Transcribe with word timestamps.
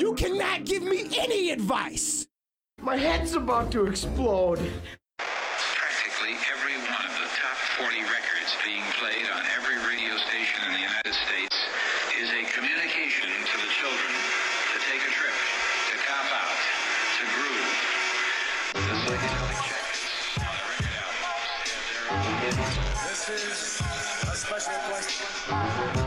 You 0.00 0.14
cannot 0.14 0.64
give 0.64 0.82
me 0.82 1.12
any 1.12 1.50
advice. 1.50 2.26
My 2.80 2.96
head's 2.96 3.34
about 3.34 3.70
to 3.72 3.84
explode. 3.84 4.56
Practically 5.20 6.40
every 6.48 6.72
one 6.88 7.04
of 7.04 7.12
the 7.20 7.28
top 7.36 7.58
40 7.76 8.00
records 8.08 8.50
being 8.64 8.80
played 8.96 9.28
on 9.28 9.44
every 9.60 9.76
radio 9.84 10.16
station 10.24 10.56
in 10.64 10.80
the 10.80 10.84
United 10.88 11.12
States 11.12 11.52
is 12.16 12.32
a 12.32 12.48
communication 12.48 13.28
to 13.28 13.56
the 13.60 13.68
children 13.76 14.12
to 14.72 14.78
take 14.88 15.04
a 15.04 15.12
trip, 15.12 15.36
to 15.92 15.96
cop 16.08 16.32
out, 16.32 16.56
to 17.20 17.24
groove. 17.36 17.68
The 18.72 18.96
psychedelic 19.04 19.60
jackets 19.68 20.00
on 20.40 20.48
the 20.48 20.64
record 20.80 20.96
albums 20.96 21.44
have 21.68 21.84
their 21.92 22.08
own 22.08 22.40
This 23.04 23.28
is 23.28 23.84
a 24.24 24.36
special 24.48 24.80
question. 24.88 25.99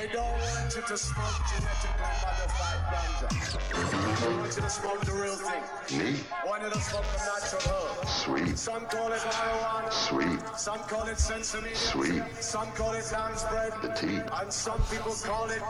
We 0.00 0.06
don't 0.06 0.24
want 0.24 0.74
you 0.74 0.80
to 0.80 0.96
smoke 0.96 1.26
genetically 1.50 1.92
modified 2.22 2.80
ganja. 2.88 4.28
We 4.30 4.36
want 4.38 4.56
you 4.56 4.62
to 4.62 4.70
smoke 4.70 5.00
the 5.04 5.12
real 5.12 5.36
thing. 5.36 5.62
Me? 5.98 6.20
Want 6.46 6.62
you 6.62 6.70
to 6.70 6.80
smoke 6.80 7.04
the 7.12 7.18
natural 7.18 7.74
herb. 7.74 8.08
Sweet. 8.08 8.58
Some 8.58 8.86
call 8.86 9.12
it 9.12 9.18
marijuana. 9.18 9.92
Sweet. 9.92 10.58
Some 10.58 10.78
call 10.78 11.06
it 11.06 11.16
sinsemilla. 11.16 11.76
Sweet. 11.76 12.22
Some 12.40 12.72
call 12.72 12.94
it 12.94 13.12
lamb's 13.12 13.44
bread. 13.44 13.74
The 13.82 13.88
tea. 13.88 14.20
And 14.40 14.50
some 14.50 14.80
people 14.90 15.12
call 15.12 15.50
it. 15.50 15.60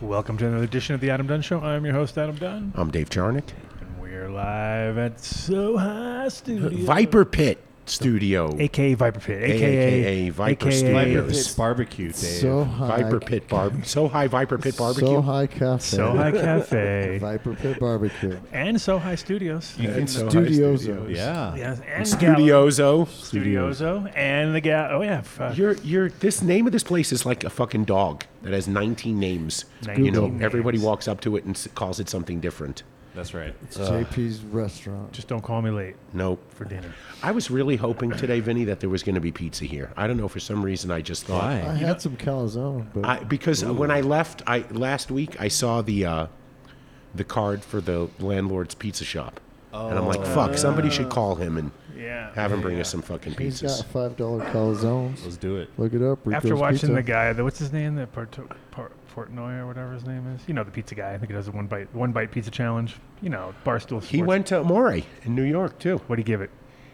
Welcome 0.00 0.36
to 0.38 0.46
another 0.48 0.64
edition 0.64 0.96
of 0.96 1.00
the 1.00 1.10
Adam 1.10 1.28
Dunn 1.28 1.42
Show. 1.42 1.60
I'm 1.60 1.84
your 1.84 1.94
host, 1.94 2.18
Adam 2.18 2.34
Dunn. 2.34 2.72
I'm 2.74 2.90
Dave 2.90 3.08
Charnick. 3.08 3.50
And 3.80 4.00
we're 4.00 4.28
live 4.28 4.98
at 4.98 5.20
So 5.20 5.76
High 5.76 6.26
Studio. 6.26 6.70
Viper 6.70 7.24
Pit 7.24 7.64
Studio. 7.88 8.54
AKA 8.58 8.94
Viper 8.94 9.20
Pit. 9.20 9.42
AKA, 9.42 9.54
AKA 9.66 10.30
Viper 10.30 10.68
AKA 10.68 10.78
Studios. 10.78 11.38
It's 11.38 11.54
barbecue, 11.54 12.06
Dave. 12.08 12.14
So 12.16 12.64
high, 12.64 13.02
Viper 13.02 13.20
Pit 13.20 13.48
Bar. 13.48 13.72
So 13.84 14.08
high 14.08 14.26
Viper 14.26 14.58
Pit 14.58 14.76
Barbecue. 14.76 15.06
So 15.06 15.22
high 15.22 15.46
cafe. 15.46 15.96
So 15.96 16.10
High 16.14 16.32
Cafe. 16.32 17.18
Viper 17.20 17.54
Pit 17.54 17.78
Barbecue. 17.80 18.38
and 18.52 18.80
So 18.80 18.98
High 18.98 19.14
Studios. 19.14 19.74
And 19.78 20.08
So 20.08 20.24
High 20.24 20.30
Studios. 20.30 20.82
Studios. 20.82 21.10
Yeah. 21.10 21.56
Yes, 21.56 21.80
and 21.86 22.04
Studioso. 22.04 23.06
Studioso. 23.06 24.12
And 24.16 24.54
the 24.54 24.60
gal. 24.60 24.88
Oh, 24.92 25.02
yeah. 25.02 25.22
fuck. 25.22 25.56
You're, 25.56 25.74
you're, 25.78 26.10
this 26.10 26.42
name 26.42 26.66
of 26.66 26.72
this 26.72 26.82
place 26.84 27.12
is 27.12 27.24
like 27.26 27.44
a 27.44 27.50
fucking 27.50 27.84
dog 27.84 28.24
that 28.42 28.52
has 28.52 28.68
19 28.68 29.18
names. 29.18 29.64
you 29.96 30.10
know, 30.10 30.22
19 30.22 30.42
everybody 30.42 30.78
walks 30.78 31.08
up 31.08 31.20
to 31.22 31.36
it 31.36 31.44
and 31.44 31.66
calls 31.74 32.00
it 32.00 32.08
something 32.08 32.40
different. 32.40 32.82
That's 33.18 33.34
right. 33.34 33.52
It's 33.64 33.76
JP's 33.76 34.42
restaurant. 34.44 35.10
Just 35.10 35.26
don't 35.26 35.42
call 35.42 35.60
me 35.60 35.70
late 35.72 35.96
Nope. 36.12 36.40
for 36.54 36.64
dinner. 36.64 36.94
I 37.20 37.32
was 37.32 37.50
really 37.50 37.74
hoping 37.74 38.12
today, 38.12 38.38
Vinny, 38.38 38.62
that 38.66 38.78
there 38.78 38.88
was 38.88 39.02
going 39.02 39.16
to 39.16 39.20
be 39.20 39.32
pizza 39.32 39.64
here. 39.64 39.90
I 39.96 40.06
don't 40.06 40.16
know. 40.16 40.28
For 40.28 40.38
some 40.38 40.64
reason, 40.64 40.92
I 40.92 41.00
just 41.00 41.24
thought. 41.24 41.42
I 41.42 41.62
Why? 41.64 41.74
had 41.74 42.00
some 42.00 42.16
calzone, 42.16 42.86
but 42.94 43.04
I, 43.04 43.24
because 43.24 43.64
when 43.64 43.90
I 43.90 44.02
left, 44.02 44.42
I 44.46 44.60
last 44.70 45.10
week 45.10 45.40
I 45.40 45.48
saw 45.48 45.82
the 45.82 46.04
uh, 46.06 46.26
the 47.12 47.24
card 47.24 47.64
for 47.64 47.80
the 47.80 48.08
landlord's 48.20 48.76
pizza 48.76 49.04
shop, 49.04 49.40
and 49.72 49.98
I'm 49.98 50.06
like, 50.06 50.24
"Fuck! 50.24 50.56
Somebody 50.56 50.88
should 50.88 51.08
call 51.08 51.34
him 51.34 51.56
and 51.56 51.72
Yeah. 51.96 52.32
have 52.34 52.52
him 52.52 52.60
bring 52.60 52.78
us 52.78 52.88
some 52.88 53.02
fucking 53.02 53.32
he's 53.34 53.60
pizzas." 53.62 53.78
got 53.78 53.86
five 53.88 54.16
dollar 54.16 54.44
calzones. 54.52 55.24
Let's 55.24 55.36
do 55.36 55.56
it. 55.56 55.70
Look 55.76 55.92
it 55.92 56.02
up. 56.02 56.20
After 56.32 56.54
watching 56.54 56.78
Pizza. 56.78 56.92
the 56.92 57.02
guy, 57.02 57.32
the, 57.32 57.42
what's 57.42 57.58
his 57.58 57.72
name? 57.72 57.96
The 57.96 58.06
Porto, 58.06 58.48
Port, 58.70 58.92
Portnoy 59.18 59.58
or 59.58 59.66
whatever 59.66 59.92
his 59.92 60.04
name 60.04 60.26
is. 60.34 60.42
You 60.46 60.54
know, 60.54 60.64
the 60.64 60.70
pizza 60.70 60.94
guy. 60.94 61.14
I 61.14 61.18
think 61.18 61.30
he 61.30 61.34
does 61.34 61.46
the 61.46 61.52
one 61.52 61.66
bite, 61.66 61.92
one 61.94 62.12
bite 62.12 62.30
pizza 62.30 62.50
challenge. 62.50 62.96
You 63.20 63.30
know, 63.30 63.54
Barstool. 63.64 64.02
He 64.02 64.22
went 64.22 64.46
to 64.48 64.60
Amore 64.60 64.92
in 64.92 65.34
New 65.34 65.42
York 65.42 65.78
too. 65.78 65.98
What 66.06 66.16
do 66.16 66.20
you 66.20 66.24
give 66.24 66.40
it? 66.40 66.50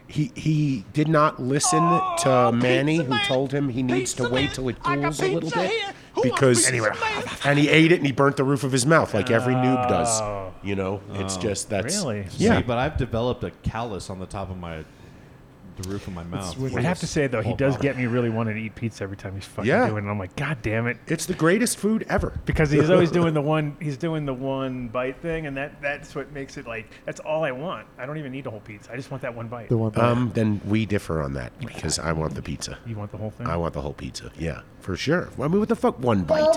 He 0.07 0.31
he 0.35 0.85
did 0.93 1.09
not 1.09 1.41
listen 1.41 1.81
to 2.19 2.53
Manny, 2.53 2.97
who 2.97 3.19
told 3.25 3.53
him 3.53 3.71
he 3.71 3.83
needs 3.83 4.13
to 4.15 4.29
wait 4.29 4.53
till 4.53 4.69
it 4.69 4.83
cools 4.83 5.21
a 5.21 5.33
little 5.33 5.51
bit 5.51 5.95
because 6.23 6.67
anyway, 6.67 6.91
and 7.45 7.59
he 7.59 7.69
ate 7.69 7.91
it 7.91 7.97
and 7.97 8.07
he 8.07 8.13
burnt 8.13 8.37
the 8.37 8.45
roof 8.45 8.65
of 8.65 8.73
his 8.73 8.87
mouth 8.87 9.15
like 9.15 9.31
every 9.31 9.55
noob 9.55 9.89
does. 9.89 10.21
Oh. 10.21 10.53
You 10.63 10.77
know, 10.77 11.01
it's 11.13 11.37
oh. 11.37 11.41
just 11.41 11.71
that's 11.71 11.97
Really? 11.97 12.27
yeah. 12.37 12.59
See, 12.59 12.63
but 12.63 12.79
I've 12.79 12.97
developed 12.97 13.45
a 13.45 13.51
callus 13.51 14.11
on 14.11 14.19
the 14.19 14.27
top 14.27 14.51
of 14.51 14.57
my, 14.57 14.85
the 15.77 15.89
roof 15.89 16.07
of 16.07 16.15
my 16.15 16.23
mouth. 16.25 16.57
I'd 16.77 16.85
have 16.85 17.01
to 17.01 17.07
say 17.07 17.27
though, 17.27 17.41
he 17.43 17.55
does 17.55 17.77
get 17.79 17.97
me 17.97 18.07
really 18.07 18.31
wanting 18.31 18.55
to 18.55 18.61
eat 18.61 18.75
pizza 18.75 19.03
every 19.05 19.17
time 19.17 19.35
he's 19.35 19.45
fucking 19.45 19.69
Yeah. 19.69 19.89
doing 19.89 20.07
it. 20.07 20.11
I'm 20.11 20.19
like, 20.19 20.35
God 20.37 20.59
damn 20.63 20.87
it. 20.87 20.99
It's 21.07 21.27
the 21.27 21.35
greatest 21.35 21.79
food 21.79 22.07
ever. 22.09 22.33
Because 22.47 22.71
he's 22.71 22.91
always 22.91 23.11
doing 23.21 23.35
the 23.35 23.43
one 23.43 23.77
he's 23.81 23.97
doing 23.97 24.25
the 24.27 24.35
one 24.35 24.89
bite 24.89 25.17
thing 25.21 25.47
and 25.47 25.57
that 25.57 25.81
that's 25.83 26.15
what 26.15 26.33
makes 26.33 26.57
it 26.57 26.67
like 26.67 26.91
that's 27.05 27.21
all 27.21 27.45
I 27.45 27.51
want. 27.53 27.87
I 27.99 28.07
don't 28.07 28.19
even 28.19 28.33
need 28.33 28.47
a 28.47 28.51
whole 28.51 28.61
pizza. 28.61 28.93
I 28.93 28.97
just 28.97 29.11
want 29.11 29.23
that 29.23 29.35
one 29.35 29.49
bite. 29.49 29.69
the 29.69 29.77
one. 29.77 29.93
that- 29.93 30.05
Um, 30.05 30.31
then 30.35 30.61
we 30.67 30.87
differ 30.87 31.23
on 31.23 31.35
that 31.35 31.59
because 31.59 31.99
I 31.99 32.13
want 32.13 32.35
the 32.35 32.43
pizza. 32.43 32.79
you 32.87 32.97
want 32.97 33.11
the 33.11 33.19
whole 33.19 33.31
thing? 33.31 33.47
I 33.47 33.57
want 33.57 33.75
the 33.75 33.81
whole 33.81 33.93
pizza. 33.95 34.31
Yeah, 34.39 34.61
for 34.81 34.97
sure. 34.97 35.29
I 35.41 35.49
mean, 35.49 35.59
what 35.59 35.69
the 35.69 35.77
fuck? 35.77 35.99
One 35.99 36.23
bite. 36.25 36.57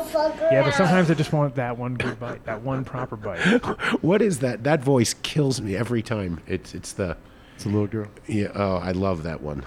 yeah, 0.52 0.64
but 0.64 0.74
sometimes 0.74 1.10
I 1.10 1.14
just 1.14 1.34
want 1.34 1.56
that 1.56 1.78
one 1.78 1.96
good 1.96 2.20
bite, 2.20 2.44
that 2.46 2.62
one 2.62 2.84
proper 2.86 3.16
bite. 3.16 3.40
What 4.02 4.22
is 4.22 4.40
that? 4.40 4.64
That 4.64 4.84
voice 4.84 5.14
kills 5.24 5.62
me 5.62 5.76
every 5.76 6.02
time. 6.02 6.40
It's 6.48 6.74
it's 6.76 6.94
the 6.94 7.18
it's 7.58 7.66
a 7.66 7.70
little 7.70 7.88
girl. 7.88 8.08
yeah. 8.28 8.52
Oh, 8.54 8.76
I 8.78 8.92
love 8.92 9.24
that 9.24 9.42
one. 9.42 9.66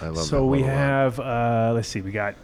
I 0.00 0.06
love. 0.06 0.16
that 0.16 0.24
So 0.24 0.44
we 0.44 0.62
one 0.62 0.70
a 0.70 0.72
lot. 0.72 0.78
have 0.78 1.20
uh, 1.20 1.72
let's 1.74 1.88
see, 1.88 2.00
we 2.00 2.10
got 2.10 2.34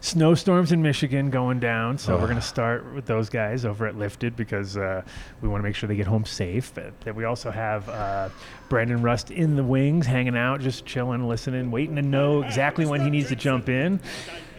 snowstorms 0.00 0.70
in 0.70 0.82
Michigan 0.82 1.30
going 1.30 1.58
down. 1.60 1.96
So 1.96 2.18
we're 2.18 2.28
gonna 2.28 2.42
start 2.42 2.84
with 2.94 3.06
those 3.06 3.30
guys 3.30 3.64
over 3.64 3.86
at 3.86 3.96
Lifted 3.96 4.36
because 4.36 4.76
uh, 4.76 5.00
we 5.40 5.48
want 5.48 5.62
to 5.62 5.66
make 5.66 5.74
sure 5.74 5.88
they 5.88 5.96
get 5.96 6.06
home 6.06 6.26
safe. 6.26 6.72
But 6.74 7.00
then 7.00 7.14
we 7.14 7.24
also 7.24 7.50
have 7.50 7.88
uh, 7.88 8.28
Brandon 8.68 9.00
Rust 9.00 9.30
in 9.30 9.56
the 9.56 9.64
wings, 9.64 10.04
hanging 10.06 10.36
out, 10.36 10.60
just 10.60 10.84
chilling, 10.84 11.26
listening, 11.26 11.70
waiting 11.70 11.96
to 11.96 12.02
know 12.02 12.42
exactly 12.42 12.84
when 12.84 13.00
he 13.00 13.08
needs 13.08 13.28
to 13.30 13.36
jump 13.36 13.68
in. 13.70 13.98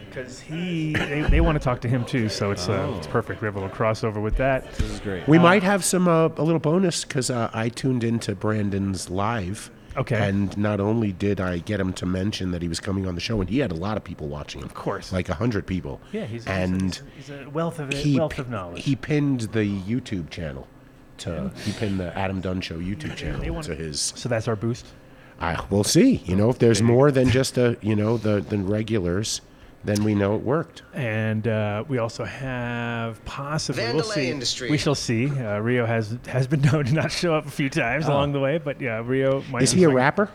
Because 0.08 0.40
he, 0.40 0.94
they, 0.94 1.20
they 1.22 1.40
want 1.42 1.56
to 1.60 1.62
talk 1.62 1.82
to 1.82 1.88
him 1.88 2.02
too, 2.06 2.28
so 2.30 2.50
it's 2.50 2.68
uh, 2.70 2.92
it's 2.96 3.06
perfect. 3.06 3.42
We 3.42 3.46
have 3.46 3.54
a 3.56 3.60
little 3.60 3.74
crossover 3.76 4.20
with 4.22 4.36
that. 4.38 4.64
This 4.72 4.90
is 4.92 5.00
great. 5.00 5.28
We 5.28 5.38
might 5.38 5.62
have 5.62 5.84
some 5.84 6.08
uh, 6.08 6.28
a 6.38 6.42
little 6.42 6.58
bonus 6.58 7.04
because 7.04 7.28
uh, 7.30 7.50
I 7.52 7.68
tuned 7.68 8.02
into 8.02 8.34
Brandon's 8.34 9.10
live. 9.10 9.70
Okay. 9.96 10.28
And 10.28 10.56
not 10.58 10.80
only 10.80 11.12
did 11.12 11.40
I 11.40 11.58
get 11.58 11.80
him 11.80 11.92
to 11.94 12.06
mention 12.06 12.50
that 12.50 12.62
he 12.62 12.68
was 12.68 12.80
coming 12.80 13.06
on 13.06 13.14
the 13.14 13.20
show, 13.20 13.40
and 13.40 13.48
he 13.48 13.58
had 13.58 13.72
a 13.72 13.76
lot 13.76 13.96
of 13.96 14.04
people 14.04 14.28
watching 14.28 14.60
him. 14.60 14.66
Of 14.66 14.74
course. 14.74 15.12
like 15.12 15.28
a 15.28 15.34
hundred 15.34 15.66
people. 15.66 16.00
Yeah, 16.12 16.26
he's 16.26 16.46
and 16.46 17.00
he's, 17.16 17.28
he's 17.28 17.30
a 17.30 17.48
wealth 17.50 17.78
of 17.78 17.92
he 17.92 18.18
wealth 18.18 18.38
of 18.38 18.50
knowledge. 18.50 18.84
He 18.84 18.94
pinned 18.96 19.40
the 19.52 19.64
YouTube 19.64 20.30
channel 20.30 20.68
to 21.18 21.50
he 21.64 21.72
pinned 21.72 21.98
the 21.98 22.16
Adam 22.16 22.40
Dunn 22.40 22.60
Show 22.60 22.78
YouTube 22.78 23.16
channel 23.16 23.62
to 23.62 23.74
his. 23.74 24.00
so 24.16 24.28
that's 24.28 24.48
our 24.48 24.56
boost. 24.56 24.86
I 25.40 25.62
we'll 25.70 25.84
see. 25.84 26.16
You 26.24 26.36
know, 26.36 26.50
if 26.50 26.58
there's 26.58 26.82
more 26.82 27.10
than 27.10 27.30
just 27.30 27.58
a 27.58 27.76
you 27.80 27.96
know 27.96 28.16
the 28.16 28.40
the 28.40 28.58
regulars, 28.58 29.40
then 29.86 30.04
we 30.04 30.14
know 30.14 30.34
it 30.34 30.42
worked. 30.42 30.82
and 30.94 31.46
uh, 31.48 31.84
we 31.88 31.98
also 31.98 32.24
have 32.24 33.24
possibly 33.24 33.84
we'll 33.92 34.02
see. 34.02 34.28
Industries. 34.28 34.70
We 34.70 34.78
shall 34.78 34.94
see. 34.94 35.28
Uh, 35.30 35.58
Rio 35.58 35.86
has 35.86 36.16
has 36.26 36.46
been 36.46 36.60
known 36.72 36.84
to 36.86 36.92
not 36.94 37.12
show 37.12 37.34
up 37.34 37.46
a 37.46 37.50
few 37.50 37.70
times 37.70 38.06
along 38.06 38.32
the 38.32 38.40
way, 38.40 38.58
but 38.58 38.80
yeah, 38.80 39.02
Rio 39.04 39.42
might. 39.50 39.60
Oh. 39.60 39.64
Is 39.64 39.72
he 39.72 39.84
a 39.84 39.88
like- 39.88 39.96
rapper? 39.96 40.30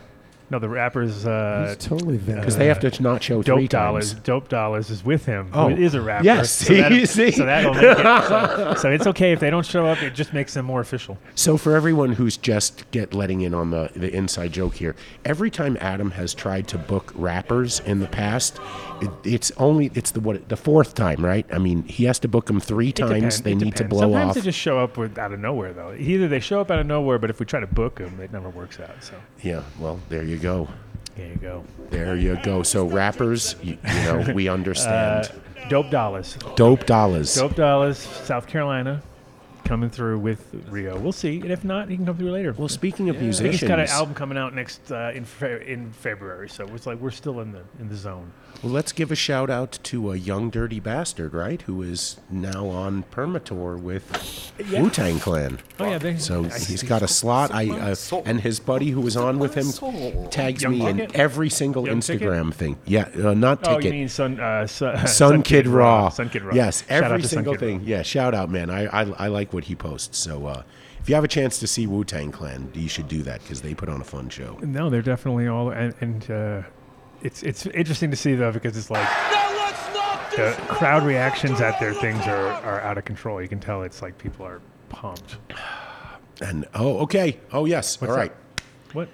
No, 0.51 0.59
the 0.59 0.67
rapper's 0.69 1.25
uh, 1.25 1.67
He's 1.77 1.87
totally 1.87 2.17
Because 2.17 2.35
because 2.35 2.57
they 2.57 2.67
have 2.67 2.79
to 2.81 3.01
not 3.01 3.23
show 3.23 3.41
three 3.41 3.67
Dope 3.69 3.79
Dollaz. 3.79 3.93
times. 4.11 4.13
Dope 4.15 4.49
Dollaz 4.49 4.91
is 4.91 5.03
with 5.03 5.25
him. 5.25 5.49
Oh. 5.53 5.69
who 5.69 5.81
is 5.81 5.93
a 5.93 6.01
rapper. 6.01 6.25
Yes, 6.25 6.51
so, 6.51 6.73
that'll- 6.73 6.97
see, 6.99 7.05
see. 7.31 7.31
so 7.31 7.45
that'll 7.45 7.73
make 7.73 7.83
it. 7.83 7.97
So, 7.97 8.73
so 8.77 8.91
it's 8.91 9.07
okay 9.07 9.31
if 9.31 9.39
they 9.39 9.49
don't 9.49 9.65
show 9.65 9.85
up. 9.87 10.03
It 10.03 10.13
just 10.13 10.33
makes 10.33 10.53
them 10.53 10.65
more 10.65 10.81
official. 10.81 11.17
So 11.35 11.55
for 11.55 11.73
everyone 11.75 12.11
who's 12.11 12.35
just 12.35 12.89
get 12.91 13.13
letting 13.13 13.41
in 13.41 13.53
on 13.53 13.71
the, 13.71 13.89
the 13.95 14.13
inside 14.13 14.51
joke 14.51 14.75
here, 14.75 14.95
every 15.23 15.49
time 15.49 15.77
Adam 15.79 16.11
has 16.11 16.33
tried 16.33 16.67
to 16.67 16.77
book 16.77 17.13
rappers 17.15 17.79
in 17.79 18.01
the 18.01 18.07
past, 18.07 18.59
it, 19.01 19.09
it's 19.23 19.51
only 19.55 19.89
it's 19.95 20.11
the 20.11 20.19
what 20.19 20.49
the 20.49 20.57
fourth 20.57 20.95
time, 20.95 21.23
right? 21.25 21.45
I 21.53 21.59
mean, 21.59 21.83
he 21.83 22.03
has 22.03 22.19
to 22.19 22.27
book 22.27 22.47
them 22.47 22.59
three 22.59 22.91
times. 22.91 23.41
They 23.41 23.53
It 23.53 23.55
need 23.55 23.75
to 23.77 23.83
depends. 23.85 23.89
blow 23.89 24.01
Sometimes 24.01 24.29
off. 24.29 24.35
they 24.35 24.41
just 24.41 24.59
show 24.59 24.79
up 24.79 24.97
with, 24.97 25.17
out 25.17 25.31
of 25.31 25.39
nowhere, 25.39 25.71
though. 25.71 25.93
Either 25.97 26.27
they 26.27 26.41
show 26.41 26.59
up 26.59 26.69
out 26.69 26.79
of 26.79 26.85
nowhere, 26.87 27.17
but 27.19 27.29
if 27.29 27.39
we 27.39 27.45
try 27.45 27.61
to 27.61 27.67
book 27.67 27.95
them, 27.95 28.19
it 28.19 28.33
never 28.33 28.49
works 28.49 28.81
out. 28.81 29.01
So 29.01 29.13
Yeah, 29.41 29.63
well, 29.79 29.99
there 30.09 30.23
you 30.23 30.37
go. 30.41 30.67
there 31.15 31.27
you 31.27 31.35
go. 31.35 31.63
There 31.89 32.15
you 32.15 32.39
go. 32.43 32.63
So 32.63 32.85
rappers, 32.85 33.55
you, 33.61 33.77
you 33.87 33.93
know, 34.03 34.25
we 34.33 34.47
understand. 34.47 35.25
Uh, 35.25 35.67
Dope 35.69 35.87
Dollaz. 35.87 36.55
Dope 36.55 36.85
Dollaz. 36.85 37.35
Dope 37.37 37.53
Dollaz, 37.53 37.95
South 38.25 38.47
Carolina, 38.47 39.01
coming 39.63 39.89
through 39.89 40.19
with 40.19 40.43
Rio. 40.69 40.99
We'll 40.99 41.11
see, 41.11 41.39
and 41.39 41.51
if 41.51 41.63
not, 41.63 41.89
he 41.89 41.95
can 41.95 42.05
come 42.05 42.17
through 42.17 42.31
later. 42.31 42.53
Well, 42.53 42.67
speaking 42.67 43.09
of 43.09 43.15
I 43.15 43.19
think 43.19 43.27
he's 43.27 43.41
musicians, 43.41 43.69
got 43.69 43.79
an 43.79 43.87
album 43.87 44.15
coming 44.15 44.37
out 44.37 44.53
next 44.53 44.91
uh, 44.91 45.11
in 45.13 45.23
fe- 45.23 45.63
in 45.71 45.91
February, 45.91 46.49
so 46.49 46.65
it's 46.73 46.85
like 46.87 46.99
we're 46.99 47.11
still 47.11 47.39
in 47.41 47.51
the 47.51 47.61
in 47.79 47.87
the 47.87 47.95
zone. 47.95 48.31
Well, 48.63 48.71
let's 48.73 48.91
give 48.91 49.11
a 49.11 49.15
shout 49.15 49.49
out 49.49 49.79
to 49.83 50.11
a 50.11 50.15
young 50.15 50.49
dirty 50.49 50.79
bastard, 50.79 51.33
right? 51.33 51.61
Who 51.63 51.81
is 51.81 52.17
now 52.29 52.67
on 52.67 53.03
permatour 53.03 53.77
with 53.77 54.51
Wu 54.71 54.89
Tang 54.89 55.19
Clan. 55.19 55.59
Oh 55.79 55.85
yeah, 55.89 55.97
they, 55.97 56.17
So 56.17 56.43
he's 56.43 56.83
got 56.83 57.01
a 57.01 57.07
slot. 57.07 57.51
I 57.53 57.69
uh, 57.69 57.95
and 58.25 58.41
his 58.41 58.59
buddy 58.59 58.89
who 58.91 59.01
was 59.01 59.17
on 59.17 59.39
with 59.39 59.55
him 59.55 60.29
tags 60.29 60.63
Young 60.63 60.77
me 60.77 60.85
in 60.87 61.15
every 61.15 61.49
single 61.49 61.87
Young 61.87 61.99
Ticket? 61.99 62.27
Instagram 62.27 62.53
thing. 62.53 62.77
Yeah, 62.85 63.09
uh, 63.23 63.33
not 63.33 63.59
Oh, 63.67 63.75
ticket. 63.75 63.85
you 63.85 63.91
mean 63.99 64.09
Sun 64.09 64.39
uh, 64.39 64.67
Sun, 64.67 65.07
Sun, 65.07 65.43
Kid, 65.43 65.67
Raw. 65.67 66.09
Sun 66.09 66.29
Kid 66.29 66.43
Raw. 66.43 66.53
Yes, 66.53 66.83
Shout 66.87 67.03
out 67.03 67.11
every 67.11 67.21
to 67.23 67.27
Sun 67.27 67.37
single 67.37 67.53
Kid 67.55 67.61
Raw. 67.61 67.67
thing. 67.67 67.81
Yeah, 67.87 68.01
shout 68.03 68.33
out, 68.35 68.49
man. 68.49 68.69
I, 68.69 68.85
I 68.85 69.01
I 69.11 69.27
like 69.27 69.53
what 69.53 69.63
he 69.65 69.75
posts. 69.75 70.17
So 70.17 70.45
uh, 70.45 70.63
if 70.99 71.09
you 71.09 71.15
have 71.15 71.23
a 71.23 71.27
chance 71.27 71.57
to 71.59 71.67
see 71.67 71.87
Wu 71.87 72.03
Tang 72.03 72.31
Clan, 72.31 72.69
you 72.75 72.87
should 72.87 73.07
do 73.07 73.23
that 73.23 73.41
because 73.41 73.61
they 73.61 73.73
put 73.73 73.89
on 73.89 74.01
a 74.01 74.03
fun 74.03 74.29
show. 74.29 74.59
No, 74.61 74.89
they're 74.89 75.01
definitely 75.01 75.47
all 75.47 75.69
and, 75.71 75.95
and 75.99 76.29
uh, 76.31 76.61
it's 77.23 77.43
it's 77.43 77.65
interesting 77.67 78.11
to 78.11 78.17
see 78.17 78.35
though 78.35 78.51
because 78.51 78.75
it's 78.77 78.89
like 78.89 79.07
the 80.35 80.55
crowd 80.67 81.03
reactions 81.03 81.59
at 81.61 81.79
their 81.79 81.93
things 81.93 82.25
are, 82.27 82.47
are 82.47 82.81
out 82.81 82.97
of 82.97 83.05
control. 83.05 83.41
You 83.41 83.47
can 83.47 83.59
tell 83.59 83.83
it's 83.83 84.01
like 84.01 84.17
people 84.17 84.45
are 84.45 84.61
pumped. 84.89 85.37
And 86.41 86.65
oh, 86.73 86.99
okay. 86.99 87.39
Oh 87.51 87.65
yes. 87.65 87.99
What's 87.99 88.11
All 88.11 88.17
that? 88.17 88.33
What? 88.93 89.09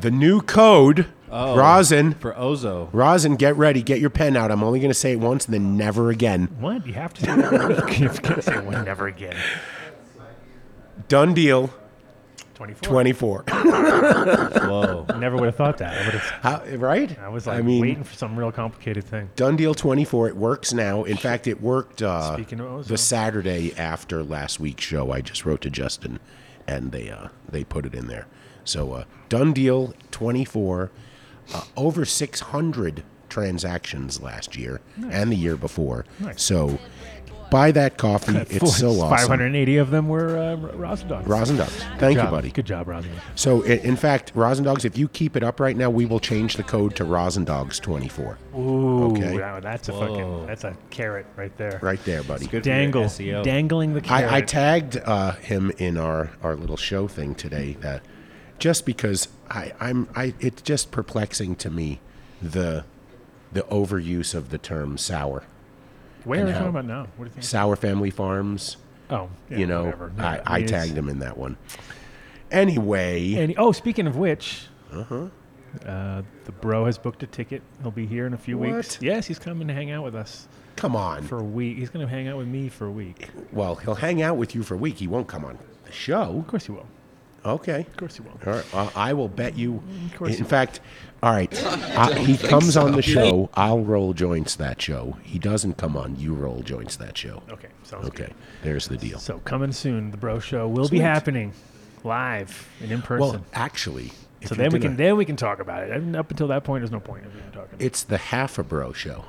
The 0.00 0.10
new 0.10 0.40
code, 0.40 1.06
Oh, 1.30 1.56
Rosin. 1.56 2.14
for 2.14 2.32
Ozo. 2.34 2.88
Rosin, 2.92 3.36
get 3.36 3.56
ready. 3.56 3.82
Get 3.82 4.00
your 4.00 4.10
pen 4.10 4.36
out. 4.36 4.50
I'm 4.50 4.62
only 4.62 4.80
going 4.80 4.90
to 4.90 4.94
say 4.94 5.12
it 5.12 5.20
once 5.20 5.44
and 5.44 5.54
then 5.54 5.76
never 5.76 6.10
again. 6.10 6.46
What? 6.58 6.86
You 6.86 6.94
have 6.94 7.14
to 7.14 7.20
say 7.20 7.36
that. 7.36 7.98
you 8.00 8.08
can't 8.08 8.42
say 8.42 8.58
one 8.60 8.84
never 8.84 9.06
again. 9.06 9.36
Done 11.08 11.34
deal. 11.34 11.70
24. 12.64 13.42
24. 13.42 13.44
Whoa. 14.68 15.06
Never 15.18 15.36
would 15.36 15.46
have 15.46 15.56
thought 15.56 15.78
that. 15.78 15.94
I 16.00 16.04
would 16.04 16.14
have. 16.14 16.22
How, 16.70 16.76
right? 16.76 17.18
I 17.18 17.28
was 17.28 17.46
like 17.46 17.58
I 17.58 17.62
mean, 17.62 17.80
waiting 17.80 18.04
for 18.04 18.14
some 18.14 18.36
real 18.36 18.52
complicated 18.52 19.04
thing. 19.04 19.30
Done 19.36 19.56
deal 19.56 19.74
24. 19.74 20.28
It 20.28 20.36
works 20.36 20.72
now. 20.72 21.04
In 21.04 21.16
fact, 21.16 21.46
it 21.46 21.60
worked 21.60 22.02
uh, 22.02 22.34
Speaking 22.34 22.60
of 22.60 22.66
Ozo. 22.66 22.86
the 22.88 22.98
Saturday 22.98 23.74
after 23.76 24.22
last 24.22 24.60
week's 24.60 24.84
show. 24.84 25.10
I 25.12 25.20
just 25.20 25.44
wrote 25.44 25.60
to 25.62 25.70
Justin, 25.70 26.20
and 26.66 26.92
they 26.92 27.10
uh, 27.10 27.28
they 27.48 27.64
put 27.64 27.86
it 27.86 27.94
in 27.94 28.06
there. 28.06 28.26
So 28.64 28.92
uh, 28.92 29.04
done 29.28 29.52
deal 29.52 29.94
24. 30.10 30.90
Uh, 31.52 31.62
over 31.76 32.06
600 32.06 33.02
transactions 33.28 34.22
last 34.22 34.56
year 34.56 34.80
and 35.10 35.30
the 35.30 35.36
year 35.36 35.56
before. 35.56 36.06
Nice. 36.20 36.42
So 36.42 36.78
buy 37.50 37.70
that 37.72 37.96
coffee. 37.98 38.36
It's 38.50 38.76
so 38.78 38.90
awesome. 38.90 39.28
580 39.28 39.76
of 39.78 39.90
them 39.90 40.08
were 40.08 40.36
uh, 40.36 40.56
Rosin 40.56 41.08
dogs. 41.08 41.26
Rosin 41.26 41.56
Dogs. 41.56 41.84
Thank 41.98 42.16
you, 42.18 42.24
buddy. 42.24 42.50
Good 42.50 42.66
job, 42.66 42.88
Rosin. 42.88 43.10
So, 43.34 43.62
in, 43.62 43.78
in 43.80 43.96
fact, 43.96 44.32
Rosin 44.34 44.64
Dogs, 44.64 44.84
if 44.84 44.96
you 44.98 45.08
keep 45.08 45.36
it 45.36 45.42
up 45.42 45.60
right 45.60 45.76
now, 45.76 45.90
we 45.90 46.06
will 46.06 46.20
change 46.20 46.56
the 46.56 46.62
code 46.62 46.94
to 46.96 47.04
Rosin 47.04 47.44
Dogs 47.44 47.78
24. 47.80 48.38
Ooh, 48.56 49.04
Okay. 49.12 49.38
wow, 49.38 49.60
that's 49.60 49.88
a 49.88 49.92
Whoa. 49.92 50.00
fucking 50.06 50.46
that's 50.46 50.64
a 50.64 50.76
carrot 50.90 51.26
right 51.36 51.56
there. 51.56 51.78
Right 51.82 52.02
there, 52.04 52.22
buddy. 52.22 52.46
Good 52.46 52.62
for 52.64 52.68
your 52.68 52.78
Dangle, 52.78 53.04
SEO. 53.04 53.42
dangling 53.44 53.94
the 53.94 54.00
carrot. 54.00 54.32
I, 54.32 54.36
I 54.36 54.40
tagged 54.40 54.96
uh, 55.04 55.32
him 55.32 55.70
in 55.78 55.96
our, 55.96 56.30
our 56.42 56.56
little 56.56 56.76
show 56.76 57.08
thing 57.08 57.34
today 57.34 57.76
that 57.80 58.02
just 58.58 58.86
because 58.86 59.28
I, 59.50 59.72
I'm 59.80 60.08
I 60.14 60.34
it's 60.40 60.62
just 60.62 60.90
perplexing 60.90 61.56
to 61.56 61.70
me 61.70 62.00
the 62.40 62.84
the 63.52 63.62
overuse 63.62 64.34
of 64.34 64.50
the 64.50 64.58
term 64.58 64.96
sour. 64.98 65.44
Where 66.24 66.44
are 66.46 66.50
how- 66.52 66.58
talking 66.58 66.68
about 66.70 66.84
now? 66.86 67.00
What 67.16 67.24
do 67.24 67.24
you 67.24 67.30
think? 67.30 67.44
Sour 67.44 67.76
Family 67.76 68.10
Farms, 68.10 68.76
Oh, 69.10 69.28
yeah, 69.50 69.58
you 69.58 69.66
know, 69.66 69.84
whatever. 69.84 70.12
Yeah, 70.16 70.26
I, 70.26 70.40
I 70.46 70.54
mean, 70.58 70.64
it's- 70.64 70.86
tagged 70.86 70.96
him 70.98 71.08
in 71.08 71.18
that 71.20 71.36
one. 71.36 71.56
Anyway, 72.50 73.34
And 73.34 73.54
oh, 73.58 73.72
speaking 73.72 74.06
of 74.06 74.16
which, 74.16 74.66
Uh-huh. 74.92 75.26
uh, 75.86 76.22
the 76.44 76.52
bro 76.52 76.84
has 76.86 76.98
booked 76.98 77.22
a 77.22 77.26
ticket. 77.26 77.62
He'll 77.82 77.90
be 77.90 78.06
here 78.06 78.26
in 78.26 78.34
a 78.34 78.38
few 78.38 78.56
weeks. 78.58 78.96
What? 78.96 79.02
Yes, 79.02 79.26
he's 79.26 79.38
coming 79.38 79.66
to 79.68 79.74
hang 79.74 79.90
out 79.90 80.04
with 80.04 80.14
us 80.14 80.46
come 80.76 80.94
on. 80.94 81.22
for 81.22 81.38
a 81.38 81.42
week. 81.44 81.78
He's 81.78 81.90
going 81.90 82.06
to 82.06 82.10
hang 82.12 82.28
out 82.28 82.36
with 82.36 82.46
me 82.46 82.68
for 82.68 82.86
a 82.86 82.90
week. 82.90 83.28
well, 83.52 83.74
he'll 83.76 83.96
hang 83.96 84.22
out 84.22 84.36
with 84.36 84.54
you 84.54 84.62
for 84.62 84.74
a 84.74 84.78
week. 84.78 84.98
He 84.98 85.06
won't 85.08 85.26
come 85.26 85.44
on 85.44 85.58
the 85.84 85.92
show. 85.92 86.38
Of 86.38 86.46
course 86.46 86.66
he 86.66 86.72
will. 86.72 86.86
Okay. 87.44 87.80
Of 87.80 87.96
course 87.96 88.16
he 88.16 88.22
will. 88.22 88.38
All 88.46 88.52
right. 88.54 88.72
Well, 88.72 88.92
I 88.96 89.12
will 89.12 89.28
bet 89.28 89.56
you. 89.56 89.82
Of 90.12 90.16
course 90.18 90.32
In 90.32 90.38
you- 90.38 90.44
fact, 90.44 90.80
all 91.22 91.32
right. 91.32 91.52
Uh, 91.94 92.12
he 92.16 92.36
comes 92.36 92.76
on 92.76 92.92
the 92.92 93.02
show. 93.02 93.48
I'll 93.54 93.80
roll 93.80 94.12
joints 94.14 94.56
that 94.56 94.80
show. 94.82 95.16
He 95.22 95.38
doesn't 95.38 95.76
come 95.76 95.96
on. 95.96 96.16
You 96.18 96.34
roll 96.34 96.60
joints 96.62 96.96
that 96.96 97.16
show. 97.16 97.42
Okay, 97.50 97.68
sounds 97.84 98.06
Okay. 98.08 98.24
good. 98.24 98.34
There's 98.62 98.88
the 98.88 98.96
deal. 98.96 99.18
So 99.20 99.38
coming 99.40 99.70
soon, 99.72 100.10
the 100.10 100.16
bro 100.16 100.40
show 100.40 100.66
will 100.68 100.88
Sweet. 100.88 100.98
be 100.98 101.02
happening 101.02 101.52
live 102.02 102.68
and 102.82 102.90
in 102.90 103.00
person. 103.02 103.20
Well, 103.20 103.44
actually, 103.52 104.10
so 104.44 104.54
then 104.54 104.70
we 104.72 104.78
gonna- 104.78 104.90
can 104.90 104.96
then 104.96 105.16
we 105.16 105.24
can 105.24 105.36
talk 105.36 105.60
about 105.60 105.84
it. 105.84 105.90
And 105.90 106.16
up 106.16 106.30
until 106.30 106.48
that 106.48 106.64
point, 106.64 106.82
there's 106.82 106.90
no 106.90 107.00
point 107.00 107.24
in 107.24 107.30
even 107.30 107.50
talking. 107.52 107.76
It's 107.78 108.02
the 108.02 108.18
half 108.18 108.58
a 108.58 108.64
bro 108.64 108.92
show. 108.92 109.24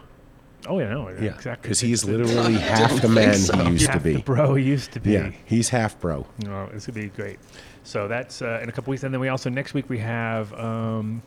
oh 0.68 0.80
yeah, 0.80 0.90
no, 0.90 1.10
Yeah. 1.10 1.36
exactly. 1.36 1.62
Because 1.62 1.80
he's 1.82 2.04
It's 2.08 2.12
literally 2.12 2.56
half 2.56 3.00
the 3.02 3.08
man 3.10 3.34
he 3.36 3.72
used 3.74 3.86
to 3.86 3.92
half 3.92 4.04
the 4.04 4.16
be. 4.16 4.22
bro 4.22 4.56
he 4.56 4.64
used 4.66 4.92
to 4.94 5.00
be. 5.00 5.12
Yeah. 5.12 5.32
He's 5.46 5.70
half 5.70 6.00
bro. 6.00 6.26
No, 6.40 6.70
it's 6.74 6.88
gonna 6.88 7.00
be 7.00 7.08
great. 7.10 7.38
So 7.86 8.08
that's 8.08 8.42
uh, 8.42 8.60
in 8.62 8.68
a 8.68 8.72
couple 8.72 8.92
weeks, 8.92 9.04
and 9.04 9.14
then 9.14 9.22
we 9.22 9.30
also 9.30 9.50
next 9.50 9.74
week 9.74 9.90
we 9.90 10.00
have 10.00 10.52
um, 10.54 11.22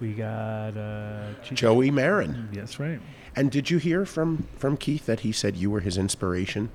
we 0.00 0.12
got 0.12 0.76
uh, 0.76 1.32
Joey 1.42 1.90
Marin. 1.90 2.48
Yes, 2.52 2.78
right. 2.78 3.00
And 3.34 3.50
did 3.50 3.70
you 3.70 3.78
hear 3.78 4.04
from 4.04 4.46
from 4.56 4.76
Keith 4.76 5.06
that 5.06 5.20
he 5.20 5.32
said 5.32 5.56
you 5.56 5.70
were 5.70 5.80
his 5.80 5.96
inspiration? 5.96 6.70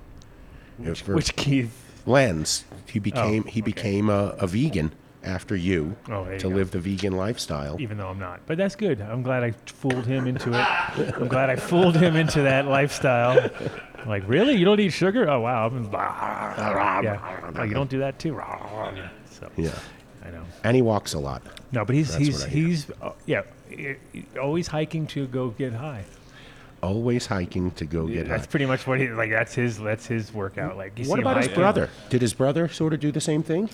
Which, 0.78 1.06
Which 1.06 1.36
Keith? 1.36 1.80
Lens. 2.06 2.64
He 2.90 2.98
became 2.98 3.44
he 3.44 3.60
okay. 3.60 3.60
became 3.60 4.10
a, 4.10 4.34
a 4.38 4.46
vegan 4.46 4.92
after 5.24 5.56
you 5.56 5.96
Oh, 6.08 6.28
you 6.30 6.38
to 6.38 6.48
go. 6.48 6.54
live 6.54 6.70
the 6.70 6.78
vegan 6.80 7.16
lifestyle. 7.16 7.76
Even 7.80 7.98
though 7.98 8.08
I'm 8.08 8.18
not, 8.18 8.40
but 8.46 8.58
that's 8.58 8.76
good. 8.76 9.00
I'm 9.00 9.22
glad 9.22 9.42
I 9.42 9.52
fooled 9.66 10.06
him 10.06 10.26
into 10.26 10.50
it. 10.50 11.14
I'm 11.16 11.28
glad 11.28 11.50
I 11.50 11.56
fooled 11.56 11.96
him 11.96 12.16
into 12.16 12.42
that 12.42 12.66
lifestyle. 12.66 13.50
Like, 14.06 14.22
really? 14.28 14.54
You 14.54 14.64
don't 14.66 14.78
eat 14.80 14.90
sugar? 14.92 15.28
Oh 15.30 15.40
wow. 15.40 15.64
I'm- 15.70 15.88
yeah. 17.04 17.52
Oh, 17.56 17.62
you 17.62 17.74
don't 17.74 17.90
do 17.90 17.98
that 18.00 18.18
too? 18.18 18.40
So 19.30 19.50
Yeah. 19.56 19.70
I 20.26 20.30
know. 20.30 20.42
And 20.62 20.74
he 20.76 20.82
walks 20.82 21.14
a 21.14 21.18
lot. 21.18 21.42
No, 21.72 21.84
but 21.84 21.94
he's 21.94 22.12
That's 22.12 22.24
he's 22.24 22.38
what 22.40 22.46
I 22.46 22.50
hear. 22.50 22.66
he's 22.66 22.86
uh, 23.02 23.12
yeah, 23.26 23.42
always 24.40 24.66
hiking 24.68 25.06
to 25.08 25.26
go 25.26 25.50
get 25.50 25.72
high. 25.74 26.04
Always 26.82 27.26
hiking 27.26 27.70
to 27.72 27.84
go 27.84 28.06
get 28.06 28.26
high. 28.26 28.32
that's 28.34 28.44
high. 28.46 28.50
pretty 28.50 28.66
much 28.66 28.86
what 28.86 29.00
he 29.00 29.08
like. 29.08 29.30
That's 29.30 29.54
his 29.54 29.78
that's 29.78 30.06
his 30.06 30.32
workout. 30.32 30.76
Like, 30.76 30.98
What 31.06 31.18
about 31.18 31.38
his 31.38 31.48
brother? 31.48 31.88
Did 32.10 32.20
his 32.22 32.32
brother 32.34 32.68
sort 32.68 32.92
of 32.94 33.00
do 33.00 33.10
the 33.10 33.20
same 33.20 33.42
thing? 33.42 33.68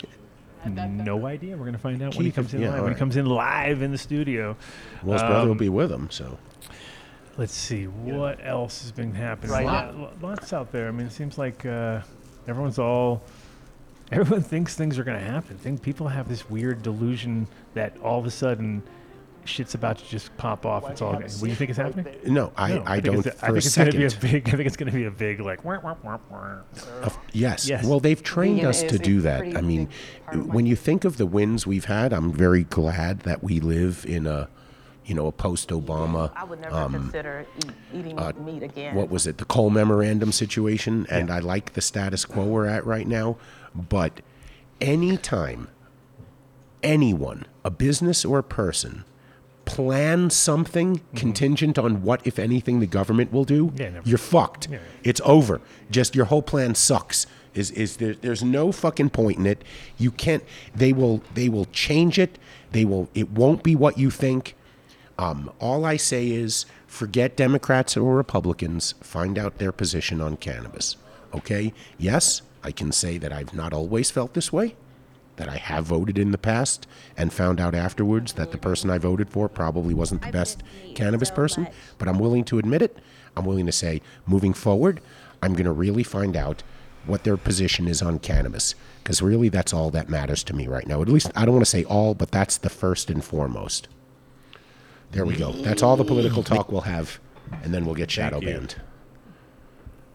No 0.66 1.26
idea. 1.26 1.56
We're 1.56 1.64
gonna 1.64 1.78
find 1.78 2.02
out 2.02 2.14
when 2.16 2.26
he 2.26 2.32
comes 2.32 2.52
in 2.54 2.60
yeah, 2.60 2.68
live. 2.70 2.78
all 2.78 2.84
When 2.84 2.92
he 2.92 2.98
comes 2.98 3.16
in 3.16 3.26
live 3.26 3.82
in 3.82 3.90
the 3.92 3.98
studio. 3.98 4.56
Well, 5.02 5.14
his 5.14 5.22
brother 5.22 5.46
will 5.46 5.52
Um, 5.52 5.58
be 5.58 5.68
with 5.68 5.90
him, 5.90 6.08
so. 6.10 6.38
Let's 7.36 7.54
see 7.54 7.84
what 7.86 8.38
else 8.44 8.82
has 8.82 8.92
been 8.92 9.14
happening. 9.14 9.52
Right 9.52 9.64
Lot- 9.64 10.20
lots 10.22 10.52
out 10.52 10.72
there. 10.72 10.88
I 10.88 10.90
mean, 10.90 11.06
it 11.06 11.12
seems 11.12 11.38
like 11.38 11.64
uh, 11.64 12.00
everyone's 12.46 12.78
all. 12.78 13.22
Everyone 14.12 14.42
thinks 14.42 14.74
things 14.74 14.98
are 14.98 15.04
going 15.04 15.18
to 15.18 15.24
happen. 15.24 15.56
Think 15.56 15.82
people 15.82 16.08
have 16.08 16.28
this 16.28 16.50
weird 16.50 16.82
delusion 16.82 17.46
that 17.74 17.96
all 18.02 18.18
of 18.18 18.26
a 18.26 18.30
sudden, 18.30 18.82
shit's 19.50 19.74
about 19.74 19.98
to 19.98 20.04
just 20.08 20.34
pop 20.36 20.64
off. 20.64 20.88
It's 20.90 21.02
all. 21.02 21.12
What 21.14 21.28
do 21.40 21.46
you 21.48 21.54
think 21.54 21.70
is 21.70 21.76
happening? 21.76 22.06
No, 22.26 22.52
I, 22.56 22.74
No, 22.74 22.82
I, 22.86 22.94
think 23.00 23.04
don't 23.04 23.18
it's- 23.26 23.38
for 23.40 23.46
I 23.46 23.48
think 23.48 23.54
a 23.54 23.58
it's 23.58 23.76
going 23.76 23.90
to 23.90 23.98
be 23.98 24.04
a 24.04 24.32
big. 24.32 24.48
I 24.48 24.50
think 24.56 24.66
it's 24.66 24.76
going 24.76 24.90
to 24.90 24.96
be 24.96 25.04
a 25.04 25.10
big 25.10 25.40
like. 25.40 25.64
wah, 25.64 25.78
wah, 25.82 25.96
wah, 26.02 26.18
wah. 26.30 26.58
Of- 27.02 27.18
yes. 27.32 27.68
Yes. 27.68 27.84
Well, 27.84 28.00
they've 28.00 28.22
trained 28.22 28.64
us 28.64 28.82
to 28.84 28.98
do 28.98 29.20
that. 29.22 29.42
I 29.56 29.60
mean, 29.60 29.86
big 29.86 29.94
part 30.24 30.36
of 30.38 30.46
my- 30.46 30.54
when 30.54 30.66
you 30.66 30.76
think 30.76 31.04
of 31.04 31.16
the 31.18 31.26
wins 31.26 31.66
we've 31.66 31.84
had, 31.86 32.12
I'm 32.12 32.32
very 32.32 32.64
glad 32.64 33.20
that 33.20 33.42
we 33.42 33.60
live 33.60 34.04
in 34.08 34.26
a, 34.26 34.48
you 35.04 35.14
know, 35.14 35.26
a 35.26 35.32
post-Obama. 35.32 36.30
I 36.36 36.44
would 36.44 36.60
never 36.60 36.74
um, 36.76 36.92
consider 36.92 37.46
eat, 37.58 37.70
eating 37.92 38.18
uh, 38.18 38.32
meat 38.44 38.62
again. 38.62 38.94
what 38.94 39.08
was 39.10 39.26
it? 39.26 39.38
The 39.38 39.44
Cole 39.44 39.70
Memorandum 39.70 40.30
situation, 40.32 41.06
and 41.10 41.30
I 41.30 41.40
like 41.40 41.72
the 41.72 41.80
status 41.80 42.24
quo 42.24 42.44
we're 42.44 42.66
at 42.66 42.86
right 42.86 43.06
now. 43.08 43.36
But 43.74 44.20
anytime 44.80 45.68
anyone, 46.82 47.46
a 47.64 47.70
business 47.70 48.24
or 48.24 48.38
a 48.38 48.42
person, 48.44 49.04
plans 49.74 50.34
something 50.34 51.00
contingent 51.14 51.78
on 51.78 52.02
what, 52.02 52.26
if 52.26 52.38
anything, 52.38 52.80
the 52.80 52.86
government 52.86 53.32
will 53.32 53.44
do, 53.44 53.60
Mm-hmm. 53.68 53.94
Yeah, 53.94 54.00
you're 54.04 54.18
fucked. 54.18 54.68
Yeah. 54.70 54.78
It's 55.04 55.20
over. 55.24 55.60
Just 55.90 56.14
your 56.16 56.26
whole 56.26 56.42
plan 56.42 56.74
sucks. 56.74 57.26
Is 57.54 57.70
is 57.72 57.96
there, 57.96 58.14
there's 58.14 58.42
no 58.44 58.72
fucking 58.72 59.10
point 59.10 59.38
in 59.38 59.46
it. 59.46 59.62
You 59.98 60.10
can't. 60.10 60.44
They 60.74 60.92
will 60.92 61.22
they 61.34 61.48
will 61.48 61.66
change 61.66 62.18
it. 62.18 62.38
They 62.72 62.84
will. 62.84 63.08
It 63.14 63.30
won't 63.30 63.62
be 63.62 63.74
what 63.74 63.98
you 63.98 64.10
think. 64.10 64.54
Um, 65.18 65.50
all 65.60 65.84
I 65.84 65.96
say 65.98 66.30
is 66.30 66.64
forget 66.86 67.36
Democrats 67.36 67.96
or 67.96 68.14
Republicans. 68.16 68.94
Find 69.00 69.38
out 69.38 69.58
their 69.58 69.72
position 69.72 70.20
on 70.20 70.36
cannabis. 70.36 70.96
Okay? 71.34 71.72
Yes, 71.98 72.42
I 72.62 72.72
can 72.72 72.92
say 72.92 73.18
that 73.18 73.32
I've 73.32 73.54
not 73.54 73.72
always 73.72 74.10
felt 74.10 74.34
this 74.34 74.52
way, 74.52 74.74
that 75.40 75.48
I 75.48 75.56
have 75.56 75.86
voted 75.86 76.18
in 76.18 76.32
the 76.32 76.38
past 76.38 76.86
and 77.16 77.32
found 77.32 77.60
out 77.60 77.74
afterwards 77.74 78.34
that 78.34 78.52
the 78.52 78.58
person 78.58 78.90
I 78.90 78.98
voted 78.98 79.30
for 79.30 79.48
probably 79.48 79.94
wasn't 79.94 80.20
the 80.20 80.30
best 80.30 80.62
cannabis 80.94 81.30
person, 81.30 81.66
but 81.96 82.08
I'm 82.08 82.18
willing 82.18 82.44
to 82.44 82.58
admit 82.58 82.82
it. 82.82 82.98
I'm 83.34 83.46
willing 83.46 83.64
to 83.64 83.72
say, 83.72 84.02
moving 84.26 84.52
forward, 84.52 85.00
I'm 85.42 85.54
going 85.54 85.64
to 85.64 85.72
really 85.72 86.02
find 86.02 86.36
out 86.36 86.62
what 87.06 87.24
their 87.24 87.38
position 87.38 87.88
is 87.88 88.02
on 88.02 88.18
cannabis. 88.18 88.74
Because 89.02 89.22
really, 89.22 89.48
that's 89.48 89.72
all 89.72 89.88
that 89.90 90.10
matters 90.10 90.44
to 90.44 90.54
me 90.54 90.66
right 90.66 90.86
now. 90.86 91.00
At 91.00 91.08
least, 91.08 91.32
I 91.34 91.46
don't 91.46 91.54
want 91.54 91.64
to 91.64 91.70
say 91.70 91.84
all, 91.84 92.14
but 92.14 92.30
that's 92.30 92.58
the 92.58 92.68
first 92.68 93.08
and 93.08 93.24
foremost. 93.24 93.88
There 95.12 95.24
we 95.24 95.36
go. 95.36 95.52
That's 95.52 95.82
all 95.82 95.96
the 95.96 96.04
political 96.04 96.42
talk 96.42 96.70
we'll 96.70 96.82
have, 96.82 97.18
and 97.62 97.72
then 97.72 97.86
we'll 97.86 97.94
get 97.94 98.10
shadow 98.10 98.40
you. 98.40 98.46
banned. 98.46 98.76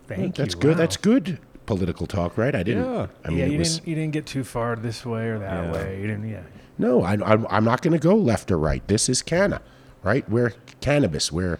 Thank 0.07 0.37
you. 0.37 0.43
That's 0.43 0.53
good. 0.53 0.73
Wow. 0.73 0.77
That's 0.77 0.97
good 0.97 1.39
political 1.65 2.07
talk, 2.07 2.37
right? 2.37 2.53
I 2.55 2.63
didn't. 2.63 2.85
Yeah. 2.85 3.07
I 3.23 3.29
mean, 3.29 3.37
yeah, 3.37 3.45
it 3.45 3.51
you 3.51 3.57
was, 3.59 3.75
didn't. 3.75 3.87
You 3.87 3.95
didn't 3.95 4.13
get 4.13 4.25
too 4.25 4.43
far 4.43 4.75
this 4.75 5.05
way 5.05 5.27
or 5.27 5.39
that 5.39 5.65
Yeah. 5.65 5.71
way. 5.71 6.01
You 6.01 6.07
didn't. 6.07 6.29
Yeah. 6.29 6.41
no. 6.77 7.03
I, 7.03 7.13
I'm, 7.13 7.45
I'm 7.49 7.63
not 7.63 7.81
going 7.81 7.93
to 7.93 7.99
go 7.99 8.15
left 8.15 8.51
or 8.51 8.57
right. 8.57 8.85
This 8.87 9.09
is 9.09 9.21
canna, 9.21 9.61
right? 10.03 10.27
We're 10.29 10.53
cannabis. 10.81 11.31
We're 11.31 11.59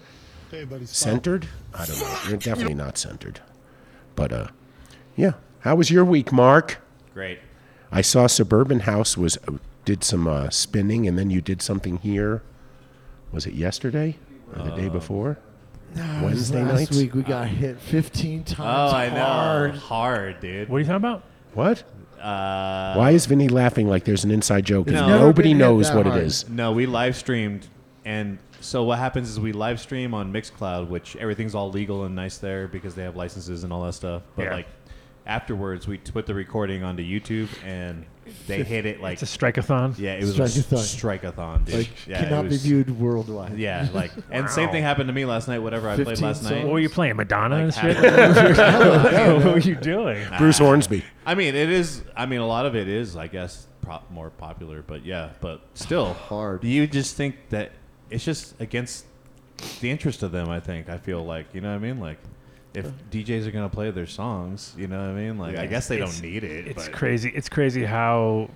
centered. 0.85 1.47
I 1.73 1.85
don't 1.85 1.99
know. 1.99 2.17
You're 2.29 2.37
definitely 2.37 2.75
not 2.75 2.97
centered. 2.97 3.41
But 4.15 4.31
uh, 4.31 4.47
yeah. 5.15 5.33
How 5.59 5.75
was 5.75 5.89
your 5.89 6.05
week, 6.05 6.31
Mark? 6.31 6.77
Great. 7.13 7.39
I 7.91 8.01
saw 8.01 8.27
Suburban 8.27 8.81
House 8.81 9.17
was 9.17 9.37
uh, 9.47 9.53
did 9.83 10.03
some 10.03 10.27
uh, 10.27 10.49
spinning, 10.49 11.07
and 11.07 11.17
then 11.17 11.29
you 11.29 11.41
did 11.41 11.61
something 11.61 11.97
here. 11.97 12.41
Was 13.31 13.45
it 13.45 13.53
yesterday 13.53 14.17
or 14.55 14.63
the 14.63 14.71
day 14.75 14.89
before? 14.89 15.37
Wednesday 15.95 16.63
Last 16.63 16.73
nights. 16.79 16.97
week 16.97 17.13
we 17.15 17.21
got 17.23 17.47
hit 17.47 17.79
15 17.79 18.43
times. 18.43 18.59
Oh, 18.59 18.63
times. 18.91 18.93
I 18.93 19.15
know. 19.15 19.23
hard. 19.23 19.75
Hard, 19.75 20.39
dude. 20.41 20.69
What 20.69 20.77
are 20.77 20.79
you 20.79 20.85
talking 20.85 20.95
about? 20.97 21.23
What? 21.53 21.83
Uh, 22.21 22.95
Why 22.95 23.11
is 23.11 23.25
Vinny 23.27 23.47
laughing 23.47 23.87
like 23.87 24.03
there's 24.03 24.23
an 24.23 24.31
inside 24.31 24.65
joke? 24.65 24.87
and 24.87 24.95
No. 24.95 25.07
Nobody 25.07 25.49
been 25.49 25.57
hit 25.57 25.65
knows 25.65 25.87
that 25.89 25.97
what 25.97 26.05
hard. 26.07 26.21
it 26.21 26.25
is. 26.25 26.49
No, 26.49 26.71
we 26.71 26.85
live 26.85 27.15
streamed, 27.15 27.67
and 28.03 28.39
so 28.61 28.83
what 28.83 28.97
happens 28.99 29.29
is 29.29 29.39
we 29.39 29.51
live 29.53 29.79
stream 29.79 30.13
on 30.13 30.33
Mixcloud, 30.33 30.87
which 30.89 31.15
everything's 31.17 31.53
all 31.55 31.69
legal 31.69 32.03
and 32.05 32.15
nice 32.15 32.37
there 32.39 32.67
because 32.67 32.95
they 32.95 33.03
have 33.03 33.15
licenses 33.15 33.63
and 33.63 33.71
all 33.71 33.83
that 33.85 33.93
stuff. 33.93 34.23
But 34.35 34.43
Yeah. 34.43 34.53
like 34.55 34.67
afterwards, 35.25 35.87
we 35.87 35.97
put 35.97 36.25
the 36.25 36.33
recording 36.33 36.83
onto 36.83 37.03
YouTube, 37.03 37.49
and 37.65 38.05
they 38.47 38.63
hit 38.63 38.85
it 38.85 39.01
like 39.01 39.21
It's 39.21 39.35
a 39.35 39.37
strikeathon. 39.37 39.97
yeah, 39.99 40.13
it 40.13 40.21
was 40.21 40.33
Strike-a-thon. 40.33 40.79
a 40.79 40.81
strikeathon, 40.81 41.65
dude. 41.65 41.75
Like, 41.75 42.07
yeah, 42.07 42.23
cannot 42.23 42.45
it 42.45 42.49
be 42.49 42.57
viewed 42.57 42.99
worldwide. 42.99 43.57
Yeah, 43.57 43.87
like 43.93 44.11
and 44.31 44.49
same 44.49 44.69
thing 44.69 44.83
happened 44.83 45.07
to 45.07 45.13
me 45.13 45.25
last 45.25 45.47
night. 45.47 45.59
Whatever 45.59 45.89
I 45.89 45.95
played 45.95 46.07
15 46.07 46.25
last 46.25 46.43
night. 46.43 46.63
What 46.63 46.73
were 46.73 46.79
you 46.79 46.89
playing, 46.89 47.15
Madonna 47.17 47.57
and 47.57 47.75
Like, 47.75 47.95
shit? 47.97 48.55
what 49.43 49.43
were 49.53 49.59
you 49.59 49.75
doing? 49.75 50.25
Bruce 50.37 50.57
Hornsby. 50.57 51.03
I 51.25 51.35
mean, 51.35 51.55
it 51.55 51.69
is. 51.69 52.01
I 52.15 52.25
mean, 52.25 52.39
a 52.39 52.47
lot 52.47 52.65
of 52.65 52.75
it 52.75 52.87
is, 52.87 53.15
I 53.15 53.27
guess, 53.27 53.67
pro- 53.81 54.01
more 54.09 54.29
popular. 54.29 54.81
But 54.81 55.05
yeah, 55.05 55.31
but 55.41 55.61
still 55.73 56.13
Hard. 56.13 56.61
Do 56.61 56.67
you 56.67 56.87
just 56.87 57.15
think 57.15 57.35
that 57.49 57.71
it's 58.09 58.23
just 58.23 58.59
against 58.59 59.05
the 59.81 59.89
interest 59.89 60.23
of 60.23 60.31
them. 60.31 60.49
I 60.49 60.59
think. 60.59 60.89
I 60.89 60.97
feel 60.97 61.23
like 61.23 61.47
you 61.53 61.61
know 61.61 61.69
what 61.69 61.75
I 61.75 61.79
mean. 61.79 61.99
Like 61.99 62.17
if 62.75 62.91
DJs 63.11 63.47
are 63.47 63.51
gonna 63.51 63.69
play 63.69 63.89
their 63.91 64.05
songs, 64.07 64.73
you 64.77 64.87
know 64.87 64.99
what 64.99 65.09
I 65.09 65.13
mean. 65.13 65.37
Like 65.37 65.57
I 65.57 65.65
guess 65.67 65.87
they 65.87 65.95
It's- 65.97 66.19
don't 66.19 66.29
need 66.29 66.43
it. 66.43 66.67
It's 66.67 66.85
but 66.85 66.93
crazy. 66.93 67.29
It's 67.33 67.49
crazy 67.49 67.83
how 67.85 68.49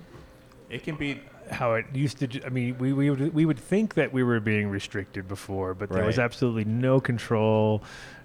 It 0.68 0.82
can 0.84 0.96
be. 0.96 1.20
how 1.50 1.74
it 1.74 1.86
used 1.92 2.18
to. 2.18 2.26
ju- 2.26 2.40
I 2.44 2.48
mean, 2.48 2.76
we 2.78 2.92
we 2.92 3.10
would, 3.10 3.34
we 3.34 3.44
would 3.44 3.58
think 3.58 3.94
that 3.94 4.12
we 4.12 4.22
were 4.22 4.40
being 4.40 4.68
restricted 4.68 5.26
before, 5.28 5.74
but 5.74 5.90
there 5.90 6.04
was 6.04 6.18
Right. 6.18 6.24
absolutely 6.24 6.64
no 6.64 7.00
control. 7.00 7.82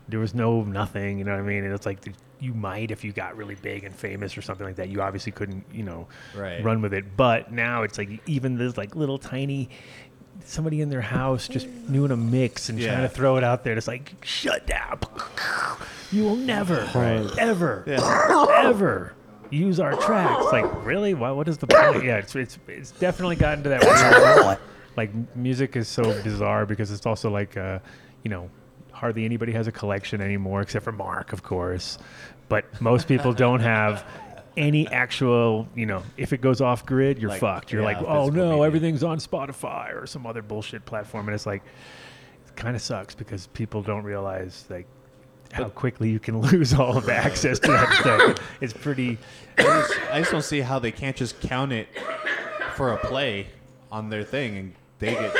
There 0.08 0.20
was 0.20 0.36
no 0.36 0.62
nothing. 0.64 1.18
You 1.18 1.24
know 1.26 1.32
what 1.32 1.40
I 1.40 1.44
mean? 1.44 1.64
And 1.64 1.74
it's 1.74 1.86
like 1.88 2.02
the, 2.02 2.12
you 2.40 2.54
might 2.54 2.92
if 2.92 3.04
you 3.04 3.12
got 3.12 3.36
really 3.36 3.56
big 3.56 3.84
and 3.86 3.96
famous 3.96 4.38
or 4.38 4.44
something 4.44 4.68
like 4.68 4.76
that. 4.76 4.90
You 4.90 5.02
obviously 5.02 5.32
couldn't, 5.32 5.66
you 5.74 5.82
know, 5.82 6.08
Right. 6.36 6.64
run 6.64 6.82
with 6.84 6.94
it. 6.94 7.18
But 7.18 7.52
now 7.52 7.82
it's 7.82 7.98
like 7.98 8.10
even 8.28 8.58
this 8.58 8.78
like 8.78 8.96
little 8.96 9.18
tiny. 9.18 9.70
Somebody 10.44 10.82
in 10.82 10.90
their 10.90 11.02
house 11.02 11.48
just 11.48 11.68
doing 11.92 12.12
a 12.12 12.18
mix 12.18 12.70
and 12.70 12.80
trying 12.80 13.02
to 13.02 13.10
throw 13.10 13.38
it 13.38 13.44
out 13.44 13.64
there. 13.64 13.78
It's 13.78 13.88
like, 13.88 14.14
shut 14.24 14.68
down. 14.68 15.00
You 16.12 16.24
will 16.24 16.36
never, 16.36 16.82
ever, 17.40 17.84
ever 17.88 19.14
use 19.50 19.80
our 19.80 19.96
tracks. 19.96 20.46
Like, 20.52 20.86
really? 20.86 21.14
What? 21.14 21.36
What 21.36 21.48
is 21.48 21.58
the 21.58 21.68
point? 21.68 22.04
Yeah, 22.06 22.18
it's 22.18 22.36
it's 22.36 22.60
it's 22.68 22.92
definitely 22.92 23.38
gotten 23.38 23.64
to 23.64 23.70
that. 23.70 24.60
Like, 24.96 25.12
music 25.36 25.76
is 25.76 25.88
so 25.88 26.04
bizarre 26.22 26.66
because 26.66 26.92
it's 26.92 27.06
also 27.06 27.30
like, 27.30 27.58
uh, 27.58 27.80
you 28.24 28.30
know, 28.30 28.50
hardly 28.92 29.26
anybody 29.26 29.52
has 29.52 29.68
a 29.68 29.72
collection 29.72 30.22
anymore 30.22 30.62
except 30.62 30.86
for 30.86 30.92
Mark, 30.92 31.34
of 31.34 31.44
course. 31.44 31.98
But 32.48 32.80
most 32.80 33.08
people 33.08 33.34
don't 33.34 33.62
have 33.62 34.06
any 34.58 34.88
actual, 34.88 35.68
you 35.76 35.86
know, 35.86 36.04
if 36.18 36.34
it 36.34 36.42
goes 36.42 36.62
off 36.62 36.86
grid, 36.86 37.20
you're 37.20 37.30
Like, 37.30 37.40
fucked. 37.40 37.72
You're 37.72 37.82
yeah, 37.82 37.88
like, 37.88 37.98
oh 37.98 38.26
physical 38.28 38.32
no, 38.32 38.50
media. 38.52 38.64
everything's 38.66 39.04
on 39.04 39.18
Spotify 39.20 39.94
or 40.02 40.06
some 40.08 40.26
other 40.26 40.42
bullshit 40.42 40.86
platform, 40.86 41.28
and 41.28 41.36
it's 41.36 41.46
like, 41.46 41.64
it 42.48 42.56
kind 42.56 42.76
of 42.76 42.82
sucks 42.82 43.16
because 43.16 43.48
people 43.48 43.82
don't 43.82 44.04
realize 44.04 44.66
like 44.70 44.88
how 45.52 45.70
quickly 45.70 46.10
you 46.10 46.20
can 46.20 46.40
lose 46.52 46.74
all 46.74 46.98
of 46.98 47.06
the 47.06 47.14
access 47.14 47.60
to 47.60 47.72
that 47.72 47.94
stuff. 47.94 48.38
It's 48.62 48.74
pretty. 48.74 49.18
I 49.58 49.64
just, 49.64 49.94
I 50.12 50.20
just 50.20 50.32
don't 50.32 50.42
see 50.44 50.62
how 50.62 50.80
they 50.80 50.92
can't 50.92 51.16
just 51.16 51.40
count 51.40 51.72
it 51.72 51.88
for 52.76 52.92
a 52.94 52.98
play 52.98 53.48
on 53.92 54.10
their 54.10 54.24
thing 54.24 54.58
and 54.58 54.74
they 55.00 55.12
get. 55.12 55.36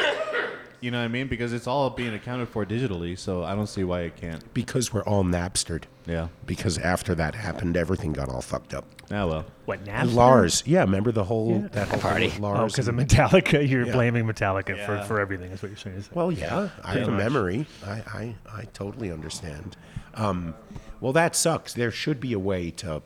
You 0.82 0.92
know 0.92 1.00
what 1.00 1.06
I 1.06 1.08
mean? 1.08 1.28
Because 1.28 1.52
it's 1.52 1.66
all 1.66 1.90
being 1.90 2.14
accounted 2.14 2.48
for 2.50 2.64
digitally, 2.64 3.18
so 3.18 3.44
I 3.44 3.56
don't 3.56 3.66
see 3.68 3.84
why 3.84 4.02
it 4.02 4.16
can't. 4.18 4.54
Because 4.54 4.94
we're 4.94 5.04
all 5.04 5.24
Napstered. 5.24 5.84
Yeah. 6.06 6.28
Because 6.46 6.78
after 6.78 7.16
that 7.16 7.34
happened, 7.34 7.76
everything 7.76 8.14
got 8.14 8.30
all 8.30 8.42
fucked 8.42 8.74
up. 8.76 8.86
Ah 9.12 9.26
well. 9.28 9.46
What 9.66 9.84
Napster? 9.86 10.14
Lars, 10.16 10.64
yeah, 10.66 10.82
remember 10.82 11.12
the 11.12 11.24
whole 11.24 11.60
that 11.74 11.88
whole 11.90 12.00
Party. 12.00 12.30
thing 12.30 12.42
with 12.42 12.50
Oh, 12.52 12.54
Lars? 12.56 12.72
because 12.74 12.88
of 12.88 12.98
and- 12.98 13.08
Metallica, 13.10 13.68
you're 13.70 13.86
Yeah. 13.86 13.92
blaming 13.94 14.26
Metallica 14.26 14.76
Yeah. 14.78 14.86
for, 14.86 15.02
for 15.08 15.20
everything. 15.20 15.52
Is 15.52 15.62
what 15.62 15.70
you're 15.70 15.78
saying. 15.78 15.98
Is 15.98 16.10
Well, 16.14 16.32
yeah, 16.32 16.70
I 16.84 16.94
have 16.94 17.08
a 17.08 17.12
much. 17.12 17.18
memory. 17.20 17.66
I, 17.86 17.92
I, 17.92 18.36
I 18.52 18.64
totally 18.74 19.12
understand. 19.12 19.78
Um, 20.16 20.56
well, 21.02 21.14
that 21.14 21.36
sucks. 21.36 21.74
There 21.74 21.92
should 21.92 22.20
be 22.20 22.34
a 22.34 22.40
way 22.40 22.72
to 22.72 23.02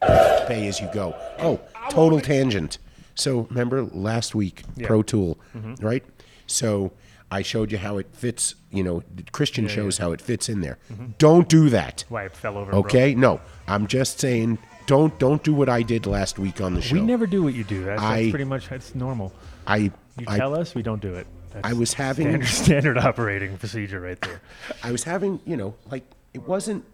pay 0.00 0.66
as 0.68 0.80
you 0.80 0.88
go. 0.92 1.14
Oh, 1.38 1.60
total 1.90 2.20
tangent. 2.20 2.78
So 3.14 3.46
remember 3.50 3.82
last 3.82 4.34
week, 4.34 4.62
Yeah. 4.76 4.86
Pro 4.86 5.02
Tool, 5.02 5.38
Mm-hmm. 5.56 5.84
right? 5.84 6.04
So 6.46 6.92
I 7.30 7.42
showed 7.42 7.72
you 7.72 7.78
how 7.78 7.98
it 7.98 8.06
fits. 8.12 8.54
You 8.70 8.84
know, 8.84 9.02
Christian 9.32 9.68
shows 9.68 9.98
how 9.98 10.12
it 10.12 10.20
fits 10.20 10.48
in 10.48 10.60
there. 10.60 10.78
Don't 11.18 11.48
do 11.48 11.68
that. 11.70 12.04
why 12.08 12.24
it 12.24 12.34
fell 12.36 12.52
over. 12.56 12.62
and 12.70 12.70
broke. 12.70 12.86
Okay? 12.86 13.14
No, 13.14 13.40
I'm 13.66 13.86
just 13.86 14.18
saying. 14.20 14.58
Don't 14.86 15.16
don't 15.18 15.42
do 15.42 15.54
what 15.54 15.68
I 15.68 15.82
did 15.82 16.06
last 16.06 16.38
week 16.38 16.60
on 16.60 16.74
the 16.74 16.82
show. 16.82 16.94
We 16.94 17.00
never 17.02 17.26
do 17.26 17.42
what 17.42 17.54
you 17.54 17.64
do. 17.64 17.84
That's, 17.84 18.00
that's 18.02 18.30
pretty 18.30 18.44
much 18.44 18.68
that's 18.68 18.94
normal. 18.94 19.32
I 19.66 19.76
You 19.76 19.92
I, 20.26 20.38
tell 20.38 20.54
us, 20.54 20.74
we 20.74 20.82
don't 20.82 21.00
do 21.00 21.14
it. 21.14 21.26
That's 21.52 21.68
I 21.68 21.72
was 21.74 21.92
having- 21.94 22.26
standard, 22.44 22.46
standard 22.94 22.98
operating 22.98 23.56
procedure 23.58 24.00
right 24.00 24.20
there. 24.20 24.40
I 24.82 24.90
was 24.90 25.04
having, 25.04 25.40
you 25.46 25.56
know, 25.56 25.74
like 25.90 26.02
it 26.34 26.42
wasn't, 26.48 26.84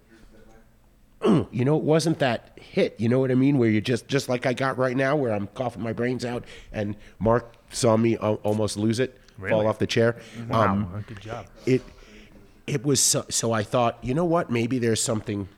you 1.24 1.64
know, 1.64 1.76
it 1.76 1.82
wasn't 1.84 2.18
that 2.20 2.58
hit. 2.60 2.94
You 2.98 3.08
know 3.08 3.20
what 3.20 3.30
I 3.30 3.34
mean? 3.34 3.58
Where 3.58 3.68
you 3.68 3.80
just, 3.80 4.08
just 4.08 4.28
like 4.28 4.46
I 4.46 4.52
got 4.52 4.76
right 4.78 4.96
now, 4.96 5.16
where 5.16 5.32
I'm 5.32 5.46
coughing 5.48 5.82
my 5.82 5.92
brains 5.92 6.24
out, 6.24 6.44
and 6.72 6.96
Mark 7.18 7.54
saw 7.70 7.96
me 7.96 8.16
almost 8.16 8.76
lose 8.76 8.98
it, 9.00 9.18
fall 9.48 9.66
off 9.66 9.78
the 9.78 9.86
chair. 9.86 10.16
Wow, 10.48 10.62
Um, 10.72 11.04
good 11.06 11.20
job. 11.20 11.46
it, 11.66 11.82
it 12.66 12.84
was 12.84 13.00
so, 13.00 13.24
so. 13.30 13.52
I 13.52 13.62
thought, 13.62 13.98
you 14.02 14.12
know 14.14 14.24
what? 14.26 14.50
Maybe 14.50 14.78
there's 14.78 15.02
something, 15.02 15.48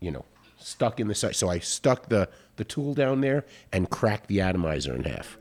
you 0.00 0.10
know, 0.10 0.24
stuck 0.58 1.00
in 1.00 1.08
the 1.08 1.14
side. 1.14 1.36
So 1.36 1.48
I 1.48 1.58
stuck 1.58 2.08
the 2.08 2.28
the 2.56 2.64
tool 2.64 2.94
down 2.94 3.20
there 3.20 3.44
and 3.72 3.88
cracked 3.88 4.26
the 4.26 4.40
atomizer 4.40 4.94
in 4.94 5.04
half. 5.04 5.38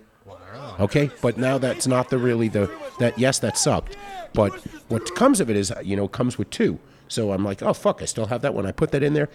Okay, 0.79 1.09
but 1.21 1.37
now 1.37 1.57
that's 1.57 1.87
not 1.87 2.09
the 2.09 2.17
really 2.17 2.47
the 2.47 2.69
that 2.99 3.17
yes 3.17 3.39
that 3.39 3.57
sucked, 3.57 3.97
but 4.33 4.53
what 4.87 5.13
comes 5.15 5.39
of 5.39 5.49
it 5.49 5.55
is 5.55 5.73
you 5.83 5.95
know 5.95 6.07
comes 6.07 6.37
with 6.37 6.49
two. 6.49 6.79
So 7.07 7.31
I'm 7.31 7.43
like, 7.43 7.61
oh 7.61 7.73
fuck, 7.73 8.01
I 8.01 8.05
still 8.05 8.27
have 8.27 8.41
that 8.41 8.53
one. 8.53 8.65
I 8.65 8.71
put 8.71 8.91
that 8.91 9.03
in 9.03 9.13
there. 9.13 9.29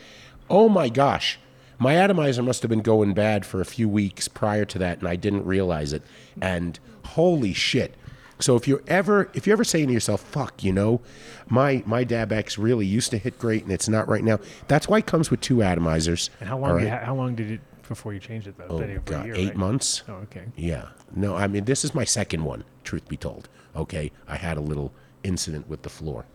Oh 0.48 0.68
my 0.68 0.88
gosh, 0.88 1.38
my 1.78 1.94
atomizer 1.96 2.42
must 2.42 2.62
have 2.62 2.68
been 2.68 2.82
going 2.82 3.14
bad 3.14 3.44
for 3.44 3.60
a 3.60 3.64
few 3.64 3.88
weeks 3.88 4.28
prior 4.28 4.64
to 4.66 4.78
that, 4.78 4.98
and 4.98 5.08
I 5.08 5.16
didn't 5.16 5.44
realize 5.44 5.92
it. 5.92 6.02
And 6.40 6.78
holy 7.04 7.52
shit. 7.52 7.94
So 8.42 8.56
if 8.56 8.66
you're 8.68 8.82
ever 8.88 9.30
if 9.34 9.46
you're 9.46 9.54
ever 9.54 9.64
saying 9.64 9.86
to 9.86 9.92
yourself, 9.92 10.20
"Fuck," 10.20 10.62
you 10.64 10.72
know, 10.72 11.00
my 11.48 11.82
my 11.86 12.04
Dab 12.04 12.32
X 12.32 12.58
really 12.58 12.86
used 12.86 13.10
to 13.12 13.18
hit 13.18 13.38
great 13.38 13.62
and 13.62 13.72
it's 13.72 13.88
not 13.88 14.08
right 14.08 14.24
now. 14.24 14.38
That's 14.68 14.88
why 14.88 14.98
it 14.98 15.06
comes 15.06 15.30
with 15.30 15.40
two 15.40 15.56
atomizers. 15.56 16.30
And 16.40 16.48
how 16.48 16.58
long? 16.58 16.72
right? 16.72 16.80
Did, 16.80 16.90
how, 16.90 16.98
how 16.98 17.14
long 17.14 17.34
did 17.34 17.50
it 17.50 17.60
before 17.88 18.12
you 18.12 18.20
changed 18.20 18.46
it 18.48 18.56
though? 18.58 18.66
Oh 18.68 18.98
god, 19.04 19.26
year, 19.26 19.34
eight 19.34 19.48
right? 19.48 19.56
months. 19.56 20.02
Oh, 20.08 20.14
okay. 20.24 20.44
Yeah. 20.56 20.88
No, 21.14 21.36
I 21.36 21.46
mean 21.46 21.64
this 21.64 21.84
is 21.84 21.94
my 21.94 22.04
second 22.04 22.44
one. 22.44 22.64
Truth 22.84 23.08
be 23.08 23.16
told, 23.16 23.48
okay, 23.76 24.10
I 24.26 24.36
had 24.36 24.56
a 24.56 24.60
little 24.60 24.92
incident 25.22 25.68
with 25.68 25.82
the 25.82 25.90
floor. 25.90 26.26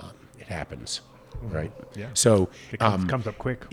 Um, 0.00 0.10
it 0.38 0.46
happens, 0.46 1.00
right? 1.42 1.72
Mm-hmm. 1.76 2.00
Yeah. 2.00 2.08
So 2.14 2.50
It 2.72 2.80
comes, 2.80 3.02
um, 3.02 3.08
comes 3.08 3.26
up 3.26 3.38
quick. 3.38 3.64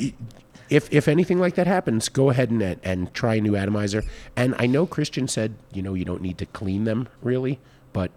If 0.70 0.92
if 0.94 1.08
anything 1.08 1.40
like 1.40 1.56
that 1.56 1.68
happens, 1.68 2.10
go 2.10 2.30
ahead 2.30 2.50
and 2.50 2.80
and 2.84 3.14
try 3.14 3.36
a 3.36 3.42
new 3.42 3.56
atomizer. 3.56 4.04
And 4.36 4.56
I 4.58 4.66
know 4.66 4.86
Christian 4.86 5.28
said 5.28 5.56
you 5.74 5.82
know 5.82 5.94
you 5.94 6.06
don't 6.06 6.22
need 6.22 6.38
to 6.40 6.46
clean 6.46 6.84
them 6.84 7.08
really, 7.22 7.60
but 7.94 8.12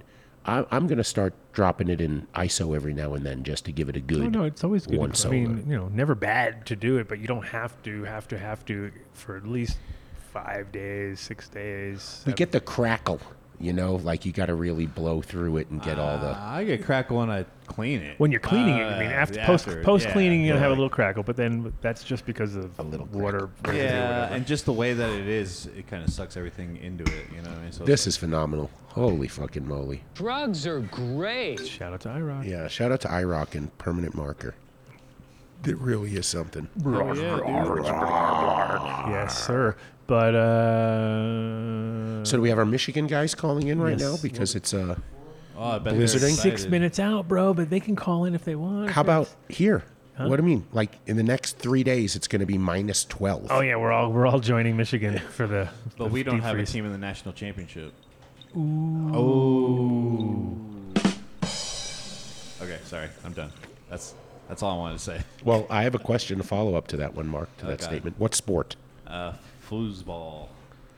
I, 0.49 0.64
I'm 0.71 0.87
going 0.87 0.99
to 0.99 1.05
start 1.05 1.35
dropping 1.52 1.88
it 1.88 2.00
in 2.00 2.26
ISO 2.35 2.75
every 2.75 2.95
now 2.95 3.12
and 3.12 3.25
then 3.25 3.43
just 3.45 3.67
to 3.67 3.73
give 3.73 3.90
it 3.90 3.97
a 3.97 4.00
good. 4.00 4.23
Oh, 4.23 4.28
no, 4.40 4.45
it's 4.45 4.64
always 4.64 4.87
good. 4.87 4.99
I 4.99 5.28
mean, 5.28 5.64
you 5.69 5.76
know, 5.76 5.88
never 5.88 6.14
bad 6.14 6.64
to 6.67 6.76
do 6.76 6.97
it, 6.97 7.07
but 7.07 7.19
you 7.19 7.26
don't 7.26 7.47
have 7.47 7.81
to, 7.83 8.05
have 8.05 8.26
to, 8.28 8.38
have 8.38 8.64
to 8.67 8.90
for 9.12 9.37
at 9.37 9.47
least 9.47 9.76
five 10.33 10.73
days, 10.73 11.21
six 11.21 11.49
days. 11.49 12.23
we 12.26 12.33
get 12.33 12.52
the 12.52 12.61
crackle, 12.61 13.21
you 13.61 13.73
know, 13.73 13.97
like 13.97 14.25
you 14.25 14.33
got 14.33 14.47
to 14.47 14.55
really 14.55 14.87
blow 14.87 15.21
through 15.21 15.57
it 15.57 15.69
and 15.71 15.83
get 15.83 15.99
all 15.99 16.17
the. 16.19 16.29
Uh, 16.29 16.38
I 16.41 16.65
get 16.65 16.85
crackle 16.85 17.19
when 17.19 17.29
I 17.31 17.45
clean 17.67 18.00
it. 18.00 18.19
when 18.21 18.31
you're 18.31 18.41
cleaning 18.41 18.77
it. 18.79 18.85
I 18.85 18.99
mean, 19.00 19.09
Uh, 19.09 19.15
after 19.15 19.41
post 19.43 19.67
after, 19.67 19.83
post 19.83 20.07
yeah, 20.07 20.12
cleaning, 20.12 20.43
you'll 20.43 20.57
have 20.59 20.67
a 20.67 20.75
yeah. 20.75 20.77
little 20.77 20.88
crackle, 20.88 21.23
but 21.25 21.37
then 21.37 21.73
that's 21.81 22.05
just 22.05 22.25
because 22.25 22.55
of 22.55 22.71
a 22.79 22.83
little 22.83 23.07
water. 23.07 23.50
residue 23.65 23.71
or 23.71 23.75
Yeah, 23.85 24.11
whatever. 24.21 24.35
and 24.37 24.47
just 24.47 24.65
the 24.65 24.73
way 24.73 24.93
that 24.95 25.11
it 25.11 25.27
is, 25.27 25.67
it 25.77 25.87
kind 25.88 26.05
of 26.05 26.11
sucks 26.11 26.37
everything 26.37 26.77
into 26.77 27.03
it. 27.05 27.27
You 27.35 27.43
know 27.43 27.50
what 27.50 27.59
I 27.59 27.62
mean? 27.62 27.73
So 27.73 27.85
This 27.85 28.07
is 28.07 28.17
phenomenal. 28.17 28.71
Holy 28.88 29.29
fucking 29.29 29.67
moly. 29.67 30.03
Drugs 30.15 30.67
are 30.67 30.81
great. 30.81 31.67
shout 31.67 31.93
out 31.93 32.00
to 32.03 32.09
IROC. 32.09 32.47
Yeah, 32.47 32.69
shout 32.69 32.93
out 32.93 33.00
to 33.03 33.09
IROC 33.09 33.55
and 33.57 33.77
Permanent 33.79 34.15
Marker. 34.15 34.55
It 35.67 35.77
really 35.79 36.15
is 36.15 36.27
something. 36.27 36.69
Yes, 39.11 39.45
sir. 39.47 39.77
But 40.09 40.35
uh, 40.35 42.25
So 42.25 42.38
do 42.38 42.41
we 42.43 42.49
have 42.49 42.59
our 42.59 42.65
Michigan 42.65 43.07
guys 43.07 43.35
calling 43.35 43.69
in 43.69 43.79
right 43.81 43.91
Yes. 43.99 44.00
now 44.00 44.17
because 44.23 44.55
it's 44.57 44.73
uh 44.73 44.97
oh, 45.57 45.62
I 45.62 45.79
bet 45.79 45.93
they're 45.95 46.03
Blizzarding? 46.07 46.31
six 46.35 46.45
excited. 46.47 46.71
minutes 46.71 46.99
out, 46.99 47.29
bro. 47.29 47.53
But 47.53 47.69
they 47.69 47.79
can 47.79 47.95
call 47.95 48.25
in 48.25 48.35
if 48.35 48.43
they 48.45 48.55
want. 48.57 48.91
how 48.91 49.03
about 49.03 49.29
here? 49.50 49.85
What 50.17 50.37
do 50.37 50.43
you 50.43 50.49
mean? 50.49 50.67
Like 50.73 50.99
in 51.07 51.17
the 51.17 51.23
next 51.23 51.59
three 51.59 51.85
days, 51.85 52.17
it's 52.17 52.27
going 52.27 52.41
to 52.41 52.47
be 52.47 52.57
minus 52.59 53.05
twelve. 53.05 53.47
Oh 53.50 53.61
yeah, 53.61 53.77
we're 53.77 53.93
all 53.93 54.11
we're 54.11 54.27
all 54.27 54.41
joining 54.41 54.77
Michigan 54.79 55.19
for 55.31 55.47
the. 55.47 55.69
But 55.99 56.05
the 56.07 56.11
we 56.11 56.23
don't 56.25 56.37
deep 56.37 56.43
have 56.45 56.59
a 56.59 56.65
team 56.65 56.85
in 56.87 56.91
the 56.93 56.99
national 56.99 57.35
championship. 57.35 57.93
Ooh. 58.57 59.11
Oh. 59.15 60.57
Okay, 62.61 62.79
Sorry, 62.87 63.09
I'm 63.25 63.33
done. 63.35 63.53
That's 63.91 64.15
that's 64.49 64.62
all 64.62 64.75
I 64.75 64.79
wanted 64.79 64.95
to 64.95 65.05
say. 65.05 65.21
Well, 65.45 65.67
I 65.71 65.83
have 65.85 65.95
a 65.95 65.99
question 66.00 66.38
to 66.38 66.45
follow 66.45 66.75
up 66.75 66.88
to 66.88 66.97
that 66.97 67.15
one, 67.15 67.29
Mark, 67.29 67.55
to 67.59 67.67
that 67.67 67.75
Okay. 67.75 67.85
statement. 67.85 68.19
What 68.19 68.35
sport? 68.35 68.75
Uh, 69.07 69.35
foosball. 69.70 70.48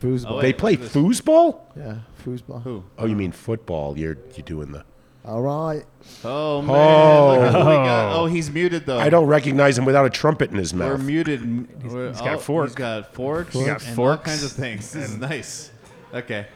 Foosball. 0.02 0.26
Oh, 0.28 0.36
wait, 0.36 0.42
They 0.42 0.52
play 0.52 0.72
look 0.72 0.80
this. 0.80 0.94
foosball? 0.94 1.60
Yeah, 1.76 1.96
foosball. 2.24 2.62
Who? 2.62 2.84
Oh, 2.98 3.06
you 3.06 3.16
mean 3.16 3.32
football? 3.32 3.98
You're 3.98 4.16
you 4.34 4.42
doing 4.42 4.72
the. 4.72 4.84
All 5.26 5.42
right. 5.42 5.84
Oh 6.24 6.62
man! 6.62 6.70
Oh. 6.74 7.38
Look 7.42 7.52
who 7.52 7.58
we 7.58 7.64
got. 7.64 8.16
Oh, 8.16 8.24
he's 8.26 8.50
muted 8.50 8.86
though. 8.86 8.98
I 8.98 9.10
don't 9.10 9.26
recognize 9.26 9.76
him 9.76 9.84
without 9.84 10.06
a 10.06 10.10
trumpet 10.10 10.50
in 10.50 10.56
his 10.56 10.72
We're 10.72 10.96
mouth. 10.96 11.02
muted. 11.06 11.40
He's, 11.82 11.92
he's 11.92 12.20
got 12.22 12.34
a 12.36 12.38
fork. 12.38 12.68
He's 12.68 12.74
got 12.74 13.12
forks. 13.14 13.52
He's 13.52 13.66
got 13.66 13.84
and 13.86 13.94
forks 13.94 14.18
all 14.20 14.24
kinds 14.24 14.42
of 14.44 14.52
things. 14.52 14.90
This 14.92 15.10
is 15.10 15.16
nice. 15.18 15.70
Okay. 16.14 16.46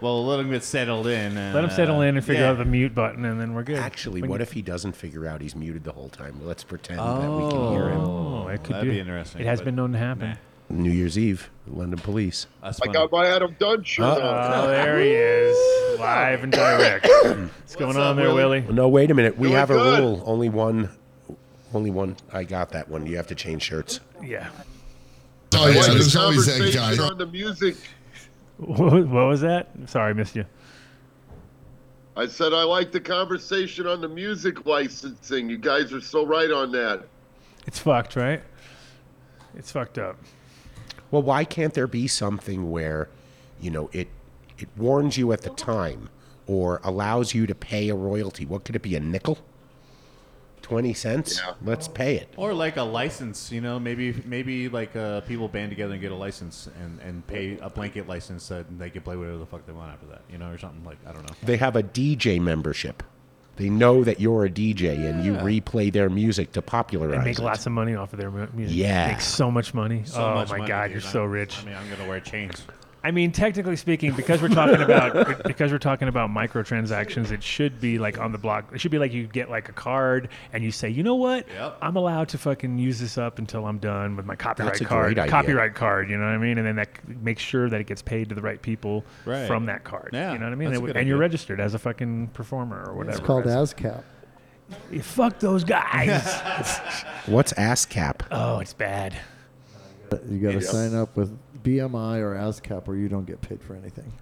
Well, 0.00 0.24
let 0.24 0.38
him 0.40 0.50
get 0.50 0.64
settled 0.64 1.06
in. 1.06 1.36
And, 1.36 1.54
Let 1.54 1.62
him 1.62 1.70
settle 1.70 1.98
uh, 1.98 2.02
in 2.02 2.16
and 2.16 2.24
figure 2.26 2.42
yeah. 2.42 2.50
out 2.50 2.58
the 2.58 2.64
mute 2.64 2.92
button, 2.92 3.24
and 3.24 3.40
then 3.40 3.54
we're 3.54 3.62
good. 3.62 3.78
Actually, 3.78 4.20
When 4.20 4.30
what 4.30 4.40
you- 4.40 4.42
if 4.42 4.52
he 4.52 4.60
doesn't 4.60 4.92
figure 4.96 5.26
out 5.28 5.40
he's 5.40 5.54
muted 5.54 5.84
the 5.84 5.92
whole 5.92 6.08
time? 6.08 6.40
Let's 6.44 6.64
pretend 6.64 6.98
that 6.98 7.30
we 7.30 7.48
can 7.50 7.72
hear 7.72 7.88
him. 7.90 8.00
Oh, 8.00 8.48
it 8.48 8.64
could 8.64 8.74
That'd 8.74 8.88
be. 8.88 8.94
be 8.94 9.00
interesting, 9.00 9.40
It 9.42 9.46
has 9.46 9.60
but 9.60 9.66
been 9.66 9.76
known 9.76 9.92
to 9.92 9.98
happen. 9.98 10.36
New 10.72 10.90
Year's 10.90 11.18
Eve, 11.18 11.50
London 11.66 11.98
Police. 11.98 12.46
That's 12.62 12.80
I 12.80 12.86
funny. 12.86 12.98
got 12.98 13.12
my 13.12 13.26
Adam 13.26 13.54
Dunn 13.58 13.84
shirt 13.84 14.04
on. 14.04 14.18
Oh, 14.20 14.66
there 14.68 14.98
he 15.00 15.10
is, 15.10 16.00
live 16.00 16.42
and 16.44 16.52
direct. 16.52 17.06
What's 17.06 17.76
going 17.76 17.96
on 17.96 18.16
there, 18.16 18.34
Willie? 18.34 18.62
No, 18.62 18.88
wait 18.88 19.10
a 19.10 19.14
minute. 19.14 19.36
We 19.36 19.48
Doing 19.48 19.58
have 19.58 19.70
a 19.70 19.74
good. 19.74 19.98
rule. 20.00 20.22
Only 20.26 20.48
one. 20.48 20.88
Only 21.74 21.90
one. 21.90 22.16
I 22.32 22.44
got 22.44 22.70
that 22.70 22.88
one. 22.88 23.06
You 23.06 23.16
have 23.16 23.26
to 23.28 23.34
change 23.34 23.62
shirts. 23.62 24.00
Yeah. 24.22 24.50
Oh 25.54 25.64
I 25.66 25.70
yeah, 25.70 25.76
like 25.80 25.86
the 25.86 25.92
there's 25.94 26.16
always 26.16 26.46
that 26.46 26.52
conversation 26.58 26.96
guy. 26.98 27.04
on 27.10 27.18
the 27.18 27.26
music. 27.26 27.76
What, 28.58 29.06
what 29.08 29.26
was 29.26 29.40
that? 29.42 29.68
Sorry, 29.86 30.10
I 30.10 30.12
missed 30.12 30.36
you. 30.36 30.44
I 32.16 32.26
said 32.26 32.52
I 32.52 32.62
like 32.62 32.92
the 32.92 33.00
conversation 33.00 33.86
on 33.86 34.00
the 34.00 34.08
music 34.08 34.66
licensing. 34.66 35.48
You 35.48 35.58
guys 35.58 35.92
are 35.92 36.00
so 36.00 36.24
right 36.26 36.50
on 36.50 36.70
that. 36.72 37.04
It's 37.66 37.78
fucked, 37.78 38.16
right? 38.16 38.42
It's 39.56 39.72
fucked 39.72 39.98
up. 39.98 40.16
Well, 41.12 41.22
why 41.22 41.44
can't 41.44 41.74
there 41.74 41.86
be 41.86 42.08
something 42.08 42.70
where, 42.72 43.08
you 43.60 43.70
know, 43.70 43.88
it 43.92 44.08
it 44.58 44.68
warns 44.76 45.16
you 45.16 45.30
at 45.32 45.42
the 45.42 45.50
time 45.50 46.08
or 46.46 46.80
allows 46.82 47.34
you 47.34 47.46
to 47.46 47.54
pay 47.54 47.88
a 47.90 47.94
royalty? 47.94 48.44
What 48.46 48.64
could 48.64 48.74
it 48.74 48.82
be? 48.82 48.96
A 48.96 49.00
nickel? 49.00 49.38
Twenty 50.62 50.94
cents? 50.94 51.38
Yeah. 51.44 51.54
Let's 51.62 51.86
pay 51.86 52.16
it. 52.16 52.32
Or 52.36 52.54
like 52.54 52.78
a 52.78 52.82
license, 52.82 53.52
you 53.52 53.60
know, 53.60 53.78
maybe 53.78 54.14
maybe 54.24 54.70
like 54.70 54.96
uh, 54.96 55.20
people 55.22 55.48
band 55.48 55.70
together 55.70 55.92
and 55.92 56.00
get 56.00 56.12
a 56.12 56.16
license 56.16 56.68
and, 56.80 56.98
and 57.00 57.26
pay 57.26 57.58
a 57.60 57.68
blanket 57.68 58.08
license 58.08 58.48
that 58.48 58.78
they 58.78 58.88
can 58.88 59.02
play 59.02 59.16
whatever 59.16 59.36
the 59.36 59.46
fuck 59.46 59.66
they 59.66 59.72
want 59.72 59.92
after 59.92 60.06
that, 60.06 60.22
you 60.30 60.38
know, 60.38 60.50
or 60.50 60.56
something 60.56 60.82
like 60.84 60.98
I 61.06 61.12
don't 61.12 61.28
know. 61.28 61.34
They 61.42 61.58
have 61.58 61.76
a 61.76 61.82
DJ 61.82 62.40
membership. 62.40 63.02
They 63.56 63.68
know 63.68 64.02
that 64.04 64.18
you're 64.18 64.46
a 64.46 64.50
DJ 64.50 65.08
and 65.10 65.24
you 65.24 65.34
replay 65.34 65.92
their 65.92 66.08
music 66.08 66.52
to 66.52 66.62
popularize. 66.62 67.18
They 67.18 67.24
make 67.24 67.38
it. 67.38 67.42
lots 67.42 67.66
of 67.66 67.72
money 67.72 67.94
off 67.94 68.12
of 68.14 68.18
their 68.18 68.30
mu- 68.30 68.46
music. 68.54 68.76
Yeah. 68.76 69.08
Make 69.08 69.20
so 69.20 69.50
much 69.50 69.74
money. 69.74 70.02
So 70.06 70.24
oh 70.24 70.34
much 70.36 70.48
my 70.50 70.58
money, 70.58 70.68
god, 70.68 70.82
dude. 70.84 70.92
you're 70.92 71.00
so 71.02 71.20
I'm- 71.22 71.30
rich. 71.30 71.58
I 71.60 71.64
mean, 71.66 71.74
I'm 71.76 71.88
gonna 71.90 72.08
wear 72.08 72.20
chains. 72.20 72.64
I 73.04 73.10
mean, 73.10 73.32
technically 73.32 73.74
speaking, 73.76 74.12
because 74.14 74.40
we're 74.40 74.48
talking 74.48 74.80
about 74.80 75.42
because 75.44 75.72
we're 75.72 75.78
talking 75.78 76.06
about 76.08 76.30
microtransactions, 76.30 77.32
it 77.32 77.42
should 77.42 77.80
be 77.80 77.98
like 77.98 78.18
on 78.18 78.30
the 78.30 78.38
block. 78.38 78.70
It 78.72 78.80
should 78.80 78.90
be 78.92 78.98
like 78.98 79.12
you 79.12 79.26
get 79.26 79.50
like 79.50 79.68
a 79.68 79.72
card 79.72 80.28
and 80.52 80.62
you 80.62 80.70
say, 80.70 80.88
you 80.88 81.02
know 81.02 81.16
what, 81.16 81.46
Yep. 81.48 81.78
I'm 81.82 81.96
allowed 81.96 82.28
to 82.30 82.38
fucking 82.38 82.78
use 82.78 83.00
this 83.00 83.18
up 83.18 83.38
until 83.40 83.66
I'm 83.66 83.78
done 83.78 84.14
with 84.16 84.24
my 84.24 84.36
copyright 84.36 84.80
a 84.80 84.84
card. 84.84 85.14
great 85.14 85.18
idea. 85.18 85.30
Copyright 85.30 85.74
card, 85.74 86.10
you 86.10 86.16
know 86.16 86.24
what 86.26 86.32
I 86.34 86.38
mean? 86.38 86.58
And 86.58 86.66
then 86.66 86.76
that 86.76 86.88
makes 87.08 87.42
sure 87.42 87.68
that 87.68 87.80
it 87.80 87.88
gets 87.88 88.02
paid 88.02 88.28
to 88.28 88.34
the 88.34 88.42
right 88.42 88.62
people 88.62 89.04
Right. 89.24 89.46
from 89.48 89.66
that 89.66 89.82
card. 89.82 90.10
Yeah, 90.12 90.32
you 90.32 90.38
know 90.38 90.46
what 90.46 90.52
I 90.52 90.56
mean? 90.56 90.70
that's 90.70 90.82
And, 90.82 90.96
and 90.96 91.08
you're 91.08 91.18
registered 91.18 91.60
as 91.60 91.74
a 91.74 91.78
fucking 91.80 92.28
performer 92.28 92.84
or 92.88 92.94
whatever. 92.94 93.16
It's 93.18 93.26
called 93.26 93.46
As- 93.46 93.74
ASCAP. 93.74 94.04
Yeah, 94.92 95.02
Fuck 95.02 95.38
those 95.40 95.64
guys. 95.64 96.22
What's 97.26 97.52
ASCAP? 97.54 98.20
oh, 98.30 98.60
it's 98.60 98.72
bad. 98.74 99.16
You 100.28 100.38
got 100.38 100.52
to 100.52 100.60
sign 100.62 100.94
up 100.94 101.16
with 101.16 101.36
BMI 101.62 102.18
or 102.20 102.34
ASCAP, 102.34 102.88
or 102.88 102.96
you 102.96 103.08
don't 103.08 103.26
get 103.26 103.40
paid 103.40 103.62
for 103.62 103.74
anything. 103.74 104.12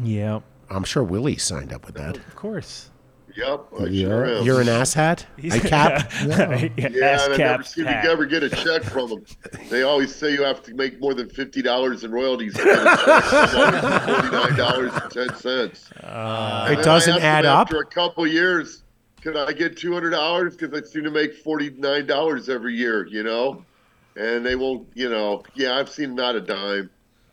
Yeah, 0.00 0.40
I'm 0.68 0.84
sure 0.84 1.02
Willie 1.02 1.38
signed 1.38 1.72
up 1.72 1.86
with 1.86 1.94
that. 1.94 2.16
of 2.18 2.36
course. 2.36 2.90
Yep, 3.34 3.66
I 3.80 3.84
Yeah. 3.84 4.06
sure 4.08 4.24
am. 4.26 4.44
You're 4.44 4.60
an 4.62 4.66
asshat? 4.66 5.24
I 5.50 5.58
cap? 5.58 6.10
yeah, 6.26 6.68
yeah, 6.76 7.06
ass 7.06 7.24
and 7.26 7.34
I 7.34 7.36
never 7.36 7.36
cap 7.36 7.66
see 7.66 7.82
hat. 7.84 8.04
you 8.04 8.10
ever 8.10 8.24
get 8.26 8.42
a 8.42 8.48
check 8.50 8.82
from 8.82 9.10
them. 9.10 9.24
They 9.70 9.82
always 9.82 10.14
say 10.14 10.32
you 10.32 10.42
have 10.42 10.62
to 10.64 10.74
make 10.74 10.98
more 11.00 11.12
than 11.14 11.28
fifty 11.28 11.60
dollars 11.62 12.04
in 12.04 12.10
royalties 12.12 12.54
to 12.54 12.64
get. 12.64 12.78
Forty 13.52 14.30
nine 14.30 14.54
dollars 14.56 14.92
and 14.94 15.10
ten 15.10 15.34
cents. 15.36 15.90
Uh, 16.02 16.68
it 16.78 16.82
doesn't 16.82 17.20
add 17.22 17.44
up? 17.46 17.66
After 17.68 17.80
a 17.80 17.86
couple 17.86 18.26
years, 18.26 18.84
could 19.22 19.36
I 19.36 19.52
get 19.52 19.76
two 19.76 19.92
hundred 19.92 20.10
dollars? 20.10 20.56
Because 20.56 20.78
I 20.78 20.86
seem 20.86 21.04
to 21.04 21.10
make 21.10 21.34
forty 21.36 21.70
nine 21.70 22.06
dollars 22.06 22.48
every 22.48 22.74
year. 22.74 23.06
You 23.06 23.22
know, 23.22 23.64
and 24.16 24.44
they 24.44 24.56
won't. 24.56 24.88
You 24.94 25.08
know, 25.10 25.42
yeah, 25.54 25.76
I've 25.76 25.88
seen 25.88 26.14
not 26.14 26.34
a 26.36 26.40
dime. 26.40 26.90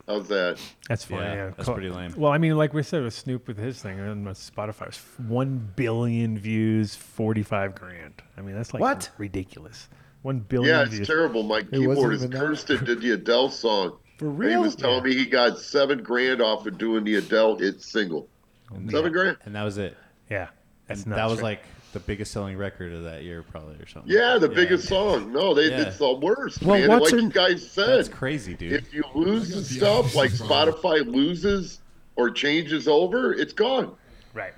How's 0.07 0.27
that? 0.27 0.59
That's 0.89 1.05
funny. 1.05 1.21
Yeah, 1.21 1.33
Yeah, 1.33 1.45
that's 1.51 1.65
Cool. 1.65 1.75
pretty 1.75 1.89
lame. 1.89 2.13
Well, 2.17 2.31
I 2.31 2.37
mean, 2.37 2.57
like 2.57 2.73
we 2.73 2.83
said 2.83 3.03
with 3.03 3.13
Snoop 3.13 3.47
with 3.47 3.57
his 3.57 3.81
thing 3.81 3.99
on 4.01 4.25
Spotify, 4.25 4.87
it's 4.89 4.99
one 5.17 5.71
billion 5.77 6.37
views, 6.37 6.93
forty-five 6.95 7.73
grand. 7.75 8.21
I 8.37 8.41
mean, 8.41 8.55
that's 8.55 8.73
like 8.73 8.81
What? 8.81 9.09
ridiculous. 9.17 9.87
One 10.23 10.39
billion 10.39 10.75
Yeah, 10.75 10.81
it's 10.83 10.91
views. 10.91 11.07
terrible. 11.07 11.43
My 11.43 11.61
keyboard 11.63 12.13
is 12.13 12.23
even 12.23 12.31
that. 12.31 12.39
cursed 12.45 12.69
it 12.69 12.83
did 12.85 13.01
the 13.01 13.11
Adele 13.11 13.49
song. 13.49 13.97
For 14.17 14.27
And 14.27 14.41
he 14.43 14.49
real? 14.49 14.61
was 14.61 14.75
telling 14.75 15.03
me 15.03 15.15
he 15.15 15.25
got 15.25 15.57
seven 15.57 16.03
grand 16.03 16.41
off 16.41 16.65
of 16.67 16.77
doing 16.77 17.03
the 17.03 17.15
Adele 17.15 17.57
hit 17.57 17.81
single. 17.81 18.27
Oh, 18.71 18.77
seven 18.89 19.11
grand? 19.11 19.37
And 19.45 19.55
that 19.55 19.63
was 19.63 19.77
it. 19.77 19.97
Yeah, 20.29 20.47
that's 20.87 21.01
And 21.03 21.11
nuts, 21.11 21.17
that 21.17 21.25
was 21.29 21.37
right? 21.37 21.43
like 21.43 21.63
the 21.93 21.99
biggest 21.99 22.31
selling 22.31 22.57
record 22.57 22.91
of 22.93 23.03
that 23.03 23.23
year, 23.23 23.43
probably, 23.43 23.75
or 23.75 23.87
something. 23.87 24.11
Yeah, 24.11 24.37
the 24.37 24.49
biggest 24.49 24.87
song. 24.87 25.31
No, 25.31 25.53
they, 25.53 25.69
Yeah. 25.69 25.81
it's 25.83 25.97
the 25.97 26.13
worst, 26.13 26.61
Well, 26.63 26.79
man. 26.79 26.89
what's 26.89 27.05
like 27.11 27.13
her- 27.13 27.19
you 27.19 27.29
guys 27.29 27.69
said, 27.69 27.87
That's 27.99 28.09
crazy, 28.09 28.53
dude. 28.55 28.73
if 28.73 28.93
you 28.93 29.03
lose 29.15 29.49
the 29.49 29.63
stuff, 29.63 30.13
like 30.15 30.31
Spotify 30.31 31.05
loses 31.07 31.79
or 32.15 32.29
changes 32.29 32.87
over, 32.87 33.33
it's 33.33 33.53
gone. 33.53 33.91
right. 34.33 34.53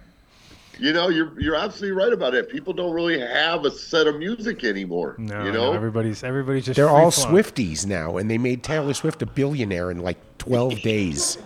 You 0.77 0.91
know, 0.91 1.07
you're 1.07 1.39
you're 1.39 1.55
absolutely 1.55 1.95
right 1.97 2.11
about 2.11 2.33
it. 2.33 2.49
People 2.49 2.73
don't 2.73 2.91
really 2.91 3.17
have 3.17 3.63
a 3.63 3.71
set 3.71 4.07
of 4.07 4.17
music 4.17 4.65
anymore. 4.65 5.15
No, 5.17 5.45
you 5.45 5.53
no, 5.53 5.67
know, 5.67 5.73
everybody's 5.73 6.21
everybody's 6.21 6.65
just 6.65 6.75
They're 6.75 6.89
all 6.89 7.11
free-flowing. 7.11 7.43
Swifties 7.45 7.85
now, 7.85 8.17
and 8.17 8.29
they 8.29 8.37
made 8.37 8.61
Taylor 8.61 8.93
Swift 8.93 9.21
a 9.21 9.25
billionaire 9.25 9.89
in 9.89 9.99
like 9.99 10.17
12 10.37 10.81
days. 10.83 11.37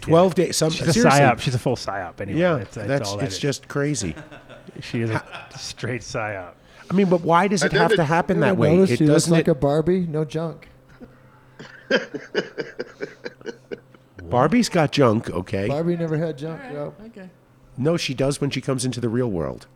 12 0.00 0.34
days. 0.34 0.56
Some, 0.56 0.70
She's 0.70 0.88
a 0.88 0.92
seriously. 0.92 1.20
psyop. 1.20 1.38
She's 1.40 1.54
a 1.54 1.58
full 1.60 1.76
psyop. 1.76 2.20
Anyway, 2.20 2.40
Yeah, 2.40 2.56
that's, 2.56 2.74
that's, 2.74 2.88
that's, 2.88 3.08
all 3.08 3.16
that 3.18 3.26
it's 3.26 3.34
is. 3.36 3.40
just 3.40 3.68
crazy. 3.68 4.14
she 4.80 5.00
is 5.02 5.10
a 5.10 5.22
straight 5.58 6.00
psyop. 6.02 6.52
I 6.90 6.94
mean, 6.94 7.08
but 7.10 7.20
why 7.20 7.48
does 7.48 7.62
it 7.62 7.72
have 7.72 7.94
to 7.96 8.04
happen 8.04 8.40
that 8.40 8.56
way? 8.56 8.74
notice 8.76 8.92
It 8.92 8.98
she 8.98 9.06
looks 9.06 9.24
doesn't. 9.24 9.32
like 9.32 9.48
a 9.48 9.54
Barbie, 9.54 10.06
no 10.06 10.24
junk. 10.24 10.68
Barbie's 14.22 14.68
got 14.68 14.92
junk, 14.92 15.30
okay? 15.30 15.68
Barbie 15.68 15.96
never 15.96 16.16
had 16.18 16.36
junk. 16.36 16.60
Yo. 16.72 16.94
No, 17.76 17.96
she 17.96 18.12
does 18.14 18.40
when 18.40 18.50
she 18.50 18.60
comes 18.60 18.84
into 18.84 19.00
the 19.00 19.08
real 19.08 19.30
world. 19.30 19.66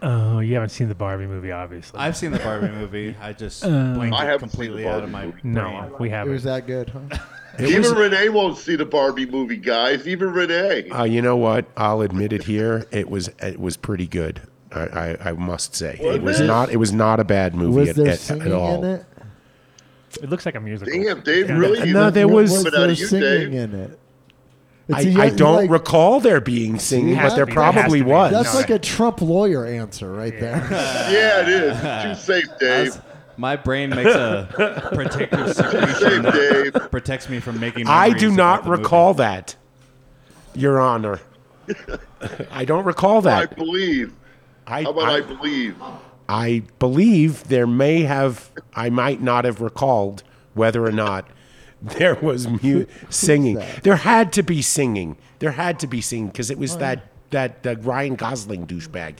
Oh, 0.00 0.38
you 0.38 0.54
haven't 0.54 0.68
seen 0.70 0.88
the 0.88 0.94
Barbie 0.94 1.26
movie, 1.26 1.50
obviously. 1.50 1.98
I've 1.98 2.16
seen 2.16 2.30
the 2.30 2.38
Barbie 2.38 2.68
movie. 2.72 3.16
I 3.20 3.32
just 3.32 3.64
Uh, 3.64 3.94
blanked 3.94 4.16
I 4.16 4.24
it 4.24 4.28
haven't 4.28 4.50
seen 4.50 4.58
the 4.60 4.66
completely 4.66 4.86
out 4.86 5.02
of 5.02 5.10
my 5.10 5.26
Barbie 5.26 5.40
no, 5.42 5.62
brain. 5.62 5.92
we 5.98 6.10
haven't. 6.10 6.32
was 6.34 6.44
that 6.44 6.66
good, 6.68 6.90
huh? 6.90 7.18
Even 7.60 7.92
Renee 7.94 8.28
won't 8.28 8.56
see 8.58 8.76
the 8.76 8.84
Barbie 8.84 9.26
movie, 9.26 9.56
guys. 9.56 10.06
Even 10.06 10.32
Renee. 10.32 10.88
Uh, 10.90 11.04
you 11.04 11.22
know 11.22 11.36
what? 11.36 11.66
I'll 11.76 12.00
admit 12.02 12.32
it 12.32 12.44
here. 12.44 12.86
It 12.90 13.08
was 13.10 13.28
it 13.40 13.58
was 13.60 13.76
pretty 13.76 14.06
good. 14.06 14.40
I, 14.70 14.80
I, 14.80 15.16
I 15.30 15.32
must 15.32 15.74
say 15.74 15.98
Was 16.02 16.16
it 16.16 16.22
was 16.22 16.40
it? 16.40 16.46
not 16.46 16.70
it 16.70 16.76
was 16.76 16.92
not 16.92 17.20
a 17.20 17.24
bad 17.24 17.54
movie 17.54 17.78
Was 17.80 17.88
at, 17.90 17.96
there 17.96 18.08
at, 18.08 18.30
at 18.30 18.52
all. 18.52 18.84
in 18.84 18.90
it? 18.96 19.04
It 20.22 20.28
looks 20.30 20.44
like 20.46 20.54
a 20.54 20.60
musical. 20.60 20.92
Damn, 20.92 21.20
Dave, 21.22 21.48
Yeah. 21.48 21.56
really? 21.58 21.88
You 21.88 21.94
No, 21.94 22.10
there 22.10 22.28
was- 22.28 22.50
Was 22.50 22.64
there 22.64 22.84
of 22.90 22.98
you, 22.98 23.06
singing 23.06 23.50
Dave. 23.50 23.52
in 23.54 23.74
it? 23.74 23.98
I, 24.92 25.00
It's- 25.02 25.16
I 25.16 25.28
don't 25.30 25.56
like- 25.56 25.70
recall 25.70 26.18
there 26.20 26.40
being 26.40 26.78
singing, 26.78 27.16
but 27.16 27.34
there 27.36 27.44
be. 27.44 27.52
Probably 27.52 28.00
to 28.00 28.06
was. 28.06 28.32
That's 28.32 28.54
No, 28.54 28.60
like 28.60 28.70
a 28.70 28.78
Trump 28.78 29.20
lawyer 29.20 29.66
answer 29.66 30.10
right 30.10 30.38
there. 30.40 30.66
Yeah, 30.70 31.42
it 31.42 31.48
is. 31.48 32.18
Too 32.18 32.24
safe, 32.32 32.46
Dave. 32.60 33.00
That's- 33.38 33.40
My 33.40 33.56
brain 33.56 33.90
makes 33.90 34.10
a 34.14 34.48
protective 34.92 35.54
secretion 35.54 36.22
that 36.22 36.88
protects 36.90 37.28
me 37.28 37.40
from 37.40 37.60
making. 37.60 37.86
I 37.86 38.10
do 38.10 38.30
not 38.30 38.60
about 38.60 38.64
the 38.64 38.70
movie. 38.70 38.82
recall 38.82 39.14
that, 39.14 39.56
Your 40.54 40.80
Honor. 40.80 41.20
I 42.50 42.64
don't 42.64 42.84
recall 42.84 43.20
that. 43.22 43.52
I 43.52 43.54
believe. 43.54 44.14
I, 44.66 44.82
How 44.82 44.90
about 44.90 45.04
I, 45.08 45.16
I, 45.16 45.20
believe? 45.20 45.76
I 46.28 46.62
believe 46.78 47.44
there 47.44 47.66
may 47.66 48.02
have, 48.02 48.50
I 48.74 48.90
might 48.90 49.22
not 49.22 49.44
have 49.44 49.60
recalled 49.60 50.22
whether 50.54 50.84
or 50.84 50.92
not 50.92 51.26
there 51.82 52.16
was 52.16 52.48
mu- 52.48 52.86
singing. 53.08 53.62
There 53.82 53.96
had 53.96 54.32
to 54.34 54.42
be 54.42 54.60
singing. 54.62 55.16
There 55.38 55.52
had 55.52 55.78
to 55.80 55.86
be 55.86 56.00
singing 56.00 56.26
because 56.28 56.50
it 56.50 56.58
was 56.58 56.76
that 56.78 57.04
that 57.30 57.62
that 57.62 57.84
Ryan 57.84 58.16
Gosling 58.16 58.66
douchebag. 58.66 59.16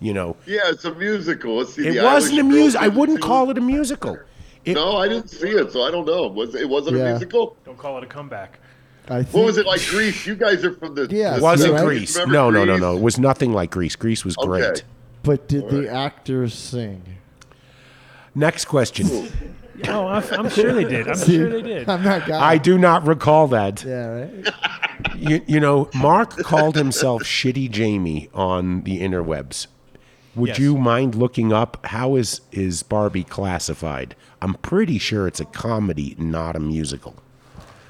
You 0.00 0.14
know, 0.14 0.36
Yeah, 0.46 0.60
it's 0.66 0.84
a 0.84 0.94
musical. 0.94 1.56
Let's 1.56 1.74
see. 1.74 1.86
it 1.88 1.94
the 1.94 2.02
wasn't 2.04 2.38
a 2.38 2.42
Irish 2.42 2.54
music. 2.54 2.80
Girl 2.80 2.90
I 2.90 2.94
wouldn't 2.94 3.20
call 3.20 3.50
it 3.50 3.58
a 3.58 3.60
musical. 3.60 4.18
It, 4.64 4.74
No, 4.74 4.96
I 4.96 5.08
didn't 5.08 5.28
see 5.28 5.48
it, 5.50 5.72
so 5.72 5.82
I 5.82 5.90
don't 5.90 6.06
know. 6.06 6.28
Was 6.28 6.54
it 6.54 6.68
wasn't 6.68 6.96
Yeah. 6.98 7.04
a 7.04 7.10
musical? 7.10 7.56
Don't 7.64 7.76
call 7.78 7.98
it 7.98 8.04
a 8.04 8.06
comeback. 8.06 8.60
I 9.08 9.22
think 9.22 9.34
What 9.34 9.44
was 9.46 9.56
it 9.58 9.66
like 9.66 9.84
Grease? 9.88 10.26
You 10.26 10.36
guys 10.36 10.64
are 10.64 10.72
from 10.74 10.94
the. 10.94 11.08
Yeah, 11.10 11.30
the 11.32 11.36
It 11.38 11.42
wasn't 11.42 11.74
right? 11.74 11.84
Grease. 11.84 12.16
No, 12.26 12.50
no, 12.50 12.64
no, 12.64 12.76
no. 12.76 12.96
It 12.96 13.00
was 13.02 13.18
nothing 13.18 13.52
like 13.52 13.70
Grease. 13.70 13.96
Grease 13.96 14.24
was 14.24 14.36
Okay. 14.38 14.46
great. 14.46 14.84
But 15.22 15.48
did 15.48 15.68
the 15.70 15.88
actors 15.90 16.54
sing? 16.54 17.02
Next 18.34 18.66
question. 18.66 19.28
Oh, 19.86 20.08
I'm, 20.08 20.24
I'm 20.32 20.50
sure 20.50 20.72
they 20.72 20.82
did. 20.82 21.06
I'm 21.06 21.14
See, 21.14 21.36
sure 21.36 21.48
they 21.48 21.62
did. 21.62 21.88
I'm 21.88 22.02
not 22.02 22.26
guy. 22.26 22.44
I 22.44 22.58
do 22.58 22.76
not 22.78 23.06
recall 23.06 23.46
that. 23.46 23.84
Yeah, 23.84 24.06
right. 24.08 24.48
You, 25.14 25.40
you 25.46 25.60
know, 25.60 25.88
Mark 25.94 26.36
called 26.38 26.74
himself 26.74 27.22
Shitty 27.22 27.70
Jamie 27.70 28.28
on 28.34 28.82
the 28.82 29.00
interwebs. 29.00 29.68
Would 30.36 30.48
Yes. 30.48 30.58
you 30.58 30.76
mind 30.78 31.14
looking 31.14 31.52
up 31.52 31.84
how 31.86 32.14
is 32.16 32.40
is 32.52 32.82
Barbie 32.82 33.24
classified? 33.24 34.14
I'm 34.40 34.54
pretty 34.54 34.98
sure 34.98 35.26
it's 35.26 35.40
a 35.40 35.44
comedy, 35.44 36.14
not 36.18 36.54
a 36.56 36.60
musical. 36.60 37.14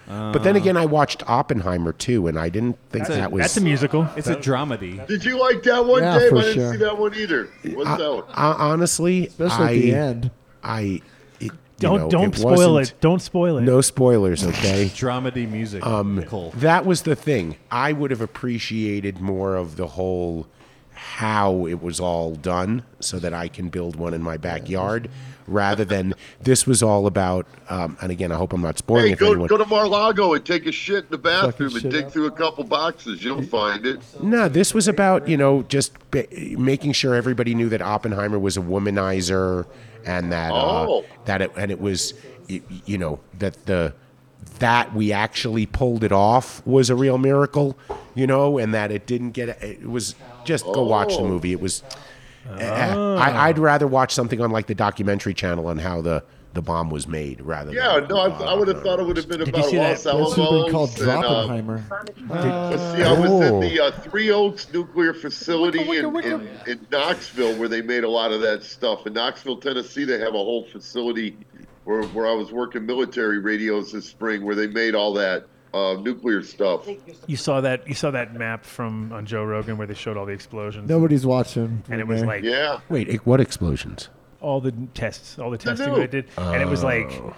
but 0.09 0.39
then 0.43 0.57
again, 0.57 0.77
I 0.77 0.87
watched 0.87 1.23
Oppenheimer 1.29 1.93
too, 1.93 2.27
and 2.29 2.39
I 2.39 2.49
didn't 2.49 2.79
think 2.89 3.05
That's, 3.05 3.17
a, 3.17 3.21
that 3.21 3.33
was. 3.33 3.43
that's 3.43 3.57
a 3.59 3.61
musical. 3.61 4.09
It's 4.17 4.29
a 4.29 4.37
dramedy. 4.37 5.07
Did 5.07 5.23
you 5.25 5.39
like 5.39 5.63
that 5.65 5.85
one, 5.85 6.03
Yeah, 6.03 6.19
Dave? 6.19 6.31
for 6.31 6.39
I 6.39 6.41
didn't 6.43 6.55
sure. 6.55 6.73
see 6.73 6.79
that 6.79 6.99
one 6.99 7.15
either. 7.15 7.49
What's 7.75 7.91
that 7.99 8.11
one? 8.15 8.23
Uh, 8.31 8.55
honestly, 8.59 9.27
Especially 9.27 9.65
I, 9.65 9.69
at 9.69 9.73
the 9.83 9.95
end. 9.95 10.31
I 10.65 10.81
it, 10.81 11.03
you 11.43 11.51
Don't 11.79 12.01
know, 12.01 12.09
don't 12.09 12.35
it 12.35 12.41
spoil 12.41 12.79
it. 12.79 12.95
Don't 13.03 13.21
spoil 13.21 13.59
it. 13.59 13.63
No 13.63 13.83
spoilers, 13.83 14.47
okay? 14.47 14.87
Dramedy 14.95 15.47
music. 15.51 15.85
Um, 15.87 16.25
Cool. 16.27 16.53
That 16.57 16.87
was 16.87 17.03
the 17.03 17.15
thing. 17.15 17.57
I 17.71 17.93
would 17.93 18.11
have 18.11 18.23
appreciated 18.23 19.21
more 19.21 19.57
of 19.57 19.77
the 19.77 19.89
whole 19.89 20.47
how 20.99 21.65
it 21.67 21.81
was 21.81 22.01
all 22.01 22.35
done 22.35 22.83
so 22.99 23.19
that 23.21 23.33
I 23.33 23.47
can 23.49 23.69
build 23.69 23.95
one 23.97 24.13
in 24.15 24.21
my 24.23 24.37
backyard 24.37 25.09
rather 25.47 25.85
than 25.85 26.13
this 26.43 26.67
was 26.67 26.83
all 26.83 27.07
about 27.07 27.47
um, 27.71 27.97
and 28.03 28.11
again 28.11 28.33
I 28.33 28.35
hope 28.35 28.53
I'm 28.53 28.61
not 28.61 28.77
spoiling 28.79 29.07
Hey, 29.07 29.13
it 29.13 29.19
go, 29.19 29.29
anyone. 29.31 29.47
go 29.47 29.57
to 29.57 29.65
Mar-Lago 29.65 30.35
and 30.35 30.45
take 30.45 30.67
a 30.67 30.73
shit 30.73 31.05
in 31.05 31.11
the 31.11 31.17
bathroom 31.19 31.75
and 31.77 31.91
dig 31.91 32.07
up. 32.07 32.13
through 32.13 32.27
a 32.27 32.31
couple 32.33 32.65
boxes. 32.65 33.23
You'll 33.25 33.43
find 33.45 33.87
it. 33.87 34.01
No, 34.21 34.49
this 34.49 34.75
was 34.75 34.89
about 34.89 35.29
you 35.29 35.37
know 35.37 35.63
just 35.63 35.93
ba- 36.11 36.27
making 36.59 36.93
sure 36.93 37.15
everybody 37.15 37.55
knew 37.55 37.69
that 37.71 37.81
Oppenheimer 37.81 38.39
was 38.39 38.57
a 38.57 38.61
womanizer, 38.61 39.67
and 40.05 40.33
that 40.33 40.51
Oh. 40.53 41.01
uh, 41.01 41.03
that 41.27 41.41
it 41.43 41.53
and 41.57 41.71
it 41.71 41.81
was 41.81 42.13
y- 42.51 42.61
you 42.85 42.99
know 42.99 43.21
that 43.39 43.67
the 43.67 43.95
that 44.59 44.93
we 44.95 45.13
actually 45.13 45.67
pulled 45.67 46.03
it 46.03 46.11
off 46.13 46.67
was 46.67 46.91
a 46.91 46.95
real 46.97 47.17
miracle, 47.17 47.79
you 48.15 48.27
know, 48.27 48.59
and 48.59 48.75
that 48.75 48.91
it 48.91 49.07
didn't 49.07 49.31
get 49.31 49.49
it 49.63 49.89
was 49.89 50.15
just 50.49 50.65
go 50.65 50.83
watch 50.83 51.15
the 51.17 51.23
Oh. 51.23 51.29
movie. 51.29 51.53
It 51.53 51.61
was 51.61 51.83
I, 52.51 53.49
I'd 53.49 53.59
rather 53.59 53.87
watch 53.87 54.13
something 54.15 54.41
on 54.41 54.51
like 54.51 54.67
the 54.67 54.75
documentary 54.75 55.35
channel 55.35 55.67
on 55.69 55.79
how 55.79 56.01
the 56.01 56.25
the 56.55 56.63
bomb 56.63 56.89
was 56.89 57.07
made 57.07 57.43
rather. 57.43 57.73
Yeah, 57.73 58.01
than, 58.01 58.09
no, 58.09 58.17
I, 58.17 58.29
I 58.31 58.55
would 58.55 58.69
have 58.69 58.83
thought 58.83 58.99
it 58.99 59.05
would 59.07 59.19
have 59.19 59.29
been 59.29 59.41
you 59.41 59.47
about 59.47 59.67
see 59.67 59.77
that? 59.77 60.03
Los 60.03 60.31
This 60.31 60.39
would 60.39 60.47
have 60.51 60.65
been 60.65 60.73
called 60.73 60.99
Alamos. 60.99 61.51
and, 61.51 61.71
uh, 61.71 61.83
Droppenheimer. 62.31 62.71
Let's 62.71 62.97
see, 62.97 63.03
I 63.03 63.13
was 63.13 63.31
in 63.31 63.55
Oh. 63.55 63.61
the 63.61 63.81
uh, 63.81 63.91
Three 64.01 64.31
Oaks 64.31 64.73
nuclear 64.73 65.13
facility 65.13 65.83
in, 65.99 66.17
in, 66.25 66.49
in 66.67 66.87
Knoxville 66.91 67.55
where 67.59 67.69
they 67.69 67.83
made 67.83 68.03
a 68.03 68.09
lot 68.09 68.33
of 68.33 68.41
that 68.41 68.63
stuff. 68.63 69.07
In 69.07 69.13
Knoxville, 69.13 69.59
Tennessee, 69.59 70.05
they 70.05 70.19
have 70.19 70.29
a 70.35 70.43
whole 70.43 70.65
facility 70.65 71.37
where, 71.85 72.03
where 72.09 72.27
I 72.27 72.33
was 72.33 72.51
working 72.51 72.87
military 72.87 73.41
radios 73.41 73.93
this 73.93 74.07
spring 74.07 74.43
where 74.45 74.55
they 74.55 74.69
made 74.69 74.95
all 74.95 75.13
that 75.15 75.45
uh, 75.75 75.95
nuclear 76.01 76.43
stuff. 76.43 76.89
You 77.27 77.37
saw 77.37 77.61
that. 77.61 77.87
You 77.89 77.95
saw 77.95 78.11
that 78.13 78.35
map 78.35 78.65
from 78.65 79.13
on 79.13 79.27
Joe 79.27 79.45
Rogan 79.45 79.77
where 79.79 79.87
they 79.87 79.95
showed 79.95 80.17
all 80.17 80.27
the 80.27 80.33
explosions. 80.33 80.89
Nobody's 80.89 81.27
watching. 81.27 81.83
and 81.91 82.01
it 82.01 82.07
was 82.07 82.21
Renee. 82.23 82.33
like 82.35 82.45
Yeah. 82.45 82.81
Wait, 82.89 83.27
what 83.27 83.41
explosions? 83.41 84.09
all 84.41 84.61
the 84.61 84.73
tests, 84.95 85.39
all 85.39 85.51
the 85.51 85.59
testing 85.59 85.93
do. 85.93 85.97
they 85.97 86.07
did, 86.07 86.27
and 86.39 86.63
it 86.63 86.69
was 86.69 86.85
like 86.85 87.11
Oh. 87.11 87.35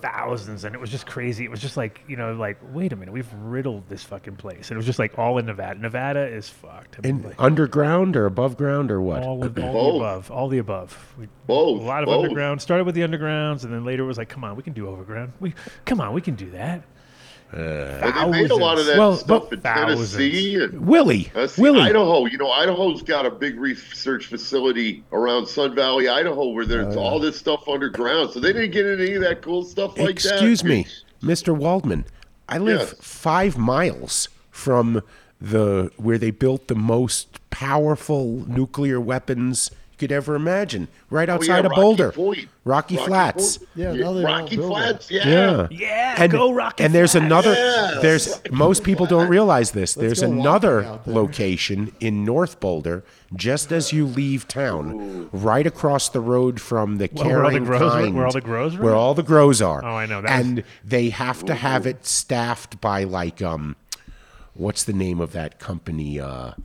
thousands, 0.00 0.64
and 0.64 0.74
it 0.74 0.80
was 0.80 0.90
just 0.90 1.06
crazy. 1.06 1.44
It 1.44 1.50
was 1.50 1.60
just 1.60 1.76
like 1.76 2.00
you 2.08 2.16
know, 2.16 2.32
like 2.34 2.58
wait 2.72 2.92
a 2.92 2.96
minute, 2.96 3.12
we've 3.12 3.28
riddled 3.42 3.88
this 3.88 4.02
fucking 4.04 4.36
place, 4.36 4.70
and 4.70 4.76
it 4.76 4.78
was 4.78 4.86
just 4.86 4.98
like 4.98 5.18
all 5.18 5.38
in 5.38 5.46
Nevada. 5.46 5.80
Nevada 5.80 6.26
is 6.26 6.48
fucked. 6.48 6.96
I 6.98 7.06
mean, 7.06 7.16
In 7.16 7.22
like, 7.24 7.34
underground 7.38 8.16
or 8.16 8.26
above 8.26 8.56
ground 8.56 8.90
or 8.90 9.00
what? 9.00 9.22
all, 9.22 9.42
of, 9.42 9.42
all 9.42 9.48
Both. 9.48 9.54
the 9.54 9.96
above, 9.98 10.30
all 10.30 10.48
the 10.48 10.58
above. 10.58 11.14
We, 11.18 11.28
Both, 11.46 11.80
A 11.80 11.84
lot 11.84 12.02
of 12.02 12.06
both. 12.06 12.22
underground. 12.24 12.60
Started 12.62 12.84
with 12.84 12.94
the 12.94 13.02
undergrounds, 13.02 13.64
and 13.64 13.72
then 13.72 13.84
later 13.84 14.04
it 14.04 14.06
was 14.06 14.18
like, 14.18 14.28
come 14.28 14.44
on, 14.44 14.56
we 14.56 14.62
can 14.62 14.72
do 14.72 14.88
overground. 14.88 15.32
We 15.40 15.54
come 15.84 16.00
on, 16.00 16.12
we 16.14 16.20
can 16.20 16.34
do 16.36 16.50
that. 16.52 16.82
And 17.52 18.14
they 18.34 18.42
made 18.42 18.50
a 18.50 18.56
lot 18.56 18.78
of 18.78 18.86
that 18.86 18.96
Well, 18.98 19.16
stuff 19.16 19.50
but 19.50 19.52
in 19.58 19.60
Tennessee. 19.62 20.54
And, 20.62 20.86
Willie, 20.86 21.30
uh, 21.34 21.46
see, 21.46 21.60
Willie, 21.62 21.80
Idaho, 21.82 22.24
you 22.26 22.38
know, 22.38 22.50
Idaho's 22.50 23.02
got 23.02 23.26
a 23.26 23.30
big 23.30 23.60
research 23.60 24.26
facility 24.26 25.04
around 25.12 25.46
Sun 25.46 25.74
Valley, 25.74 26.08
Idaho, 26.08 26.48
where 26.48 26.64
there's 26.64 26.96
all 26.96 27.18
this 27.20 27.38
stuff 27.38 27.68
underground. 27.68 28.30
So 28.30 28.40
they 28.40 28.52
didn't 28.52 28.70
get 28.70 28.86
into 28.86 29.04
any 29.04 29.14
of 29.14 29.22
that 29.22 29.42
cool 29.42 29.64
stuff 29.64 29.98
like 29.98 30.20
that. 30.22 30.32
Excuse 30.32 30.64
me, 30.64 30.86
Mr. 31.22 31.54
Waldman. 31.56 32.04
I 32.48 32.58
live 32.58 32.80
Yes. 32.80 32.94
five 33.00 33.56
miles 33.58 34.28
from 34.50 35.02
the 35.40 35.90
where 35.96 36.18
they 36.18 36.30
built 36.30 36.68
the 36.68 36.74
most 36.74 37.38
powerful 37.50 38.44
nuclear 38.46 39.00
weapons 39.00 39.70
you 39.70 39.76
could 40.02 40.12
ever 40.12 40.34
imagine, 40.34 40.88
right 41.10 41.28
Oh, 41.28 41.32
yeah, 41.32 41.36
outside 41.36 41.64
of 41.64 41.72
Boulder, 41.72 42.12
Point. 42.12 42.48
Rocky, 42.64 42.96
Flats. 42.96 43.58
Point. 43.58 43.68
Yeah, 43.76 43.92
now 43.92 44.22
Rocky 44.22 44.56
Flats, 44.56 45.10
yeah. 45.10 45.28
Yeah, 45.28 45.68
Yeah, 45.70 46.26
go 46.26 46.52
Rocky 46.52 46.82
And 46.84 46.92
there's 46.94 47.12
Flats. 47.12 47.24
another. 47.26 47.52
Yeah. 47.54 47.98
There's 48.02 48.40
most 48.50 48.82
people 48.84 49.06
don't 49.06 49.28
realize 49.28 49.70
this. 49.70 49.94
There's 49.94 50.20
go 50.20 50.26
walking 50.28 50.40
another 50.40 50.82
there. 50.82 51.14
location 51.14 51.92
in 52.00 52.24
North 52.24 52.58
Boulder, 52.60 53.04
just 53.34 53.70
as 53.72 53.92
you 53.92 54.04
leave 54.06 54.48
town, 54.48 55.28
right 55.32 55.66
across 55.66 56.08
the 56.08 56.20
road 56.20 56.60
from 56.60 56.98
the 56.98 57.08
Well, 57.12 57.26
where 57.26 57.44
all 57.44 57.50
the 57.52 57.60
grows 57.60 57.92
Kind, 57.92 58.14
where 58.16 58.26
all 58.26 58.32
the 58.32 58.40
grows 58.40 58.76
were? 58.76 58.84
where 58.84 58.94
all 58.94 59.14
the 59.14 59.22
grows 59.22 59.62
are. 59.62 59.84
Oh, 59.84 59.96
I 59.96 60.06
know. 60.06 60.20
That 60.20 60.30
and 60.44 60.64
they 60.84 61.10
have 61.10 61.44
to 61.46 61.54
have 61.54 61.86
it 61.86 62.04
staffed 62.06 62.80
by 62.80 63.04
like 63.04 63.40
um, 63.40 63.76
what's 64.54 64.84
the 64.84 64.92
name 64.92 65.20
of 65.20 65.32
that 65.32 65.58
company? 65.58 66.20
Uh, 66.20 66.48
it- 66.48 66.56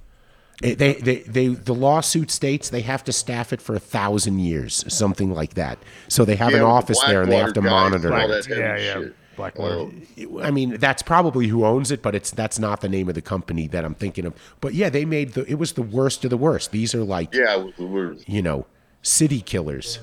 they, 0.62 0.74
they, 0.96 1.20
they, 1.22 1.48
the 1.50 1.74
lawsuit 1.76 2.32
states 2.32 2.70
they 2.70 2.82
have 2.82 3.04
to 3.04 3.12
staff 3.12 3.54
it 3.54 3.62
for 3.62 3.76
a 3.76 3.80
thousand 3.80 4.40
years, 4.40 4.84
something 4.92 5.32
like 5.34 5.54
that. 5.54 5.78
So 6.08 6.26
they 6.26 6.36
have 6.36 6.52
Yeah, 6.52 6.58
an 6.58 6.64
office 6.64 7.00
there 7.06 7.22
and 7.22 7.32
they 7.32 7.38
have 7.38 7.54
to 7.54 7.62
monitor 7.62 8.08
it. 8.18 8.48
that 8.48 8.48
Yeah, 8.50 8.78
yeah. 8.78 8.94
shit. 8.94 9.16
Blackwater. 9.36 9.76
Oh, 10.20 10.42
I 10.42 10.50
mean, 10.50 10.78
that's 10.78 11.04
probably 11.04 11.46
who 11.48 11.64
owns 11.64 11.92
it, 11.92 12.02
but 12.02 12.16
it's 12.16 12.32
that's 12.32 12.58
not 12.58 12.82
the 12.82 12.90
name 12.90 13.08
of 13.08 13.14
the 13.14 13.22
company 13.22 13.68
that 13.68 13.86
I'm 13.86 13.94
thinking 13.94 14.26
of. 14.26 14.34
But 14.62 14.74
yeah, 14.74 14.90
they 14.90 15.06
made 15.06 15.34
the. 15.34 15.46
It 15.50 15.60
was 15.60 15.74
the 15.74 15.84
worst 15.84 16.24
of 16.24 16.32
the 16.32 16.38
worst. 16.38 16.72
These 16.72 16.96
are 16.96 17.04
like, 17.04 17.36
yeah, 17.36 17.56
it 17.56 17.64
was 17.66 17.76
the 17.78 17.86
worst. 17.86 18.28
you 18.28 18.42
know, 18.42 18.66
city 19.04 19.42
killers. 19.42 20.00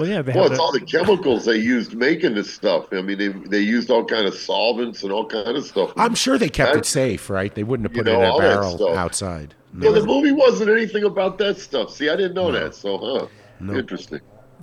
Well, 0.00 0.08
yeah, 0.08 0.22
they 0.22 0.32
Well, 0.32 0.46
it's 0.46 0.56
the- 0.56 0.62
all 0.62 0.72
the 0.72 0.80
chemicals 0.80 1.44
they 1.44 1.58
used 1.58 1.94
making 1.94 2.34
this 2.34 2.50
stuff. 2.50 2.86
I 2.90 3.02
mean, 3.02 3.18
they 3.18 3.28
they 3.28 3.60
used 3.60 3.90
all 3.90 4.02
kind 4.02 4.24
of 4.26 4.32
solvents 4.34 5.02
and 5.02 5.12
all 5.12 5.26
kind 5.26 5.54
of 5.58 5.62
stuff. 5.62 5.92
I'm 5.98 6.14
sure 6.14 6.38
they 6.38 6.48
kept 6.48 6.74
it 6.74 6.86
safe, 6.86 7.28
right? 7.28 7.54
They 7.54 7.64
wouldn't 7.64 7.86
have 7.86 7.94
You 7.94 8.02
put 8.02 8.10
it 8.10 8.14
in 8.14 8.22
a 8.22 8.26
all 8.30 8.40
that 8.40 8.48
barrel 8.48 8.76
stuff. 8.78 8.96
outside. 8.96 9.54
Yeah, 9.78 9.90
the 9.90 10.02
movie 10.06 10.32
wasn't 10.32 10.70
anything 10.70 11.04
about 11.04 11.36
that 11.38 11.58
stuff. 11.58 11.90
See, 11.90 12.08
I 12.08 12.16
didn't 12.16 12.32
know 12.32 12.50
that. 12.50 12.74
So, 12.74 12.96
huh? 12.96 13.26
Interesting. 13.76 14.20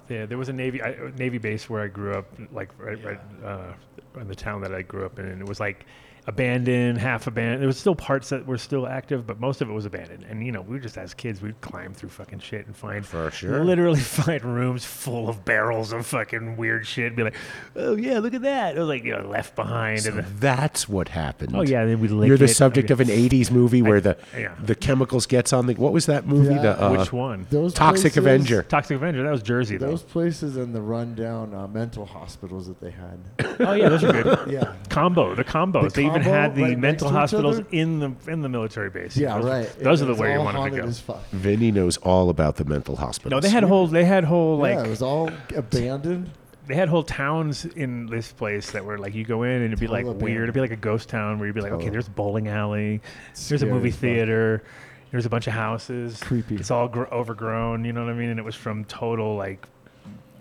Yeah, 0.10 0.26
there 0.26 0.40
was 0.40 0.50
a 0.50 0.54
navy 0.54 0.82
I, 0.82 0.96
navy 1.20 1.38
base 1.38 1.70
where 1.70 1.84
I 1.84 1.88
grew 1.88 2.14
up, 2.16 2.26
like 2.52 2.70
right, 2.80 2.98
right 3.06 3.20
uh, 3.46 3.74
in 4.20 4.28
the 4.28 4.36
town 4.36 4.62
that 4.62 4.74
I 4.74 4.82
grew 4.82 5.06
up 5.06 5.20
in, 5.20 5.28
and 5.28 5.40
it 5.40 5.48
was 5.48 5.60
like 5.60 5.86
abandoned, 6.28 6.98
half 7.00 7.26
abandoned. 7.26 7.62
There 7.62 7.68
was 7.68 7.78
still 7.78 7.96
parts 7.96 8.30
that 8.30 8.46
were 8.46 8.58
still 8.58 8.86
active, 8.86 9.26
but 9.26 9.40
most 9.40 9.62
of 9.62 9.70
it 9.70 9.74
was 9.74 9.86
abandoned. 9.86 10.26
And 10.30 10.46
you 10.46 10.52
know, 10.52 10.62
we 10.62 10.74
were 10.74 10.80
just 10.80 10.98
as 10.98 11.14
kids, 11.14 11.42
we'd 11.42 11.60
climb 11.62 11.94
through 11.94 12.10
fucking 12.10 12.40
shit 12.40 12.66
and 12.68 12.76
find 12.76 13.06
For 13.06 13.32
sure. 13.32 13.64
literally 13.64 14.00
find 14.02 14.44
rooms 14.44 14.86
full 14.86 15.30
of 15.30 15.46
barrels 15.46 15.94
of 15.94 16.06
fucking 16.06 16.58
weird 16.58 16.86
shit. 16.86 17.08
And 17.08 17.16
be 17.16 17.24
like, 17.24 17.36
oh 17.76 17.96
yeah, 17.96 18.20
look 18.20 18.34
at 18.34 18.42
that. 18.42 18.76
It 18.76 18.80
was 18.80 18.90
like 18.90 19.04
you 19.04 19.16
know, 19.18 19.28
left 19.28 19.56
behind. 19.56 20.02
So 20.02 20.12
and 20.12 20.26
that's 20.40 20.90
what 20.90 21.08
happened. 21.10 21.56
Oh, 21.56 21.62
yeah, 21.62 21.86
then 21.86 22.00
we 22.02 22.10
lick 22.10 22.28
You're 22.28 22.38
the 22.38 22.46
it. 22.46 22.50
subject 22.50 22.92
I 22.92 22.94
of 22.94 23.00
an 23.00 23.08
'80s 23.08 23.50
movie 23.50 23.82
where 23.82 24.02
the 24.02 24.18
yeah. 24.38 24.54
the 24.62 24.76
chemicals 24.76 25.26
gets 25.26 25.54
on 25.54 25.68
the. 25.68 25.76
What 25.76 25.94
was 25.94 26.08
that 26.08 26.28
movie? 26.28 26.54
Yeah. 26.56 26.62
The 26.62 26.86
uh, 26.86 26.92
which 26.98 27.14
one? 27.14 27.48
Those 27.50 27.74
Toxic 27.74 28.02
places- 28.14 28.18
Avenger. 28.18 28.64
Toxic 28.64 28.96
Avenger. 28.98 29.24
That 29.24 29.32
was 29.32 29.44
Jersey 29.44 29.78
though. 29.78 29.88
Those 29.88 30.04
places 30.04 30.58
and 30.58 30.76
the 30.76 30.82
rundown 30.82 31.54
uh, 31.54 31.68
mental 31.68 32.06
hospitals 32.06 32.68
that 32.68 32.82
they 32.82 32.92
had. 32.92 33.20
Oh 33.60 33.74
yeah, 33.74 33.90
those 33.90 34.04
are 34.04 34.12
good. 34.12 34.38
Yeah. 34.48 34.76
Combo, 34.90 35.36
the 35.36 35.44
combos. 35.44 35.94
The 35.94 36.02
they 36.02 36.17
even 36.22 36.34
had 36.34 36.56
the 36.56 36.62
right 36.64 36.70
next 36.72 36.82
mental 36.82 37.08
to 37.10 37.14
each 37.14 37.20
hospitals 37.20 37.60
other? 37.60 37.68
in 37.72 38.00
the 38.00 38.12
in 38.32 38.42
the 38.42 38.50
military 38.50 38.90
base. 38.90 39.16
Yeah, 39.18 39.36
those, 39.40 39.46
right. 39.46 39.80
Those 39.80 40.02
It 40.02 40.04
are 40.04 40.08
the 40.08 40.12
was 40.14 40.20
way 40.20 40.32
you 40.34 40.38
all 40.40 40.46
wanted 40.46 40.58
to 40.58 40.62
haunted 40.62 40.82
go. 40.84 40.88
as 40.88 41.00
fuck. 41.00 41.28
Vinny 41.32 41.72
knows 41.72 41.98
all 41.98 42.30
about 42.30 42.56
the 42.58 42.66
mental 42.66 42.96
hospitals. 42.96 43.32
No, 43.32 43.40
they 43.40 43.50
had 43.54 43.64
whole 43.64 43.88
they 43.88 44.06
had 44.06 44.24
whole 44.24 44.58
like 44.58 44.76
yeah, 44.76 44.84
it 44.86 44.90
was 44.90 45.02
all 45.02 45.30
abandoned. 45.56 46.30
they 46.68 46.76
had 46.76 46.90
whole 46.90 47.04
towns 47.04 47.66
in 47.66 48.08
this 48.08 48.32
place 48.32 48.72
that 48.72 48.84
were 48.86 48.98
like 48.98 49.14
you 49.16 49.24
go 49.24 49.44
in 49.44 49.52
and 49.52 49.66
it'd 49.66 49.80
be 49.80 49.88
like 49.88 50.06
Total 50.06 50.22
weird. 50.22 50.44
It'd 50.44 50.54
be 50.56 50.62
like 50.62 50.72
a 50.72 50.76
ghost 50.76 51.10
town 51.10 51.40
where 51.40 51.48
you'd 51.48 51.56
be 51.56 51.62
like, 51.62 51.72
okay, 51.72 51.84
Total. 51.86 51.92
there's 51.94 52.08
a 52.08 52.12
bowling 52.12 52.48
alley, 52.48 53.02
there's 53.48 53.52
a 53.52 53.58
Scary 53.66 53.72
movie 53.72 53.90
as 53.90 53.96
fuck. 53.96 54.02
theater, 54.02 54.64
there's 55.12 55.26
a 55.26 55.30
bunch 55.30 55.48
of 55.48 55.54
houses. 55.54 56.20
Creepy. 56.22 56.56
It's 56.56 56.70
all 56.72 56.88
gr- 56.90 57.06
overgrown. 57.12 57.86
You 57.86 57.94
know 57.94 58.04
what 58.06 58.12
I 58.12 58.16
mean? 58.18 58.30
And 58.30 58.40
it 58.40 58.44
was 58.44 58.56
from 58.56 58.84
total 58.86 59.36
like. 59.36 59.66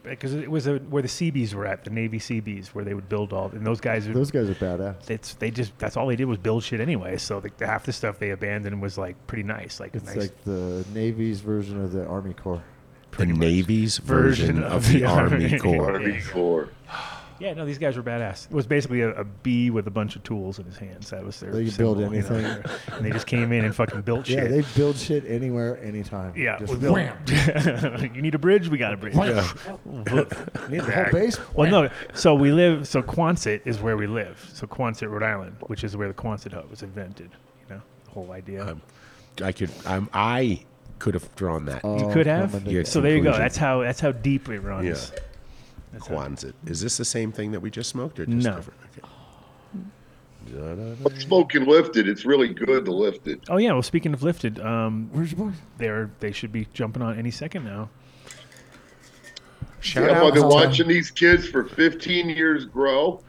Because 0.09 0.35
it 0.35 0.51
was 0.51 0.67
a, 0.67 0.77
where 0.79 1.03
the 1.03 1.09
Seabees 1.09 1.55
were 1.55 1.67
at, 1.67 1.85
the 1.85 1.91
Navy 1.91 2.19
Seabees, 2.19 2.75
where 2.75 2.85
they 2.85 2.95
would 2.95 3.09
build 3.09 3.33
all, 3.33 3.51
and 3.51 3.67
those 3.67 3.81
guys 3.81 4.07
Those 4.09 4.31
guys 4.31 4.49
are 4.49 4.55
badass. 4.55 5.11
it's 5.11 5.35
they 5.35 5.51
just 5.51 5.77
that's 5.79 5.97
all 5.97 6.07
they 6.07 6.17
did 6.17 6.27
was 6.27 6.39
build 6.39 6.63
shit 6.65 6.81
anyway. 6.81 7.17
So 7.17 7.41
the, 7.41 7.51
half 7.67 7.85
the 7.85 7.93
stuff 7.93 8.19
they 8.19 8.31
abandoned 8.31 8.81
was 8.81 8.97
like 8.99 9.17
pretty 9.27 9.43
nice, 9.43 9.81
like 9.81 9.95
It's 9.95 10.07
nice. 10.07 10.17
like 10.17 10.45
the 10.45 10.85
Navy's 10.95 11.41
version 11.41 11.83
of 11.83 11.93
the 11.93 12.07
Army 12.07 12.35
Corps. 12.35 12.63
the 13.19 13.27
Navy's 13.27 13.99
version, 13.99 14.63
of, 14.63 14.89
the 14.93 15.05
Army 15.05 15.59
Corps. 15.59 15.93
Army 15.95 16.21
Corps. 16.23 16.69
Yeah, 17.39 17.55
no, 17.55 17.67
these 17.67 17.79
guys 17.79 17.97
were 17.97 18.03
badass. 18.03 18.47
It 18.47 18.53
was 18.53 18.67
basically 18.67 19.03
a, 19.03 19.11
a 19.11 19.25
bee 19.25 19.71
with 19.71 19.87
a 19.87 19.91
bunch 19.91 20.17
of 20.17 20.23
tools 20.23 20.59
in 20.59 20.65
his 20.65 20.79
hands. 20.79 21.11
That 21.11 21.25
was 21.25 21.39
their. 21.41 21.53
They 21.53 21.65
could 21.65 21.77
build 21.77 21.99
symbol, 21.99 22.15
you 22.15 22.23
know. 22.23 22.37
anything. 22.37 22.65
and 22.93 23.05
they 23.05 23.11
just 23.11 23.27
came 23.27 23.53
in 23.53 23.65
and 23.65 23.75
fucking 23.75 24.03
built 24.03 24.27
shit. 24.27 24.37
Yeah, 24.37 24.43
shit. 24.45 24.51
they 24.51 24.79
build 24.79 24.97
shit 24.97 25.25
anywhere, 25.27 25.83
anytime. 25.83 26.33
Yeah, 26.37 26.59
Just 26.59 26.73
we 26.73 26.79
built- 26.79 26.95
wham. 26.95 28.11
you 28.15 28.23
need 28.23 28.35
a 28.35 28.39
bridge? 28.39 28.69
We 28.69 28.79
got 28.79 28.95
a 28.95 28.97
bridge. 28.97 29.15
Yeah. 29.15 29.47
Need 30.69 30.81
the 30.81 30.93
whole 30.93 31.13
base? 31.13 31.39
Well, 31.55 31.71
no. 31.71 31.91
So 32.15 32.35
we 32.35 32.51
live. 32.53 32.89
So 32.89 33.03
Quonset 33.03 33.61
is 33.65 33.81
where 33.81 33.97
we 33.97 34.07
live. 34.07 34.51
So 34.53 34.67
Quonset, 34.67 35.11
Rhode 35.11 35.23
Island, 35.23 35.57
which 35.67 35.85
is 35.85 35.97
where 35.97 36.09
the 36.09 36.15
Quonset 36.15 36.53
hut 36.53 36.71
was 36.71 36.83
invented. 36.83 37.31
You 37.69 37.77
know, 37.77 37.83
the 38.05 38.11
whole 38.11 38.33
idea. 38.33 38.77
I 39.43 39.53
could. 39.53 39.71
Um, 39.85 40.09
I 40.13 40.65
could 40.99 41.15
have 41.15 41.35
drawn 41.37 41.67
that. 41.67 41.85
you 41.85 42.11
could 42.13 42.27
have. 42.27 42.67
Your 42.67 42.85
so 42.85 43.01
there 43.01 43.13
you 43.13 43.19
go. 43.19 43.31
conclusion. 43.31 43.43
That's 43.43 43.57
how. 43.57 43.83
That's 43.83 44.01
how 44.01 44.13
deep 44.13 44.49
it 44.49 44.61
runs. 44.61 45.13
Yeah. 45.13 45.19
That's 45.97 46.09
Quonset. 46.09 46.53
Is 46.67 46.81
this 46.81 46.97
the 46.97 47.05
same 47.05 47.33
thing 47.33 47.53
that 47.53 47.61
we 47.61 47.71
just 47.71 47.91
smoked, 47.91 48.21
or 48.21 48.27
just 48.27 48.47
No. 48.47 48.57
different? 48.57 48.81
Okay. 48.99 50.97
But 51.03 51.17
smoking 51.21 51.65
lifted, 51.67 52.09
it's 52.09 52.25
really 52.25 52.49
good 52.49 52.85
to 52.85 52.93
lift 52.93 53.27
it. 53.27 53.41
Oh 53.49 53.57
yeah. 53.57 53.73
Well, 53.73 53.83
speaking 53.83 54.13
of 54.15 54.23
lifted, 54.23 54.61
um, 54.61 55.09
Where's 55.13 55.33
your 55.33 55.47
boy? 55.49 55.53
they're 55.79 56.11
they 56.21 56.31
should 56.33 56.53
be 56.53 56.69
jumping 56.73 57.03
on 57.03 57.19
any 57.19 57.31
second 57.33 57.65
now. 57.65 57.89
Shout 59.81 60.05
yeah, 60.11 60.19
out 60.19 60.27
I've 60.29 60.35
been 60.35 60.43
to- 60.45 60.49
watching 60.49 60.87
these 60.89 61.11
kids 61.11 61.49
for 61.49 61.65
15 61.65 62.29
years 62.29 62.65
grow. 62.65 63.21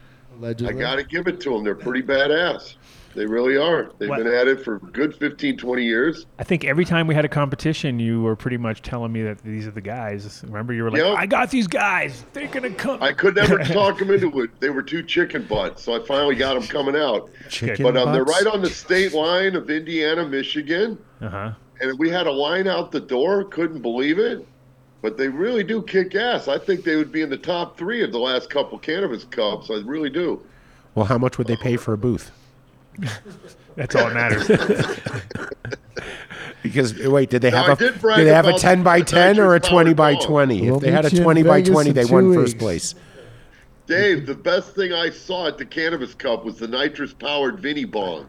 I 0.42 0.52
got 0.54 0.96
to 0.96 1.02
give 1.02 1.26
it 1.26 1.40
to 1.40 1.50
them. 1.50 1.64
They're 1.64 1.74
pretty 1.74 2.02
badass. 2.06 2.74
They 3.18 3.26
really 3.26 3.56
are. 3.56 3.90
They've 3.98 4.08
What- 4.08 4.18
been 4.22 4.32
at 4.32 4.46
it 4.46 4.62
for 4.62 4.76
a 4.76 4.78
good 4.78 5.12
15, 5.16 5.56
20 5.56 5.82
years. 5.84 6.26
I 6.38 6.44
think 6.44 6.64
every 6.64 6.84
time 6.84 7.08
we 7.08 7.16
had 7.16 7.24
a 7.24 7.28
competition, 7.28 7.98
you 7.98 8.22
were 8.22 8.36
pretty 8.36 8.56
much 8.58 8.80
telling 8.80 9.10
me 9.10 9.22
that 9.22 9.38
these 9.42 9.66
are 9.66 9.72
the 9.72 9.80
guys. 9.80 10.44
Remember, 10.46 10.72
you 10.72 10.84
were 10.84 10.90
like, 10.92 11.00
Yep. 11.02 11.16
"I 11.18 11.26
got 11.26 11.50
these 11.50 11.66
guys. 11.66 12.24
They're 12.32 12.46
gonna 12.46 12.70
come." 12.70 13.02
I 13.02 13.12
could 13.12 13.34
never 13.34 13.58
talk 13.64 13.98
them 13.98 14.12
into 14.12 14.40
it. 14.42 14.50
They 14.60 14.70
were 14.70 14.82
two 14.82 15.02
chicken 15.02 15.42
butts, 15.42 15.82
so 15.82 16.00
I 16.00 16.06
finally 16.06 16.36
got 16.36 16.54
them 16.54 16.62
coming 16.68 16.94
out. 16.94 17.28
Chicken 17.48 17.82
But 17.82 17.96
um, 17.96 18.12
they're 18.12 18.22
right 18.22 18.46
on 18.46 18.62
the 18.62 18.70
state 18.70 19.12
line 19.14 19.56
of 19.56 19.68
Indiana, 19.68 20.24
Michigan. 20.24 20.96
Uh 21.20 21.28
huh. 21.28 21.50
and 21.80 21.98
we 21.98 22.08
had 22.08 22.28
a 22.28 22.32
line 22.32 22.68
out 22.68 22.92
the 22.92 23.00
door. 23.00 23.42
Couldn't 23.42 23.82
believe 23.82 24.20
it, 24.20 24.46
but 25.02 25.16
they 25.18 25.26
really 25.26 25.64
do 25.64 25.82
kick 25.82 26.14
ass. 26.14 26.46
I 26.46 26.56
think 26.58 26.84
they 26.84 26.94
would 26.94 27.10
be 27.10 27.22
in 27.22 27.30
the 27.30 27.36
top 27.36 27.76
three 27.76 28.04
of 28.04 28.12
the 28.12 28.18
last 28.20 28.48
couple 28.48 28.78
cannabis 28.78 29.24
cups. 29.24 29.70
I 29.70 29.82
really 29.84 30.10
do. 30.10 30.40
Well, 30.94 31.06
how 31.06 31.18
much 31.18 31.36
would 31.36 31.48
they 31.48 31.56
pay 31.56 31.76
for 31.76 31.92
a 31.92 31.98
booth? 31.98 32.30
That's 33.76 33.94
all 33.94 34.10
that 34.10 34.14
matters. 34.14 34.48
Because 36.62 36.98
wait, 36.98 37.30
did 37.30 37.42
they 37.42 37.50
Now, 37.50 37.64
have 37.64 37.68
I 37.68 37.72
a 37.72 37.76
did 37.76 38.00
brag 38.00 38.16
did 38.18 38.26
they 38.26 38.32
have 38.34 38.46
a 38.46 38.48
about 38.50 38.60
ten 38.60 38.82
by 38.82 38.98
the 38.98 39.04
ten 39.04 39.38
or 39.38 39.54
a 39.54 39.58
nitrous 39.58 39.68
twenty 39.70 39.94
by 39.94 40.14
powered 40.14 40.18
bong. 40.20 40.26
twenty? 40.26 40.62
We'll 40.62 40.76
If 40.76 40.82
they 40.82 40.90
had 40.90 41.04
a 41.04 41.08
meet 41.08 41.12
you 41.14 41.18
in 41.18 41.24
twenty 41.24 41.42
by 41.44 41.58
Vegas 41.58 41.68
twenty, 41.72 41.90
in 41.90 41.94
they 41.96 42.04
two 42.04 42.12
won 42.12 42.34
first 42.34 42.54
weeks. 42.54 42.62
place. 42.62 42.94
Dave, 43.86 44.26
the 44.26 44.34
best 44.34 44.74
thing 44.74 44.92
I 44.92 45.08
saw 45.10 45.46
at 45.46 45.56
the 45.56 45.64
cannabis 45.64 46.14
cup 46.14 46.44
was 46.44 46.58
the 46.58 46.68
nitrous 46.68 47.14
powered 47.14 47.60
Vinnie 47.60 47.84
bong. 47.84 48.28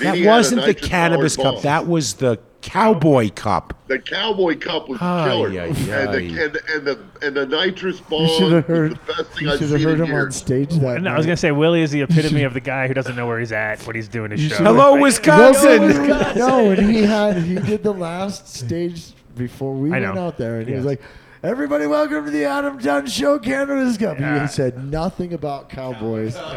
That 0.00 0.12
Vinny 0.12 0.18
had 0.20 0.26
a 0.26 0.30
wasn't 0.30 0.64
the 0.66 0.74
cannabis 0.74 1.36
cup. 1.36 1.54
bong. 1.54 1.62
That 1.62 1.86
was 1.86 2.14
the 2.14 2.38
cowboy 2.62 3.30
cup. 3.30 3.74
The 3.88 3.98
cowboy 3.98 4.56
cup 4.56 4.88
was 4.88 4.98
Ay, 5.02 5.28
killer, 5.28 5.48
ay, 5.60 5.66
and, 5.66 5.76
the, 5.76 5.92
ay. 5.92 6.04
and, 6.44 6.52
the, 6.54 6.62
and 6.74 6.86
the 6.86 6.98
and 7.26 7.36
the 7.36 7.46
nitrous 7.46 8.00
You 8.10 8.28
should 8.38 8.52
have 8.52 8.66
heard. 8.66 8.92
the 8.92 8.94
best 9.12 9.30
thing 9.32 9.48
You 9.48 9.56
should 9.58 9.70
have 9.70 9.82
heard 9.82 10.00
him 10.00 10.06
years. 10.06 10.24
on 10.26 10.30
stage 10.32 10.70
that 10.76 11.02
no, 11.02 11.10
I 11.12 11.16
was 11.16 11.26
gonna 11.26 11.36
say 11.36 11.50
Willie 11.50 11.82
is 11.82 11.90
the 11.90 12.02
epitome 12.02 12.44
of 12.44 12.54
the 12.54 12.60
guy 12.60 12.86
who 12.88 12.94
doesn't 12.94 13.16
know 13.16 13.26
where 13.26 13.40
he's 13.40 13.52
at 13.52 13.80
what 13.86 13.96
he's 13.96 14.08
doing 14.08 14.30
his 14.30 14.40
show. 14.42 14.56
Hello, 14.62 14.92
Like, 14.92 15.02
Wisconsin. 15.02 16.06
no, 16.36 16.70
and 16.70 16.88
he 16.90 17.02
had 17.02 17.36
he 17.42 17.56
did 17.56 17.82
the 17.82 17.92
last 17.92 18.48
stage 18.54 19.12
before 19.36 19.74
we 19.74 19.88
I 19.90 20.00
went 20.00 20.14
know. 20.14 20.26
out 20.28 20.38
there, 20.38 20.60
and 20.60 20.68
he 20.68 20.74
was 20.74 20.84
like, 20.84 21.00
"Everybody, 21.42 21.86
welcome 21.88 22.24
to 22.24 22.30
the 22.30 22.44
Adam 22.44 22.78
Dunn 22.78 23.06
Show, 23.06 23.38
Cannabis 23.38 23.96
Cup." 23.98 24.18
Yeah. 24.20 24.42
He 24.42 24.46
said 24.48 24.84
nothing 24.90 25.32
about 25.32 25.68
cowboys, 25.68 26.36
Oh. 26.36 26.40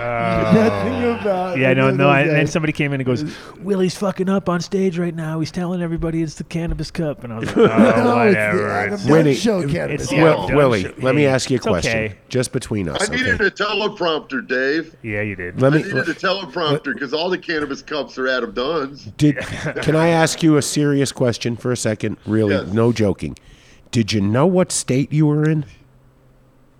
nothing 0.54 1.19
about. 1.19 1.58
Yeah, 1.58 1.74
no, 1.74 1.89
no. 1.89 2.08
I, 2.08 2.21
and 2.21 2.30
then 2.32 2.48
somebody 2.48 2.71
came 2.71 2.93
in 2.93 3.02
and 3.02 3.06
goes, 3.06 3.24
"Willie's 3.60 3.95
fucking 3.95 4.30
up 4.30 4.48
on 4.48 4.62
stage 4.62 5.00
right 5.00 5.15
now. 5.15 5.39
He's 5.39 5.52
telling 5.52 5.82
everybody 5.82 6.21
it's 6.21 6.36
the 6.36 6.43
cannabis 6.43 6.91
cup." 6.91 7.24
And 7.24 7.34
I 7.34 7.39
was 7.39 7.48
like, 7.56 7.58
"Oh, 7.58 7.67
No, 8.04 8.19
it's 8.21 8.36
the 8.36 8.38
whatever." 8.38 8.69
Adam 8.71 8.93
It's- 8.93 9.04
Dunn 9.06 9.12
Winnie, 9.12 9.34
Show, 9.36 9.60
it's 9.62 9.71
Cannabis 9.71 10.10
the 10.10 10.15
Cup. 10.17 10.39
Adam 10.39 10.56
Will, 10.56 10.56
Willie, 10.69 10.84
show. 10.84 10.93
let 11.00 11.15
me 11.15 11.26
ask 11.26 11.50
you 11.50 11.56
a 11.56 11.58
it's 11.58 11.65
question, 11.65 11.91
okay. 11.98 12.15
just 12.30 12.52
between 12.52 12.88
us. 12.88 13.10
I 13.10 13.15
needed 13.15 13.41
a 13.41 13.50
teleprompter, 13.52 14.48
Dave. 14.48 14.95
Yeah, 15.02 15.21
you 15.21 15.36
did. 15.36 15.60
Let 15.62 15.74
I 15.74 15.78
me. 15.78 15.84
needed 15.84 16.10
a 16.10 16.13
teleprompter 16.13 16.93
because 16.93 17.12
all 17.13 17.30
the 17.32 17.38
cannabis 17.39 17.82
cups 17.82 18.17
are 18.19 18.28
Adam 18.28 18.54
Dunn's. 18.54 19.06
Did 19.17 19.38
can 19.38 19.95
I 19.95 20.10
ask 20.10 20.43
you 20.43 20.58
a 20.58 20.62
serious 20.62 21.12
question 21.12 21.56
for 21.58 21.71
a 21.71 21.78
second? 21.78 22.17
Really, 22.28 22.54
Yes. 22.54 22.71
no 22.71 22.91
joking. 22.93 23.36
Did 23.95 24.12
you 24.12 24.19
know 24.19 24.45
what 24.45 24.73
state 24.73 25.13
you 25.13 25.25
were 25.25 25.49
in? 25.49 25.63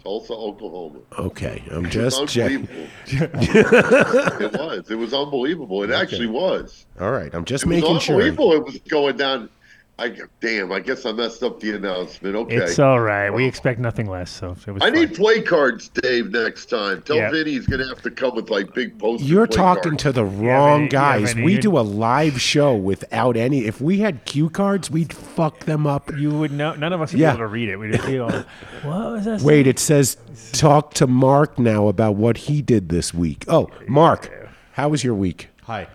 Tulsa, 0.04 0.34
Oklahoma. 0.34 1.00
Okay, 1.18 1.64
I'm 1.72 1.90
just 1.90 2.28
checking. 2.28 2.68
unbelievable. 2.68 4.42
it 4.42 4.52
was. 4.52 4.92
It 4.92 4.96
was 4.96 5.14
unbelievable. 5.14 5.82
It 5.84 5.92
actually 5.92 6.28
was. 6.28 6.86
All 7.00 7.12
right, 7.12 7.34
I'm 7.34 7.46
just 7.46 7.64
It 7.64 7.68
was 7.70 7.82
making 7.82 8.00
sure. 8.00 8.16
unbelievable. 8.16 8.52
It 8.52 8.66
was 8.66 8.80
going 8.80 9.16
down. 9.16 9.50
I 9.98 10.14
damn. 10.42 10.74
I 10.74 10.82
guess 10.82 11.06
I 11.06 11.14
messed 11.14 11.42
up 11.42 11.62
the 11.62 11.74
announcement. 11.74 12.36
Okay. 12.36 12.58
It's 12.58 12.80
all 12.80 13.00
right. 13.00 13.30
We 13.30 13.46
expect 13.46 13.80
nothing 13.80 14.10
less. 14.10 14.30
So 14.30 14.52
it 14.68 14.72
was. 14.72 14.84
I 14.84 14.88
fine. 14.92 14.94
need 15.00 15.16
play 15.16 15.42
cards, 15.42 15.88
Dave, 15.88 16.32
next 16.32 16.66
time. 16.66 17.02
Tell 17.04 17.16
Yeah. 17.16 17.32
Vinny 17.32 17.52
he's 17.52 17.66
gonna 17.66 17.88
have 17.88 18.02
to 18.02 18.12
come 18.12 18.36
with 18.36 18.50
like 18.50 18.74
big 18.74 19.00
posters. 19.00 19.30
You're 19.30 19.48
talking 19.48 19.96
to 19.98 20.12
the 20.12 20.26
wrong 20.26 20.80
Vinny, 20.80 20.84
yeah, 20.86 20.90
guys. 21.20 21.32
Vinny, 21.34 21.46
we 21.46 21.54
you- 21.54 21.62
do 21.62 21.78
a 21.78 21.82
live 21.82 22.42
show 22.42 22.76
without 22.76 23.38
any. 23.38 23.66
If 23.66 23.80
we 23.80 24.00
had 24.00 24.26
cue 24.26 24.50
cards, 24.50 24.92
we'd 24.92 25.14
fuck 25.14 25.62
them 25.62 25.88
up. 25.88 26.12
You 26.18 26.32
would 26.40 26.52
know. 26.52 26.76
None 26.76 26.92
of 26.92 27.00
us 27.02 27.14
would 27.14 27.22
Yeah. 27.22 27.32
be 27.32 27.36
able 27.38 27.46
to 27.46 27.48
read 27.48 27.70
it. 27.70 27.78
We'd 27.78 27.94
just 27.94 28.06
be 28.06 28.20
all, 28.20 28.30
"What 28.84 29.12
was 29.14 29.26
that?" 29.26 29.42
Wait, 29.44 29.66
it 29.66 29.80
says 29.80 30.18
talk 30.52 30.94
to 30.96 31.08
Mark 31.08 31.58
now 31.58 31.88
about 31.88 32.16
what 32.16 32.36
he 32.36 32.62
did 32.62 32.90
this 32.90 33.14
week. 33.14 33.46
Oh, 33.48 33.70
Mark, 33.88 34.30
how 34.74 34.90
was 34.90 35.06
your 35.06 35.16
week? 35.16 35.48
Hi. 35.64 35.88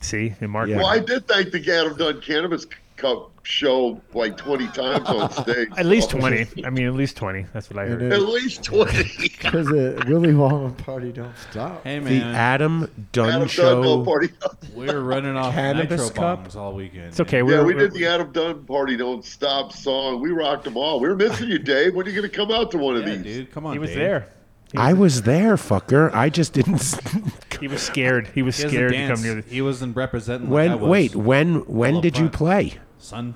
See, 0.00 0.34
and 0.40 0.50
Mark. 0.50 0.68
Yeah. 0.68 0.76
Well, 0.78 0.86
I 0.86 0.98
did 1.00 1.26
thank 1.26 1.50
the 1.50 1.72
Adam 1.72 1.96
Dunn 1.96 2.20
Cannabis 2.20 2.66
Cup 2.96 3.30
show 3.44 4.00
like 4.12 4.36
20 4.36 4.66
times 4.68 5.08
on 5.08 5.30
stage. 5.42 5.68
At 5.76 5.86
least 5.86 6.10
twenty. 6.10 6.46
I 6.64 6.70
mean, 6.70 6.86
at 6.86 6.94
least 6.94 7.16
twenty. 7.16 7.46
That's 7.52 7.70
what 7.70 7.78
I 7.78 7.86
heard. 7.86 8.02
At 8.12 8.22
least 8.22 8.62
20. 8.64 9.28
Because 9.38 9.66
the 9.66 10.04
Willy 10.08 10.32
Wonka 10.32 10.76
party 10.78 11.12
don't 11.12 11.32
stop. 11.50 11.84
Hey 11.84 12.00
The 12.00 12.04
man, 12.04 12.34
Adam 12.34 13.06
Dunn 13.12 13.28
Adam 13.28 13.40
Dunn 13.42 13.48
show. 13.48 13.82
no 13.82 14.04
party. 14.04 14.30
we're 14.74 15.00
running 15.00 15.36
off 15.36 15.54
Cannabis 15.54 16.00
nitro 16.00 16.08
cup? 16.14 16.42
bombs 16.42 16.56
all 16.56 16.74
weekend. 16.74 17.06
It's 17.06 17.20
okay. 17.20 17.38
Yeah, 17.38 17.42
We're, 17.44 17.64
we 17.64 17.74
we're- 17.74 17.88
did 17.88 17.94
the 17.94 18.06
Adam 18.06 18.32
Dunn 18.32 18.64
party 18.64 18.96
don't 18.96 19.24
stop 19.24 19.72
song. 19.72 20.20
We 20.20 20.30
rocked 20.30 20.64
them 20.64 20.76
all. 20.76 20.98
We 21.00 21.08
were 21.08 21.16
missing 21.16 21.48
you, 21.48 21.58
Dave. 21.58 21.94
When 21.94 22.04
are 22.06 22.10
you 22.10 22.16
going 22.20 22.28
to 22.30 22.36
come 22.36 22.50
out 22.50 22.70
to 22.72 22.78
one 22.78 22.96
of 22.96 23.04
these? 23.06 23.22
dude, 23.22 23.52
come 23.52 23.64
on. 23.64 23.72
He 23.74 23.78
was 23.78 23.90
Dave. 23.90 23.98
there. 23.98 24.28
I 24.76 24.92
was 24.92 25.22
there, 25.22 25.56
fucker. 25.56 26.12
I 26.12 26.28
just 26.30 26.52
didn't. 26.52 26.82
He 27.58 27.66
was 27.66 27.82
scared. 27.82 28.28
He 28.36 28.42
was 28.42 28.56
He 28.56 28.62
doesn't 28.64 28.76
scared 28.78 28.92
to 28.92 28.98
dance. 28.98 29.18
come 29.20 29.26
near 29.34 29.42
the. 29.42 29.50
He 29.50 29.60
wasn't 29.62 29.96
representing. 29.96 30.48
like 30.48 30.70
I 30.70 30.74
when 30.76 30.80
was. 30.80 30.88
wait, 30.90 31.16
when 31.16 31.54
when 31.66 31.96
up 31.96 32.02
did 32.02 32.16
you 32.16 32.24
front. 32.28 32.34
play? 32.34 32.74
son. 32.98 33.34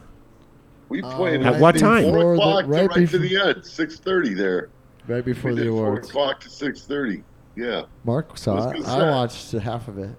We 0.88 1.03
uh, 1.03 1.16
played 1.16 1.40
At 1.42 1.55
at 1.55 1.61
what 1.61 1.77
time? 1.77 2.05
Four 2.05 2.12
Before 2.12 2.37
the- 2.37 2.40
o'clock 2.40 2.64
to 2.64 2.71
right 2.71 2.87
right, 2.88 2.95
to 2.95 3.01
before- 3.01 3.18
the 3.18 3.40
end. 3.57 3.66
Six 3.66 3.99
thirty 3.99 4.35
there. 4.35 4.68
Right 5.09 5.25
before 5.25 5.51
we 5.51 5.57
the 5.57 5.62
did 5.64 5.71
awards. 5.71 6.09
Four 6.12 6.23
o'clock 6.23 6.40
to 6.42 6.51
six 6.51 6.83
thirty. 6.83 7.25
Yeah, 7.57 7.83
Mark 8.05 8.38
saw 8.38 8.55
was 8.57 8.66
it. 8.66 8.73
good 8.77 8.85
I 8.87 8.99
set. 8.99 9.11
watched 9.11 9.53
half 9.53 9.88
of 9.88 9.99
it. 9.99 10.14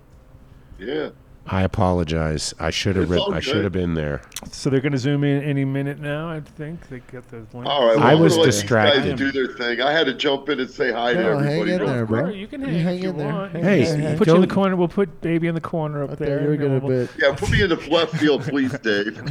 yeah. 0.80 1.10
I 1.46 1.64
apologize. 1.64 2.54
I 2.58 2.70
should 2.70 2.96
have. 2.96 3.12
It's 3.12 3.22
all 3.22 3.34
I 3.34 3.42
should 3.42 3.56
good. 3.56 3.64
have 3.66 3.74
been 3.74 3.96
there. 3.96 4.22
So 4.52 4.70
they're 4.70 4.80
going 4.80 4.94
to 4.94 4.98
zoom 4.98 5.26
in 5.26 5.44
any 5.44 5.66
minute 5.66 6.00
now. 6.00 6.30
I 6.30 6.40
think 6.40 6.88
they 6.88 7.00
got 7.00 7.28
the 7.30 7.38
link. 7.54 7.66
All 7.68 7.86
right. 7.86 7.98
Well, 7.98 8.06
I 8.06 8.14
I'm 8.14 8.22
was 8.22 8.34
gonna 8.34 8.44
let 8.44 8.46
these 8.52 8.62
distracted. 8.62 9.04
Guys 9.10 9.18
do 9.20 9.32
their 9.34 9.48
thing. 9.58 9.82
I 9.82 9.92
had 9.92 10.06
to 10.06 10.14
jump 10.14 10.48
in 10.48 10.62
and 10.62 10.70
say 10.70 10.94
hi 10.94 11.14
to 11.14 11.20
No, 11.22 11.38
hang 11.40 11.60
everybody. 11.60 11.72
in 11.74 11.80
real 11.82 11.88
there, 11.90 12.06
quick. 12.06 12.20
bro. 12.22 12.30
You 12.30 12.48
can 12.48 12.62
You 12.62 12.68
hang, 12.68 12.80
hang 12.84 12.96
if 12.98 13.04
you 13.04 13.10
in 13.10 13.18
there. 13.18 13.34
want. 13.34 13.52
Hang 13.52 13.64
Hey, 13.64 13.90
in 13.90 14.02
there. 14.02 14.18
Put 14.18 14.28
you 14.28 14.36
in 14.36 14.42
the 14.42 14.48
don't- 14.48 14.56
corner. 14.56 14.76
We'll 14.78 14.88
put 14.88 15.20
baby 15.22 15.48
in 15.48 15.56
the 15.56 15.62
corner 15.62 16.04
up 16.06 16.12
I 16.12 16.16
there. 16.16 16.42
you 16.42 16.48
were 16.48 16.54
you 16.54 16.60
know, 16.60 16.80
gonna 16.80 16.86
we'll- 16.94 17.06
bit. 17.08 17.10
Yeah, 17.20 17.36
put 17.36 17.52
me 17.52 17.62
in 17.62 17.70
the 17.70 17.76
left 17.92 18.16
field, 18.16 18.44
please, 18.44 18.72
Dave. 18.80 19.22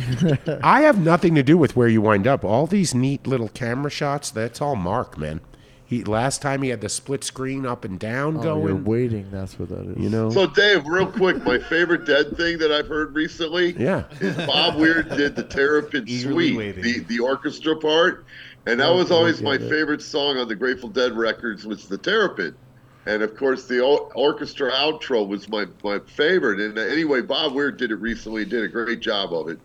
I 0.62 0.82
have 0.82 0.98
nothing 1.02 1.34
to 1.36 1.42
do 1.42 1.56
with 1.56 1.76
where 1.76 1.88
you 1.88 2.02
wind 2.02 2.26
up. 2.26 2.44
All 2.44 2.66
these 2.66 2.94
neat 2.94 3.26
little 3.26 3.48
camera 3.48 3.90
shots. 3.90 4.30
That's 4.30 4.60
all 4.60 4.76
Mark, 4.76 5.16
man. 5.16 5.40
He 5.92 6.02
last 6.04 6.40
time 6.40 6.62
he 6.62 6.70
had 6.70 6.80
the 6.80 6.88
split 6.88 7.22
screen 7.22 7.66
up 7.66 7.84
and 7.84 7.98
down 7.98 8.38
Oh, 8.38 8.66
you're 8.66 8.74
waiting. 8.76 9.28
That's 9.30 9.58
what 9.58 9.68
that 9.68 9.86
is. 9.90 9.98
You 9.98 10.08
know. 10.08 10.30
So, 10.30 10.46
Dave, 10.46 10.86
real 10.86 11.06
quick, 11.06 11.44
my 11.44 11.58
favorite 11.58 12.06
dead 12.06 12.34
thing 12.34 12.56
that 12.60 12.72
I've 12.72 12.88
heard 12.88 13.14
recently 13.14 13.72
yeah. 13.72 14.04
is 14.18 14.34
Bob 14.46 14.76
Weir 14.76 15.02
did 15.02 15.36
the 15.36 15.42
Terrapin 15.42 16.06
Suite, 16.06 16.56
waiting. 16.56 16.82
the, 16.82 17.00
the 17.00 17.18
orchestra 17.18 17.76
part. 17.76 18.24
And 18.64 18.80
that 18.80 18.88
Oh, 18.88 18.96
was 18.96 19.10
always 19.10 19.42
my 19.42 19.56
it. 19.56 19.68
favorite 19.68 20.00
song 20.00 20.38
on 20.38 20.48
the 20.48 20.54
Grateful 20.54 20.88
Dead 20.88 21.12
records 21.12 21.66
was 21.66 21.86
the 21.88 21.98
Terrapin. 21.98 22.54
And 23.04 23.22
of 23.22 23.36
course, 23.36 23.66
the 23.66 23.80
orchestra 24.14 24.72
outro 24.72 25.28
was 25.28 25.46
my, 25.50 25.66
my 25.84 25.98
favorite. 25.98 26.58
And 26.58 26.78
uh, 26.78 26.80
anyway, 26.80 27.20
Bob 27.20 27.52
Weir 27.52 27.70
did 27.70 27.90
it 27.90 27.96
recently, 27.96 28.46
did 28.46 28.64
a 28.64 28.68
great 28.68 29.00
job 29.00 29.34
of 29.34 29.48
it. 29.48 29.58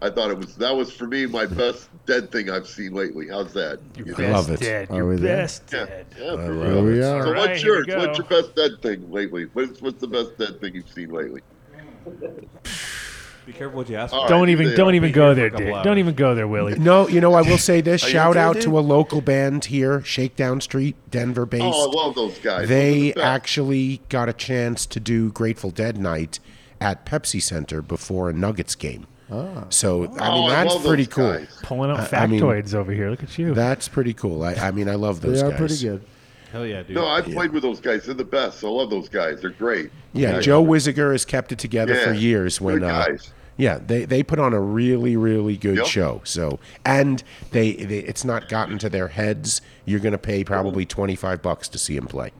I 0.00 0.10
thought 0.10 0.30
it 0.30 0.38
was 0.38 0.54
that 0.56 0.74
was 0.76 0.92
for 0.92 1.06
me 1.08 1.26
my 1.26 1.44
best 1.46 1.88
dead 2.06 2.30
thing 2.30 2.48
I've 2.50 2.68
seen 2.68 2.92
lately. 2.94 3.28
How's 3.28 3.52
that? 3.54 3.80
Your 3.96 4.06
You 4.08 4.14
best 4.14 4.32
love 4.32 4.50
it. 4.50 4.60
Dead. 4.60 4.90
Are 4.90 4.96
Your 4.96 5.08
we 5.08 5.16
there? 5.16 5.36
best 5.38 5.62
Yeah, 5.72 5.86
dead. 5.86 6.06
yeah, 6.16 6.36
for 6.36 6.42
I 6.42 6.46
real. 6.46 6.84
we 6.84 6.98
it. 7.00 7.04
are. 7.04 7.22
So 7.22 7.26
All 7.28 7.32
right, 7.32 7.48
what's 7.50 7.62
here 7.62 7.74
yours? 7.74 7.86
we 7.86 7.92
go. 7.92 7.98
What's 8.06 8.18
your 8.18 8.26
best 8.28 8.54
dead 8.54 8.70
thing 8.82 9.10
lately? 9.10 9.44
What's 9.54 9.82
what's 9.82 10.00
the 10.00 10.06
best 10.06 10.38
dead 10.38 10.60
thing 10.60 10.74
you've 10.74 10.88
seen 10.90 11.10
lately? 11.10 11.40
Be 13.46 13.52
careful 13.54 13.78
what 13.78 13.88
you 13.88 13.96
ask 13.96 14.12
All 14.12 14.20
for. 14.20 14.24
right, 14.24 14.28
Don't 14.28 14.48
you 14.48 14.52
even 14.52 14.76
don't 14.76 14.88
I'll 14.88 14.94
even 14.94 15.10
go 15.12 15.34
there, 15.34 15.46
a 15.46 15.50
Dick. 15.50 15.74
Don't 15.82 15.98
even 15.98 16.14
go 16.14 16.34
there, 16.34 16.46
Willie. 16.46 16.78
No, 16.78 17.08
you 17.08 17.20
know, 17.20 17.32
I 17.34 17.40
will 17.42 17.56
say 17.58 17.80
this. 17.80 18.02
Shout 18.02 18.32
okay, 18.36 18.40
out 18.40 18.54
dude? 18.54 18.62
to 18.64 18.78
a 18.78 18.80
local 18.80 19.20
band 19.22 19.64
here, 19.66 20.04
Shakedown 20.04 20.60
Street, 20.60 20.96
Denver 21.10 21.46
based. 21.46 21.64
Oh, 21.66 21.90
I 21.90 22.04
love 22.04 22.14
those 22.14 22.38
guys. 22.38 22.68
they 22.68 23.06
Those 23.06 23.14
the 23.14 23.22
actually 23.22 24.02
got 24.10 24.28
a 24.28 24.32
chance 24.34 24.84
to 24.86 25.00
do 25.00 25.32
Grateful 25.32 25.70
Dead 25.70 25.96
night 25.96 26.40
at 26.80 27.06
Pepsi 27.06 27.40
Center 27.42 27.80
before 27.82 28.28
a 28.28 28.32
Nuggets 28.34 28.74
game. 28.74 29.06
So 29.70 30.04
I 30.18 30.28
Oh, 30.28 30.42
mean 30.42 30.50
I 30.50 30.64
that's 30.64 30.74
love 30.74 30.84
pretty 30.84 31.06
cool. 31.06 31.32
guys. 31.32 31.58
Pulling 31.62 31.90
out 31.90 32.12
I- 32.12 32.22
I 32.22 32.26
mean, 32.26 32.40
factoids 32.40 32.74
over 32.74 32.92
here. 32.92 33.10
Look 33.10 33.22
at 33.22 33.38
you. 33.38 33.54
That's 33.54 33.88
pretty 33.88 34.14
cool. 34.14 34.42
I, 34.42 34.54
I 34.54 34.70
mean 34.70 34.88
I 34.88 34.94
love 34.94 35.20
those. 35.20 35.40
Guys. 35.40 35.40
they 35.42 35.46
are 35.46 35.50
guys. 35.50 35.58
pretty 35.58 35.82
good. 35.84 36.02
Hell 36.52 36.66
yeah, 36.66 36.82
dude. 36.82 36.96
No, 36.96 37.06
I 37.06 37.20
played 37.20 37.50
with 37.52 37.62
those 37.62 37.78
guys. 37.80 38.06
They're 38.06 38.14
the 38.14 38.24
best. 38.24 38.64
I 38.64 38.68
love 38.68 38.88
those 38.88 39.08
guys. 39.10 39.42
They're 39.42 39.50
great. 39.50 39.90
Yeah, 40.14 40.40
Joe 40.40 40.64
Wiziger 40.64 41.12
has 41.12 41.26
kept 41.26 41.52
it 41.52 41.58
together 41.58 41.94
for 41.96 42.12
years. 42.14 42.58
When 42.58 42.78
good 42.78 42.84
uh, 42.84 43.04
guys. 43.06 43.32
yeah, 43.58 43.78
they 43.86 44.06
they 44.06 44.22
put 44.22 44.38
on 44.38 44.54
a 44.54 44.60
really 44.60 45.14
really 45.14 45.58
good 45.58 45.76
Yep. 45.76 45.86
show. 45.86 46.20
So 46.24 46.58
and 46.86 47.22
they, 47.50 47.72
they 47.74 47.98
it's 47.98 48.24
not 48.24 48.48
gotten 48.48 48.78
to 48.78 48.88
their 48.88 49.08
heads. 49.08 49.60
You're 49.84 50.00
going 50.00 50.12
to 50.12 50.18
pay 50.18 50.42
probably 50.42 50.86
twenty 50.86 51.16
five 51.16 51.42
bucks 51.42 51.68
to 51.68 51.78
see 51.78 51.96
him 51.96 52.06
play. 52.06 52.30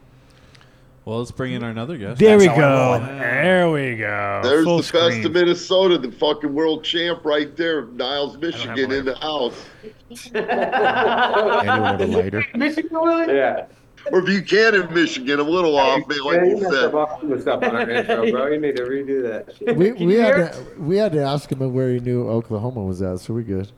Well, 1.09 1.21
let's 1.21 1.31
bring 1.31 1.55
in 1.55 1.63
our 1.63 1.71
another 1.71 1.97
guest. 1.97 2.21
there 2.21 2.37
we 2.37 2.49
go. 2.49 2.99
There 3.19 3.71
we 3.71 3.97
go. 3.97 4.41
There's 4.45 4.63
Full 4.67 4.77
the 4.77 4.83
screen. 4.83 5.09
best 5.09 5.25
of 5.25 5.33
Minnesota, 5.33 5.97
the 5.97 6.13
fucking 6.13 6.53
world 6.53 6.85
champ 6.85 7.25
right 7.25 7.57
there, 7.57 7.87
Niles, 7.87 8.37
Michigan, 8.37 8.93
in 8.93 9.07
the 9.07 9.15
house. 9.17 9.55
Anyone 10.35 11.65
have 11.65 12.01
a 12.03 12.07
lighter? 12.07 12.45
Yeah. 13.35 13.67
Or 14.13 14.21
Buchanan, 14.21 14.93
Michigan. 14.93 15.41
I'm 15.41 15.47
a 15.47 15.51
little 15.51 15.79
off, 15.79 16.07
man, 16.07 16.21
like 16.25 16.37
Yeah, 16.37 16.45
you 16.45 16.59
you 16.59 16.71
said. 16.71 16.85
up 16.85 16.95
all 16.95 17.41
stuff 17.41 17.63
on 17.63 17.75
our 17.77 17.89
intro, 17.91 18.31
bro. 18.31 18.47
You 18.49 18.61
need 18.61 18.77
to 18.77 18.83
redo 18.83 19.23
that. 19.23 19.77
We, 19.79 19.93
we 19.93 20.15
had 20.17 20.53
to 20.53 20.65
we 20.79 20.99
had 20.99 21.13
to 21.13 21.23
ask 21.23 21.51
him 21.51 21.73
where 21.73 21.91
he 21.91 22.01
knew 22.01 22.29
Oklahoma 22.29 22.83
was 22.85 23.01
at, 23.01 23.21
so 23.21 23.33
we 23.33 23.45
good. 23.45 23.71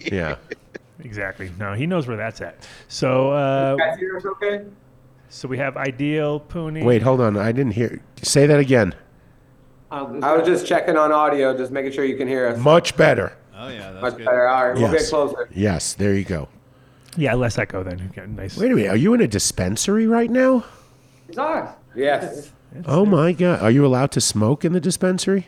Yeah. 0.00 0.36
Exactly. 1.00 1.52
No, 1.58 1.74
he 1.74 1.86
knows 1.86 2.08
where 2.08 2.16
that's 2.16 2.40
at. 2.40 2.66
So, 2.88 3.30
uh, 3.30 3.72
You 3.72 3.78
guys 3.78 3.98
hear 3.98 4.16
us 4.16 4.24
okay? 4.24 4.64
So 5.28 5.48
we 5.48 5.58
have 5.58 5.76
Ideal, 5.76 6.40
Pooney. 6.40 6.84
Wait, 6.84 7.02
hold 7.02 7.20
on. 7.20 7.36
I 7.36 7.52
didn't 7.52 7.72
hear. 7.72 8.00
Say 8.22 8.46
that 8.46 8.60
again. 8.60 8.94
I 9.90 10.02
was 10.02 10.46
just 10.46 10.66
checking 10.66 10.96
on 10.96 11.12
audio, 11.12 11.56
just 11.56 11.70
making 11.72 11.92
sure 11.92 12.04
you 12.04 12.16
can 12.16 12.28
hear 12.28 12.48
us. 12.48 12.58
Much 12.58 12.96
better. 12.96 13.36
Oh 13.56 13.68
yeah, 13.68 13.92
that's 13.92 14.02
Much 14.02 14.16
good. 14.16 14.26
better. 14.26 14.46
All 14.48 14.68
right, 14.68 14.76
we'll 14.78 14.92
get 14.92 15.08
closer. 15.08 15.48
Yes, 15.54 15.94
there 15.94 16.12
you 16.14 16.24
go. 16.24 16.48
Yeah, 17.16 17.34
less 17.34 17.56
echo 17.56 17.82
then. 17.82 17.98
You 17.98 18.08
got 18.08 18.28
Nice. 18.28 18.58
Wait 18.58 18.70
a 18.70 18.74
minute. 18.74 18.90
Are 18.90 18.96
you 18.96 19.14
in 19.14 19.20
a 19.22 19.28
dispensary 19.28 20.06
right 20.06 20.30
now? 20.30 20.64
It's 21.28 21.38
on. 21.38 21.72
Yes. 21.94 22.52
Oh 22.84 23.06
my 23.06 23.32
god. 23.32 23.62
Are 23.62 23.70
you 23.70 23.86
allowed 23.86 24.10
to 24.12 24.20
smoke 24.20 24.64
in 24.64 24.72
the 24.74 24.80
dispensary? 24.80 25.46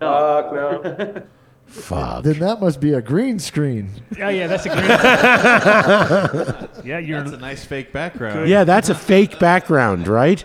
Fuck 0.00 0.52
no. 0.52 1.22
Fuck. 1.66 2.22
Then 2.24 2.38
that 2.38 2.60
must 2.60 2.80
be 2.80 2.94
a 2.94 3.02
green 3.02 3.38
screen. 3.38 3.90
Oh 4.20 4.28
yeah, 4.28 4.46
that's 4.46 4.66
a 4.66 4.68
great. 4.70 4.84
yeah, 6.86 6.98
you're. 6.98 7.20
That's 7.20 7.32
a 7.36 7.38
nice 7.38 7.64
fake 7.64 7.92
background. 7.92 8.48
Yeah, 8.48 8.64
that's 8.64 8.88
a 8.88 8.94
fake 8.94 9.38
background, 9.38 10.08
right? 10.08 10.44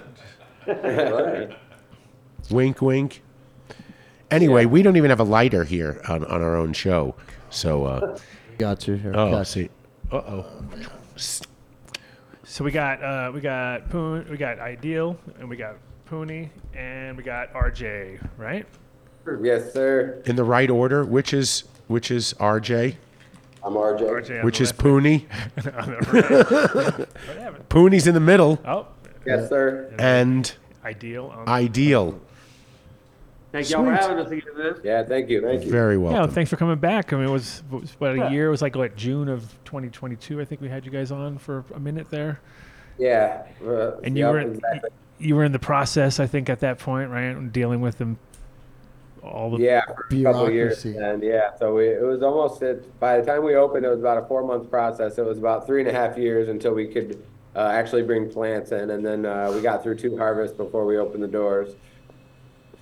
right. 0.67 1.55
Wink, 2.49 2.81
wink. 2.81 3.21
Anyway, 4.29 4.65
we 4.65 4.81
don't 4.81 4.97
even 4.97 5.09
have 5.09 5.19
a 5.19 5.25
lighter 5.25 5.63
here 5.63 6.01
on, 6.07 6.25
on 6.25 6.41
our 6.41 6.55
own 6.55 6.73
show. 6.73 7.15
So, 7.49 7.85
uh, 7.85 8.17
Got 8.57 8.87
you 8.87 8.95
here. 8.95 9.13
oh, 9.15 9.31
Got 9.31 9.47
see. 9.47 9.69
Uh 10.11 10.15
oh. 10.17 10.45
So 12.43 12.63
we 12.65 12.71
got 12.71 13.01
uh, 13.03 13.31
we 13.33 13.41
got 13.41 13.89
Poon, 13.89 14.27
we 14.29 14.37
got 14.37 14.59
Ideal, 14.59 15.17
and 15.39 15.49
we 15.49 15.55
got 15.55 15.75
Pooney, 16.09 16.49
and 16.73 17.15
we 17.15 17.23
got 17.23 17.53
RJ, 17.53 18.25
right? 18.37 18.65
Yes, 19.41 19.73
sir. 19.73 20.21
In 20.25 20.35
the 20.35 20.43
right 20.43 20.69
order, 20.69 21.03
which 21.05 21.33
is 21.33 21.63
which 21.87 22.09
is 22.11 22.33
RJ, 22.39 22.95
I'm 23.63 23.73
RJ. 23.73 23.99
RJ 24.01 24.39
on 24.39 24.45
which 24.45 24.57
the 24.59 24.63
is 24.63 24.69
left. 24.71 24.79
Pooney. 24.81 25.25
On 25.75 25.89
the 25.91 27.07
Pooney's 27.69 28.07
in 28.07 28.13
the 28.13 28.19
middle, 28.19 28.59
Oh, 28.65 28.87
Yes, 29.25 29.49
sir. 29.49 29.93
and 29.99 30.53
Ideal. 30.83 31.27
On 31.27 31.47
Ideal. 31.47 32.19
Thank 33.51 33.69
y'all 33.69 33.83
for 33.83 33.91
having 33.91 34.17
us 34.17 34.31
again. 34.31 34.41
This. 34.55 34.79
Yeah, 34.81 35.03
thank 35.03 35.29
you. 35.29 35.41
Thank 35.41 35.65
you. 35.65 35.71
Very 35.71 35.95
yeah, 35.95 35.99
well, 36.01 36.13
welcome. 36.13 36.33
thanks 36.33 36.49
for 36.49 36.55
coming 36.55 36.77
back. 36.77 37.11
I 37.11 37.17
mean, 37.17 37.27
it 37.27 37.31
was, 37.31 37.61
it 37.71 37.81
was 37.81 37.91
what 37.99 38.11
a 38.17 38.31
year. 38.31 38.47
It 38.47 38.49
was 38.51 38.61
like 38.61 38.75
what 38.77 38.95
June 38.95 39.27
of 39.27 39.41
2022. 39.65 40.39
I 40.39 40.45
think 40.45 40.61
we 40.61 40.69
had 40.69 40.85
you 40.85 40.91
guys 40.91 41.11
on 41.11 41.37
for 41.37 41.65
a 41.75 41.79
minute 41.79 42.09
there, 42.09 42.39
Yeah. 42.97 43.43
uh, 43.65 43.97
and 44.03 44.17
you 44.17 44.23
yep, 44.23 44.31
were 44.33 44.39
in, 44.39 44.55
exactly. 44.55 44.89
you 45.19 45.35
were 45.35 45.43
in 45.43 45.51
the 45.51 45.59
process. 45.59 46.21
I 46.21 46.27
think 46.27 46.49
at 46.49 46.61
that 46.61 46.79
point, 46.79 47.09
right, 47.11 47.51
dealing 47.51 47.81
with 47.81 47.97
them. 47.97 48.17
All 49.23 49.51
the 49.51 49.57
Yeah, 49.63 49.81
for 49.85 50.07
a 50.11 50.23
couple 50.23 50.47
of 50.47 50.53
years. 50.53 50.81
Bureaucracy. 50.83 50.97
And 50.97 51.23
yeah, 51.23 51.55
so 51.57 51.75
we, 51.75 51.87
it 51.89 52.01
was 52.01 52.23
almost, 52.23 52.61
it, 52.63 52.99
by 52.99 53.19
the 53.19 53.25
time 53.25 53.43
we 53.43 53.55
opened, 53.55 53.85
it 53.85 53.89
was 53.89 53.99
about 53.99 54.17
a 54.17 54.25
four 54.25 54.43
month 54.45 54.69
process. 54.69 55.17
It 55.17 55.25
was 55.25 55.37
about 55.37 55.67
three 55.67 55.81
and 55.81 55.89
a 55.89 55.93
half 55.93 56.17
years 56.17 56.49
until 56.49 56.73
we 56.73 56.87
could 56.87 57.21
uh, 57.55 57.59
actually 57.59 58.01
bring 58.03 58.31
plants 58.31 58.71
in. 58.71 58.89
And 58.89 59.05
then 59.05 59.25
uh, 59.25 59.51
we 59.53 59.61
got 59.61 59.83
through 59.83 59.97
two 59.97 60.17
harvests 60.17 60.57
before 60.57 60.85
we 60.85 60.97
opened 60.97 61.21
the 61.23 61.27
doors. 61.27 61.75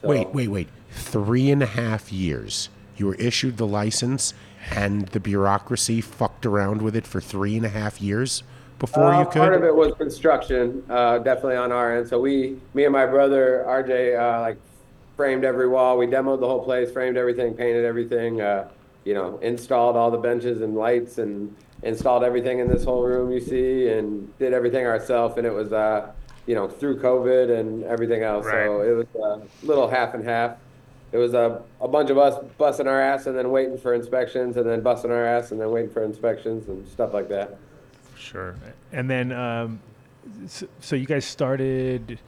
So- 0.01 0.07
Wait, 0.07 0.29
wait, 0.29 0.47
wait. 0.47 0.69
Three 0.91 1.51
and 1.51 1.61
a 1.61 1.65
half 1.67 2.11
years. 2.11 2.69
You 2.95 3.07
were 3.07 3.15
issued 3.15 3.57
the 3.57 3.67
license, 3.67 4.33
and 4.71 5.07
the 5.09 5.19
bureaucracy 5.19 6.01
fucked 6.01 6.45
around 6.45 6.81
with 6.81 6.95
it 6.95 7.05
for 7.07 7.21
three 7.21 7.55
and 7.57 7.65
a 7.65 7.69
half 7.69 8.01
years 8.01 8.43
before 8.77 9.05
Uh, 9.05 9.19
you 9.19 9.25
could. 9.25 9.33
Part 9.39 9.53
of 9.53 9.63
it 9.63 9.75
was 9.75 9.93
construction, 9.95 10.83
uh, 10.89 11.17
definitely 11.19 11.55
on 11.57 11.71
our 11.71 11.97
end. 11.97 12.07
So 12.07 12.19
we, 12.19 12.57
me 12.73 12.85
and 12.85 12.93
my 12.93 13.05
brother 13.05 13.63
RJ, 13.67 14.17
uh, 14.19 14.41
like 14.41 14.57
framed 15.19 15.43
every 15.43 15.67
wall. 15.67 15.97
We 15.97 16.07
demoed 16.07 16.39
the 16.39 16.47
whole 16.47 16.63
place, 16.63 16.89
framed 16.93 17.17
everything, 17.17 17.53
painted 17.53 17.83
everything. 17.83 18.39
Uh, 18.39 18.69
you 19.03 19.13
know, 19.13 19.37
installed 19.39 19.97
all 19.97 20.11
the 20.11 20.17
benches 20.17 20.61
and 20.61 20.75
lights, 20.75 21.17
and 21.17 21.53
installed 21.83 22.23
everything 22.23 22.59
in 22.59 22.69
this 22.69 22.85
whole 22.85 23.03
room 23.03 23.29
you 23.29 23.41
see, 23.41 23.89
and 23.89 24.37
did 24.39 24.53
everything 24.53 24.85
ourselves. 24.85 25.35
And 25.37 25.45
it 25.45 25.53
was, 25.53 25.73
uh, 25.73 26.13
you 26.45 26.55
know, 26.55 26.69
through 26.69 27.01
COVID 27.01 27.59
and 27.59 27.83
everything 27.83 28.23
else. 28.23 28.45
Right. 28.45 28.63
So 28.63 28.81
it 28.81 28.91
was 28.95 29.07
a 29.61 29.65
little 29.65 29.89
half 29.89 30.13
and 30.13 30.23
half. 30.23 30.55
It 31.11 31.17
was 31.17 31.33
a, 31.33 31.63
a 31.81 31.87
bunch 31.89 32.09
of 32.11 32.17
us 32.17 32.41
busting 32.57 32.87
our 32.87 33.01
ass 33.01 33.25
and 33.25 33.37
then 33.37 33.51
waiting 33.51 33.77
for 33.77 33.93
inspections, 33.93 34.55
and 34.55 34.65
then 34.65 34.79
busting 34.79 35.11
our 35.11 35.25
ass 35.25 35.51
and 35.51 35.59
then 35.59 35.69
waiting 35.69 35.89
for 35.89 36.01
inspections 36.01 36.69
and 36.69 36.87
stuff 36.87 37.13
like 37.13 37.27
that. 37.27 37.57
Sure. 38.15 38.55
And 38.93 39.09
then, 39.09 39.33
um, 39.33 39.81
so, 40.47 40.65
so 40.79 40.95
you 40.95 41.05
guys 41.05 41.25
started 41.25 42.19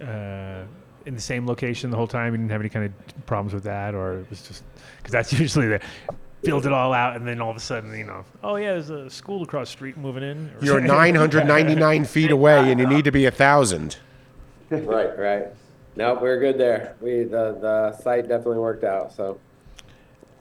uh, 0.00 0.62
in 1.06 1.14
the 1.14 1.20
same 1.20 1.46
location 1.46 1.90
the 1.90 1.96
whole 1.96 2.06
time. 2.06 2.32
You 2.32 2.38
didn't 2.38 2.50
have 2.50 2.60
any 2.60 2.70
kind 2.70 2.86
of 2.86 3.26
problems 3.26 3.54
with 3.54 3.64
that, 3.64 3.94
or 3.94 4.20
it 4.20 4.30
was 4.30 4.42
just 4.46 4.62
because 4.98 5.12
that's 5.12 5.32
usually 5.38 5.68
the 5.68 5.80
build 6.42 6.66
it 6.66 6.72
all 6.72 6.92
out, 6.92 7.16
and 7.16 7.26
then 7.26 7.40
all 7.40 7.50
of 7.50 7.56
a 7.56 7.60
sudden, 7.60 7.96
you 7.96 8.04
know, 8.04 8.24
oh 8.42 8.56
yeah, 8.56 8.72
there's 8.72 8.90
a 8.90 9.08
school 9.08 9.42
across 9.42 9.68
the 9.68 9.72
street 9.72 9.96
moving 9.96 10.22
in. 10.22 10.50
You're 10.60 10.80
999 10.82 12.04
feet 12.04 12.30
away, 12.30 12.70
and 12.70 12.80
you 12.80 12.86
need 12.86 13.04
to 13.04 13.12
be 13.12 13.26
a 13.26 13.30
thousand. 13.30 13.96
Right, 14.70 15.16
right. 15.18 15.46
Nope, 15.94 16.22
we're 16.22 16.40
good 16.40 16.58
there. 16.58 16.96
We 17.00 17.24
the 17.24 17.58
the 17.60 17.96
site 18.02 18.28
definitely 18.28 18.58
worked 18.58 18.84
out. 18.84 19.12
So 19.12 19.38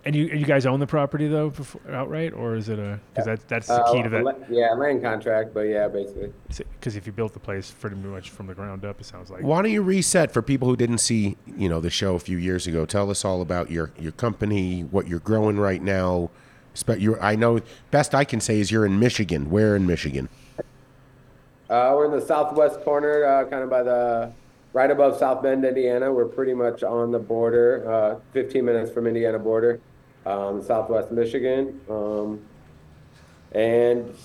And 0.03 0.15
you 0.15 0.25
you 0.25 0.45
guys 0.45 0.65
own 0.65 0.79
the 0.79 0.87
property 0.87 1.27
though 1.27 1.51
before, 1.51 1.79
outright, 1.91 2.33
or 2.33 2.55
is 2.55 2.69
it 2.69 2.79
a 2.79 2.99
because 3.13 3.25
that 3.25 3.47
that's 3.47 3.67
the 3.67 3.83
key 3.91 4.01
to 4.01 4.07
Uh, 4.07 4.09
that. 4.09 4.23
la- 4.23 4.33
yeah, 4.49 4.71
land 4.73 5.03
contract, 5.03 5.53
but 5.53 5.61
yeah, 5.61 5.87
basically. 5.87 6.33
Because 6.47 6.95
if 6.95 7.05
you 7.05 7.11
built 7.13 7.33
the 7.33 7.39
place 7.39 7.69
pretty 7.69 7.95
much 7.97 8.31
from 8.31 8.47
the 8.47 8.55
ground 8.55 8.83
up, 8.83 8.99
it 8.99 9.03
sounds 9.05 9.29
like. 9.29 9.43
Why 9.43 9.61
don't 9.61 9.71
you 9.71 9.83
reset 9.83 10.31
for 10.31 10.41
people 10.41 10.67
who 10.67 10.75
didn't 10.75 10.97
see, 10.97 11.37
you 11.55 11.69
know, 11.69 11.79
the 11.79 11.91
show 11.91 12.15
a 12.15 12.19
few 12.19 12.37
years 12.37 12.65
ago? 12.65 12.85
Tell 12.85 13.11
us 13.11 13.23
all 13.23 13.41
about 13.43 13.69
your 13.69 13.91
your 13.99 14.11
company, 14.13 14.81
what 14.81 15.07
you're 15.07 15.19
growing 15.19 15.57
right 15.59 15.81
now. 15.83 16.31
Spe- 16.73 16.97
You're, 16.99 17.21
I 17.21 17.35
know 17.35 17.59
best 17.91 18.15
I 18.15 18.23
can 18.23 18.39
say 18.39 18.59
is 18.59 18.71
you're 18.71 18.85
in 18.87 18.97
Michigan. 18.97 19.51
Where 19.51 19.75
in 19.75 19.85
Michigan? 19.85 20.29
Uh, 21.69 21.93
we're 21.95 22.05
in 22.05 22.11
the 22.11 22.25
southwest 22.25 22.81
corner, 22.81 23.23
uh, 23.23 23.45
kind 23.45 23.63
of 23.63 23.69
by 23.69 23.83
the 23.83 24.31
right 24.73 24.89
above 24.91 25.17
South 25.17 25.41
Bend, 25.43 25.63
Indiana. 25.63 26.11
We're 26.11 26.25
pretty 26.25 26.53
much 26.53 26.81
on 26.83 27.11
the 27.11 27.19
border, 27.19 27.83
uh, 27.89 28.19
15 28.33 28.65
minutes 28.65 28.91
from 28.91 29.05
Indiana 29.07 29.37
border, 29.39 29.79
um, 30.25 30.61
southwest 30.61 31.11
Michigan. 31.11 31.79
Um, 31.89 32.41
and 33.53 34.15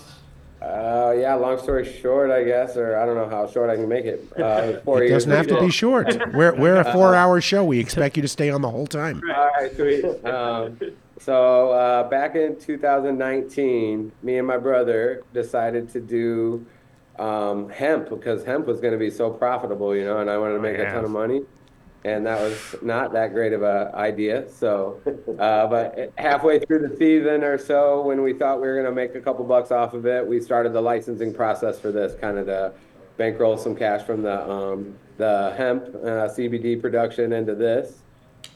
uh, 0.63 1.15
yeah, 1.19 1.35
long 1.35 1.59
story 1.59 1.85
short, 2.01 2.31
I 2.31 2.43
guess, 2.45 2.77
or 2.77 2.97
I 2.97 3.05
don't 3.05 3.15
know 3.15 3.29
how 3.29 3.47
short 3.47 3.71
I 3.71 3.77
can 3.77 3.89
make 3.89 4.05
it. 4.05 4.27
Uh, 4.41 4.81
four 4.85 5.03
It 5.03 5.09
years 5.11 5.25
doesn't 5.25 5.33
have 5.33 5.47
to 5.49 5.61
be 5.61 5.71
short. 5.71 6.17
We're 6.33 6.55
we're 6.55 6.77
a 6.77 6.93
four 6.93 7.15
hour 7.15 7.41
show. 7.41 7.65
We 7.65 7.79
expect 7.79 8.17
you 8.17 8.23
to 8.23 8.29
stay 8.29 8.51
on 8.51 8.63
the 8.63 8.71
whole 8.71 8.87
time. 8.87 9.21
All 9.37 9.51
right, 9.59 9.75
sweet. 9.75 10.05
Um, 10.25 10.79
so 11.19 11.71
uh, 11.73 12.09
back 12.09 12.37
in 12.37 12.59
2019, 12.59 14.13
me 14.23 14.39
and 14.39 14.47
my 14.47 14.59
brother 14.59 15.25
decided 15.33 15.91
to 15.91 16.01
do 16.01 16.67
um, 17.19 17.69
hemp 17.69 18.11
because 18.11 18.45
hemp 18.45 18.67
was 18.67 18.81
going 18.81 18.93
to 18.93 18.99
be 18.99 19.11
so 19.11 19.31
profitable, 19.31 19.95
you 19.95 20.05
know, 20.05 20.19
and 20.19 20.31
I 20.31 20.39
wanted 20.39 20.55
to 20.55 20.61
make 20.61 20.79
a 20.79 20.83
yeah. 20.83 20.93
ton 20.93 21.05
of 21.05 21.11
money. 21.11 21.43
And 22.07 22.25
that 22.25 22.41
was 22.41 22.77
not 22.83 23.13
that 23.15 23.33
great 23.33 23.53
of 23.53 23.65
a 23.65 23.91
idea. 23.93 24.49
So, 24.49 25.01
uh, 25.41 25.67
but 25.67 26.13
halfway 26.17 26.61
through 26.61 26.87
the 26.87 26.97
season 26.97 27.43
or 27.43 27.59
so, 27.59 28.01
when 28.03 28.23
we 28.23 28.33
thought 28.33 28.61
we 28.61 28.69
were 28.69 28.75
going 28.75 28.87
to 28.87 28.93
make 28.93 29.17
a 29.17 29.21
couple 29.21 29.45
bucks 29.45 29.73
off 29.73 29.93
of 29.93 30.07
it, 30.07 30.25
we 30.25 30.41
started 30.41 30.73
the 30.73 30.81
licensing 30.81 31.35
process 31.35 31.81
for 31.81 31.91
this, 31.91 32.15
kind 32.21 32.39
of 32.39 32.47
to 32.47 32.73
bankroll 33.17 33.59
some 33.59 33.75
cash 33.75 34.07
from 34.07 34.23
the 34.23 34.49
um, 34.49 34.95
the 35.17 35.53
hemp 35.57 35.89
uh, 35.97 36.29
CBD 36.29 36.81
production 36.81 37.33
into 37.33 37.57
this. 37.57 38.03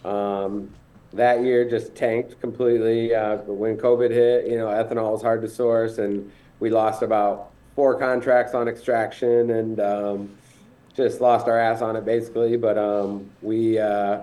Um, 0.05 0.71
that 1.13 1.43
year 1.43 1.69
just 1.69 1.97
tanked 1.97 2.41
completely. 2.41 3.13
Uh, 3.13 3.39
when 3.39 3.77
COVID 3.77 4.13
hit, 4.13 4.47
you 4.47 4.59
know, 4.59 4.69
ethanol 4.69 5.11
was 5.11 5.23
hard 5.23 5.43
to 5.43 5.49
source, 5.49 5.99
and 5.99 6.31
we 6.61 6.71
lost 6.71 7.03
about 7.03 7.51
four 7.75 7.99
contracts 7.99 8.55
on 8.55 8.69
extraction, 8.69 9.51
and 9.51 9.81
um, 9.81 10.39
just 10.95 11.21
lost 11.21 11.49
our 11.49 11.59
ass 11.59 11.83
on 11.83 11.97
it 11.97 12.05
basically. 12.05 12.57
But 12.57 12.79
um, 12.79 13.31
we 13.43 13.79
uh, 13.79 14.21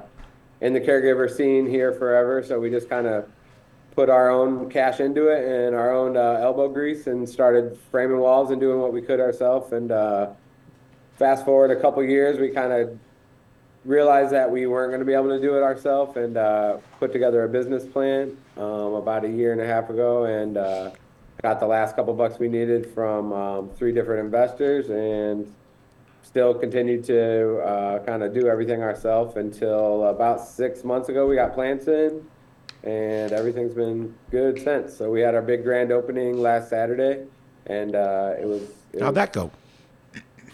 in 0.61 0.73
the 0.73 0.81
caregiver 0.81 1.29
scene 1.29 1.67
here 1.67 1.93
forever, 1.93 2.43
so 2.43 2.59
we 2.59 2.69
just 2.69 2.89
kind 2.89 3.07
of 3.07 3.29
put 3.95 4.09
our 4.09 4.29
own 4.29 4.69
cash 4.69 4.99
into 4.99 5.27
it 5.27 5.43
and 5.43 5.75
our 5.75 5.91
own 5.91 6.15
uh, 6.15 6.39
elbow 6.39 6.67
grease 6.67 7.07
and 7.07 7.27
started 7.27 7.77
framing 7.89 8.19
walls 8.19 8.51
and 8.51 8.61
doing 8.61 8.79
what 8.79 8.93
we 8.93 9.01
could 9.01 9.19
ourselves. 9.19 9.71
And 9.73 9.91
uh, 9.91 10.29
fast 11.17 11.43
forward 11.45 11.71
a 11.71 11.81
couple 11.81 12.03
years, 12.03 12.39
we 12.39 12.49
kind 12.49 12.71
of 12.71 12.97
realized 13.85 14.31
that 14.31 14.51
we 14.51 14.67
weren't 14.67 14.91
going 14.91 14.99
to 14.99 15.05
be 15.05 15.13
able 15.13 15.29
to 15.29 15.39
do 15.39 15.57
it 15.57 15.63
ourselves 15.63 16.15
and 16.17 16.37
uh, 16.37 16.77
put 16.99 17.11
together 17.11 17.43
a 17.43 17.49
business 17.49 17.85
plan 17.85 18.37
um, 18.57 18.93
about 18.93 19.25
a 19.25 19.29
year 19.29 19.51
and 19.51 19.61
a 19.61 19.65
half 19.65 19.89
ago 19.89 20.25
and 20.25 20.57
uh, 20.57 20.91
got 21.41 21.59
the 21.59 21.65
last 21.65 21.95
couple 21.95 22.13
bucks 22.13 22.37
we 22.37 22.49
needed 22.49 22.93
from 22.93 23.31
um, 23.33 23.69
three 23.77 23.91
different 23.91 24.23
investors 24.23 24.89
and 24.89 25.51
still 26.27 26.53
continued 26.53 27.05
to 27.05 27.57
uh, 27.59 27.99
kind 28.03 28.21
of 28.21 28.33
do 28.33 28.47
everything 28.47 28.81
ourselves 28.83 29.37
until 29.37 30.07
about 30.07 30.45
six 30.45 30.83
months 30.83 31.07
ago 31.07 31.25
we 31.25 31.35
got 31.35 31.53
plants 31.53 31.87
in 31.87 32.21
and 32.83 33.31
everything's 33.31 33.73
been 33.73 34.13
good 34.29 34.61
since. 34.61 34.93
So 34.95 35.09
we 35.09 35.21
had 35.21 35.35
our 35.35 35.41
big 35.41 35.63
grand 35.63 35.91
opening 35.91 36.37
last 36.41 36.69
Saturday 36.69 37.25
and 37.67 37.95
uh, 37.95 38.33
it 38.39 38.45
was 38.45 38.61
it 38.93 38.99
How'd 39.01 39.09
was, 39.09 39.15
that 39.15 39.33
go? 39.33 39.51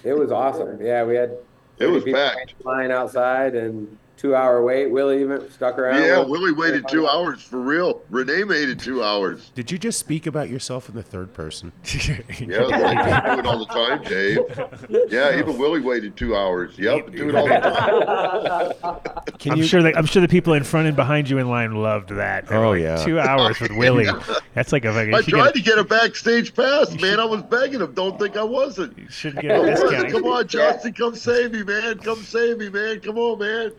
it 0.04 0.14
was 0.14 0.32
awesome. 0.32 0.80
Yeah, 0.80 1.04
we 1.06 1.16
had 1.16 1.38
It 1.80 1.88
was 1.88 2.04
30 2.04 2.14
packed. 2.14 2.54
Lying 2.64 2.92
outside 2.92 3.56
and 3.56 3.98
two 4.18 4.36
hour 4.36 4.64
wait. 4.64 4.88
Willie 4.90 5.22
even 5.22 5.50
stuck 5.52 5.78
around. 5.78 6.02
Yeah, 6.02 6.20
Willie 6.20 6.52
waited 6.54 6.88
two 6.88 7.08
hours 7.08 7.42
for 7.42 7.60
real. 7.60 8.02
Renee 8.10 8.44
waited 8.46 8.80
two 8.80 9.04
hours. 9.04 9.52
Did 9.56 9.72
you 9.72 9.78
just 9.78 10.00
speak 10.00 10.28
about 10.28 10.50
yourself 10.50 10.88
in 10.90 10.96
the 10.96 11.04
third 11.04 11.34
person? 11.34 11.72
Yeah, 12.40 12.62
like, 12.64 13.26
do 13.26 13.40
it 13.40 13.46
all 13.46 13.60
the 13.60 13.66
time, 13.66 14.04
Dave. 14.04 14.40
Yeah, 15.12 15.38
even 15.38 15.58
Willie 15.58 15.80
waited 15.82 16.16
two 16.18 16.36
hours. 16.36 16.78
Yep, 16.78 17.12
do 17.12 17.30
it 17.30 17.36
all 17.36 17.48
the 17.48 18.76
time. 18.82 19.34
Can 19.40 19.52
I'm 19.54 19.58
you? 19.60 19.64
sure 19.66 19.82
that 19.84 19.98
I'm 19.98 20.06
sure 20.06 20.22
the 20.22 20.28
people 20.28 20.54
in 20.54 20.64
front 20.64 20.88
and 20.88 20.96
behind 20.96 21.30
you 21.30 21.38
in 21.38 21.50
line 21.50 21.76
loved 21.76 22.10
that. 22.10 22.48
They 22.48 22.58
were 22.58 22.66
Oh, 22.66 22.72
like, 22.72 22.82
yeah. 22.82 23.04
two 23.04 23.20
hours 23.20 23.60
with 23.60 23.72
Willie. 23.72 24.08
That's 24.54 24.72
like 24.72 24.86
a 24.86 24.94
fucking. 24.94 25.14
I 25.14 25.22
tried 25.22 25.46
get 25.46 25.56
to 25.56 25.62
get 25.62 25.78
a 25.80 25.84
backstage 25.84 26.54
pass, 26.56 26.94
man. 27.02 27.20
I 27.20 27.26
was 27.26 27.42
begging 27.44 27.82
him. 27.82 27.94
Don't 27.94 28.20
think 28.20 28.38
I 28.38 28.44
wasn't. 28.44 28.98
You 28.98 29.10
should 29.10 29.36
get 29.38 29.52
a 29.58 29.60
wasn't. 29.62 29.90
discount. 29.92 30.12
Come 30.12 30.26
on, 30.26 30.48
Justin, 30.48 30.94
come 30.94 31.16
save 31.16 31.52
me, 31.52 31.64
man. 31.64 31.98
Come 32.00 32.22
save 32.24 32.58
me, 32.58 32.70
man. 32.70 33.00
Come 33.00 33.18
on, 33.18 33.40
man. 33.40 33.72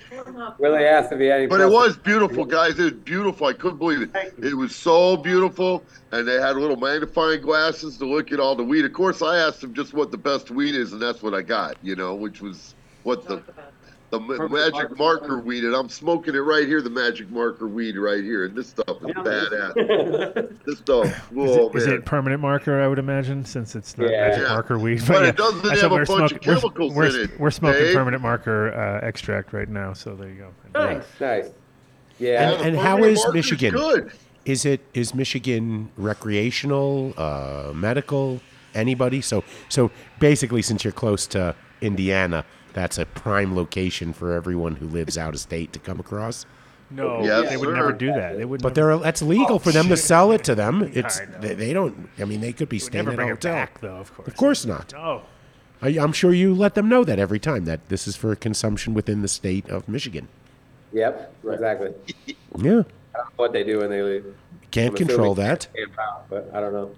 Willie 0.58 0.84
asked 0.84 1.12
if 1.12 1.18
he 1.18 1.26
had 1.26 1.38
any. 1.38 1.46
But 1.46 1.60
it 1.60 1.70
was 1.70 1.96
beautiful, 1.96 2.44
guys. 2.44 2.78
It 2.78 2.82
was 2.84 2.92
beautiful. 2.92 3.46
I 3.46 3.52
couldn't 3.52 3.78
believe 3.78 4.02
it. 4.02 4.34
It 4.42 4.54
was 4.54 4.74
so 4.74 5.16
beautiful, 5.16 5.84
and 6.12 6.26
they 6.26 6.40
had 6.40 6.56
little 6.56 6.76
magnifying 6.76 7.40
glasses 7.40 7.98
to 7.98 8.06
look 8.06 8.32
at 8.32 8.40
all 8.40 8.54
the 8.54 8.64
weed. 8.64 8.84
Of 8.84 8.92
course, 8.92 9.22
I 9.22 9.38
asked 9.38 9.60
them 9.60 9.74
just 9.74 9.94
what 9.94 10.10
the 10.10 10.18
best 10.18 10.50
weed 10.50 10.74
is, 10.74 10.92
and 10.92 11.00
that's 11.00 11.22
what 11.22 11.34
I 11.34 11.42
got. 11.42 11.76
You 11.82 11.96
know, 11.96 12.14
which 12.14 12.40
was 12.40 12.74
what 13.02 13.26
the 13.26 13.42
the 14.18 14.20
ma- 14.20 14.48
magic 14.48 14.96
marker 14.98 15.38
weed, 15.38 15.64
and 15.64 15.74
I'm 15.74 15.88
smoking 15.88 16.34
it 16.34 16.38
right 16.38 16.66
here. 16.66 16.80
The 16.82 16.90
magic 16.90 17.30
marker 17.30 17.66
weed 17.68 17.96
right 17.96 18.22
here, 18.22 18.44
and 18.46 18.54
this 18.56 18.68
stuff 18.68 18.96
is 19.02 19.14
badass. 19.14 20.64
this 20.64 20.78
stuff, 20.78 21.06
Is 21.06 21.20
whoa, 21.32 21.68
it, 21.70 21.76
is 21.76 21.86
man. 21.86 21.96
it 21.96 22.04
permanent 22.04 22.40
marker? 22.40 22.80
I 22.80 22.88
would 22.88 22.98
imagine, 22.98 23.44
since 23.44 23.74
it's 23.74 23.96
not 23.98 24.10
Yeah. 24.10 24.28
magic 24.28 24.42
Yeah. 24.44 24.48
marker 24.54 24.78
weed. 24.78 25.02
But 25.06 25.22
yeah, 25.22 25.28
it 25.28 25.36
doesn't 25.36 25.78
have 25.78 25.92
a 25.92 25.94
we're 25.94 26.04
bunch 26.06 26.32
of 26.32 26.42
smoking- 26.42 26.48
we're- 26.48 26.60
chemicals 26.60 26.94
we're, 26.94 27.06
in 27.06 27.14
it, 27.30 27.40
We're 27.40 27.50
smoking 27.50 27.80
Dave. 27.82 27.94
permanent 27.94 28.22
marker 28.22 28.72
uh, 28.74 29.06
extract 29.06 29.52
right 29.52 29.68
now, 29.68 29.92
so 29.92 30.14
there 30.14 30.28
you 30.28 30.34
go. 30.36 30.48
Nice. 30.74 31.04
nice. 31.20 31.50
Yeah. 32.18 32.50
And, 32.50 32.60
the 32.60 32.64
and 32.66 32.76
how 32.76 32.94
permanent 32.96 33.12
is 33.12 33.18
marker's 33.24 33.34
Michigan? 33.34 33.74
Good. 33.74 34.12
Is 34.44 34.64
it 34.66 34.80
is 34.92 35.14
Michigan 35.14 35.90
recreational, 35.96 37.14
uh, 37.16 37.72
medical, 37.74 38.40
anybody? 38.74 39.20
So 39.20 39.42
so 39.68 39.90
basically, 40.20 40.62
since 40.62 40.84
you're 40.84 40.92
close 40.92 41.26
to 41.28 41.54
Indiana, 41.80 42.44
that's 42.74 42.98
a 42.98 43.06
prime 43.06 43.54
location 43.56 44.12
for 44.12 44.32
everyone 44.32 44.76
who 44.76 44.86
lives 44.86 45.16
out 45.16 45.32
of 45.34 45.40
state 45.40 45.72
to 45.72 45.78
come 45.78 45.98
across. 46.00 46.44
No, 46.90 47.24
Yes, 47.24 47.48
they 47.48 47.56
would 47.56 47.68
sir. 47.70 47.74
never 47.74 47.92
do 47.92 48.08
that. 48.12 48.36
They 48.36 48.44
would. 48.44 48.62
But 48.62 48.76
never, 48.76 48.90
they're 48.90 48.98
that's 48.98 49.22
legal 49.22 49.56
oh, 49.56 49.58
for 49.58 49.72
them 49.72 49.88
to 49.88 49.96
sell 49.96 50.30
it 50.32 50.44
to 50.44 50.54
them. 50.54 50.90
It's 50.94 51.20
they, 51.40 51.54
they 51.54 51.72
don't. 51.72 52.08
I 52.18 52.24
mean, 52.24 52.40
they 52.40 52.52
could 52.52 52.68
be 52.68 52.76
would 52.76 52.82
staying 52.82 53.06
never 53.06 53.12
at 53.12 53.14
a 53.14 53.16
bring 53.16 53.28
it 53.28 53.32
hotel. 53.32 53.54
back, 53.54 53.80
though. 53.80 53.96
Of 53.96 54.14
course. 54.14 54.28
Of 54.28 54.36
course 54.36 54.66
not. 54.66 54.92
No. 54.92 55.22
I, 55.82 55.88
I'm 55.98 56.12
sure 56.12 56.32
you 56.32 56.54
let 56.54 56.74
them 56.74 56.88
know 56.88 57.02
that 57.04 57.18
every 57.18 57.38
time 57.40 57.64
that 57.64 57.88
this 57.88 58.06
is 58.06 58.16
for 58.16 58.34
consumption 58.36 58.94
within 58.94 59.22
the 59.22 59.28
state 59.28 59.68
of 59.68 59.88
Michigan. 59.88 60.28
Yep. 60.92 61.34
Exactly. 61.50 61.92
Yeah, 62.26 62.34
I 62.54 62.62
don't 62.62 62.66
know 62.66 62.84
what 63.36 63.52
they 63.52 63.64
do 63.64 63.78
when 63.78 63.90
they 63.90 64.02
leave. 64.02 64.24
can't 64.70 64.90
I'm 64.90 65.06
control 65.06 65.34
that. 65.34 65.66
camp 65.74 65.92
out, 65.98 66.26
but 66.30 66.50
I 66.54 66.60
don't 66.60 66.72
know. 66.72 66.94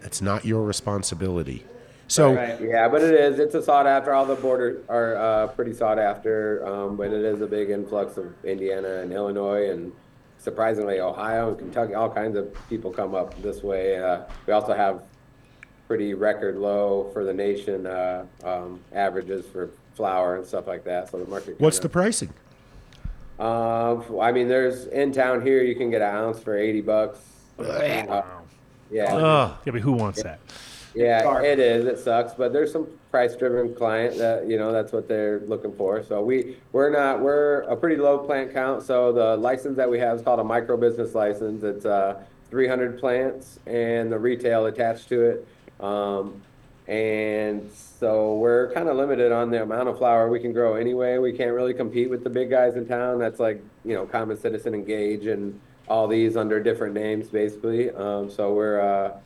That's 0.00 0.20
not 0.20 0.44
your 0.44 0.64
responsibility. 0.64 1.64
So 2.08 2.32
Yeah, 2.32 2.88
but 2.88 3.02
it 3.02 3.14
is. 3.14 3.38
It's 3.38 3.54
a 3.54 3.62
sought 3.62 3.86
after. 3.86 4.14
All 4.14 4.24
the 4.24 4.34
borders 4.34 4.82
are 4.88 5.16
uh, 5.16 5.46
pretty 5.48 5.74
sought 5.74 5.98
after, 5.98 6.66
um, 6.66 6.96
but 6.96 7.12
it 7.12 7.24
is 7.24 7.42
a 7.42 7.46
big 7.46 7.70
influx 7.70 8.16
of 8.16 8.32
Indiana 8.44 9.00
and 9.00 9.12
Illinois 9.12 9.70
and 9.70 9.92
surprisingly 10.38 11.00
Ohio 11.00 11.50
and 11.50 11.58
Kentucky. 11.58 11.94
All 11.94 12.10
kinds 12.10 12.36
of 12.36 12.54
people 12.70 12.90
come 12.90 13.14
up 13.14 13.40
this 13.42 13.62
way. 13.62 13.98
Uh, 14.02 14.22
we 14.46 14.54
also 14.54 14.72
have 14.72 15.02
pretty 15.86 16.14
record 16.14 16.56
low 16.56 17.10
for 17.12 17.24
the 17.24 17.32
nation 17.32 17.86
uh, 17.86 18.24
um, 18.42 18.80
averages 18.92 19.46
for 19.46 19.70
flour 19.94 20.36
and 20.36 20.46
stuff 20.46 20.66
like 20.66 20.84
that. 20.84 21.10
So 21.10 21.18
the 21.18 21.30
market. 21.30 21.60
what's 21.60 21.78
the 21.78 21.90
pricing? 21.90 22.32
Um, 23.38 24.04
I 24.20 24.32
mean, 24.32 24.48
there's 24.48 24.86
in 24.86 25.12
town 25.12 25.42
here. 25.42 25.62
You 25.62 25.74
can 25.76 25.90
get 25.90 26.00
an 26.00 26.14
ounce 26.14 26.40
for 26.40 26.56
eighty 26.56 26.80
bucks. 26.80 27.20
Uh, 27.58 28.22
yeah. 28.90 29.18
Yeah, 29.64 29.72
but 29.72 29.80
who 29.82 29.92
wants 29.92 30.22
that? 30.22 30.40
Yeah, 30.98 31.40
it 31.42 31.60
is. 31.60 31.84
It 31.86 31.98
sucks, 31.98 32.34
but 32.34 32.52
there's 32.52 32.72
some 32.72 32.88
price-driven 33.10 33.74
client 33.74 34.18
that 34.18 34.48
you 34.48 34.58
know 34.58 34.72
that's 34.72 34.92
what 34.92 35.06
they're 35.06 35.40
looking 35.40 35.72
for. 35.72 36.02
So 36.02 36.22
we 36.22 36.56
we're 36.72 36.90
not 36.90 37.20
we're 37.20 37.60
a 37.62 37.76
pretty 37.76 37.96
low 37.96 38.18
plant 38.18 38.52
count. 38.52 38.82
So 38.82 39.12
the 39.12 39.36
license 39.36 39.76
that 39.76 39.88
we 39.88 39.98
have 40.00 40.16
is 40.16 40.22
called 40.22 40.40
a 40.40 40.44
micro 40.44 40.76
business 40.76 41.14
license. 41.14 41.62
It's 41.62 41.86
uh 41.86 42.22
300 42.50 42.98
plants 42.98 43.60
and 43.66 44.10
the 44.10 44.18
retail 44.18 44.66
attached 44.66 45.08
to 45.10 45.22
it. 45.22 45.48
Um, 45.80 46.42
and 46.86 47.70
so 47.70 48.36
we're 48.36 48.72
kind 48.72 48.88
of 48.88 48.96
limited 48.96 49.30
on 49.30 49.50
the 49.50 49.62
amount 49.62 49.88
of 49.88 49.98
flower 49.98 50.30
we 50.30 50.40
can 50.40 50.52
grow 50.52 50.74
anyway. 50.74 51.18
We 51.18 51.32
can't 51.32 51.52
really 51.52 51.74
compete 51.74 52.08
with 52.08 52.24
the 52.24 52.30
big 52.30 52.48
guys 52.50 52.76
in 52.76 52.86
town. 52.86 53.18
That's 53.18 53.38
like 53.38 53.62
you 53.84 53.94
know 53.94 54.06
Common 54.06 54.36
Citizen, 54.36 54.74
Engage, 54.74 55.26
and 55.26 55.60
all 55.86 56.08
these 56.08 56.36
under 56.36 56.60
different 56.60 56.94
names 56.94 57.28
basically. 57.28 57.90
Um, 57.90 58.30
so 58.30 58.52
we're 58.54 58.80
uh, 58.80 59.18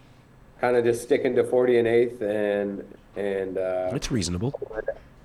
kind 0.62 0.76
of 0.76 0.84
just 0.84 1.02
sticking 1.02 1.34
to 1.34 1.44
40 1.44 1.78
and 1.78 1.88
eighth 1.88 2.22
and 2.22 2.82
and 3.16 3.58
uh, 3.58 3.90
It's 3.92 4.10
reasonable. 4.10 4.58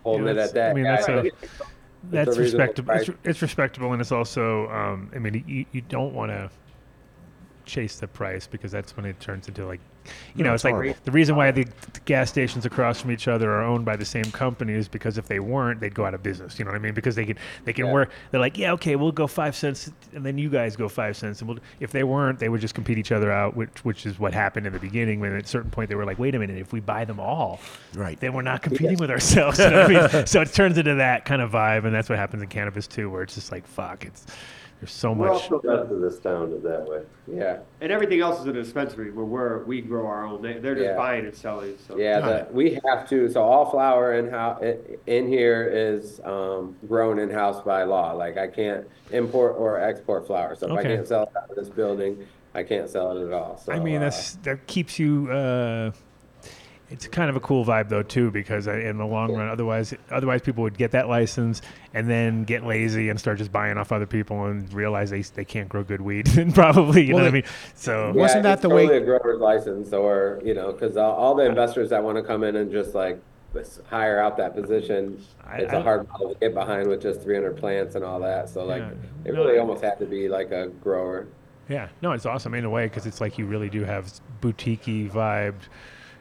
holding 0.03 0.25
Yeah, 0.25 0.31
it 0.33 0.37
at 0.39 0.53
that. 0.55 0.71
I 0.71 0.73
mean, 0.73 0.83
that's 0.83 1.07
a- 1.07 1.21
think 1.21 1.33
That's 2.09 2.35
a 2.35 2.39
respectable. 2.41 2.93
It's, 2.93 3.09
it's 3.23 3.41
respectable, 3.41 3.93
and 3.93 4.01
it's 4.01 4.11
also. 4.11 4.67
Um, 4.69 5.09
I 5.15 5.19
mean, 5.19 5.43
you, 5.47 5.65
you 5.71 5.81
don't 5.81 6.13
want 6.13 6.31
to 6.31 6.49
chase 7.65 7.99
the 7.99 8.07
price 8.07 8.45
because 8.47 8.71
that's 8.71 8.95
when 8.97 9.05
it 9.05 9.19
turns 9.19 9.47
into 9.47 9.65
like, 9.65 9.79
you 10.35 10.43
know, 10.43 10.53
it's 10.53 10.63
like 10.63 10.73
horrible. 10.73 10.95
the 11.05 11.11
reason 11.11 11.35
why 11.35 11.51
the, 11.51 11.63
the 11.93 11.99
gas 12.05 12.29
stations 12.29 12.65
across 12.65 13.01
from 13.01 13.11
each 13.11 13.27
other 13.27 13.51
are 13.51 13.63
owned 13.63 13.85
by 13.85 13.95
the 13.95 14.05
same 14.05 14.25
company 14.25 14.73
is 14.73 14.87
because 14.87 15.17
if 15.17 15.27
they 15.27 15.39
weren't, 15.39 15.79
they'd 15.79 15.95
go 15.95 16.05
out 16.05 16.13
of 16.13 16.23
business. 16.23 16.57
You 16.59 16.65
know 16.65 16.71
what 16.71 16.77
I 16.77 16.81
mean? 16.81 16.93
Because 16.93 17.15
they 17.15 17.25
can 17.25 17.37
they 17.65 17.73
can 17.73 17.85
Yeah. 17.87 17.93
work. 17.93 18.11
They're 18.31 18.39
like, 18.39 18.57
yeah, 18.57 18.71
okay, 18.73 18.95
we'll 18.95 19.11
go 19.11 19.27
five 19.27 19.55
cents, 19.55 19.91
and 20.13 20.25
then 20.25 20.37
you 20.37 20.49
guys 20.49 20.75
go 20.75 20.87
five 20.89 21.17
cents, 21.17 21.39
and 21.41 21.47
we'll. 21.49 21.59
If 21.79 21.91
they 21.91 22.03
weren't, 22.03 22.39
they 22.39 22.49
would 22.49 22.61
just 22.61 22.75
compete 22.75 22.97
each 22.97 23.11
other 23.11 23.31
out, 23.31 23.55
which 23.55 23.83
which 23.83 24.05
is 24.05 24.19
what 24.19 24.33
happened 24.33 24.65
in 24.67 24.73
the 24.73 24.79
beginning. 24.79 25.19
When 25.19 25.35
at 25.35 25.43
a 25.43 25.47
certain 25.47 25.71
point 25.71 25.89
they 25.89 25.95
were 25.95 26.05
like, 26.05 26.19
wait 26.19 26.35
a 26.35 26.39
minute, 26.39 26.57
if 26.57 26.71
we 26.73 26.79
buy 26.79 27.05
them 27.05 27.19
all, 27.19 27.59
Right. 27.95 28.19
then 28.19 28.33
we're 28.33 28.41
not 28.41 28.61
competing 28.61 28.97
with 28.97 29.11
ourselves. 29.11 29.59
You 29.59 29.69
know 29.69 29.81
I 29.81 29.87
mean? 30.11 30.27
So 30.27 30.41
it 30.41 30.53
turns 30.53 30.77
into 30.77 30.95
that 30.95 31.25
kind 31.25 31.41
of 31.41 31.51
vibe, 31.51 31.85
and 31.85 31.93
that's 31.93 32.09
what 32.09 32.17
happens 32.17 32.41
in 32.43 32.49
cannabis 32.49 32.87
too, 32.87 33.09
where 33.09 33.23
it's 33.23 33.35
just 33.35 33.51
like, 33.51 33.65
fuck, 33.67 34.05
it's 34.05 34.25
there's 34.79 34.91
so 34.91 35.11
We're 35.11 35.27
much. 35.33 35.51
also 35.51 35.61
rest 35.63 35.91
of 35.91 36.01
this 36.01 36.19
town 36.19 36.51
is 36.53 36.61
that 36.63 36.85
way. 36.87 37.01
Yeah, 37.27 37.59
And 37.81 37.91
everything 37.91 38.21
else 38.21 38.39
is 38.39 38.45
a 38.45 38.53
dispensary 38.53 39.11
where 39.11 39.25
we're, 39.25 39.63
we 39.65 39.81
grow 39.81 40.05
our 40.05 40.25
own. 40.25 40.41
They, 40.41 40.59
they're 40.59 40.75
just 40.75 40.85
Yeah. 40.85 40.95
buying 40.95 41.25
and 41.25 41.35
selling. 41.35 41.75
So. 41.87 41.97
yeah. 41.97 42.19
The, 42.19 42.47
we 42.51 42.79
have 42.85 43.09
to. 43.09 43.29
So 43.29 43.41
all 43.41 43.69
flour 43.71 44.13
in 44.13 44.29
how 44.29 44.59
in 45.07 45.27
here 45.27 45.67
is 45.67 46.19
um, 46.23 46.75
grown 46.87 47.17
in 47.19 47.29
house 47.29 47.61
by 47.63 47.83
law. 47.83 48.11
Like 48.13 48.37
I 48.37 48.47
can't 48.47 48.87
import 49.11 49.55
or 49.57 49.79
export 49.79 50.27
flour, 50.27 50.55
So 50.55 50.67
if 50.67 50.73
I 50.73 50.79
Okay. 50.79 50.95
can't 50.95 51.07
sell 51.07 51.23
it 51.23 51.29
out 51.35 51.49
of 51.49 51.55
this 51.55 51.69
building, 51.69 52.25
I 52.53 52.63
can't 52.63 52.89
sell 52.89 53.17
it 53.17 53.25
at 53.25 53.33
all. 53.33 53.57
So 53.57 53.73
I 53.73 53.79
mean, 53.79 53.97
uh, 53.97 54.01
that's 54.01 54.35
that 54.37 54.67
keeps 54.67 54.99
you. 54.99 55.29
Uh, 55.31 55.91
it's 56.89 57.05
kind 57.07 57.29
of 57.29 57.35
a 57.35 57.39
cool 57.39 57.65
vibe 57.65 57.89
though 57.89 58.03
too, 58.03 58.31
because 58.31 58.67
in 58.67 58.97
the 58.97 59.05
long 59.05 59.33
run, 59.33 59.49
otherwise, 59.49 59.93
otherwise 60.09 60.41
people 60.41 60.63
would 60.63 60.77
get 60.77 60.91
that 60.91 61.09
license 61.09 61.61
and 61.93 62.09
then 62.09 62.43
get 62.43 62.65
lazy 62.65 63.09
and 63.09 63.19
start 63.19 63.37
just 63.37 63.51
buying 63.51 63.77
off 63.77 63.91
other 63.91 64.05
people 64.05 64.45
and 64.45 64.71
realize 64.73 65.09
they 65.09 65.21
they 65.21 65.43
can't 65.45 65.67
grow 65.69 65.83
good 65.83 66.01
weed 66.01 66.27
and 66.37 66.55
probably 66.55 67.03
you 67.05 67.13
Well, 67.13 67.23
know 67.25 67.29
what 67.31 67.33
I 67.37 67.41
mean. 67.41 67.51
So 67.75 68.13
Wasn't 68.15 68.43
that 68.43 68.53
it's 68.53 68.61
the 68.61 68.69
way- 68.69 68.83
totally 68.87 69.01
a 69.03 69.05
grower's 69.05 69.39
license, 69.41 69.91
or 69.93 70.41
you 70.45 70.53
know, 70.53 70.71
because 70.71 70.95
all, 70.97 71.13
all 71.13 71.35
the 71.35 71.45
investors 71.45 71.89
that 71.89 72.03
want 72.03 72.17
to 72.17 72.23
come 72.23 72.43
in 72.43 72.55
and 72.55 72.71
just 72.71 72.95
like 72.95 73.19
hire 73.89 74.19
out 74.19 74.37
that 74.37 74.53
position, 74.55 75.21
I- 75.45 75.57
it's 75.59 75.73
I- 75.73 75.77
a 75.77 75.81
hard 75.81 76.07
model 76.09 76.33
to 76.33 76.39
get 76.39 76.53
behind 76.53 76.87
with 76.87 77.01
just 77.01 77.21
300 77.21 77.57
plants 77.57 77.95
and 77.95 78.05
all 78.05 78.19
that. 78.19 78.49
So 78.49 78.63
like, 78.65 78.81
Yeah. 78.81 78.91
it 79.25 79.31
really 79.31 79.55
I- 79.57 79.59
almost 79.59 79.83
had 79.83 79.97
to 79.99 80.05
be 80.05 80.29
like 80.29 80.51
a 80.51 80.67
grower. 80.67 81.27
Yeah, 81.67 81.89
no, 82.01 82.13
it's 82.13 82.25
awesome 82.25 82.53
in 82.53 82.63
a 82.65 82.69
way 82.69 82.85
because 82.85 83.05
it's 83.05 83.19
like 83.19 83.37
you 83.37 83.45
really 83.45 83.69
do 83.69 83.83
have 83.83 84.09
boutique 84.41 84.83
vibe. 84.85 85.55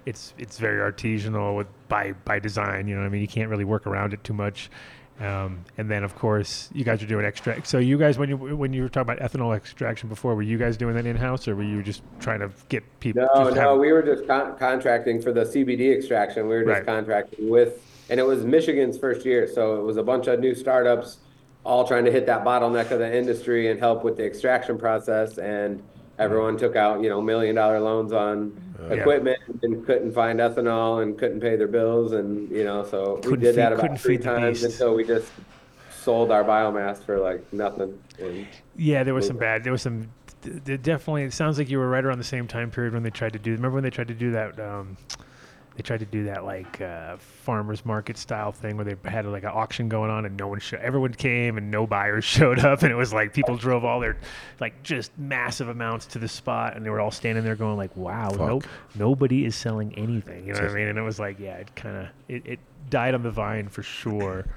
It's 0.07 0.33
it's 0.39 0.59
very 0.59 0.79
artisanal 0.91 1.57
with 1.57 1.67
by 1.89 2.13
by 2.25 2.39
design. 2.39 2.87
You 2.87 2.95
know, 2.95 3.01
what 3.03 3.07
I 3.09 3.11
mean, 3.11 3.21
you 3.21 3.29
can't 3.29 3.51
really 3.51 3.65
work 3.65 3.87
around 3.87 4.15
it 4.15 4.23
too 4.25 4.33
much. 4.35 4.71
Um, 5.19 5.65
and 5.79 5.91
then 5.91 6.05
of 6.05 6.15
course 6.15 6.69
you 6.75 6.85
guys 6.85 7.03
are 7.03 7.07
doing 7.07 7.25
extract. 7.25 7.67
So 7.67 7.79
you 7.79 7.99
guys, 7.99 8.17
when 8.19 8.29
you 8.29 8.37
when 8.37 8.73
you 8.73 8.83
were 8.83 8.89
talking 8.89 9.13
about 9.15 9.31
ethanol 9.33 9.57
extraction 9.57 10.09
before, 10.09 10.35
were 10.37 10.43
you 10.43 10.59
guys 10.59 10.77
doing 10.77 10.95
that 10.95 11.07
in 11.07 11.17
house 11.17 11.49
or 11.49 11.57
were 11.57 11.63
you 11.65 11.83
just 11.83 12.03
trying 12.21 12.39
to 12.41 12.51
get 12.69 12.85
people? 13.01 13.27
No, 13.35 13.49
no, 13.49 13.55
have- 13.55 13.79
we 13.79 13.93
were 13.93 14.03
just 14.03 14.27
con- 14.29 14.57
contracting 14.59 15.21
for 15.21 15.33
the 15.33 15.45
CBD 15.45 15.91
extraction. 15.97 16.47
We 16.49 16.55
were 16.57 16.65
just 16.65 16.69
Right. 16.81 16.87
contracting 16.87 17.49
with, 17.49 17.83
and 18.11 18.21
it 18.21 18.27
was 18.27 18.45
Michigan's 18.45 18.99
first 18.99 19.25
year, 19.27 19.49
so 19.49 19.77
it 19.81 19.83
was 19.83 19.97
a 19.97 20.03
bunch 20.03 20.27
of 20.29 20.39
new 20.39 20.55
startups, 20.55 21.17
all 21.65 21.85
trying 21.89 22.05
to 22.05 22.13
hit 22.13 22.27
that 22.27 22.45
bottleneck 22.45 22.91
of 22.93 22.99
the 22.99 23.13
industry 23.17 23.71
and 23.71 23.81
help 23.81 24.05
with 24.05 24.19
the 24.19 24.25
extraction 24.27 24.77
process. 24.79 25.39
And 25.39 25.83
everyone 26.19 26.57
took 26.57 26.77
out, 26.77 27.03
you 27.03 27.09
know, 27.09 27.21
million 27.21 27.55
dollar 27.57 27.81
loans 27.81 28.13
on 28.13 28.53
Yeah. 28.91 28.95
equipment 28.95 29.39
and 29.63 29.85
couldn't 29.87 30.13
find 30.13 30.39
ethanol 30.39 31.03
and 31.03 31.19
couldn't 31.19 31.41
pay 31.41 31.57
their 31.57 31.67
bills, 31.69 32.13
and 32.13 32.51
you 32.51 32.65
know, 32.65 32.85
so 32.85 33.17
we 33.17 33.23
Couldn't 33.23 33.41
did 33.41 33.55
feed- 33.55 33.61
that 33.63 33.73
about 33.73 33.99
three 34.01 34.17
feed 34.17 34.25
times 34.25 34.63
until 34.65 34.95
we 34.95 35.05
just 35.05 35.31
sold 35.91 36.31
our 36.31 36.45
biomass 36.45 36.99
for 36.99 37.19
like 37.19 37.43
nothing. 37.53 37.99
And 38.21 38.47
Yeah, 38.77 39.03
there 39.03 39.15
was 39.15 39.27
some 39.27 39.37
bad. 39.39 39.65
There 39.65 39.73
was 39.73 39.83
some. 39.83 40.09
Definitely, 40.65 41.25
it 41.25 41.33
sounds 41.33 41.59
like 41.59 41.69
you 41.69 41.79
were 41.79 41.89
right 41.89 42.05
around 42.05 42.19
the 42.19 42.25
same 42.25 42.47
time 42.47 42.71
period 42.71 42.95
when 42.95 43.03
they 43.03 43.11
tried 43.11 43.33
to 43.33 43.39
do. 43.39 43.51
Remember 43.53 43.75
when 43.75 43.83
they 43.83 43.91
tried 43.91 44.09
to 44.09 44.15
do 44.15 44.31
that? 44.33 44.61
Um, 44.61 44.97
they 45.77 45.83
tried 45.83 46.01
to 46.01 46.07
do 46.07 46.25
that 46.25 46.45
like 46.45 46.81
uh, 46.81 47.17
farmers 47.19 47.85
market 47.85 48.17
style 48.17 48.51
thing 48.51 48.77
where 48.77 48.85
they 48.85 49.11
had 49.11 49.27
like 49.27 49.43
an 49.43 49.51
auction 49.53 49.89
going 49.89 50.11
on 50.11 50.25
and 50.25 50.37
no 50.37 50.49
one 50.49 50.59
showed. 50.59 50.81
Everyone 50.81 51.13
came 51.13 51.59
and 51.59 51.71
no 51.71 51.87
buyers 51.87 52.25
showed 52.37 52.59
up, 52.61 52.83
and 52.83 52.91
it 52.91 52.95
was 52.95 53.13
like 53.13 53.35
people 53.35 53.57
drove 53.57 53.85
all 53.85 54.01
their 54.01 54.17
like 54.61 54.83
just 54.83 55.17
massive 55.19 55.69
amounts 55.69 56.07
to 56.07 56.19
the 56.19 56.29
spot, 56.29 56.77
and 56.77 56.85
they 56.85 56.91
were 56.91 57.01
all 57.01 57.11
standing 57.11 57.45
there 57.45 57.57
going 57.57 57.77
like, 57.77 57.95
"Wow, 57.97 58.31
no, 58.31 58.61
nobody 58.95 59.45
is 59.45 59.55
selling 59.55 59.95
anything." 59.95 60.47
You 60.47 60.55
know 60.55 60.61
what 60.61 60.71
I 60.71 60.75
mean? 60.75 60.89
And 60.89 60.99
it 60.99 61.03
was 61.03 61.19
like, 61.19 61.39
yeah, 61.39 61.57
it 61.57 61.75
kind 61.77 61.97
of 61.97 62.07
it, 62.29 62.47
it 62.47 62.59
died 62.91 63.15
on 63.15 63.23
the 63.23 63.31
vine 63.31 63.69
for 63.69 63.83
sure. 63.83 64.47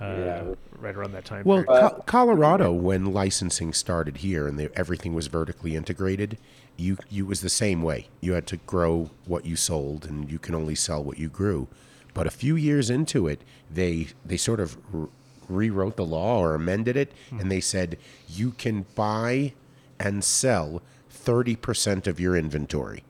Uh, 0.00 0.04
Yeah. 0.04 0.44
right 0.78 0.94
around 0.94 1.12
that 1.12 1.24
time. 1.24 1.42
Well, 1.44 1.64
period. 1.64 1.80
Co- 1.90 2.02
Colorado, 2.06 2.72
when 2.72 3.12
licensing 3.12 3.72
started 3.72 4.18
here 4.18 4.46
and 4.46 4.58
the, 4.58 4.70
everything 4.78 5.14
was 5.14 5.26
vertically 5.28 5.74
integrated, 5.74 6.36
you 6.76 6.98
you 7.08 7.24
was 7.24 7.40
the 7.40 7.48
same 7.48 7.82
way. 7.82 8.08
You 8.20 8.34
had 8.34 8.46
to 8.48 8.58
grow 8.58 9.10
what 9.24 9.46
you 9.46 9.56
sold, 9.56 10.04
and 10.04 10.30
you 10.30 10.38
can 10.38 10.54
only 10.54 10.74
sell 10.74 11.02
what 11.02 11.18
you 11.18 11.28
grew. 11.30 11.68
But 12.12 12.26
a 12.26 12.30
few 12.30 12.56
years 12.56 12.90
into 12.90 13.26
it, 13.26 13.40
they 13.70 14.08
they 14.24 14.36
sort 14.36 14.60
of 14.60 14.76
r- 14.92 15.08
rewrote 15.48 15.96
the 15.96 16.04
law 16.04 16.40
or 16.40 16.54
amended 16.54 16.96
it, 16.96 17.12
and 17.30 17.50
they 17.50 17.60
said 17.60 17.96
you 18.28 18.50
can 18.50 18.84
buy 18.94 19.54
and 19.98 20.22
sell 20.22 20.82
thirty 21.08 21.56
percent 21.56 22.06
of 22.06 22.20
your 22.20 22.36
inventory. 22.36 23.02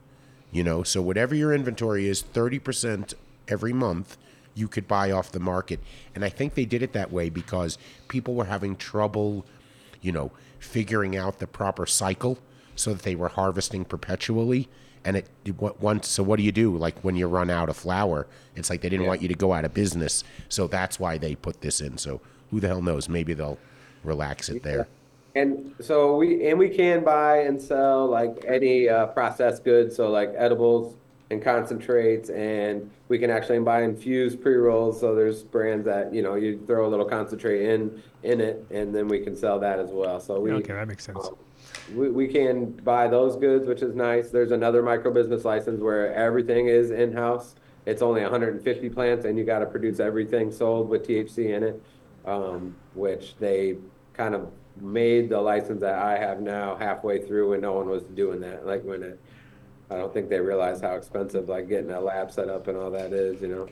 You 0.53 0.63
know, 0.63 0.83
so 0.83 1.01
whatever 1.01 1.35
your 1.35 1.53
inventory 1.53 2.07
is, 2.07 2.21
thirty 2.21 2.59
percent 2.59 3.13
every 3.49 3.73
month 3.73 4.15
you 4.57 4.67
could 4.67 4.87
buy 4.87 5.11
off 5.11 5.31
the 5.31 5.39
market. 5.39 5.79
And 6.15 6.25
I 6.25 6.29
think 6.29 6.55
they 6.55 6.65
did 6.65 6.81
it 6.81 6.93
that 6.93 7.11
way 7.11 7.29
because 7.29 7.77
people 8.07 8.33
were 8.33 8.45
having 8.45 8.75
trouble, 8.75 9.45
you 10.01 10.11
know, 10.11 10.31
figuring 10.59 11.15
out 11.15 11.37
the 11.37 11.47
proper 11.47 11.85
cycle 11.85 12.39
so 12.75 12.93
that 12.93 13.03
they 13.03 13.15
were 13.15 13.29
harvesting 13.29 13.85
perpetually. 13.85 14.67
And 15.05 15.15
it 15.15 15.29
what 15.57 15.79
once 15.79 16.07
so 16.07 16.21
what 16.23 16.37
do 16.37 16.43
you 16.43 16.51
do 16.51 16.75
like 16.75 16.99
when 17.01 17.15
you 17.15 17.27
run 17.27 17.49
out 17.49 17.69
of 17.69 17.77
flour? 17.77 18.27
It's 18.55 18.69
like 18.69 18.81
they 18.81 18.89
didn't 18.89 19.05
want 19.05 19.21
you 19.21 19.27
to 19.27 19.35
go 19.35 19.53
out 19.53 19.63
of 19.63 19.73
business. 19.73 20.23
So 20.49 20.67
that's 20.67 20.99
why 20.99 21.17
they 21.17 21.35
put 21.35 21.61
this 21.61 21.79
in. 21.79 21.97
So 21.97 22.19
who 22.49 22.59
the 22.59 22.67
hell 22.67 22.81
knows? 22.81 23.07
Maybe 23.07 23.33
they'll 23.33 23.59
relax 24.03 24.49
it 24.49 24.63
there. 24.63 24.87
And 25.35 25.75
so 25.79 26.17
we 26.17 26.49
and 26.49 26.57
we 26.57 26.69
can 26.69 27.03
buy 27.03 27.41
and 27.41 27.61
sell 27.61 28.07
like 28.07 28.43
any 28.47 28.89
uh, 28.89 29.05
processed 29.07 29.63
goods, 29.63 29.95
so 29.95 30.09
like 30.09 30.33
edibles 30.35 30.95
and 31.29 31.41
concentrates, 31.41 32.29
and 32.29 32.89
we 33.09 33.19
can 33.19 33.29
actually 33.29 33.59
buy 33.59 33.83
infused 33.83 34.41
pre 34.41 34.55
rolls. 34.55 34.99
So 34.99 35.13
there's 35.13 35.43
brands 35.43 35.85
that 35.85 36.13
you 36.13 36.21
know 36.21 36.35
you 36.35 36.61
throw 36.65 36.87
a 36.87 36.89
little 36.89 37.05
concentrate 37.05 37.69
in 37.69 38.01
in 38.23 38.41
it, 38.41 38.65
and 38.71 38.93
then 38.93 39.07
we 39.07 39.19
can 39.19 39.35
sell 39.35 39.59
that 39.59 39.79
as 39.79 39.89
well. 39.89 40.19
So 40.19 40.39
we 40.39 40.51
okay, 40.51 40.73
that 40.73 40.87
makes 40.87 41.03
sense. 41.03 41.25
um, 41.25 41.35
we, 41.95 42.09
we 42.09 42.27
can 42.27 42.71
buy 42.71 43.07
those 43.07 43.35
goods, 43.35 43.67
which 43.67 43.81
is 43.81 43.95
nice. 43.95 44.29
There's 44.29 44.51
another 44.51 44.81
micro 44.81 45.11
business 45.11 45.45
license 45.45 45.81
where 45.81 46.13
everything 46.13 46.67
is 46.67 46.91
in 46.91 47.13
house. 47.13 47.55
It's 47.85 48.01
only 48.01 48.21
150 48.21 48.89
plants, 48.89 49.25
and 49.25 49.37
you 49.37 49.45
got 49.45 49.59
to 49.59 49.65
produce 49.65 49.99
everything 49.99 50.51
sold 50.51 50.89
with 50.89 51.07
THC 51.07 51.55
in 51.55 51.63
it, 51.63 51.81
um, 52.25 52.75
which 52.93 53.35
they 53.39 53.77
kind 54.13 54.35
of 54.35 54.51
made 54.81 55.29
the 55.29 55.39
license 55.39 55.79
that 55.81 55.95
I 55.95 56.17
have 56.17 56.41
now 56.41 56.75
halfway 56.75 57.25
through 57.25 57.51
when 57.51 57.61
no 57.61 57.73
one 57.73 57.87
was 57.89 58.03
doing 58.03 58.41
that. 58.41 58.65
Like 58.65 58.83
when 58.83 59.03
it, 59.03 59.19
I 59.89 59.95
don't 59.95 60.13
think 60.13 60.29
they 60.29 60.39
realize 60.39 60.81
how 60.81 60.95
expensive 60.95 61.47
like 61.47 61.69
getting 61.69 61.91
a 61.91 61.99
lab 61.99 62.31
set 62.31 62.49
up 62.49 62.67
and 62.67 62.77
all 62.77 62.91
that 62.91 63.13
is, 63.13 63.41
you 63.41 63.47
know. 63.47 63.69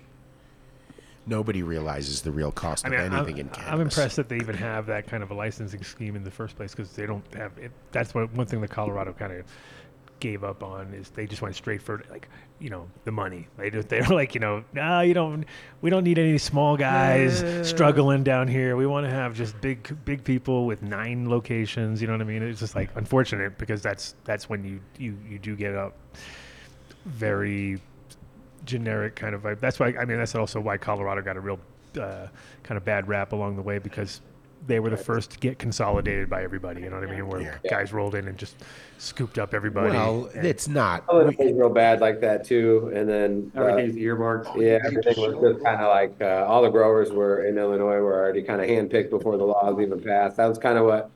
Nobody 1.27 1.63
realizes 1.63 2.21
the 2.21 2.31
real 2.31 2.51
cost 2.51 2.85
I 2.85 2.89
mean, 2.89 2.99
of 2.99 3.13
anything 3.13 3.35
I'm, 3.35 3.39
in 3.39 3.49
cannabis. 3.49 3.73
I'm 3.73 3.81
impressed 3.81 4.15
that 4.17 4.29
they 4.29 4.37
even 4.37 4.55
have 4.55 4.85
that 4.85 5.07
kind 5.07 5.23
of 5.23 5.31
a 5.31 5.33
licensing 5.33 5.83
scheme 5.83 6.15
in 6.15 6.23
the 6.23 6.31
first 6.31 6.55
place 6.55 6.71
because 6.71 6.91
they 6.91 7.07
don't 7.07 7.25
have 7.33 7.57
it. 7.57 7.71
That's 7.91 8.13
what 8.13 8.31
one 8.33 8.45
thing 8.45 8.61
that 8.61 8.69
Colorado 8.69 9.11
kind 9.13 9.33
of 9.33 9.45
gave 10.19 10.43
up 10.43 10.63
on 10.63 10.93
is 10.93 11.09
they 11.09 11.25
just 11.25 11.41
went 11.41 11.55
straight 11.55 11.81
for 11.81 12.03
like 12.09 12.29
you 12.59 12.69
know 12.69 12.87
the 13.03 13.11
money. 13.11 13.47
They 13.57 13.69
just 13.69 13.89
they're 13.89 14.03
like 14.03 14.33
you 14.33 14.39
know 14.39 14.63
no 14.73 15.01
you 15.01 15.13
don't 15.13 15.45
we 15.81 15.89
don't 15.89 16.03
need 16.03 16.17
any 16.17 16.37
small 16.37 16.77
guys 16.77 17.43
struggling 17.67 18.23
down 18.23 18.47
here. 18.47 18.75
We 18.75 18.85
want 18.85 19.05
to 19.05 19.11
have 19.11 19.33
just 19.33 19.59
big 19.61 19.97
big 20.05 20.23
people 20.23 20.65
with 20.65 20.81
nine 20.81 21.29
locations. 21.29 22.01
You 22.01 22.07
know 22.07 22.13
what 22.13 22.21
I 22.21 22.25
mean? 22.25 22.43
It's 22.43 22.59
just 22.59 22.75
like 22.75 22.89
unfortunate 22.95 23.57
because 23.57 23.81
that's 23.81 24.15
that's 24.23 24.49
when 24.49 24.63
you 24.63 24.79
you 24.97 25.17
you 25.27 25.39
do 25.39 25.55
get 25.55 25.75
up 25.75 25.95
very 27.05 27.79
generic 28.65 29.15
kind 29.15 29.35
of 29.35 29.43
vibe. 29.43 29.59
That's 29.59 29.79
why 29.79 29.93
I 29.99 30.05
mean 30.05 30.17
that's 30.17 30.35
also 30.35 30.59
why 30.59 30.77
Colorado 30.77 31.21
got 31.21 31.37
a 31.37 31.41
real 31.41 31.59
uh, 31.99 32.27
kind 32.63 32.77
of 32.77 32.85
bad 32.85 33.07
rap 33.07 33.31
along 33.31 33.55
the 33.55 33.61
way 33.61 33.79
because 33.79 34.21
they 34.67 34.79
were 34.79 34.89
the 34.89 34.97
first 34.97 35.31
to 35.31 35.39
get 35.39 35.59
consolidated 35.59 36.29
by 36.29 36.43
everybody. 36.43 36.81
You 36.81 36.89
know 36.89 36.99
what 36.99 37.07
I 37.07 37.11
mean? 37.11 37.27
Where 37.27 37.59
guys 37.69 37.93
rolled 37.93 38.15
in 38.15 38.27
and 38.27 38.37
just 38.37 38.55
scooped 38.97 39.37
up 39.37 39.53
everybody. 39.53 39.91
Well, 39.91 40.29
and- 40.35 40.45
it's 40.45 40.67
not. 40.67 41.03
Oh, 41.09 41.19
it 41.19 41.37
was 41.37 41.53
real 41.53 41.69
bad 41.69 42.01
like 42.01 42.21
that 42.21 42.45
too, 42.45 42.91
and 42.93 43.07
then 43.07 43.51
uh, 43.55 43.63
Everything's 43.63 43.97
earmarked. 43.97 44.49
Yeah, 44.57 44.79
everything 44.85 45.15
was 45.17 45.53
just 45.53 45.63
kind 45.65 45.81
of 45.81 45.89
like 45.89 46.15
uh, 46.21 46.45
all 46.47 46.61
the 46.61 46.69
growers 46.69 47.11
were 47.11 47.45
in 47.45 47.57
Illinois 47.57 47.99
were 47.99 48.13
already 48.13 48.41
kind 48.43 48.61
of 48.61 48.67
handpicked 48.67 49.09
before 49.09 49.37
the 49.37 49.43
laws 49.45 49.79
even 49.79 50.01
passed. 50.01 50.37
That 50.37 50.47
was 50.47 50.57
kind 50.57 50.77
of 50.77 50.85
what 50.85 51.11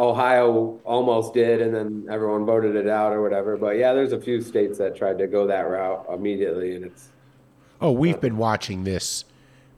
Ohio 0.00 0.80
almost 0.84 1.34
did, 1.34 1.60
and 1.60 1.74
then 1.74 2.06
everyone 2.10 2.46
voted 2.46 2.76
it 2.76 2.88
out 2.88 3.12
or 3.12 3.20
whatever. 3.22 3.56
But 3.56 3.76
yeah, 3.76 3.92
there's 3.92 4.12
a 4.12 4.20
few 4.20 4.40
states 4.40 4.78
that 4.78 4.96
tried 4.96 5.18
to 5.18 5.26
go 5.26 5.46
that 5.48 5.62
route 5.62 6.06
immediately, 6.12 6.76
and 6.76 6.84
it's 6.84 7.08
Oh, 7.80 7.92
we've 7.92 8.20
been 8.20 8.36
watching 8.38 8.82
this 8.82 9.24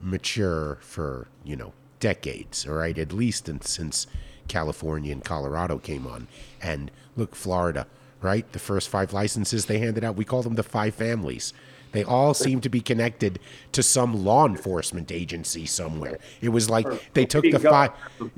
mature 0.00 0.78
for, 0.80 1.28
you 1.44 1.54
know, 1.56 1.72
decades, 2.00 2.66
all 2.66 2.74
right? 2.74 2.98
At 2.98 3.12
least 3.12 3.48
in, 3.48 3.60
since 3.60 4.06
California 4.48 5.12
and 5.12 5.24
Colorado 5.24 5.78
came 5.78 6.06
on. 6.06 6.26
And 6.60 6.90
look, 7.16 7.36
Florida, 7.36 7.86
right? 8.20 8.50
The 8.52 8.58
first 8.58 8.88
five 8.88 9.12
licenses 9.12 9.66
they 9.66 9.78
handed 9.78 10.02
out, 10.02 10.16
we 10.16 10.24
call 10.24 10.42
them 10.42 10.56
the 10.56 10.62
five 10.62 10.94
families. 10.94 11.52
They 11.92 12.04
all 12.04 12.34
seem 12.34 12.60
to 12.60 12.68
be 12.68 12.80
connected 12.80 13.38
to 13.72 13.82
some 13.82 14.24
law 14.24 14.46
enforcement 14.46 15.10
agency 15.10 15.66
somewhere. 15.66 16.18
It 16.40 16.50
was 16.50 16.70
like 16.70 16.86
they 17.14 17.26
took 17.26 17.44
the 17.44 17.58
five, 17.58 17.90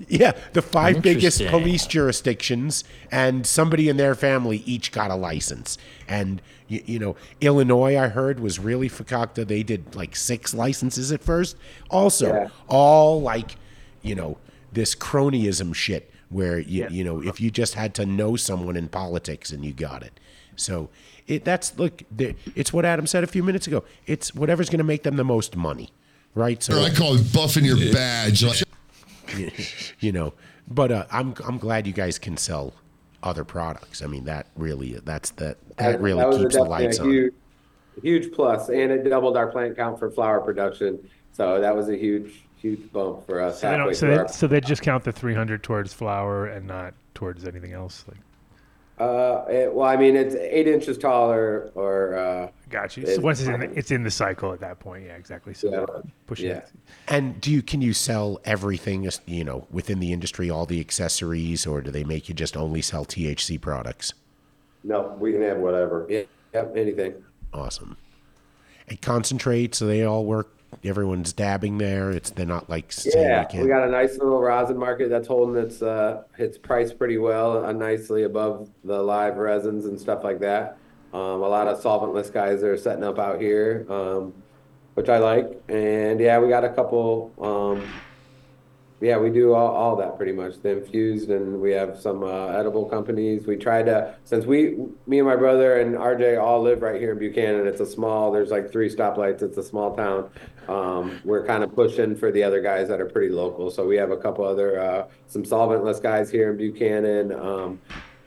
yeah, 0.08 0.32
the 0.52 0.62
five 0.62 1.02
biggest 1.02 1.44
police 1.46 1.86
jurisdictions, 1.86 2.84
and 3.10 3.46
somebody 3.46 3.88
in 3.88 3.96
their 3.96 4.14
family 4.14 4.62
each 4.66 4.92
got 4.92 5.10
a 5.10 5.14
license. 5.14 5.78
And 6.08 6.40
you, 6.68 6.82
you 6.86 6.98
know, 6.98 7.16
Illinois, 7.40 7.98
I 7.98 8.08
heard, 8.08 8.40
was 8.40 8.58
really 8.58 8.88
fakakta. 8.88 9.46
They 9.46 9.62
did 9.62 9.94
like 9.94 10.16
six 10.16 10.54
licenses 10.54 11.12
at 11.12 11.22
first. 11.22 11.56
Also, 11.90 12.28
Yeah. 12.32 12.48
all 12.68 13.20
like, 13.20 13.56
you 14.02 14.14
know, 14.14 14.38
this 14.72 14.94
cronyism 14.94 15.74
shit 15.74 16.10
where 16.30 16.58
you 16.58 16.88
you 16.90 17.04
know 17.04 17.22
if 17.22 17.42
you 17.42 17.50
just 17.50 17.74
had 17.74 17.94
to 17.94 18.06
know 18.06 18.36
someone 18.36 18.74
in 18.74 18.88
politics 18.88 19.50
and 19.52 19.64
you 19.66 19.72
got 19.74 20.02
it. 20.02 20.18
So 20.56 20.88
it 21.26 21.44
that's 21.44 21.78
look, 21.78 22.02
it's 22.54 22.72
what 22.72 22.84
Adam 22.84 23.06
said 23.06 23.24
a 23.24 23.26
few 23.26 23.42
minutes 23.42 23.66
ago. 23.66 23.84
It's 24.06 24.34
whatever's 24.34 24.68
going 24.68 24.78
to 24.78 24.84
make 24.84 25.02
them 25.02 25.16
the 25.16 25.24
most 25.24 25.56
money, 25.56 25.90
right? 26.34 26.62
So 26.62 26.80
I 26.82 26.90
call 26.90 27.14
it 27.14 27.20
buffing 27.22 27.64
your 27.64 27.92
badge. 27.92 28.42
You, 28.42 29.50
you 30.00 30.12
know 30.12 30.34
but 30.68 30.92
uh, 30.92 31.06
i'm 31.10 31.34
i'm 31.46 31.56
glad 31.56 31.86
you 31.86 31.92
guys 31.92 32.18
can 32.18 32.36
sell 32.36 32.74
other 33.22 33.44
products 33.44 34.02
i 34.02 34.06
mean 34.06 34.24
that 34.24 34.46
really 34.56 34.92
that's 35.04 35.30
that 35.30 35.56
that 35.76 36.00
really 36.00 36.22
was 36.22 36.36
a 36.36 36.40
keeps 36.40 36.54
the 36.56 36.62
lights 36.62 36.98
a 36.98 37.02
on 37.02 37.10
huge, 37.10 37.34
huge 38.02 38.32
plus, 38.32 38.68
and 38.68 38.92
it 38.92 39.08
doubled 39.08 39.36
our 39.36 39.46
plant 39.48 39.76
count 39.76 39.98
for 39.98 40.10
flower 40.10 40.40
production. 40.40 40.98
So 41.32 41.60
that 41.60 41.74
was 41.74 41.88
a 41.88 41.96
huge, 41.96 42.42
huge 42.56 42.92
bump 42.92 43.26
for 43.26 43.40
us. 43.40 43.60
so 43.60 43.70
they 43.70 43.76
don't. 43.76 43.94
So 43.96 44.06
they, 44.06 44.16
our- 44.18 44.28
so 44.28 44.46
they 44.46 44.60
just 44.60 44.82
count 44.82 45.04
the 45.04 45.12
300 45.12 45.62
towards 45.62 45.92
flower 45.92 46.46
and 46.46 46.66
not 46.66 46.94
towards 47.14 47.46
anything 47.46 47.72
else. 47.72 48.04
Like, 48.06 48.18
Uh, 48.98 49.44
it, 49.48 49.72
well, 49.72 49.88
I 49.88 49.96
mean, 49.96 50.14
it's 50.16 50.34
eight 50.34 50.68
inches 50.68 50.98
taller 50.98 51.70
or, 51.74 52.12
or 52.12 52.18
uh, 52.18 52.50
Got 52.68 52.96
you. 52.96 53.02
It's 53.02 53.16
So 53.16 53.20
once 53.20 53.40
it's 53.40 53.48
in, 53.48 53.60
the, 53.60 53.78
it's 53.78 53.90
in 53.90 54.02
the 54.02 54.10
cycle 54.10 54.52
at 54.52 54.60
that 54.60 54.80
point, 54.80 55.04
yeah, 55.04 55.16
exactly. 55.16 55.54
So 55.54 55.70
Yeah. 55.70 56.10
push 56.26 56.40
it. 56.40 56.46
Yeah. 56.46 56.60
And 57.08 57.40
do 57.40 57.50
you 57.50 57.62
can 57.62 57.82
you 57.82 57.92
sell 57.92 58.40
everything 58.44 59.08
you 59.26 59.44
know 59.44 59.66
within 59.70 60.00
the 60.00 60.12
industry, 60.12 60.50
all 60.50 60.66
the 60.66 60.80
accessories, 60.80 61.66
or 61.66 61.80
do 61.82 61.90
they 61.90 62.04
make 62.04 62.28
you 62.28 62.34
just 62.34 62.56
only 62.56 62.80
sell 62.80 63.04
THC 63.04 63.60
products? 63.60 64.14
No, 64.84 65.16
we 65.18 65.32
can 65.32 65.42
have 65.42 65.58
whatever. 65.58 66.06
Yeah, 66.08 66.22
yep, 66.54 66.74
anything. 66.76 67.22
Awesome. 67.52 67.96
And 68.88 69.00
concentrates, 69.00 69.78
so 69.78 69.86
they 69.86 70.04
all 70.04 70.24
work. 70.24 70.54
Everyone's 70.84 71.32
dabbing 71.32 71.78
there. 71.78 72.10
It's 72.10 72.30
they're 72.30 72.44
not 72.46 72.68
like 72.68 72.92
Yeah, 73.14 73.46
we 73.62 73.68
got 73.68 73.86
a 73.86 73.90
nice 73.90 74.18
little 74.18 74.40
rosin 74.40 74.76
market 74.76 75.10
that's 75.10 75.28
holding 75.28 75.62
its 75.62 75.80
uh 75.82 76.22
its 76.38 76.58
price 76.58 76.92
pretty 76.92 77.18
well, 77.18 77.64
uh, 77.64 77.72
nicely 77.72 78.24
above 78.24 78.68
the 78.84 79.00
live 79.00 79.36
resins 79.36 79.84
and 79.86 79.98
stuff 80.00 80.24
like 80.24 80.40
that. 80.40 80.78
Um, 81.12 81.42
a 81.42 81.48
lot 81.48 81.68
of 81.68 81.80
solventless 81.80 82.32
guys 82.32 82.62
are 82.62 82.76
setting 82.76 83.04
up 83.04 83.18
out 83.18 83.40
here, 83.40 83.86
um, 83.90 84.32
which 84.94 85.08
I 85.08 85.18
like. 85.18 85.62
And 85.68 86.18
yeah, 86.18 86.38
we 86.38 86.48
got 86.48 86.64
a 86.64 86.70
couple. 86.70 87.32
Um, 87.40 87.86
yeah, 89.02 89.18
we 89.18 89.30
do 89.30 89.52
all, 89.52 89.74
all 89.74 89.96
that 89.96 90.16
pretty 90.16 90.30
much. 90.30 90.60
The 90.62 90.78
infused, 90.78 91.28
and 91.28 91.60
we 91.60 91.72
have 91.72 91.98
some 92.00 92.22
uh, 92.22 92.46
edible 92.48 92.84
companies. 92.84 93.48
We 93.48 93.56
try 93.56 93.82
to, 93.82 94.14
since 94.22 94.46
we, 94.46 94.76
me 95.08 95.18
and 95.18 95.26
my 95.26 95.34
brother 95.34 95.80
and 95.80 95.96
RJ 95.96 96.40
all 96.40 96.62
live 96.62 96.82
right 96.82 97.00
here 97.00 97.10
in 97.10 97.18
Buchanan. 97.18 97.66
It's 97.66 97.80
a 97.80 97.86
small. 97.86 98.30
There's 98.30 98.50
like 98.50 98.70
three 98.70 98.88
stoplights. 98.88 99.42
It's 99.42 99.56
a 99.58 99.62
small 99.62 99.96
town. 99.96 100.30
Um, 100.68 101.20
we're 101.24 101.44
kind 101.44 101.64
of 101.64 101.74
pushing 101.74 102.14
for 102.14 102.30
the 102.30 102.44
other 102.44 102.62
guys 102.62 102.86
that 102.88 103.00
are 103.00 103.08
pretty 103.08 103.34
local. 103.34 103.72
So 103.72 103.84
we 103.86 103.96
have 103.96 104.12
a 104.12 104.16
couple 104.16 104.44
other, 104.44 104.80
uh, 104.80 105.08
some 105.26 105.42
solventless 105.42 106.00
guys 106.00 106.30
here 106.30 106.52
in 106.52 106.56
Buchanan. 106.56 107.32
Um, 107.32 107.80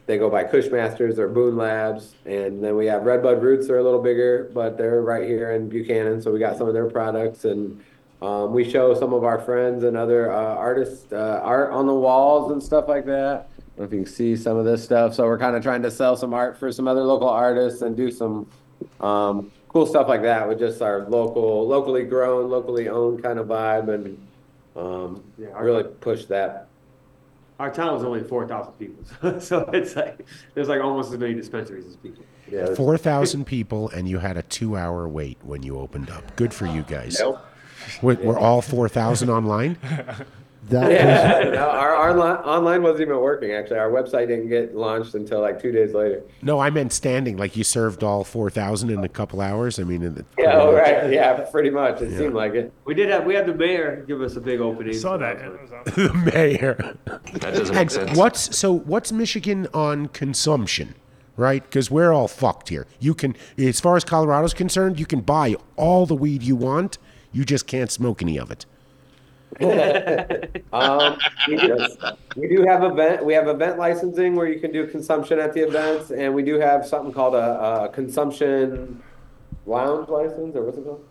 they 0.08 0.18
go 0.18 0.30
by 0.30 0.44
Cushmasters 0.44 1.18
or 1.18 1.30
Boone 1.30 1.56
Labs, 1.56 2.16
and 2.26 2.62
then 2.62 2.76
we 2.76 2.86
have 2.88 3.04
Redbud 3.04 3.42
Roots. 3.42 3.68
They're 3.68 3.80
a 3.80 3.84
little 3.84 4.04
bigger, 4.04 4.52
but 4.54 4.78
they're 4.78 5.02
right 5.02 5.28
here 5.28 5.54
in 5.54 5.70
Buchanan. 5.70 6.22
So 6.22 6.32
we 6.32 6.40
got 6.40 6.58
some 6.58 6.68
of 6.68 6.74
their 6.74 6.90
products 6.90 7.46
and. 7.46 7.82
Um, 8.22 8.54
we 8.54 8.70
show 8.70 8.94
some 8.98 9.14
of 9.14 9.24
our 9.24 9.40
friends 9.40 9.84
and 9.84 9.96
other 9.98 10.32
uh, 10.32 10.36
artists 10.36 11.12
uh, 11.12 11.42
art 11.44 11.72
on 11.72 11.86
the 11.86 11.94
walls 11.94 12.52
and 12.52 12.62
stuff 12.64 12.88
like 12.88 13.06
that. 13.06 13.48
I 13.50 13.78
don't 13.78 13.78
know 13.80 13.84
if 13.86 13.92
you 13.92 14.04
can 14.04 14.06
see 14.06 14.36
some 14.38 14.58
of 14.58 14.66
this 14.66 14.84
stuff. 14.84 15.14
So 15.14 15.26
we're 15.26 15.38
kind 15.38 15.56
of 15.56 15.62
trying 15.62 15.82
to 15.84 15.92
sell 15.92 16.16
some 16.16 16.34
art 16.34 16.58
for 16.58 16.72
some 16.72 16.88
other 16.88 17.04
local 17.04 17.28
artists 17.30 17.82
and 17.82 17.96
do 17.96 18.10
some 18.10 18.50
um, 19.02 19.52
cool 19.68 19.86
stuff 19.86 20.08
like 20.08 20.22
that 20.22 20.48
with 20.48 20.60
just 20.60 20.82
our 20.82 21.02
local, 21.10 21.68
locally 21.68 22.04
grown, 22.06 22.50
locally 22.50 22.88
owned 22.88 23.22
kind 23.22 23.38
of 23.38 23.48
vibe, 23.48 23.90
and 23.94 24.18
um, 24.76 25.24
Yeah, 25.38 25.50
our- 25.50 25.66
really 25.66 25.84
push 25.84 26.26
that. 26.26 26.68
Our 27.60 27.72
town 27.74 27.96
is 27.96 28.04
only 28.04 28.22
four 28.22 28.46
thousand 28.46 28.74
people, 28.74 29.40
so 29.40 29.70
it's 29.72 29.96
like 29.96 30.26
there's 30.56 30.68
like 30.68 30.82
almost 30.82 31.14
as 31.14 31.18
many 31.18 31.34
dispensaries 31.34 31.86
as 31.86 31.96
people. 31.96 32.26
Yeah, 32.52 32.76
Four 32.76 32.98
thousand 32.98 33.46
people, 33.46 33.88
and 33.92 34.10
you 34.10 34.20
had 34.20 34.36
a 34.36 34.42
two-hour 34.44 35.08
wait 35.08 35.38
when 35.42 35.64
you 35.64 35.80
opened 35.80 36.10
up. 36.10 36.36
Good 36.36 36.54
for 36.54 36.66
you 36.66 36.82
guys. 36.82 37.18
Yep. 37.18 37.42
Were, 38.02 38.16
were 38.16 38.40
all 38.40 38.62
four 38.62 38.90
thousand 38.90 39.30
online? 39.30 39.78
That 40.70 40.92
yeah, 40.92 41.50
no, 41.54 41.70
our, 41.70 41.94
our 41.94 42.14
li- 42.16 42.42
online 42.44 42.82
wasn't 42.82 43.02
even 43.02 43.18
working. 43.18 43.52
Actually, 43.52 43.78
our 43.78 43.92
website 43.92 44.30
didn't 44.30 44.50
get 44.50 44.76
launched 44.76 45.14
until 45.14 45.40
like 45.40 45.62
two 45.62 45.72
days 45.72 45.94
later. 45.94 46.24
No, 46.42 46.60
I 46.60 46.72
meant 46.72 46.92
standing. 46.92 47.38
Like 47.38 47.56
you 47.56 47.64
served 47.64 48.04
all 48.04 48.24
four 48.24 48.50
thousand 48.50 48.90
in 48.90 49.04
a 49.04 49.08
couple 49.08 49.42
hours. 49.42 49.78
I 49.78 49.84
mean, 49.84 50.02
in 50.02 50.16
the, 50.16 50.26
Yeah, 50.40 50.54
oh, 50.60 50.74
right. 50.74 51.12
Yeah, 51.12 51.40
pretty 51.52 51.70
much. 51.70 52.02
It 52.02 52.18
seemed 52.18 52.34
like 52.34 52.56
it. 52.56 52.74
We 52.84 52.96
did 52.96 53.10
have 53.10 53.26
we 53.26 53.36
had 53.36 53.46
the 53.46 53.54
mayor 53.54 54.04
give 54.08 54.22
us 54.24 54.38
a 54.38 54.42
big 54.42 54.60
opening. 54.60 54.96
Saw 54.96 55.18
that. 55.18 55.38
the 55.86 56.12
mayor. 56.34 56.98
That 57.06 57.42
doesn't 57.42 57.68
And 57.68 57.76
make 57.76 57.92
sense. 57.92 58.18
what's 58.18 58.58
so? 58.58 58.74
What's 58.74 59.12
Michigan 59.12 59.68
on 59.72 60.08
consumption? 60.08 60.96
Right, 61.38 61.62
because 61.62 61.92
we're 61.92 62.14
all 62.14 62.30
fucked 62.30 62.70
here. 62.70 62.88
You 63.00 63.14
can, 63.14 63.36
as 63.58 63.82
far 63.82 63.98
as 63.98 64.06
Colorado's 64.06 64.54
concerned, 64.54 65.00
you 65.02 65.06
can 65.06 65.20
buy 65.20 65.56
all 65.76 66.06
the 66.06 66.16
weed 66.16 66.42
you 66.42 66.56
want. 66.56 66.98
You 67.36 67.44
just 67.44 67.68
can't 67.68 67.92
smoke 67.92 68.22
any 68.22 68.38
of 68.38 68.50
it. 68.50 68.66
Um, 70.74 71.18
we, 71.48 71.56
do, 71.56 71.88
we 72.36 72.48
do 72.50 72.66
have 72.68 72.84
event. 72.84 73.24
We 73.24 73.34
have 73.34 73.48
event 73.48 73.78
licensing 73.78 74.36
where 74.36 74.48
you 74.48 74.60
can 74.60 74.74
do 74.74 74.86
consumption 74.88 75.40
at 75.40 75.54
the 75.54 75.62
events, 75.62 76.12
and 76.12 76.36
we 76.36 76.44
do 76.44 76.60
have 76.60 76.86
something 76.86 77.14
called 77.14 77.34
a, 77.34 77.84
a 77.84 77.90
consumption 77.90 79.02
lounge 79.66 80.10
license, 80.10 80.54
or 80.56 80.64
what's 80.64 80.78
it 80.78 80.84
called? 80.84 81.06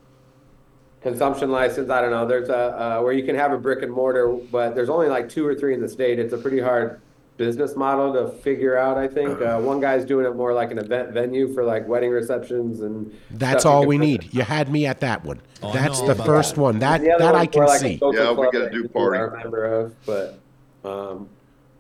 Consumption 1.01 1.51
license. 1.51 1.89
I 1.89 2.03
don't 2.03 2.11
know. 2.11 2.27
There's 2.27 2.51
a 2.51 2.99
uh, 2.99 3.01
where 3.01 3.15
you 3.15 3.25
can 3.25 3.37
have 3.37 3.53
a 3.53 3.59
brick 3.59 3.83
and 3.83 3.91
mortar, 3.91 4.29
but 4.29 4.75
there's 4.75 4.91
only 4.91 5.09
like 5.09 5.31
two 5.31 5.47
or 5.47 5.55
three 5.55 5.73
in 5.73 5.81
the 5.81 5.89
state. 5.89 6.19
It's 6.19 6.35
a 6.35 6.39
pretty 6.39 6.61
hard 6.61 7.01
business 7.37 7.75
model 7.77 8.13
to 8.13 8.29
figure 8.39 8.77
out. 8.79 8.97
I 8.97 9.09
think 9.09 9.41
uh, 9.41 9.59
one 9.59 9.81
guy's 9.81 10.05
doing 10.05 10.27
it 10.27 10.37
more 10.37 10.53
like 10.53 10.71
an 10.71 10.79
event 10.79 11.11
venue 11.13 11.53
for 11.53 11.65
like 11.65 11.87
wedding 11.89 12.11
receptions 12.11 12.81
and. 12.81 13.13
That's 13.31 13.63
stuff 13.63 13.73
all 13.73 13.87
we 13.87 13.97
put- 13.99 14.05
need. 14.05 14.35
You 14.35 14.43
had 14.43 14.71
me 14.71 14.87
at 14.87 15.01
that 15.01 15.25
one. 15.25 15.41
Oh, 15.63 15.73
That's 15.73 16.01
the 16.03 16.15
first 16.15 16.55
that. 16.55 16.61
one. 16.61 16.79
That 16.79 17.01
The 17.01 17.11
other 17.13 17.25
that 17.25 17.35
I 17.35 17.47
can 17.47 17.65
like 17.65 17.81
see. 17.81 17.99
Yeah, 18.03 18.31
we 18.33 18.45
gotta 18.45 18.59
that 18.61 18.73
do 18.73 18.89
party. 18.89 19.19
are 19.19 19.35
a 19.35 19.39
member 19.43 19.65
of, 19.65 19.95
but 20.07 20.39
um, 20.85 21.29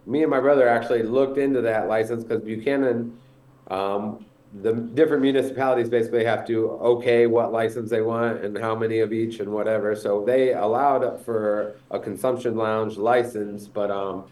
me 0.06 0.22
and 0.22 0.30
my 0.30 0.40
brother 0.40 0.68
actually 0.68 1.02
looked 1.02 1.38
into 1.38 1.60
that 1.62 1.88
license 1.88 2.24
because 2.24 2.42
Buchanan, 2.42 3.16
um, 3.70 4.24
the 4.62 4.72
different 4.72 5.22
municipalities 5.22 5.88
basically 5.88 6.24
have 6.24 6.46
to 6.46 6.70
okay 6.70 7.26
what 7.26 7.52
license 7.52 7.90
they 7.90 8.02
want 8.02 8.44
and 8.44 8.56
how 8.56 8.74
many 8.74 9.00
of 9.00 9.12
each 9.12 9.40
and 9.40 9.50
whatever. 9.52 9.94
So 9.96 10.24
they 10.24 10.52
allowed 10.52 11.20
for 11.24 11.76
a 11.90 11.98
consumption 11.98 12.56
lounge 12.56 12.96
license, 12.96 13.66
but 13.66 13.90
um, 13.90 14.24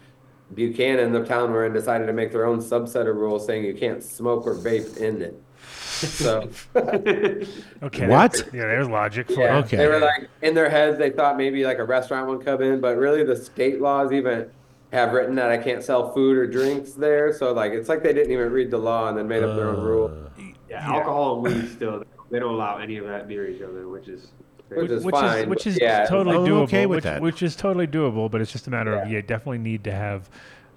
Buchanan, 0.55 1.11
the 1.11 1.23
town 1.23 1.51
we're 1.51 1.65
in, 1.65 1.73
decided 1.73 2.07
to 2.07 2.13
make 2.13 2.31
their 2.31 2.45
own 2.45 2.59
subset 2.59 3.07
of 3.09 3.15
rules 3.15 3.45
saying 3.45 3.63
you 3.65 3.73
can't 3.73 4.03
smoke 4.03 4.45
or 4.45 4.55
vape 4.55 4.97
in 4.97 5.21
it. 5.21 5.41
So. 5.63 6.49
Okay. 7.83 8.07
What? 8.07 8.37
Yeah, 8.53 8.61
there's 8.61 8.87
logic 8.87 9.27
for 9.27 9.41
Yeah, 9.41 9.59
it. 9.59 9.65
Okay. 9.65 9.77
they 9.77 9.87
were 9.87 9.99
like 9.99 10.29
in 10.41 10.53
their 10.53 10.69
heads. 10.69 10.97
They 10.97 11.09
thought 11.09 11.35
maybe 11.37 11.65
like 11.65 11.79
a 11.79 11.83
restaurant 11.83 12.29
would 12.29 12.45
come 12.45 12.61
in, 12.61 12.79
but 12.79 12.95
really 12.97 13.23
the 13.23 13.35
state 13.35 13.81
laws 13.81 14.11
even 14.13 14.49
have 14.93 15.11
written 15.11 15.35
that 15.35 15.49
I 15.51 15.57
can't 15.57 15.83
sell 15.83 16.13
food 16.13 16.37
or 16.37 16.47
drinks 16.47 16.93
there. 16.93 17.33
So 17.33 17.51
like 17.51 17.73
it's 17.73 17.89
like 17.89 18.01
they 18.03 18.13
didn't 18.13 18.31
even 18.31 18.51
read 18.51 18.71
the 18.71 18.77
law 18.77 19.09
and 19.09 19.17
then 19.17 19.27
made 19.27 19.43
up 19.43 19.55
their 19.57 19.67
own 19.67 19.81
rule. 19.83 20.29
Uh, 20.39 20.43
yeah, 20.69 20.85
alcohol 20.93 21.45
and 21.45 21.55
weed 21.55 21.69
still 21.71 22.03
they 22.31 22.39
don't 22.39 22.53
allow 22.53 22.77
any 22.77 22.97
of 22.97 23.05
that 23.05 23.27
near 23.27 23.47
each 23.47 23.61
other, 23.61 23.87
which 23.89 24.07
is 24.07 24.31
Which 24.77 24.91
is 24.91 25.03
which 25.05 25.13
fine. 25.15 25.39
is 25.43 25.45
which 25.47 25.67
is 25.67 25.79
yeah, 25.79 26.05
totally 26.05 26.35
I'm 26.37 26.43
doable. 26.45 26.61
okay 26.63 26.85
with 26.85 26.97
which, 26.97 27.03
that. 27.03 27.21
which 27.21 27.43
is 27.43 27.55
totally 27.55 27.87
doable, 27.87 28.29
but 28.29 28.41
it's 28.41 28.51
just 28.51 28.67
a 28.67 28.69
matter 28.71 28.93
of 28.93 29.07
Yeah. 29.09 29.17
you 29.17 29.21
definitely 29.21 29.59
need 29.59 29.83
to 29.85 29.91
have 29.91 30.29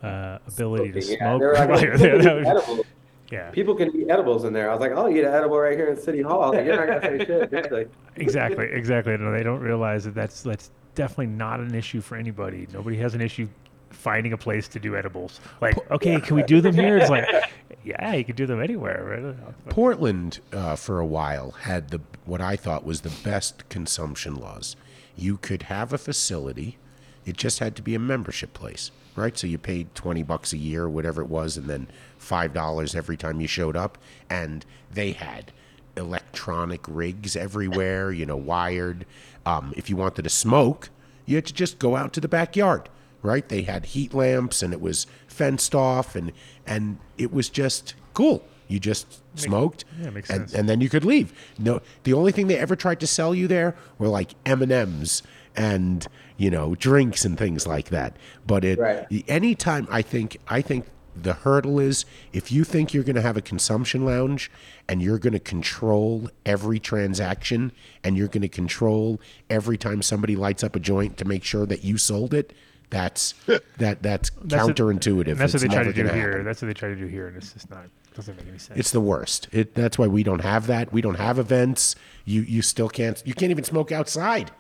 uh, 0.03 0.39
ability 0.47 0.93
to 0.93 1.01
Yeah, 1.05 1.17
smoke. 1.19 1.41
they 1.41 1.47
were 1.47 1.53
like, 1.55 1.69
while 1.69 1.79
"Oh, 1.79 1.83
you're 1.83 1.97
there. 1.99 2.19
people 2.19 2.23
can 2.23 2.39
eat 2.41 2.47
edibles." 2.47 2.87
yeah, 3.33 3.51
People 3.51 3.75
can 3.75 3.97
eat 3.97 4.11
edibles 4.11 4.45
in 4.45 4.53
there. 4.53 4.71
I 4.71 4.73
was 4.73 4.81
like, 4.81 4.93
I'll 4.93 5.09
eat 5.09 5.25
an 5.25 5.33
edible 5.35 5.59
right 5.59 5.77
here 5.77 5.89
in 5.89 5.97
City 5.97 6.23
Hall. 6.23 6.53
Like, 6.53 6.65
you're 6.67 6.77
not 6.77 7.03
gonna 7.03 7.19
say 7.19 7.25
shit. 7.27 7.51
dude. 7.63 7.73
Like, 7.73 7.91
exactly, 8.17 8.67
exactly. 8.71 9.17
No, 9.17 9.33
they 9.33 9.43
don't 9.43 9.61
realize 9.61 10.05
that 10.05 10.15
that's 10.15 10.43
that's 10.43 10.71
definitely 10.95 11.27
not 11.27 11.61
an 11.61 11.75
issue 11.75 12.01
for 12.01 12.17
anybody. 12.17 12.67
Nobody 12.73 12.97
has 12.99 13.15
an 13.15 13.21
issue 13.21 13.49
finding 13.91 14.33
a 14.33 14.37
place 14.39 14.69
to 14.69 14.79
do 14.79 14.97
edibles. 14.97 15.41
Like, 15.61 15.91
okay, 15.91 16.21
can 16.21 16.37
we 16.37 16.43
do 16.43 16.61
them 16.61 16.75
here? 16.75 16.99
It's 16.99 17.11
like, 17.11 17.27
yeah, 17.87 18.15
you 18.15 18.25
can 18.25 18.35
do 18.35 18.47
them 18.47 18.61
anywhere. 18.61 19.37
Right? 19.37 19.69
Portland, 19.71 20.41
uh, 20.53 20.77
for 20.77 20.99
a 20.99 21.07
while, 21.07 21.53
had 21.53 21.91
the 21.91 22.01
what 22.25 22.41
I 22.41 22.57
thought 22.57 22.85
was 22.85 23.03
the 23.03 23.13
best 23.23 23.69
consumption 23.69 24.35
laws. 24.35 24.75
You 25.17 25.37
could 25.37 25.65
have 25.65 25.93
a 25.93 25.99
facility; 25.99 26.79
it 27.25 27.37
just 27.37 27.61
had 27.61 27.77
to 27.77 27.83
be 27.83 27.95
a 27.95 28.01
membership 28.01 28.53
place, 28.53 28.91
right? 29.15 29.39
So 29.39 29.47
you 29.47 29.57
paid 29.57 29.95
twenty 29.95 30.25
bucks 30.25 30.53
a 30.53 30.59
year, 30.59 30.89
whatever 30.89 31.23
it 31.23 31.29
was, 31.29 31.57
and 31.57 31.69
then 31.69 31.87
five 32.19 32.53
dollars 32.53 32.97
every 32.97 33.17
time 33.17 33.41
you 33.41 33.47
showed 33.47 33.77
up. 33.77 33.99
And 34.29 34.67
they 34.93 35.13
had 35.13 35.53
electronic 35.97 36.81
rigs 36.89 37.37
everywhere, 37.37 38.11
you 38.11 38.27
know, 38.27 38.37
wired. 38.37 39.07
Um, 39.47 39.73
if 39.77 39.89
you 39.89 39.97
wanted 39.97 40.23
to 40.23 40.31
smoke, 40.31 40.91
you 41.25 41.37
had 41.37 41.47
to 41.47 41.55
just 41.55 41.79
go 41.79 41.95
out 41.95 42.13
to 42.15 42.21
the 42.21 42.29
backyard, 42.29 42.89
right? 43.23 43.49
They 43.49 43.63
had 43.63 43.87
heat 43.87 44.13
lamps, 44.13 44.63
and 44.63 44.73
it 44.73 44.81
was 44.81 45.07
fenced 45.37 45.75
off, 45.75 46.17
and 46.17 46.33
and 46.67 46.99
it 47.19 47.33
was 47.33 47.49
just 47.49 47.95
cool. 48.15 48.43
You 48.69 48.81
just 48.81 49.23
smoked, 49.39 49.85
yeah, 50.01 50.11
makes 50.11 50.29
and, 50.31 50.41
sense. 50.41 50.55
and 50.55 50.69
then 50.69 50.81
you 50.81 50.89
could 50.89 51.05
leave. 51.05 51.33
No, 51.59 51.81
the 52.03 52.13
only 52.15 52.33
thing 52.33 52.49
they 52.49 52.59
ever 52.59 52.75
tried 52.75 52.99
to 53.01 53.07
sell 53.07 53.33
you 53.35 53.47
there 53.47 53.77
were 53.99 54.09
like 54.09 54.33
M 54.45 54.63
and 54.63 54.73
M's 54.73 55.23
and 55.55 56.07
you 56.37 56.51
know 56.51 56.75
drinks 56.75 57.25
and 57.25 57.39
things 57.39 57.67
like 57.67 57.91
that. 57.91 58.17
But 58.47 58.65
it 58.65 58.79
Right. 58.79 59.07
anytime 59.29 59.87
I 59.91 60.03
think 60.03 60.39
I 60.49 60.63
think 60.63 60.87
the 61.15 61.33
hurdle 61.33 61.79
is 61.81 62.05
if 62.33 62.53
you 62.53 62.63
think 62.65 62.93
you're 62.93 63.05
going 63.05 63.17
to 63.17 63.23
have 63.23 63.37
a 63.39 63.41
consumption 63.43 64.05
lounge 64.05 64.51
and 64.89 65.01
you're 65.01 65.19
going 65.19 65.33
to 65.33 65.39
control 65.39 66.29
every 66.45 66.79
transaction 66.79 67.73
and 68.05 68.19
you're 68.19 68.29
going 68.29 68.43
to 68.43 68.49
control 68.49 69.19
every 69.49 69.79
time 69.79 70.03
somebody 70.03 70.37
lights 70.37 70.63
up 70.63 70.77
a 70.77 70.81
joint 70.81 71.17
to 71.17 71.25
make 71.25 71.43
sure 71.43 71.65
that 71.67 71.83
you 71.85 71.97
sold 71.97 72.35
it. 72.35 72.53
That's 72.91 73.35
that 73.79 74.03
that's, 74.03 74.31
That's 74.43 74.65
counterintuitive. 74.67 75.37
that's 75.37 75.53
what 75.53 75.63
they 75.63 75.69
try 75.69 75.83
to 75.83 75.93
do 75.93 76.05
here. 76.05 76.31
happen. 76.31 76.45
That's 76.45 76.63
what 76.63 76.69
they 76.69 76.75
try 76.75 76.89
to 76.89 76.97
do 76.97 77.07
here, 77.07 77.29
and 77.29 77.37
it's 77.37 77.53
just 77.53 77.71
not 77.71 77.87
doesn't 78.15 78.37
make 78.37 78.49
any 78.49 78.59
sense. 78.59 78.79
It's 78.79 78.91
the 78.93 79.01
worst. 79.01 79.49
It, 79.53 79.75
that's 79.75 79.99
why 79.99 80.07
we 80.07 80.23
don't 80.23 80.41
have 80.41 80.67
that. 80.69 80.93
We 80.93 81.03
don't 81.03 81.17
have 81.17 81.39
events. 81.39 81.95
You 82.25 82.43
you 82.43 82.63
still 82.63 82.89
can't. 82.89 83.23
You 83.27 83.35
can't 83.35 83.51
even 83.51 83.65
smoke 83.65 83.93
outside. 83.93 84.51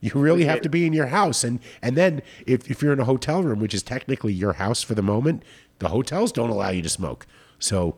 You 0.00 0.10
really 0.14 0.44
have 0.44 0.60
to 0.60 0.68
be 0.68 0.86
in 0.86 0.92
your 0.92 1.06
house. 1.06 1.42
And 1.44 1.60
and 1.82 1.96
then 1.96 2.22
if, 2.46 2.70
if 2.70 2.82
you're 2.82 2.92
in 2.92 3.00
a 3.00 3.04
hotel 3.04 3.42
room, 3.42 3.60
which 3.60 3.74
is 3.74 3.82
technically 3.82 4.32
your 4.32 4.54
house 4.54 4.82
for 4.82 4.94
the 4.94 5.02
moment, 5.02 5.42
the 5.78 5.88
hotels 5.88 6.32
don't 6.32 6.50
allow 6.50 6.70
you 6.70 6.82
to 6.82 6.88
smoke. 6.88 7.26
So 7.58 7.96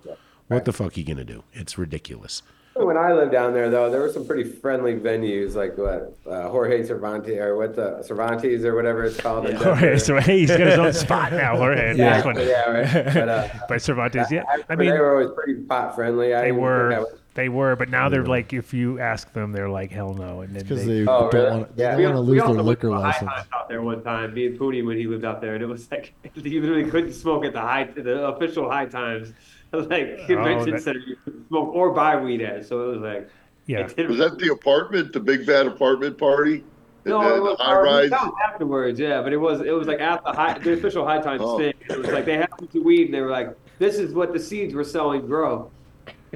what 0.49 0.65
the 0.65 0.73
fuck 0.73 0.97
are 0.97 1.01
you 1.01 1.07
gonna 1.07 1.25
do? 1.25 1.43
It's 1.53 1.77
ridiculous. 1.79 2.43
When 2.87 2.97
I 2.97 3.13
lived 3.13 3.33
down 3.33 3.53
there, 3.55 3.71
though, 3.71 3.91
there 3.91 4.01
were 4.01 4.09
some 4.13 4.27
pretty 4.27 4.45
friendly 4.45 4.95
venues, 4.95 5.55
like 5.55 5.77
what 5.79 6.17
uh, 6.31 6.49
Jorge 6.49 6.83
Cervantes 6.85 7.39
or 7.39 7.57
what 7.57 7.75
the 7.77 8.03
Cervantes 8.03 8.65
or 8.65 8.75
whatever 8.75 9.05
it's 9.05 9.17
called. 9.17 9.47
in 9.47 9.57
Jorge, 9.57 9.99
so, 9.99 10.17
hey, 10.19 10.41
he's 10.41 10.49
got 10.51 10.61
his 10.61 10.79
own 10.79 10.93
spot 11.07 11.33
now, 11.33 11.57
Jorge. 11.57 11.97
Yeah, 11.97 12.17
This 12.17 12.25
one. 12.25 12.37
yeah, 12.39 12.71
right. 12.71 13.15
But, 13.15 13.29
uh, 13.29 13.49
By 13.69 13.79
Cervantes, 13.79 14.31
yeah. 14.31 14.43
I 14.49 14.63
I 14.71 14.77
mean, 14.77 14.91
they 14.91 14.99
were 14.99 15.13
always 15.21 15.35
pretty 15.35 15.61
pot 15.63 15.95
friendly. 15.95 16.35
I 16.35 16.41
they 16.41 16.47
didn't 16.49 16.57
think 16.57 16.65
I 16.67 17.01
were, 17.01 17.07
they 17.35 17.49
were, 17.49 17.77
but 17.77 17.89
now 17.89 18.09
they're 18.09 18.27
like, 18.27 18.53
if 18.53 18.75
you 18.75 18.99
ask 18.99 19.33
them, 19.33 19.53
they're 19.53 19.69
like, 19.71 19.93
hell 19.93 20.13
no, 20.15 20.41
and 20.41 20.55
then 20.57 20.63
because 20.65 20.85
they, 20.85 21.05
they 21.05 21.07
Oh, 21.07 21.31
don't 21.31 21.35
really? 21.35 21.51
want 21.61 21.77
they 21.77 21.83
Yeah. 21.85 21.91
don't 21.93 21.99
We, 21.99 22.05
want 22.07 22.17
to 22.17 22.23
we 22.23 22.41
lose 22.41 22.55
their 22.57 22.63
liquor 22.65 22.89
a 22.89 22.95
high 22.95 23.01
license. 23.03 23.31
times 23.31 23.47
out 23.55 23.69
there 23.69 23.81
one 23.83 24.03
time. 24.03 24.35
Me 24.35 24.47
and 24.47 24.59
Poonie 24.59 24.85
when 24.85 24.97
he 24.97 25.07
lived 25.07 25.25
out 25.25 25.41
there, 25.41 25.55
and 25.55 25.63
it 25.63 25.67
was 25.67 25.89
like 25.91 26.15
he 26.35 26.61
literally 26.61 26.91
couldn't 26.91 27.13
smoke 27.13 27.45
at 27.45 27.53
the 27.53 27.61
high, 27.61 27.85
the 27.85 28.27
official 28.27 28.69
high 28.69 28.87
times, 28.87 29.33
like 29.73 30.27
convention 30.27 30.69
oh, 30.69 30.73
that- 30.73 30.83
center. 30.83 31.01
You 31.01 31.17
couldn't 31.25 31.49
smoke 31.49 31.75
or 31.75 31.93
buy 31.93 32.17
weed 32.17 32.43
at. 32.43 32.67
So 32.67 32.91
it 32.91 32.93
was 32.95 33.01
like, 33.03 33.29
yeah. 33.67 33.81
it 33.81 33.97
didn't- 33.97 34.11
Was 34.11 34.19
that 34.19 34.39
the 34.39 34.51
apartment, 34.53 35.13
the 35.13 35.21
big 35.21 35.47
bad 35.47 35.67
apartment 35.67 36.17
party? 36.19 36.65
No, 37.05 37.21
it 37.37 37.41
was 37.43 37.59
high 37.59 37.79
rise? 37.79 38.13
afterwards, 38.13 39.01
yeah. 39.01 39.23
But 39.23 39.33
it 39.33 39.39
was 39.39 39.63
it 39.63 39.71
was 39.71 39.87
like 39.89 40.01
at 40.01 40.23
the 40.25 40.33
high 40.33 40.59
the 40.59 40.75
official 40.75 41.07
high 41.07 41.21
times 41.21 41.41
Oh. 41.43 41.57
thing. 41.59 41.73
It 41.89 41.97
was 41.99 42.09
like 42.09 42.27
they 42.27 42.37
had 42.37 42.49
to 42.73 42.83
weed 42.83 43.07
and 43.07 43.15
they 43.15 43.21
were 43.23 43.31
like, 43.31 43.57
This 43.79 43.97
is 43.97 44.13
what 44.13 44.33
the 44.35 44.39
seeds 44.41 44.75
we're 44.75 44.85
selling 44.85 45.27
grow. 45.27 45.71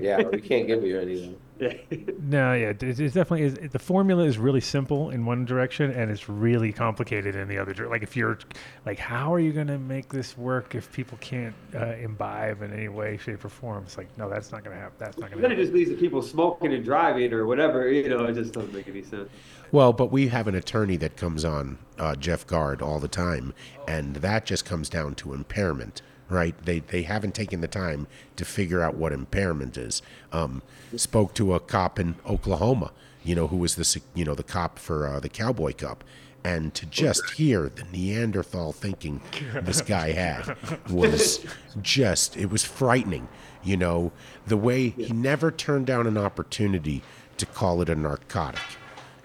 yeah, 0.01 0.23
we 0.23 0.41
can't 0.41 0.67
give 0.67 0.83
you 0.83 0.99
anything. 0.99 1.37
No, 2.23 2.55
yeah, 2.55 2.73
it's, 2.81 3.01
it 3.01 3.13
definitely 3.13 3.43
is. 3.43 3.55
The 3.73 3.79
formula 3.79 4.25
is 4.25 4.39
really 4.39 4.61
simple 4.61 5.11
in 5.11 5.27
one 5.27 5.45
direction, 5.45 5.91
and 5.91 6.11
it's 6.11 6.29
really 6.29 6.73
complicated 6.73 7.35
in 7.37 7.47
the 7.49 7.59
other. 7.59 7.75
dir- 7.75 7.89
Like 7.89 8.03
if 8.03 8.17
you're, 8.17 8.39
like, 8.87 8.99
how 8.99 9.35
are 9.35 9.41
you 9.41 9.53
going 9.53 9.67
to 9.67 9.79
make 9.79 10.09
this 10.09 10.39
work 10.39 10.75
if 10.75 10.91
people 10.93 11.19
can't 11.21 11.55
uh, 11.75 11.95
imbibe 12.01 12.63
in 12.63 12.73
any 12.73 12.89
way, 12.89 13.19
shape, 13.19 13.45
or 13.45 13.49
form? 13.49 13.83
It's 13.85 13.99
like, 13.99 14.07
no, 14.17 14.31
that's 14.31 14.51
not 14.53 14.65
going 14.65 14.75
to 14.77 14.81
happen. 14.81 14.97
That's 14.99 15.19
not 15.19 15.31
going 15.31 15.43
to 15.43 15.49
then 15.49 15.53
it 15.53 15.61
just 15.63 15.73
leads 15.73 15.91
to 15.91 15.97
people 15.97 16.23
smoking 16.23 16.73
and 16.73 16.85
driving 16.85 17.33
or 17.33 17.45
whatever. 17.47 17.91
You 17.91 18.09
know, 18.09 18.25
it 18.25 18.35
just 18.35 18.53
doesn't 18.55 18.73
make 18.73 18.89
any 18.89 19.03
sense. 19.03 19.29
Well, 19.73 19.93
but 19.93 20.13
we 20.13 20.29
have 20.29 20.47
an 20.49 20.55
attorney 20.55 20.97
that 20.99 21.17
comes 21.17 21.45
on, 21.45 21.79
uh, 21.99 22.15
Jeff 22.15 22.47
Guard, 22.47 22.81
all 22.83 23.01
the 23.01 23.09
time, 23.09 23.53
and 23.89 24.17
that 24.17 24.47
just 24.47 24.65
comes 24.65 24.89
down 24.89 25.15
to 25.17 25.35
impairment, 25.35 26.03
right? 26.33 26.55
They 26.65 26.81
they 26.81 27.03
haven't 27.03 27.35
taken 27.35 27.61
the 27.61 27.69
time 27.69 28.07
to 28.37 28.45
figure 28.45 28.83
out 28.83 28.97
what 28.97 29.13
impairment 29.13 29.77
is. 29.77 30.03
Um, 30.33 30.63
spoke 30.97 31.35
to 31.35 31.55
a 31.55 31.61
cop 31.61 31.99
in 31.99 32.17
Oklahoma, 32.27 32.93
you 33.23 33.35
know, 33.35 33.47
who 33.49 33.57
was 33.57 33.77
the 33.77 34.01
you 34.15 34.25
know 34.25 34.35
the 34.35 34.43
cop 34.43 34.79
for 34.79 35.07
uh, 35.07 35.21
the 35.21 35.29
Cowboy 35.29 35.73
Cup, 35.75 36.05
and 36.45 36.75
to 36.75 36.87
just 36.87 37.31
hear 37.33 37.69
the 37.69 37.85
Neanderthal 37.93 38.73
thinking 38.73 39.21
this 39.63 39.81
guy 39.81 40.13
had 40.13 40.57
was 40.91 41.45
just 41.81 42.37
it 42.37 42.51
was 42.51 42.65
frightening. 42.65 43.29
You 43.63 43.77
know, 43.77 44.13
the 44.47 44.57
way 44.57 44.89
he 44.89 45.13
never 45.13 45.53
turned 45.53 45.87
down 45.87 46.07
an 46.07 46.19
opportunity 46.19 47.03
to 47.37 47.47
call 47.47 47.81
it 47.81 47.89
a 47.89 47.95
narcotic. 47.95 48.61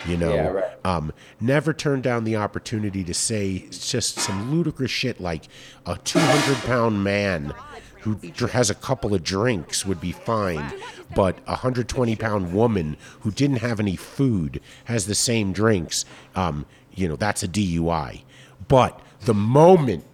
You 0.05 0.17
know, 0.17 0.33
Yeah, 0.33 0.47
right. 0.49 0.85
um, 0.85 1.11
never 1.41 1.73
turn 1.73 2.01
down 2.01 2.23
the 2.23 2.35
opportunity 2.35 3.03
to 3.03 3.13
say 3.13 3.67
just 3.71 4.19
some 4.19 4.51
ludicrous 4.51 4.91
shit 4.91 5.19
like 5.19 5.45
a 5.85 5.97
200 5.97 6.55
pound 6.65 7.03
man 7.03 7.53
who 8.01 8.17
has 8.51 8.69
a 8.69 8.75
couple 8.75 9.13
of 9.13 9.21
drinks 9.23 9.85
would 9.85 9.99
be 9.99 10.11
fine, 10.13 10.71
but 11.13 11.39
a 11.45 11.51
120 11.51 12.15
pound 12.15 12.53
woman 12.53 12.95
who 13.21 13.31
didn't 13.31 13.57
have 13.57 13.79
any 13.81 13.95
food 13.97 14.61
has 14.85 15.07
the 15.07 15.15
same 15.15 15.51
drinks. 15.51 16.05
Um, 16.35 16.65
you 16.93 17.07
know, 17.09 17.15
that's 17.17 17.43
a 17.43 17.47
DUI. 17.49 18.21
But 18.69 18.97
the 19.21 19.33
moment 19.33 20.05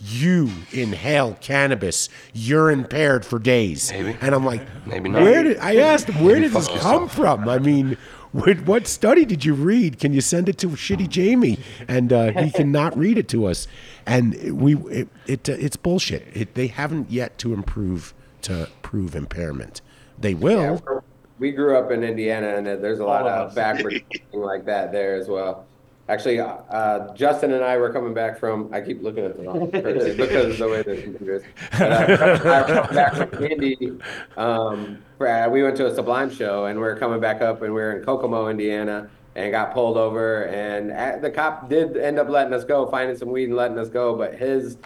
you 0.00 0.50
inhale 0.72 1.38
cannabis, 1.40 2.08
you're 2.34 2.70
impaired 2.70 3.24
for 3.24 3.38
days. 3.38 3.90
Maybe. 3.92 4.16
And 4.20 4.34
I'm 4.34 4.44
like, 4.44 4.62
Maybe 4.86 5.08
not. 5.08 5.22
where 5.22 5.42
did 5.42 5.56
I 5.58 5.76
asked 5.76 6.08
him, 6.08 6.22
where 6.24 6.38
did 6.38 6.52
this 6.52 6.68
come 6.80 7.08
from? 7.08 7.48
I 7.48 7.58
mean, 7.58 7.96
what, 8.32 8.60
what 8.62 8.86
study 8.86 9.24
did 9.24 9.44
you 9.44 9.54
read? 9.54 9.98
Can 9.98 10.12
you 10.12 10.20
send 10.20 10.48
it 10.48 10.58
to 10.58 10.68
Shitty 10.68 11.08
Jamie? 11.08 11.58
And 11.86 12.12
uh, 12.12 12.32
he 12.32 12.50
cannot 12.50 12.96
read 12.96 13.18
it 13.18 13.28
to 13.28 13.46
us. 13.46 13.66
And 14.06 14.60
we, 14.60 14.76
it, 14.76 15.08
it 15.26 15.48
uh, 15.48 15.52
it's 15.52 15.76
bullshit. 15.76 16.26
It, 16.34 16.54
they 16.54 16.66
haven't 16.66 17.10
yet 17.10 17.38
to 17.38 17.52
improve 17.52 18.14
to 18.42 18.68
prove 18.82 19.14
impairment. 19.14 19.80
They 20.18 20.34
will. 20.34 20.82
Yeah, 20.86 21.00
we 21.38 21.52
grew 21.52 21.76
up 21.76 21.90
in 21.90 22.02
Indiana, 22.02 22.56
and 22.56 22.66
there's 22.66 22.98
a 22.98 23.04
lot 23.04 23.22
All 23.22 23.28
of 23.28 23.50
of 23.50 23.54
backward 23.54 24.02
thinking 24.10 24.40
like 24.40 24.64
that 24.66 24.92
there 24.92 25.14
as 25.14 25.28
well. 25.28 25.66
Actually, 26.08 26.40
uh, 26.40 27.12
Justin 27.14 27.52
and 27.52 27.62
I 27.62 27.76
were 27.76 27.92
coming 27.92 28.14
back 28.14 28.38
from. 28.38 28.70
I 28.72 28.80
keep 28.80 29.02
looking 29.02 29.24
at 29.26 29.36
the 29.36 29.42
wrong 29.42 29.70
person 29.70 30.16
because 30.16 30.46
of 30.52 30.58
the 30.58 30.68
way 30.68 30.82
the 30.82 31.02
computer 31.02 31.34
is. 31.34 31.42
But, 31.78 32.10
uh, 32.10 32.64
I 32.64 32.66
coming 32.66 32.94
back 32.94 33.14
from 33.30 33.44
Indy. 33.44 33.92
Um, 34.36 34.98
uh, 35.20 35.48
we 35.50 35.62
went 35.62 35.76
to 35.76 35.86
a 35.86 35.94
Sublime 35.94 36.30
show, 36.30 36.64
and 36.66 36.80
we 36.80 36.86
are 36.86 36.96
coming 36.96 37.20
back 37.20 37.42
up, 37.42 37.60
and 37.62 37.74
we 37.74 37.80
were 37.80 37.98
in 37.98 38.04
Kokomo, 38.04 38.48
Indiana, 38.48 39.10
and 39.36 39.52
got 39.52 39.74
pulled 39.74 39.98
over. 39.98 40.44
And 40.44 40.90
at, 40.92 41.20
the 41.20 41.30
cop 41.30 41.68
did 41.68 41.96
end 41.98 42.18
up 42.18 42.28
letting 42.30 42.54
us 42.54 42.64
go, 42.64 42.86
finding 42.86 43.16
some 43.16 43.28
weed 43.30 43.44
and 43.44 43.56
letting 43.56 43.78
us 43.78 43.88
go. 43.90 44.16
But 44.16 44.34
his 44.34 44.78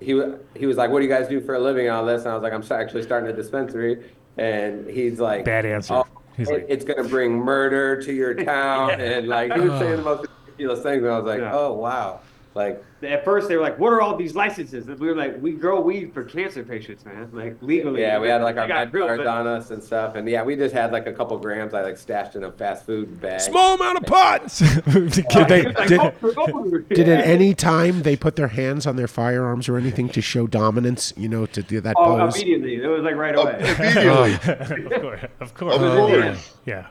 he 0.00 0.12
wa- 0.14 0.34
he 0.54 0.66
was 0.66 0.76
like, 0.76 0.90
"What 0.90 0.98
do 1.00 1.06
you 1.06 1.10
guys 1.10 1.26
do 1.26 1.40
for 1.40 1.54
a 1.54 1.58
living?" 1.58 1.86
And 1.86 1.96
all 1.96 2.04
this, 2.04 2.22
and 2.24 2.32
I 2.32 2.34
was 2.34 2.42
like, 2.42 2.52
"I'm 2.52 2.62
sta- 2.62 2.76
actually 2.76 3.02
starting 3.02 3.30
a 3.30 3.32
dispensary." 3.32 4.10
And 4.36 4.86
he's 4.90 5.18
like, 5.20 5.46
Bad 5.46 5.64
answer. 5.64 5.94
"Oh, 5.94 6.04
He's 6.36 6.50
it- 6.50 6.52
like- 6.52 6.66
it's 6.68 6.84
gonna 6.84 7.08
bring 7.08 7.32
murder 7.32 7.98
to 8.02 8.12
your 8.12 8.34
town," 8.44 9.00
and 9.00 9.26
like 9.26 9.54
he 9.54 9.60
was 9.60 9.80
saying 9.80 9.96
the 9.96 10.02
most 10.02 10.26
ridiculous 10.56 10.82
things. 10.82 11.02
And 11.02 11.12
I 11.12 11.18
was 11.18 11.26
like, 11.26 11.40
Yeah. 11.40 11.54
"Oh 11.54 11.72
wow!" 11.74 12.20
Like 12.54 12.82
At 13.02 13.22
first, 13.22 13.48
they 13.48 13.56
were 13.56 13.62
like, 13.62 13.78
"What 13.78 13.92
are 13.92 14.00
all 14.00 14.16
these 14.16 14.34
licenses?" 14.34 14.88
And 14.88 14.98
we 14.98 15.08
were 15.08 15.14
like, 15.14 15.40
"We 15.42 15.52
grow 15.52 15.78
weed 15.82 16.14
for 16.14 16.24
cancer 16.24 16.64
patients, 16.64 17.04
man. 17.04 17.28
Like 17.34 17.58
legally." 17.60 18.00
yeah, 18.00 18.18
we 18.18 18.28
had 18.28 18.40
like 18.40 18.56
our 18.56 18.62
They 18.66 18.68
got 18.72 18.86
med 18.86 18.94
real, 18.94 19.06
cards 19.06 19.18
but- 19.20 19.26
on 19.26 19.46
us 19.46 19.70
and 19.70 19.84
stuff, 19.84 20.14
and 20.14 20.26
yeah, 20.26 20.42
we 20.42 20.56
just 20.56 20.74
had 20.74 20.90
like 20.90 21.06
a 21.06 21.12
couple 21.12 21.36
grams 21.36 21.74
I 21.74 21.82
like 21.82 21.98
stashed 21.98 22.34
in 22.34 22.44
a 22.44 22.50
fast 22.50 22.86
food 22.86 23.20
bag. 23.20 23.42
Small 23.42 23.74
amount 23.74 23.98
of 23.98 24.04
pots. 24.04 24.58
did, 24.90 25.12
they, 25.48 25.64
Like, 25.64 25.88
did, 25.88 26.00
oh, 26.00 26.12
oh, 26.24 26.78
did 26.88 27.06
at 27.10 27.26
any 27.26 27.52
time 27.54 28.02
they 28.04 28.16
put 28.16 28.36
their 28.36 28.48
hands 28.48 28.86
on 28.86 28.96
their 28.96 29.06
firearms 29.08 29.68
or 29.68 29.76
anything 29.76 30.08
to 30.08 30.22
show 30.22 30.46
dominance? 30.46 31.12
You 31.18 31.28
know, 31.28 31.44
to 31.44 31.62
do 31.62 31.82
that 31.82 31.94
Oh, 31.98 32.16
pose. 32.16 32.36
immediately. 32.36 32.76
It 32.82 32.86
was 32.88 33.02
like 33.02 33.16
right 33.16 33.36
Oh, 33.36 33.42
away. 33.42 33.58
Immediately. 33.78 34.32
of 34.54 35.02
course, 35.02 35.20
of 35.40 35.54
course. 35.54 35.74
Of 35.76 35.82
oh, 35.82 36.08
Yeah, 36.08 36.22
course. 36.22 36.56
Yeah. 36.64 36.86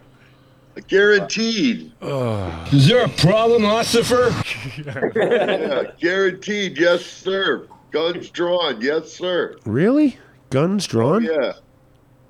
Guaranteed. 0.87 1.91
Is 2.01 2.87
there 2.87 3.05
a 3.05 3.09
problem, 3.09 3.63
Lucifer? 3.63 4.33
Yeah, 4.85 5.83
guaranteed. 5.99 6.77
Yes, 6.77 7.05
sir. 7.05 7.67
Guns 7.91 8.29
drawn. 8.29 8.81
Yes, 8.81 9.11
sir. 9.11 9.55
Really? 9.65 10.17
Guns 10.49 10.85
drawn? 10.85 11.27
Oh, 11.27 11.53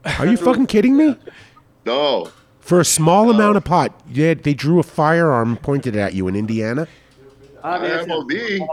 yeah. 0.06 0.14
Are 0.20 0.28
you 0.28 0.38
fucking 0.38 0.68
kidding 0.68 0.96
me? 0.96 1.18
No. 1.86 2.30
For 2.60 2.80
a 2.80 2.86
small 2.86 3.30
amount 3.30 3.58
of 3.58 3.64
pot, 3.64 4.00
yeah, 4.08 4.34
they 4.36 4.54
drew 4.54 4.80
a 4.80 4.84
firearm 4.84 5.58
pointed 5.58 5.96
at 5.96 6.14
you 6.14 6.28
in 6.28 6.36
Indiana. 6.36 6.88
I 7.66 7.80
mean, 7.82 7.91
I 7.91 7.95
it's 7.95 8.07
have 8.07 8.11
on 8.11 8.28
me. 8.28 8.68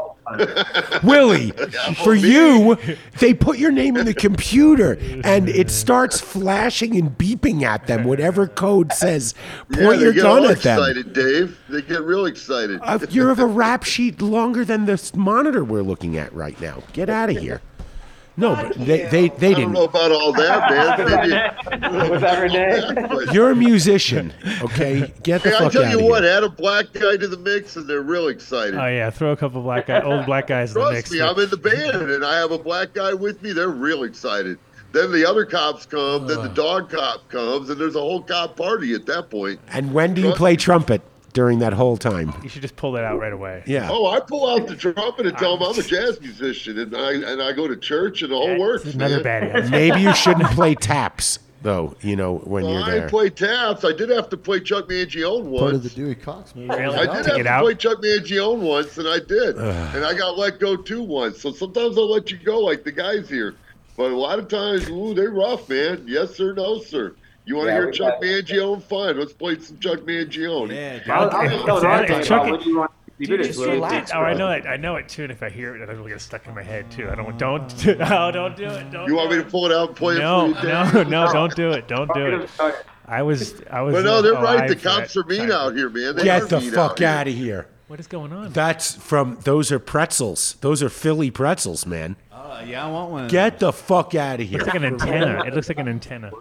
Willie, 1.03 1.51
for 2.05 2.14
you, 2.14 2.76
they 3.18 3.32
put 3.32 3.59
your 3.59 3.72
name 3.72 3.97
in 3.97 4.05
the 4.05 4.14
computer 4.14 4.99
and 5.24 5.49
it 5.49 5.70
starts 5.70 6.20
flashing 6.20 6.97
and 6.97 7.16
beeping 7.16 7.62
at 7.62 7.86
them, 7.86 8.05
whatever 8.05 8.47
code 8.47 8.93
says, 8.93 9.34
Yeah, 9.70 9.84
point 9.84 9.99
they 9.99 10.05
your 10.05 10.12
get 10.12 10.22
gun 10.22 10.45
all 10.45 10.49
at 10.49 10.61
them. 10.61 10.78
excited, 10.78 11.12
Dave. 11.12 11.59
They 11.68 11.82
get 11.82 12.03
real 12.03 12.26
excited. 12.26 12.80
Uh, 12.82 12.99
you're 13.11 13.30
of 13.30 13.38
a 13.38 13.47
rap 13.47 13.82
sheet 13.84 14.20
longer 14.20 14.64
than 14.64 14.84
this 14.84 15.14
monitor 15.14 15.64
we're 15.64 15.82
looking 15.82 16.18
at 16.18 16.32
right 16.34 16.61
now. 16.61 16.82
Get 16.93 17.09
out 17.09 17.30
of 17.30 17.36
here. 17.38 17.61
No, 18.37 18.55
but 18.57 18.74
they, 18.76 19.05
they, 19.07 19.28
they 19.28 19.51
I 19.55 19.61
don't 19.61 19.72
know 19.72 19.87
didn't. 19.87 19.91
about 19.91 20.11
all 20.12 20.33
that, 20.33 20.70
man. 20.70 22.11
Was 22.11 22.20
that 22.22 22.41
Renee? 22.41 23.07
But- 23.09 23.35
You're 23.35 23.51
a 23.51 23.57
musician, 23.57 24.33
okay? 24.62 25.12
Get 25.22 25.43
the 25.43 25.51
Hey, 25.51 25.57
I 25.57 25.59
fuck 25.59 25.72
tell 25.72 25.85
out 25.85 25.91
you 25.93 25.99
of 26.01 26.05
what, 26.07 26.22
here. 26.22 26.33
add 26.33 26.43
a 26.45 26.49
black 26.49 26.93
guy 26.93 27.16
to 27.18 27.28
the 27.28 27.37
mix, 27.37 27.76
and 27.76 27.87
they're 27.89 28.01
real 28.03 28.28
excited. 28.28 28.74
Oh 28.74 28.87
yeah, 28.87 29.11
throw 29.11 29.33
a 29.33 29.37
couple 29.37 29.61
black 29.62 29.87
guy, 29.87 30.01
old 30.01 30.24
black 30.26 30.47
guys 30.47 30.70
in 30.70 30.74
the 30.74 30.80
Trust 30.80 30.95
mix. 30.95 31.11
me, 31.12 31.20
I'm 31.20 31.39
in 31.39 31.51
the 31.51 31.57
band, 31.59 32.11
and 32.11 32.24
I 32.24 32.39
have 32.39 32.53
a 32.53 32.59
black 32.59 32.95
guy 32.95 33.12
with 33.12 33.43
me. 33.43 33.53
They're 33.53 33.68
real 33.68 34.05
excited. 34.05 34.59
Then 34.93 35.11
the 35.12 35.24
other 35.28 35.45
cops 35.45 35.85
come. 35.87 36.26
Then 36.26 36.43
the 36.43 36.49
dog 36.51 36.91
cop 36.91 37.28
comes, 37.28 37.68
and 37.70 37.80
there's 37.80 37.97
a 37.97 38.01
whole 38.01 38.22
cop 38.22 38.57
party 38.57 38.95
at 38.95 39.05
that 39.07 39.30
point. 39.30 39.59
And 39.68 39.93
when 39.93 40.14
do 40.14 40.20
you 40.22 40.33
play 40.33 40.57
trumpet 40.57 41.01
during 41.33 41.59
that 41.61 41.72
whole 41.72 41.97
time? 41.97 42.33
You 42.43 42.49
should 42.49 42.62
just 42.62 42.76
pull 42.76 42.93
that 42.93 43.05
out 43.05 43.18
right 43.18 43.33
away. 43.33 43.62
Yeah. 43.66 43.89
Oh, 43.91 44.07
I 44.07 44.20
pull 44.20 44.49
out 44.49 44.66
the 44.66 44.76
trumpet 44.76 45.26
and 45.26 45.37
tell 45.39 45.57
them 45.57 45.68
I'm 45.68 45.78
a 45.78 45.83
jazz 45.83 46.20
musician, 46.20 46.78
and 46.78 46.97
I 46.97 47.12
and 47.12 47.43
I 47.43 47.53
go 47.53 47.66
to 47.68 47.76
church, 47.76 48.22
and 48.22 48.33
the 48.33 48.37
whole 48.37 48.59
works. 48.59 48.85
Another 48.85 49.16
man. 49.16 49.22
bad 49.22 49.43
answer. 49.57 49.70
Maybe 49.72 50.01
you 50.03 50.14
shouldn't 50.14 50.49
play 50.51 50.74
taps, 50.74 51.39
though, 51.62 51.97
you 52.03 52.16
know, 52.16 52.39
when 52.39 52.64
Well, 52.64 52.72
you're 52.74 52.85
there. 52.85 52.95
didn't 53.01 53.11
play 53.11 53.30
taps. 53.30 53.85
I 53.85 53.93
did 53.93 54.11
have 54.11 54.28
to 54.30 54.37
play 54.37 54.61
Chuck 54.61 54.89
Mangione 54.89 55.45
once. 55.45 55.61
Part 55.62 55.74
of 55.74 55.83
the 55.83 55.89
Dewey 55.91 56.14
Cox 56.14 56.55
movie. 56.55 56.68
Really? 56.68 56.97
I 56.97 57.07
did 57.07 57.24
get 57.24 57.26
have 57.26 57.45
to 57.45 57.49
out? 57.49 57.62
play 57.62 57.74
Chuck 57.74 57.99
Mangione 58.03 58.59
once, 58.59 58.99
and 58.99 59.09
I 59.09 59.18
did, 59.20 59.57
and 59.57 60.05
I 60.05 60.14
got 60.14 60.37
let 60.39 60.59
go 60.61 60.76
too 60.76 61.03
once. 61.03 61.41
So 61.41 61.53
sometimes 61.53 61.97
I'll 61.97 62.11
let 62.11 62.30
you 62.30 62.39
go, 62.39 62.59
like 62.61 62.85
the 62.85 62.93
guys 62.93 63.28
here. 63.28 63.55
But 63.97 64.11
a 64.11 64.16
lot 64.16 64.39
of 64.39 64.49
times, 64.49 64.89
ooh, 64.89 65.12
they're 65.14 65.30
rough, 65.30 65.68
man. 65.68 66.05
Yes 66.07 66.35
sir, 66.35 66.55
no 66.55 66.80
sir. 66.80 67.14
You 67.45 67.57
want 67.57 67.66
to 67.68 67.72
Yeah, 67.72 67.78
hear 67.78 67.86
we 67.86 67.93
Chuck 67.93 68.14
got- 68.14 68.22
Mangione? 68.22 68.82
Fine, 68.84 69.18
let's 69.18 69.32
play 69.32 69.59
some 69.59 69.78
Chuck 69.80 70.01
Mangione. 70.01 70.74
Yeah, 70.74 71.12
I 71.14 71.24
was, 71.24 71.34
I 71.34 71.43
was 71.45 71.53
If- 71.53 71.64
telling 71.64 71.84
if- 71.84 71.90
RJ 71.90 72.03
if 72.05 72.11
about 72.11 72.24
Chuck- 72.24 72.43
when 72.51 72.61
you 72.62 72.78
want 72.78 72.90
Dude, 73.20 73.43
just 73.45 73.61
relax, 73.61 74.11
Oh, 74.12 74.18
I 74.18 74.34
know 74.34 74.51
it. 74.51 74.64
I 74.66 74.76
know 74.76 74.97
it 74.97 75.09
too. 75.09 75.22
And 75.24 75.30
if 75.30 75.45
I 75.45 75.49
hear 75.49 75.76
it, 75.76 75.88
it'll 75.88 76.09
get 76.09 76.20
stuck 76.20 76.45
in 76.49 76.55
my 76.57 76.62
head 76.62 76.90
too. 76.90 77.09
I 77.09 77.14
don't. 77.14 77.38
Don't. 77.38 77.86
No, 77.99 78.32
don't 78.32 78.57
do 78.57 78.64
it. 78.64 78.90
Don't. 78.90 79.07
You 79.07 79.14
want 79.14 79.30
do 79.30 79.36
me 79.38 79.45
to 79.45 79.49
pull 79.49 79.66
it 79.66 79.72
out 79.72 79.88
and 79.90 79.97
play 79.97 80.18
No, 80.18 80.51
it 80.51 80.57
for 80.57 80.66
you? 80.66 80.72
no, 80.72 80.90
no, 80.93 81.03
no, 81.26 81.32
don't 81.32 81.55
do 81.55 81.70
it. 81.70 81.86
Don't 81.86 82.12
do 82.14 82.26
it. 82.26 82.51
I 83.07 83.22
was. 83.22 83.55
I 83.70 83.80
was. 83.82 83.95
But 83.95 84.05
no, 84.05 84.22
they're 84.22 84.32
right. 84.32 84.66
The 84.68 84.74
cops 84.74 85.16
are 85.16 85.22
mean 85.24 85.53
out 85.53 85.76
here, 85.76 85.88
man. 85.88 86.16
They 86.16 86.24
Get 86.24 86.49
the 86.49 86.61
fuck 86.61 87.01
out 87.01 87.28
of 87.28 87.34
here. 87.34 87.66
What 87.86 88.01
is 88.01 88.09
going 88.09 88.32
on? 88.32 88.53
That's 88.53 88.97
from 88.97 89.38
those 89.45 89.70
are 89.70 89.78
pretzels. 89.78 90.57
Those 90.61 90.82
are 90.82 90.88
Philly 90.88 91.30
pretzels, 91.30 91.86
man. 91.86 92.16
Uh, 92.32 92.64
yeah, 92.66 92.84
I 92.84 92.90
want 92.90 93.11
one. 93.12 93.28
Get 93.28 93.61
the 93.61 93.72
fuck 93.72 94.16
out 94.16 94.40
of 94.40 94.49
here. 94.49 94.59
It 94.61 94.64
Looks 94.64 94.74
like 94.74 94.82
an 94.82 94.84
antenna. 94.84 95.45
It 95.45 95.55
looks 95.55 95.68
like 95.68 95.78
an 95.78 95.88
antenna. 95.88 96.32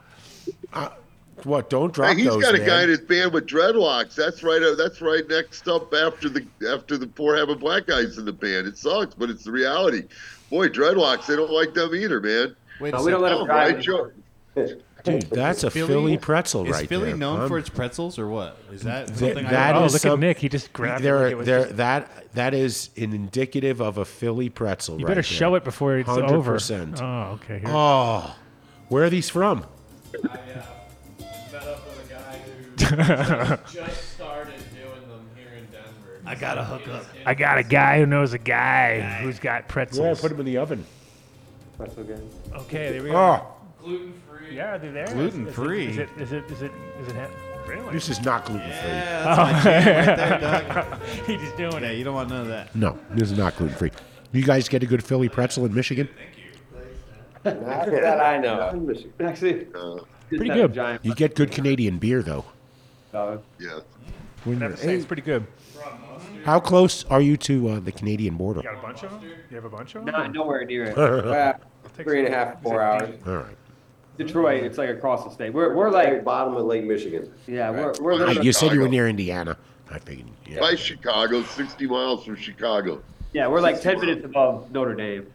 What? 1.44 1.70
Don't 1.72 1.92
drop 1.92 2.10
Hey, 2.12 2.18
he's 2.18 2.26
those, 2.26 2.44
got 2.44 2.54
a 2.54 2.60
man. 2.60 2.68
guy 2.68 2.84
in 2.84 2.90
his 2.90 3.00
band 3.00 3.34
with 3.34 3.48
dreadlocks. 3.48 4.14
That's 4.14 4.44
right. 4.44 4.62
Uh, 4.62 4.76
that's 4.76 5.02
right 5.02 5.28
next 5.28 5.68
up 5.68 5.92
after 5.94 6.30
the 6.30 6.46
after 6.72 6.98
the 6.98 7.08
poor 7.08 7.36
having 7.36 7.58
black 7.58 7.88
guys 7.88 8.18
in 8.20 8.26
the 8.26 8.32
band. 8.34 8.68
It 8.68 8.78
sucks, 8.78 9.16
but 9.16 9.30
it's 9.32 9.44
the 9.44 9.52
reality. 9.52 10.04
Boy, 10.52 10.68
dreadlocks. 10.70 11.26
They 11.26 11.36
don't 11.36 11.52
like 11.52 11.74
them 11.74 11.96
either, 11.96 12.20
man. 12.22 12.56
Wait, 12.80 12.94
No, 12.94 13.04
we 13.04 13.10
don't 13.12 13.22
let 13.22 13.30
them 13.30 13.40
him 13.42 13.46
drive. 13.48 13.74
Right, 13.76 13.82
Joe? 13.84 14.12
Dude, 15.04 15.22
that's 15.32 15.64
a 15.64 15.72
Philly- 15.72 15.88
Philly, 15.88 16.18
pretzel 16.20 16.66
Is 16.66 16.72
right 16.74 16.88
Philly 16.88 17.06
there. 17.08 17.18
known 17.18 17.42
Um, 17.42 17.48
for 17.48 17.58
its 17.58 17.70
pretzels 17.70 18.20
or 18.20 18.28
what? 18.28 18.56
Is 18.72 18.84
that 18.84 19.08
th- 19.08 19.18
something 19.18 19.46
that 19.46 19.76
I 19.76 19.80
Oh, 19.80 19.86
is 19.86 19.94
look 19.94 20.06
at 20.06 20.20
Nick. 20.20 20.38
He 20.38 20.48
just 20.48 20.72
grabbed 20.74 21.02
it 21.02 21.04
there, 21.06 21.24
like 21.24 21.32
it 21.32 21.36
was 21.38 21.48
there, 21.48 21.64
just- 21.64 21.78
that 21.78 22.28
that 22.36 22.54
is 22.54 22.92
an 22.98 23.14
indicative 23.14 23.82
of 23.82 23.98
a 23.98 24.06
Philly 24.06 24.50
pretzel. 24.50 25.00
You 25.00 25.06
right 25.08 25.12
better 25.12 25.24
show 25.24 25.56
it 25.56 25.64
before 25.64 25.98
it's 25.98 26.08
over. 26.08 26.54
100%. 26.60 27.02
Oh, 27.02 27.32
okay. 27.34 27.60
Here. 27.60 27.70
Oh, 27.70 28.36
where 28.90 29.06
are 29.06 29.10
these 29.10 29.28
from? 29.30 29.66
Uh, 30.14 30.68
just 33.72 34.14
started 34.16 34.53
doing 34.74 35.07
them 35.09 35.30
here 35.36 35.47
in 35.57 35.66
Denver. 35.72 36.22
I 36.26 36.36
gotta 36.36 36.64
hook 36.64 36.88
up. 36.88 37.05
I 37.26 37.34
got 37.34 37.57
a 37.57 37.64
guy 37.64 37.99
who 37.99 38.05
knows 38.05 38.34
a 38.34 38.38
guy 38.38 38.99
who's 39.22 39.39
got 39.39 39.68
pretzels. 39.68 40.18
Yeah, 40.18 40.22
put 40.22 40.30
them 40.30 40.39
in 40.39 40.45
the 40.45 40.57
oven. 40.57 40.86
That's 41.78 41.97
okay. 41.97 42.20
Okay, 42.53 42.91
there 42.91 43.03
we 43.03 43.09
go. 43.12 43.16
Ah. 43.18 43.43
Oh. 43.43 43.57
Gluten 43.84 44.14
free. 44.30 44.55
Yeah, 44.55 44.78
they're 44.78 44.91
there. 44.91 45.07
Gluten 45.07 45.43
Is 45.43 45.49
it- 45.49 45.53
free. 45.53 45.88
Is 45.88 45.97
it? 45.97 46.09
Is 46.18 46.32
it? 46.34 46.43
Is 46.51 46.62
it? 46.62 46.72
Is 47.01 47.07
it? 47.07 47.16
ha- 47.16 47.30
Really? 47.68 47.93
this 47.93 48.09
is 48.09 48.20
not 48.26 48.43
gluten 48.45 48.68
free. 48.68 48.89
Yeah, 48.89 49.24
that's 49.24 49.39
oh. 49.39 49.53
my 49.53 49.64
jam 49.64 50.07
right 50.07 50.18
there, 50.18 50.39
Doug. 50.39 51.01
He's 51.28 51.39
just 51.41 51.57
doing 51.57 51.84
Yeah, 51.84 51.89
it. 51.91 51.97
you 51.99 52.03
don't 52.03 52.16
want 52.16 52.30
none 52.30 52.41
of 52.41 52.47
that. 52.47 52.76
No, 52.76 52.97
this 53.12 53.32
is 53.32 53.38
not 53.38 53.55
gluten 53.55 53.76
free. 53.78 53.91
You 54.32 54.43
guys 54.43 54.68
get 54.68 54.82
a 54.84 54.86
good 54.88 55.03
Philly 55.03 55.30
pretzel 55.30 55.66
in 55.66 55.74
Michigan? 55.74 56.09
Not 57.46 57.86
that 57.88 58.20
I 58.22 58.38
know. 58.38 58.60
of. 58.60 59.22
Actually, 59.22 59.68
Uh, 59.76 60.00
Pretty 60.30 60.48
that 60.50 60.56
good. 60.56 60.74
Giant. 60.74 61.06
You 61.06 61.14
get 61.16 61.36
good 61.36 61.52
Canadian 61.52 61.98
beer 61.98 62.22
though. 62.22 62.46
Uh, 63.14 63.38
yeah. 63.60 63.80
When 64.46 64.58
I 64.64 64.68
you're 64.68 64.76
to 64.76 64.78
say, 64.78 64.96
it's 64.96 65.06
pretty 65.06 65.22
good. 65.22 65.46
How 66.46 66.60
close 66.60 67.04
are 67.06 67.22
you 67.22 67.38
to 67.38 67.70
uh, 67.70 67.80
the 67.80 67.92
Canadian 67.92 68.36
border? 68.38 68.62
You 68.62 68.70
got 68.70 68.80
a 68.80 68.82
bunch 68.82 69.04
of 69.04 69.12
them? 69.12 69.22
You 69.50 69.56
have 69.56 69.66
a 69.66 69.70
bunch 69.70 69.94
of 69.96 70.06
them? 70.06 70.14
not 70.14 70.32
nowhere 70.34 70.64
near 70.66 70.86
it. 70.86 70.96
Three 71.96 72.20
and 72.26 72.34
a 72.34 72.36
half, 72.36 72.62
four 72.64 72.82
hours. 72.82 73.10
All 73.28 73.36
right. 73.38 73.58
Detroit, 74.18 74.64
it's 74.64 74.78
like 74.78 74.89
across 74.89 75.24
the 75.24 75.30
state. 75.32 75.54
We're 75.54 75.74
we're 75.76 75.89
like 75.89 76.24
bottom 76.24 76.56
of 76.56 76.66
Lake 76.66 76.84
Michigan. 76.86 77.32
yeah, 77.48 77.70
we're 77.72 77.94
we're 78.00 78.16
literally, 78.16 78.46
you 78.46 78.54
said 78.54 78.72
you 78.72 78.80
were 78.82 78.88
near 78.89 79.08
Indiana. 79.08 79.58
I 79.89 80.00
figured. 80.00 80.28
Yeah. 80.48 80.60
By 80.60 80.76
Chicago, 80.76 81.44
60 81.44 81.86
miles 81.88 82.24
from 82.24 82.36
Chicago. 82.36 83.02
yeah, 83.34 83.48
we're 83.48 83.62
like 83.62 83.82
ten 83.82 84.00
minutes 84.00 84.24
above 84.24 84.72
Notre 84.72 84.96
Dame, 84.96 85.28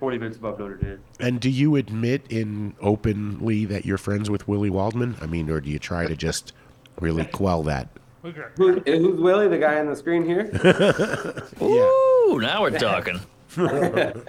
forty 0.00 0.18
minutes 0.18 0.36
above 0.38 0.58
Notre 0.58 0.76
Dame. 0.76 1.00
And 1.20 1.40
do 1.40 1.50
you 1.50 1.76
admit 1.76 2.22
in 2.30 2.74
openly 2.80 3.64
that 3.66 3.84
you're 3.86 3.98
friends 3.98 4.28
with 4.30 4.46
Willie 4.48 4.70
Waldman? 4.70 5.16
I 5.20 5.26
mean, 5.26 5.48
or 5.50 5.60
do 5.60 5.70
you 5.70 5.78
try 5.78 6.06
to 6.06 6.16
just 6.16 6.52
really 7.00 7.24
quell 7.26 7.62
that? 7.64 7.88
Look 8.22 8.36
at 8.38 8.52
Who's, 8.56 8.82
who's 8.86 9.20
Willie, 9.20 9.48
the 9.48 9.58
guy 9.58 9.78
on 9.78 9.86
the 9.86 9.94
screen 9.96 10.24
here? 10.24 10.50
Ooh, 11.62 12.38
now 12.40 12.62
we're 12.62 12.78
talking. 12.78 13.20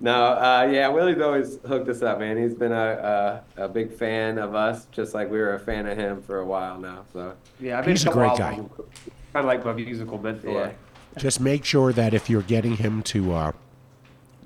No, 0.00 0.12
uh, 0.24 0.68
yeah, 0.72 0.88
Willie's 0.88 1.20
always 1.20 1.58
hooked 1.64 1.88
us 1.88 2.02
up, 2.02 2.18
man. 2.18 2.36
He's 2.36 2.54
been 2.54 2.72
a, 2.72 3.42
a 3.56 3.64
a 3.66 3.68
big 3.68 3.92
fan 3.92 4.38
of 4.38 4.56
us, 4.56 4.86
just 4.90 5.14
like 5.14 5.30
we 5.30 5.38
were 5.38 5.54
a 5.54 5.60
fan 5.60 5.86
of 5.86 5.96
him 5.96 6.20
for 6.20 6.40
a 6.40 6.44
while 6.44 6.78
now. 6.80 7.04
So 7.12 7.34
Yeah, 7.60 7.78
I've 7.78 7.84
been 7.84 7.92
He's 7.94 8.04
a 8.04 8.10
great 8.10 8.36
guy. 8.36 8.54
albums, 8.54 8.72
Kind 8.76 8.88
of 9.34 9.44
like 9.44 9.64
my 9.64 9.72
musical 9.72 10.18
mentor. 10.18 10.50
yeah, 10.50 10.72
Just 11.16 11.38
make 11.38 11.64
sure 11.64 11.92
that 11.92 12.12
if 12.12 12.28
you're 12.28 12.42
getting 12.42 12.76
him 12.76 13.04
to 13.04 13.32
uh, 13.34 13.52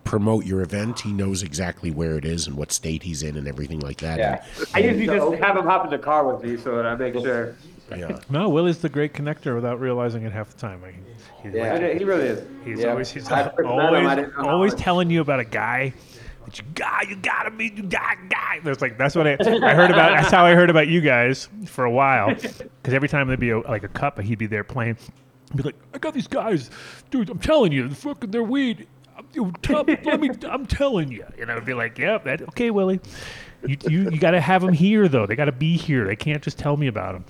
promote 0.07 0.47
your 0.47 0.63
event, 0.63 1.01
he 1.01 1.13
knows 1.13 1.43
exactly 1.43 1.91
where 1.91 2.17
it 2.17 2.25
is 2.25 2.47
and 2.47 2.57
what 2.57 2.73
state 2.73 3.03
he's 3.03 3.23
in 3.23 3.37
and 3.37 3.47
everything 3.47 3.81
like 3.81 3.99
that. 3.99 4.19
yeah. 4.19 4.45
I 4.75 4.79
usually 4.79 5.07
just 5.07 5.43
have 5.43 5.57
him 5.57 5.65
hop 5.65 5.85
in 5.85 5.91
the 5.91 5.99
car 5.99 6.33
with 6.33 6.43
me 6.45 6.57
so 6.57 6.77
that 6.77 6.87
I 6.87 6.95
make 6.95 7.15
sure. 7.15 7.55
Yeah. 7.95 8.19
No, 8.31 8.49
Willie's 8.49 8.79
the 8.79 8.89
great 8.89 9.13
connector 9.13 9.55
without 9.55 9.79
realizing 9.81 10.23
it 10.25 10.33
half 10.33 10.51
the 10.51 10.59
time. 10.59 10.81
Like, 10.83 10.95
he's, 11.43 11.53
Yeah. 11.55 11.75
And 11.75 11.99
He 11.99 12.05
really 12.05 12.27
is. 12.27 12.47
he's 12.65 12.81
Yeah. 12.81 12.89
always 12.89 13.11
he's 13.11 13.31
I 13.31 13.45
first 13.45 13.59
met 13.59 13.65
him, 13.65 13.71
always, 13.71 14.09
didn't 14.17 14.37
know 14.37 14.43
how 14.43 14.49
always 14.49 14.75
telling 14.75 15.11
you 15.11 15.21
about 15.21 15.39
a 15.41 15.45
guy 15.45 15.93
that 16.47 16.59
you 16.59 16.65
got 16.75 17.09
you 17.09 17.17
gotta 17.17 17.51
meet 17.51 17.75
you 17.77 17.83
got 17.85 18.17
guy. 18.29 18.61
There's 18.65 18.81
like 18.81 18.99
that's 18.99 19.15
what 19.15 19.27
I, 19.27 19.33
I 19.41 19.75
heard 19.75 19.91
about. 19.91 20.13
That's 20.17 20.31
how 20.33 20.45
I 20.45 20.55
heard 20.55 20.71
about 20.71 20.89
you 20.89 21.01
guys 21.01 21.49
for 21.67 21.85
a 21.85 21.91
while. 21.91 22.35
Because 22.35 22.95
every 22.95 23.09
time 23.09 23.27
there'd 23.29 23.39
be 23.41 23.51
a, 23.51 23.59
like 23.61 23.83
a 23.85 23.89
cup, 23.89 24.21
he'd 24.21 24.39
be 24.39 24.47
there 24.47 24.65
playing. 24.65 24.97
He'd 25.51 25.57
be 25.59 25.63
like, 25.63 25.77
I 25.95 25.99
got 25.99 26.13
these 26.15 26.27
guys, 26.27 26.71
dude. 27.11 27.31
I'm 27.31 27.39
telling 27.39 27.71
you, 27.71 27.87
the 27.89 27.95
fucking 27.95 28.31
their 28.33 28.43
weed. 28.43 28.89
I'm- 29.17 29.53
tell- 29.63 29.85
let 29.85 30.21
me. 30.21 30.31
I'm 30.49 30.67
telling 30.67 31.11
you. 31.11 31.25
And 31.41 31.51
I 31.51 31.55
would 31.55 31.65
be 31.65 31.75
like, 31.75 31.99
Yep, 31.99 32.25
that 32.25 32.43
okay, 32.49 32.71
Willie. 32.71 33.01
You 33.67 33.77
you, 33.89 34.11
you 34.11 34.19
got 34.19 34.33
to 34.33 34.41
have 34.41 34.63
them 34.63 34.73
here 34.75 35.09
though. 35.09 35.27
They 35.27 35.35
got 35.37 35.47
to 35.47 35.53
be 35.53 35.77
here. 35.77 36.07
They 36.07 36.17
can't 36.17 36.43
just 36.43 36.59
tell 36.59 36.77
me 36.77 36.87
about 36.87 37.15
them. 37.15 37.25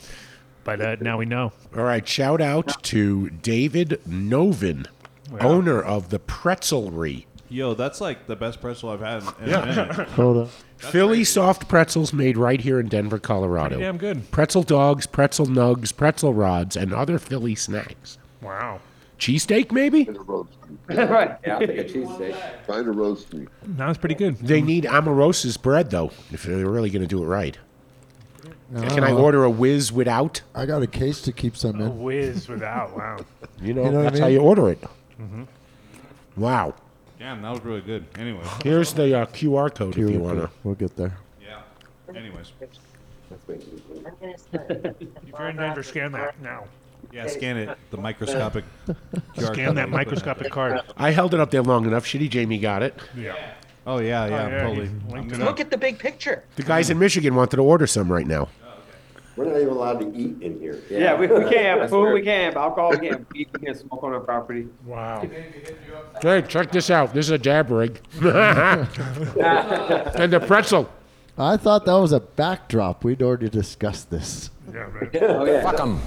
But 0.64 0.80
uh, 0.80 0.96
now 1.00 1.16
we 1.18 1.26
know. 1.26 1.52
All 1.76 1.84
right. 1.84 2.06
Shout 2.06 2.40
out 2.40 2.82
to 2.84 3.30
David 3.30 4.00
Novin, 4.06 4.86
owner 5.40 5.80
of 5.80 6.08
the 6.10 6.18
Pretzelry. 6.18 7.24
Yo, 7.48 7.74
that's 7.74 8.00
like 8.00 8.26
the 8.26 8.34
best 8.34 8.60
pretzel 8.60 8.88
I've 8.90 8.98
had 9.00 9.22
in 9.40 9.48
Yeah. 9.48 9.62
a 9.62 9.66
minute. 9.66 10.08
hold 10.08 10.36
on. 10.36 10.48
Philly 10.78 11.22
soft 11.22 11.68
pretzels 11.68 12.12
made 12.12 12.36
right 12.36 12.60
here 12.60 12.80
in 12.80 12.88
Denver, 12.88 13.20
Colorado. 13.20 13.76
Pretty 13.76 13.84
damn 13.84 13.98
good. 13.98 14.28
Pretzel 14.32 14.64
dogs, 14.64 15.06
pretzel 15.06 15.46
nugs, 15.46 15.96
pretzel 15.96 16.34
rods, 16.34 16.76
and 16.76 16.92
other 16.92 17.20
Philly 17.20 17.54
snacks. 17.54 18.18
Wow. 18.42 18.80
Cheesesteak, 19.18 19.72
maybe? 19.72 20.04
Trying 20.04 20.16
to 20.16 20.22
roast 20.22 20.50
me. 20.68 20.76
right. 20.96 21.36
Yeah, 21.46 21.54
I'll 21.54 21.60
take 21.66 21.78
a 21.78 21.84
cheesesteak. 21.84 22.64
Trying 22.66 22.84
to 22.84 22.92
roast 22.92 23.32
me. 23.32 23.46
That 23.62 23.88
was 23.88 23.98
pretty 23.98 24.14
good. 24.14 24.36
They 24.38 24.60
need 24.60 24.84
Amoroso's 24.84 25.56
bread, 25.56 25.90
though, 25.90 26.10
if 26.32 26.42
they're 26.42 26.68
really 26.68 26.90
going 26.90 27.02
to 27.02 27.08
do 27.08 27.22
it 27.22 27.26
right. 27.26 27.58
Can 28.74 29.04
I 29.04 29.12
order 29.12 29.44
a 29.44 29.50
whiz 29.50 29.92
without? 29.92 30.42
I 30.54 30.66
got 30.66 30.82
a 30.82 30.86
case 30.88 31.20
to 31.22 31.32
keep 31.32 31.56
some 31.56 31.80
A 31.80 31.84
in. 31.86 32.02
whiz 32.02 32.48
without. 32.48 32.96
Wow. 32.96 33.16
You 33.62 33.72
know, 33.72 33.84
You 33.84 33.90
know 33.90 33.96
what 33.98 34.06
I 34.06 34.10
that's 34.10 34.18
how 34.20 34.26
mean? 34.26 34.34
you 34.34 34.40
order 34.42 34.68
it. 34.70 34.84
Wow. 36.36 36.74
Damn, 37.18 37.40
that 37.40 37.50
was 37.52 37.64
really 37.64 37.80
good. 37.80 38.04
Anyway. 38.18 38.44
Here's 38.62 38.92
the 38.92 39.20
uh, 39.20 39.26
QR 39.26 39.74
code 39.74 39.94
Here 39.94 40.04
if 40.06 40.12
you 40.12 40.18
we 40.18 40.22
want 40.26 40.38
go. 40.38 40.46
to. 40.46 40.52
We'll 40.62 40.74
get 40.74 40.94
there. 40.96 41.16
Yeah. 41.42 41.62
Anyways. 42.14 42.52
If 43.48 45.28
you're 45.28 45.48
in 45.48 45.56
Denver, 45.56 45.82
scan 45.82 46.12
that 46.12 46.40
now. 46.40 46.64
Yeah, 47.16 47.26
scan 47.28 47.56
it. 47.56 47.78
The 47.90 47.96
microscopic 47.96 48.64
QR 48.86 49.46
Scan 49.54 49.66
code. 49.68 49.76
that 49.78 49.88
microscopic 49.88 50.50
card. 50.52 50.80
I 50.98 51.10
held 51.12 51.32
it 51.32 51.40
up 51.40 51.50
there 51.50 51.62
long 51.62 51.86
enough. 51.86 52.04
Shitty 52.04 52.28
Jamie 52.28 52.58
got 52.58 52.82
it. 52.82 52.94
Yeah. 53.16 53.34
Oh 53.86 54.00
yeah, 54.00 54.26
yeah, 54.26 54.34
oh, 54.44 54.48
yeah, 54.48 54.62
totally. 54.62 54.88
he's 54.88 55.12
linked 55.12 55.30
gonna- 55.32 55.44
Look 55.46 55.58
at 55.60 55.70
the 55.70 55.78
big 55.78 55.98
picture. 55.98 56.44
The 56.56 56.62
guys 56.62 56.90
in 56.90 56.98
Michigan 56.98 57.34
wanted 57.34 57.56
to 57.56 57.62
order 57.62 57.86
some 57.86 58.12
right 58.12 58.26
now. 58.26 58.48
Oh, 58.66 58.72
We're 59.36 59.44
not 59.46 59.56
even 59.56 59.68
allowed 59.68 60.00
to 60.00 60.12
eat 60.14 60.42
in 60.42 60.58
here. 60.60 60.78
Yeah, 60.90 61.14
we, 61.18 61.26
we 61.28 61.40
can't 61.44 61.54
have 61.54 61.78
That's 61.78 61.90
food, 61.90 62.02
weird. 62.02 62.14
we 62.16 62.22
can't 62.22 62.52
have 62.54 62.62
alcohol, 62.62 62.90
we 62.90 62.98
can't 62.98 63.12
have 63.12 63.26
weed, 63.32 63.48
we 63.52 63.60
can't 63.64 63.78
smoke 63.78 64.02
on 64.02 64.12
our 64.12 64.20
property. 64.20 64.66
Wow. 64.84 65.24
Hey, 66.20 66.42
check 66.42 66.70
this 66.72 66.90
out. 66.90 67.14
This 67.14 67.26
is 67.26 67.30
a 67.30 67.38
dab 67.38 67.70
rig. 67.70 67.98
and 68.20 68.26
the 70.32 70.42
pretzel. 70.46 70.90
I 71.38 71.56
thought 71.56 71.84
that 71.86 71.94
was 71.94 72.12
a 72.12 72.20
backdrop. 72.20 73.04
We'd 73.04 73.22
already 73.22 73.48
discussed 73.48 74.10
this. 74.10 74.50
Yeah, 74.72 74.80
right. 74.92 75.14
Oh, 75.22 75.44
yeah. 75.44 75.62
Fuck 75.62 75.80
'em. 75.80 76.00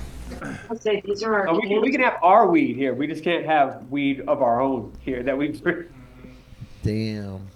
Say 0.80 1.02
these 1.06 1.24
are 1.24 1.34
our 1.34 1.48
Oh, 1.50 1.56
we, 1.60 1.68
can, 1.68 1.82
we 1.82 1.92
can 1.92 2.02
have 2.02 2.18
our 2.24 2.48
weed 2.48 2.76
here, 2.76 2.94
we 2.94 3.08
just 3.08 3.24
can't 3.24 3.46
have 3.46 3.88
weed 3.90 4.22
of 4.28 4.42
our 4.42 4.62
own 4.62 4.94
here 5.02 5.24
that 5.24 5.38
we. 5.38 5.60
Damn. 6.84 7.48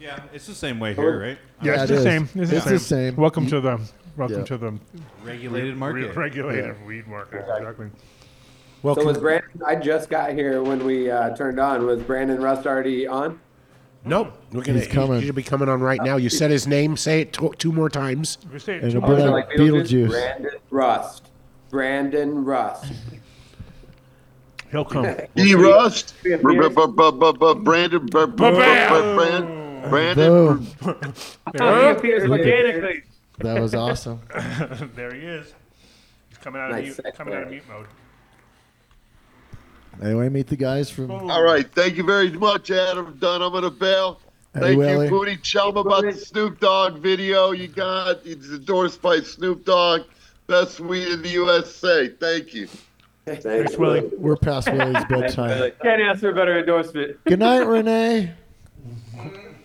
Yeah, 0.00 0.20
it's 0.32 0.46
the 0.46 0.54
same 0.54 0.78
way 0.80 0.94
here, 0.94 1.18
right? 1.20 1.38
Yeah, 1.62 1.74
Yeah, 1.76 1.82
it's 1.82 1.90
it 1.90 1.94
the 1.94 1.98
is. 1.98 2.02
same. 2.04 2.22
It's, 2.34 2.52
It's 2.52 2.64
the 2.64 2.70
the 2.72 2.78
same. 2.78 3.10
same. 3.12 3.16
Welcome 3.16 3.46
to 3.46 3.60
the 3.60 3.80
welcome 4.16 4.38
Yeah. 4.40 4.44
to 4.44 4.58
the 4.58 4.74
Regulated 5.24 5.76
market. 5.76 6.14
regulated 6.14 6.86
weed 6.86 7.06
market. 7.06 7.44
Exactly. 7.56 7.86
Well, 8.82 8.96
So 8.96 9.04
was 9.04 9.16
Brandon? 9.16 9.48
I 9.66 9.76
just 9.76 10.10
got 10.10 10.34
here 10.34 10.62
when 10.62 10.84
we 10.84 11.10
uh, 11.10 11.34
turned 11.36 11.58
on. 11.58 11.86
Was 11.86 12.02
Brandon 12.02 12.40
Rust 12.40 12.66
already 12.66 13.06
on? 13.06 13.40
nope. 14.04 14.36
We're 14.52 14.62
gonna, 14.62 14.80
He's 14.80 14.88
coming. 14.88 15.20
He 15.20 15.26
should 15.26 15.34
be 15.34 15.42
coming 15.42 15.70
on 15.70 15.80
right 15.80 16.02
now. 16.02 16.16
You 16.16 16.28
said 16.28 16.50
his 16.50 16.66
name. 16.66 16.98
Say 16.98 17.22
it 17.22 17.32
to- 17.34 17.54
two 17.56 17.72
more 17.72 17.88
times. 17.88 18.36
We 18.52 18.58
say 18.58 18.74
it 18.76 18.82
And 18.82 18.92
two 18.92 18.98
it'll 18.98 19.08
be 19.08 19.22
more 19.22 19.30
like 19.30 19.48
times. 19.48 19.60
Beetlejuice. 19.60 20.10
Brandon 20.10 20.50
Rust. 20.70 21.23
Brandon 21.74 22.44
Rust. 22.44 22.92
He'll 24.70 24.84
come. 24.84 25.06
E 25.36 25.54
Rust, 25.56 26.14
B- 26.22 26.36
Brandon, 26.36 26.72
b- 26.72 26.86
b- 26.86 27.10
b- 27.32 27.54
Brand- 27.64 28.10
Brandon. 29.90 30.16
Boom. 30.16 30.66
He 31.52 31.58
appears 31.88 32.30
organically. 32.30 33.02
That 33.38 33.60
was 33.60 33.74
awesome. 33.74 34.20
there 34.94 35.12
he 35.12 35.22
is. 35.22 35.52
He's 36.28 36.38
coming 36.38 36.62
out 36.62 36.70
of 36.70 36.76
Nice 36.76 36.96
mute, 37.02 37.14
coming 37.16 37.34
out 37.34 37.42
of 37.42 37.48
segue. 37.48 37.50
mute 37.50 37.64
mode. 37.68 37.86
Anyway, 40.00 40.28
meet 40.28 40.46
the 40.46 40.54
guys 40.56 40.88
from. 40.90 41.10
Oh. 41.10 41.28
All 41.28 41.42
right, 41.42 41.68
thank 41.74 41.96
you 41.96 42.04
very 42.04 42.30
much, 42.30 42.70
Adam. 42.70 43.16
Done. 43.18 43.42
I'm 43.42 43.52
gonna 43.52 43.68
bail. 43.68 44.20
Thank 44.52 44.78
Willie. 44.78 45.06
you, 45.06 45.10
Booty. 45.10 45.36
Tell 45.38 45.72
them 45.72 45.84
about 45.88 46.04
the 46.04 46.12
Snoop 46.12 46.60
Dogg 46.60 46.98
video 46.98 47.50
you 47.50 47.66
got. 47.66 48.24
It's 48.24 48.46
endorsed 48.48 49.02
by 49.02 49.18
Snoop 49.18 49.64
Dogg. 49.64 50.02
Best 50.46 50.80
weed 50.80 51.08
in 51.08 51.22
the 51.22 51.28
USA. 51.30 52.08
Thank 52.08 52.52
you. 52.54 52.68
Thanks, 53.26 53.76
Willie. 53.78 54.10
We're 54.18 54.36
past 54.36 54.70
Willie's 54.70 55.04
bedtime. 55.08 55.72
Can't 55.82 56.02
ask 56.02 56.20
for 56.20 56.28
a 56.30 56.34
better 56.34 56.58
endorsement. 56.58 57.16
Good 57.24 57.38
night, 57.38 57.60
Renee. 57.66 58.32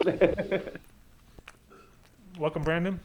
Welcome, 2.39 2.63
Brandon. 2.63 2.99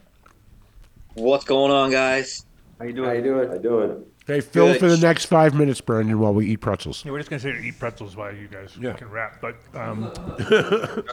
What's 1.15 1.43
going 1.43 1.71
on, 1.71 1.91
guys? 1.91 2.45
How 2.79 2.85
you 2.85 2.93
doing? 2.93 3.07
How 3.09 3.15
you 3.15 3.21
doing? 3.23 3.47
How 3.49 3.53
you 3.55 3.59
doing? 3.61 4.05
Hey, 4.27 4.39
fill 4.41 4.67
Good. 4.67 4.79
for 4.79 4.87
the 4.87 4.97
next 4.97 5.25
five 5.25 5.53
minutes, 5.53 5.81
Brandon, 5.81 6.17
while 6.19 6.33
we 6.33 6.47
eat 6.47 6.57
pretzels. 6.57 7.03
Yeah, 7.05 7.11
we're 7.11 7.19
just 7.19 7.29
gonna 7.29 7.39
sit 7.41 7.55
and 7.55 7.63
eat 7.65 7.77
pretzels 7.77 8.15
while 8.15 8.33
you 8.33 8.47
guys 8.47 8.75
Yeah. 8.79 8.93
can 8.93 9.09
rap. 9.09 9.39
But 9.41 9.55
um, 9.75 10.11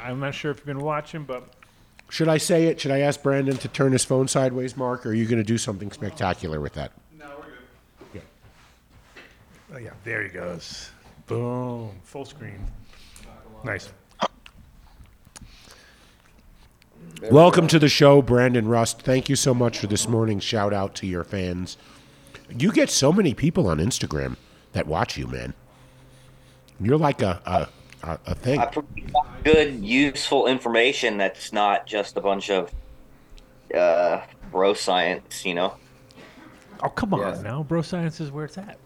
I'm 0.00 0.20
not 0.20 0.34
sure 0.34 0.50
if 0.50 0.58
you've 0.58 0.66
been 0.66 0.80
watching, 0.80 1.22
but 1.24 1.44
Should 2.08 2.28
I 2.28 2.38
say 2.38 2.66
it? 2.66 2.80
Should 2.80 2.92
I 2.92 3.00
ask 3.00 3.22
Brandon 3.22 3.56
to 3.58 3.68
turn 3.68 3.92
his 3.92 4.04
phone 4.04 4.28
sideways, 4.28 4.76
Mark? 4.76 5.04
Or 5.04 5.10
are 5.10 5.14
you 5.14 5.26
going 5.26 5.38
to 5.38 5.44
do 5.44 5.58
something 5.58 5.90
spectacular 5.90 6.60
with 6.60 6.74
that? 6.74 6.92
No, 7.18 7.26
we're 7.38 7.44
good. 7.44 7.56
Yeah. 8.14 8.20
Oh 9.74 9.78
yeah, 9.78 9.90
there 10.04 10.22
he 10.22 10.28
goes. 10.28 10.90
Boom, 11.26 11.90
full 12.04 12.24
screen. 12.24 12.64
Nice. 13.64 13.90
Welcome 17.30 17.66
to 17.68 17.78
the 17.78 17.88
show, 17.88 18.22
Brandon 18.22 18.68
Rust. 18.68 19.02
Thank 19.02 19.28
you 19.28 19.36
so 19.36 19.52
much 19.54 19.78
for 19.78 19.86
this 19.86 20.06
morning's 20.08 20.44
shout 20.44 20.72
out 20.72 20.94
to 20.96 21.06
your 21.06 21.24
fans. 21.24 21.76
You 22.50 22.70
get 22.70 22.90
so 22.90 23.12
many 23.12 23.34
people 23.34 23.66
on 23.66 23.78
Instagram 23.78 24.36
that 24.72 24.86
watch 24.86 25.16
you, 25.16 25.26
man. 25.26 25.54
You're 26.78 26.98
like 26.98 27.22
a 27.22 27.40
a, 27.46 27.68
a, 28.06 28.18
a 28.26 28.34
thing. 28.34 28.60
I 28.60 28.70
good, 29.44 29.84
useful 29.84 30.46
information 30.46 31.18
that's 31.18 31.52
not 31.52 31.86
just 31.86 32.16
a 32.16 32.20
bunch 32.20 32.50
of 32.50 32.72
uh, 33.74 34.22
bro 34.50 34.74
science, 34.74 35.44
you 35.44 35.54
know. 35.54 35.74
Oh 36.82 36.88
come 36.88 37.14
on 37.14 37.42
now, 37.42 37.62
bro. 37.62 37.82
Science 37.82 38.20
is 38.20 38.30
where 38.30 38.44
it's 38.44 38.58
at, 38.58 38.78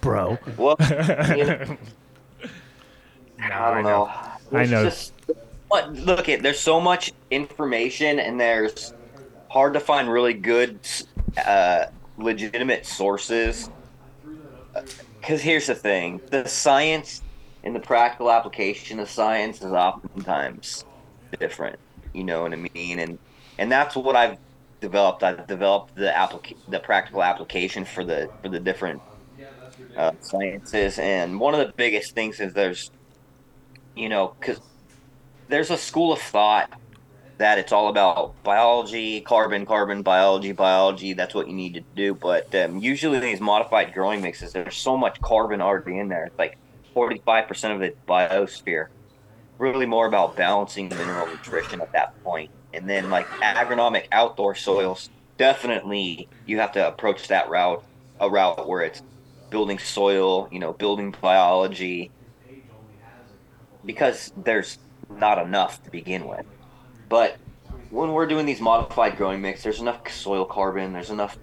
bro. 0.00 0.38
Well, 0.56 0.76
you 0.80 1.44
know, 1.44 1.76
I 3.40 3.74
don't 3.74 3.84
know. 3.84 4.10
I 4.52 4.66
know. 4.66 4.84
Just, 4.84 5.12
but 5.70 5.92
look, 5.92 6.28
it 6.28 6.42
there's 6.42 6.60
so 6.60 6.80
much 6.80 7.12
information, 7.30 8.18
and 8.20 8.40
there's 8.40 8.94
hard 9.48 9.74
to 9.74 9.80
find 9.80 10.10
really 10.10 10.34
good, 10.34 10.78
uh, 11.44 11.86
legitimate 12.18 12.86
sources. 12.86 13.70
Because 15.20 15.42
here's 15.42 15.66
the 15.66 15.74
thing: 15.74 16.20
the 16.30 16.46
science 16.46 17.20
and 17.64 17.74
the 17.74 17.80
practical 17.80 18.30
application 18.30 19.00
of 19.00 19.08
science 19.10 19.58
is 19.62 19.72
oftentimes 19.72 20.84
different. 21.40 21.76
You 22.12 22.24
know 22.24 22.42
what 22.42 22.52
I 22.52 22.68
mean? 22.74 23.00
And 23.00 23.18
and 23.58 23.72
that's 23.72 23.96
what 23.96 24.14
I've 24.14 24.36
developed. 24.80 25.22
I've 25.22 25.46
developed 25.46 25.96
the 25.96 26.12
applica- 26.14 26.58
the 26.68 26.80
practical 26.80 27.22
application 27.22 27.84
for 27.84 28.04
the 28.04 28.28
for 28.42 28.50
the 28.50 28.60
different 28.60 29.02
uh, 29.96 30.12
sciences. 30.20 30.98
And 30.98 31.40
one 31.40 31.54
of 31.54 31.66
the 31.66 31.72
biggest 31.76 32.14
things 32.14 32.38
is 32.38 32.52
there's, 32.52 32.90
you 33.96 34.08
know, 34.10 34.34
because 34.38 34.60
there's 35.48 35.70
a 35.70 35.78
school 35.78 36.12
of 36.12 36.20
thought 36.20 36.70
that 37.38 37.58
it's 37.58 37.72
all 37.72 37.88
about 37.88 38.34
biology, 38.44 39.22
carbon, 39.22 39.66
carbon, 39.66 40.02
biology, 40.02 40.52
biology. 40.52 41.14
That's 41.14 41.34
what 41.34 41.48
you 41.48 41.54
need 41.54 41.74
to 41.74 41.82
do. 41.96 42.14
But 42.14 42.54
um, 42.54 42.78
usually 42.78 43.20
these 43.20 43.40
modified 43.40 43.92
growing 43.94 44.22
mixes, 44.22 44.52
there's 44.52 44.76
so 44.76 44.96
much 44.96 45.20
carbon 45.22 45.60
already 45.60 45.98
in 45.98 46.08
there. 46.08 46.26
It's 46.26 46.38
like 46.38 46.58
45% 46.94 47.74
of 47.74 47.80
the 47.80 47.94
biosphere. 48.08 48.88
Really 49.58 49.86
more 49.86 50.06
about 50.06 50.36
balancing 50.36 50.88
mineral 50.88 51.26
nutrition 51.26 51.80
at 51.80 51.92
that 51.92 52.22
point. 52.24 52.50
And 52.72 52.88
then 52.88 53.10
like 53.10 53.26
agronomic 53.40 54.06
outdoor 54.12 54.54
soils, 54.54 55.10
definitely 55.38 56.28
you 56.46 56.58
have 56.58 56.72
to 56.72 56.86
approach 56.86 57.28
that 57.28 57.48
route, 57.48 57.84
a 58.20 58.28
route 58.28 58.68
where 58.68 58.82
it's 58.82 59.02
building 59.50 59.78
soil, 59.78 60.48
you 60.50 60.58
know, 60.58 60.72
building 60.72 61.14
biology, 61.20 62.10
because 63.84 64.32
there's 64.36 64.78
not 65.08 65.38
enough 65.38 65.82
to 65.84 65.90
begin 65.90 66.26
with. 66.26 66.46
But 67.08 67.36
when 67.90 68.12
we're 68.12 68.26
doing 68.26 68.46
these 68.46 68.60
modified 68.60 69.16
growing 69.16 69.40
mix, 69.40 69.62
there's 69.62 69.80
enough 69.80 70.10
soil 70.10 70.44
carbon, 70.44 70.92
there's 70.92 71.10
enough, 71.10 71.38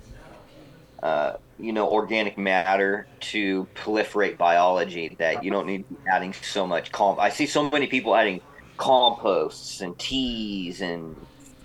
uh, 1.04 1.34
you 1.60 1.74
know, 1.74 1.90
organic 1.90 2.38
matter 2.38 3.08
to 3.20 3.68
proliferate 3.76 4.38
biology 4.38 5.16
that 5.20 5.44
you 5.44 5.52
don't 5.52 5.66
need 5.66 5.88
to 5.88 5.94
be 5.96 6.10
adding 6.10 6.34
so 6.34 6.66
much 6.68 6.92
comp. 6.92 7.20
I 7.20 7.30
see 7.30 7.46
so 7.46 7.70
many 7.70 7.88
people 7.88 8.16
adding 8.16 8.42
composts 8.78 9.82
and 9.82 9.98
teas 9.98 10.82
and 10.82 11.16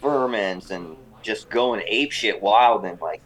ferments 0.01 0.71
and 0.71 0.97
just 1.23 1.49
going 1.49 1.83
ape 1.87 2.13
shit 2.13 2.41
wild 2.41 2.85
and 2.85 3.01
like, 3.01 3.21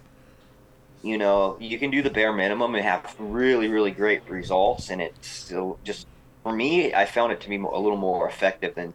you 1.02 1.18
know, 1.18 1.56
you 1.60 1.78
can 1.78 1.90
do 1.90 2.02
the 2.02 2.10
bare 2.10 2.32
minimum 2.32 2.74
and 2.74 2.84
have 2.84 3.14
really, 3.18 3.68
really 3.68 3.90
great 3.90 4.28
results. 4.28 4.90
And 4.90 5.00
it's 5.00 5.28
still 5.28 5.78
just, 5.84 6.06
for 6.42 6.52
me, 6.52 6.94
I 6.94 7.04
found 7.04 7.32
it 7.32 7.40
to 7.40 7.48
be 7.48 7.58
more, 7.58 7.72
a 7.72 7.78
little 7.78 7.98
more 7.98 8.28
effective 8.28 8.74
than 8.74 8.94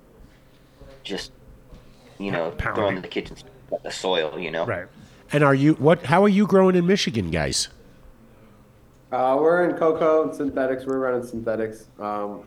just, 1.04 1.32
you 2.20 2.32
know, 2.32 2.52
Pounding. 2.52 2.76
throwing 2.76 3.02
the 3.02 3.08
kitchen 3.08 3.38
at 3.72 3.84
the 3.84 3.92
soil, 3.92 4.40
you 4.40 4.52
know? 4.52 4.66
Right. 4.66 4.86
And 5.36 5.44
are 5.44 5.54
you 5.54 5.74
what? 5.74 6.06
How 6.06 6.24
are 6.24 6.30
you 6.30 6.48
growing 6.48 6.78
in 6.78 6.88
Michigan, 6.88 7.30
guys? 7.30 7.68
Uh, 9.12 9.38
we're 9.38 9.70
in 9.70 9.76
coco 9.76 10.24
and 10.24 10.34
synthetics. 10.34 10.86
We're 10.86 10.98
running 11.00 11.24
synthetics. 11.28 11.88
Um, 12.00 12.44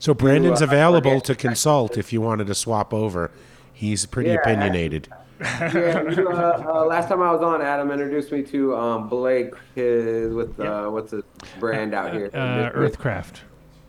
So 0.00 0.12
Brandon's 0.12 0.60
uh, 0.60 0.64
available 0.64 1.20
to 1.20 1.36
consult 1.36 1.96
if 1.96 2.12
you 2.12 2.20
wanted 2.20 2.48
to 2.48 2.54
swap 2.56 2.92
over. 2.92 3.30
He's 3.72 4.06
pretty 4.06 4.30
Yeah. 4.30 4.38
opinionated. 4.40 5.06
yeah, 5.40 6.02
you, 6.10 6.28
uh, 6.28 6.64
uh, 6.66 6.84
last 6.86 7.08
time 7.08 7.22
I 7.22 7.30
was 7.30 7.42
on, 7.42 7.62
Adam 7.62 7.92
introduced 7.92 8.32
me 8.32 8.42
to 8.42 8.74
um, 8.76 9.08
Blake, 9.08 9.54
his 9.76 10.34
with 10.34 10.58
uh, 10.58 10.88
what's 10.88 11.12
his 11.12 11.22
brand 11.60 11.94
out 11.94 12.12
here? 12.12 12.28
Uh, 12.34 12.70
Earthcraft. 12.70 13.42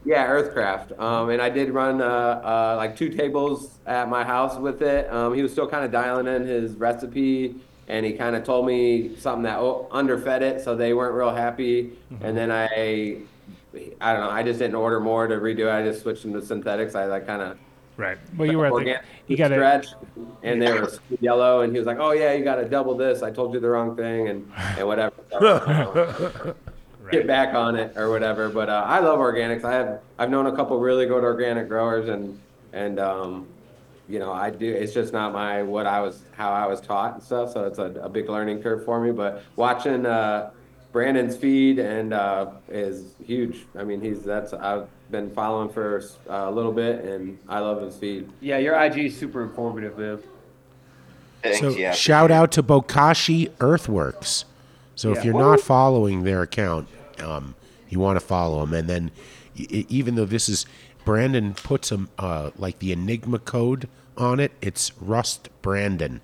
Yeah, 0.07 0.25
Earthcraft. 0.27 0.97
Um, 0.97 1.31
and 1.31 1.41
I 1.41 1.49
did 1.49 1.71
run 1.71 2.01
uh, 2.01 2.05
uh, 2.05 2.75
like 2.77 2.95
two 2.95 3.09
tables 3.09 3.77
at 3.85 4.07
my 4.07 4.23
house 4.23 4.57
with 4.57 4.81
it. 4.81 5.11
Um, 5.11 5.33
he 5.33 5.43
was 5.43 5.51
still 5.51 5.67
kind 5.67 5.83
of 5.83 5.91
dialing 5.91 6.27
in 6.33 6.47
his 6.47 6.75
recipe, 6.75 7.57
and 7.89 8.05
he 8.05 8.13
kind 8.13 8.33
of 8.33 8.45
told 8.45 8.65
me 8.65 9.17
something 9.17 9.43
that 9.43 9.59
oh, 9.59 9.89
underfed 9.91 10.43
it, 10.43 10.63
so 10.63 10.77
they 10.77 10.93
weren't 10.93 11.13
real 11.13 11.35
happy. 11.35 11.91
And 12.21 12.37
then 12.37 12.51
I, 12.51 13.17
I 13.99 14.13
don't 14.13 14.21
know, 14.21 14.29
I 14.29 14.43
just 14.43 14.59
didn't 14.59 14.75
order 14.75 15.01
more 15.01 15.27
to 15.27 15.35
redo 15.35 15.67
it. 15.67 15.71
I 15.71 15.83
just 15.83 16.03
switched 16.03 16.21
them 16.21 16.31
to 16.33 16.41
synthetics. 16.41 16.95
I 16.95 17.03
like 17.03 17.27
kind 17.27 17.41
of 17.41 17.57
Right. 17.97 18.17
Well, 18.37 18.49
you 18.49 18.59
were 18.59 18.67
at 18.67 18.69
the, 18.69 18.75
organic 18.75 19.01
you 19.25 19.35
got 19.35 19.51
stretch, 19.51 19.87
and 20.43 20.61
they 20.61 20.71
were 20.71 20.89
yellow, 21.19 21.61
and 21.61 21.73
he 21.73 21.79
was 21.79 21.87
like, 21.87 21.97
"Oh 21.99 22.11
yeah, 22.11 22.33
you 22.33 22.43
got 22.43 22.57
to 22.57 22.69
double 22.69 22.95
this. 22.95 23.23
I 23.23 23.31
told 23.31 23.55
you 23.55 23.59
the 23.59 23.69
wrong 23.69 23.97
thing, 23.97 24.27
and 24.29 24.51
and 24.77 24.87
whatever." 24.87 26.55
So, 27.07 27.11
Get 27.11 27.27
back 27.27 27.53
on 27.53 27.75
it 27.77 27.95
or 27.95 28.09
whatever. 28.09 28.49
But 28.49 28.69
uh, 28.69 28.83
I 28.85 28.99
love 28.99 29.19
organics. 29.19 29.63
I 29.63 29.73
have 29.73 30.01
I've 30.19 30.29
known 30.29 30.47
a 30.47 30.55
couple 30.55 30.79
really 30.79 31.05
good 31.05 31.23
organic 31.23 31.69
growers, 31.69 32.09
and 32.09 32.39
and 32.73 32.99
um, 32.99 33.47
you 34.09 34.19
know 34.19 34.33
I 34.33 34.49
do. 34.49 34.71
It's 34.71 34.93
just 34.93 35.13
not 35.13 35.31
my 35.31 35.63
what 35.63 35.85
I 35.85 36.01
was 36.01 36.21
how 36.35 36.51
I 36.51 36.67
was 36.67 36.81
taught 36.81 37.15
and 37.15 37.23
stuff. 37.23 37.53
So 37.53 37.65
it's 37.65 37.79
a, 37.79 37.85
a 38.01 38.09
big 38.09 38.29
learning 38.29 38.61
curve 38.61 38.83
for 38.83 38.99
me. 38.99 39.11
But 39.11 39.43
watching 39.55 40.05
uh, 40.05 40.51
Brandon's 40.91 41.37
feed 41.37 41.79
and 41.79 42.13
uh, 42.13 42.51
is 42.67 43.13
huge. 43.25 43.65
I 43.77 43.83
mean, 43.83 44.01
he's 44.01 44.23
that's 44.23 44.53
I've 44.53 44.87
been 45.09 45.29
following 45.31 45.69
for 45.69 46.03
uh, 46.29 46.45
a 46.47 46.51
little 46.51 46.73
bit, 46.73 47.05
and 47.05 47.37
I 47.47 47.59
love 47.59 47.81
his 47.81 47.95
feed. 47.95 48.29
Yeah, 48.41 48.57
your 48.57 48.77
IG 48.81 48.97
is 48.97 49.17
super 49.17 49.43
informative, 49.43 49.97
man. 49.97 50.19
So 51.59 51.93
shout 51.93 52.31
out 52.31 52.51
to 52.53 52.63
Bokashi 52.63 53.51
Earthworks. 53.59 54.45
So 54.95 55.13
if 55.13 55.23
you're 55.23 55.37
not 55.37 55.59
following 55.59 56.23
their 56.23 56.41
account, 56.41 56.89
um, 57.21 57.55
you 57.89 57.99
want 57.99 58.19
to 58.19 58.25
follow 58.25 58.65
them. 58.65 58.73
And 58.73 58.89
then, 58.89 59.11
even 59.55 60.15
though 60.15 60.25
this 60.25 60.49
is 60.49 60.65
Brandon 61.05 61.53
puts 61.53 61.89
some 61.89 62.09
uh, 62.19 62.51
like 62.57 62.79
the 62.79 62.91
Enigma 62.91 63.39
code 63.39 63.87
on 64.17 64.39
it, 64.39 64.51
it's 64.61 64.91
Rust 65.01 65.49
Brandon. 65.61 66.21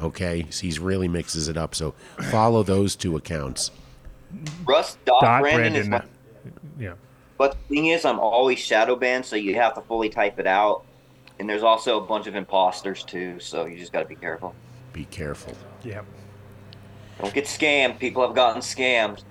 Okay, 0.00 0.46
so 0.50 0.62
he's 0.62 0.78
really 0.78 1.08
mixes 1.08 1.48
it 1.48 1.56
up. 1.56 1.74
So 1.74 1.92
follow 2.30 2.62
those 2.62 2.94
two 2.94 3.16
accounts. 3.16 3.70
Rust 4.64 5.02
dot, 5.04 5.22
Dot 5.22 5.42
Brandon, 5.42 5.74
is 5.74 5.88
Brandon. 5.88 6.10
my 6.44 6.52
Yeah. 6.84 6.94
But 7.36 7.52
the 7.52 7.74
thing 7.74 7.86
is, 7.86 8.04
I'm 8.04 8.18
always 8.18 8.58
shadow 8.58 8.96
banned, 8.96 9.24
so 9.24 9.36
you 9.36 9.54
have 9.54 9.74
to 9.74 9.80
fully 9.80 10.08
type 10.08 10.38
it 10.38 10.46
out. 10.46 10.84
And 11.38 11.48
there's 11.48 11.62
also 11.62 12.02
a 12.02 12.06
bunch 12.06 12.26
of 12.26 12.34
imposters 12.34 13.04
too, 13.04 13.38
so 13.38 13.66
you 13.66 13.78
just 13.78 13.92
got 13.92 14.00
to 14.02 14.08
be 14.08 14.16
careful. 14.16 14.54
Be 14.92 15.04
careful. 15.04 15.54
Yeah. 15.84 16.02
Don't 17.20 17.32
get 17.32 17.44
scammed. 17.46 17.98
People 17.98 18.26
have 18.26 18.34
gotten 18.34 18.60
scammed. 18.60 19.22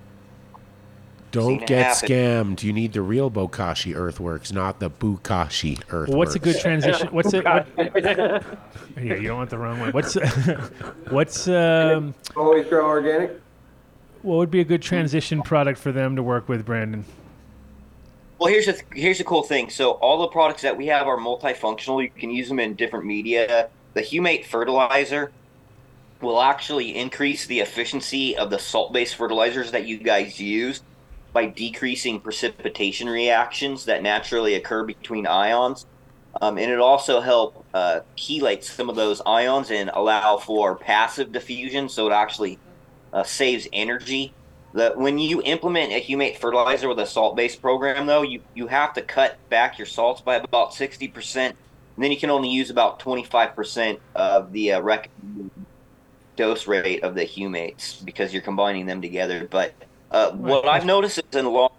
Don't 1.37 1.59
Seen 1.59 1.67
get 1.67 1.85
happen. 1.85 2.09
scammed. 2.09 2.63
You 2.63 2.73
need 2.73 2.93
the 2.93 3.03
real 3.03 3.29
Bokashi 3.29 3.95
Earthworks, 3.95 4.51
not 4.51 4.79
the 4.79 4.89
Bukashi 4.89 5.79
Earthworks. 5.89 6.09
What's 6.17 6.33
a 6.33 6.39
good 6.39 6.59
transition? 6.59 7.09
What's 7.09 7.31
it? 7.31 7.45
What, 7.45 7.67
yeah, 7.77 8.41
you 8.95 9.27
don't 9.27 9.37
want 9.37 9.51
the 9.51 9.59
wrong 9.59 9.79
one. 9.79 9.91
What's 9.91 10.15
what's 11.09 11.47
um? 11.47 12.15
Always 12.35 12.65
grow 12.65 12.87
organic. 12.87 13.39
What 14.23 14.37
would 14.37 14.49
be 14.49 14.61
a 14.61 14.63
good 14.63 14.81
transition 14.81 15.43
product 15.43 15.77
for 15.77 15.91
them 15.91 16.15
to 16.15 16.23
work 16.23 16.49
with, 16.49 16.65
Brandon? 16.65 17.05
Well, 18.39 18.51
here's 18.51 18.65
the 18.65 18.81
here's 18.95 19.19
the 19.19 19.23
cool 19.23 19.43
thing. 19.43 19.69
So 19.69 19.91
all 19.91 20.17
the 20.21 20.29
products 20.29 20.63
that 20.63 20.75
we 20.75 20.87
have 20.87 21.05
are 21.05 21.17
multifunctional. 21.17 22.01
You 22.01 22.09
can 22.09 22.31
use 22.31 22.47
them 22.47 22.59
in 22.59 22.73
different 22.73 23.05
media. 23.05 23.69
The 23.93 24.01
Humate 24.01 24.45
fertilizer 24.45 25.31
will 26.19 26.41
actually 26.41 26.97
increase 26.97 27.45
the 27.45 27.59
efficiency 27.59 28.35
of 28.35 28.49
the 28.49 28.57
salt-based 28.57 29.13
fertilizers 29.13 29.69
that 29.69 29.85
you 29.85 29.99
guys 29.99 30.39
use 30.39 30.81
by 31.37 31.45
decreasing 31.45 32.19
precipitation 32.19 33.07
reactions 33.07 33.85
that 33.85 34.01
naturally 34.01 34.55
occur 34.55 34.83
between 34.83 35.27
ions. 35.27 35.85
Um, 36.41 36.57
and 36.57 36.71
it 36.71 36.79
also 36.79 37.21
help 37.21 37.63
uh, 37.75 37.99
chelate 38.17 38.63
some 38.63 38.89
of 38.89 38.95
those 38.95 39.21
ions 39.23 39.69
and 39.69 39.91
allow 39.93 40.37
for 40.37 40.75
passive 40.75 41.31
diffusion, 41.31 41.89
so 41.89 42.07
it 42.07 42.11
actually 42.11 42.57
uh, 43.13 43.21
saves 43.21 43.67
energy. 43.71 44.33
The, 44.73 44.93
when 44.95 45.19
you 45.19 45.43
implement 45.43 45.93
a 45.93 46.01
humate 46.01 46.37
fertilizer 46.37 46.89
with 46.89 46.97
a 46.97 47.05
salt-based 47.05 47.61
program, 47.61 48.07
though, 48.07 48.23
you, 48.23 48.41
you 48.55 48.65
have 48.65 48.95
to 48.95 49.03
cut 49.03 49.37
back 49.49 49.77
your 49.77 49.85
salts 49.85 50.21
by 50.21 50.37
about 50.37 50.71
60%, 50.71 51.35
and 51.35 51.55
then 51.99 52.11
you 52.11 52.17
can 52.17 52.31
only 52.31 52.49
use 52.49 52.71
about 52.71 52.99
25% 52.99 53.99
of 54.15 54.51
the 54.51 54.73
uh, 54.73 54.81
recommended 54.81 55.51
dose 56.35 56.65
rate 56.65 57.03
of 57.03 57.13
the 57.13 57.25
humates 57.25 58.03
because 58.03 58.33
you're 58.33 58.41
combining 58.41 58.87
them 58.87 59.03
together. 59.03 59.47
But 59.51 59.75
uh, 60.11 60.31
what 60.31 60.67
I've 60.67 60.85
noticed 60.85 61.17
is 61.17 61.37
in 61.37 61.45
the 61.45 61.51
long 61.51 61.69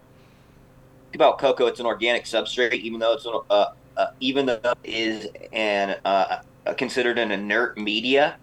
about 1.15 1.39
coco, 1.39 1.67
it's 1.67 1.81
an 1.81 1.87
organic 1.87 2.25
substrate, 2.25 2.75
even 2.75 3.01
though 3.01 3.15
it's 3.15 3.27
an, 3.27 3.41
uh, 3.51 3.67
uh, 3.97 4.07
even 4.21 4.47
though 4.47 4.61
it 4.63 4.77
is 4.85 5.29
an 5.53 5.97
uh, 6.05 6.41
considered 6.77 7.19
an 7.19 7.31
inert 7.31 7.79
media. 7.79 8.37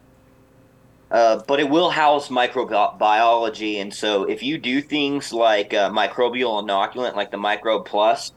Uh, 1.11 1.41
but 1.47 1.59
it 1.59 1.69
will 1.69 1.91
house 1.91 2.29
microbiology, 2.29 3.79
and 3.79 3.93
so 3.93 4.23
if 4.23 4.41
you 4.41 4.57
do 4.57 4.81
things 4.81 5.31
like 5.31 5.73
uh, 5.73 5.89
microbial 5.91 6.61
inoculant, 6.63 7.15
like 7.15 7.29
the 7.29 7.37
Microbe 7.37 7.85
Plus, 7.85 8.33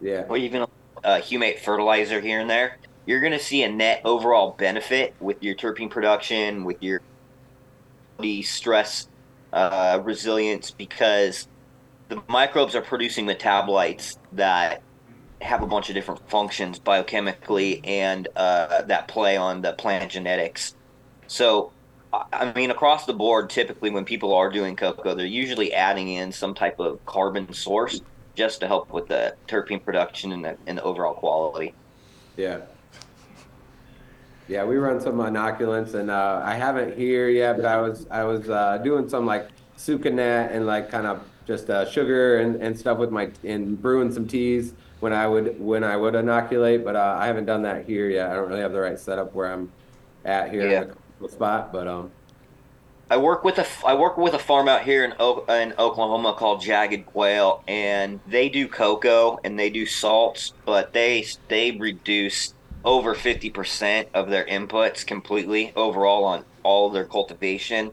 yeah, 0.00 0.24
or 0.28 0.36
even 0.36 0.62
a 1.02 1.18
humate 1.18 1.58
fertilizer 1.58 2.20
here 2.20 2.38
and 2.38 2.48
there, 2.48 2.78
you're 3.04 3.20
going 3.20 3.32
to 3.32 3.38
see 3.38 3.64
a 3.64 3.68
net 3.70 4.00
overall 4.04 4.52
benefit 4.56 5.12
with 5.18 5.42
your 5.42 5.56
terpene 5.56 5.90
production, 5.90 6.64
with 6.64 6.80
your 6.82 7.02
stress 8.42 9.08
uh, 9.54 10.00
resilience, 10.02 10.70
because 10.70 11.48
the 12.08 12.22
microbes 12.28 12.74
are 12.74 12.82
producing 12.82 13.26
metabolites 13.26 14.18
that 14.32 14.82
have 15.40 15.62
a 15.62 15.66
bunch 15.66 15.88
of 15.88 15.94
different 15.94 16.20
functions 16.28 16.78
biochemically 16.78 17.80
and 17.84 18.28
uh, 18.36 18.82
that 18.82 19.08
play 19.08 19.36
on 19.36 19.62
the 19.62 19.72
plant 19.74 20.10
genetics. 20.10 20.74
So, 21.26 21.72
I- 22.12 22.52
mean, 22.54 22.70
across 22.70 23.06
the 23.06 23.12
board, 23.14 23.50
typically 23.50 23.90
when 23.90 24.04
people 24.04 24.34
are 24.34 24.50
doing 24.50 24.76
coco, 24.76 25.14
they're 25.14 25.26
usually 25.26 25.72
adding 25.72 26.08
in 26.08 26.32
some 26.32 26.54
type 26.54 26.78
of 26.78 27.04
carbon 27.06 27.52
source 27.52 28.00
just 28.34 28.60
to 28.60 28.66
help 28.66 28.92
with 28.92 29.06
the 29.06 29.34
terpene 29.48 29.82
production 29.82 30.32
and 30.32 30.44
the, 30.44 30.56
and 30.66 30.78
the 30.78 30.82
overall 30.82 31.14
quality. 31.14 31.74
Yeah. 32.36 32.60
Yeah, 34.46 34.64
we 34.64 34.76
run 34.76 35.00
some 35.00 35.14
inoculants, 35.16 35.94
and 35.94 36.10
uh, 36.10 36.42
I 36.44 36.54
haven't 36.54 36.96
here 36.98 37.28
yet, 37.28 37.56
but 37.56 37.64
I 37.64 37.80
was 37.80 38.06
I 38.10 38.24
was 38.24 38.48
uh, 38.50 38.78
doing 38.78 39.08
some 39.08 39.24
like 39.24 39.48
sucanat 39.78 40.52
and 40.52 40.66
like 40.66 40.90
kind 40.90 41.06
of 41.06 41.22
just 41.46 41.68
uh, 41.70 41.88
sugar 41.90 42.38
and, 42.38 42.56
and 42.56 42.78
stuff 42.78 42.98
with 42.98 43.10
my 43.10 43.30
and 43.42 43.80
brewing 43.80 44.12
some 44.12 44.26
teas 44.26 44.74
when 45.00 45.12
I 45.12 45.26
would 45.26 45.58
when 45.58 45.82
I 45.82 45.96
would 45.96 46.14
inoculate, 46.14 46.84
but 46.84 46.94
uh, 46.94 47.16
I 47.18 47.26
haven't 47.26 47.46
done 47.46 47.62
that 47.62 47.86
here 47.86 48.08
yet. 48.10 48.30
I 48.30 48.34
don't 48.34 48.48
really 48.48 48.60
have 48.60 48.72
the 48.72 48.80
right 48.80 48.98
setup 48.98 49.34
where 49.34 49.50
I'm 49.52 49.72
at 50.26 50.50
here 50.50 50.70
Yeah. 50.70 50.82
in 50.82 50.94
the 51.20 51.28
spot, 51.28 51.72
but 51.72 51.86
um, 51.88 52.10
I 53.10 53.16
work 53.16 53.44
with 53.44 53.58
a 53.58 53.66
I 53.86 53.94
work 53.94 54.18
with 54.18 54.34
a 54.34 54.38
farm 54.38 54.68
out 54.68 54.82
here 54.82 55.04
in 55.04 55.14
o- 55.18 55.44
in 55.46 55.72
Oklahoma 55.78 56.34
called 56.38 56.60
Jagged 56.60 57.06
Quail, 57.06 57.62
and 57.66 58.20
they 58.26 58.50
do 58.50 58.68
coco 58.68 59.38
and 59.42 59.58
they 59.58 59.70
do 59.70 59.86
salts, 59.86 60.52
but 60.66 60.92
they 60.92 61.24
they 61.48 61.70
reduce 61.72 62.52
over 62.84 63.14
fifty 63.14 63.50
percent 63.50 64.08
of 64.14 64.28
their 64.28 64.44
inputs 64.44 65.06
completely 65.06 65.72
overall 65.74 66.24
on 66.24 66.44
all 66.62 66.90
their 66.90 67.04
cultivation, 67.04 67.92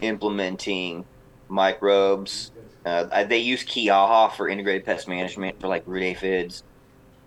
implementing 0.00 1.04
microbes. 1.48 2.50
Uh, 2.84 3.24
they 3.24 3.38
use 3.38 3.62
Kiaha 3.62 4.32
for 4.32 4.48
integrated 4.48 4.86
pest 4.86 5.06
management 5.06 5.60
for 5.60 5.68
like 5.68 5.82
root 5.86 6.02
aphids, 6.02 6.62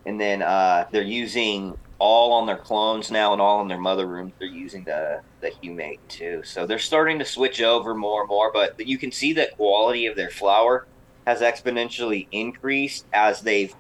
and 0.06 0.20
then 0.20 0.42
uh, 0.42 0.86
they're 0.92 1.04
using 1.04 1.78
all 2.00 2.34
on 2.34 2.48
their 2.48 2.58
clones 2.58 3.12
now 3.12 3.32
and 3.32 3.42
all 3.42 3.62
in 3.62 3.68
their 3.68 3.80
mother 3.80 4.08
rooms. 4.08 4.34
They're 4.40 4.48
using 4.48 4.84
the 4.84 5.22
the 5.42 5.52
humate 5.64 6.00
too, 6.08 6.42
so 6.44 6.66
they're 6.66 6.80
starting 6.80 7.20
to 7.20 7.26
switch 7.26 7.62
over 7.62 7.94
more 7.94 8.22
and 8.22 8.30
more. 8.30 8.52
But 8.52 8.86
you 8.86 8.98
can 8.98 9.12
see 9.12 9.34
that 9.34 9.56
quality 9.56 10.08
of 10.08 10.16
their 10.16 10.32
flower 10.32 10.88
has 11.28 11.42
exponentially 11.42 12.28
increased 12.32 13.06
as 13.14 13.42
they've 13.42 13.74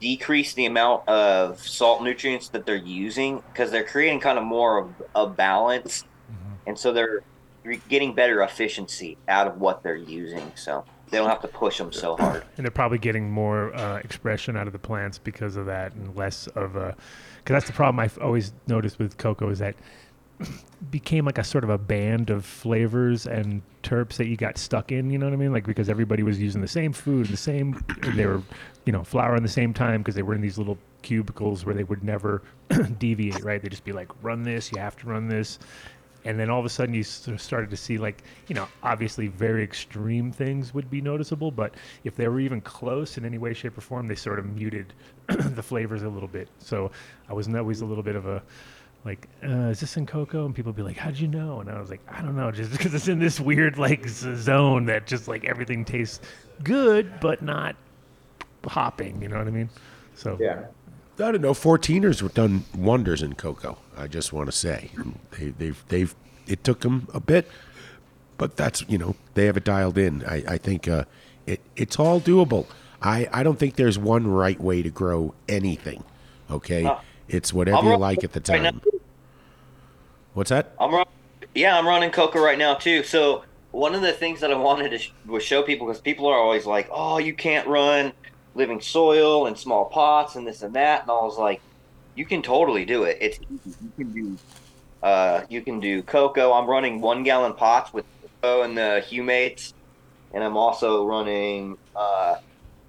decreased 0.00 0.56
the 0.56 0.66
amount 0.66 1.06
of 1.08 1.60
salt 1.60 2.02
nutrients 2.02 2.48
that 2.48 2.66
they're 2.66 2.76
using 2.76 3.42
because 3.52 3.70
they're 3.70 3.84
creating 3.84 4.20
kind 4.20 4.38
of 4.38 4.44
more 4.44 4.78
of 4.78 4.90
a 5.14 5.26
balance, 5.26 6.04
and 6.66 6.78
so 6.78 6.92
they're 6.92 7.20
getting 7.88 8.14
better 8.14 8.42
efficiency 8.42 9.18
out 9.28 9.46
of 9.46 9.60
what 9.60 9.82
they're 9.82 9.94
using. 9.94 10.50
So 10.54 10.84
they 11.10 11.18
don't 11.18 11.28
have 11.28 11.42
to 11.42 11.48
push 11.48 11.78
them 11.78 11.92
so 11.92 12.16
hard. 12.16 12.44
and 12.56 12.64
they're 12.64 12.70
probably 12.70 12.98
getting 12.98 13.30
more 13.30 13.74
uh, 13.74 13.98
expression 13.98 14.56
out 14.56 14.66
of 14.66 14.72
the 14.72 14.78
plants 14.78 15.18
because 15.18 15.56
of 15.56 15.66
that, 15.66 15.92
and 15.92 16.16
less 16.16 16.46
of 16.48 16.76
a. 16.76 16.96
Because 17.38 17.54
that's 17.54 17.66
the 17.66 17.72
problem 17.72 18.00
I've 18.00 18.18
always 18.18 18.52
noticed 18.66 18.98
with 18.98 19.16
coco 19.16 19.48
is 19.50 19.58
that 19.60 19.74
became 20.90 21.24
like 21.24 21.38
a 21.38 21.44
sort 21.44 21.64
of 21.64 21.70
a 21.70 21.78
band 21.78 22.30
of 22.30 22.44
flavors 22.44 23.26
and 23.26 23.62
terps 23.82 24.16
that 24.16 24.26
you 24.26 24.36
got 24.36 24.58
stuck 24.58 24.92
in. 24.92 25.10
You 25.10 25.18
know 25.18 25.26
what 25.26 25.32
I 25.32 25.36
mean? 25.36 25.52
Like 25.52 25.66
because 25.66 25.88
everybody 25.88 26.22
was 26.22 26.40
using 26.40 26.60
the 26.60 26.68
same 26.68 26.92
food, 26.92 27.26
the 27.26 27.36
same. 27.36 27.82
They 28.14 28.26
were, 28.26 28.42
you 28.84 28.92
know, 28.92 29.04
flowering 29.04 29.42
the 29.42 29.48
same 29.48 29.72
time 29.74 30.00
because 30.00 30.14
they 30.14 30.22
were 30.22 30.34
in 30.34 30.40
these 30.40 30.58
little 30.58 30.78
cubicles 31.02 31.64
where 31.64 31.74
they 31.74 31.84
would 31.84 32.02
never 32.02 32.42
deviate. 32.98 33.42
Right? 33.44 33.60
They 33.60 33.66
would 33.66 33.72
just 33.72 33.84
be 33.84 33.92
like, 33.92 34.08
run 34.22 34.42
this. 34.42 34.72
You 34.72 34.80
have 34.80 34.96
to 34.98 35.06
run 35.06 35.28
this. 35.28 35.58
And 36.24 36.38
then 36.38 36.50
all 36.50 36.60
of 36.60 36.66
a 36.66 36.68
sudden, 36.68 36.94
you 36.94 37.02
sort 37.02 37.34
of 37.34 37.40
started 37.40 37.70
to 37.70 37.76
see, 37.76 37.96
like, 37.96 38.22
you 38.46 38.54
know, 38.54 38.68
obviously 38.82 39.28
very 39.28 39.62
extreme 39.62 40.30
things 40.30 40.74
would 40.74 40.90
be 40.90 41.00
noticeable, 41.00 41.50
but 41.50 41.74
if 42.04 42.14
they 42.14 42.28
were 42.28 42.40
even 42.40 42.60
close 42.60 43.16
in 43.16 43.24
any 43.24 43.38
way, 43.38 43.54
shape, 43.54 43.78
or 43.78 43.80
form, 43.80 44.06
they 44.06 44.14
sort 44.14 44.38
of 44.38 44.44
muted 44.44 44.92
the 45.28 45.62
flavors 45.62 46.02
a 46.02 46.08
little 46.08 46.28
bit. 46.28 46.48
So 46.58 46.90
I 47.28 47.32
was 47.32 47.48
always 47.48 47.80
a 47.80 47.86
little 47.86 48.02
bit 48.02 48.16
of 48.16 48.26
a, 48.26 48.42
like, 49.04 49.28
uh, 49.42 49.68
is 49.68 49.80
this 49.80 49.96
in 49.96 50.06
coco? 50.06 50.44
And 50.44 50.54
people 50.54 50.70
would 50.70 50.76
be 50.76 50.82
like, 50.82 50.96
how'd 50.96 51.16
you 51.16 51.28
know? 51.28 51.60
And 51.60 51.70
I 51.70 51.80
was 51.80 51.90
like, 51.90 52.00
I 52.08 52.20
don't 52.22 52.36
know, 52.36 52.50
just 52.50 52.70
because 52.76 52.92
it's 52.94 53.08
in 53.08 53.18
this 53.18 53.40
weird, 53.40 53.78
like, 53.78 54.06
zone 54.08 54.86
that 54.86 55.06
just, 55.06 55.28
like, 55.28 55.44
everything 55.44 55.84
tastes 55.84 56.20
good, 56.62 57.20
but 57.20 57.42
not 57.42 57.76
hopping. 58.66 59.20
You 59.22 59.28
know 59.28 59.38
what 59.38 59.46
I 59.46 59.50
mean? 59.50 59.70
So, 60.14 60.36
yeah. 60.40 60.66
I 61.18 61.32
don't 61.32 61.42
know. 61.42 61.52
14ers 61.52 62.20
have 62.20 62.32
done 62.32 62.64
wonders 62.74 63.22
in 63.22 63.34
coco. 63.34 63.76
I 63.96 64.06
just 64.06 64.32
want 64.32 64.46
to 64.46 64.52
say 64.52 64.90
they, 65.38 65.48
they've 65.48 65.84
they've 65.88 66.14
it 66.46 66.64
took 66.64 66.80
them 66.80 67.08
a 67.12 67.20
bit, 67.20 67.46
but 68.38 68.56
that's 68.56 68.82
you 68.88 68.96
know 68.96 69.14
they 69.34 69.44
have 69.44 69.58
it 69.58 69.64
dialed 69.64 69.98
in. 69.98 70.24
I, 70.24 70.42
I 70.48 70.56
think 70.56 70.88
uh, 70.88 71.04
it 71.46 71.60
it's 71.76 71.98
all 71.98 72.22
doable. 72.22 72.66
I, 73.02 73.28
I 73.32 73.42
don't 73.42 73.58
think 73.58 73.76
there's 73.76 73.98
one 73.98 74.26
right 74.26 74.58
way 74.58 74.80
to 74.80 74.88
grow 74.88 75.34
anything. 75.46 76.04
Okay, 76.50 76.84
Uh, 76.84 76.96
it's 77.30 77.52
whatever 77.52 77.78
I'm 77.78 77.86
you 77.86 77.96
like 77.96 78.24
at 78.24 78.32
the 78.32 78.40
right 78.52 78.62
time. 78.62 78.80
What's 80.34 80.50
that? 80.50 80.74
I'm 80.78 80.92
run- 80.92 81.06
yeah, 81.54 81.78
I'm 81.78 81.86
running 81.86 82.10
coco 82.10 82.40
right 82.42 82.58
now 82.58 82.74
too. 82.74 83.02
So 83.02 83.44
one 83.70 83.94
of 83.94 84.02
the 84.02 84.12
things 84.12 84.40
that 84.40 84.50
I 84.50 84.56
wanted 84.56 84.90
to 84.90 84.98
sh- 84.98 85.12
was 85.26 85.42
show 85.42 85.62
people 85.62 85.86
because 85.86 86.00
people 86.00 86.26
are 86.26 86.38
always 86.38 86.66
like, 86.66 86.88
"Oh, 86.90 87.18
you 87.18 87.34
can't 87.34 87.66
run 87.66 88.12
living 88.54 88.80
soil 88.80 89.46
and 89.46 89.56
small 89.56 89.86
pots 89.86 90.36
and 90.36 90.46
this 90.46 90.62
and 90.62 90.74
that," 90.74 91.02
and 91.02 91.10
I 91.10 91.14
was 91.14 91.38
like, 91.38 91.60
"You 92.14 92.24
can 92.24 92.42
totally 92.42 92.84
do 92.84 93.04
it. 93.04 93.18
It's 93.20 93.38
easy. 93.38 93.76
You 93.80 93.92
can 93.96 94.12
do 94.12 94.38
uh, 95.02 95.42
you 95.48 95.62
can 95.62 95.80
do 95.80 96.02
coco. 96.02 96.52
I'm 96.52 96.68
running 96.68 97.00
one 97.00 97.22
gallon 97.22 97.54
pots 97.54 97.92
with 97.92 98.04
coco 98.42 98.62
and 98.62 98.76
the 98.76 99.04
humates, 99.08 99.72
and 100.32 100.42
I'm 100.44 100.56
also 100.56 101.06
running 101.06 101.78
uh, 101.94 102.36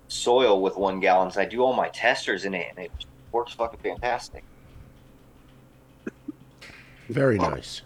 soil 0.07 0.61
with 0.61 0.75
one 0.77 0.99
gallon. 0.99 1.31
So 1.31 1.41
I 1.41 1.45
do 1.45 1.61
all 1.61 1.73
my 1.73 1.89
testers 1.89 2.45
in 2.45 2.53
it, 2.53 2.67
and 2.75 2.85
it 2.85 2.91
works 3.31 3.53
fucking 3.53 3.79
fantastic. 3.79 4.43
Very 7.09 7.37
nice. 7.37 7.81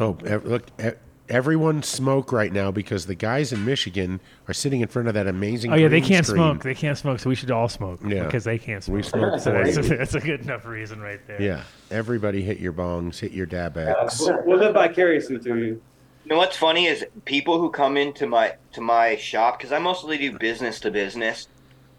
Oh, 0.00 0.16
look, 0.22 0.66
e- 0.82 0.90
everyone 1.28 1.82
smoke 1.82 2.32
right 2.32 2.52
now 2.52 2.70
because 2.70 3.06
the 3.06 3.14
guys 3.14 3.52
in 3.52 3.64
Michigan 3.64 4.20
are 4.46 4.54
sitting 4.54 4.80
in 4.80 4.88
front 4.88 5.08
of 5.08 5.14
that 5.14 5.26
amazing. 5.26 5.72
Oh 5.72 5.76
yeah, 5.76 5.88
they 5.88 6.00
can't 6.00 6.24
screen. 6.24 6.38
smoke. 6.38 6.62
They 6.62 6.74
can't 6.74 6.96
smoke, 6.96 7.20
so 7.20 7.28
we 7.28 7.34
should 7.34 7.50
all 7.50 7.68
smoke. 7.68 8.00
Yeah. 8.06 8.24
because 8.24 8.44
they 8.44 8.58
can't 8.58 8.82
smoke. 8.82 8.96
We 8.96 9.02
smoke 9.02 9.40
so 9.40 9.52
for 9.52 9.64
that's, 9.64 9.76
you. 9.76 9.96
that's 9.96 10.14
a 10.14 10.20
good 10.20 10.40
enough 10.40 10.64
reason 10.64 11.00
right 11.00 11.20
there. 11.26 11.40
Yeah, 11.40 11.62
everybody 11.90 12.42
hit 12.42 12.58
your 12.58 12.72
bongs, 12.72 13.18
hit 13.18 13.32
your 13.32 13.46
dab 13.46 13.76
X. 13.76 14.20
We'll, 14.20 14.42
we'll 14.44 14.58
live 14.58 14.74
vicariously 14.74 15.38
through 15.38 15.58
you. 15.58 15.82
You 16.24 16.34
know 16.34 16.36
what's 16.38 16.56
funny 16.56 16.86
is 16.86 17.04
people 17.24 17.58
who 17.58 17.70
come 17.70 17.96
into 17.96 18.26
my 18.26 18.54
to 18.72 18.80
my 18.80 19.16
shop 19.16 19.58
because 19.58 19.72
I 19.72 19.78
mostly 19.78 20.18
do 20.18 20.38
business 20.38 20.80
to 20.80 20.90
business, 20.90 21.48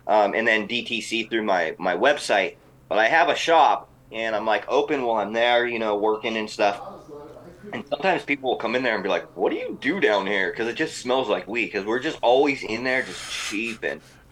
um, 0.09 0.33
and 0.33 0.45
then 0.45 0.67
DTC 0.67 1.29
through 1.29 1.43
my 1.43 1.75
my 1.77 1.95
website. 1.95 2.55
But 2.89 2.97
I 2.97 3.05
have 3.07 3.29
a 3.29 3.35
shop, 3.35 3.87
and 4.11 4.35
I'm 4.35 4.45
like 4.45 4.65
open 4.67 5.03
while 5.03 5.21
I'm 5.21 5.31
there, 5.31 5.65
you 5.67 5.79
know, 5.79 5.95
working 5.97 6.35
and 6.35 6.49
stuff. 6.49 6.81
And 7.71 7.83
sometimes 7.87 8.23
people 8.23 8.49
will 8.49 8.57
come 8.57 8.75
in 8.75 8.81
there 8.83 8.95
and 8.95 9.03
be 9.03 9.09
like, 9.09 9.25
"What 9.37 9.51
do 9.51 9.55
you 9.57 9.77
do 9.79 9.99
down 9.99 10.25
here?" 10.25 10.49
Because 10.49 10.67
it 10.67 10.75
just 10.75 10.97
smells 10.97 11.29
like 11.29 11.47
weed. 11.47 11.65
Because 11.67 11.85
we're 11.85 11.99
just 11.99 12.17
always 12.21 12.63
in 12.63 12.83
there, 12.83 13.03
just 13.03 13.31
cheaping. 13.31 14.01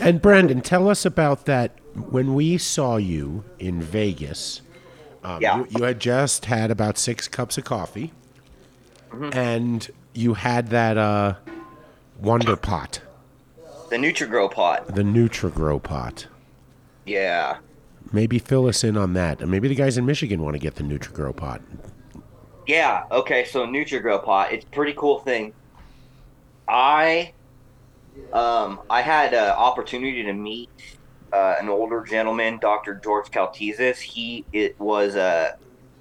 And 0.00 0.20
Brandon, 0.20 0.60
tell 0.60 0.88
us 0.88 1.04
about 1.04 1.44
that. 1.46 1.72
When 1.94 2.34
we 2.34 2.58
saw 2.58 2.96
you 2.96 3.44
in 3.58 3.80
Vegas, 3.80 4.60
um, 5.22 5.40
Yeah. 5.40 5.58
you, 5.58 5.66
you 5.70 5.84
had 5.84 6.00
just 6.00 6.46
had 6.46 6.70
about 6.70 6.98
six 6.98 7.28
cups 7.28 7.56
of 7.58 7.64
coffee, 7.64 8.12
Mhm. 9.10 9.34
and 9.34 9.90
you 10.12 10.34
had 10.34 10.68
that 10.68 10.96
uh, 10.98 11.34
Wonder 12.20 12.56
Pot, 12.56 13.00
The 13.90 13.96
NutriGrow 13.96 14.50
pot. 14.50 14.94
the 14.94 15.02
NutriGrow 15.02 15.82
pot. 15.82 16.26
Yeah. 17.06 17.58
Maybe 18.12 18.38
fill 18.38 18.66
us 18.66 18.82
in 18.84 18.96
on 18.96 19.12
that. 19.14 19.40
And 19.40 19.50
maybe 19.50 19.68
the 19.68 19.74
guys 19.74 19.98
in 19.98 20.06
Michigan 20.06 20.42
want 20.42 20.54
to 20.54 20.58
get 20.58 20.76
the 20.76 20.82
NutriGrow 20.82 21.36
pot. 21.36 21.60
Yeah. 22.66 23.04
Okay. 23.10 23.44
So 23.44 23.66
NutriGrow 23.66 24.24
pot. 24.24 24.52
It's 24.52 24.64
a 24.64 24.68
pretty 24.68 24.94
cool 24.96 25.18
thing. 25.20 25.52
I, 26.66 27.32
um, 28.32 28.80
I 28.88 29.02
had 29.02 29.34
an 29.34 29.50
opportunity 29.50 30.22
to 30.22 30.32
meet 30.32 30.70
uh, 31.32 31.56
an 31.60 31.68
older 31.68 32.02
gentleman, 32.02 32.58
Dr. 32.58 32.94
George 32.94 33.30
Caltizis. 33.30 33.98
He 33.98 34.44
it 34.52 34.78
was 34.78 35.16
a, 35.16 35.56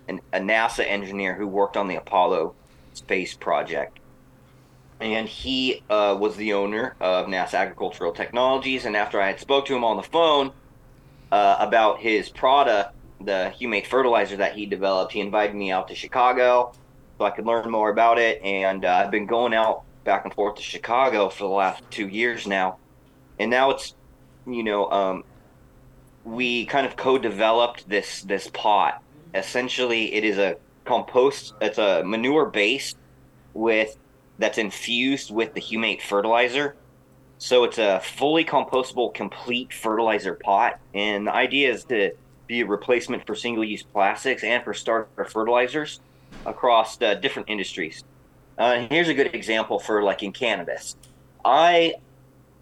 an, 0.07 0.21
a 0.31 0.39
NASA 0.39 0.85
engineer 0.87 1.33
who 1.33 1.47
worked 1.47 1.75
on 1.75 1.87
the 1.87 1.95
Apollo 1.95 2.53
space 2.93 3.33
project, 3.33 3.99
and 5.03 5.27
he 5.27 5.83
uh, 5.89 6.15
was 6.17 6.37
the 6.37 6.53
owner 6.53 6.95
of 7.01 7.27
NASA 7.27 7.55
Agricultural 7.55 8.13
Technologies. 8.13 8.85
And 8.85 8.95
after 8.95 9.19
I 9.19 9.27
had 9.27 9.39
spoke 9.39 9.65
to 9.65 9.75
him 9.75 9.83
on 9.83 9.97
the 9.97 10.03
phone 10.03 10.51
uh, 11.31 11.57
about 11.59 11.99
his 11.99 12.29
product, 12.29 12.95
the 13.19 13.53
humate 13.59 13.85
fertilizer 13.85 14.37
that 14.37 14.55
he 14.55 14.65
developed, 14.65 15.11
he 15.11 15.19
invited 15.19 15.55
me 15.55 15.71
out 15.71 15.89
to 15.89 15.95
Chicago 15.95 16.73
so 17.17 17.25
I 17.25 17.31
could 17.31 17.45
learn 17.45 17.69
more 17.69 17.89
about 17.89 18.17
it. 18.17 18.41
And 18.43 18.85
uh, 18.85 19.03
I've 19.03 19.11
been 19.11 19.25
going 19.25 19.53
out 19.53 19.83
back 20.05 20.23
and 20.23 20.33
forth 20.33 20.55
to 20.55 20.61
Chicago 20.61 21.29
for 21.29 21.43
the 21.43 21.53
last 21.53 21.83
two 21.89 22.07
years 22.07 22.47
now, 22.47 22.77
and 23.39 23.51
now 23.51 23.71
it's 23.71 23.95
you 24.45 24.63
know 24.63 24.89
um, 24.91 25.23
we 26.23 26.65
kind 26.65 26.85
of 26.85 26.95
co-developed 26.95 27.87
this 27.87 28.21
this 28.23 28.49
pot. 28.53 29.01
Essentially, 29.33 30.13
it 30.13 30.23
is 30.23 30.37
a 30.37 30.57
compost. 30.85 31.53
It's 31.61 31.77
a 31.77 32.03
manure 32.03 32.45
base 32.45 32.95
with 33.53 33.97
that's 34.37 34.57
infused 34.57 35.31
with 35.31 35.53
the 35.53 35.61
humate 35.61 36.01
fertilizer. 36.01 36.75
So 37.37 37.63
it's 37.63 37.77
a 37.77 37.99
fully 37.99 38.45
compostable, 38.45 39.13
complete 39.13 39.73
fertilizer 39.73 40.35
pot, 40.35 40.79
and 40.93 41.27
the 41.27 41.33
idea 41.33 41.71
is 41.71 41.83
to 41.85 42.11
be 42.47 42.61
a 42.61 42.65
replacement 42.65 43.25
for 43.25 43.35
single-use 43.35 43.83
plastics 43.83 44.43
and 44.43 44.63
for 44.63 44.73
starter 44.73 45.25
fertilizers 45.25 45.99
across 46.45 47.01
uh, 47.01 47.15
different 47.15 47.49
industries. 47.49 48.03
Uh, 48.57 48.87
here's 48.89 49.09
a 49.09 49.13
good 49.13 49.33
example 49.33 49.79
for 49.79 50.03
like 50.03 50.23
in 50.23 50.31
cannabis. 50.31 50.95
I 51.43 51.95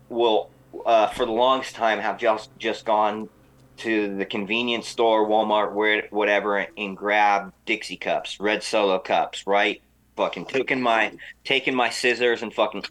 will, 0.10 0.50
uh, 0.86 1.08
for 1.08 1.26
the 1.26 1.32
longest 1.32 1.76
time, 1.76 2.00
have 2.00 2.18
just 2.18 2.50
just 2.58 2.86
gone 2.86 3.30
to 3.78 4.16
the 4.16 4.26
convenience 4.26 4.88
store, 4.88 5.28
Walmart, 5.28 5.74
where 5.74 6.08
whatever, 6.12 6.68
and 6.78 6.96
grab 6.96 7.52
Dixie 7.66 7.98
cups, 7.98 8.40
red 8.40 8.64
Solo 8.64 9.00
cups, 9.00 9.46
right? 9.48 9.82
Fucking 10.18 10.46
taking 10.46 10.82
my 10.82 11.14
taking 11.44 11.74
my 11.74 11.90
scissors 11.90 12.44
and 12.44 12.54
fucking 12.54 12.84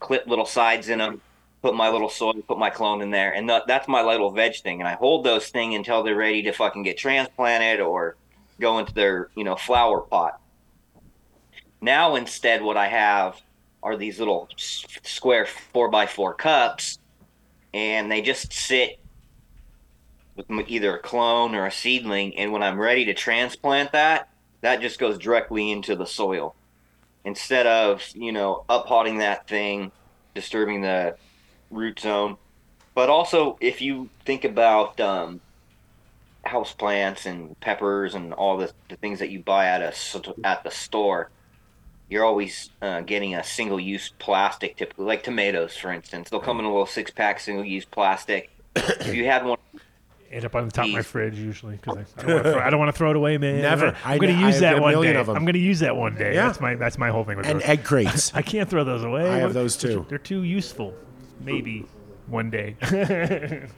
clip 0.00 0.26
little 0.26 0.46
sides 0.46 0.88
in 0.88 0.98
them, 0.98 1.20
put 1.62 1.74
my 1.74 1.88
little 1.90 2.08
soil, 2.08 2.34
put 2.46 2.58
my 2.58 2.70
clone 2.70 3.02
in 3.02 3.10
there, 3.10 3.32
and 3.32 3.48
that, 3.48 3.66
that's 3.66 3.88
my 3.88 4.02
little 4.02 4.30
veg 4.30 4.56
thing. 4.56 4.80
And 4.80 4.88
I 4.88 4.94
hold 4.94 5.24
those 5.24 5.48
thing 5.48 5.74
until 5.74 6.02
they're 6.02 6.14
ready 6.14 6.42
to 6.42 6.52
fucking 6.52 6.82
get 6.82 6.98
transplanted 6.98 7.80
or 7.80 8.16
go 8.60 8.78
into 8.78 8.92
their 8.92 9.30
you 9.34 9.44
know 9.44 9.56
flower 9.56 10.00
pot. 10.00 10.40
Now 11.80 12.16
instead, 12.16 12.62
what 12.62 12.76
I 12.76 12.88
have 12.88 13.40
are 13.82 13.96
these 13.96 14.18
little 14.18 14.48
square 14.56 15.46
four 15.46 15.88
by 15.88 16.06
four 16.06 16.34
cups, 16.34 16.98
and 17.72 18.10
they 18.10 18.20
just 18.20 18.52
sit 18.52 18.98
with 20.36 20.68
either 20.68 20.96
a 20.96 21.00
clone 21.00 21.54
or 21.54 21.66
a 21.66 21.72
seedling. 21.72 22.36
And 22.36 22.52
when 22.52 22.62
I'm 22.62 22.78
ready 22.78 23.06
to 23.06 23.14
transplant 23.14 23.92
that, 23.92 24.28
that 24.60 24.80
just 24.80 24.98
goes 24.98 25.18
directly 25.18 25.70
into 25.70 25.96
the 25.96 26.06
soil 26.06 26.54
instead 27.24 27.66
of 27.66 28.02
you 28.14 28.32
know 28.32 28.64
uppotting 28.68 29.18
that 29.18 29.48
thing, 29.48 29.92
disturbing 30.34 30.82
the 30.82 31.16
root 31.70 32.00
zone. 32.00 32.36
But 32.94 33.10
also, 33.10 33.56
if 33.60 33.80
you 33.80 34.08
think 34.24 34.44
about 34.44 34.98
um, 35.00 35.40
house 36.44 36.72
plants 36.72 37.26
and 37.26 37.58
peppers 37.60 38.14
and 38.14 38.32
all 38.32 38.56
the, 38.56 38.72
the 38.88 38.96
things 38.96 39.20
that 39.20 39.30
you 39.30 39.40
buy 39.40 39.66
at 39.66 39.82
a 39.82 40.36
at 40.44 40.64
the 40.64 40.70
store, 40.70 41.30
you're 42.08 42.24
always 42.24 42.70
uh, 42.82 43.02
getting 43.02 43.34
a 43.34 43.44
single-use 43.44 44.12
plastic, 44.18 44.76
typically 44.76 45.04
like 45.04 45.22
tomatoes, 45.22 45.76
for 45.76 45.92
instance. 45.92 46.30
They'll 46.30 46.40
come 46.40 46.58
in 46.58 46.64
a 46.64 46.68
little 46.68 46.86
six-pack 46.86 47.38
single-use 47.38 47.84
plastic. 47.84 48.50
if 48.74 49.14
you 49.14 49.26
had 49.26 49.44
one, 49.44 49.58
End 50.30 50.44
up 50.44 50.54
on 50.54 50.66
the 50.66 50.70
top 50.70 50.84
of 50.86 50.92
my 50.92 51.00
fridge 51.00 51.38
usually 51.38 51.76
because 51.76 51.96
I, 52.18 52.20
I 52.20 52.24
don't 52.26 52.28
wanna 52.36 52.42
throw- 52.52 52.60
I 52.62 52.70
don't 52.70 52.78
want 52.80 52.88
to 52.90 52.98
throw 52.98 53.10
it 53.10 53.16
away, 53.16 53.38
man. 53.38 53.62
Never. 53.62 53.86
I'm 53.86 53.94
I- 54.04 54.18
going 54.18 54.36
to 54.36 54.42
I 54.42 54.46
use 54.46 54.54
have 54.56 54.60
that 54.60 54.78
a 54.78 54.82
one 54.82 54.92
million 54.92 55.14
day. 55.14 55.20
of 55.20 55.28
'em. 55.30 55.36
I'm 55.36 55.44
going 55.44 55.54
to 55.54 55.58
use 55.58 55.80
that 55.80 55.96
one 55.96 56.14
day. 56.16 56.34
Yeah. 56.34 56.46
That's 56.48 56.60
my 56.60 56.74
that's 56.74 56.98
my 56.98 57.08
whole 57.08 57.24
thing 57.24 57.38
with 57.38 57.46
And 57.46 57.60
those. 57.60 57.68
egg 57.68 57.82
crates. 57.84 58.32
I 58.34 58.42
can't 58.42 58.68
throw 58.68 58.84
those 58.84 59.04
away. 59.04 59.26
I 59.28 59.38
have 59.38 59.54
those 59.54 59.76
too. 59.76 60.04
They're 60.10 60.18
too 60.18 60.42
useful. 60.42 60.92
Maybe 61.40 61.86
one 62.26 62.50
day. 62.50 62.76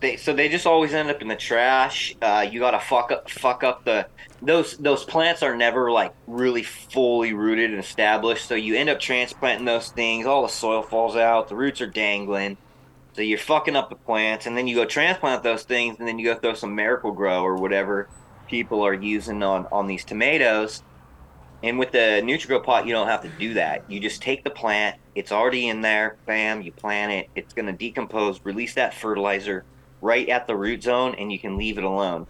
they 0.00 0.16
so 0.16 0.32
they 0.32 0.48
just 0.48 0.66
always 0.66 0.92
end 0.94 1.10
up 1.10 1.22
in 1.22 1.28
the 1.28 1.36
trash. 1.36 2.14
Uh, 2.20 2.46
you 2.48 2.60
gotta 2.60 2.78
fuck 2.78 3.10
up 3.10 3.30
fuck 3.30 3.64
up 3.64 3.84
the 3.84 4.06
those 4.42 4.76
those 4.76 5.04
plants 5.04 5.42
are 5.42 5.56
never 5.56 5.90
like 5.90 6.12
really 6.26 6.62
fully 6.62 7.32
rooted 7.32 7.70
and 7.70 7.80
established. 7.80 8.46
So 8.46 8.54
you 8.54 8.76
end 8.76 8.90
up 8.90 9.00
transplanting 9.00 9.64
those 9.64 9.88
things. 9.90 10.26
All 10.26 10.42
the 10.42 10.48
soil 10.48 10.82
falls 10.82 11.16
out. 11.16 11.48
The 11.48 11.56
roots 11.56 11.80
are 11.80 11.86
dangling. 11.86 12.58
So 13.16 13.22
you're 13.22 13.38
fucking 13.38 13.76
up 13.76 13.88
the 13.88 13.96
plants, 13.96 14.44
and 14.44 14.54
then 14.54 14.66
you 14.66 14.76
go 14.76 14.84
transplant 14.84 15.42
those 15.42 15.62
things, 15.62 15.98
and 15.98 16.06
then 16.06 16.18
you 16.18 16.26
go 16.26 16.38
throw 16.38 16.52
some 16.52 16.74
Miracle-Gro 16.74 17.42
or 17.42 17.56
whatever 17.56 18.10
people 18.46 18.82
are 18.82 18.92
using 18.92 19.42
on 19.42 19.66
on 19.72 19.86
these 19.86 20.04
tomatoes. 20.04 20.82
And 21.62 21.78
with 21.78 21.92
the 21.92 22.20
NutriGrow 22.22 22.62
pot, 22.62 22.86
you 22.86 22.92
don't 22.92 23.06
have 23.06 23.22
to 23.22 23.30
do 23.30 23.54
that. 23.54 23.90
You 23.90 24.00
just 24.00 24.20
take 24.20 24.44
the 24.44 24.50
plant; 24.50 25.00
it's 25.14 25.32
already 25.32 25.68
in 25.68 25.80
there. 25.80 26.18
Bam, 26.26 26.60
you 26.60 26.72
plant 26.72 27.10
it. 27.10 27.30
It's 27.34 27.54
going 27.54 27.64
to 27.64 27.72
decompose, 27.72 28.38
release 28.44 28.74
that 28.74 28.92
fertilizer 28.92 29.64
right 30.02 30.28
at 30.28 30.46
the 30.46 30.54
root 30.54 30.82
zone, 30.82 31.14
and 31.14 31.32
you 31.32 31.38
can 31.38 31.56
leave 31.56 31.78
it 31.78 31.84
alone. 31.84 32.26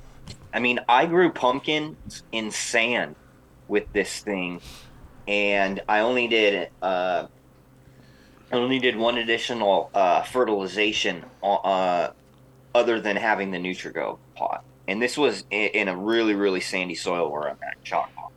I 0.55 0.61
mean, 0.61 0.79
I 0.89 1.07
grew 1.07 1.33
pumpkins 1.33 2.23
in 2.31 2.53
sand 2.53 3.17
with 3.67 3.93
this 3.93 4.21
thing, 4.21 4.61
and 5.27 5.83
I 5.89 5.99
only 5.99 6.29
did 6.29 6.71
uh, 6.81 7.27
only 8.53 8.79
did 8.79 8.97
one 8.97 9.19
additional 9.19 9.91
uh, 9.95 10.23
fertilization 10.23 11.25
uh, 11.43 12.11
other 12.75 13.01
than 13.01 13.17
having 13.17 13.51
the 13.51 13.59
NutriGrow 13.59 14.19
pot, 14.35 14.65
and 14.87 15.01
this 15.01 15.17
was 15.17 15.45
in, 15.51 15.69
in 15.69 15.89
a 15.89 15.97
really 15.97 16.35
really 16.35 16.61
sandy 16.61 16.95
soil 16.95 17.31
where 17.31 17.49
I'm 17.49 17.59
at, 17.63 17.83
chalk 17.85 18.15
pot. 18.15 18.33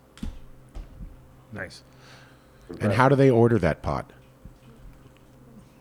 nice. 1.51 1.83
And 2.81 2.93
how 2.93 3.09
do 3.09 3.15
they 3.15 3.31
order 3.31 3.57
that 3.59 3.81
pot? 3.81 4.11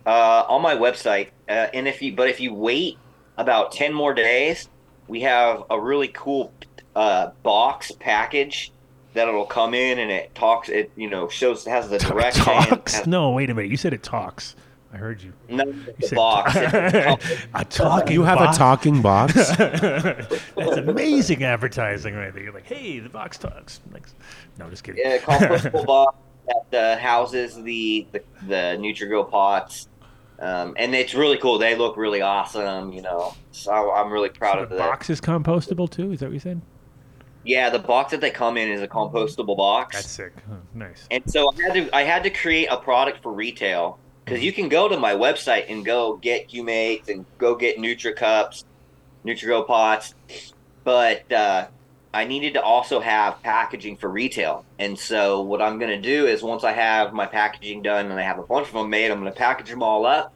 uh, 0.09 0.45
on 0.49 0.63
my 0.63 0.75
website. 0.75 1.29
Uh, 1.49 1.69
and 1.75 1.87
if 1.87 2.01
you, 2.01 2.15
but 2.15 2.29
if 2.29 2.41
you 2.41 2.55
wait 2.55 2.97
about 3.37 3.73
ten 3.73 3.93
more 3.93 4.15
days, 4.15 4.69
we 5.07 5.21
have 5.21 5.65
a 5.71 5.79
really 5.79 6.09
cool 6.09 6.53
uh, 6.97 7.31
box 7.43 7.93
package 8.01 8.73
that'll 9.19 9.45
come 9.47 9.75
in 9.75 9.99
and 9.99 10.11
it 10.11 10.35
talks. 10.35 10.69
It 10.69 10.91
you 10.97 11.11
know 11.11 11.29
shows 11.29 11.65
has 11.67 11.89
the 11.91 11.99
direction. 12.11 12.45
Talks? 12.45 13.07
No, 13.07 13.31
wait 13.33 13.51
a 13.51 13.55
minute. 13.55 13.71
You 13.71 13.77
said 13.77 13.93
it 13.93 14.03
talks. 14.03 14.57
I 14.93 14.97
heard 14.97 15.21
you. 15.23 15.35
No, 15.51 15.65
You 15.67 15.85
the 15.99 16.07
said 16.07 16.17
box. 16.17 16.57
a 17.55 17.65
talking. 17.69 18.13
You 18.15 18.23
have 18.23 18.39
box? 18.39 18.57
a 18.57 18.59
talking 18.59 19.03
box? 19.03 19.35
That's 19.57 20.77
amazing 20.79 21.45
advertising 21.45 22.15
right 22.15 22.33
there. 22.33 22.43
You're 22.43 22.55
like, 22.55 22.65
hey, 22.67 22.99
the 22.99 23.11
box 23.11 23.37
talks. 23.37 23.81
Like, 23.93 24.07
no, 24.59 24.71
just 24.71 24.85
kidding. 24.85 25.03
Yeah, 25.05 25.19
compostable 25.19 25.85
box 25.85 26.17
that 26.71 26.79
uh, 26.79 26.99
houses 26.99 27.63
the 27.63 28.07
the, 28.13 28.23
the 28.47 28.79
NutriGrow 28.81 29.31
pots. 29.31 29.89
Um, 30.41 30.75
and 30.79 30.95
it's 30.95 31.15
really 31.15 31.37
cool. 31.37 31.59
They 31.59 31.77
look 31.77 31.97
really 31.97 32.23
awesome, 32.23 32.93
you 32.93 33.03
know. 33.03 33.35
So 33.51 33.93
I'm 33.93 34.11
really 34.11 34.29
proud 34.31 34.55
So 34.55 34.63
of 34.63 34.69
the 34.71 34.77
that. 34.77 34.89
box 34.89 35.11
is 35.11 35.21
compostable 35.21 35.91
too. 35.91 36.13
Is 36.13 36.21
that 36.21 36.27
what 36.27 36.33
you 36.35 36.39
said? 36.41 36.63
Yeah, 37.49 37.71
the 37.71 37.79
box 37.79 38.11
that 38.11 38.21
they 38.21 38.31
come 38.31 38.59
in 38.59 38.69
is 38.69 38.83
a 38.83 38.87
compostable 38.87 39.57
box. 39.57 39.97
That's 39.97 40.11
sick. 40.11 40.35
Huh, 40.47 40.57
nice. 40.75 41.07
And 41.11 41.23
so 41.31 41.51
I 41.51 41.63
had 41.63 41.73
to 41.73 41.97
I 41.97 42.03
had 42.03 42.23
to 42.25 42.31
create 42.31 42.67
a 42.71 42.77
product 42.77 43.23
for 43.23 43.33
retail 43.33 43.99
because 44.23 44.45
you 44.45 44.53
can 44.53 44.69
go 44.69 44.87
to 44.87 44.99
my 44.99 45.15
website 45.15 45.65
and 45.71 45.83
go 45.83 46.19
get 46.19 46.51
humates 46.51 47.09
and 47.09 47.25
go 47.39 47.55
get 47.55 47.79
NutriCups, 47.79 48.65
NutriGrow 49.25 49.67
pots, 49.67 50.15
but 50.85 51.33
uh, 51.33 51.69
I 52.13 52.27
needed 52.27 52.53
to 52.53 52.63
also 52.63 53.01
have 53.01 53.43
packaging 53.43 53.97
for 53.97 54.11
retail. 54.11 54.67
And 54.79 54.99
so 54.99 55.41
what 55.41 55.63
I'm 55.63 55.79
going 55.79 55.91
to 55.91 56.03
do 56.03 56.27
is 56.27 56.43
once 56.43 56.65
I 56.65 56.73
have 56.73 57.15
my 57.15 57.25
packaging 57.25 57.81
done 57.81 58.11
and 58.11 58.21
I 58.21 58.25
have 58.25 58.39
a 58.39 58.43
bunch 58.43 58.69
of 58.69 58.75
them 58.75 58.91
made, 58.91 59.11
I'm 59.11 59.21
going 59.21 59.33
to 59.33 59.39
package 59.39 59.71
them 59.71 59.83
all 59.83 60.05
up, 60.05 60.35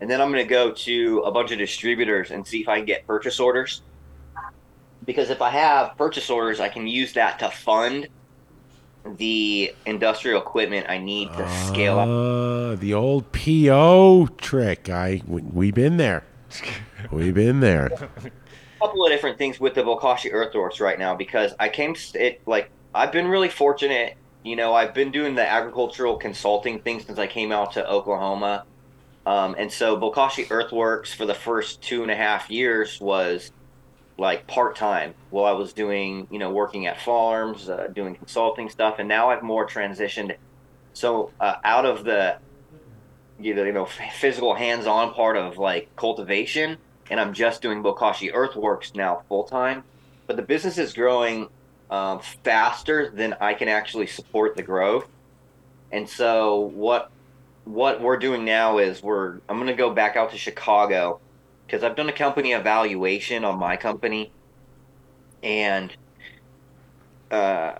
and 0.00 0.10
then 0.10 0.20
I'm 0.20 0.32
going 0.32 0.44
to 0.44 0.50
go 0.50 0.72
to 0.72 1.20
a 1.20 1.30
bunch 1.30 1.52
of 1.52 1.58
distributors 1.58 2.32
and 2.32 2.44
see 2.44 2.60
if 2.60 2.68
I 2.68 2.78
can 2.78 2.84
get 2.84 3.06
purchase 3.06 3.38
orders. 3.38 3.82
Because 5.08 5.30
if 5.30 5.40
I 5.40 5.48
have 5.48 5.96
purchase 5.96 6.28
orders, 6.28 6.60
I 6.60 6.68
can 6.68 6.86
use 6.86 7.14
that 7.14 7.38
to 7.38 7.48
fund 7.48 8.08
the 9.16 9.74
industrial 9.86 10.38
equipment 10.38 10.84
I 10.86 10.98
need 10.98 11.32
to 11.32 11.48
scale 11.64 11.98
up. 11.98 12.06
Uh, 12.06 12.76
the 12.78 12.92
old 12.92 13.32
PO 13.32 14.28
trick. 14.36 14.90
I 14.90 15.22
we've 15.26 15.74
been 15.74 15.96
there. 15.96 16.24
We've 17.10 17.34
been 17.34 17.60
there. 17.60 17.86
a 17.86 18.30
couple 18.80 19.04
of 19.04 19.10
different 19.10 19.38
things 19.38 19.58
with 19.60 19.74
the 19.74 19.82
Bokashi 19.82 20.30
Earthworks 20.32 20.80
right 20.80 20.98
now 20.98 21.14
because 21.14 21.54
I 21.58 21.68
came 21.68 21.94
it 22.14 22.42
like 22.44 22.70
I've 22.94 23.12
been 23.12 23.28
really 23.28 23.48
fortunate. 23.48 24.16
You 24.44 24.56
know, 24.56 24.74
I've 24.74 24.92
been 24.92 25.10
doing 25.10 25.34
the 25.34 25.48
agricultural 25.48 26.16
consulting 26.16 26.80
thing 26.80 27.00
since 27.00 27.18
I 27.18 27.26
came 27.26 27.50
out 27.50 27.72
to 27.72 27.88
Oklahoma, 27.88 28.64
um, 29.24 29.54
and 29.58 29.72
so 29.72 29.96
Bokashi 29.96 30.50
Earthworks 30.50 31.14
for 31.14 31.24
the 31.24 31.34
first 31.34 31.80
two 31.80 32.02
and 32.02 32.10
a 32.10 32.16
half 32.16 32.50
years 32.50 33.00
was 33.00 33.52
like 34.18 34.46
part 34.46 34.76
time 34.76 35.14
while 35.30 35.44
I 35.44 35.52
was 35.52 35.72
doing 35.72 36.26
you 36.30 36.38
know 36.38 36.50
working 36.50 36.86
at 36.86 37.00
farms, 37.00 37.68
uh, 37.68 37.88
doing 37.94 38.14
consulting 38.14 38.68
stuff, 38.68 38.98
and 38.98 39.08
now 39.08 39.30
I've 39.30 39.42
more 39.42 39.66
transitioned. 39.66 40.36
So 40.92 41.30
uh, 41.40 41.56
out 41.64 41.86
of 41.86 42.04
the 42.04 42.38
you 43.40 43.54
know, 43.54 43.64
you 43.64 43.72
know 43.72 43.86
physical 43.86 44.54
hands-on 44.54 45.14
part 45.14 45.36
of 45.36 45.58
like 45.58 45.94
cultivation 45.96 46.76
and 47.10 47.20
i'm 47.20 47.32
just 47.32 47.62
doing 47.62 47.82
bokashi 47.82 48.30
earthworks 48.32 48.94
now 48.94 49.22
full 49.28 49.44
time 49.44 49.84
but 50.26 50.36
the 50.36 50.42
business 50.42 50.78
is 50.78 50.92
growing 50.92 51.48
um, 51.90 52.20
faster 52.42 53.10
than 53.10 53.34
i 53.40 53.54
can 53.54 53.68
actually 53.68 54.06
support 54.06 54.56
the 54.56 54.62
growth 54.62 55.08
and 55.92 56.08
so 56.08 56.56
what 56.74 57.10
what 57.64 58.00
we're 58.00 58.18
doing 58.18 58.44
now 58.44 58.78
is 58.78 59.02
we're 59.02 59.38
i'm 59.48 59.64
to 59.66 59.74
go 59.74 59.90
back 59.90 60.16
out 60.16 60.30
to 60.32 60.38
chicago 60.38 61.20
because 61.68 61.84
i've 61.84 61.94
done 61.94 62.08
a 62.08 62.12
company 62.12 62.52
evaluation 62.52 63.44
on 63.44 63.58
my 63.58 63.76
company 63.76 64.32
and 65.42 65.94
uh, 67.30 67.74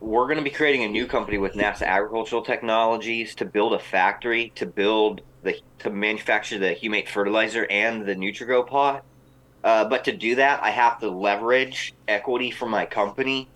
we're 0.00 0.26
going 0.26 0.36
to 0.36 0.44
be 0.44 0.50
creating 0.50 0.84
a 0.84 0.88
new 0.88 1.06
company 1.06 1.38
with 1.38 1.54
NASA 1.54 1.86
Agricultural 1.86 2.42
Technologies 2.42 3.34
to 3.36 3.44
build 3.44 3.72
a 3.72 3.78
factory 3.78 4.52
to 4.54 4.66
build 4.66 5.22
the 5.42 5.58
to 5.78 5.90
manufacture 5.90 6.58
the 6.58 6.74
humate 6.74 7.08
fertilizer 7.08 7.66
and 7.70 8.04
the 8.04 8.14
NutriGrow 8.14 8.66
pot. 8.66 9.04
Uh, 9.64 9.84
but 9.84 10.04
to 10.04 10.12
do 10.12 10.36
that, 10.36 10.62
I 10.62 10.70
have 10.70 11.00
to 11.00 11.10
leverage 11.10 11.94
equity 12.06 12.50
from 12.50 12.70
my 12.70 12.86
company 12.86 13.48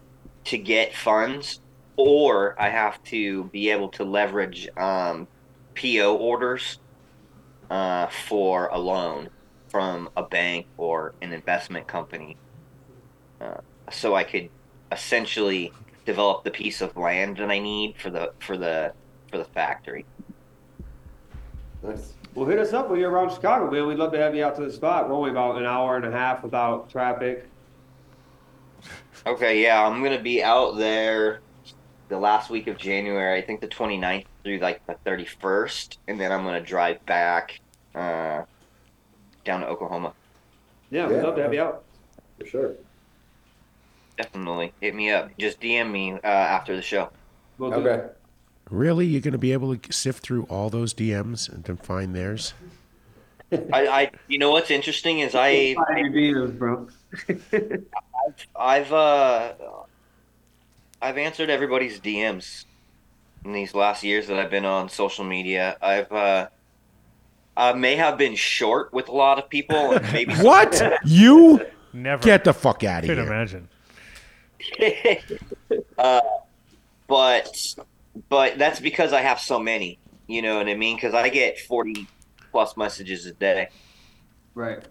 to 0.44 0.58
get 0.58 0.94
funds, 0.94 1.60
or 1.96 2.60
I 2.60 2.70
have 2.70 3.02
to 3.04 3.44
be 3.44 3.70
able 3.70 3.90
to 3.90 4.04
leverage 4.04 4.68
um, 4.76 5.28
PO 5.80 6.16
orders 6.16 6.78
uh, 7.70 8.06
for 8.06 8.68
a 8.68 8.78
loan 8.78 9.28
from 9.70 10.10
a 10.16 10.22
bank 10.22 10.66
or 10.76 11.14
an 11.22 11.32
investment 11.32 11.86
company, 11.86 12.36
uh, 13.40 13.60
so 13.90 14.14
I 14.14 14.24
could 14.24 14.50
essentially 14.92 15.72
develop 16.04 16.44
the 16.44 16.50
piece 16.50 16.80
of 16.80 16.96
land 16.96 17.36
that 17.38 17.50
I 17.50 17.58
need 17.58 17.96
for 17.96 18.10
the 18.10 18.32
for 18.40 18.56
the 18.56 18.92
for 19.30 19.38
the 19.38 19.44
factory. 19.44 20.04
Nice. 21.82 22.12
Well, 22.34 22.46
hit 22.46 22.58
us 22.58 22.72
up 22.72 22.90
when 22.90 23.00
you're 23.00 23.10
around 23.10 23.32
Chicago, 23.32 23.70
man. 23.70 23.86
We'd 23.86 23.98
love 23.98 24.12
to 24.12 24.18
have 24.18 24.34
you 24.34 24.44
out 24.44 24.54
to 24.56 24.62
the 24.62 24.72
spot. 24.72 25.08
We're 25.08 25.14
only 25.14 25.30
about 25.30 25.56
an 25.56 25.66
hour 25.66 25.96
and 25.96 26.04
a 26.04 26.10
half 26.10 26.42
without 26.42 26.90
traffic. 26.90 27.46
Okay, 29.26 29.62
yeah, 29.62 29.84
I'm 29.84 30.02
gonna 30.02 30.20
be 30.20 30.42
out 30.42 30.76
there 30.76 31.40
the 32.08 32.18
last 32.18 32.50
week 32.50 32.66
of 32.66 32.78
January. 32.78 33.38
I 33.38 33.44
think 33.44 33.60
the 33.60 33.68
29th 33.68 34.26
through 34.44 34.58
like 34.58 34.84
the 34.86 34.96
31st, 35.06 35.98
and 36.08 36.20
then 36.20 36.32
I'm 36.32 36.44
gonna 36.44 36.60
drive 36.60 37.04
back 37.06 37.60
uh, 37.94 38.42
down 39.44 39.60
to 39.60 39.66
Oklahoma. 39.66 40.12
Yeah, 40.90 41.08
we'd 41.08 41.22
love 41.22 41.36
to 41.36 41.42
have 41.42 41.54
you 41.54 41.62
out. 41.62 41.84
For 42.38 42.46
sure. 42.46 42.72
Definitely 44.16 44.72
hit 44.80 44.94
me 44.94 45.10
up. 45.10 45.30
Just 45.38 45.60
DM 45.60 45.90
me 45.90 46.12
uh, 46.12 46.26
after 46.26 46.76
the 46.76 46.82
show. 46.82 47.10
Okay. 47.60 48.08
Really, 48.70 49.06
you're 49.06 49.20
going 49.20 49.32
to 49.32 49.38
be 49.38 49.52
able 49.52 49.76
to 49.76 49.92
sift 49.92 50.22
through 50.22 50.44
all 50.44 50.70
those 50.70 50.94
DMs 50.94 51.52
and 51.52 51.64
to 51.64 51.76
find 51.76 52.14
theirs? 52.14 52.54
I, 53.72 53.86
I, 53.86 54.10
you 54.28 54.38
know 54.38 54.50
what's 54.50 54.70
interesting 54.70 55.20
is 55.20 55.34
I, 55.34 55.74
bro. 56.56 56.88
I've, 57.28 58.46
I've, 58.54 58.92
uh, 58.92 59.52
I've 61.02 61.18
answered 61.18 61.50
everybody's 61.50 61.98
DMs 61.98 62.64
in 63.44 63.52
these 63.52 63.74
last 63.74 64.04
years 64.04 64.28
that 64.28 64.38
I've 64.38 64.50
been 64.50 64.64
on 64.64 64.88
social 64.88 65.24
media. 65.24 65.76
I've, 65.82 66.12
uh, 66.12 66.48
I 67.56 67.72
may 67.72 67.96
have 67.96 68.16
been 68.16 68.34
short 68.36 68.92
with 68.92 69.08
a 69.08 69.12
lot 69.12 69.38
of 69.38 69.48
people. 69.48 69.92
And 69.92 70.12
maybe 70.12 70.34
What? 70.36 70.80
You? 71.04 71.64
Never. 71.92 72.22
Get 72.22 72.44
the 72.44 72.54
fuck 72.54 72.84
out 72.84 73.02
of 73.04 73.08
Couldn't 73.08 73.24
here. 73.24 73.32
imagine. 73.32 73.68
uh, 75.98 76.20
but 77.08 77.74
but 78.28 78.58
that's 78.58 78.78
because 78.80 79.12
I 79.12 79.20
have 79.22 79.40
so 79.40 79.58
many. 79.58 79.98
You 80.26 80.42
know 80.42 80.56
what 80.58 80.68
I 80.68 80.74
mean? 80.74 80.96
Because 80.96 81.14
I 81.14 81.28
get 81.30 81.58
forty 81.58 82.06
plus 82.52 82.76
messages 82.76 83.26
a 83.26 83.32
day. 83.32 83.68
Right. 84.54 84.84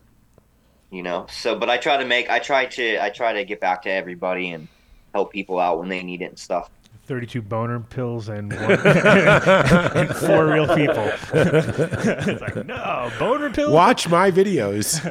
You 0.92 1.04
know. 1.04 1.28
So, 1.30 1.56
but 1.58 1.70
I 1.70 1.78
try 1.78 1.98
to 1.98 2.06
make. 2.06 2.30
I 2.30 2.40
try 2.40 2.66
to. 2.66 3.02
I 3.04 3.10
try 3.10 3.34
to 3.34 3.46
get 3.46 3.62
back 3.62 3.84
to 3.84 3.90
everybody 3.92 4.52
and 4.52 4.68
help 5.14 5.32
people 5.32 5.60
out 5.60 5.80
when 5.80 5.88
they 5.88 6.04
need 6.04 6.22
it 6.22 6.26
and 6.26 6.40
stuff. 6.40 6.70
32 7.10 7.42
boner 7.42 7.80
pills 7.80 8.30
and, 8.30 8.54
one, 8.54 8.72
and 8.86 10.16
four 10.16 10.46
real 10.46 10.68
people. 10.76 11.12
it's 11.34 12.40
like, 12.40 12.68
no, 12.68 13.12
boner 13.18 13.50
pills? 13.50 13.72
Watch 13.72 14.08
my 14.08 14.30
videos. 14.30 15.02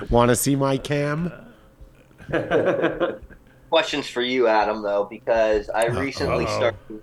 Want 0.10 0.28
to 0.28 0.36
see 0.36 0.54
my 0.54 0.76
cam? 0.76 1.32
Questions 3.70 4.06
for 4.06 4.20
you, 4.20 4.46
Adam, 4.46 4.82
though, 4.82 5.04
because 5.04 5.70
I 5.70 5.86
recently 5.86 6.44
Uh-oh. 6.44 6.56
started 6.56 7.02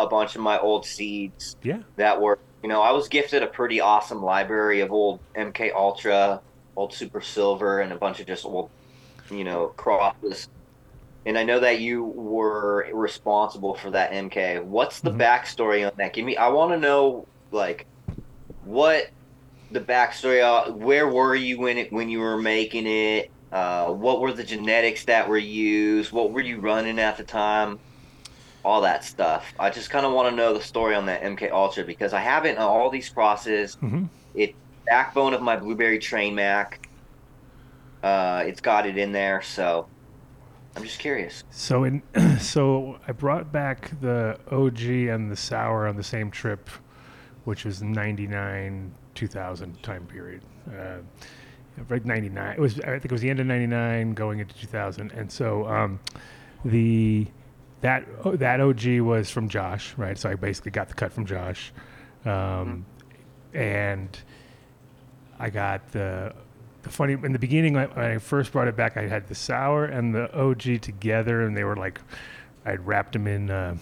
a 0.00 0.06
bunch 0.08 0.34
of 0.34 0.42
my 0.42 0.58
old 0.58 0.84
seeds. 0.84 1.54
Yeah. 1.62 1.78
That 1.94 2.20
were, 2.20 2.40
you 2.64 2.68
know, 2.68 2.82
I 2.82 2.90
was 2.90 3.06
gifted 3.06 3.44
a 3.44 3.46
pretty 3.46 3.80
awesome 3.80 4.20
library 4.20 4.80
of 4.80 4.90
old 4.90 5.20
MK 5.36 5.72
Ultra, 5.72 6.40
old 6.74 6.92
Super 6.92 7.20
Silver, 7.20 7.82
and 7.82 7.92
a 7.92 7.96
bunch 7.96 8.18
of 8.18 8.26
just 8.26 8.44
old, 8.44 8.68
you 9.30 9.44
know, 9.44 9.68
crosses. 9.76 10.48
And 11.26 11.38
I 11.38 11.42
know 11.42 11.60
that 11.60 11.80
you 11.80 12.04
were 12.04 12.88
responsible 12.92 13.74
for 13.74 13.90
that 13.90 14.12
MK. 14.12 14.62
What's 14.62 15.00
the 15.00 15.10
backstory 15.10 15.86
on 15.86 15.92
that? 15.96 16.12
Give 16.12 16.24
me. 16.24 16.36
I 16.36 16.48
want 16.48 16.72
to 16.72 16.78
know, 16.78 17.26
like, 17.50 17.86
what 18.64 19.08
the 19.70 19.80
backstory. 19.80 20.42
Uh, 20.42 20.72
where 20.72 21.08
were 21.08 21.34
you 21.34 21.58
when 21.60 21.78
it 21.78 21.92
when 21.92 22.08
you 22.10 22.20
were 22.20 22.36
making 22.36 22.86
it? 22.86 23.30
Uh, 23.50 23.92
what 23.92 24.20
were 24.20 24.32
the 24.32 24.44
genetics 24.44 25.04
that 25.04 25.28
were 25.28 25.38
used? 25.38 26.12
What 26.12 26.32
were 26.32 26.40
you 26.40 26.60
running 26.60 26.98
at 26.98 27.16
the 27.16 27.24
time? 27.24 27.78
All 28.64 28.80
that 28.82 29.04
stuff. 29.04 29.52
I 29.58 29.70
just 29.70 29.90
kind 29.90 30.04
of 30.04 30.12
want 30.12 30.28
to 30.30 30.34
know 30.36 30.52
the 30.54 30.62
story 30.62 30.94
on 30.94 31.06
that 31.06 31.22
MK 31.22 31.52
Ultra 31.52 31.84
because 31.84 32.12
I 32.12 32.20
have 32.20 32.44
it 32.46 32.50
in 32.50 32.58
all 32.58 32.90
these 32.90 33.08
crosses. 33.08 33.76
Mhm. 33.76 34.08
It 34.34 34.54
backbone 34.86 35.32
of 35.34 35.40
my 35.40 35.56
Blueberry 35.56 35.98
Train 35.98 36.34
Mac. 36.34 36.86
Uh, 38.02 38.42
it's 38.46 38.60
got 38.60 38.86
it 38.86 38.98
in 38.98 39.12
there, 39.12 39.40
so 39.40 39.86
I'm 40.76 40.82
just 40.82 40.98
curious. 40.98 41.44
So 41.50 41.84
in 41.84 42.02
so 42.40 42.98
I 43.06 43.12
brought 43.12 43.52
back 43.52 43.92
the 44.00 44.38
OG 44.50 44.80
and 44.82 45.30
the 45.30 45.36
sour 45.36 45.86
on 45.86 45.96
the 45.96 46.02
same 46.02 46.30
trip, 46.30 46.68
which 47.44 47.64
was 47.64 47.82
99 47.82 48.92
2000 49.14 49.82
time 49.82 50.06
period. 50.06 50.42
Uh, 50.68 50.98
right 51.88 52.04
99. 52.04 52.52
It 52.52 52.60
was 52.60 52.80
I 52.80 52.90
think 52.98 53.06
it 53.06 53.12
was 53.12 53.20
the 53.20 53.30
end 53.30 53.40
of 53.40 53.46
99 53.46 54.14
going 54.14 54.40
into 54.40 54.54
2000. 54.56 55.12
And 55.12 55.30
so 55.30 55.66
um, 55.66 56.00
the 56.64 57.26
that 57.80 58.04
oh, 58.24 58.36
that 58.36 58.60
OG 58.60 59.00
was 59.00 59.30
from 59.30 59.48
Josh, 59.48 59.94
right? 59.96 60.18
So 60.18 60.30
I 60.30 60.34
basically 60.34 60.72
got 60.72 60.88
the 60.88 60.94
cut 60.94 61.12
from 61.12 61.26
Josh. 61.26 61.72
Um, 62.24 62.86
and 63.52 64.18
I 65.38 65.50
got 65.50 65.92
the 65.92 66.34
funny 66.90 67.14
in 67.14 67.32
the 67.32 67.38
beginning 67.38 67.74
when 67.74 67.90
I 67.90 68.18
first 68.18 68.52
brought 68.52 68.68
it 68.68 68.76
back, 68.76 68.96
I 68.96 69.06
had 69.06 69.28
the 69.28 69.34
sour 69.34 69.84
and 69.84 70.14
the 70.14 70.32
OG 70.34 70.80
together, 70.82 71.42
and 71.42 71.56
they 71.56 71.64
were 71.64 71.76
like, 71.76 72.00
I'd 72.64 72.86
wrapped 72.86 73.12
them 73.12 73.26
in 73.26 73.50
uh, 73.50 73.76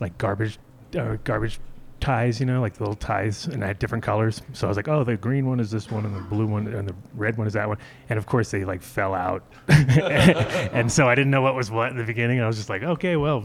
like 0.00 0.16
garbage 0.18 0.58
uh, 0.96 1.16
garbage 1.24 1.58
ties, 2.00 2.38
you 2.38 2.46
know, 2.46 2.60
like 2.60 2.74
the 2.74 2.80
little 2.80 2.94
ties, 2.94 3.46
and 3.46 3.64
I 3.64 3.68
had 3.68 3.78
different 3.78 4.04
colors. 4.04 4.42
So 4.52 4.66
I 4.66 4.68
was 4.68 4.76
like, 4.76 4.88
oh, 4.88 5.04
the 5.04 5.16
green 5.16 5.46
one 5.46 5.58
is 5.58 5.70
this 5.70 5.90
one, 5.90 6.04
and 6.04 6.14
the 6.14 6.20
blue 6.20 6.46
one, 6.46 6.66
and 6.66 6.88
the 6.88 6.94
red 7.14 7.38
one 7.38 7.46
is 7.46 7.54
that 7.54 7.66
one. 7.66 7.78
And 8.08 8.18
of 8.18 8.26
course, 8.26 8.50
they 8.50 8.64
like 8.64 8.82
fell 8.82 9.14
out, 9.14 9.42
and 9.68 10.90
so 10.92 11.08
I 11.08 11.14
didn't 11.14 11.30
know 11.30 11.42
what 11.42 11.54
was 11.54 11.70
what 11.70 11.90
in 11.90 11.96
the 11.96 12.04
beginning. 12.04 12.40
I 12.40 12.46
was 12.46 12.56
just 12.56 12.68
like, 12.68 12.82
okay, 12.82 13.16
well, 13.16 13.44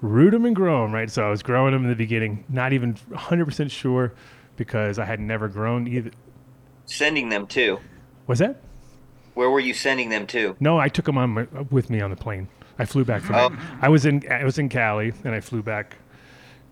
root 0.00 0.30
them 0.30 0.44
and 0.44 0.54
grow 0.54 0.82
them, 0.82 0.92
right? 0.92 1.10
So 1.10 1.26
I 1.26 1.30
was 1.30 1.42
growing 1.42 1.72
them 1.72 1.82
in 1.84 1.90
the 1.90 1.96
beginning, 1.96 2.44
not 2.48 2.72
even 2.72 2.94
100% 2.94 3.70
sure 3.70 4.14
because 4.56 4.98
I 4.98 5.04
had 5.04 5.20
never 5.20 5.48
grown 5.48 5.86
either. 5.86 6.10
Sending 6.88 7.28
them 7.28 7.46
to. 7.48 7.78
Was 8.26 8.38
that? 8.40 8.60
Where 9.34 9.50
were 9.50 9.60
you 9.60 9.74
sending 9.74 10.08
them 10.08 10.26
to? 10.28 10.56
No, 10.58 10.78
I 10.78 10.88
took 10.88 11.04
them 11.04 11.16
on 11.16 11.30
my, 11.30 11.46
with 11.70 11.90
me 11.90 12.00
on 12.00 12.10
the 12.10 12.16
plane. 12.16 12.48
I 12.78 12.84
flew 12.86 13.04
back 13.04 13.22
from. 13.22 13.36
Oh. 13.36 13.56
I 13.80 13.88
was 13.88 14.04
in 14.06 14.24
I 14.30 14.42
was 14.44 14.58
in 14.58 14.68
Cali, 14.68 15.12
and 15.24 15.34
I 15.34 15.40
flew 15.40 15.62
back 15.62 15.96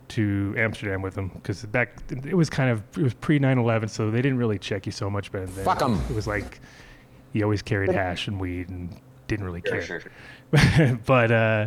to 0.08 0.54
Amsterdam 0.56 1.02
with 1.02 1.14
them 1.14 1.28
because 1.34 1.64
back 1.66 1.98
it 2.10 2.34
was 2.34 2.48
kind 2.48 2.70
of 2.70 2.82
it 2.96 3.02
was 3.02 3.14
pre 3.14 3.38
9/11, 3.38 3.90
so 3.90 4.10
they 4.10 4.22
didn't 4.22 4.38
really 4.38 4.58
check 4.58 4.86
you 4.86 4.92
so 4.92 5.10
much 5.10 5.30
back 5.32 5.46
then. 5.48 5.64
Fuck 5.64 5.82
'em. 5.82 6.00
It 6.08 6.14
was 6.14 6.26
like 6.26 6.60
he 7.32 7.42
always 7.42 7.60
carried 7.62 7.92
hash 7.92 8.28
and 8.28 8.40
weed 8.40 8.68
and 8.68 8.96
didn't 9.26 9.44
really 9.44 9.62
Sure, 9.66 9.78
care. 9.78 10.00
sure, 10.00 10.00
sure. 10.00 10.96
but 11.06 11.30
uh, 11.30 11.66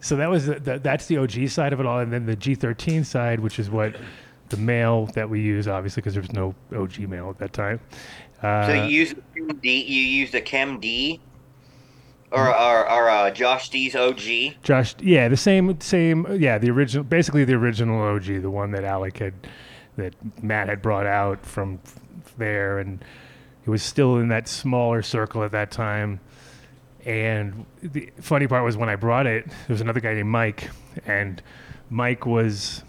so 0.00 0.16
that 0.16 0.28
was 0.28 0.46
the, 0.46 0.60
the, 0.60 0.78
that's 0.80 1.06
the 1.06 1.16
OG 1.16 1.48
side 1.48 1.72
of 1.72 1.80
it 1.80 1.86
all, 1.86 2.00
and 2.00 2.12
then 2.12 2.26
the 2.26 2.36
G13 2.36 3.04
side, 3.06 3.40
which 3.40 3.58
is 3.58 3.70
what 3.70 3.96
the 4.50 4.56
mail 4.56 5.06
that 5.14 5.28
we 5.28 5.40
use, 5.40 5.68
obviously, 5.68 6.00
because 6.00 6.14
there 6.14 6.22
was 6.22 6.32
no 6.32 6.54
OG 6.74 7.00
mail 7.00 7.30
at 7.30 7.38
that 7.38 7.52
time. 7.52 7.80
Uh, 8.42 8.66
so 8.66 8.72
you 8.84 9.06
Chem 9.34 9.58
D, 9.62 9.82
you 9.82 10.02
used 10.02 10.34
a 10.34 10.40
Chem 10.40 10.78
D, 10.78 11.20
or 12.30 12.48
or, 12.48 12.90
or 12.90 13.08
uh, 13.08 13.30
Josh 13.30 13.70
D's 13.70 13.96
OG. 13.96 14.62
Josh, 14.62 14.94
yeah, 15.00 15.28
the 15.28 15.36
same, 15.36 15.80
same, 15.80 16.26
yeah, 16.40 16.58
the 16.58 16.70
original, 16.70 17.04
basically 17.04 17.44
the 17.44 17.54
original 17.54 18.00
OG, 18.00 18.24
the 18.24 18.50
one 18.50 18.70
that 18.72 18.84
Alec 18.84 19.18
had, 19.18 19.34
that 19.96 20.14
Matt 20.42 20.68
had 20.68 20.82
brought 20.82 21.06
out 21.06 21.44
from 21.44 21.80
there, 22.36 22.78
and 22.78 23.04
it 23.64 23.70
was 23.70 23.82
still 23.82 24.18
in 24.18 24.28
that 24.28 24.46
smaller 24.46 25.02
circle 25.02 25.42
at 25.42 25.52
that 25.52 25.70
time. 25.70 26.20
And 27.04 27.64
the 27.82 28.10
funny 28.20 28.46
part 28.46 28.64
was 28.64 28.76
when 28.76 28.88
I 28.88 28.96
brought 28.96 29.26
it, 29.26 29.46
there 29.46 29.56
was 29.68 29.80
another 29.80 30.00
guy 30.00 30.14
named 30.14 30.28
Mike, 30.28 30.70
and 31.06 31.42
Mike 31.90 32.26
was 32.26 32.82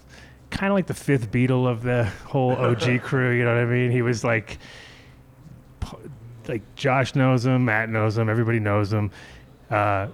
kind 0.50 0.72
of 0.72 0.76
like 0.76 0.88
the 0.88 0.94
fifth 0.94 1.32
Beatle 1.32 1.68
of 1.68 1.84
the 1.84 2.06
whole 2.26 2.52
OG 2.52 3.02
crew. 3.04 3.32
You 3.32 3.44
know 3.44 3.54
what 3.54 3.62
I 3.62 3.66
mean? 3.66 3.92
He 3.92 4.02
was 4.02 4.24
like, 4.24 4.58
like 6.48 6.76
Josh 6.76 7.16
knows 7.16 7.46
him, 7.46 7.66
Matt 7.66 7.90
knows 7.90 8.18
him, 8.18 8.30
everybody 8.30 8.60
knows 8.60 8.92
him, 8.92 9.12
uh, 9.70 10.08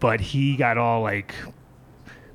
but 0.00 0.20
he 0.20 0.56
got 0.56 0.76
all 0.76 1.02
like 1.02 1.34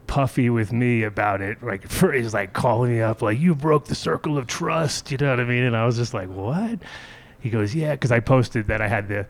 puffy 0.08 0.50
with 0.50 0.72
me 0.72 1.04
about 1.04 1.42
it. 1.42 1.62
Like 1.62 1.92
he's 1.92 2.34
like 2.34 2.54
calling 2.54 2.92
me 2.92 3.02
up, 3.02 3.22
like 3.22 3.40
you 3.40 3.56
broke 3.56 3.86
the 3.86 3.96
circle 3.96 4.38
of 4.38 4.48
trust. 4.48 5.12
You 5.12 5.18
know 5.18 5.30
what 5.30 5.40
I 5.40 5.44
mean? 5.44 5.64
And 5.64 5.76
I 5.76 5.86
was 5.86 5.98
just 5.98 6.14
like, 6.14 6.30
what? 6.30 6.80
He 7.42 7.50
goes, 7.50 7.76
yeah, 7.76 7.92
because 7.92 8.12
I 8.12 8.20
posted 8.22 8.68
that 8.68 8.82
I 8.82 8.88
had 8.88 9.08
the 9.10 9.28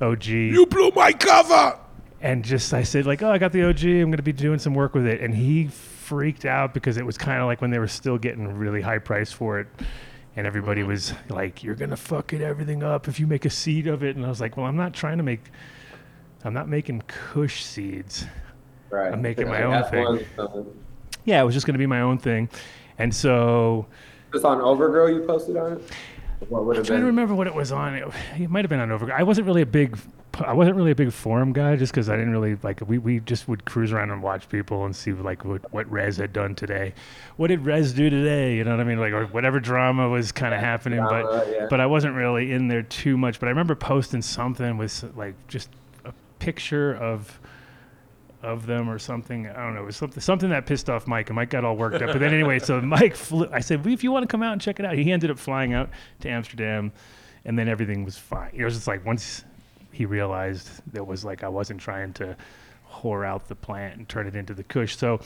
OG. 0.00 0.26
You 0.26 0.66
blew 0.66 0.90
my 0.94 1.12
cover. 1.12 1.78
And 2.20 2.44
just 2.44 2.74
I 2.74 2.82
said 2.82 3.06
like, 3.06 3.22
oh, 3.22 3.30
I 3.30 3.38
got 3.38 3.52
the 3.52 3.68
OG. 3.68 3.84
I'm 3.84 4.10
going 4.10 4.16
to 4.16 4.22
be 4.22 4.32
doing 4.32 4.58
some 4.58 4.74
work 4.74 4.94
with 4.94 5.06
it. 5.06 5.20
And 5.20 5.34
he 5.34 5.68
freaked 6.08 6.44
out 6.44 6.72
because 6.72 6.96
it 6.96 7.04
was 7.04 7.18
kind 7.18 7.40
of 7.40 7.46
like 7.46 7.60
when 7.60 7.70
they 7.70 7.78
were 7.78 7.88
still 7.88 8.16
getting 8.16 8.46
really 8.56 8.80
high 8.80 8.98
price 8.98 9.30
for 9.30 9.60
it. 9.60 9.66
And 10.36 10.46
everybody 10.46 10.80
mm-hmm. 10.80 10.90
was 10.90 11.12
like, 11.28 11.62
"You're 11.62 11.74
gonna 11.74 11.96
fuck 11.96 12.32
it 12.32 12.40
everything 12.40 12.82
up 12.82 13.08
if 13.08 13.20
you 13.20 13.26
make 13.26 13.44
a 13.44 13.50
seed 13.50 13.86
of 13.86 14.02
it." 14.02 14.16
And 14.16 14.24
I 14.24 14.28
was 14.28 14.40
like, 14.40 14.56
"Well, 14.56 14.66
I'm 14.66 14.76
not 14.76 14.94
trying 14.94 15.18
to 15.18 15.22
make, 15.22 15.42
I'm 16.44 16.54
not 16.54 16.68
making 16.68 17.02
Kush 17.08 17.64
seeds. 17.64 18.24
Right. 18.90 19.12
I'm 19.12 19.20
making 19.20 19.48
my 19.48 19.62
own 19.62 19.84
thing." 19.90 20.04
one- 20.36 20.66
Yeah, 21.24 21.42
it 21.42 21.44
was 21.44 21.54
just 21.54 21.66
gonna 21.66 21.78
be 21.78 21.86
my 21.86 22.00
own 22.00 22.18
thing. 22.18 22.48
And 22.98 23.14
so 23.14 23.86
Just 24.32 24.44
on 24.44 24.60
Overgrow, 24.60 25.06
you 25.06 25.22
posted 25.22 25.56
on 25.56 25.72
it. 25.74 25.82
What 26.48 26.64
would 26.64 26.76
I'm 26.76 26.80
have 26.80 26.86
trying 26.86 26.98
been? 26.98 27.00
to 27.02 27.06
remember 27.06 27.34
what 27.34 27.46
it 27.46 27.54
was 27.54 27.72
on. 27.72 27.94
It, 27.94 28.08
it 28.38 28.48
might 28.48 28.64
have 28.64 28.70
been 28.70 28.80
on 28.80 28.90
Overgrow. 28.92 29.14
I 29.14 29.24
wasn't 29.24 29.46
really 29.46 29.62
a 29.62 29.66
big, 29.66 29.98
I 30.34 30.52
wasn't 30.52 30.76
really 30.76 30.90
a 30.90 30.94
big 30.94 31.12
forum 31.12 31.52
guy, 31.52 31.76
just 31.76 31.92
because 31.92 32.08
I 32.08 32.16
didn't 32.16 32.30
really 32.30 32.56
like. 32.62 32.80
We, 32.86 32.98
we 32.98 33.20
just 33.20 33.48
would 33.48 33.64
cruise 33.64 33.92
around 33.92 34.10
and 34.10 34.22
watch 34.22 34.48
people 34.48 34.84
and 34.84 34.94
see 34.94 35.12
like 35.12 35.44
what 35.44 35.72
what 35.72 35.90
Rez 35.90 36.16
had 36.16 36.32
done 36.32 36.54
today. 36.54 36.94
What 37.36 37.48
did 37.48 37.64
Rez 37.64 37.92
do 37.92 38.08
today? 38.08 38.56
You 38.56 38.64
know 38.64 38.72
what 38.72 38.80
I 38.80 38.84
mean? 38.84 38.98
Like 38.98 39.12
or 39.12 39.26
whatever 39.26 39.58
drama 39.58 40.08
was 40.08 40.30
kind 40.30 40.54
of 40.54 40.60
happening. 40.60 41.00
but 41.00 41.48
yeah. 41.50 41.66
but 41.68 41.80
I 41.80 41.86
wasn't 41.86 42.14
really 42.14 42.52
in 42.52 42.68
there 42.68 42.82
too 42.82 43.16
much. 43.16 43.40
But 43.40 43.46
I 43.46 43.50
remember 43.50 43.74
posting 43.74 44.22
something 44.22 44.76
with 44.76 45.04
like 45.16 45.34
just 45.48 45.70
a 46.04 46.12
picture 46.38 46.94
of 46.94 47.40
of 48.42 48.66
them 48.66 48.88
or 48.88 48.98
something. 48.98 49.48
I 49.48 49.64
don't 49.64 49.74
know. 49.74 49.82
It 49.82 49.86
was 49.86 49.96
something 49.96 50.20
something 50.20 50.50
that 50.50 50.66
pissed 50.66 50.88
off 50.88 51.06
Mike, 51.06 51.28
and 51.30 51.36
Mike 51.36 51.50
got 51.50 51.64
all 51.64 51.76
worked 51.76 51.96
up. 52.02 52.12
But 52.12 52.20
then 52.20 52.32
anyway, 52.32 52.58
so 52.58 52.80
Mike 52.82 53.16
flew. 53.16 53.48
I 53.52 53.60
said, 53.60 53.84
well, 53.84 53.94
if 53.94 54.04
you 54.04 54.12
want 54.12 54.22
to 54.24 54.28
come 54.28 54.42
out 54.42 54.52
and 54.52 54.60
check 54.60 54.78
it 54.78 54.86
out, 54.86 54.94
he 54.94 55.10
ended 55.10 55.30
up 55.30 55.38
flying 55.38 55.74
out 55.74 55.90
to 56.20 56.28
Amsterdam, 56.28 56.92
and 57.44 57.58
then 57.58 57.68
everything 57.68 58.04
was 58.04 58.16
fine. 58.16 58.50
It 58.54 58.64
was 58.64 58.74
just 58.74 58.86
like 58.86 59.04
once 59.04 59.44
he 59.92 60.06
realized 60.06 60.68
that 60.92 61.06
was 61.06 61.24
like 61.24 61.42
I 61.42 61.48
wasn't 61.48 61.80
trying 61.80 62.12
to 62.14 62.36
whore 62.90 63.26
out 63.26 63.48
the 63.48 63.54
plant 63.54 63.96
and 63.98 64.08
turn 64.08 64.26
it 64.26 64.36
into 64.36 64.54
the 64.54 64.64
Kush. 64.64 64.96
So. 64.96 65.20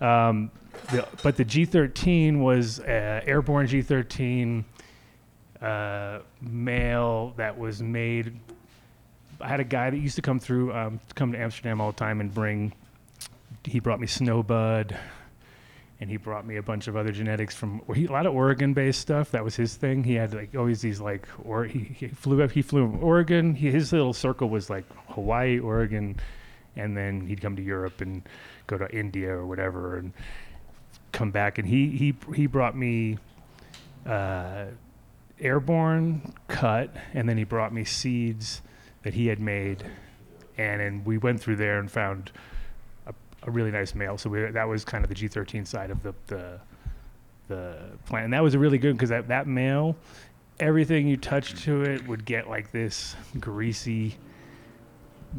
Um, 0.00 0.52
the, 0.92 1.08
but 1.24 1.36
the 1.36 1.44
G13 1.44 2.38
was 2.38 2.78
uh, 2.78 3.20
airborne 3.24 3.66
G13 3.66 4.62
uh, 5.60 6.20
male 6.40 7.34
that 7.36 7.58
was 7.58 7.82
made 7.82 8.38
I 9.40 9.48
had 9.48 9.60
a 9.60 9.64
guy 9.64 9.90
that 9.90 9.96
used 9.96 10.16
to 10.16 10.22
come 10.22 10.40
through, 10.40 10.72
um, 10.72 11.00
come 11.14 11.32
to 11.32 11.38
Amsterdam 11.38 11.80
all 11.80 11.92
the 11.92 11.98
time 11.98 12.20
and 12.20 12.32
bring. 12.32 12.72
He 13.64 13.80
brought 13.80 14.00
me 14.00 14.06
Snowbud, 14.06 14.96
and 16.00 16.10
he 16.10 16.16
brought 16.16 16.46
me 16.46 16.56
a 16.56 16.62
bunch 16.62 16.88
of 16.88 16.96
other 16.96 17.12
genetics 17.12 17.54
from 17.54 17.82
he, 17.94 18.06
a 18.06 18.12
lot 18.12 18.26
of 18.26 18.34
Oregon-based 18.34 19.00
stuff. 19.00 19.30
That 19.32 19.44
was 19.44 19.56
his 19.56 19.74
thing. 19.74 20.04
He 20.04 20.14
had 20.14 20.34
like 20.34 20.54
always 20.54 20.80
these 20.80 21.00
like, 21.00 21.26
or 21.44 21.64
he, 21.64 21.80
he 21.80 22.08
flew 22.08 22.42
up. 22.42 22.52
He 22.52 22.62
flew 22.62 22.84
in 22.84 23.00
Oregon. 23.00 23.54
He, 23.54 23.70
his 23.70 23.92
little 23.92 24.12
circle 24.12 24.48
was 24.48 24.70
like 24.70 24.84
Hawaii, 25.08 25.58
Oregon, 25.58 26.16
and 26.76 26.96
then 26.96 27.26
he'd 27.26 27.40
come 27.40 27.56
to 27.56 27.62
Europe 27.62 28.00
and 28.00 28.22
go 28.66 28.78
to 28.78 28.88
India 28.96 29.30
or 29.30 29.46
whatever, 29.46 29.96
and 29.96 30.12
come 31.12 31.30
back. 31.30 31.58
And 31.58 31.66
he 31.66 31.88
he 31.88 32.14
he 32.34 32.46
brought 32.46 32.76
me. 32.76 33.18
Uh, 34.06 34.66
airborne 35.40 36.34
cut, 36.48 36.90
and 37.14 37.28
then 37.28 37.36
he 37.36 37.44
brought 37.44 37.72
me 37.72 37.84
seeds 37.84 38.60
that 39.04 39.14
he 39.14 39.28
had 39.28 39.38
made, 39.38 39.84
and 40.56 40.80
then 40.80 41.04
we 41.04 41.16
went 41.16 41.40
through 41.40 41.54
there 41.54 41.78
and 41.78 41.88
found 41.88 42.32
a, 43.48 43.50
really 43.50 43.70
nice 43.70 43.94
male. 43.94 44.18
So 44.18 44.30
we, 44.30 44.44
that 44.50 44.68
was 44.68 44.84
kind 44.84 45.04
of 45.04 45.08
the 45.08 45.14
G13 45.14 45.66
side 45.66 45.90
of 45.90 46.02
the 46.02 46.14
the, 46.26 46.60
the 47.48 47.76
plant, 48.06 48.24
and 48.24 48.32
that 48.32 48.42
was 48.42 48.54
a 48.54 48.58
really 48.58 48.78
good 48.78 48.94
because 48.94 49.10
that 49.10 49.28
that 49.28 49.46
male, 49.46 49.96
everything 50.60 51.08
you 51.08 51.16
touched 51.16 51.58
to 51.64 51.82
it 51.82 52.06
would 52.06 52.24
get 52.24 52.48
like 52.48 52.72
this 52.72 53.16
greasy, 53.40 54.16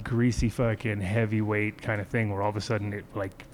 greasy 0.04 0.50
fucking 0.50 1.02
heavyweight 1.02 1.82
kind 1.82 2.02
of 2.02 2.08
thing, 2.08 2.32
where 2.32 2.42
all 2.42 2.50
of 2.50 2.58
a 2.58 2.62
sudden 2.62 2.94
it 2.94 3.06
like 3.16 3.46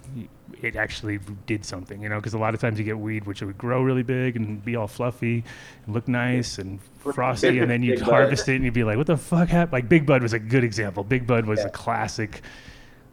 it 0.62 0.76
actually 0.76 1.20
did 1.46 1.66
something, 1.66 2.02
you 2.02 2.10
know, 2.10 2.18
because 2.18 2.34
a 2.34 2.38
lot 2.38 2.54
of 2.54 2.62
times 2.62 2.80
you 2.80 2.86
get 2.86 2.98
weed 2.98 3.26
which 3.26 3.42
would 3.42 3.58
grow 3.58 3.82
really 3.82 4.04
big 4.04 4.36
and 4.36 4.64
be 4.64 4.76
all 4.76 4.88
fluffy 4.88 5.44
and 5.86 5.96
look 5.96 6.08
nice 6.08 6.58
and 6.58 6.80
frosty, 7.00 7.60
and 7.60 7.70
then 7.70 7.84
you'd 7.84 7.98
Big 7.98 8.06
Bud. 8.06 8.12
harvest 8.12 8.50
it 8.50 8.56
and 8.56 8.66
you'd 8.66 8.74
be 8.74 8.84
like, 8.84 8.98
what 8.98 9.08
the 9.08 9.18
fuck 9.18 9.50
happened? 9.50 9.74
Like 9.74 9.90
Big 9.90 10.06
Bud 10.06 10.22
was 10.22 10.34
a 10.34 10.40
good 10.40 10.64
example. 10.64 11.04
Big 11.04 11.28
Bud 11.28 11.46
was 11.46 11.64
a 11.64 11.70
classic. 11.70 12.42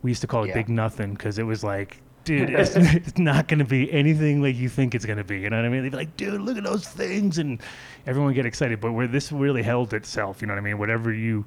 We 0.03 0.11
used 0.11 0.21
to 0.23 0.27
call 0.27 0.45
it 0.45 0.49
Yeah. 0.49 0.55
Big 0.55 0.69
Nothing 0.69 1.13
because 1.15 1.39
it 1.39 1.45
was 1.45 1.63
like, 1.65 2.01
dude, 2.25 2.51
it's, 2.59 2.75
it's 2.77 3.19
not 3.19 3.49
going 3.49 3.59
to 3.61 3.65
be 3.65 3.91
anything 3.93 4.43
like 4.43 4.57
you 4.57 4.69
think 4.69 4.95
it's 4.95 5.07
going 5.07 5.19
to 5.19 5.25
be. 5.25 5.41
You 5.41 5.51
know 5.51 5.57
what 5.57 5.65
I 5.65 5.69
mean? 5.69 5.83
They'd 5.83 5.91
be 5.91 5.97
like, 5.97 6.17
dude, 6.17 6.41
look 6.41 6.57
at 6.57 6.65
those 6.65 6.87
things, 6.87 7.39
and 7.39 7.61
everyone 8.07 8.27
would 8.29 8.35
get 8.35 8.47
excited. 8.47 8.81
But 8.81 8.93
where 8.93 9.07
this 9.07 9.33
really 9.33 9.63
held 9.63 9.95
itself, 9.95 10.41
you 10.41 10.47
know 10.47 10.55
what 10.55 10.59
I 10.61 10.63
mean? 10.63 10.79
Whatever 10.79 11.13
you 11.13 11.45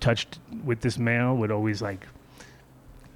touched 0.00 0.38
with 0.64 0.80
this 0.80 0.98
male 0.98 1.36
would 1.36 1.50
always 1.50 1.82
like 1.82 2.06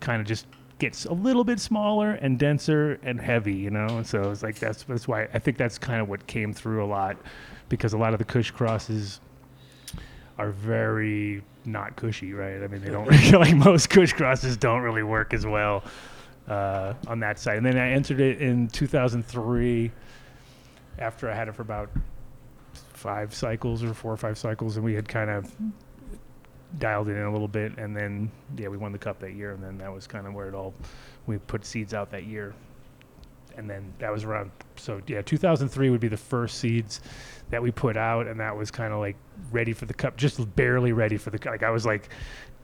kind 0.01 0.21
of 0.21 0.27
just 0.27 0.47
gets 0.81 1.05
a 1.05 1.13
little 1.13 1.45
bit 1.45 1.61
smaller 1.61 2.13
and 2.13 2.39
denser 2.39 2.99
and 3.03 3.21
heavy, 3.21 3.55
you 3.55 3.71
know. 3.71 3.87
And 3.89 4.07
so 4.07 4.31
it's 4.31 4.43
like 4.43 4.59
that's 4.59 4.85
that's 4.85 5.09
why 5.09 5.29
I 5.35 5.39
think 5.39 5.57
that's 5.57 5.79
kind 5.79 6.01
of 6.01 6.09
what 6.09 6.27
came 6.27 6.53
through 6.53 6.85
a 6.85 6.87
lot, 6.87 7.17
because 7.69 7.93
a 7.93 7.99
lot 7.99 8.13
of 8.13 8.19
the 8.19 8.25
Kush 8.25 8.51
crosses 8.51 9.21
are 10.39 10.51
very 10.51 11.43
not 11.73 11.97
cushy, 11.97 12.33
right? 12.33 12.63
I 12.63 12.67
mean, 12.67 12.81
they 12.81 12.91
don't 12.91 13.07
really, 13.07 13.31
like 13.33 13.55
most 13.55 13.91
cush 13.91 14.13
crosses 14.13 14.57
don't 14.57 14.83
really 14.83 15.03
work 15.03 15.35
as 15.35 15.47
well 15.47 15.85
uh, 16.49 16.95
on 17.07 17.21
that 17.21 17.39
side. 17.39 17.59
And 17.59 17.67
then 17.67 17.79
I 17.79 17.91
entered 17.91 18.21
it 18.21 18.41
in 18.41 18.69
2003 18.69 19.93
after 20.99 21.31
I 21.31 21.35
had 21.35 21.49
it 21.49 21.55
for 21.55 21.63
about 21.63 21.91
five 22.99 23.35
cycles 23.35 23.85
or 23.85 23.95
four 23.95 24.13
or 24.13 24.17
five 24.17 24.37
cycles, 24.37 24.77
and 24.77 24.85
we 24.85 24.95
had 24.95 25.09
kind 25.09 25.31
of 25.31 25.53
dialed 26.79 27.09
it 27.09 27.17
in 27.17 27.23
a 27.23 27.33
little 27.33 27.49
bit, 27.49 27.77
and 27.79 27.97
then 27.97 28.31
yeah, 28.57 28.69
we 28.69 28.77
won 28.77 28.93
the 28.93 28.99
cup 28.99 29.19
that 29.21 29.35
year, 29.35 29.53
and 29.53 29.63
then 29.63 29.79
that 29.79 29.93
was 29.93 30.07
kind 30.07 30.27
of 30.27 30.35
where 30.35 30.49
it 30.49 30.55
all 30.55 30.75
we 31.27 31.39
put 31.39 31.65
seeds 31.65 31.95
out 31.95 32.11
that 32.11 32.25
year, 32.25 32.55
and 33.57 33.71
then 33.71 33.93
that 33.99 34.13
was 34.13 34.25
around 34.25 34.51
so 34.77 35.01
yeah, 35.07 35.23
2003 35.23 35.91
would 35.91 36.01
be 36.01 36.09
the 36.09 36.17
first 36.17 36.59
seeds 36.59 37.01
that 37.51 37.63
we 37.63 37.71
put 37.71 37.97
out, 37.97 38.27
and 38.27 38.41
that 38.41 38.57
was 38.57 38.71
kind 38.71 38.93
of 38.93 39.01
like 39.01 39.17
ready 39.51 39.73
for 39.73 39.87
the 39.87 39.95
cup, 39.95 40.17
just 40.17 40.55
barely 40.57 40.93
ready 40.93 41.17
for 41.17 41.31
the 41.31 41.39
cup. 41.39 41.53
Like 41.53 41.63
I 41.63 41.71
was 41.71 41.87
like 41.87 42.09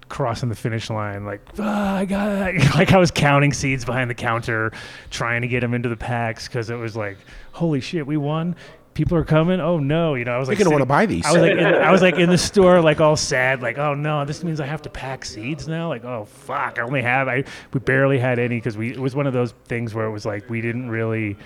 crossing 0.08 0.48
the 0.48 0.54
finish 0.54 0.90
line, 0.90 1.24
like 1.24 1.40
ah, 1.58 1.96
I 1.96 2.04
got 2.04 2.54
it." 2.54 2.62
like 2.74 2.92
I 2.92 2.98
was 2.98 3.10
counting 3.10 3.52
seeds 3.52 3.84
behind 3.84 4.10
the 4.10 4.14
counter, 4.14 4.72
trying 5.10 5.42
to 5.42 5.48
get 5.48 5.60
them 5.60 5.74
into 5.74 5.88
the 5.88 5.96
packs 5.96 6.46
because 6.46 6.70
it 6.70 6.76
was 6.76 6.96
like 6.96 7.18
holy 7.52 7.80
shit, 7.80 8.06
we 8.06 8.16
won. 8.16 8.56
People 8.94 9.18
are 9.18 9.24
coming. 9.24 9.58
Oh 9.58 9.78
no! 9.78 10.14
You 10.14 10.24
know, 10.24 10.32
I 10.32 10.38
was 10.38 10.46
You're 10.46 10.54
like, 10.54 10.64
gonna 10.64 10.70
wanna 10.70 10.86
buy 10.86 11.04
these. 11.06 11.26
I 11.26 11.32
was 11.32 11.42
like, 11.42 11.50
in, 11.50 11.58
I 11.64 11.90
was 11.90 12.00
like 12.00 12.14
in 12.14 12.30
the 12.30 12.38
store, 12.38 12.80
like 12.80 13.00
all 13.00 13.16
sad, 13.16 13.60
like, 13.60 13.76
oh 13.76 13.94
no, 13.94 14.24
this 14.24 14.44
means 14.44 14.60
I 14.60 14.66
have 14.66 14.82
to 14.82 14.90
pack 14.90 15.24
seeds 15.24 15.66
now. 15.66 15.88
Like, 15.88 16.04
oh 16.04 16.26
fuck, 16.26 16.78
I 16.78 16.82
only 16.82 17.02
have, 17.02 17.26
I 17.26 17.42
we 17.72 17.80
barely 17.80 18.20
had 18.20 18.38
any 18.38 18.56
because 18.56 18.76
we 18.76 18.92
it 18.92 19.00
was 19.00 19.16
one 19.16 19.26
of 19.26 19.32
those 19.32 19.52
things 19.64 19.94
where 19.94 20.06
it 20.06 20.12
was 20.12 20.24
like 20.24 20.48
we 20.48 20.60
didn't 20.60 20.90
really, 20.90 21.36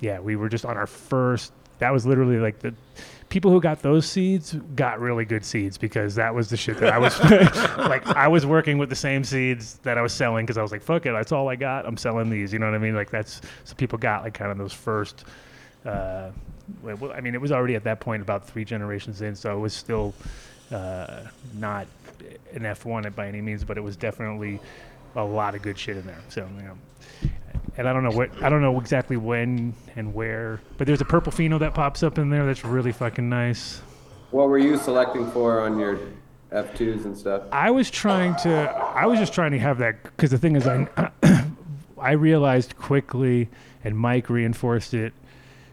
yeah, 0.00 0.18
we 0.18 0.34
were 0.34 0.48
just 0.48 0.64
on 0.64 0.76
our 0.76 0.88
first. 0.88 1.52
That 1.82 1.92
was 1.92 2.06
literally 2.06 2.38
like 2.38 2.60
the 2.60 2.72
people 3.28 3.50
who 3.50 3.60
got 3.60 3.82
those 3.82 4.06
seeds 4.06 4.54
got 4.76 5.00
really 5.00 5.24
good 5.24 5.44
seeds 5.44 5.76
because 5.78 6.14
that 6.14 6.32
was 6.34 6.48
the 6.48 6.56
shit 6.56 6.78
that 6.78 6.92
I 6.92 6.98
was 6.98 7.18
like. 7.92 8.06
I 8.06 8.28
was 8.28 8.46
working 8.46 8.78
with 8.78 8.88
the 8.88 8.96
same 9.08 9.24
seeds 9.24 9.78
that 9.82 9.98
I 9.98 10.02
was 10.02 10.12
selling 10.12 10.44
because 10.46 10.58
I 10.58 10.62
was 10.62 10.70
like, 10.70 10.82
fuck 10.82 11.06
it, 11.06 11.12
that's 11.12 11.32
all 11.32 11.48
I 11.48 11.56
got. 11.56 11.86
I'm 11.86 11.96
selling 11.96 12.30
these. 12.30 12.52
You 12.52 12.58
know 12.60 12.66
what 12.66 12.74
I 12.74 12.78
mean? 12.78 12.94
Like 12.94 13.10
that's 13.10 13.40
so 13.64 13.74
people 13.74 13.98
got 13.98 14.22
like 14.22 14.34
kind 14.34 14.50
of 14.52 14.58
those 14.58 14.72
first. 14.72 15.24
Uh, 15.84 16.30
well, 16.82 17.12
I 17.12 17.20
mean, 17.20 17.34
it 17.34 17.40
was 17.40 17.50
already 17.52 17.74
at 17.74 17.84
that 17.84 17.98
point 18.00 18.22
about 18.22 18.46
three 18.46 18.64
generations 18.64 19.20
in, 19.22 19.34
so 19.34 19.56
it 19.56 19.60
was 19.60 19.74
still 19.74 20.14
Uh, 20.70 21.26
not 21.58 21.86
an 22.54 22.62
F1 22.62 23.14
by 23.14 23.26
any 23.28 23.42
means, 23.42 23.62
but 23.64 23.76
it 23.76 23.82
was 23.82 23.96
definitely 23.96 24.58
a 25.16 25.24
lot 25.24 25.54
of 25.54 25.60
good 25.60 25.76
shit 25.78 25.96
in 25.98 26.06
there. 26.06 26.22
So, 26.28 26.48
you 26.56 26.62
know, 26.62 26.78
and 27.76 27.88
I 27.88 27.92
don't 27.92 28.04
know 28.04 28.10
what 28.10 28.30
I 28.42 28.48
don't 28.48 28.62
know 28.62 28.78
exactly 28.78 29.16
when 29.16 29.74
and 29.96 30.14
where, 30.14 30.60
but 30.78 30.86
there's 30.86 31.00
a 31.00 31.06
purple 31.06 31.32
pheno 31.32 31.58
that 31.60 31.74
pops 31.74 32.02
up 32.02 32.18
in 32.18 32.30
there 32.30 32.44
that's 32.46 32.64
really 32.64 32.92
fucking 32.92 33.28
nice. 33.28 33.80
What 34.30 34.48
were 34.48 34.58
you 34.58 34.76
selecting 34.78 35.30
for 35.30 35.60
on 35.60 35.78
your 35.78 35.98
F2s 36.52 37.04
and 37.04 37.16
stuff? 37.16 37.42
I 37.52 37.70
was 37.70 37.90
trying 37.90 38.34
to. 38.36 38.50
I 38.50 39.06
was 39.06 39.18
just 39.18 39.32
trying 39.32 39.52
to 39.52 39.58
have 39.58 39.78
that 39.78 40.02
because 40.02 40.30
the 40.30 40.38
thing 40.38 40.56
is, 40.56 40.66
I 40.66 41.10
I 41.98 42.12
realized 42.12 42.76
quickly, 42.76 43.48
and 43.84 43.96
Mike 43.96 44.28
reinforced 44.28 44.94
it 44.94 45.12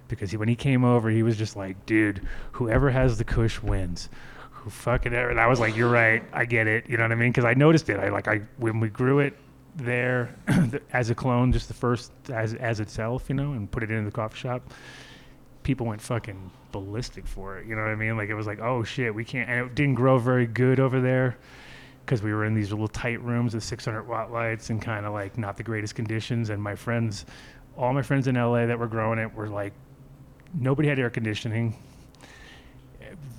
because 0.08 0.32
he, 0.32 0.38
when 0.38 0.48
he 0.48 0.56
came 0.56 0.84
over, 0.84 1.10
he 1.10 1.24
was 1.24 1.38
just 1.38 1.56
like, 1.56 1.86
"Dude, 1.86 2.26
whoever 2.54 2.90
has 2.90 3.18
the 3.18 3.24
Kush 3.24 3.62
wins." 3.62 4.10
Who 4.52 4.70
fucking 4.70 5.14
ever? 5.14 5.30
And 5.30 5.40
I 5.40 5.48
was 5.48 5.60
like, 5.60 5.76
"You're 5.76 5.92
right. 5.92 6.24
I 6.34 6.46
get 6.46 6.68
it." 6.68 6.90
You 6.90 6.98
know 6.98 7.04
what 7.04 7.12
I 7.12 7.16
mean? 7.16 7.32
Because 7.32 7.46
I 7.46 7.54
noticed 7.54 7.90
it. 7.90 8.00
I 8.00 8.10
like 8.10 8.28
I 8.28 8.42
when 8.58 8.80
we 8.80 8.90
grew 8.90 9.20
it 9.20 9.38
there 9.76 10.36
as 10.94 11.10
a 11.10 11.16
clone, 11.16 11.52
just 11.52 11.68
the 11.68 11.74
first 11.74 12.12
as 12.30 12.54
as 12.56 12.80
itself, 12.80 13.30
you 13.30 13.36
know, 13.36 13.54
and 13.54 13.70
put 13.70 13.84
it 13.84 13.91
in 13.91 14.06
the 14.06 14.12
coffee 14.12 14.38
shop. 14.38 14.62
People 15.64 15.86
went 15.86 16.02
fucking 16.02 16.52
ballistic 16.72 17.28
for 17.28 17.58
it. 17.58 17.68
You 17.68 17.76
know 17.76 17.82
what 17.82 17.91
I 17.91 17.96
mean? 17.96 18.18
Like 18.18 18.30
it 18.30 18.36
was 18.36 18.48
like, 18.48 18.60
oh 18.60 18.84
shit, 18.84 19.14
we 19.14 19.26
can't. 19.26 19.50
And 19.50 19.66
it 19.68 19.76
didn't 19.76 19.96
grow 19.96 20.18
very 20.18 20.48
good 20.48 20.80
over 20.80 21.02
there 21.02 21.38
because 22.06 22.24
we 22.24 22.34
were 22.34 22.46
in 22.46 22.56
these 22.56 22.72
little 22.72 22.88
tight 22.88 23.22
rooms 23.22 23.54
with 23.54 23.64
600 23.64 24.04
watt 24.08 24.32
lights 24.32 24.70
and 24.72 24.82
kind 24.82 25.06
of 25.06 25.14
like 25.14 25.38
not 25.38 25.58
the 25.58 25.64
greatest 25.64 25.96
conditions. 25.96 26.50
And 26.50 26.62
my 26.62 26.76
friends, 26.76 27.26
all 27.78 27.94
my 27.94 28.02
friends 28.02 28.28
in 28.28 28.36
LA 28.36 28.66
that 28.66 28.80
were 28.80 28.88
growing 28.88 29.20
it 29.20 29.34
were 29.34 29.48
like, 29.48 29.74
nobody 30.54 30.88
had 30.88 30.98
air 30.98 31.10
conditioning. 31.10 31.76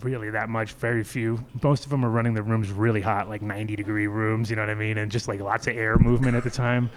Really, 0.02 0.30
that 0.30 0.48
much? 0.48 0.72
Very 0.74 1.04
few. 1.04 1.44
Most 1.62 1.84
of 1.84 1.90
them 1.90 2.04
are 2.04 2.10
running 2.10 2.34
the 2.34 2.42
rooms 2.42 2.70
really 2.70 3.00
hot, 3.00 3.28
like 3.28 3.42
90 3.42 3.76
degree 3.76 4.06
rooms. 4.06 4.50
You 4.50 4.56
know 4.56 4.62
what 4.62 4.70
I 4.70 4.74
mean? 4.74 4.98
And 4.98 5.10
just 5.10 5.28
like 5.28 5.40
lots 5.40 5.66
of 5.66 5.76
air 5.76 5.96
movement 5.98 6.36
at 6.36 6.44
the 6.44 6.50
time, 6.50 6.90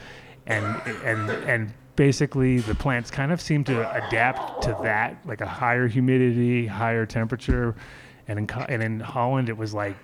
and 0.48 0.66
and 1.04 1.30
and 1.30 1.74
basically 1.96 2.60
the 2.60 2.76
plants 2.76 3.12
kind 3.12 3.32
of 3.32 3.40
seem 3.42 3.64
to 3.66 4.08
adapt 4.08 4.64
to 4.64 4.78
that, 4.84 5.18
like 5.26 5.42
a 5.42 5.48
higher 5.48 5.88
humidity, 5.88 6.66
higher 6.66 7.06
temperature. 7.06 7.76
And 8.28 8.40
in 8.40 8.50
and 8.70 8.82
in 8.82 9.00
Holland, 9.00 9.50
it 9.50 9.58
was 9.58 9.74
like 9.74 9.98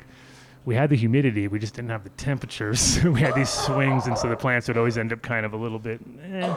we 0.66 0.76
had 0.76 0.90
the 0.90 0.96
humidity, 0.96 1.48
we 1.48 1.58
just 1.58 1.74
didn't 1.74 1.90
have 1.90 2.04
the 2.04 2.10
temperatures. 2.12 3.04
we 3.04 3.22
had 3.22 3.34
these 3.34 3.50
swings, 3.50 4.08
and 4.08 4.18
so 4.18 4.30
the 4.30 4.36
plants 4.36 4.68
would 4.68 4.78
always 4.78 4.98
end 4.98 5.14
up 5.14 5.22
kind 5.22 5.46
of 5.46 5.54
a 5.54 5.58
little 5.58 5.80
bit, 5.80 6.02
eh, 6.32 6.56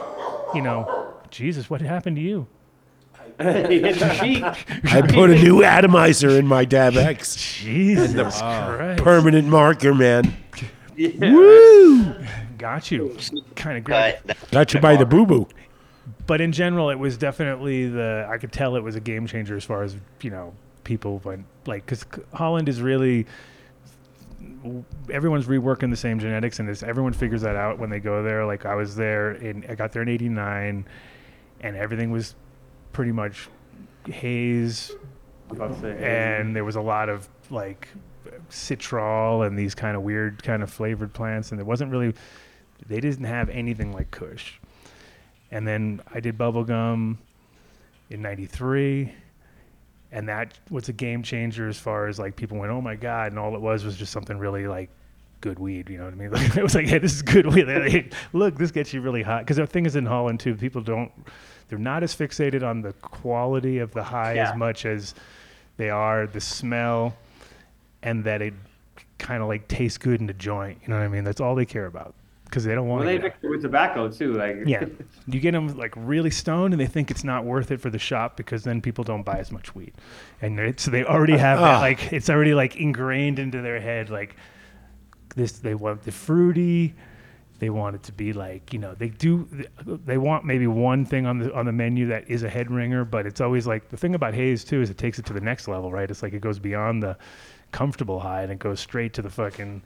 you 0.53 0.61
know. 0.61 1.13
Jesus, 1.31 1.69
what 1.69 1.81
happened 1.81 2.17
to 2.17 2.21
you? 2.21 2.45
He 3.13 3.17
hit 3.17 3.19
your 3.19 3.19
cheek. 3.19 3.21
I 3.39 5.03
put 5.07 5.29
a 5.29 5.35
new 5.35 5.63
atomizer 5.63 6.29
in 6.29 6.47
my 6.47 6.65
DabX. 6.65 7.37
Jesus 7.37 8.13
The 8.13 8.23
Christ. 8.23 9.03
Permanent 9.03 9.47
marker, 9.47 9.93
man. 9.93 10.35
Woo! 10.97 12.15
Got 12.57 12.91
you. 12.91 13.17
Kind 13.55 13.77
of 13.77 13.83
great. 13.83 14.19
Got 14.51 14.73
you 14.73 14.79
by 14.79 14.95
the 14.95 15.05
boo 15.05 15.25
boo. 15.25 15.47
But 16.27 16.41
in 16.41 16.51
general, 16.51 16.89
it 16.89 16.99
was 16.99 17.17
definitely 17.17 17.89
the. 17.89 18.27
I 18.29 18.37
could 18.37 18.51
tell 18.51 18.75
it 18.75 18.83
was 18.83 18.95
a 18.95 18.99
game 18.99 19.27
changer 19.27 19.57
as 19.57 19.63
far 19.63 19.83
as 19.83 19.97
you 20.21 20.29
know 20.29 20.53
people 20.83 21.19
went 21.23 21.45
like 21.65 21.85
because 21.85 22.05
Holland 22.33 22.69
is 22.69 22.81
really. 22.81 23.25
Everyone's 25.11 25.47
reworking 25.47 25.89
the 25.89 25.97
same 25.97 26.19
genetics, 26.19 26.59
and 26.59 26.69
it's, 26.69 26.83
everyone 26.83 27.13
figures 27.13 27.41
that 27.41 27.55
out 27.55 27.79
when 27.79 27.89
they 27.89 27.99
go 27.99 28.23
there. 28.23 28.45
Like 28.45 28.65
I 28.65 28.75
was 28.75 28.95
there, 28.95 29.31
in 29.31 29.65
I 29.69 29.75
got 29.75 29.91
there 29.91 30.01
in 30.01 30.09
'89, 30.09 30.85
and 31.61 31.75
everything 31.75 32.11
was 32.11 32.35
pretty 32.93 33.11
much 33.11 33.49
haze, 34.05 34.91
and 35.83 36.55
there 36.55 36.63
was 36.63 36.75
a 36.75 36.81
lot 36.81 37.09
of 37.09 37.27
like 37.49 37.87
citral 38.49 39.45
and 39.45 39.57
these 39.57 39.75
kind 39.75 39.97
of 39.97 40.03
weird 40.03 40.41
kind 40.41 40.63
of 40.63 40.71
flavored 40.71 41.13
plants, 41.13 41.51
and 41.51 41.59
it 41.59 41.65
wasn't 41.65 41.91
really. 41.91 42.13
They 42.87 42.99
didn't 42.99 43.25
have 43.25 43.49
anything 43.49 43.93
like 43.93 44.11
Kush. 44.11 44.59
And 45.51 45.65
then 45.65 46.01
I 46.13 46.19
did 46.19 46.37
bubblegum 46.37 47.17
in 48.09 48.21
93 48.21 49.13
and 50.13 50.29
that 50.29 50.53
was 50.69 50.87
a 50.87 50.93
game 50.93 51.23
changer 51.23 51.67
as 51.67 51.79
far 51.79 52.07
as 52.07 52.19
like 52.19 52.35
people 52.35 52.57
went 52.57 52.71
oh 52.71 52.79
my 52.79 52.95
god 52.95 53.31
and 53.31 53.39
all 53.39 53.55
it 53.55 53.61
was 53.61 53.83
was 53.83 53.97
just 53.97 54.11
something 54.11 54.37
really 54.37 54.67
like 54.67 54.89
good 55.41 55.59
weed 55.59 55.89
you 55.89 55.97
know 55.97 56.05
what 56.05 56.13
i 56.13 56.15
mean 56.15 56.31
like, 56.31 56.55
it 56.55 56.63
was 56.63 56.75
like 56.75 56.85
hey 56.85 56.99
this 56.99 57.13
is 57.13 57.21
good 57.21 57.47
weed 57.47 58.13
look 58.33 58.57
this 58.57 58.71
gets 58.71 58.93
you 58.93 59.01
really 59.01 59.23
hot 59.23 59.41
because 59.41 59.57
the 59.57 59.67
thing 59.67 59.85
is 59.85 59.95
in 59.95 60.05
holland 60.05 60.39
too 60.39 60.55
people 60.55 60.81
don't 60.81 61.11
they're 61.73 61.79
not 61.81 62.03
as 62.03 62.13
fixated 62.15 62.61
on 62.61 62.81
the 62.83 62.93
quality 62.93 63.79
of 63.79 63.91
the 63.93 64.03
high 64.03 64.33
Yeah. 64.33 64.51
as 64.51 64.55
much 64.55 64.85
as 64.85 65.15
they 65.77 65.89
are 65.89 66.27
the 66.27 66.39
smell 66.39 67.15
and 68.03 68.23
that 68.25 68.43
it 68.43 68.53
kind 69.17 69.41
of 69.41 69.47
like 69.47 69.67
tastes 69.67 69.97
good 69.97 70.19
in 70.21 70.27
the 70.27 70.33
joint 70.33 70.77
you 70.83 70.89
know 70.89 70.97
what 70.99 71.03
i 71.03 71.07
mean 71.07 71.23
that's 71.23 71.41
all 71.41 71.55
they 71.55 71.65
care 71.65 71.87
about 71.87 72.13
because 72.45 72.63
they 72.63 72.75
don't 72.75 72.87
want 72.87 73.03
Well, 73.05 73.11
to 73.15 73.17
they 73.17 73.23
mix 73.23 73.37
it 73.41 73.47
with 73.49 73.63
tobacco 73.63 74.11
too. 74.11 74.33
Like 74.35 74.57
yeah, 74.67 74.85
you 75.27 75.39
get 75.39 75.53
them 75.53 75.75
like 75.75 75.91
really 75.97 76.29
stoned, 76.29 76.71
and 76.75 76.79
they 76.79 76.85
think 76.85 77.09
it's 77.09 77.23
not 77.23 77.45
worth 77.45 77.71
it 77.71 77.81
for 77.81 77.89
the 77.89 77.97
shop 77.97 78.37
because 78.37 78.63
then 78.63 78.79
people 78.79 79.03
don't 79.03 79.23
buy 79.23 79.39
as 79.39 79.51
much 79.51 79.73
weed, 79.73 79.93
and 80.39 80.79
so 80.79 80.91
they 80.91 81.03
already 81.03 81.35
have 81.35 81.57
that, 81.59 81.77
Ah. 81.77 81.79
like 81.79 82.13
it's 82.13 82.29
already 82.29 82.53
like 82.53 82.75
ingrained 82.75 83.39
into 83.39 83.59
their 83.63 83.79
head 83.79 84.11
like 84.11 84.35
this. 85.35 85.53
They 85.53 85.73
want 85.73 86.03
the 86.03 86.11
fruity. 86.11 86.93
They 87.63 87.69
want 87.69 87.95
it 87.95 88.03
to 88.03 88.11
be 88.11 88.33
like 88.33 88.73
you 88.73 88.79
know 88.79 88.93
they 88.93 89.07
do. 89.07 89.47
They 89.85 90.17
want 90.17 90.43
maybe 90.43 90.67
one 90.67 91.05
thing 91.05 91.25
on 91.25 91.39
the 91.39 91.53
on 91.55 91.65
the 91.65 91.71
menu 91.71 92.07
that 92.07 92.29
is 92.29 92.43
a 92.43 92.49
head 92.49 92.69
ringer, 92.69 93.05
but 93.05 93.25
it's 93.25 93.39
always 93.39 93.65
like 93.65 93.87
the 93.87 93.95
thing 93.95 94.15
about 94.15 94.33
haze 94.33 94.65
too 94.65 94.81
is 94.81 94.89
it 94.89 94.97
takes 94.97 95.17
it 95.17 95.25
to 95.27 95.33
the 95.33 95.39
next 95.39 95.69
level, 95.69 95.89
right? 95.89 96.11
It's 96.11 96.21
like 96.21 96.33
it 96.33 96.41
goes 96.41 96.59
beyond 96.59 97.01
the 97.01 97.15
comfortable 97.71 98.19
high 98.19 98.41
and 98.43 98.51
it 98.51 98.59
goes 98.59 98.81
straight 98.81 99.13
to 99.13 99.21
the 99.21 99.29
fucking 99.29 99.81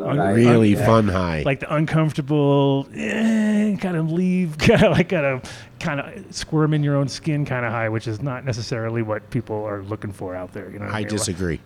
un- 0.00 0.34
Really 0.36 0.76
un- 0.76 0.86
fun 0.86 1.08
high. 1.08 1.42
like 1.44 1.58
the 1.58 1.74
uncomfortable, 1.74 2.86
eh, 2.94 3.74
kind 3.78 3.96
of 3.96 4.12
leave, 4.12 4.56
kind 4.58 4.84
of 4.84 4.92
like 4.92 5.08
kind 5.08 5.26
of 5.26 5.42
kind 5.80 5.98
of 5.98 6.32
squirm 6.32 6.74
in 6.74 6.84
your 6.84 6.94
own 6.94 7.08
skin 7.08 7.44
kind 7.44 7.66
of 7.66 7.72
high, 7.72 7.88
which 7.88 8.06
is 8.06 8.22
not 8.22 8.44
necessarily 8.44 9.02
what 9.02 9.28
people 9.30 9.64
are 9.64 9.82
looking 9.82 10.12
for 10.12 10.36
out 10.36 10.52
there. 10.52 10.70
You 10.70 10.78
know, 10.78 10.86
what 10.86 10.94
I 10.94 11.00
mean? 11.00 11.08
disagree. 11.08 11.58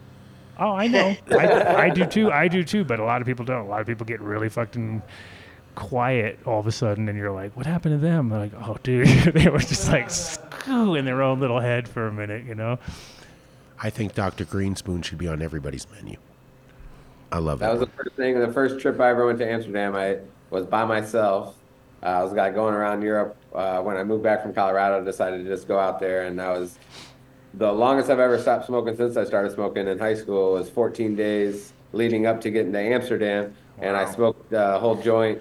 Oh, 0.59 0.73
I 0.73 0.89
know. 0.89 1.17
I, 1.31 1.87
I 1.87 1.91
do 1.91 2.05
too. 2.05 2.31
I 2.31 2.47
do 2.47 2.63
too. 2.63 2.85
But 2.85 2.99
a 3.01 3.05
lot 3.05 3.23
of 3.23 3.27
people 3.27 3.47
don't. 3.47 3.65
A 3.65 3.69
lot 3.69 3.81
of 3.81 3.87
people 3.87 4.05
get 4.05 4.21
really 4.21 4.51
fucking 4.51 5.01
quiet 5.81 6.39
all 6.47 6.61
of 6.61 6.67
a 6.67 6.73
sudden, 6.73 7.09
and 7.09 7.17
you're 7.19 7.31
like, 7.33 7.57
"What 7.57 7.65
happened 7.67 7.95
to 7.95 7.99
them?" 8.07 8.29
They're 8.29 8.39
like, 8.39 8.53
"Oh, 8.63 8.77
dude, 8.83 9.09
they 9.35 9.49
were 9.49 9.59
just 9.59 9.89
like 9.91 10.11
screw 10.11 10.95
in 10.95 11.05
their 11.07 11.23
own 11.23 11.41
little 11.41 11.59
head 11.59 11.89
for 11.89 12.07
a 12.07 12.13
minute," 12.13 12.45
you 12.45 12.55
know. 12.55 12.79
I 13.83 13.89
think 13.91 14.15
Dr. 14.15 14.45
Grinspoon 14.45 15.03
should 15.03 15.17
be 15.19 15.27
on 15.27 15.41
everybody's 15.41 15.87
menu. 15.91 16.19
I 17.33 17.39
love 17.39 17.61
That 17.61 17.71
it. 17.71 17.79
was 17.79 17.81
the 17.81 17.95
first 17.97 18.15
thing. 18.15 18.39
The 18.39 18.53
first 18.53 18.79
trip 18.81 19.01
I 19.01 19.09
ever 19.11 19.27
went 19.27 19.39
to 19.39 19.51
Amsterdam, 19.51 19.97
I 19.97 20.19
was 20.51 20.67
by 20.67 20.85
myself. 20.85 21.57
Uh, 22.03 22.07
I 22.07 22.23
was 22.23 22.33
got 22.35 22.55
going 22.55 22.75
around 22.75 23.03
Europe. 23.03 23.37
Uh, 23.55 23.81
when 23.81 23.97
I 23.97 24.05
moved 24.05 24.23
back 24.23 24.43
from 24.43 24.53
Colorado, 24.53 25.01
I 25.01 25.05
decided 25.05 25.45
to 25.45 25.49
just 25.51 25.67
go 25.67 25.79
out 25.79 25.99
there, 25.99 26.25
and 26.27 26.39
that 26.39 26.51
was 26.59 26.79
the 27.55 27.73
longest 27.73 28.11
I've 28.11 28.19
ever 28.21 28.39
stopped 28.39 28.67
smoking 28.67 28.97
since 28.97 29.17
I 29.17 29.25
started 29.25 29.53
smoking 29.53 29.89
in 29.89 29.99
high 29.99 30.15
school. 30.15 30.53
Was 30.53 30.69
14 30.69 31.17
days 31.17 31.73
leading 31.93 32.27
up 32.27 32.41
to 32.43 32.51
getting 32.51 32.73
to 32.73 32.79
Amsterdam, 32.79 33.55
and 33.83 33.97
I 33.97 34.11
smoked 34.11 34.53
a 34.53 34.79
whole 34.79 34.97
joint 34.97 35.41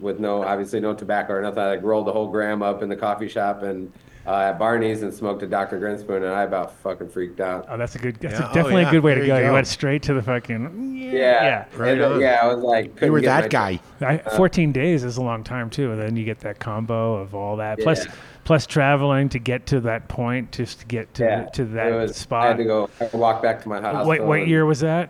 with 0.00 0.18
no, 0.20 0.42
obviously 0.42 0.80
no 0.80 0.94
tobacco 0.94 1.34
or 1.34 1.42
nothing. 1.42 1.58
I 1.60 1.68
like 1.70 1.82
rolled 1.82 2.06
the 2.06 2.12
whole 2.12 2.28
gram 2.28 2.62
up 2.62 2.82
in 2.82 2.88
the 2.88 2.96
coffee 2.96 3.28
shop 3.28 3.62
and 3.62 3.92
uh, 4.26 4.36
at 4.50 4.58
Barney's 4.58 5.02
and 5.02 5.12
smoked 5.14 5.42
a 5.42 5.46
Dr. 5.46 5.80
Grinspoon, 5.80 6.18
and 6.18 6.26
I 6.26 6.42
about 6.42 6.74
fucking 6.82 7.08
freaked 7.08 7.40
out. 7.40 7.64
Oh, 7.70 7.78
that's 7.78 7.94
a 7.94 7.98
good. 7.98 8.16
That's 8.16 8.38
Yeah. 8.38 8.46
a, 8.46 8.50
Oh, 8.50 8.54
definitely 8.54 8.82
yeah. 8.82 8.88
a 8.88 8.92
good 8.92 9.02
way 9.02 9.14
to 9.14 9.20
There 9.20 9.26
go. 9.28 9.36
you 9.36 9.42
you 9.44 9.48
go. 9.48 9.54
went 9.54 9.66
straight 9.66 10.02
to 10.04 10.14
the 10.14 10.22
fucking. 10.22 10.94
Yeah, 10.94 11.10
Yeah. 11.20 11.64
Right 11.74 11.92
And, 11.94 12.02
uh, 12.02 12.10
on. 12.12 12.20
yeah. 12.20 12.38
I 12.42 12.46
was 12.54 12.62
like, 12.62 12.84
You 12.84 12.90
couldn't 12.92 13.12
were 13.12 13.20
get 13.20 13.40
that 13.42 13.50
guy. 13.50 13.80
I, 14.02 14.18
14 14.18 14.72
days 14.72 15.04
is 15.04 15.16
a 15.16 15.22
long 15.22 15.42
time 15.42 15.70
too, 15.70 15.90
and 15.92 16.00
then 16.00 16.16
you 16.16 16.24
get 16.24 16.40
that 16.40 16.58
combo 16.58 17.14
of 17.14 17.34
all 17.34 17.56
that. 17.56 17.78
Plus, 17.80 18.04
Yeah. 18.04 18.12
plus 18.44 18.66
traveling 18.66 19.30
to 19.30 19.38
get 19.38 19.64
to 19.66 19.80
that 19.80 20.06
point, 20.08 20.52
just 20.52 20.80
to 20.80 20.86
get 20.86 21.12
to 21.14 21.24
Yeah, 21.24 21.44
to 21.54 21.62
it 21.62 21.72
that 21.72 21.90
was- 21.92 22.10
I 22.10 22.14
spot. 22.14 22.46
had 22.48 22.56
to 22.58 22.64
go 22.64 22.90
I 23.00 23.04
had 23.04 23.10
to 23.12 23.16
walk 23.16 23.42
back 23.42 23.62
to 23.62 23.68
my 23.70 23.80
house. 23.80 24.06
What 24.06 24.20
what 24.26 24.46
year 24.46 24.66
was 24.66 24.80
that? 24.80 25.08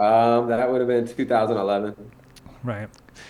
Um, 0.00 0.48
that 0.48 0.70
would 0.70 0.80
have 0.80 0.88
been 0.88 1.06
2011. 1.06 1.94
Right, 2.62 2.88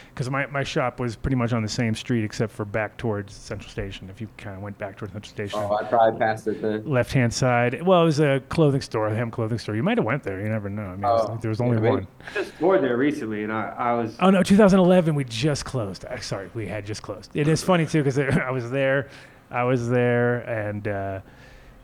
because 0.09 0.29
my, 0.29 0.47
my 0.47 0.65
shop 0.65 0.99
was 0.99 1.15
pretty 1.15 1.37
much 1.37 1.53
on 1.53 1.63
the 1.63 1.69
same 1.69 1.95
street 1.95 2.25
except 2.25 2.53
for 2.53 2.65
back 2.65 2.97
towards 2.97 3.33
Central 3.33 3.71
Station. 3.71 4.11
If 4.11 4.21
you 4.21 4.27
kind 4.37 4.57
of 4.57 4.63
went 4.63 4.77
back 4.77 4.97
towards 4.97 5.13
Central 5.13 5.31
Station, 5.31 5.61
Oh, 5.61 5.77
I 5.77 5.85
probably 5.85 6.19
passed 6.19 6.49
it 6.49 6.61
then. 6.61 6.85
left 6.85 7.13
hand 7.13 7.33
side. 7.33 7.81
Well, 7.83 8.03
it 8.03 8.07
was 8.07 8.19
a 8.19 8.41
clothing 8.49 8.81
store, 8.81 9.07
a 9.07 9.15
hem 9.15 9.31
clothing 9.31 9.59
store. 9.59 9.77
You 9.77 9.85
might 9.85 9.99
have 9.99 10.05
went 10.05 10.25
there. 10.25 10.41
You 10.41 10.49
never 10.49 10.69
know. 10.69 10.83
I 10.83 10.95
mean, 10.97 10.99
it 10.99 11.03
was- 11.07 11.27
Oh, 11.31 11.39
there 11.41 11.49
was 11.49 11.61
only 11.61 11.81
yeah, 11.81 11.91
one. 11.91 12.09
I 12.29 12.35
just 12.35 12.59
toured 12.59 12.83
there 12.83 12.97
recently, 12.97 13.45
and 13.45 13.53
I, 13.53 13.73
I 13.79 13.93
was. 13.93 14.17
Oh 14.19 14.31
no, 14.31 14.43
2011. 14.43 15.15
We 15.15 15.23
just 15.25 15.65
closed. 15.65 16.05
Uh, 16.05 16.19
sorry, 16.19 16.51
we 16.55 16.67
had 16.67 16.85
just 16.85 17.03
closed. 17.03 17.31
It 17.35 17.47
is 17.47 17.63
funny 17.63 17.87
too 17.87 18.03
because 18.03 18.19
I 18.19 18.51
was 18.51 18.69
there, 18.73 19.11
I 19.49 19.63
was 19.63 19.89
there, 19.89 20.39
and 20.41 20.89
uh, 20.89 21.21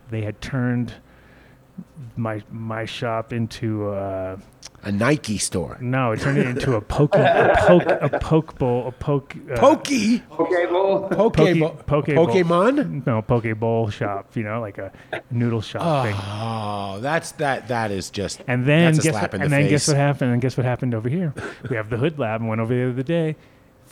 they 0.09 0.21
had 0.21 0.41
turned 0.41 0.93
my 2.17 2.41
my 2.51 2.83
shop 2.83 3.31
into 3.31 3.87
uh, 3.89 4.37
A 4.87 4.91
Nike 4.93 5.37
store. 5.37 5.77
No, 5.81 6.13
it 6.13 6.21
turned 6.21 6.37
it 6.37 6.47
into 6.47 6.75
a 6.75 6.81
poke, 6.81 7.13
a 7.13 7.53
poke, 7.57 7.83
a 7.87 8.19
poke 8.19 8.57
bowl, 8.57 8.87
a 8.87 8.91
poke. 8.93 9.35
Uh, 9.51 9.57
Pokey. 9.57 10.23
Okay, 10.31 10.65
well, 10.67 11.09
Poke, 11.09 11.35
Poke, 11.35 11.85
poke 11.85 12.05
bowl. 12.05 12.27
Pokemon. 12.27 13.05
No, 13.05 13.21
poke 13.21 13.59
bowl 13.59 13.89
shop. 13.89 14.33
You 14.37 14.43
know, 14.43 14.61
like 14.61 14.77
a 14.77 14.93
noodle 15.29 15.59
shop 15.59 16.05
thing. 16.05 16.15
Oh, 16.17 16.99
that's 17.01 17.33
that. 17.33 17.67
That 17.67 17.91
is 17.91 18.09
just. 18.09 18.41
And 18.47 18.65
then 18.65 18.93
that's 18.93 18.99
a 18.99 19.01
guess 19.09 19.11
slap 19.11 19.33
what, 19.33 19.33
in 19.33 19.41
and 19.41 19.51
the 19.51 19.55
then 19.57 19.63
face. 19.65 19.71
guess 19.71 19.87
what 19.89 19.97
happened? 19.97 20.31
And 20.31 20.41
guess 20.41 20.55
what 20.55 20.65
happened 20.65 20.95
over 20.95 21.09
here? 21.09 21.33
We 21.69 21.75
have 21.75 21.89
the 21.89 21.97
Hood 21.97 22.17
Lab 22.17 22.39
and 22.39 22.49
went 22.49 22.61
over 22.61 22.73
the 22.73 22.89
other 22.89 23.03
day. 23.03 23.35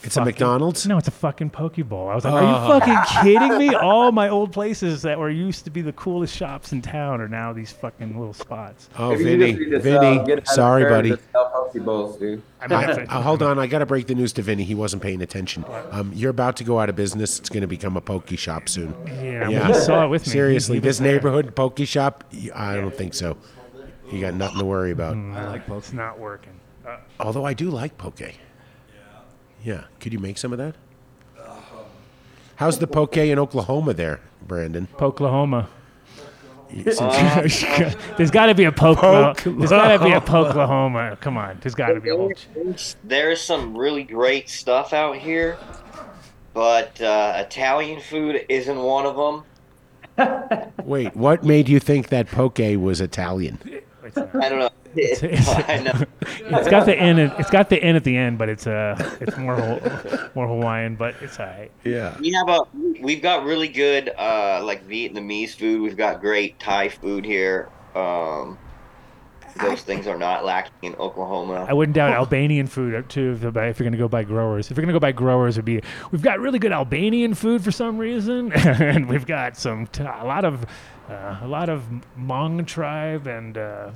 It's 0.05 0.17
a 0.17 0.23
McDonald's? 0.23 0.85
No, 0.87 0.97
it's 0.97 1.07
a 1.07 1.11
fucking 1.11 1.49
Pokeball. 1.49 2.11
I 2.11 2.15
was 2.15 2.25
like, 2.25 2.33
Oh. 2.33 2.37
are 2.37 2.43
you 2.43 2.79
fucking 2.79 3.21
kidding 3.23 3.57
me? 3.57 3.73
All 3.75 4.11
my 4.11 4.29
old 4.29 4.51
places 4.51 5.01
that 5.01 5.17
were 5.17 5.29
used 5.29 5.63
to 5.65 5.69
be 5.71 5.81
the 5.81 5.93
coolest 5.93 6.35
shops 6.35 6.71
in 6.71 6.81
town 6.81 7.21
are 7.21 7.27
now 7.27 7.53
these 7.53 7.71
fucking 7.71 8.17
little 8.17 8.33
spots. 8.33 8.89
Oh, 8.99 9.11
Maybe 9.11 9.23
you 9.23 9.37
Vinny, 9.37 9.69
just 9.71 9.83
Vinny, 9.83 10.15
sell- 10.15 10.25
get 10.25 10.29
ahead 10.29 10.39
of 10.39 10.47
sorry, 10.47 10.83
buddy. 10.85 11.09
and 11.11 11.19
sell 11.31 11.49
Poke 11.73 11.83
Bowls, 11.85 12.17
dude. 12.17 12.41
I 12.61 12.67
mean, 12.67 12.79
that's 12.87 12.97
it. 12.99 13.11
Uh, 13.11 13.21
hold 13.21 13.41
on, 13.43 13.59
I 13.59 13.67
got 13.67 13.79
to 13.79 13.85
break 13.85 14.07
the 14.07 14.15
news 14.15 14.33
to 14.33 14.41
Vinny. 14.41 14.63
He 14.63 14.75
wasn't 14.75 15.01
paying 15.03 15.21
attention. 15.21 15.65
Um, 15.91 16.11
you're 16.15 16.31
about 16.31 16.55
to 16.57 16.63
go 16.63 16.79
out 16.79 16.89
of 16.89 16.95
business. 16.95 17.39
It's 17.39 17.49
going 17.49 17.61
to 17.61 17.67
become 17.67 17.97
a 17.97 18.01
poke 18.01 18.29
shop 18.37 18.69
soon. 18.69 18.95
Yeah, 19.07 19.49
well, 19.49 19.67
he 19.67 19.73
saw 19.73 20.05
it 20.05 20.09
with 20.09 20.25
me. 20.25 20.31
Seriously, 20.33 20.75
He- 20.75 20.81
he 20.81 20.87
this 20.87 20.99
there. 20.99 21.13
neighborhood 21.13 21.55
poke 21.55 21.79
shop, 21.85 22.23
I 22.53 22.75
don't 22.75 22.93
think 22.95 23.13
so. 23.13 23.37
You 24.11 24.21
got 24.21 24.35
nothing 24.35 24.59
to 24.59 24.65
worry 24.65 24.91
about. 24.91 25.15
I 25.17 25.47
like 25.47 25.65
Poke. 25.67 25.79
It's 25.79 25.91
not 25.93 26.19
working. 26.19 26.53
Uh, 26.87 26.97
Although 27.19 27.45
I 27.45 27.53
do 27.55 27.71
like 27.71 27.97
poke. 27.97 28.21
Yeah. 29.65 29.85
Could 29.99 30.13
you 30.13 30.19
make 30.19 30.37
some 30.37 30.53
of 30.53 30.59
that? 30.59 30.75
How's 32.57 32.79
the 32.79 32.87
poke 32.87 33.17
in 33.17 33.37
Oklahoma 33.37 33.93
there, 33.93 34.21
Brandon? 34.47 34.87
Pokelahoma. 34.97 35.67
Since- 36.71 37.65
there's 38.17 38.31
got 38.31 38.45
to 38.45 38.55
be 38.55 38.63
a 38.65 38.71
poke. 38.71 38.99
Poke- 38.99 39.41
There's 39.43 39.71
got 39.71 39.97
to 39.97 40.03
be 40.03 40.11
a 40.13 40.21
Pokelahoma. 40.21 41.19
Come 41.19 41.37
on, 41.37 41.57
there's 41.61 41.75
got 41.75 41.89
to 41.89 41.99
be 41.99 42.09
a 42.09 42.15
whole. 42.15 42.31
There's 43.03 43.41
some 43.41 43.75
really 43.77 44.03
great 44.03 44.49
stuff 44.49 44.93
out 44.93 45.17
here, 45.17 45.57
but 46.53 46.99
uh, 47.01 47.33
Italian 47.37 47.99
food 48.01 48.45
isn't 48.47 48.77
one 48.77 49.05
of 49.05 49.15
them. 50.17 50.73
Wait, 50.85 51.15
what 51.15 51.43
made 51.43 51.67
you 51.67 51.79
think 51.79 52.07
that 52.09 52.27
poke 52.27 52.59
was 52.59 53.01
Italian? 53.01 53.59
I 54.15 54.49
don't 54.49 54.59
know. 54.59 54.69
I 55.67 55.81
know. 55.83 56.05
It's 56.57 56.69
got 56.69 56.85
the 56.85 56.97
N. 56.97 57.19
At, 57.19 57.39
it's 57.39 57.49
got 57.49 57.69
the 57.69 57.81
N 57.81 57.95
at 57.95 58.03
the 58.03 58.15
end, 58.15 58.37
but 58.37 58.49
it's 58.49 58.65
uh, 58.65 59.17
it's 59.19 59.37
more 59.37 59.57
more 60.35 60.47
Hawaiian, 60.47 60.95
but 60.95 61.15
it's 61.21 61.39
alright. 61.39 61.71
Yeah. 61.83 62.17
We 62.19 62.31
have 62.31 62.47
a 62.47 62.61
we've 63.01 63.21
got 63.21 63.43
really 63.43 63.67
good 63.67 64.09
uh 64.17 64.61
like 64.63 64.87
Vietnamese 64.87 65.55
food. 65.55 65.81
We've 65.81 65.97
got 65.97 66.21
great 66.21 66.59
Thai 66.59 66.89
food 66.89 67.25
here. 67.25 67.69
Um, 67.93 68.57
those 69.57 69.81
things 69.81 70.05
are 70.05 70.17
not 70.17 70.43
lacking 70.43 70.73
in 70.81 70.95
Oklahoma. 70.95 71.65
I 71.67 71.73
wouldn't 71.73 71.95
doubt 71.95 72.11
Albanian 72.11 72.67
food 72.67 73.09
too 73.09 73.31
if, 73.31 73.41
you're 73.41 73.63
if 73.63 73.79
you're 73.79 73.85
gonna 73.85 73.97
go 73.97 74.07
by 74.07 74.23
growers. 74.23 74.69
If 74.69 74.77
you're 74.77 74.83
gonna 74.83 74.93
go 74.93 74.99
by 74.99 75.11
growers, 75.11 75.57
it'd 75.57 75.65
be 75.65 75.81
we've 76.11 76.21
got 76.21 76.39
really 76.39 76.59
good 76.59 76.71
Albanian 76.71 77.33
food 77.33 77.63
for 77.63 77.71
some 77.71 77.97
reason, 77.97 78.51
and 78.53 79.07
we've 79.07 79.25
got 79.25 79.57
some 79.57 79.87
a 79.99 80.25
lot 80.25 80.45
of 80.45 80.65
uh, 81.09 81.39
a 81.41 81.47
lot 81.47 81.69
of 81.69 81.83
Hmong 82.17 82.65
tribe 82.65 83.27
and. 83.27 83.57
Uh, 83.57 83.91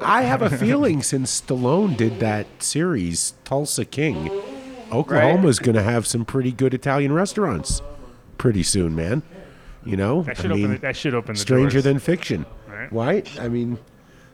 I 0.00 0.22
have 0.22 0.42
a 0.42 0.50
feeling 0.50 1.02
since 1.02 1.40
Stallone 1.40 1.96
did 1.96 2.20
that 2.20 2.46
series, 2.62 3.34
Tulsa 3.44 3.84
King, 3.84 4.30
Oklahoma's 4.92 5.58
going 5.58 5.76
to 5.76 5.82
have 5.82 6.06
some 6.06 6.24
pretty 6.24 6.52
good 6.52 6.74
Italian 6.74 7.12
restaurants 7.12 7.80
pretty 8.38 8.62
soon, 8.62 8.94
man. 8.94 9.22
You 9.84 9.96
know, 9.96 10.22
That 10.22 10.38
I 10.38 10.42
should 10.42 10.50
open 10.52 10.62
mean, 10.62 10.72
the- 10.72 10.78
that 10.78 10.96
should 10.96 11.14
open 11.14 11.34
the 11.34 11.40
stranger 11.40 11.76
doors. 11.78 11.84
than 11.84 11.98
fiction, 11.98 12.44
Right. 12.68 12.92
right? 12.92 13.40
I 13.40 13.48
mean, 13.48 13.78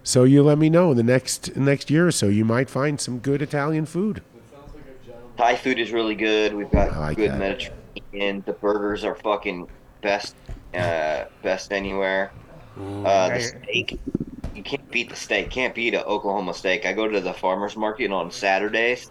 so 0.02 0.24
you 0.24 0.42
let 0.42 0.58
me 0.58 0.68
know 0.70 0.90
in 0.90 0.96
the 0.96 1.02
next 1.04 1.56
next 1.56 1.90
year 1.90 2.08
or 2.08 2.12
so, 2.12 2.26
you 2.26 2.44
might 2.44 2.68
find 2.70 3.00
some 3.00 3.18
good 3.18 3.42
Italian 3.42 3.86
food. 3.86 4.22
Thai 5.36 5.54
food 5.56 5.78
is 5.78 5.92
really 5.92 6.14
good. 6.14 6.54
We've 6.54 6.70
got 6.70 6.96
like 6.98 7.16
good 7.16 7.30
that. 7.32 7.38
Mediterranean. 7.38 8.42
The 8.46 8.54
burgers 8.54 9.04
are 9.04 9.14
fucking 9.14 9.68
best, 10.00 10.34
uh, 10.74 11.24
best 11.42 11.72
anywhere. 11.72 12.32
Uh, 12.78 13.28
the 13.30 13.40
steak, 13.40 14.00
you 14.56 14.62
can't 14.62 14.90
beat 14.90 15.10
the 15.10 15.16
steak. 15.16 15.50
Can't 15.50 15.74
beat 15.74 15.94
a 15.94 16.04
Oklahoma 16.04 16.54
steak. 16.54 16.86
I 16.86 16.92
go 16.92 17.06
to 17.06 17.20
the 17.20 17.32
farmers 17.34 17.76
market 17.76 18.10
on 18.10 18.30
Saturdays, 18.30 19.10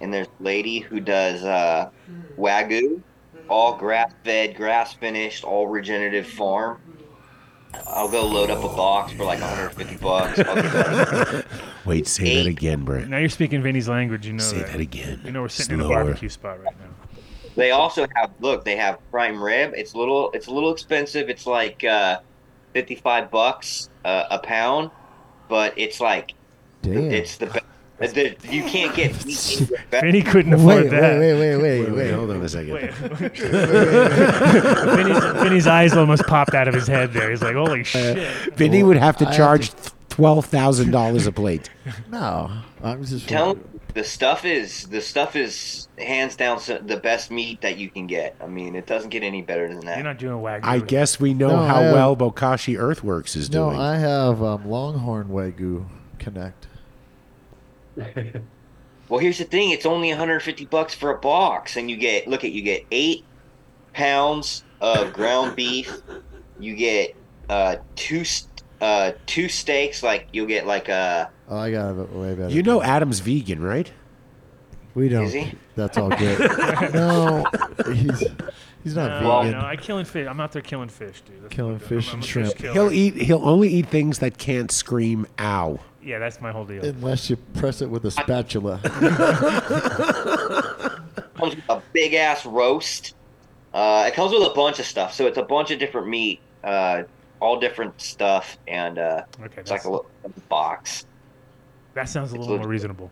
and 0.00 0.12
there's 0.12 0.28
a 0.40 0.42
lady 0.42 0.78
who 0.78 1.00
does 1.00 1.42
uh, 1.42 1.90
wagyu, 2.38 3.00
all 3.48 3.76
grass 3.76 4.12
fed, 4.24 4.56
grass 4.56 4.94
finished, 4.94 5.44
all 5.44 5.66
regenerative 5.66 6.26
farm. 6.26 6.80
I'll 7.88 8.08
go 8.10 8.26
load 8.26 8.48
up 8.50 8.64
a 8.64 8.68
box 8.74 9.12
for 9.12 9.24
like 9.24 9.40
150 9.40 9.96
bucks. 9.96 10.38
I'll 10.38 10.54
get 10.54 10.72
that. 10.72 11.46
Wait, 11.84 12.06
say 12.06 12.42
that 12.42 12.48
again, 12.48 12.84
Brent. 12.84 13.08
now 13.08 13.18
you're 13.18 13.28
speaking 13.28 13.62
Vinny's 13.62 13.88
language. 13.88 14.26
You 14.26 14.32
know 14.32 14.42
Say 14.42 14.58
that. 14.58 14.68
that 14.72 14.80
again. 14.80 15.20
You 15.24 15.32
know 15.32 15.42
we're 15.42 15.48
sitting 15.48 15.74
in 15.74 15.80
Slower. 15.80 16.00
a 16.00 16.04
barbecue 16.04 16.28
spot 16.28 16.62
right 16.64 16.74
now. 16.78 17.20
They 17.54 17.70
also 17.72 18.06
have 18.16 18.32
look. 18.40 18.64
They 18.64 18.76
have 18.76 18.98
prime 19.10 19.42
rib. 19.42 19.72
It's 19.76 19.92
a 19.94 19.98
little. 19.98 20.30
It's 20.32 20.46
a 20.46 20.50
little 20.50 20.72
expensive. 20.72 21.28
It's 21.28 21.46
like 21.46 21.84
uh, 21.84 22.20
fifty-five 22.72 23.30
bucks 23.30 23.90
uh, 24.06 24.26
a 24.30 24.38
pound, 24.38 24.90
but 25.48 25.74
it's 25.76 26.00
like 26.00 26.34
Damn. 26.82 27.10
it's 27.10 27.36
the 27.36 27.46
best. 27.46 27.64
The, 27.98 28.36
you 28.50 28.62
can't 28.64 28.94
get 28.94 29.24
meat. 29.26 29.70
Vinny 29.90 30.22
couldn't 30.22 30.62
Wait, 30.64 30.78
afford 30.78 30.92
that. 30.92 31.18
wait, 31.18 31.32
wait, 31.34 31.56
wait, 31.56 31.80
wait, 31.80 31.92
wait. 31.92 32.10
Hold 32.12 32.30
on 32.30 32.42
a 32.42 32.48
second. 32.48 32.90
Vinny's, 32.92 33.40
Vinny's 35.42 35.66
eyes 35.66 35.94
almost 35.94 36.26
popped 36.26 36.52
out 36.54 36.68
of 36.68 36.74
his 36.74 36.86
head 36.86 37.14
there. 37.14 37.30
He's 37.30 37.40
like, 37.40 37.54
holy 37.54 37.84
shit. 37.84 38.18
Vinny 38.54 38.82
would 38.82 38.98
have 38.98 39.16
to 39.18 39.24
I 39.24 39.28
have 39.28 39.36
charge 39.36 39.70
twelve 40.10 40.44
thousand 40.44 40.90
dollars 40.90 41.26
a 41.26 41.32
plate. 41.32 41.70
No, 42.10 42.50
I'm 42.82 43.02
just. 43.02 43.26
Tell 43.28 43.56
the 43.96 44.04
stuff 44.04 44.44
is 44.44 44.84
the 44.88 45.00
stuff 45.00 45.34
is 45.36 45.88
hands 45.98 46.36
down 46.36 46.60
the 46.82 47.00
best 47.02 47.30
meat 47.30 47.62
that 47.62 47.78
you 47.78 47.88
can 47.88 48.06
get. 48.06 48.36
I 48.42 48.46
mean, 48.46 48.76
it 48.76 48.86
doesn't 48.86 49.08
get 49.08 49.22
any 49.22 49.40
better 49.40 49.66
than 49.68 49.80
that. 49.80 49.96
You're 49.96 50.04
not 50.04 50.18
doing 50.18 50.36
wagyu. 50.42 50.60
I 50.64 50.78
guess 50.80 51.18
we 51.18 51.32
know 51.32 51.48
No, 51.48 51.56
how 51.64 51.76
I 51.76 51.82
have- 51.84 51.94
well 51.94 52.14
Bokashi 52.16 52.78
Earthworks 52.78 53.34
is 53.36 53.50
No, 53.50 53.70
doing. 53.70 53.80
I 53.80 53.96
have 53.96 54.42
um, 54.42 54.68
Longhorn 54.70 55.28
Wagyu 55.28 55.86
Connect. 56.18 56.66
Well, 59.08 59.20
here's 59.20 59.38
the 59.38 59.44
thing: 59.44 59.70
it's 59.70 59.86
only 59.86 60.08
150 60.08 60.64
bucks 60.66 60.92
for 60.92 61.12
a 61.12 61.18
box, 61.18 61.76
and 61.76 61.88
you 61.88 61.96
get 61.96 62.26
look 62.26 62.42
at 62.42 62.50
you 62.50 62.60
get 62.62 62.84
eight 62.90 63.24
pounds 63.94 64.64
of 64.80 65.12
ground 65.12 65.54
beef. 65.54 66.00
You 66.58 66.74
get 66.74 67.14
uh, 67.48 67.76
two 67.94 68.24
st- 68.24 68.55
uh, 68.80 69.12
two 69.26 69.48
steaks. 69.48 70.02
Like 70.02 70.26
you'll 70.32 70.46
get 70.46 70.66
like 70.66 70.88
a 70.88 71.30
Oh, 71.48 71.58
I 71.58 71.70
got 71.70 71.96
it 71.98 72.10
way 72.12 72.34
better. 72.34 72.52
you 72.52 72.62
know 72.62 72.82
Adam's 72.82 73.20
vegan, 73.20 73.62
right? 73.62 73.90
we 74.94 75.08
don't. 75.10 75.24
Is 75.26 75.32
he? 75.34 75.52
That's 75.74 75.98
all 75.98 76.08
good. 76.08 76.38
no, 76.94 77.44
he's 77.92 78.24
he's 78.82 78.96
not 78.96 79.22
no, 79.22 79.42
vegan. 79.42 79.58
no, 79.58 79.64
I 79.66 79.76
killing 79.76 80.04
fish. 80.06 80.26
I'm 80.26 80.40
out 80.40 80.52
there 80.52 80.62
killing 80.62 80.88
fish, 80.88 81.20
dude. 81.20 81.42
That's 81.42 81.54
Killing 81.54 81.74
what 81.74 81.82
I'm 81.82 81.88
fish 81.88 82.08
I'm 82.08 82.14
and 82.14 82.24
shrimp. 82.24 82.56
killer. 82.56 82.72
He'll 82.72 82.90
eat. 82.92 83.14
He'll 83.16 83.44
only 83.46 83.68
eat 83.68 83.88
things 83.88 84.18
that 84.20 84.38
can't 84.38 84.70
scream 84.70 85.26
"ow." 85.38 85.78
Yeah, 86.02 86.18
that's 86.18 86.40
my 86.40 86.50
whole 86.52 86.64
deal. 86.64 86.84
Unless 86.84 87.28
you 87.30 87.36
press 87.36 87.82
it 87.82 87.90
with 87.90 88.04
a 88.06 88.10
spatula. 88.10 88.80
comes 91.36 91.54
with 91.56 91.64
a 91.68 91.82
big 91.92 92.14
ass 92.14 92.46
roast. 92.46 93.14
Uh, 93.74 94.04
it 94.06 94.14
comes 94.14 94.32
with 94.32 94.42
a 94.42 94.54
bunch 94.54 94.78
of 94.78 94.86
stuff, 94.86 95.12
so 95.12 95.26
it's 95.26 95.36
a 95.38 95.42
bunch 95.42 95.70
of 95.70 95.78
different 95.78 96.08
meat, 96.08 96.40
uh, 96.64 97.02
all 97.40 97.58
different 97.60 98.00
stuff, 98.00 98.58
and 98.66 98.98
uh, 98.98 99.22
Okay, 99.42 99.60
it's 99.60 99.70
like 99.70 99.84
a 99.84 99.90
little 99.90 100.10
box. 100.48 101.06
That 101.94 102.08
sounds 102.08 102.32
a 102.32 102.36
little 102.36 102.58
more 102.58 102.68
reasonable. 102.68 103.10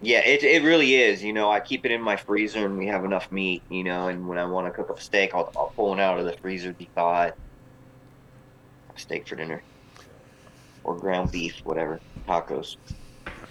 Yeah, 0.00 0.20
it, 0.20 0.44
it 0.44 0.62
really 0.62 0.94
is. 0.94 1.22
You 1.24 1.32
know, 1.32 1.50
I 1.50 1.58
keep 1.60 1.84
it 1.84 1.90
in 1.90 2.00
my 2.00 2.16
freezer, 2.16 2.64
and 2.64 2.78
we 2.78 2.86
have 2.86 3.04
enough 3.04 3.30
meat. 3.32 3.62
You 3.68 3.84
know, 3.84 4.08
and 4.08 4.28
when 4.28 4.38
I 4.38 4.44
want 4.44 4.66
to 4.66 4.70
cook 4.72 4.90
up 4.90 4.98
a 4.98 5.02
steak, 5.02 5.34
I'll, 5.34 5.52
I'll 5.56 5.72
pull 5.74 5.92
it 5.94 6.00
out 6.00 6.18
of 6.18 6.24
the 6.24 6.32
freezer, 6.34 6.74
thaw 6.94 7.24
it, 7.24 7.34
steak 8.96 9.26
for 9.28 9.36
dinner, 9.36 9.62
or 10.84 10.96
ground 10.96 11.32
beef, 11.32 11.60
whatever, 11.64 12.00
tacos. 12.28 12.76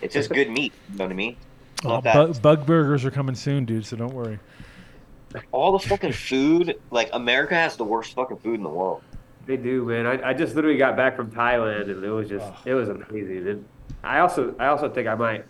It's 0.01 0.13
just 0.13 0.29
good 0.29 0.49
meat. 0.49 0.73
You 0.91 0.97
know 0.99 1.05
what 1.05 1.11
I 1.11 1.15
mean? 1.15 1.37
Oh, 1.85 2.01
bug, 2.01 2.41
bug 2.41 2.65
burgers 2.65 3.05
are 3.05 3.11
coming 3.11 3.35
soon, 3.35 3.65
dude. 3.65 3.85
So 3.85 3.97
don't 3.97 4.13
worry. 4.13 4.39
all 5.51 5.71
the 5.77 5.79
fucking 5.87 6.13
food, 6.13 6.79
like 6.91 7.09
America 7.13 7.55
has 7.55 7.75
the 7.75 7.83
worst 7.83 8.13
fucking 8.13 8.37
food 8.37 8.55
in 8.55 8.63
the 8.63 8.69
world. 8.69 9.01
They 9.47 9.57
do, 9.57 9.85
man. 9.85 10.05
I, 10.05 10.29
I 10.29 10.33
just 10.33 10.55
literally 10.55 10.77
got 10.77 10.95
back 10.97 11.15
from 11.15 11.31
Thailand, 11.31 11.89
and 11.89 12.03
it 12.03 12.09
was 12.09 12.27
just 12.29 12.45
it 12.65 12.73
was 12.73 12.89
amazing. 12.89 13.47
And 13.47 13.65
I 14.03 14.19
also 14.19 14.53
I 14.59 14.67
also 14.67 14.89
think 14.89 15.07
I 15.07 15.15
might 15.15 15.45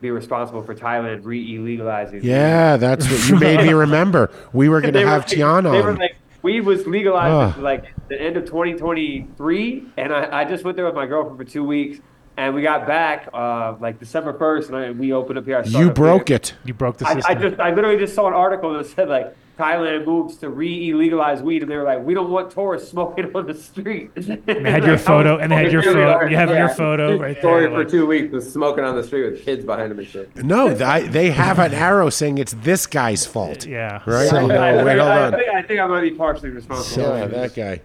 be 0.00 0.10
responsible 0.10 0.62
for 0.62 0.74
Thailand 0.74 1.24
re-legalizing. 1.24 2.22
Yeah, 2.22 2.76
that's 2.76 3.08
what 3.10 3.28
you 3.28 3.36
made 3.38 3.60
me 3.64 3.72
remember. 3.86 4.30
We 4.52 4.68
were 4.68 4.80
going 4.80 4.92
to 4.92 4.98
They 4.98 5.04
were 5.04 5.10
have 5.10 5.20
like- 5.22 5.28
Tian 5.28 5.64
They 5.64 5.80
were 5.80 5.94
like, 5.96 6.16
weed 6.42 6.60
was 6.62 6.86
legalized 6.86 7.56
Ugh. 7.56 7.62
like 7.62 7.84
the 8.08 8.20
end 8.20 8.36
of 8.36 8.44
2023, 8.44 9.86
and 9.96 10.12
I, 10.12 10.40
I 10.40 10.44
just 10.44 10.64
went 10.64 10.76
there 10.76 10.84
with 10.86 10.94
my 10.94 11.06
girlfriend 11.06 11.38
for 11.38 11.44
two 11.44 11.64
weeks, 11.64 11.98
and 12.36 12.54
we 12.54 12.62
got 12.62 12.86
back 12.86 13.28
uh, 13.32 13.74
like 13.80 13.98
December 13.98 14.32
1st, 14.34 14.66
and 14.68 14.76
I, 14.76 14.90
we 14.90 15.12
opened 15.12 15.38
up 15.38 15.44
here. 15.44 15.58
I 15.58 15.62
You 15.62 15.90
broke 15.90 16.28
here. 16.28 16.36
it. 16.36 16.54
You 16.64 16.74
broke 16.74 16.98
the 16.98 17.06
I. 17.06 17.20
I 17.28 17.34
just 17.34 17.60
I 17.60 17.70
literally 17.72 17.98
just 17.98 18.14
saw 18.14 18.26
an 18.28 18.34
article 18.34 18.72
that 18.74 18.86
said 18.86 19.08
like 19.08 19.34
Thailand 19.58 20.04
moves 20.04 20.36
to 20.38 20.50
re-legalize 20.50 21.40
weed, 21.42 21.62
and 21.62 21.70
they 21.70 21.76
were 21.76 21.82
like, 21.82 22.04
"We 22.04 22.12
don't 22.12 22.28
want 22.30 22.50
tourists 22.50 22.90
smoking 22.90 23.34
on 23.34 23.46
the 23.46 23.54
street." 23.54 24.10
And 24.16 24.42
they 24.44 24.70
had 24.70 24.84
your 24.84 24.98
photo- 25.10 25.38
and 25.38 25.50
they 25.50 25.56
had 25.56 25.72
your 25.72 25.82
photo- 25.82 26.26
you 26.26 26.36
have 26.36 26.50
your 26.50 26.68
photo 26.68 27.16
right 27.18 27.38
Story 27.38 27.62
there, 27.62 27.70
for 27.70 27.78
like- 27.78 27.88
two 27.88 28.06
weeks 28.06 28.32
was 28.32 28.52
smoking 28.52 28.84
on 28.84 28.96
the 28.96 29.02
street 29.02 29.30
with 29.30 29.44
kids 29.44 29.64
behind 29.64 29.92
him 29.92 29.98
and 29.98 30.06
shit. 30.08 30.36
No, 30.44 30.74
th- 30.76 31.10
they 31.10 31.30
have 31.30 31.58
an 31.58 31.72
arrow 31.72 32.10
saying 32.10 32.36
it's 32.38 32.52
this 32.62 32.86
guy's 32.86 33.24
fault. 33.24 33.64
Yeah. 33.66 34.02
Right? 34.06 34.28
So- 34.28 34.46
no, 34.46 34.54
I, 34.56 34.84
wait, 34.84 34.98
hold 34.98 35.10
I, 35.10 35.24
on. 35.26 35.32
think, 35.32 35.48
I 35.54 35.62
think 35.62 35.80
I 35.80 35.86
might 35.86 36.02
be 36.02 36.10
partially 36.10 36.50
responsible. 36.50 37.02
Yeah, 37.16 37.26
that 37.26 37.54
guy. 37.54 37.80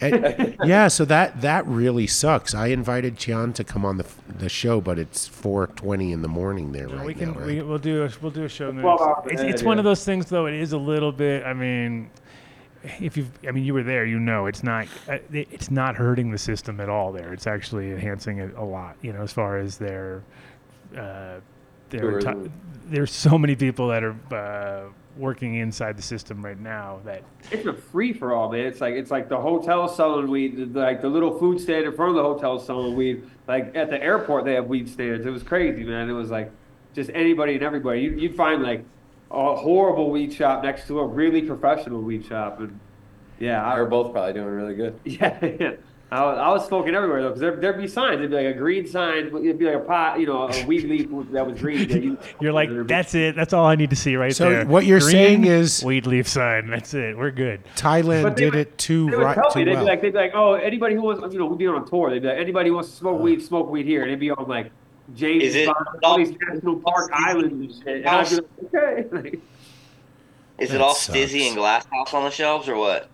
And, 0.00 0.56
yeah, 0.64 0.88
so 0.88 1.04
that 1.04 1.40
that 1.42 1.66
really 1.66 2.06
sucks. 2.06 2.54
I 2.54 2.68
invited 2.68 3.18
Tian 3.18 3.52
to 3.54 3.64
come 3.64 3.84
on 3.84 3.96
the 3.98 4.06
the 4.28 4.48
show, 4.48 4.80
but 4.80 4.98
it's 4.98 5.28
4:20 5.28 6.12
in 6.12 6.22
the 6.22 6.28
morning 6.28 6.72
there 6.72 6.88
right 6.88 7.04
we 7.06 7.14
can 7.14 7.32
now. 7.32 7.38
Right? 7.38 7.46
we, 7.46 7.62
we'll 7.62 7.78
do 7.78 8.04
a 8.04 8.10
we'll 8.22 8.30
do 8.30 8.44
a 8.44 8.48
show. 8.48 8.70
next- 8.70 8.82
Twelve 8.82 9.00
hours 9.00 9.26
It's, 9.30 9.40
ahead, 9.42 9.54
it's 9.54 9.62
one 9.62 9.78
of 9.78 9.84
those 9.84 10.04
things 10.04 10.26
though. 10.26 10.46
It 10.46 10.54
is 10.54 10.72
a 10.72 10.78
little 10.78 11.12
bit. 11.12 11.44
I 11.44 11.52
mean, 11.52 12.10
if 12.98 13.16
you 13.16 13.26
I 13.46 13.50
mean 13.50 13.64
you 13.64 13.74
were 13.74 13.82
there, 13.82 14.06
you 14.06 14.18
know 14.18 14.46
it's 14.46 14.62
not 14.62 14.86
uh, 15.08 15.18
it's 15.32 15.70
not 15.70 15.96
hurting 15.96 16.30
the 16.30 16.38
system 16.38 16.80
at 16.80 16.88
all. 16.88 17.12
There, 17.12 17.32
it's 17.32 17.46
actually 17.46 17.90
enhancing 17.90 18.38
it 18.38 18.54
a 18.56 18.64
lot. 18.64 18.96
You 19.02 19.12
know, 19.12 19.22
as 19.22 19.32
far 19.32 19.58
as 19.58 19.76
their 19.76 20.22
uh, 20.96 21.40
their 21.90 22.20
ti- 22.20 22.24
Tourism. 22.26 22.52
there's 22.86 23.12
so 23.12 23.36
many 23.36 23.54
people 23.54 23.88
that 23.88 24.02
are 24.02 24.16
uh, 24.34 24.88
working 25.16 25.56
inside 25.56 25.96
the 25.96 26.02
system 26.02 26.44
right 26.44 26.58
now 26.58 27.00
that 27.04 27.22
It's 27.50 27.66
a 27.66 27.72
free 27.72 28.12
for 28.12 28.32
all, 28.34 28.50
man. 28.50 28.60
It's 28.60 28.80
like 28.80 28.94
it's 28.94 29.10
like 29.10 29.28
the 29.28 29.40
hotel 29.40 29.88
selling 29.88 30.28
weed, 30.28 30.74
like 30.74 31.02
the 31.02 31.08
little 31.08 31.38
food 31.38 31.60
stand 31.60 31.84
in 31.84 31.92
front 31.94 32.10
of 32.10 32.16
the 32.16 32.22
hotel 32.22 32.58
selling 32.58 32.96
weed. 32.96 33.28
Like 33.48 33.74
at 33.76 33.90
the 33.90 34.02
airport, 34.02 34.44
they 34.44 34.54
have 34.54 34.66
weed 34.66 34.88
stands. 34.88 35.26
It 35.26 35.30
was 35.30 35.42
crazy, 35.42 35.84
man. 35.84 36.08
It 36.08 36.12
was 36.12 36.30
like 36.30 36.50
just 36.94 37.10
anybody 37.14 37.54
and 37.54 37.62
everybody. 37.62 38.02
You, 38.02 38.10
you'd 38.12 38.36
find 38.36 38.62
like 38.62 38.84
a 39.30 39.56
horrible 39.56 40.10
weed 40.10 40.32
shop 40.32 40.62
next 40.62 40.86
to 40.88 41.00
a 41.00 41.06
really 41.06 41.42
professional 41.42 42.00
weed 42.00 42.24
shop, 42.24 42.60
and 42.60 42.78
yeah, 43.38 43.74
They're 43.74 43.86
both 43.86 44.12
probably 44.12 44.34
doing 44.34 44.46
really 44.46 44.74
good. 44.74 45.00
Yeah, 45.04 45.44
yeah. 45.44 45.72
I 46.12 46.24
was, 46.24 46.38
I 46.38 46.48
was 46.48 46.66
smoking 46.66 46.94
everywhere 46.96 47.22
though, 47.22 47.28
because 47.28 47.40
there, 47.40 47.54
there'd 47.54 47.78
be 47.80 47.86
signs. 47.86 48.16
It'd 48.16 48.30
be 48.30 48.36
like 48.36 48.46
a 48.46 48.58
green 48.58 48.84
sign. 48.84 49.28
It'd 49.28 49.58
be 49.60 49.64
like 49.66 49.76
a 49.76 49.78
pot, 49.86 50.18
you 50.18 50.26
know, 50.26 50.48
a 50.48 50.66
weed 50.66 50.82
leaf 50.84 51.08
that 51.30 51.46
was 51.46 51.60
green. 51.60 51.86
that 51.88 52.02
you- 52.02 52.18
you're 52.40 52.52
like 52.52 52.68
that's 52.88 53.14
it. 53.14 53.36
That's 53.36 53.52
all 53.52 53.64
I 53.64 53.76
need 53.76 53.90
to 53.90 53.96
see 53.96 54.16
right 54.16 54.34
So 54.34 54.50
there. 54.50 54.66
what 54.66 54.86
you're 54.86 54.98
Green, 54.98 55.10
saying 55.12 55.44
is- 55.44 55.84
weed 55.84 56.06
leaf 56.06 56.26
sign. 56.26 56.68
That's 56.68 56.94
it. 56.94 57.16
We're 57.16 57.30
good. 57.30 57.62
Thailand 57.76 58.24
But 58.24 58.36
they 58.36 58.42
did 58.46 58.54
would- 58.54 58.60
it 58.60 58.78
too 58.78 59.08
They 59.08 59.16
would 59.18 59.22
right 59.24 59.34
tell 59.36 59.50
too. 59.52 59.64
They'd 59.64 59.74
well. 59.74 59.84
be 59.84 59.90
like, 59.90 60.02
they'd 60.02 60.10
be 60.12 60.18
like, 60.18 60.32
oh, 60.34 60.54
anybody 60.54 60.96
who 60.96 61.02
wants, 61.02 61.32
you 61.32 61.38
know, 61.38 61.46
we'd 61.46 61.58
be 61.58 61.66
on 61.68 61.80
a 61.80 61.86
tour. 61.86 62.10
They'd 62.10 62.22
be 62.22 62.28
like, 62.28 62.38
anybody 62.38 62.70
who 62.70 62.74
wants 62.74 62.90
to 62.90 62.96
smoke 62.96 63.20
weed, 63.20 63.40
smoke 63.40 63.70
weed 63.70 63.86
here. 63.86 64.00
And 64.02 64.10
it'd 64.10 64.18
be 64.18 64.32
on 64.32 64.48
like 64.48 64.72
James 65.14 65.44
Is 65.44 65.54
it- 65.54 65.66
Bond, 65.66 65.86
all 66.02 66.18
these 66.18 66.34
national 66.48 66.80
park 66.80 67.08
islands 67.12 67.52
and 67.52 67.84
shit. 67.84 67.96
And 68.04 68.08
I'd 68.08 68.28
be 68.28 68.34
like, 68.34 68.74
okay. 68.74 69.38
Is 70.58 70.70
it 70.70 70.72
That 70.72 70.80
all 70.82 70.94
sucks. 70.94 71.16
stizzy 71.16 71.46
and 71.46 71.56
glass 71.56 71.86
house 71.86 72.12
on 72.12 72.24
the 72.24 72.30
shelves 72.30 72.68
or 72.68 72.76
what? 72.76 73.08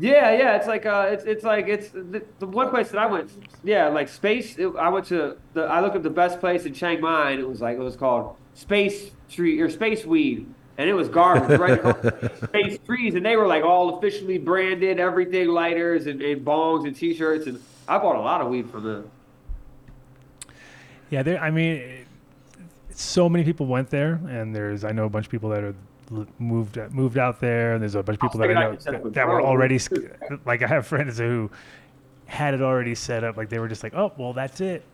Yeah, 0.00 0.32
yeah, 0.32 0.56
it's 0.56 0.66
like 0.66 0.86
uh, 0.86 1.08
it's 1.10 1.24
it's 1.24 1.44
like 1.44 1.68
it's 1.68 1.90
the, 1.90 2.24
the 2.38 2.46
one 2.46 2.70
place 2.70 2.88
that 2.88 2.98
I 2.98 3.06
went. 3.06 3.30
Yeah, 3.62 3.88
like 3.88 4.08
space. 4.08 4.56
It, 4.58 4.74
I 4.76 4.88
went 4.88 5.04
to 5.06 5.36
the. 5.52 5.64
I 5.64 5.80
looked 5.80 5.94
at 5.94 6.02
the 6.02 6.08
best 6.08 6.40
place 6.40 6.64
in 6.64 6.72
Chiang 6.72 7.02
Mai, 7.02 7.32
and 7.32 7.40
it 7.40 7.46
was 7.46 7.60
like 7.60 7.76
it 7.76 7.82
was 7.82 7.96
called 7.96 8.36
Space 8.54 9.10
Tree 9.28 9.60
or 9.60 9.68
Space 9.68 10.06
Weed, 10.06 10.46
and 10.78 10.88
it 10.88 10.94
was 10.94 11.10
garbage, 11.10 11.60
right? 11.60 11.72
across 11.72 11.98
space 12.44 12.78
trees, 12.86 13.14
and 13.14 13.26
they 13.26 13.36
were 13.36 13.46
like 13.46 13.62
all 13.62 13.98
officially 13.98 14.38
branded, 14.38 14.98
everything 14.98 15.48
lighters 15.48 16.06
and, 16.06 16.22
and 16.22 16.46
bongs 16.46 16.86
and 16.86 16.96
T-shirts, 16.96 17.46
and 17.46 17.60
I 17.86 17.98
bought 17.98 18.16
a 18.16 18.20
lot 18.20 18.40
of 18.40 18.48
weed 18.48 18.70
from 18.70 18.84
them. 18.84 19.10
Yeah, 21.10 21.22
there. 21.22 21.38
I 21.38 21.50
mean, 21.50 22.06
so 22.90 23.28
many 23.28 23.44
people 23.44 23.66
went 23.66 23.90
there, 23.90 24.18
and 24.30 24.56
there's 24.56 24.82
I 24.82 24.92
know 24.92 25.04
a 25.04 25.10
bunch 25.10 25.26
of 25.26 25.30
people 25.30 25.50
that 25.50 25.62
are 25.62 25.74
moved 26.10 26.76
moved 26.90 27.18
out 27.18 27.40
there, 27.40 27.74
and 27.74 27.82
there's 27.82 27.94
a 27.94 28.02
bunch 28.02 28.16
of 28.16 28.20
people 28.20 28.40
that 28.40 28.50
I 28.50 28.54
know 28.54 28.70
could 28.72 28.82
set 28.82 28.94
up 28.94 29.02
that, 29.04 29.14
that 29.14 29.28
were 29.28 29.42
already 29.42 29.78
like 30.44 30.62
I 30.62 30.66
have 30.66 30.86
friends 30.86 31.18
who 31.18 31.50
had 32.26 32.54
it 32.54 32.62
already 32.62 32.94
set 32.94 33.24
up, 33.24 33.36
like 33.36 33.48
they 33.48 33.58
were 33.58 33.68
just 33.68 33.82
like, 33.82 33.94
oh 33.94 34.12
well, 34.16 34.32
that's 34.32 34.60
it. 34.60 34.84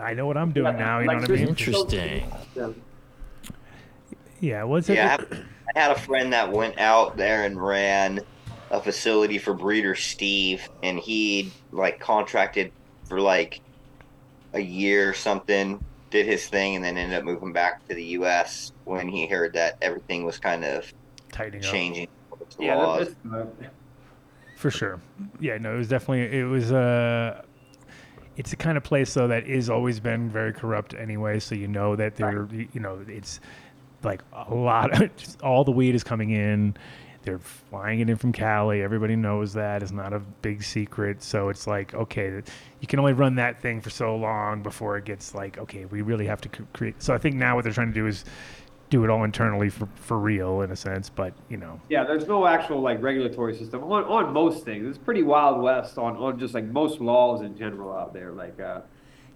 I 0.00 0.14
know 0.14 0.26
what 0.26 0.36
I'm 0.36 0.52
doing 0.52 0.76
now. 0.76 1.00
You 1.00 1.06
know 1.06 1.14
what 1.14 1.30
I 1.30 1.32
mean? 1.32 1.48
Interesting. 1.48 2.32
Yeah. 2.54 2.70
Yeah. 4.40 4.64
What's 4.64 4.88
it? 4.88 4.94
Yeah, 4.94 5.18
I, 5.18 5.36
I 5.76 5.78
had 5.78 5.90
a 5.90 5.98
friend 5.98 6.32
that 6.32 6.50
went 6.50 6.78
out 6.78 7.16
there 7.16 7.44
and 7.44 7.62
ran 7.62 8.20
a 8.70 8.80
facility 8.80 9.38
for 9.38 9.52
breeder 9.52 9.94
Steve, 9.94 10.68
and 10.82 10.98
he 10.98 11.52
like 11.70 12.00
contracted 12.00 12.72
for 13.04 13.20
like 13.20 13.60
a 14.54 14.60
year 14.60 15.10
or 15.10 15.14
something, 15.14 15.82
did 16.12 16.26
his 16.26 16.46
thing, 16.46 16.76
and 16.76 16.84
then 16.84 16.96
ended 16.96 17.18
up 17.18 17.24
moving 17.24 17.52
back 17.52 17.86
to 17.88 17.94
the 17.94 18.04
U.S. 18.20 18.72
when 18.84 19.08
he 19.08 19.26
heard 19.26 19.52
that 19.54 19.78
everything 19.82 20.24
was 20.24 20.38
kind 20.38 20.64
of 20.64 20.92
Tightening 21.32 21.64
up. 21.64 21.72
changing. 21.72 22.08
the 22.58 22.64
Yeah, 22.64 22.76
laws. 22.76 23.08
that, 23.24 23.60
that's, 23.60 23.72
For 24.56 24.70
sure. 24.70 25.00
Yeah, 25.40 25.58
no, 25.58 25.74
it 25.74 25.78
was 25.78 25.88
definitely 25.88 26.38
it 26.38 26.44
was 26.44 26.70
uh 26.70 27.42
it's 28.36 28.50
the 28.50 28.56
kind 28.56 28.76
of 28.78 28.84
place 28.84 29.12
though 29.14 29.28
that 29.28 29.46
is 29.46 29.68
always 29.68 29.98
been 30.00 30.30
very 30.30 30.52
corrupt 30.52 30.94
anyway, 30.94 31.40
so 31.40 31.54
you 31.54 31.68
know 31.68 31.96
that 31.96 32.16
they're 32.16 32.46
you 32.52 32.80
know, 32.80 33.04
it's 33.08 33.40
like 34.02 34.22
a 34.32 34.54
lot 34.54 35.00
of 35.02 35.16
just 35.16 35.40
all 35.42 35.64
the 35.64 35.70
weed 35.72 35.94
is 35.94 36.04
coming 36.04 36.30
in. 36.30 36.76
They're 37.22 37.38
flying 37.38 38.00
it 38.00 38.10
in 38.10 38.16
from 38.16 38.32
Cali. 38.32 38.82
Everybody 38.82 39.16
knows 39.16 39.52
that. 39.54 39.82
It's 39.82 39.92
not 39.92 40.12
a 40.12 40.18
big 40.18 40.62
secret. 40.62 41.22
So 41.22 41.48
it's 41.48 41.66
like, 41.66 41.94
okay, 41.94 42.42
you 42.80 42.86
can 42.86 42.98
only 42.98 43.12
run 43.12 43.36
that 43.36 43.60
thing 43.62 43.80
for 43.80 43.90
so 43.90 44.16
long 44.16 44.62
before 44.62 44.96
it 44.96 45.04
gets 45.04 45.34
like, 45.34 45.58
okay, 45.58 45.84
we 45.84 46.02
really 46.02 46.26
have 46.26 46.40
to 46.42 46.48
create. 46.72 47.02
So 47.02 47.14
I 47.14 47.18
think 47.18 47.36
now 47.36 47.54
what 47.54 47.64
they're 47.64 47.72
trying 47.72 47.92
to 47.92 47.94
do 47.94 48.06
is 48.06 48.24
do 48.90 49.04
it 49.04 49.10
all 49.10 49.24
internally 49.24 49.70
for, 49.70 49.88
for 49.94 50.18
real 50.18 50.60
in 50.60 50.70
a 50.70 50.76
sense. 50.76 51.08
But, 51.08 51.32
you 51.48 51.56
know, 51.56 51.80
Yeah, 51.88 52.04
there's 52.04 52.26
no 52.26 52.46
actual 52.46 52.80
like 52.80 53.00
regulatory 53.00 53.56
system 53.56 53.82
on, 53.84 54.04
on 54.04 54.32
most 54.32 54.64
things. 54.64 54.86
It's 54.86 54.98
pretty 54.98 55.22
wild 55.22 55.62
west 55.62 55.96
on, 55.98 56.16
on 56.16 56.38
just 56.38 56.54
like 56.54 56.64
most 56.64 57.00
laws 57.00 57.40
in 57.40 57.56
general 57.56 57.96
out 57.96 58.12
there. 58.12 58.32
Like, 58.32 58.60
uh, 58.60 58.80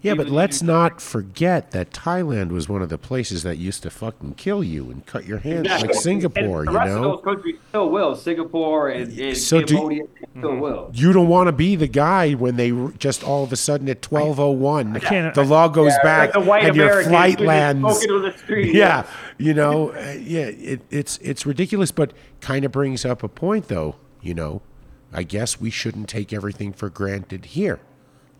yeah, 0.01 0.13
but 0.13 0.29
let's 0.29 0.61
not 0.61 1.01
forget 1.01 1.71
that 1.71 1.91
Thailand 1.91 2.49
was 2.49 2.69
one 2.69 2.81
of 2.81 2.89
the 2.89 2.97
places 2.97 3.43
that 3.43 3.57
used 3.57 3.83
to 3.83 3.89
fucking 3.89 4.35
kill 4.35 4.63
you 4.63 4.89
and 4.91 5.05
cut 5.05 5.25
your 5.25 5.39
hands, 5.39 5.61
Exactly. 5.65 5.87
like 5.89 5.97
Singapore. 5.97 6.59
And 6.59 6.67
the 6.67 6.71
You 6.71 6.77
rest 6.77 6.89
of 6.91 7.01
know, 7.01 7.15
those 7.15 7.23
countries 7.23 7.55
still 7.69 7.89
will. 7.89 8.15
Singapore 8.15 8.89
and, 8.89 9.19
and 9.19 9.37
So 9.37 9.61
do- 9.61 9.75
Cambodia 9.75 10.03
still 10.37 10.55
will. 10.57 10.91
you 10.93 11.13
don't 11.13 11.27
want 11.27 11.47
to 11.47 11.51
be 11.51 11.75
the 11.75 11.87
guy 11.87 12.33
when 12.33 12.55
they 12.55 12.71
just 12.97 13.23
all 13.23 13.43
of 13.43 13.51
a 13.51 13.55
sudden 13.55 13.89
at 13.89 14.01
twelve 14.01 14.39
oh 14.39 14.51
one 14.51 14.93
the 14.93 15.45
law 15.47 15.67
goes 15.67 15.93
Yeah, 15.97 16.03
back 16.03 16.33
like 16.35 16.43
the 16.43 16.49
white 16.49 16.63
and 16.65 16.75
your 16.75 16.85
Americans 16.87 17.11
flight 17.11 17.39
lands. 17.39 17.99
the 18.01 18.33
street, 18.37 18.73
Yeah, 18.75 19.03
yeah. 19.03 19.05
you 19.37 19.53
know, 19.53 19.89
uh, 19.91 20.15
yeah, 20.19 20.45
it, 20.45 20.81
it's 20.91 21.17
it's 21.23 21.45
ridiculous, 21.45 21.91
but 21.91 22.13
kind 22.39 22.63
of 22.65 22.71
brings 22.71 23.03
up 23.05 23.23
a 23.23 23.27
point 23.27 23.67
though. 23.67 23.95
You 24.21 24.33
know, 24.35 24.61
I 25.13 25.23
guess 25.23 25.59
we 25.59 25.69
shouldn't 25.69 26.07
take 26.09 26.31
everything 26.33 26.71
for 26.73 26.89
granted 26.89 27.45
here. 27.45 27.79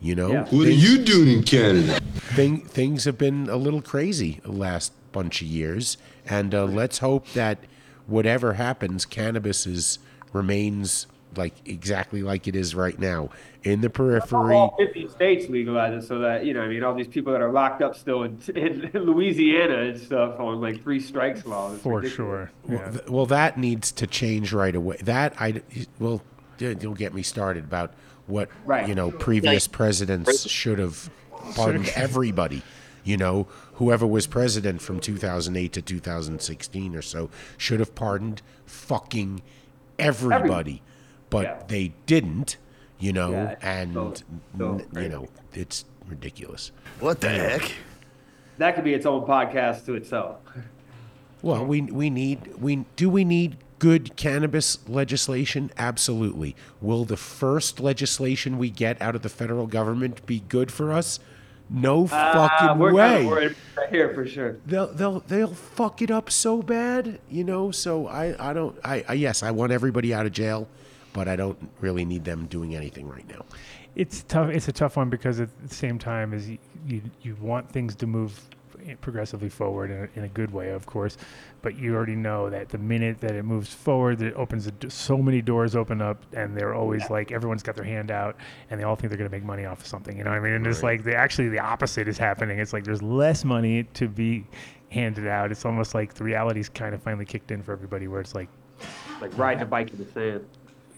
You 0.00 0.14
know, 0.14 0.32
Yeah. 0.32 0.44
What 0.44 0.66
are 0.66 0.70
you 0.70 0.98
doing 0.98 1.28
in 1.28 1.42
Canada? 1.42 2.00
thing, 2.34 2.60
things 2.60 3.04
have 3.04 3.18
been 3.18 3.48
a 3.48 3.56
little 3.56 3.82
crazy 3.82 4.40
the 4.44 4.52
last 4.52 4.92
bunch 5.12 5.42
of 5.42 5.48
years, 5.48 5.96
and 6.26 6.54
uh, 6.54 6.64
let's 6.64 6.98
hope 6.98 7.28
that 7.32 7.58
whatever 8.06 8.54
happens, 8.54 9.04
cannabis 9.04 9.66
is 9.66 9.98
remains 10.32 11.06
like 11.36 11.54
exactly 11.66 12.22
like 12.22 12.48
it 12.48 12.56
is 12.56 12.74
right 12.74 12.98
now 12.98 13.30
in 13.62 13.80
the 13.80 13.90
periphery. 13.90 14.54
All 14.54 14.74
50 14.78 15.08
states 15.08 15.48
legalize 15.48 16.04
it 16.04 16.06
so 16.06 16.18
that, 16.20 16.44
you 16.44 16.54
know, 16.54 16.62
I 16.62 16.68
mean, 16.68 16.82
all 16.82 16.94
these 16.94 17.08
people 17.08 17.32
that 17.32 17.42
are 17.42 17.52
locked 17.52 17.82
up 17.82 17.96
still 17.96 18.22
in, 18.22 18.38
in 18.54 18.90
Louisiana 18.94 19.78
and 19.78 20.00
stuff 20.00 20.40
on 20.40 20.60
like 20.60 20.82
three 20.82 21.00
strikes 21.00 21.44
laws. 21.46 21.74
It's 21.74 21.82
for 21.82 22.00
ridiculous. 22.00 22.16
sure. 22.16 22.50
Well, 22.64 22.92
th- 22.92 23.08
well, 23.08 23.26
that 23.26 23.58
needs 23.58 23.92
to 23.92 24.06
change 24.06 24.52
right 24.52 24.74
away. 24.74 24.96
That 25.02 25.34
I 25.40 25.62
well, 25.98 26.22
you'll 26.58 26.94
get 26.94 27.14
me 27.14 27.22
started 27.22 27.64
about 27.64 27.92
what 28.28 28.48
Right. 28.64 28.88
you 28.88 28.94
know 28.94 29.10
previous 29.10 29.66
presidents 29.66 30.48
should 30.48 30.78
have 30.78 31.10
pardoned 31.56 31.90
everybody. 31.96 32.62
You 33.04 33.16
know, 33.16 33.46
whoever 33.74 34.06
was 34.06 34.26
president 34.26 34.82
from 34.82 35.00
2008 35.00 35.72
to 35.72 35.82
2016 35.82 36.94
or 36.94 37.02
so 37.02 37.30
should 37.56 37.80
have 37.80 37.94
pardoned 37.94 38.42
fucking 38.66 39.40
everybody, 39.98 40.82
but 41.30 41.42
Yeah. 41.44 41.62
they 41.68 41.92
didn't. 42.06 42.56
You 43.00 43.12
know, 43.12 43.30
Yeah, 43.30 43.54
and 43.62 43.94
so- 43.94 44.14
so 44.58 44.82
n- 44.94 45.02
you 45.02 45.08
know 45.08 45.28
it's 45.54 45.84
ridiculous. 46.08 46.72
What 47.00 47.20
the 47.20 47.28
heck? 47.30 47.72
That 48.58 48.74
could 48.74 48.82
be 48.84 48.92
its 48.92 49.06
own 49.06 49.24
podcast 49.24 49.86
to 49.86 49.94
itself. 49.94 50.38
Well, 51.42 51.64
we 51.64 51.82
we 51.82 52.10
need 52.10 52.40
we 52.60 52.84
do 52.96 53.08
we 53.08 53.24
need 53.24 53.56
good 53.78 54.16
cannabis 54.16 54.78
legislation? 54.88 55.70
Absolutely. 55.78 56.56
Will 56.80 57.04
the 57.04 57.16
first 57.16 57.80
legislation 57.80 58.58
we 58.58 58.70
get 58.70 59.00
out 59.00 59.14
of 59.14 59.22
the 59.22 59.28
federal 59.28 59.66
government 59.66 60.24
be 60.26 60.40
good 60.48 60.70
for 60.72 60.92
us? 60.92 61.20
No 61.70 62.04
Uh, 62.04 62.08
fucking 62.48 62.78
we're 62.78 62.94
way. 62.94 63.08
Kind 63.08 63.24
of 63.26 63.30
worried 63.30 63.56
right 63.76 63.90
here 63.90 64.14
for 64.14 64.26
sure. 64.26 64.56
They'll 64.66 64.86
they'll 64.86 65.20
they'll 65.20 65.54
fuck 65.54 66.00
it 66.00 66.10
up 66.10 66.30
so 66.30 66.62
bad, 66.62 67.20
you 67.30 67.44
know. 67.44 67.70
So 67.70 68.06
I 68.06 68.50
I 68.50 68.52
don't 68.54 68.74
I, 68.84 69.04
I 69.06 69.12
yes 69.14 69.42
I 69.42 69.50
want 69.50 69.70
everybody 69.72 70.14
out 70.14 70.24
of 70.24 70.32
jail, 70.32 70.66
but 71.12 71.28
I 71.28 71.36
don't 71.36 71.58
really 71.80 72.06
need 72.06 72.24
them 72.24 72.46
doing 72.46 72.74
anything 72.74 73.06
right 73.06 73.28
now. 73.28 73.44
it's 73.94 74.22
tough. 74.22 74.48
It's 74.50 74.68
a 74.68 74.72
tough 74.72 74.96
one 74.96 75.10
because 75.10 75.40
at 75.40 75.50
the 75.68 75.74
same 75.74 75.98
time 75.98 76.32
as 76.32 76.48
you, 76.48 76.56
you, 76.86 77.02
you 77.20 77.36
want 77.40 77.70
things 77.70 77.94
to 77.96 78.06
move 78.06 78.40
progressively 79.00 79.48
forward 79.48 79.90
in 79.90 79.96
a, 80.04 80.08
in 80.18 80.24
a 80.24 80.28
good 80.28 80.50
way, 80.52 80.70
of 80.70 80.86
course. 80.86 81.16
But 81.62 81.76
you 81.76 81.94
already 81.94 82.16
know 82.16 82.48
that 82.50 82.68
the 82.68 82.78
minute 82.78 83.20
that 83.20 83.32
it 83.32 83.44
moves 83.44 83.72
forward, 83.72 84.22
it 84.22 84.34
opens 84.34 84.64
the 84.66 84.72
d- 84.72 84.88
so 84.90 85.16
many 85.18 85.42
doors 85.42 85.74
open 85.76 86.00
up, 86.00 86.24
and 86.34 86.56
they're 86.56 86.74
always 86.74 87.08
like 87.10 87.32
everyone's 87.32 87.62
got 87.62 87.74
their 87.76 87.84
hand 87.84 88.10
out, 88.10 88.36
and 88.70 88.78
they 88.80 88.84
all 88.84 88.96
think 88.96 89.10
they're 89.10 89.18
going 89.18 89.30
to 89.30 89.36
make 89.36 89.44
money 89.44 89.64
off 89.64 89.80
of 89.80 89.86
something. 89.86 90.16
You 90.16 90.24
know 90.24 90.30
what 90.30 90.36
I 90.38 90.40
mean? 90.40 90.52
And 90.52 90.66
it's 90.66 90.82
like 90.82 91.02
the 91.04 91.14
actually 91.14 91.48
the 91.48 91.58
opposite 91.60 92.08
is 92.08 92.16
happening. 92.18 92.58
It's 92.58 92.72
like 92.72 92.84
there's 92.84 93.02
less 93.02 93.44
money 93.44 93.84
to 93.94 94.08
be 94.08 94.46
handed 94.90 95.26
out. 95.26 95.50
It's 95.52 95.64
almost 95.64 95.94
like 95.94 96.14
the 96.14 96.24
reality's 96.24 96.68
kind 96.68 96.94
of 96.94 97.02
finally 97.02 97.24
kicked 97.26 97.50
in 97.50 97.62
for 97.62 97.72
everybody, 97.72 98.08
where 98.08 98.20
it's 98.20 98.34
like 98.34 98.48
Like 99.20 99.36
riding 99.36 99.62
a 99.62 99.66
bike 99.66 99.90
in 99.90 99.98
the 99.98 100.10
sand. 100.12 100.46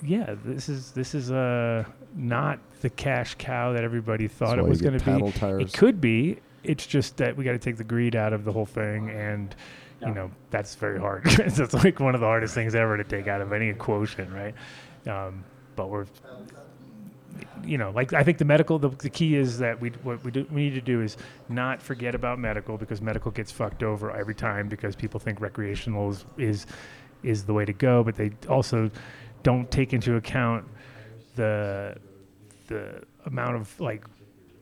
yeah, 0.03 0.35
this 0.45 0.69
is 0.69 0.93
this 0.93 1.15
is 1.15 1.31
uh 1.33 1.85
not 2.15 2.59
the 2.83 2.91
cash 2.91 3.35
cow 3.39 3.73
that 3.73 3.85
everybody 3.85 4.27
thought 4.29 4.59
why 4.59 4.65
it 4.65 4.69
was 4.69 4.81
going 4.83 4.99
to 4.99 5.05
be. 5.23 5.31
tires. 5.33 5.63
It 5.63 5.73
could 5.73 6.01
be. 6.01 6.39
It's 6.63 6.87
just 6.87 7.17
that 7.19 7.37
we 7.37 7.45
got 7.45 7.53
to 7.53 7.59
take 7.59 7.77
the 7.77 7.85
greed 7.85 8.15
out 8.15 8.33
of 8.33 8.45
the 8.45 8.53
whole 8.53 8.67
thing, 8.67 9.11
and 9.11 9.55
you 10.01 10.15
know 10.15 10.31
that's 10.51 10.75
very 10.75 10.99
hard. 10.99 11.25
that's 11.47 11.75
like 11.75 12.01
one 12.01 12.15
of 12.15 12.21
the 12.21 12.27
hardest 12.27 12.55
things 12.55 12.75
ever 12.75 12.97
to 12.97 13.05
take 13.05 13.29
out 13.29 13.41
of 13.41 13.53
any 13.53 13.73
quotient, 13.75 14.31
right? 14.33 14.55
Um, 15.07 15.45
but 15.77 15.89
we're 15.89 16.07
you 17.65 17.79
know, 17.79 17.91
like 17.91 18.13
I 18.13 18.23
think 18.23 18.39
the 18.39 18.45
medical, 18.45 18.79
the, 18.79 18.89
the 18.89 19.11
key 19.11 19.37
is 19.37 19.59
that 19.59 19.81
we 19.81 19.91
what 20.03 20.23
we 20.25 20.31
do 20.31 20.47
we 20.51 20.63
need 20.63 20.75
to 20.75 20.81
do 20.81 21.03
is 21.03 21.17
not 21.49 21.83
forget 21.83 22.15
about 22.15 22.39
medical 22.39 22.77
because 22.77 23.01
medical 23.01 23.31
gets 23.31 23.51
fucked 23.53 23.83
over 23.83 24.11
every 24.11 24.35
time 24.35 24.69
because 24.69 24.97
people 24.97 25.21
think 25.21 25.41
recreational 25.41 26.11
is 26.11 26.25
is, 26.39 26.67
is 27.23 27.45
the 27.45 27.53
way 27.53 27.65
to 27.65 27.73
go, 27.73 28.03
but 28.03 28.17
they 28.17 28.33
also 28.49 28.91
don't 29.43 29.71
take 29.71 29.93
into 29.93 30.17
account 30.17 30.67
the 31.37 31.97
the 32.67 33.03
amount 33.27 33.57
of 33.57 33.81
like 33.81 34.05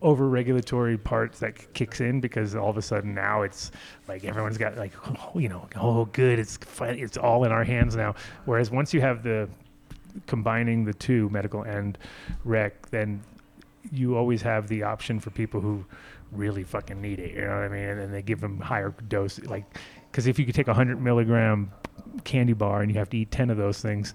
over 0.01 0.29
regulatory 0.29 0.97
parts 0.97 1.41
that 1.41 1.73
kicks 1.75 2.01
in 2.01 2.21
because 2.21 2.55
all 2.55 2.71
of 2.71 2.77
a 2.77 2.83
sudden 2.83 3.15
now 3.15 3.43
it's 3.43 3.73
like 4.07 4.25
everyone's 4.25 4.59
got 4.59 4.77
like 4.77 4.93
oh, 5.09 5.39
you 5.39 5.49
know 5.49 5.69
oh 5.77 6.05
good 6.07 6.39
it's 6.39 6.57
fi- 6.59 6.91
it's 6.91 7.17
all 7.17 7.45
in 7.45 7.53
our 7.53 7.65
hands 7.65 7.97
now. 7.97 8.15
Whereas 8.45 8.71
once 8.71 8.95
you 8.95 9.01
have 9.01 9.23
the 9.23 9.49
combining 10.27 10.85
the 10.85 10.95
two 10.95 11.29
medical 11.31 11.63
and 11.63 11.99
rec 12.45 12.91
then 12.91 13.23
you 13.93 14.17
always 14.17 14.43
have 14.43 14.69
the 14.69 14.83
option 14.83 15.21
for 15.21 15.31
people 15.31 15.61
who 15.61 15.85
really 16.33 16.65
fucking 16.65 17.01
need 17.01 17.19
it 17.19 17.35
you 17.35 17.41
know 17.41 17.49
what 17.49 17.65
i 17.65 17.69
mean? 17.69 17.85
And, 17.85 18.01
then 18.01 18.13
they 18.13 18.23
give 18.23 18.41
them 18.41 18.61
higher 18.61 18.95
dose 19.09 19.39
like 19.41 19.65
because 20.11 20.27
if 20.27 20.39
you 20.39 20.45
could 20.45 20.55
take 20.55 20.67
a 20.67 20.71
100 20.71 21.01
milligram 21.01 21.71
candy 22.25 22.53
bar 22.53 22.83
and 22.83 22.91
you 22.91 22.99
have 22.99 23.11
to 23.11 23.19
eat 23.19 23.31
10 23.31 23.51
of 23.51 23.57
those 23.57 23.81
things 23.81 24.15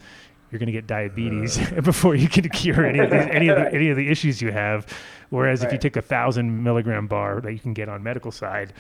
you're 0.54 0.60
going 0.60 0.68
to 0.68 0.74
get 0.74 0.86
diabetes 0.86 1.58
uh. 1.58 1.82
before 1.84 2.14
you 2.14 2.30
can 2.30 2.48
cure 2.50 2.86
any 2.86 3.00
of 3.00 3.10
the, 3.10 3.34
any 3.34 3.50
of 3.50 3.58
the, 3.58 3.74
any 3.74 3.90
of 3.90 3.98
the 3.98 4.08
issues 4.12 4.40
you 4.40 4.52
have. 4.52 4.86
Whereas 5.32 5.64
if 5.64 5.72
you 5.72 5.80
take 5.80 5.98
a 5.98 6.02
thousand 6.02 6.64
milligram 6.64 7.08
bar 7.08 7.42
that 7.42 7.52
you 7.54 7.60
can 7.60 7.74
get 7.74 7.90
on 7.90 8.04
medical 8.04 8.32
side, 8.32 8.72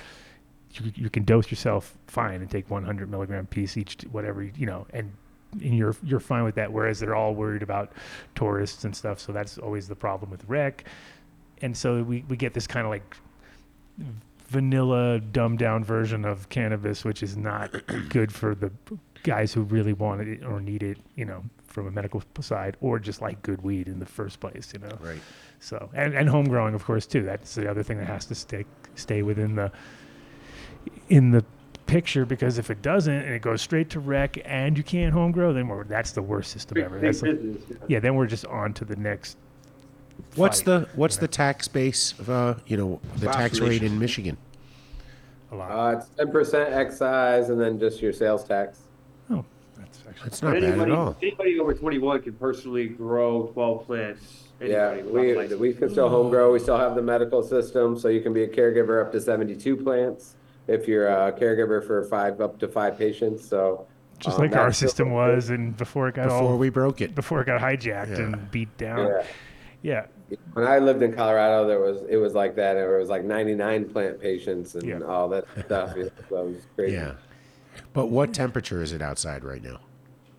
you, 0.73 0.91
you 0.93 1.09
can 1.09 1.23
dose 1.23 1.49
yourself 1.49 1.97
fine 2.05 2.41
and 2.41 2.49
take 2.49 2.69
100 2.69 3.09
milligram 3.09 3.47
piece 3.47 3.75
each, 3.75 4.03
whatever 4.11 4.43
you 4.43 4.67
know, 4.67 4.85
and 4.93 5.11
and 5.53 5.75
you're 5.75 5.95
you're 6.03 6.19
fine 6.19 6.43
with 6.43 6.55
that. 6.55 6.71
Whereas 6.71 6.99
they're 6.99 7.15
all 7.15 7.33
worried 7.33 7.63
about 7.63 7.91
tourists 8.35 8.83
and 8.83 8.95
stuff, 8.95 9.19
so 9.19 9.31
that's 9.31 9.57
always 9.57 9.87
the 9.87 9.95
problem 9.95 10.29
with 10.29 10.43
rec. 10.47 10.85
And 11.63 11.75
so 11.75 12.03
we 12.03 12.23
we 12.27 12.37
get 12.37 12.53
this 12.53 12.67
kind 12.67 12.85
of 12.85 12.91
like 12.91 13.17
vanilla 14.47 15.19
dumbed 15.19 15.57
down 15.57 15.83
version 15.83 16.23
of 16.23 16.49
cannabis, 16.49 17.03
which 17.03 17.23
is 17.23 17.35
not 17.35 17.71
good 18.09 18.31
for 18.31 18.53
the 18.53 18.71
guys 19.23 19.53
who 19.53 19.63
really 19.63 19.93
want 19.93 20.21
it 20.21 20.43
or 20.43 20.61
need 20.61 20.83
it, 20.83 20.99
you 21.15 21.25
know, 21.25 21.43
from 21.73 21.87
a 21.87 21.91
medical 21.91 22.21
side, 22.39 22.77
or 22.81 22.99
just 22.99 23.19
like 23.21 23.41
good 23.41 23.63
weed 23.63 23.87
in 23.87 23.99
the 23.99 24.05
first 24.05 24.39
place, 24.39 24.71
you 24.73 24.79
know. 24.79 24.95
Right. 25.01 25.19
So 25.59 25.89
and 25.93 26.13
and 26.13 26.29
home 26.29 26.45
growing, 26.45 26.75
of 26.75 26.85
course, 26.85 27.07
too. 27.07 27.23
That's 27.23 27.55
the 27.55 27.69
other 27.69 27.81
thing 27.83 27.97
that 27.97 28.07
has 28.07 28.25
to 28.27 28.35
stay 28.35 28.65
stay 28.95 29.23
within 29.23 29.55
the 29.55 29.71
in 31.09 31.31
the 31.31 31.43
picture 31.87 32.25
because 32.25 32.57
if 32.57 32.69
it 32.69 32.81
doesn't 32.81 33.13
and 33.13 33.33
it 33.33 33.41
goes 33.41 33.61
straight 33.61 33.89
to 33.89 33.99
rec 33.99 34.37
and 34.45 34.77
you 34.77 34.83
can't 34.83 35.13
home 35.13 35.31
grow, 35.31 35.51
then 35.51 35.67
we're, 35.67 35.83
that's 35.83 36.11
the 36.11 36.21
worst 36.21 36.51
system 36.51 36.77
ever. 36.77 36.99
That's 36.99 37.21
like- 37.21 37.39
yeah. 37.41 37.75
yeah, 37.87 37.99
then 37.99 38.15
we're 38.15 38.27
just 38.27 38.45
on 38.45 38.73
to 38.75 38.85
the 38.85 38.95
next. 38.95 39.37
What's 40.35 40.59
fight, 40.61 40.65
the 40.65 40.87
what's 40.95 41.15
you 41.15 41.21
the 41.21 41.27
tax 41.27 41.67
base 41.67 42.13
of 42.19 42.29
uh 42.29 42.55
you 42.67 42.77
know 42.77 43.01
the 43.17 43.25
Wow, 43.25 43.31
tax 43.31 43.59
rate 43.59 43.81
in 43.81 43.97
Michigan? 43.97 44.37
A 45.51 45.55
lot. 45.55 45.71
Uh, 45.71 45.97
it's 45.97 46.07
ten 46.09 46.31
percent 46.31 46.71
excise 46.71 47.49
and 47.49 47.59
then 47.59 47.79
just 47.79 47.99
your 47.99 48.13
sales 48.13 48.43
tax. 48.43 48.82
Actually. 50.13 50.23
That's 50.29 50.41
not 50.41 50.53
But 50.53 50.61
bad 50.61 50.69
anybody, 50.69 50.91
at 50.91 50.97
all. 50.97 51.17
Anybody 51.21 51.59
over 51.59 51.73
21 51.73 52.21
can 52.21 52.33
personally 52.33 52.87
grow 52.87 53.47
12 53.53 53.85
plants. 53.85 54.43
Yeah, 54.61 54.91
Anybody 54.91 55.01
without 55.03 55.13
we, 55.21 55.35
license. 55.35 55.59
we 55.59 55.73
can 55.73 55.89
still 55.89 56.09
home 56.09 56.29
grow. 56.29 56.53
We 56.53 56.59
still 56.59 56.77
have 56.77 56.95
the 56.95 57.01
medical 57.01 57.43
system, 57.43 57.97
so 57.99 58.07
you 58.07 58.21
can 58.21 58.31
be 58.33 58.43
a 58.43 58.47
caregiver 58.47 59.03
up 59.05 59.11
to 59.11 59.19
seventy-two 59.19 59.75
plants 59.77 60.35
if 60.67 60.87
you're 60.87 61.07
a 61.09 61.33
caregiver 61.33 61.85
for 61.85 62.05
five, 62.05 62.39
up 62.39 62.59
to 62.59 62.67
five 62.69 62.97
patients, 62.97 63.45
so. 63.45 63.87
Just 64.19 64.37
um, 64.37 64.43
like 64.43 64.55
our 64.55 64.65
that's 64.67 64.77
still- 64.77 64.87
system 64.89 65.11
was, 65.11 65.49
and 65.49 65.75
before 65.75 66.07
it 66.07 66.15
got 66.15 66.29
all 66.29 66.41
Before 66.43 66.57
we 66.57 66.69
broke 66.69 67.01
it. 67.01 67.13
before 67.13 67.41
it 67.41 67.45
got 67.45 67.59
hijacked 67.59 68.11
Yeah. 68.17 68.23
and 68.23 68.51
beat 68.51 68.77
down. 68.77 68.99
Yeah. 69.81 70.05
Yeah. 70.29 70.37
When 70.53 70.65
I 70.65 70.79
lived 70.79 71.01
in 71.03 71.11
Colorado, 71.13 71.67
there 71.67 71.79
was, 71.81 72.03
it 72.07 72.15
was 72.17 72.33
like 72.33 72.55
that. 72.55 72.77
It 72.77 72.87
was 72.97 73.09
like 73.09 73.25
ninety-nine 73.25 73.89
plant 73.89 74.21
patients 74.21 74.77
Yeah. 74.81 74.95
and 74.95 75.03
all 75.03 75.27
that 75.29 75.45
stuff. 75.65 75.93
It 75.97 76.13
was 76.29 76.55
crazy. 76.75 76.93
Yeah. 76.93 77.13
But 77.91 78.05
what 78.07 78.33
temperature 78.33 78.81
is 78.81 78.93
it 78.93 79.01
outside 79.01 79.43
right 79.43 79.61
now? 79.63 79.79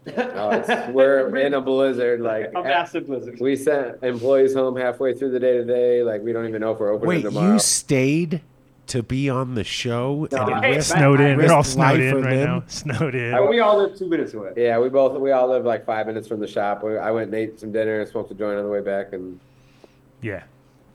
Oh, 0.06 0.50
it's, 0.50 0.92
we're 0.92 1.34
in 1.38 1.54
a 1.54 1.60
blizzard, 1.60 2.20
like. 2.20 2.50
A 2.54 2.62
massive 2.62 3.06
blizzard. 3.06 3.38
We 3.40 3.56
sent 3.56 4.02
employees 4.02 4.54
home 4.54 4.76
halfway 4.76 5.14
through 5.14 5.30
the 5.30 5.40
day 5.40 5.54
today, 5.56 6.02
like, 6.02 6.22
we 6.22 6.32
don't 6.32 6.46
even 6.48 6.60
know 6.60 6.72
if 6.72 6.78
we're 6.78 6.92
opening 6.92 7.08
Wait, 7.08 7.22
tomorrow. 7.22 7.54
you 7.54 7.58
stayed 7.58 8.42
to 8.88 9.02
be 9.02 9.30
on 9.30 9.54
the 9.54 9.64
show 9.64 10.28
No, 10.30 10.42
and 10.44 10.54
I- 10.56 10.68
risked- 10.76 10.92
snowed 10.96 11.20
in. 11.20 11.26
They're 11.28 11.36
risked 11.38 11.52
all 11.52 11.64
snowed 11.64 11.84
life 11.84 12.00
in 12.00 12.10
for 12.12 12.20
right 12.20 12.36
them? 12.36 12.48
now. 12.58 12.62
Snowed 12.66 13.14
in. 13.14 13.32
Uh, 13.34 13.42
we 13.44 13.60
all 13.60 13.78
live 13.78 13.96
two 13.96 14.06
minutes 14.10 14.34
away. 14.34 14.52
Yeah, 14.58 14.78
we 14.78 14.90
both, 14.90 15.18
we 15.18 15.30
all 15.32 15.48
live 15.48 15.64
like 15.64 15.86
five 15.86 16.06
minutes 16.06 16.28
from 16.28 16.38
the 16.40 16.46
shop. 16.46 16.82
We- 16.82 16.98
I 16.98 17.10
went 17.10 17.28
and 17.28 17.34
ate 17.34 17.58
some 17.58 17.72
dinner 17.72 18.00
and 18.00 18.08
smoked 18.10 18.30
a 18.30 18.34
joint 18.34 18.58
on 18.58 18.64
the 18.64 18.70
way 18.70 18.80
back 18.82 19.14
and 19.14 19.40
Yeah. 20.20 20.42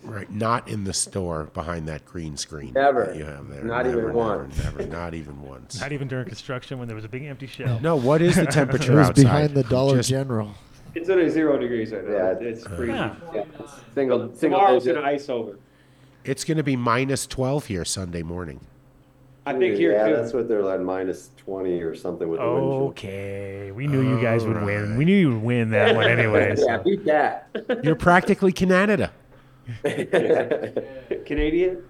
Right, 0.04 0.32
not 0.32 0.68
in 0.70 0.86
the 0.86 0.94
store 0.94 1.46
behind 1.54 1.88
that 1.90 2.06
green 2.06 2.38
screen. 2.38 2.72
Never. 2.74 3.08
that 3.08 3.16
you 3.18 3.26
have 3.26 3.50
there. 3.50 3.64
Not 3.64 3.86
even 3.86 3.98
Never, 4.00 4.14
once. 4.14 4.58
Never, 4.58 4.80
never, 4.80 4.92
not 4.92 5.14
even 5.14 5.42
once. 5.42 5.80
Not 5.82 5.92
even 5.92 6.08
during 6.08 6.26
construction 6.26 6.80
when 6.80 6.88
there 6.88 6.96
was 6.96 7.04
a 7.06 7.10
big 7.10 7.24
empty 7.26 7.48
shell. 7.48 7.80
No, 7.82 7.96
what 7.98 8.22
is 8.22 8.36
the 8.36 8.44
It 8.48 8.52
temperature 8.52 8.96
was 8.96 9.10
outside? 9.10 9.24
behind 9.24 9.54
the 9.56 9.64
Dollar 9.64 9.98
Just- 9.98 10.10
General. 10.10 10.52
It's 10.96 11.10
only 11.10 11.30
zero 11.30 11.58
degrees 11.60 11.92
right 11.92 12.04
now. 12.08 12.14
Yeah, 12.16 12.32
it's 12.40 12.64
crazy. 12.64 12.94
Yeah. 12.94 13.14
yeah, 13.34 13.44
single, 13.94 14.34
single 14.36 14.60
Tomorrow's 14.60 14.84
digit. 14.86 14.96
gonna 15.04 15.08
ice 15.16 15.30
over. 15.30 15.60
It's 16.24 16.44
going 16.44 16.58
to 16.58 16.64
be 16.64 16.76
minus 16.76 17.28
12 17.28 17.66
here 17.68 17.86
Sunday 17.86 18.24
morning. 18.24 18.60
I 19.46 19.54
think 19.58 19.76
here 19.78 19.92
yeah, 19.94 20.08
too. 20.08 20.16
that's 20.16 20.34
what 20.34 20.48
they're 20.48 20.62
like 20.64 20.82
minus 20.82 21.32
twenty 21.38 21.82
or 21.82 21.96
something 21.96 22.28
with 22.28 22.40
the 22.40 22.46
wind 22.46 22.58
chill. 22.60 22.88
Okay. 22.90 23.72
We 23.72 23.88
knew 23.88 24.02
you 24.02 24.22
guys 24.22 24.46
would 24.46 24.62
win. 24.62 24.96
We 24.98 25.06
knew 25.06 25.16
you 25.16 25.30
would 25.34 25.42
win 25.42 25.70
that 25.72 25.96
one 25.96 26.08
anyways. 26.08 26.62
Yeah, 26.68 26.78
beat 26.78 27.06
that. 27.06 27.48
You're 27.84 27.96
practically 27.96 28.52
Canada. 28.52 29.12
Canadian. 31.26 31.84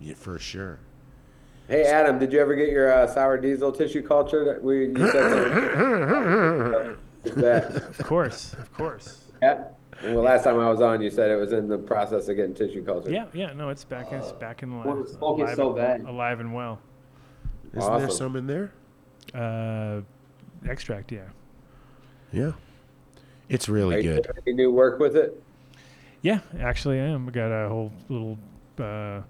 Yeah, 0.00 0.14
for 0.14 0.38
sure. 0.38 0.78
Hey, 1.68 1.84
Adam, 1.84 2.18
did 2.18 2.32
you 2.32 2.40
ever 2.40 2.54
get 2.54 2.68
your 2.68 2.92
uh, 2.92 3.06
sour 3.06 3.38
diesel 3.38 3.72
tissue 3.72 4.02
culture 4.02 4.44
that 4.44 4.62
we, 4.62 4.86
you 4.86 5.10
said 5.10 5.30
that, 7.24 7.86
Of 7.98 8.06
course. 8.06 8.52
Of 8.54 8.72
course. 8.72 9.24
yeah? 9.42 9.64
Well, 10.04 10.22
last 10.22 10.44
time 10.44 10.60
I 10.60 10.68
was 10.70 10.80
on, 10.80 11.00
you 11.02 11.10
said 11.10 11.30
it 11.30 11.36
was 11.36 11.52
in 11.52 11.68
the 11.68 11.78
process 11.78 12.28
of 12.28 12.36
getting 12.36 12.54
tissue 12.54 12.84
culture. 12.84 13.10
Yeah, 13.10 13.24
yeah, 13.32 13.52
no, 13.54 13.70
it's 13.70 13.82
back 13.84 14.12
it's 14.12 14.30
back 14.32 14.62
in 14.62 14.78
Well, 14.84 14.96
live. 14.96 15.06
it's 15.06 15.14
alive, 15.16 15.56
so 15.56 15.72
bad. 15.72 16.02
alive 16.02 16.38
and 16.38 16.54
well. 16.54 16.78
Isn't 17.74 17.98
there 17.98 18.10
some 18.10 18.36
in 18.36 18.46
there? 18.46 18.72
Uh 19.34 20.02
extract, 20.68 21.10
yeah. 21.12 21.22
Yeah. 22.32 22.52
It's 23.48 23.68
Are 23.68 23.72
really 23.72 23.96
you 23.96 24.02
good. 24.14 24.22
doing 24.24 24.36
any 24.46 24.52
new 24.54 24.70
work 24.70 24.98
with 25.00 25.16
it? 25.16 25.42
Yeah, 26.26 26.40
actually, 26.58 26.98
I 26.98 27.04
am. 27.04 27.28
I 27.28 27.30
got 27.30 27.52
a 27.52 27.68
whole 27.68 27.92
little, 28.08 28.36
uh, 28.80 29.20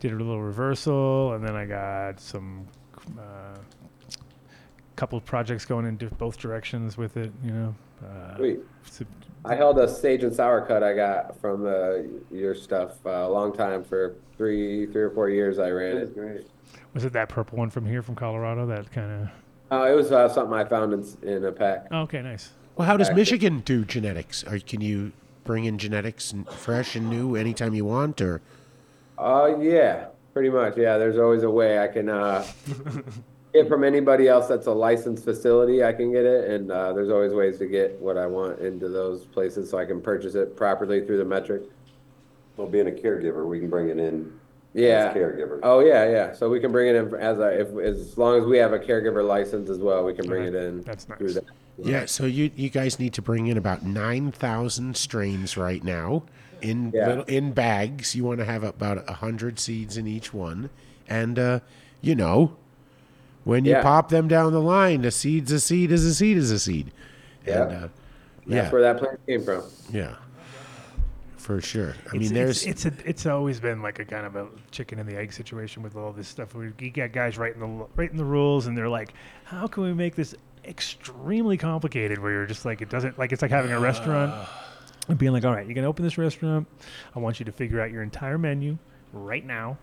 did 0.00 0.10
a 0.10 0.16
little 0.16 0.42
reversal, 0.42 1.34
and 1.34 1.46
then 1.46 1.54
I 1.54 1.64
got 1.64 2.18
some, 2.18 2.66
uh, 3.16 3.56
couple 4.96 5.16
of 5.16 5.24
projects 5.24 5.64
going 5.64 5.86
in 5.86 5.94
both 6.18 6.36
directions 6.36 6.96
with 6.98 7.16
it. 7.16 7.30
You 7.44 7.52
know, 7.52 7.74
uh, 8.04 8.36
Sweet. 8.36 8.58
so- 8.90 9.04
I 9.44 9.54
held 9.54 9.78
a 9.78 9.86
sage 9.86 10.24
and 10.24 10.34
sour 10.34 10.60
cut 10.66 10.82
I 10.82 10.92
got 10.92 11.38
from 11.40 11.64
uh, 11.64 11.98
your 12.32 12.56
stuff 12.56 12.96
uh, 13.06 13.10
a 13.10 13.28
long 13.28 13.56
time 13.56 13.84
for 13.84 14.16
three, 14.36 14.86
three 14.86 15.02
or 15.02 15.10
four 15.10 15.28
years. 15.30 15.60
I 15.60 15.70
ran 15.70 15.98
That's 15.98 16.10
it. 16.10 16.16
great. 16.16 16.46
was 16.94 17.04
it 17.04 17.12
that 17.12 17.28
purple 17.28 17.58
one 17.58 17.70
from 17.70 17.86
here 17.86 18.02
from 18.02 18.16
Colorado? 18.16 18.66
That 18.66 18.90
kind 18.90 19.22
of. 19.22 19.28
Oh, 19.70 19.84
it 19.84 19.94
was 19.94 20.10
uh, 20.10 20.28
something 20.28 20.52
I 20.52 20.64
found 20.64 20.92
in, 20.94 21.28
in 21.28 21.44
a 21.44 21.52
pack. 21.52 21.86
Oh, 21.92 22.00
okay, 22.00 22.22
nice. 22.22 22.50
Well, 22.74 22.88
how 22.88 22.96
does 22.96 23.06
Actually- 23.06 23.20
Michigan 23.20 23.60
do 23.60 23.84
genetics? 23.84 24.42
Or 24.42 24.58
can 24.58 24.80
you 24.80 25.12
bring 25.48 25.64
in 25.64 25.78
genetics 25.78 26.34
fresh 26.58 26.94
and 26.94 27.08
new 27.08 27.34
anytime 27.34 27.72
you 27.74 27.86
want, 27.86 28.20
or 28.20 28.42
Uh, 29.16 29.56
yeah, 29.58 30.08
pretty 30.34 30.50
much. 30.50 30.76
Yeah, 30.76 30.98
there's 30.98 31.16
always 31.18 31.42
a 31.42 31.48
way 31.50 31.78
I 31.78 31.88
can 31.88 32.10
uh, 32.10 32.46
get 33.54 33.66
from 33.66 33.82
anybody 33.82 34.28
else 34.28 34.46
that's 34.46 34.66
a 34.66 34.72
licensed 34.72 35.24
facility. 35.24 35.82
I 35.82 35.94
can 35.94 36.12
get 36.12 36.26
it, 36.26 36.50
and 36.50 36.70
uh, 36.70 36.92
there's 36.92 37.08
always 37.08 37.32
ways 37.32 37.56
to 37.60 37.66
get 37.66 37.98
what 37.98 38.18
I 38.18 38.26
want 38.26 38.60
into 38.60 38.90
those 38.90 39.24
places 39.24 39.70
so 39.70 39.78
I 39.78 39.86
can 39.86 40.02
purchase 40.02 40.34
it 40.34 40.54
properly 40.54 41.04
through 41.06 41.16
the 41.16 41.24
metric. 41.24 41.62
Well, 42.58 42.66
being 42.68 42.88
a 42.88 42.90
caregiver, 42.92 43.46
we 43.46 43.58
can 43.58 43.70
bring 43.70 43.88
it 43.88 43.98
in 43.98 44.30
Yeah. 44.74 45.14
caregiver. 45.14 45.60
Oh 45.62 45.80
yeah, 45.80 46.10
yeah. 46.10 46.34
So 46.34 46.50
we 46.50 46.60
can 46.60 46.70
bring 46.72 46.88
it 46.88 46.94
in 46.94 47.14
as 47.14 47.38
a 47.38 47.58
if 47.58 47.68
as 47.78 48.18
long 48.18 48.38
as 48.38 48.44
we 48.44 48.58
have 48.58 48.74
a 48.74 48.78
caregiver 48.78 49.26
license 49.26 49.70
as 49.70 49.78
well, 49.78 50.04
we 50.04 50.12
can 50.12 50.26
bring 50.26 50.44
it 50.44 50.54
in. 50.54 50.82
That's 50.82 51.06
Through 51.06 51.32
that. 51.32 51.44
Yeah, 51.80 52.06
so 52.06 52.26
you 52.26 52.50
you 52.56 52.70
guys 52.70 52.98
need 52.98 53.12
to 53.14 53.22
bring 53.22 53.46
in 53.46 53.56
about 53.56 53.84
nine 53.84 54.32
thousand 54.32 54.96
strains 54.96 55.56
right 55.56 55.82
now 55.84 56.24
in 56.60 56.90
Yeah. 56.94 57.06
little, 57.08 57.24
in 57.24 57.52
bags. 57.52 58.14
You 58.16 58.24
want 58.24 58.38
to 58.40 58.44
have 58.44 58.64
about 58.64 59.08
a 59.08 59.14
hundred 59.14 59.58
seeds 59.60 59.96
in 59.96 60.06
each 60.06 60.34
one, 60.34 60.70
and 61.08 61.38
uh, 61.38 61.60
you 62.00 62.14
know, 62.16 62.56
when 63.44 63.64
you 63.64 63.72
Yeah. 63.72 63.82
pop 63.82 64.08
them 64.08 64.26
down 64.28 64.52
the 64.52 64.60
line, 64.60 65.04
a 65.04 65.10
seed's 65.12 65.52
a 65.52 65.60
seed 65.60 65.92
is 65.92 66.04
a 66.04 66.14
seed 66.14 66.36
is 66.36 66.50
a 66.50 66.58
seed. 66.58 66.90
Yeah. 67.46 67.62
And, 67.62 67.72
uh, 67.72 67.80
That's 67.80 67.90
yeah, 68.46 68.70
where 68.72 68.82
that 68.82 68.98
plant 68.98 69.20
came 69.26 69.42
from. 69.44 69.62
yeah, 69.92 70.16
for 71.36 71.60
sure. 71.60 71.90
I 71.90 71.94
It's, 72.06 72.14
mean, 72.14 72.34
there's 72.34 72.66
it's, 72.66 72.84
it's 72.86 73.00
a 73.04 73.08
it's 73.08 73.26
always 73.26 73.60
been 73.60 73.82
like 73.82 74.00
a 74.00 74.04
kind 74.04 74.26
of 74.26 74.34
a 74.36 74.48
chicken 74.72 74.98
and 74.98 75.08
the 75.08 75.16
egg 75.16 75.32
situation 75.32 75.82
with 75.82 75.96
all 75.96 76.12
this 76.12 76.26
stuff. 76.28 76.54
We 76.54 76.72
you 76.80 76.90
got 76.90 77.12
guys 77.12 77.38
writing 77.38 77.60
the 77.60 77.86
writing 77.94 78.16
the 78.16 78.24
rules, 78.24 78.66
and 78.66 78.76
they're 78.76 78.88
like, 78.88 79.14
"How 79.44 79.66
can 79.68 79.84
we 79.84 79.94
make 79.94 80.14
this 80.16 80.34
extremely 80.68 81.56
complicated?" 81.56 82.18
Where 82.18 82.32
you're 82.32 82.46
just 82.46 82.64
like, 82.64 82.80
it 82.82 82.88
doesn't 82.90 83.18
like 83.18 83.32
it's 83.32 83.42
like 83.42 83.50
having 83.50 83.72
a 83.72 83.80
restaurant 83.80 84.32
and 85.08 85.18
being 85.18 85.32
like, 85.32 85.44
"All 85.44 85.54
right, 85.54 85.66
you're 85.66 85.74
gonna 85.74 85.88
open 85.88 86.04
this 86.04 86.18
restaurant. 86.18 86.66
I 87.14 87.18
want 87.18 87.38
you 87.40 87.44
to 87.46 87.52
figure 87.52 87.80
out 87.80 87.90
your 87.90 88.02
entire 88.02 88.38
menu 88.38 88.78
right 89.12 89.44
now." 89.44 89.78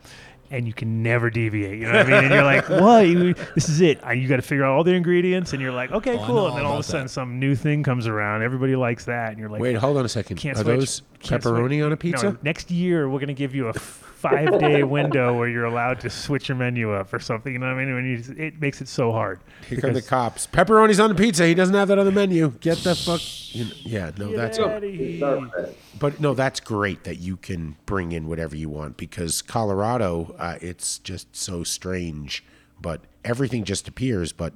And 0.52 0.68
you 0.68 0.74
can 0.74 1.02
never 1.02 1.32
deviate, 1.32 1.80
you 1.80 1.88
know 1.88 1.94
what 1.94 2.06
I 2.06 2.10
mean? 2.10 2.26
And 2.26 2.32
you're 2.32 2.44
like, 2.44 2.70
"What? 2.70 3.36
This 3.56 3.68
is 3.68 3.82
it. 3.82 4.00
I, 4.04 4.14
you 4.14 4.28
got 4.28 4.36
to 4.36 4.44
figure 4.44 4.64
out 4.64 4.76
all 4.78 4.84
the 4.84 4.94
ingredients." 4.94 5.54
And 5.54 5.62
you're 5.62 5.72
like, 5.72 5.92
"Okay, 5.92 6.16
Oh, 6.20 6.22
I 6.24 6.28
cool." 6.28 6.48
And 6.50 6.58
then 6.58 6.66
all 6.66 6.74
all 6.74 6.78
of 6.78 6.78
a 6.78 6.80
about 6.82 6.86
sudden, 6.86 7.06
that. 7.06 7.10
some 7.10 7.40
new 7.40 7.56
thing 7.56 7.82
comes 7.82 8.06
around. 8.06 8.44
Everybody 8.44 8.76
likes 8.76 9.06
that, 9.06 9.32
and 9.32 9.40
you're 9.40 9.50
like, 9.50 9.60
Wait, 9.60 9.76
hold 9.76 9.98
on 9.98 10.06
a 10.06 10.10
second. 10.10 10.38
Can't 10.38 10.56
Are 10.60 10.64
switch. 10.64 10.80
those 10.80 11.02
Can't 11.20 11.42
pepperoni 11.44 11.84
on 11.84 11.92
a 11.94 11.98
pizza? 11.98 12.30
No, 12.34 12.38
next 12.44 12.70
year 12.70 13.10
we're 13.10 13.20
gonna 13.20 13.34
give 13.34 13.56
you 13.56 13.70
a 13.70 13.74
five 14.30 14.60
day 14.60 14.84
window 14.84 15.38
where 15.38 15.48
you're 15.48 15.66
allowed 15.66 16.00
to 16.02 16.10
switch 16.10 16.50
your 16.50 16.58
menu 16.58 16.92
up 16.92 17.14
or 17.14 17.20
something. 17.20 17.54
You 17.54 17.60
know 17.60 17.68
what 17.68 17.76
I 17.76 17.86
mean? 17.86 17.94
When 17.94 18.06
you, 18.06 18.44
it 18.44 18.60
makes 18.60 18.82
it 18.82 18.88
so 18.88 19.12
hard. 19.12 19.40
Here 19.68 19.80
come 19.80 19.94
the 19.94 20.02
cops. 20.02 20.48
Pepperoni's 20.48 21.00
on 21.00 21.10
the 21.10 21.16
pizza. 21.16 21.46
He 21.46 21.54
doesn't 21.54 21.76
have 21.76 21.88
that 21.90 22.00
on 22.00 22.06
the 22.06 22.12
menu. 22.12 22.50
Get 22.60 22.80
the 22.80 22.96
fuck. 22.96 23.22
You 23.56 23.66
know, 23.66 23.72
yeah, 23.84 24.12
no, 24.18 24.30
Get 24.30 24.38
that's. 24.38 25.74
But 26.00 26.20
no, 26.20 26.34
that's 26.34 26.60
great 26.60 27.04
that 27.06 27.18
you 27.18 27.38
can 27.38 27.78
bring 27.86 28.12
in 28.12 28.28
whatever 28.28 28.56
you 28.56 28.70
want 28.70 28.98
because 28.98 29.42
Colorado, 29.42 30.36
uh, 30.38 30.58
it's 30.62 30.98
just 31.00 31.36
so 31.36 31.64
strange. 31.64 32.44
But 32.82 33.02
everything 33.24 33.64
just 33.64 33.88
appears, 33.88 34.34
but 34.34 34.54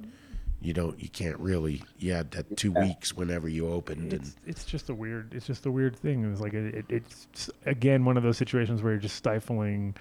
you 0.62 0.72
don't, 0.72 1.00
you 1.02 1.08
can't 1.08 1.38
really. 1.38 1.82
Yeah, 1.98 2.22
that 2.30 2.56
two 2.56 2.72
weeks 2.72 3.14
whenever 3.14 3.48
you 3.48 3.68
opened, 3.68 4.12
and 4.12 4.22
It's, 4.22 4.36
it's 4.46 4.64
just 4.64 4.90
a 4.90 4.94
weird. 4.94 5.32
It's 5.34 5.46
just 5.46 5.64
a 5.66 5.70
weird 5.70 5.96
thing. 5.96 6.30
It's 6.30 6.40
like 6.40 6.54
it, 6.54 6.74
it, 6.74 6.84
it's 6.88 7.50
again 7.66 8.04
one 8.04 8.16
of 8.16 8.22
those 8.22 8.36
situations 8.36 8.82
where 8.82 8.92
you're 8.92 9.00
just 9.00 9.16
stifling 9.16 9.94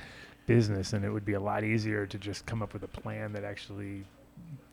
business, 0.47 0.93
and 0.93 1.05
it 1.05 1.09
would 1.11 1.25
be 1.25 1.33
a 1.33 1.39
lot 1.39 1.63
easier 1.63 2.05
to 2.05 2.17
just 2.17 2.45
come 2.45 2.61
up 2.61 2.73
with 2.73 2.83
a 2.83 2.87
plan 2.87 3.33
that 3.33 3.43
actually 3.43 4.03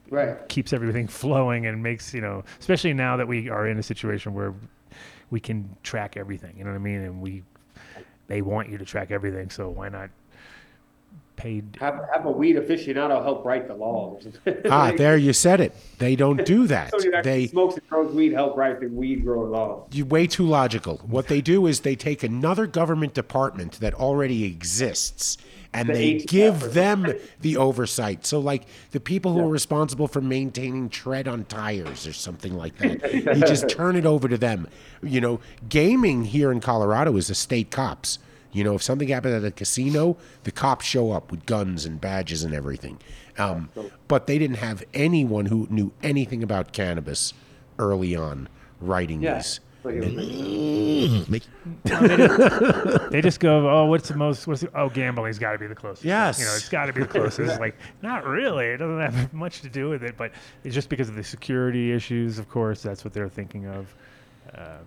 Right. 0.09 0.49
keeps 0.49 0.73
everything 0.73 1.09
flowing 1.23 1.67
and 1.67 1.83
makes 1.83 2.15
you 2.15 2.21
know, 2.21 2.45
especially 2.61 2.93
now 2.95 3.17
that 3.17 3.27
we 3.29 3.49
are 3.49 3.67
in 3.69 3.79
a 3.79 3.83
situation 3.83 4.35
where 4.35 4.55
we 5.31 5.41
can 5.41 5.77
track 5.83 6.17
everything. 6.17 6.55
You 6.57 6.65
know 6.65 6.71
what 6.71 6.77
I 6.77 6.81
mean? 6.81 7.01
And 7.03 7.21
we 7.21 7.43
they 8.29 8.43
want 8.43 8.69
you 8.69 8.79
to 8.79 8.85
track 8.85 9.11
everything, 9.11 9.51
so 9.51 9.69
why 9.69 9.89
not 9.89 10.11
pay? 11.37 11.63
Have, 11.79 12.01
have 12.13 12.27
a 12.27 12.31
weed 12.31 12.57
aficionado 12.57 13.23
help 13.23 13.45
write 13.45 13.69
the 13.69 13.75
laws. 13.75 14.27
ah, 14.71 14.93
there 14.97 15.17
you 15.17 15.33
said 15.33 15.61
it. 15.61 15.75
They 15.99 16.17
don't 16.17 16.45
do 16.45 16.67
that. 16.69 16.91
That 16.91 17.23
They 17.25 17.47
smokes 17.49 17.77
and 17.77 17.89
grows 17.89 18.15
weed 18.15 18.33
help 18.33 18.57
write 18.57 18.81
the 18.81 18.89
weed 18.89 19.25
grower 19.25 19.49
laws. 19.49 19.89
you 19.93 20.05
way 20.05 20.27
too 20.27 20.47
logical. 20.47 20.99
What 21.07 21.29
they 21.29 21.41
do 21.41 21.67
is 21.67 21.81
they 21.81 21.97
take 21.97 22.23
another 22.23 22.67
government 22.67 23.15
department 23.15 23.81
that 23.81 23.95
already 23.95 24.45
exists 24.45 25.39
and 25.77 25.89
The 25.89 25.93
they 25.93 26.15
give 26.19 26.73
them 26.73 27.13
the 27.41 27.57
oversight. 27.57 28.25
So 28.25 28.39
like 28.41 28.65
the 28.93 29.01
people 29.01 29.33
who 29.33 29.41
are 29.41 29.49
responsible 29.49 30.09
for 30.09 30.21
maintaining 30.21 30.89
tread 30.89 31.29
on 31.29 31.45
tires 31.45 32.07
or 32.07 32.13
something 32.13 32.57
like 32.57 32.77
that. 32.79 33.13
you 33.37 33.47
just 33.47 33.69
turn 33.69 33.97
it 33.97 34.07
over 34.07 34.29
to 34.29 34.39
them. 34.39 34.69
You 35.03 35.21
know, 35.21 35.41
gaming 35.69 36.25
here 36.25 36.51
in 36.51 36.61
Colorado 36.61 37.17
is 37.17 37.27
the 37.29 37.35
state 37.35 37.71
cops. 37.71 38.19
You 38.57 38.65
know, 38.65 38.75
if 38.75 38.83
something 38.83 39.09
happened 39.09 39.35
at 39.35 39.45
a 39.45 39.51
casino, 39.51 40.17
the 40.45 40.51
cops 40.51 40.87
show 40.87 41.13
up 41.13 41.31
with 41.31 41.45
guns 41.47 41.85
and 41.85 42.01
badges 42.01 42.43
and 42.43 42.55
everything. 42.55 42.99
Um, 43.39 43.69
but 44.09 44.27
they 44.27 44.39
didn't 44.39 44.57
have 44.57 44.83
anyone 44.95 45.47
who 45.47 45.67
knew 45.71 45.93
anything 46.03 46.43
about 46.43 46.73
cannabis 46.73 47.35
early 47.79 48.17
on 48.17 48.49
writing 48.81 49.21
Yeah. 49.21 49.35
these. 49.35 49.61
Like 49.85 49.95
it 49.97 50.01
was 50.05 50.15
And- 50.15 51.29
Make- 51.31 51.43
No, 51.85 52.01
they, 52.01 52.17
just, 52.17 53.11
they 53.11 53.21
just 53.21 53.41
go, 53.41 53.69
oh, 53.69 53.85
what's 53.87 54.09
the 54.09 54.17
most? 54.17 54.47
What's 54.47 54.63
the, 54.63 54.71
oh, 54.75 54.89
gambling's 54.89 55.39
got 55.39 55.53
to 55.53 55.59
be 55.59 55.67
the 55.67 55.75
closest. 55.75 56.05
Yes. 56.05 56.39
you 56.41 56.47
know, 56.47 56.55
it's 56.55 56.69
got 56.71 56.87
to 56.87 56.93
be 56.95 57.03
the 57.03 57.07
closest. 57.09 57.61
like, 57.61 57.77
not 58.03 58.25
really. 58.27 58.65
It 58.67 58.79
doesn't 58.79 59.01
have 59.01 59.33
much 59.45 59.61
to 59.61 59.69
do 59.69 59.91
with 59.91 60.03
it, 60.03 60.17
but 60.17 60.33
it's 60.65 60.75
just 60.75 60.89
because 60.89 61.09
of 61.11 61.15
the 61.15 61.23
security 61.23 61.93
issues. 61.93 62.39
Of 62.39 62.49
course, 62.49 62.83
that's 62.83 63.05
what 63.05 63.13
they're 63.13 63.29
thinking 63.29 63.67
of. 63.67 63.95
Uh, 64.55 64.79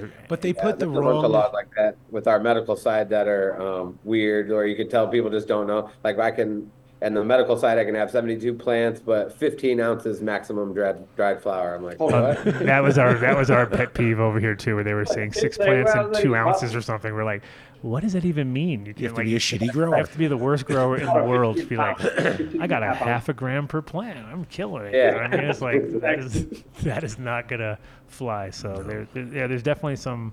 they're- 0.00 0.12
But 0.28 0.40
they 0.40 0.50
Yeah, 0.52 0.62
put 0.62 0.78
the 0.78 0.86
there's 0.86 0.98
a 0.98 1.00
bunch 1.00 1.16
of 1.16 1.22
wrong. 1.22 1.32
laws 1.32 1.52
like 1.52 1.68
that 1.76 1.96
with 2.10 2.26
our 2.26 2.40
medical 2.40 2.76
side 2.76 3.08
that 3.10 3.28
are 3.28 3.60
um, 3.60 3.98
weird, 4.04 4.50
or 4.50 4.66
you 4.66 4.76
can 4.76 4.88
tell 4.88 5.08
people 5.08 5.30
just 5.30 5.48
don't 5.48 5.66
know. 5.66 5.90
Like 6.04 6.18
I 6.18 6.30
can, 6.30 6.70
and 7.00 7.16
the 7.16 7.22
medical 7.24 7.56
side, 7.56 7.78
I 7.78 7.84
can 7.84 7.94
have 7.94 8.10
72 8.10 8.54
plants, 8.54 9.00
but 9.00 9.32
15 9.38 9.80
ounces 9.80 10.20
maximum 10.20 10.74
dried 10.74 11.06
dried 11.14 11.40
flower. 11.40 11.76
I'm 11.76 11.84
like, 11.84 12.00
what? 12.00 12.42
that 12.44 12.82
was 12.82 12.98
our 12.98 13.14
that 13.14 13.36
was 13.36 13.50
our 13.50 13.66
pet 13.66 13.94
peeve 13.94 14.18
over 14.18 14.40
here 14.40 14.54
too, 14.56 14.74
where 14.74 14.82
they 14.84 14.94
were 14.94 15.04
saying 15.06 15.32
six 15.32 15.56
It's 15.56 15.58
like, 15.58 15.68
plants 15.68 15.92
well, 15.94 16.04
and 16.06 16.14
like, 16.14 16.22
two 16.22 16.32
well- 16.32 16.48
ounces 16.48 16.74
or 16.74 16.80
something. 16.82 17.14
We're 17.14 17.24
like, 17.24 17.42
what 17.82 18.02
does 18.02 18.12
that 18.14 18.24
even 18.24 18.52
mean? 18.52 18.86
You, 18.86 18.94
You 18.96 19.06
have 19.08 19.14
can't, 19.14 19.14
to 19.14 19.14
like, 19.16 19.26
be 19.26 19.36
a 19.36 19.38
shitty 19.38 19.72
grower. 19.72 19.90
You 19.90 19.94
have 19.96 20.12
to 20.12 20.18
be 20.18 20.26
the 20.26 20.36
worst 20.36 20.66
grower 20.66 20.96
in 20.98 21.06
the 21.06 21.24
world 21.28 21.56
to 21.58 21.66
be 21.66 21.76
like, 21.76 22.00
I 22.60 22.66
got 22.66 22.82
a 22.82 22.92
half 22.94 23.28
a 23.28 23.32
gram 23.32 23.68
per 23.68 23.80
plant. 23.82 24.18
I'm 24.26 24.44
killing 24.46 24.86
it. 24.86 24.94
You 24.94 24.98
Yeah. 25.00 25.10
know 25.12 25.18
I 25.18 25.28
mean, 25.28 25.40
it's 25.40 25.60
like 25.60 25.88
that 26.00 26.18
is 26.18 26.46
that 26.82 27.04
is 27.04 27.18
not 27.18 27.48
gonna 27.48 27.78
fly. 28.08 28.50
So 28.50 28.82
there, 28.86 29.06
there, 29.12 29.24
yeah, 29.24 29.46
there's 29.46 29.62
definitely 29.62 29.96
some 29.96 30.32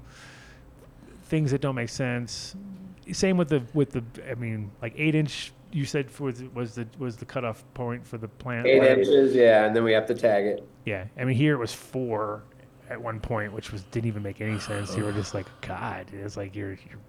things 1.26 1.52
that 1.52 1.62
don't 1.62 1.76
make 1.76 1.90
sense. 1.90 2.56
Same 3.12 3.38
with 3.38 3.50
the 3.50 3.64
with 3.74 3.92
the, 3.92 4.04
I 4.30 4.36
mean, 4.36 4.72
like 4.82 4.94
eight 4.98 5.16
inch. 5.16 5.52
You 5.72 5.84
said 5.86 6.10
for 6.10 6.32
the, 6.32 6.48
was 6.50 6.76
the 6.76 6.88
was 6.98 7.18
the 7.18 7.26
cutoff 7.26 7.64
point 7.74 8.08
for 8.08 8.18
the 8.18 8.28
plant. 8.30 8.66
Eight 8.66 8.80
right? 8.80 8.98
inches, 8.98 9.36
yeah, 9.36 9.66
and 9.66 9.76
then 9.76 9.84
we 9.84 9.92
have 9.92 10.06
to 10.08 10.16
tag 10.16 10.46
it. 10.46 10.68
Yeah, 10.86 11.06
I 11.18 11.26
mean 11.26 11.36
here 11.36 11.54
it 11.54 11.58
was 11.58 11.74
four 11.74 12.44
at 12.90 13.02
one 13.02 13.20
point, 13.20 13.52
which 13.52 13.72
was 13.72 13.82
didn't 13.92 14.08
even 14.08 14.24
make 14.24 14.42
any 14.42 14.60
sense. 14.60 14.96
You 14.96 15.04
were 15.04 15.12
just 15.12 15.34
like, 15.34 15.48
God, 15.62 16.06
it's 16.14 16.38
like 16.38 16.56
you're, 16.56 16.72
you're 16.72 17.00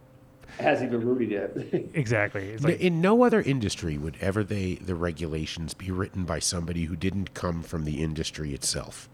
hasn't 0.59 0.93
even 0.93 1.07
rooted 1.07 1.31
yet. 1.31 1.57
exactly. 1.95 2.51
It's 2.51 2.65
like 2.65 2.81
in 2.81 3.01
no 3.01 3.25
other 3.25 3.43
industry 3.43 3.99
would 3.99 4.17
ever 4.21 4.43
they 4.43 4.75
the 4.77 4.95
regulations 4.95 5.75
be 5.75 5.91
written 5.91 6.25
by 6.25 6.39
somebody 6.39 6.85
who 6.85 6.97
didn't 6.97 7.35
come 7.35 7.63
from 7.63 7.85
the 7.85 8.03
industry 8.03 8.55
itself. 8.55 9.09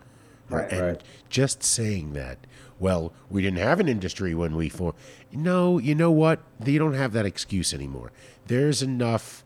Right, 0.48 0.70
and 0.70 0.82
right. 0.82 1.02
just 1.30 1.62
saying 1.62 2.12
that, 2.12 2.38
well, 2.78 3.12
we 3.30 3.42
didn't 3.42 3.58
have 3.60 3.80
an 3.80 3.88
industry 3.88 4.34
when 4.34 4.54
we 4.54 4.68
formed. 4.68 4.98
No, 5.32 5.78
you 5.78 5.94
know 5.94 6.10
what? 6.10 6.40
They 6.60 6.78
don't 6.78 6.94
have 6.94 7.12
that 7.12 7.24
excuse 7.24 7.72
anymore. 7.72 8.12
There's 8.46 8.82
enough 8.82 9.44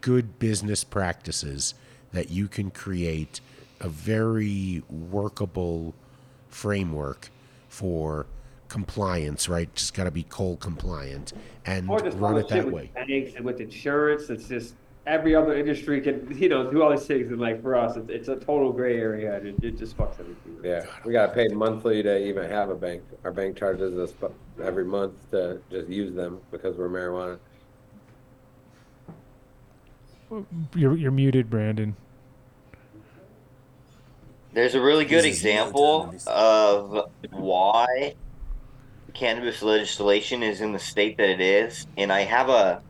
good 0.00 0.38
business 0.38 0.84
practices 0.84 1.74
that 2.12 2.30
you 2.30 2.48
can 2.48 2.70
create 2.70 3.40
a 3.80 3.88
very 3.88 4.82
workable 4.88 5.94
framework 6.48 7.30
for 7.68 8.26
compliance, 8.68 9.48
right? 9.48 9.72
Just 9.74 9.94
got 9.94 10.04
to 10.04 10.10
be 10.10 10.24
coal 10.24 10.56
compliant 10.56 11.32
and 11.66 11.88
or 11.90 12.00
just 12.00 12.16
run 12.18 12.34
all 12.34 12.38
it 12.38 12.48
the 12.48 12.54
shit 12.54 12.64
that 12.64 12.66
with 12.66 12.74
way. 12.74 12.90
banks 12.94 13.34
and 13.36 13.44
with 13.44 13.60
insurance. 13.60 14.30
It's 14.30 14.48
just 14.48 14.74
every 15.06 15.34
other 15.34 15.56
industry 15.56 16.00
can, 16.00 16.36
you 16.38 16.48
know, 16.48 16.70
do 16.70 16.82
all 16.82 16.90
these 16.90 17.06
things. 17.06 17.30
And 17.30 17.40
like 17.40 17.62
for 17.62 17.74
us, 17.74 17.96
it's, 17.96 18.08
it's 18.10 18.28
a 18.28 18.36
total 18.36 18.72
gray 18.72 18.98
area. 18.98 19.36
And 19.36 19.48
it, 19.48 19.56
it 19.62 19.78
just 19.78 19.96
fucks 19.96 20.20
everything. 20.20 20.58
Yeah, 20.62 20.84
we 21.04 21.12
gotta 21.12 21.32
pay 21.32 21.48
monthly 21.48 22.02
to 22.02 22.26
even 22.26 22.48
have 22.48 22.70
a 22.70 22.74
bank. 22.76 23.02
Our 23.24 23.32
bank 23.32 23.56
charges 23.56 23.98
us 23.98 24.12
bu- 24.12 24.32
every 24.62 24.84
month 24.84 25.30
to 25.32 25.60
just 25.70 25.88
use 25.88 26.14
them 26.14 26.40
because 26.50 26.76
we're 26.76 26.88
marijuana. 26.88 27.38
you're 30.74 30.96
you're 30.96 31.10
muted, 31.10 31.48
Brandon. 31.48 31.96
There's 34.52 34.74
a 34.74 34.80
really 34.80 35.04
good 35.04 35.24
example 35.24 36.14
of 36.26 37.10
why 37.30 38.14
cannabis 39.14 39.62
legislation 39.62 40.42
is 40.42 40.60
in 40.60 40.72
the 40.72 40.78
state 40.78 41.16
that 41.16 41.28
it 41.28 41.40
is, 41.40 41.86
and 41.96 42.12
I 42.12 42.20
have 42.20 42.48
a 42.48 42.82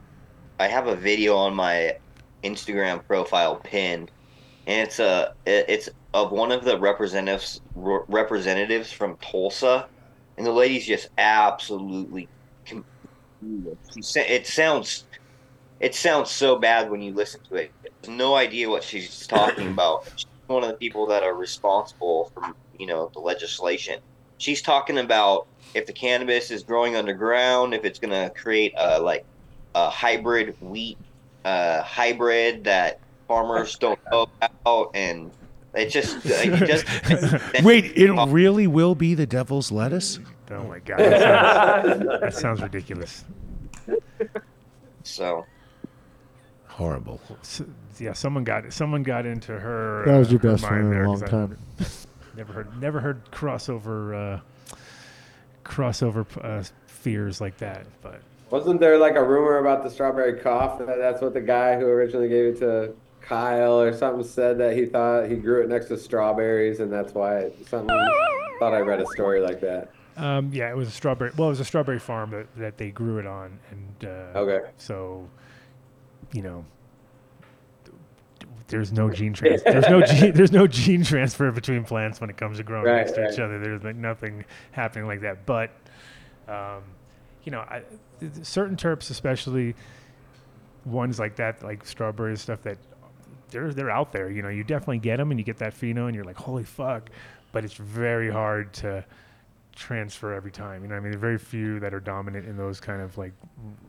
I 0.60 0.68
have 0.68 0.86
a 0.88 0.96
video 0.96 1.36
on 1.36 1.54
my 1.54 1.96
Instagram 2.42 3.06
profile 3.06 3.56
pinned, 3.56 4.10
and 4.66 4.86
it's 4.86 4.98
a 4.98 5.34
it's 5.46 5.88
of 6.14 6.32
one 6.32 6.52
of 6.52 6.64
the 6.64 6.78
representatives 6.78 7.60
re- 7.74 8.00
representatives 8.08 8.92
from 8.92 9.16
Tulsa, 9.16 9.88
and 10.36 10.46
the 10.46 10.52
lady's 10.52 10.86
just 10.86 11.08
absolutely. 11.18 12.28
It 14.16 14.46
sounds 14.46 15.04
it 15.80 15.94
sounds 15.94 16.30
so 16.30 16.56
bad 16.56 16.90
when 16.90 17.00
you 17.02 17.14
listen 17.14 17.40
to 17.48 17.56
it. 17.56 17.72
There's 17.82 18.16
no 18.16 18.34
idea 18.34 18.68
what 18.68 18.82
she's 18.82 19.26
talking 19.28 19.68
about. 19.68 20.04
She's 20.16 20.26
one 20.46 20.64
of 20.64 20.70
the 20.70 20.76
people 20.76 21.06
that 21.06 21.22
are 21.22 21.34
responsible 21.34 22.32
for 22.34 22.54
you 22.78 22.86
know 22.86 23.10
the 23.12 23.20
legislation. 23.20 24.00
She's 24.38 24.62
talking 24.62 24.98
about 24.98 25.46
if 25.78 25.86
the 25.86 25.92
cannabis 25.92 26.50
is 26.50 26.62
growing 26.62 26.96
underground, 26.96 27.72
if 27.72 27.84
it's 27.84 27.98
going 27.98 28.10
to 28.10 28.30
create 28.34 28.74
a 28.76 29.00
like 29.00 29.24
a 29.74 29.88
hybrid 29.88 30.56
wheat 30.60 30.98
uh, 31.44 31.82
hybrid 31.82 32.64
that 32.64 33.00
farmers 33.26 33.76
don't 33.80 33.98
know 34.10 34.26
about, 34.40 34.90
and 34.94 35.30
it 35.74 35.86
just 35.86 36.18
it 36.24 36.66
just 36.66 36.84
Wait, 37.62 37.96
it 37.96 38.12
really 38.28 38.66
will 38.66 38.94
be 38.94 39.14
the 39.14 39.26
devil's 39.26 39.72
lettuce? 39.72 40.18
Oh 40.50 40.64
my 40.64 40.78
god, 40.80 40.98
that 40.98 41.84
sounds, 41.84 42.06
that 42.20 42.34
sounds 42.34 42.62
ridiculous. 42.62 43.24
so 45.02 45.46
Horrible. 46.66 47.20
S 47.40 47.62
yeah, 47.98 48.12
someone 48.12 48.44
got 48.44 48.72
someone 48.72 49.02
got 49.02 49.26
into 49.26 49.58
her. 49.58 50.04
That 50.06 50.18
was 50.18 50.28
uh, 50.28 50.32
your 50.32 50.40
her 50.40 50.50
best 50.52 50.62
mind 50.62 50.74
friend 50.74 50.94
in 50.94 51.00
a 51.00 51.08
long 51.08 51.08
long 51.08 51.20
'cause 51.20 51.22
I 51.22 51.26
time. 51.26 51.58
Never 52.36 52.52
heard, 52.52 52.80
never 52.80 53.00
heard 53.00 53.30
crossover, 53.32 54.36
uh, 54.36 54.40
crossover 55.68 56.26
uh, 56.42 56.64
fears 56.86 57.40
like 57.40 57.58
that. 57.58 57.86
But 58.02 58.20
Wasn't 58.50 58.80
there 58.80 58.98
like 58.98 59.14
a 59.14 59.22
rumor 59.22 59.58
about 59.58 59.84
the 59.84 59.90
strawberry 59.90 60.40
cough 60.40 60.78
that 60.78 60.98
that's 60.98 61.20
what 61.20 61.34
the 61.34 61.40
guy 61.40 61.78
who 61.78 61.86
originally 61.86 62.28
gave 62.28 62.54
it 62.54 62.58
to 62.60 62.94
Kyle 63.20 63.80
or 63.80 63.92
something 63.92 64.26
said 64.26 64.58
that 64.58 64.74
he 64.76 64.86
thought 64.86 65.28
he 65.28 65.36
grew 65.36 65.62
it 65.62 65.68
next 65.68 65.86
to 65.86 65.98
strawberries 65.98 66.80
and 66.80 66.90
that's 66.92 67.12
why 67.12 67.36
it, 67.40 67.68
something 67.68 67.94
thought 68.58 68.74
I 68.74 68.80
read 68.80 69.00
a 69.00 69.06
story 69.06 69.40
like 69.40 69.60
that. 69.60 69.90
um, 70.16 70.50
yeah, 70.52 70.70
it 70.70 70.76
was 70.76 70.88
a 70.88 70.90
strawberry. 70.90 71.30
Well, 71.36 71.48
it 71.48 71.50
was 71.50 71.60
a 71.60 71.64
strawberry 71.64 71.98
farm 72.00 72.30
that, 72.30 72.46
that 72.56 72.78
they 72.78 72.90
grew 72.90 73.18
it 73.18 73.26
on, 73.26 73.58
and 73.70 74.10
uh, 74.10 74.38
Okay. 74.38 74.68
So, 74.78 75.28
you 76.32 76.42
know, 76.42 76.64
there's 78.68 78.92
no 78.92 79.10
gene 79.10 79.32
trans- 79.32 79.62
There's 79.62 79.88
no 79.88 80.02
gene. 80.02 80.32
There's 80.34 80.52
no 80.52 80.66
gene 80.66 81.02
transfer 81.02 81.50
between 81.50 81.84
plants 81.84 82.20
when 82.20 82.30
it 82.30 82.36
comes 82.36 82.58
to 82.58 82.62
growing 82.62 82.84
Right, 82.86 82.98
next 82.98 83.12
to 83.12 83.30
each 83.32 83.38
other. 83.38 83.58
There's 83.58 83.82
like 83.82 83.96
nothing 83.96 84.44
happening 84.72 85.06
like 85.06 85.22
that. 85.22 85.46
But, 85.46 85.70
um, 86.46 86.82
you 87.44 87.52
know, 87.52 87.60
I, 87.60 87.82
certain 88.42 88.76
terps, 88.76 89.10
especially 89.10 89.74
ones 90.84 91.18
like 91.18 91.36
that, 91.36 91.62
like 91.62 91.86
strawberry 91.86 92.36
stuff, 92.36 92.62
that 92.62 92.78
they're 93.50 93.72
they're 93.72 93.90
out 93.90 94.12
there. 94.12 94.30
You 94.30 94.42
know, 94.42 94.48
you 94.50 94.64
definitely 94.64 94.98
get 94.98 95.16
them, 95.16 95.30
and 95.30 95.40
you 95.40 95.44
get 95.44 95.58
that 95.58 95.74
pheno, 95.74 96.06
and 96.06 96.14
you're 96.14 96.24
like, 96.24 96.36
holy 96.36 96.64
fuck. 96.64 97.10
But 97.52 97.64
it's 97.64 97.74
very 97.74 98.30
hard 98.30 98.72
to 98.74 99.04
transfer 99.78 100.34
every 100.34 100.50
time. 100.50 100.82
You 100.82 100.88
know, 100.88 100.96
I 100.96 101.00
mean, 101.00 101.12
there 101.12 101.18
are 101.18 101.20
very 101.20 101.38
few 101.38 101.78
that 101.80 101.94
are 101.94 102.00
dominant 102.00 102.46
in 102.46 102.56
those 102.56 102.80
kind 102.80 103.00
of 103.00 103.16
like 103.16 103.32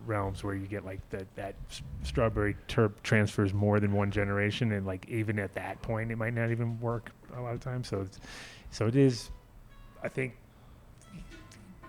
realms 0.05 0.43
where 0.43 0.53
you 0.53 0.67
get 0.67 0.85
like 0.85 1.07
that 1.09 1.25
that 1.35 1.55
strawberry 2.03 2.55
terp 2.67 2.93
transfers 3.03 3.53
more 3.53 3.79
than 3.79 3.93
one 3.93 4.11
generation, 4.11 4.71
and 4.71 4.85
like 4.85 5.07
even 5.09 5.39
at 5.39 5.53
that 5.55 5.81
point, 5.81 6.11
it 6.11 6.17
might 6.17 6.33
not 6.33 6.51
even 6.51 6.79
work 6.79 7.11
a 7.35 7.41
lot 7.41 7.53
of 7.53 7.59
times. 7.59 7.87
So, 7.87 8.01
it's, 8.01 8.19
so 8.71 8.87
it 8.87 8.95
is. 8.95 9.31
I 10.03 10.07
think. 10.07 10.35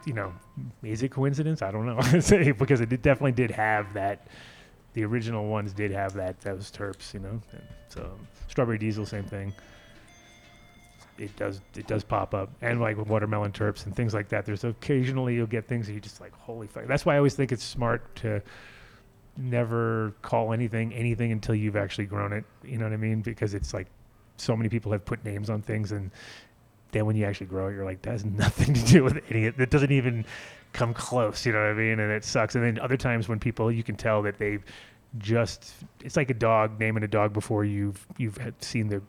You 0.06 0.14
know, 0.14 0.32
is 0.82 1.02
it 1.02 1.10
coincidence? 1.10 1.60
I 1.60 1.70
don't 1.70 1.84
know. 1.84 2.00
Because 2.58 2.80
it 2.80 2.88
did, 2.88 3.02
definitely 3.02 3.32
did 3.32 3.50
have 3.50 3.92
that. 3.92 4.28
The 4.94 5.04
original 5.04 5.46
ones 5.46 5.74
did 5.74 5.90
have 5.92 6.14
that 6.14 6.40
those 6.40 6.70
terps. 6.70 7.12
You 7.12 7.20
know, 7.20 7.40
and 7.52 7.62
so 7.88 8.10
strawberry 8.48 8.78
diesel, 8.78 9.04
same 9.04 9.24
thing 9.24 9.52
it 11.20 11.36
does 11.36 11.60
it 11.76 11.86
does 11.86 12.02
pop 12.02 12.34
up. 12.34 12.50
And 12.62 12.80
like 12.80 12.96
with 12.96 13.08
watermelon 13.08 13.52
terps 13.52 13.84
and 13.86 13.94
things 13.94 14.14
like 14.14 14.28
that 14.30 14.46
there's 14.46 14.64
occasionally 14.64 15.34
you'll 15.34 15.46
get 15.46 15.68
things 15.68 15.86
that 15.86 15.92
you 15.92 16.00
just 16.00 16.20
like 16.20 16.32
holy 16.32 16.66
fuck. 16.66 16.86
That's 16.86 17.04
why 17.04 17.14
i 17.14 17.16
always 17.18 17.34
think 17.34 17.52
it's 17.52 17.62
smart 17.62 18.14
to 18.16 18.42
never 19.36 20.14
call 20.22 20.52
anything 20.52 20.92
anything 20.92 21.30
until 21.32 21.54
you've 21.54 21.76
actually 21.76 22.06
grown 22.06 22.32
it. 22.32 22.44
You 22.64 22.78
know 22.78 22.84
what 22.84 22.92
i 22.92 22.96
mean? 22.96 23.20
Because 23.20 23.54
it's 23.54 23.74
like 23.74 23.86
so 24.38 24.56
many 24.56 24.68
people 24.68 24.90
have 24.92 25.04
put 25.04 25.24
names 25.24 25.50
on 25.50 25.60
things 25.60 25.92
and 25.92 26.10
then 26.92 27.06
when 27.06 27.14
you 27.14 27.24
actually 27.24 27.46
grow 27.46 27.68
it 27.68 27.74
you're 27.74 27.84
like 27.84 28.02
that 28.02 28.12
has 28.12 28.24
nothing 28.44 28.74
to 28.74 28.84
do 28.86 29.04
with 29.04 29.20
any 29.28 29.44
it 29.44 29.70
doesn't 29.70 29.92
even 29.92 30.24
come 30.72 30.94
close. 30.94 31.44
You 31.44 31.52
know 31.52 31.60
what 31.60 31.70
i 31.70 31.74
mean? 31.74 32.00
And 32.00 32.10
it 32.10 32.24
sucks. 32.24 32.54
And 32.54 32.64
then 32.64 32.78
other 32.78 32.96
times 32.96 33.28
when 33.28 33.38
people 33.38 33.70
you 33.70 33.82
can 33.82 33.96
tell 33.96 34.22
that 34.22 34.38
they've 34.38 34.64
just 35.18 35.74
it's 36.04 36.16
like 36.16 36.30
a 36.30 36.34
dog 36.34 36.78
naming 36.78 37.02
a 37.02 37.08
dog 37.08 37.32
before 37.32 37.64
you've 37.64 38.06
you've 38.16 38.38
seen 38.60 38.88
the 38.88 39.02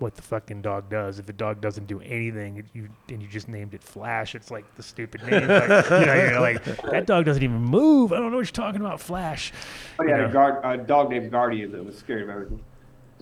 what 0.00 0.14
the 0.16 0.22
fucking 0.22 0.60
dog 0.62 0.90
does. 0.90 1.18
If 1.18 1.28
a 1.28 1.32
dog 1.32 1.60
doesn't 1.60 1.86
do 1.86 2.00
anything, 2.00 2.58
it- 2.58 2.66
you 2.72 2.88
and 3.08 3.22
you 3.22 3.28
just 3.28 3.48
named 3.48 3.74
it 3.74 3.82
Flash, 3.82 4.34
it's 4.34 4.50
like 4.50 4.64
the 4.76 4.82
stupid 4.82 5.22
name. 5.22 5.46
Like, 5.48 5.90
you 5.90 6.06
know, 6.06 6.14
you're 6.14 6.40
like 6.40 6.64
that 6.90 7.06
dog 7.06 7.24
doesn't 7.24 7.42
even 7.42 7.60
move. 7.60 8.12
I 8.12 8.16
don't 8.16 8.30
know 8.30 8.38
what 8.38 8.46
you're 8.46 8.64
talking 8.64 8.80
about, 8.80 9.00
Flash. 9.00 9.52
But 9.96 10.06
he 10.06 10.12
had 10.12 10.20
a, 10.20 10.28
guard, 10.28 10.60
a 10.64 10.82
dog 10.82 11.10
named 11.10 11.30
Guardian 11.30 11.72
that 11.72 11.84
was 11.84 11.96
scared 11.96 12.22
of 12.22 12.28
everything. 12.30 12.60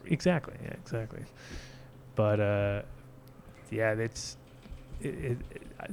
Exactly. 0.07 0.55
Yeah. 0.63 0.73
Exactly. 0.73 1.23
But 2.15 2.41
uh, 2.41 2.83
yeah, 3.71 3.93
it's 3.93 4.37
it, 5.01 5.15
it, 5.15 5.39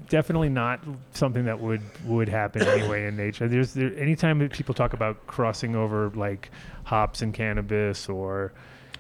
definitely 0.07 0.49
not 0.49 0.79
something 1.13 1.45
that 1.45 1.59
would 1.59 1.81
would 2.05 2.29
happen 2.29 2.61
anyway 2.63 3.07
in 3.07 3.15
nature. 3.17 3.47
There's 3.47 3.73
there 3.73 3.95
anytime 3.97 4.39
that 4.39 4.51
people 4.53 4.73
talk 4.73 4.93
about 4.93 5.25
crossing 5.27 5.75
over 5.75 6.09
like 6.15 6.51
hops 6.83 7.21
and 7.21 7.33
cannabis 7.33 8.07
or 8.09 8.53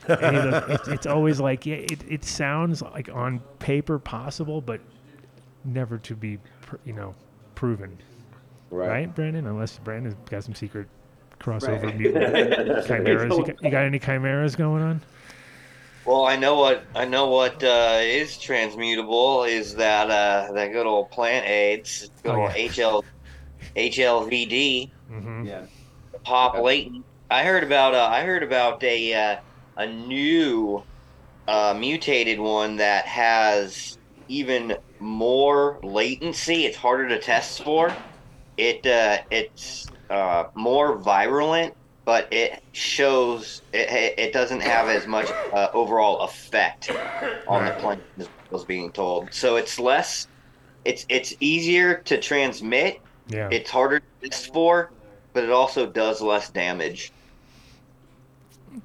any 0.07 0.37
of 0.37 0.43
those, 0.51 0.69
it's, 0.79 0.87
it's 0.87 1.05
always 1.07 1.39
like 1.39 1.65
yeah, 1.65 1.75
it, 1.75 1.99
it 2.09 2.23
sounds 2.23 2.81
like 2.81 3.09
on 3.13 3.39
paper 3.59 3.99
possible, 3.99 4.61
but 4.61 4.79
never 5.65 5.97
to 5.99 6.15
be 6.15 6.37
pr- 6.61 6.77
you 6.85 6.93
know 6.93 7.13
proven. 7.55 7.97
Right. 8.71 9.13
Brandon? 9.13 9.47
Unless 9.47 9.79
Brandon's 9.79 10.15
got 10.29 10.43
some 10.43 10.53
secret 10.55 10.87
crossover 11.39 11.85
Right. 11.85 11.97
mutant 11.97 12.85
chimeras. 12.87 13.37
You 13.37 13.45
got, 13.45 13.63
you 13.63 13.69
got 13.71 13.83
any 13.85 13.97
chimeras 13.99 14.55
going 14.55 14.83
on? 14.83 15.01
Well, 16.05 16.25
I 16.25 16.35
know 16.37 16.55
what 16.55 16.83
I 16.95 17.05
know 17.05 17.27
what 17.29 17.63
uh, 17.63 17.99
is 18.01 18.37
transmutable 18.37 19.43
is 19.43 19.75
that 19.75 20.09
uh, 20.09 20.51
that 20.53 20.71
good 20.71 20.85
old 20.85 21.11
plant 21.11 21.45
AIDS, 21.47 22.09
good 22.23 22.35
Oh, 22.35 22.41
old 22.43 22.51
yeah. 22.55 22.67
HL, 22.67 23.03
HLVD, 23.75 24.91
Mm-hmm. 25.11 25.45
Yeah. 25.45 25.65
hop 26.23 26.55
latent. 26.59 27.03
I 27.31 27.43
heard 27.43 27.63
about 27.63 27.93
uh, 27.95 28.07
I 28.11 28.21
heard 28.21 28.43
about 28.43 28.83
a 28.83 29.13
uh, 29.13 29.35
a 29.79 29.87
new 29.87 30.83
uh, 31.47 31.73
mutated 31.75 32.39
one 32.39 32.75
that 32.75 33.05
has 33.05 33.97
even 34.27 34.77
more 34.99 35.79
latency. 35.81 36.65
It's 36.65 36.77
harder 36.77 37.07
to 37.09 37.19
test 37.19 37.63
for. 37.63 37.91
It 38.57 38.85
uh, 38.85 39.19
it's 39.31 39.87
uh, 40.09 40.43
more 40.53 40.97
virulent, 40.99 41.73
but 42.05 42.31
it 42.31 42.61
shows 42.73 43.63
it, 43.73 44.19
it 44.19 44.33
doesn't 44.33 44.61
have 44.61 44.89
as 44.89 45.07
much 45.07 45.29
uh, 45.53 45.69
overall 45.73 46.21
effect 46.21 46.91
on 47.47 47.65
the 47.65 47.71
plant 47.79 48.03
as 48.19 48.29
was 48.51 48.65
being 48.65 48.91
told. 48.91 49.33
So 49.33 49.55
it's 49.55 49.79
less. 49.79 50.27
It's 50.83 51.05
it's 51.09 51.33
easier 51.39 52.01
to 52.05 52.19
transmit. 52.19 52.97
Yeah. 53.27 53.47
It's 53.49 53.69
harder 53.69 53.99
to 53.99 54.29
test 54.29 54.51
for, 54.51 54.91
but 55.33 55.45
it 55.45 55.51
also 55.51 55.89
does 55.89 56.21
less 56.21 56.51
damage. 56.51 57.13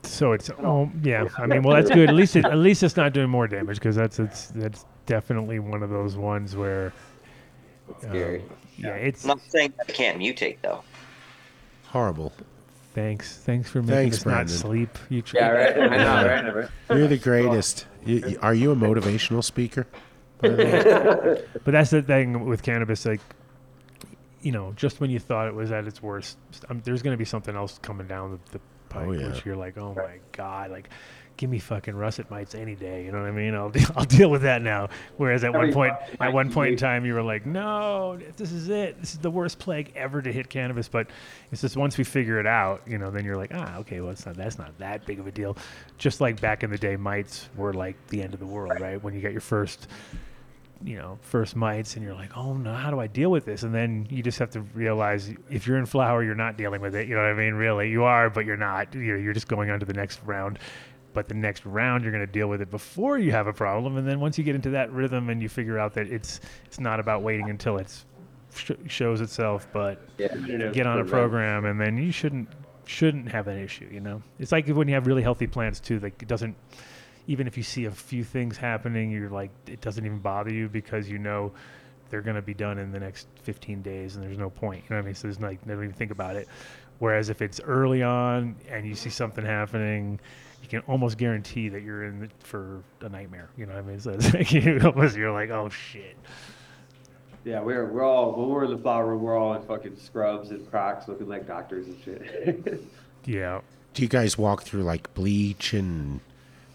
So 0.03 0.33
it's 0.33 0.51
oh 0.51 0.91
yeah. 1.03 1.27
I 1.39 1.47
mean, 1.47 1.63
well, 1.63 1.77
that's 1.77 1.91
good. 1.91 2.09
At 2.09 2.15
least 2.15 2.37
it, 2.37 2.45
at 2.45 2.59
least 2.59 2.83
it's 2.83 2.97
not 2.97 3.13
doing 3.13 3.29
more 3.31 3.47
damage 3.47 3.77
because 3.77 3.97
that's 3.97 4.19
it's 4.19 4.47
that's 4.49 4.85
definitely 5.07 5.59
one 5.59 5.83
of 5.83 5.91
those 5.91 6.17
ones 6.17 6.57
where. 6.57 6.93
Scary. 8.01 8.41
um, 8.41 8.49
yeah, 8.79 8.89
it's 8.95 9.25
I'm 9.25 9.29
not 9.29 9.41
saying 9.49 9.73
I 9.81 9.85
can't 9.93 10.19
mutate 10.19 10.57
though. 10.63 10.83
Horrible. 11.87 12.33
thanks 12.95 13.37
thanks 13.39 13.69
for 13.71 13.83
making 13.83 13.95
Thanks, 13.95 14.17
us 14.19 14.23
Brandon. 14.25 14.47
not 14.47 14.51
sleep. 14.61 14.99
You 15.11 15.23
tr- 15.23 15.37
Yeah, 15.37 15.49
right. 15.51 15.79
I 15.79 15.97
know, 15.99 16.27
right? 16.27 16.55
right. 16.55 16.69
You're 16.99 17.07
the 17.09 17.19
greatest. 17.19 17.87
You, 18.05 18.17
you- 18.27 18.39
are 18.43 18.55
you 18.55 18.73
a 18.73 18.77
motivational 18.77 19.45
speaker? 19.45 19.87
by 20.39 20.49
the 20.49 20.57
way? 20.57 21.45
but 21.65 21.73
that's 21.73 21.91
the 21.91 22.03
thing 22.03 22.45
with 22.47 22.63
cannabis, 22.63 23.05
like, 23.07 23.21
you 24.43 24.51
know, 24.53 24.73
just 24.77 25.01
when 25.01 25.11
you 25.11 25.19
thought 25.21 25.47
it 25.47 25.55
was 25.55 25.71
at 25.71 25.87
its 25.87 26.03
worst, 26.03 26.37
um, 26.69 26.81
there's 26.85 27.03
going 27.03 27.15
to 27.15 27.19
be 27.19 27.25
something 27.25 27.55
else 27.55 27.79
coming 27.83 28.07
down 28.07 28.33
the, 28.53 28.59
the 28.59 28.61
pike, 28.95 29.07
Oh, 29.09 29.13
yeah. 29.13 29.29
which 29.29 29.45
you're 29.45 29.57
like, 29.57 29.77
oh 29.79 29.95
my 29.95 30.19
god, 30.33 30.71
like, 30.71 30.89
give 31.37 31.51
me 31.51 31.59
fucking 31.59 31.97
russet 31.97 32.31
mites 32.31 32.55
any 32.55 32.77
day. 32.77 33.05
You 33.05 33.11
know 33.11 33.21
what 33.21 33.27
I 33.29 33.33
mean? 33.33 33.55
I'll 33.57 33.69
deal, 33.71 33.89
I'll 33.97 34.05
deal 34.05 34.31
with 34.31 34.43
that 34.43 34.63
now. 34.63 34.89
Whereas 35.17 35.43
at 35.43 35.53
one 35.53 35.63
Every 35.63 35.73
point, 35.75 35.93
at 36.21 36.33
one 36.33 36.53
point 36.53 36.71
in 36.73 36.77
time, 36.79 37.05
you 37.05 37.13
were 37.15 37.23
like, 37.23 37.45
no, 37.45 38.19
this 38.37 38.53
is 38.53 38.69
it. 38.69 39.01
This 39.01 39.15
is 39.15 39.19
the 39.19 39.31
worst 39.31 39.59
plague 39.59 39.93
ever 39.97 40.23
to 40.23 40.33
hit 40.33 40.49
cannabis. 40.49 40.87
But 40.89 41.09
it's 41.51 41.61
just 41.61 41.77
once 41.77 41.99
we 41.99 42.05
figure 42.05 42.39
it 42.39 42.47
out, 42.47 42.83
you 42.87 42.99
know, 42.99 43.11
then 43.11 43.25
you're 43.25 43.37
like, 43.37 43.51
ah, 43.53 43.79
okay, 43.79 44.01
well, 44.01 44.13
it's 44.13 44.25
not 44.27 44.37
that's 44.37 44.59
not 44.59 44.79
that 44.79 45.05
big 45.07 45.19
of 45.19 45.27
a 45.27 45.33
deal. 45.33 45.57
Just 45.99 46.21
like 46.21 46.41
back 46.41 46.63
in 46.63 46.71
the 46.71 46.79
day, 46.79 46.95
mites 46.97 47.49
were 47.57 47.73
like 47.75 47.97
the 48.09 48.23
end 48.23 48.33
of 48.33 48.39
the 48.41 48.47
world, 48.47 48.79
right? 48.81 49.03
When 49.03 49.13
you 49.13 49.21
got 49.21 49.33
your 49.33 49.41
first 49.41 49.89
you 50.85 50.97
know, 50.99 51.19
first 51.23 51.57
mites, 51.57 51.97
and 51.97 52.05
you're 52.05 52.15
like, 52.15 52.37
oh 52.37 52.53
no, 52.55 52.75
how 52.75 52.91
do 52.91 53.01
I 53.01 53.07
deal 53.07 53.31
with 53.31 53.45
this? 53.47 53.63
And 53.63 53.75
then 53.75 54.07
you 54.11 54.23
just 54.23 54.39
have 54.39 54.51
to 54.51 54.61
realize 54.61 55.33
if 55.51 55.67
you're 55.67 55.79
in 55.79 55.87
flower, 55.87 56.23
you're 56.23 56.35
not 56.35 56.59
dealing 56.59 56.81
with 56.83 56.95
it. 56.95 57.09
You 57.09 57.15
know 57.15 57.23
what 57.23 57.31
I 57.31 57.35
mean? 57.35 57.55
Really, 57.55 57.91
you 57.91 58.05
are, 58.05 58.29
but 58.29 58.45
you're 58.45 58.57
not. 58.59 58.95
You're, 58.95 59.19
you're 59.19 59.33
just 59.33 59.49
going 59.49 59.71
on 59.71 59.81
to 59.81 59.87
the 59.87 59.95
next 59.95 60.21
round. 60.25 60.59
But 61.15 61.29
the 61.29 61.35
next 61.35 61.65
round, 61.65 62.03
you're 62.03 62.13
going 62.13 62.27
to 62.27 62.33
deal 62.33 62.49
with 62.49 62.61
it 62.61 62.71
before 62.71 63.19
you 63.19 63.31
have 63.31 63.47
a 63.47 63.53
problem. 63.53 63.97
And 63.97 64.07
then 64.07 64.19
once 64.21 64.37
you 64.37 64.43
get 64.45 64.57
into 64.57 64.71
that 64.71 64.93
rhythm 64.93 65.31
and 65.31 65.41
you 65.41 65.49
figure 65.49 65.79
out 65.79 65.95
that 65.95 66.09
it's 66.09 66.41
it's 66.67 66.81
not 66.81 66.99
about 67.01 67.23
waiting 67.23 67.49
until 67.51 67.79
it's 67.79 68.05
sh- 68.55 68.73
shows 68.89 69.21
itself, 69.21 69.67
but 69.73 70.03
Yeah. 70.19 70.29
get 70.73 70.87
on 70.89 70.99
a 70.99 71.05
program, 71.05 71.65
and 71.67 71.81
then 71.81 71.97
you 71.97 72.11
shouldn't 72.11 72.49
shouldn't 72.85 73.31
have 73.31 73.47
an 73.49 73.59
issue. 73.59 73.89
You 73.91 74.01
know, 74.01 74.23
it's 74.39 74.51
like 74.53 74.67
when 74.69 74.89
you 74.89 74.95
have 74.95 75.07
really 75.07 75.23
healthy 75.23 75.47
plants 75.47 75.79
too. 75.81 76.01
Like 76.01 76.21
it 76.21 76.29
doesn't 76.29 76.57
even 77.27 77.47
if 77.47 77.57
you 77.57 77.63
see 77.63 77.87
a 77.87 77.91
few 77.91 78.25
things 78.25 78.57
happening, 78.57 79.11
you're 79.11 79.31
like, 79.31 79.51
it 79.67 79.81
doesn't 79.81 80.05
even 80.05 80.19
bother 80.19 80.53
you 80.53 80.69
because 80.69 81.09
you 81.09 81.19
know 81.19 81.53
they're 82.11 82.21
going 82.21 82.37
to 82.37 82.43
be 82.43 82.55
done 82.55 82.79
in 82.79 82.93
the 82.93 83.01
next 83.01 83.27
15 83.43 83.83
days 83.83 84.17
and 84.17 84.25
there's 84.25 84.39
no 84.39 84.51
point. 84.51 84.85
You 84.85 84.91
know 84.91 84.97
what 84.97 85.05
I 85.05 85.07
mean? 85.07 85.15
So 85.15 85.23
there's 85.29 85.41
like, 85.41 85.67
never 85.67 85.85
even 85.85 85.95
think 85.95 86.11
about 86.11 86.37
it. 86.37 86.49
Whereas 86.99 87.29
if 87.29 87.43
it's 87.43 87.61
early 87.61 88.03
on 88.03 88.57
and 88.69 88.87
you 88.87 88.95
see 88.95 89.11
something 89.11 89.45
happening, 89.45 90.21
you 90.63 90.69
can 90.69 90.81
almost 90.81 91.19
guarantee 91.19 91.69
that 91.71 91.83
you're 91.83 92.05
in 92.05 92.31
for 92.41 92.83
a 93.01 93.09
nightmare. 93.09 93.49
You 93.57 93.67
know 93.67 93.75
what 93.75 93.85
I 93.85 93.87
mean? 93.87 94.01
So 94.01 94.13
it's 94.13 94.33
like 94.35 94.53
you 94.53 94.81
almost 94.85 95.17
you're 95.17 95.33
like, 95.33 95.51
oh 95.51 95.69
shit. 95.69 96.17
Yeah, 97.45 97.61
we're 97.61 97.85
we're 97.93 98.05
all 98.05 98.33
when 98.33 98.49
we're 98.49 98.65
in 98.65 98.71
the 98.71 98.79
flower 98.79 99.09
room, 99.09 99.23
we're 99.23 99.37
all 99.37 99.53
in 99.55 99.63
fucking 99.63 99.97
scrubs 99.97 100.51
and 100.51 100.69
Crocs, 100.71 101.09
looking 101.09 101.29
like 101.29 101.47
doctors 101.47 101.87
and 101.87 101.99
shit. 102.03 102.83
Yeah. 103.27 103.63
Do 103.95 104.03
you 104.03 104.09
guys 104.09 104.37
walk 104.37 104.65
through 104.65 104.83
like 104.83 105.15
bleach 105.15 105.73
and 105.73 106.21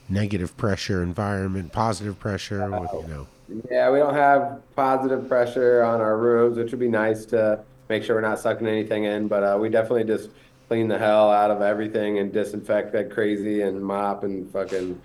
negative 0.09 0.55
pressure 0.57 1.03
environment, 1.03 1.71
positive 1.71 2.19
pressure? 2.19 2.69
With, 2.69 2.91
you 2.91 3.07
know, 3.07 3.27
Yeah, 3.69 3.89
we 3.91 3.99
don't 3.99 4.13
have 4.13 4.61
positive 4.75 5.27
pressure 5.27 5.83
on 5.83 6.01
our 6.01 6.17
rooms, 6.17 6.57
which 6.57 6.71
would 6.71 6.79
be 6.79 6.87
nice 6.87 7.25
to 7.27 7.63
make 7.89 8.03
sure 8.03 8.15
we're 8.15 8.21
not 8.21 8.39
sucking 8.39 8.67
anything 8.67 9.05
in. 9.05 9.27
But 9.27 9.43
uh, 9.43 9.57
we 9.59 9.69
definitely 9.69 10.03
just 10.03 10.29
clean 10.67 10.87
the 10.87 10.97
hell 10.97 11.31
out 11.31 11.51
of 11.51 11.61
everything 11.61 12.19
and 12.19 12.31
disinfect 12.31 12.93
like 12.93 13.09
crazy 13.09 13.61
and 13.61 13.81
mop 13.81 14.23
and 14.23 14.51
fucking, 14.51 15.01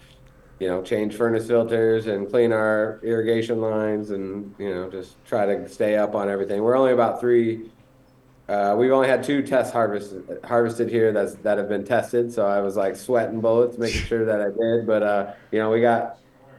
you 0.58 0.68
know, 0.68 0.82
change 0.82 1.14
furnace 1.14 1.46
filters 1.46 2.06
and 2.06 2.28
clean 2.30 2.52
our 2.52 3.00
irrigation 3.02 3.60
lines 3.60 4.10
and 4.10 4.54
you 4.58 4.72
know 4.72 4.90
just 4.90 5.22
try 5.24 5.46
to 5.46 5.68
stay 5.68 5.96
up 5.96 6.14
on 6.14 6.28
everything. 6.28 6.62
We're 6.62 6.76
only 6.76 6.92
about 6.92 7.20
three. 7.20 7.70
Uh, 8.48 8.74
we've 8.78 8.92
only 8.92 9.08
had 9.08 9.22
two 9.24 9.42
tests 9.42 9.72
harvested 9.72 10.38
harvested 10.44 10.88
here 10.90 11.12
that's 11.12 11.34
that 11.36 11.56
have 11.58 11.68
been 11.68 11.84
tested. 11.84 12.32
So 12.32 12.46
I 12.46 12.60
was 12.60 12.76
like 12.76 12.94
sweating 12.96 13.40
bullets, 13.40 13.78
making 13.78 14.02
sure 14.02 14.24
that 14.26 14.40
I 14.40 14.46
did. 14.50 14.86
But 14.86 15.02
uh, 15.02 15.32
you 15.50 15.58
know, 15.58 15.70
we 15.70 15.80
got 15.80 16.18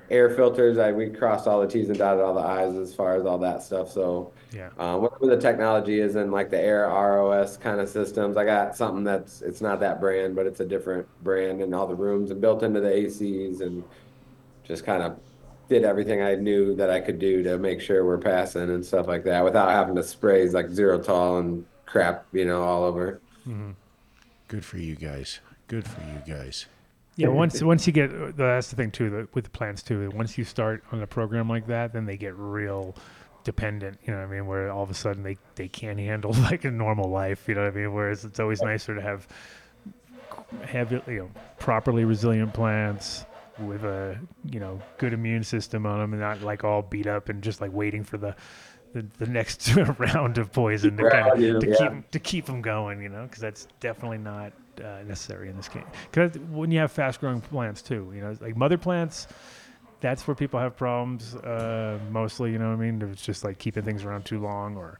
air 0.09 0.29
filters. 0.31 0.77
I 0.79 0.91
we 0.91 1.09
crossed 1.09 1.47
all 1.47 1.61
the 1.61 1.67
T's 1.67 1.89
and 1.89 1.97
dotted 1.97 2.23
all 2.23 2.33
the 2.33 2.41
I's 2.41 2.75
as 2.75 2.93
far 2.93 3.15
as 3.15 3.25
all 3.25 3.37
that 3.39 3.61
stuff. 3.61 3.91
So 3.91 4.33
Yeah. 4.51 4.69
uh, 4.79 4.97
whatever 4.97 5.35
the 5.35 5.39
technology 5.41 5.99
is 5.99 6.15
in 6.15 6.31
like 6.31 6.49
the 6.49 6.59
air 6.59 6.87
ROS 6.87 7.57
kind 7.57 7.79
of 7.79 7.87
systems, 7.87 8.35
I 8.35 8.45
got 8.45 8.75
something 8.75 9.03
that's 9.03 9.41
it's 9.43 9.61
not 9.61 9.79
that 9.81 9.99
brand, 9.99 10.35
but 10.35 10.47
it's 10.47 10.59
a 10.61 10.65
different 10.65 11.07
brand 11.23 11.61
in 11.61 11.71
all 11.73 11.85
the 11.87 11.95
rooms 11.95 12.31
and 12.31 12.41
built 12.41 12.63
into 12.63 12.79
the 12.81 12.89
ACs 12.89 13.61
and 13.61 13.83
just 14.63 14.85
kind 14.85 15.03
of 15.03 15.19
did 15.69 15.83
everything 15.83 16.21
I 16.21 16.35
knew 16.35 16.75
that 16.75 16.89
I 16.89 16.99
could 16.99 17.19
do 17.19 17.43
to 17.43 17.57
make 17.57 17.81
sure 17.81 18.05
we're 18.05 18.17
passing 18.19 18.69
and 18.69 18.85
stuff 18.85 19.07
like 19.07 19.23
that 19.25 19.43
without 19.43 19.69
having 19.69 19.95
to 19.95 20.03
spray 20.03 20.47
like 20.49 20.67
ZeroTol 20.67 21.39
and 21.39 21.65
crap, 21.85 22.25
you 22.31 22.45
know, 22.45 22.63
all 22.63 22.83
over. 22.83 23.19
Mm-hmm. 23.47 23.71
good 24.47 24.65
for 24.65 24.77
you 24.77 24.95
guys. 24.95 25.39
Good 25.67 25.87
for 25.87 26.01
you 26.01 26.35
guys. 26.35 26.65
Yeah, 27.17 27.29
once 27.29 27.63
once 27.63 27.87
you 27.87 27.93
get 27.93 28.35
that's 28.35 28.69
the 28.69 28.75
thing 28.75 28.91
too 28.91 29.09
that 29.11 29.33
with 29.33 29.45
the 29.45 29.49
plants 29.49 29.81
too. 29.81 30.11
Once 30.13 30.37
you 30.37 30.43
start 30.43 30.83
on 30.91 31.01
a 31.01 31.07
program 31.07 31.47
like 31.47 31.67
that, 31.67 31.93
then 31.93 32.05
they 32.05 32.17
get 32.17 32.35
real 32.35 32.95
dependent. 33.45 33.99
You 34.03 34.13
know 34.13 34.19
what 34.19 34.27
I 34.27 34.31
mean? 34.31 34.47
Where 34.47 34.69
all 34.69 34.83
of 34.83 34.89
a 34.89 34.93
sudden 34.93 35.23
they 35.23 35.37
they 35.55 35.69
can't 35.69 35.97
handle 35.97 36.33
like 36.49 36.65
a 36.65 36.71
normal 36.71 37.09
life. 37.09 37.47
You 37.47 37.55
know 37.55 37.63
what 37.63 37.73
I 37.73 37.75
mean? 37.75 37.93
Whereas 37.93 38.25
it's 38.25 38.39
always 38.39 38.61
nicer 38.61 38.95
to 38.95 39.01
have 39.01 39.27
have 40.65 40.91
you 40.91 41.01
know 41.07 41.31
properly 41.57 42.03
resilient 42.03 42.53
plants 42.53 43.25
with 43.59 43.85
a 43.85 44.19
you 44.51 44.59
know 44.59 44.81
good 44.97 45.13
immune 45.13 45.43
system 45.43 45.85
on 45.85 45.99
them 45.99 46.11
and 46.11 46.21
not 46.21 46.41
like 46.41 46.63
all 46.65 46.81
beat 46.81 47.07
up 47.07 47.29
and 47.29 47.41
just 47.41 47.61
like 47.61 47.71
waiting 47.71 48.03
for 48.03 48.17
the 48.17 48.35
the, 48.95 49.05
the 49.17 49.29
next 49.29 49.75
round 49.99 50.37
of 50.37 50.53
poison 50.53 50.95
to 50.95 51.09
kind 51.09 51.27
of 51.27 51.59
to 51.59 51.67
yeah. 51.69 51.75
keep 51.75 52.11
to 52.11 52.19
keep 52.19 52.45
them 52.45 52.61
going. 52.61 53.01
You 53.01 53.09
know, 53.09 53.23
because 53.23 53.41
that's 53.41 53.67
definitely 53.81 54.19
not 54.19 54.53
uh, 54.79 55.03
necessary 55.05 55.49
in 55.49 55.57
this 55.57 55.67
case. 55.67 55.83
Because 56.09 56.37
when 56.49 56.71
you 56.71 56.79
have 56.79 56.91
fast 56.93 57.19
growing 57.19 57.41
plants 57.41 57.81
too, 57.81 58.11
you 58.15 58.21
know, 58.21 58.35
like 58.39 58.55
mother 58.55 58.77
plants. 58.77 59.27
That's 60.01 60.27
where 60.27 60.35
people 60.35 60.59
have 60.59 60.77
problems 60.77 61.33
uh, 61.35 61.97
mostly. 62.11 62.51
You 62.51 62.59
know 62.59 62.67
what 62.67 62.73
I 62.73 62.91
mean? 62.91 63.01
It's 63.11 63.25
just 63.25 63.43
like 63.43 63.57
keeping 63.57 63.83
things 63.83 64.03
around 64.03 64.25
too 64.25 64.39
long, 64.39 64.77
or 64.77 64.99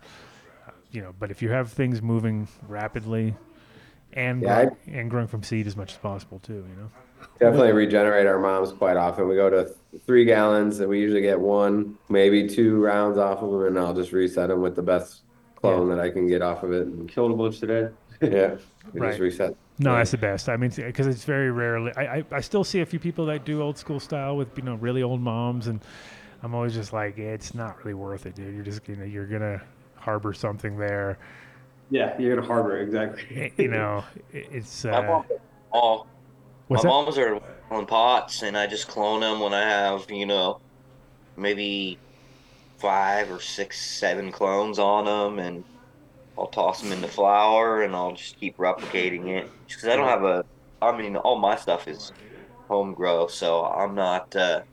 you 0.91 1.01
know. 1.01 1.13
But 1.19 1.29
if 1.31 1.41
you 1.41 1.49
have 1.51 1.71
things 1.71 2.01
moving 2.01 2.47
rapidly, 2.67 3.35
and 4.13 4.41
Yeah, 4.41 4.65
grow- 4.65 4.77
and 4.87 5.09
growing 5.09 5.27
from 5.27 5.43
seed 5.43 5.67
as 5.67 5.75
much 5.77 5.91
as 5.91 5.97
possible 5.99 6.39
too, 6.39 6.65
you 6.69 6.75
know. 6.81 6.89
Definitely 7.39 7.73
regenerate 7.73 8.27
our 8.27 8.39
moms 8.39 8.71
quite 8.71 8.95
often. 8.97 9.27
We 9.27 9.35
go 9.35 9.49
to 9.49 9.73
three 10.05 10.23
gallons 10.25 10.79
and 10.79 10.89
we 10.89 10.99
usually 10.99 11.21
get 11.21 11.39
one, 11.39 11.97
maybe 12.09 12.47
two 12.47 12.81
rounds 12.81 13.17
off 13.17 13.41
of 13.41 13.51
them, 13.51 13.65
and 13.65 13.77
I'll 13.79 13.93
just 13.93 14.11
reset 14.13 14.47
them 14.49 14.61
with 14.61 14.75
the 14.75 14.81
best 14.81 15.21
clone 15.55 15.89
that 15.89 15.99
I 15.99 16.09
can 16.09 16.27
get 16.27 16.41
off 16.41 16.63
of 16.63 16.71
it. 16.71 16.87
And 16.87 17.09
Killed 17.09 17.31
a 17.31 17.35
bunch 17.35 17.59
today. 17.59 17.89
yeah, 18.21 18.55
we 18.93 19.01
Right. 19.01 19.09
just 19.09 19.19
reset. 19.19 19.55
No, 19.79 19.93
that's 19.95 20.11
the 20.11 20.17
best. 20.17 20.47
I 20.47 20.55
mean, 20.55 20.69
because 20.69 21.07
it's 21.07 21.25
very 21.25 21.51
rarely. 21.51 21.91
I, 21.97 22.19
I 22.19 22.23
I 22.31 22.39
still 22.39 22.63
see 22.63 22.79
a 22.79 22.85
few 22.85 22.99
people 22.99 23.25
that 23.25 23.43
do 23.43 23.61
old 23.61 23.77
school 23.77 23.99
style 23.99 24.37
with 24.37 24.47
you 24.57 24.63
know 24.63 24.75
really 24.75 25.03
old 25.03 25.19
moms, 25.19 25.67
and 25.67 25.81
I'm 26.43 26.55
always 26.55 26.73
just 26.73 26.93
like, 26.93 27.17
it's 27.17 27.53
not 27.53 27.77
really 27.79 27.93
worth 27.95 28.25
it, 28.25 28.35
dude. 28.35 28.55
You're 28.55 28.63
just 28.63 28.87
you 28.87 28.95
know 28.95 29.03
you're 29.03 29.25
gonna 29.25 29.61
harbor 29.97 30.31
something 30.31 30.77
there. 30.77 31.17
Yeah, 31.89 32.17
you're 32.17 32.33
gonna 32.37 32.47
harbor 32.47 32.77
it, 32.77 32.83
exactly. 32.83 33.51
You 33.57 33.67
know, 33.67 34.05
it- 34.31 34.47
it's 34.49 34.85
My 34.85 34.91
uh, 34.91 35.01
mom, 35.01 35.25
oh, 35.73 36.05
What's 36.67 36.81
my 36.81 36.83
that? 36.83 36.95
mom's 36.95 37.17
are 37.17 37.39
in 37.71 37.85
pots, 37.87 38.41
and 38.43 38.57
I 38.57 38.67
just 38.67 38.87
clone 38.87 39.21
them 39.21 39.39
when 39.39 39.53
I 39.53 39.61
have, 39.61 40.05
you 40.09 40.25
know, 40.25 40.59
maybe 41.37 42.01
five 42.79 43.31
or 43.31 43.39
six, 43.39 43.99
seven 43.99 44.31
clones 44.31 44.79
on 44.79 45.05
them, 45.05 45.39
and 45.45 45.65
I'll 46.37 46.47
toss 46.49 46.81
them 46.81 46.91
in 46.93 47.01
the 47.01 47.09
flower, 47.09 47.81
and 47.83 47.95
I'll 47.95 48.13
just 48.13 48.37
keep 48.39 48.57
replicating 48.57 49.29
it. 49.29 49.51
Because 49.67 49.89
I 49.89 49.97
don't 49.97 50.07
have 50.09 50.23
a, 50.23 50.45
I 50.81 50.97
mean, 50.97 51.17
all 51.17 51.39
my 51.39 51.55
stuff 51.57 51.87
is 51.87 52.13
home 52.69 52.93
grow, 52.95 53.27
so 53.27 53.65
I'm 53.65 53.95
not, 53.95 54.35
uh, 54.35 54.63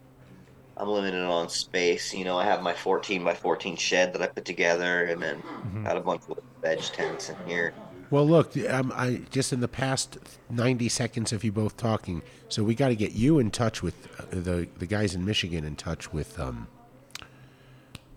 I'm 0.77 0.89
limited 0.89 1.23
on 1.24 1.48
space. 1.51 2.12
You 2.12 2.24
know, 2.24 2.39
I 2.39 2.44
have 2.47 2.62
my 2.62 2.74
14 2.74 3.24
by 3.24 3.35
14 3.35 3.77
shed 3.77 4.14
that 4.14 4.23
I 4.23 4.28
put 4.28 4.44
together, 4.47 5.05
and 5.06 5.23
then 5.23 5.44
Mm-hmm. 5.64 5.86
got 5.86 5.97
a 5.98 6.02
bunch 6.02 6.23
of 6.28 6.39
veg 6.64 6.81
tents 6.93 7.28
in 7.31 7.36
here. 7.44 7.77
Well, 8.12 8.28
look, 8.28 8.55
um, 8.68 8.93
I 8.94 9.22
just 9.30 9.55
in 9.55 9.60
the 9.60 9.68
past 9.68 10.18
ninety 10.51 10.90
seconds 10.90 11.32
of 11.32 11.43
you 11.44 11.51
both 11.51 11.78
talking, 11.78 12.20
so 12.51 12.62
we 12.62 12.74
got 12.74 12.89
to 12.89 12.94
get 12.94 13.12
you 13.12 13.39
in 13.39 13.51
touch 13.51 13.82
with 13.82 13.94
uh, 14.20 14.24
the 14.30 14.68
the 14.76 14.86
guys 14.86 15.14
in 15.14 15.24
Michigan 15.24 15.64
in 15.64 15.76
touch 15.76 16.12
with 16.12 16.39
um, 16.39 16.68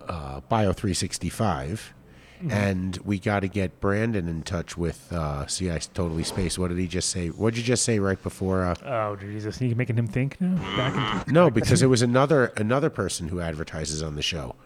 uh, 0.06 0.40
Bio 0.50 0.74
three 0.74 0.92
sixty 0.92 1.30
five, 1.30 1.94
Mhm. 2.42 2.52
and 2.52 2.98
we 3.06 3.18
got 3.18 3.40
to 3.40 3.48
get 3.48 3.80
Brandon 3.80 4.28
in 4.28 4.42
touch 4.42 4.76
with. 4.76 5.10
Uh, 5.10 5.46
see, 5.46 5.70
I 5.70 5.78
totally 5.78 6.24
spaced. 6.24 6.58
What 6.58 6.68
did 6.68 6.76
he 6.78 6.86
just 6.88 7.08
say? 7.08 7.28
What 7.28 7.54
did 7.54 7.60
you 7.60 7.64
just 7.64 7.82
say 7.82 7.98
right 7.98 8.22
before? 8.22 8.64
Uh, 8.64 8.74
oh 8.84 9.16
Jesus, 9.16 9.58
you 9.62 9.74
making 9.74 9.96
him 9.96 10.06
think 10.08 10.38
now? 10.42 10.56
Back 10.76 11.26
in, 11.26 11.32
no, 11.32 11.48
because 11.50 11.80
it 11.80 11.86
was 11.86 12.02
another 12.02 12.52
another 12.58 12.90
person 12.90 13.28
who 13.28 13.40
advertises 13.40 14.02
on 14.02 14.14
the 14.14 14.20
show. 14.22 14.56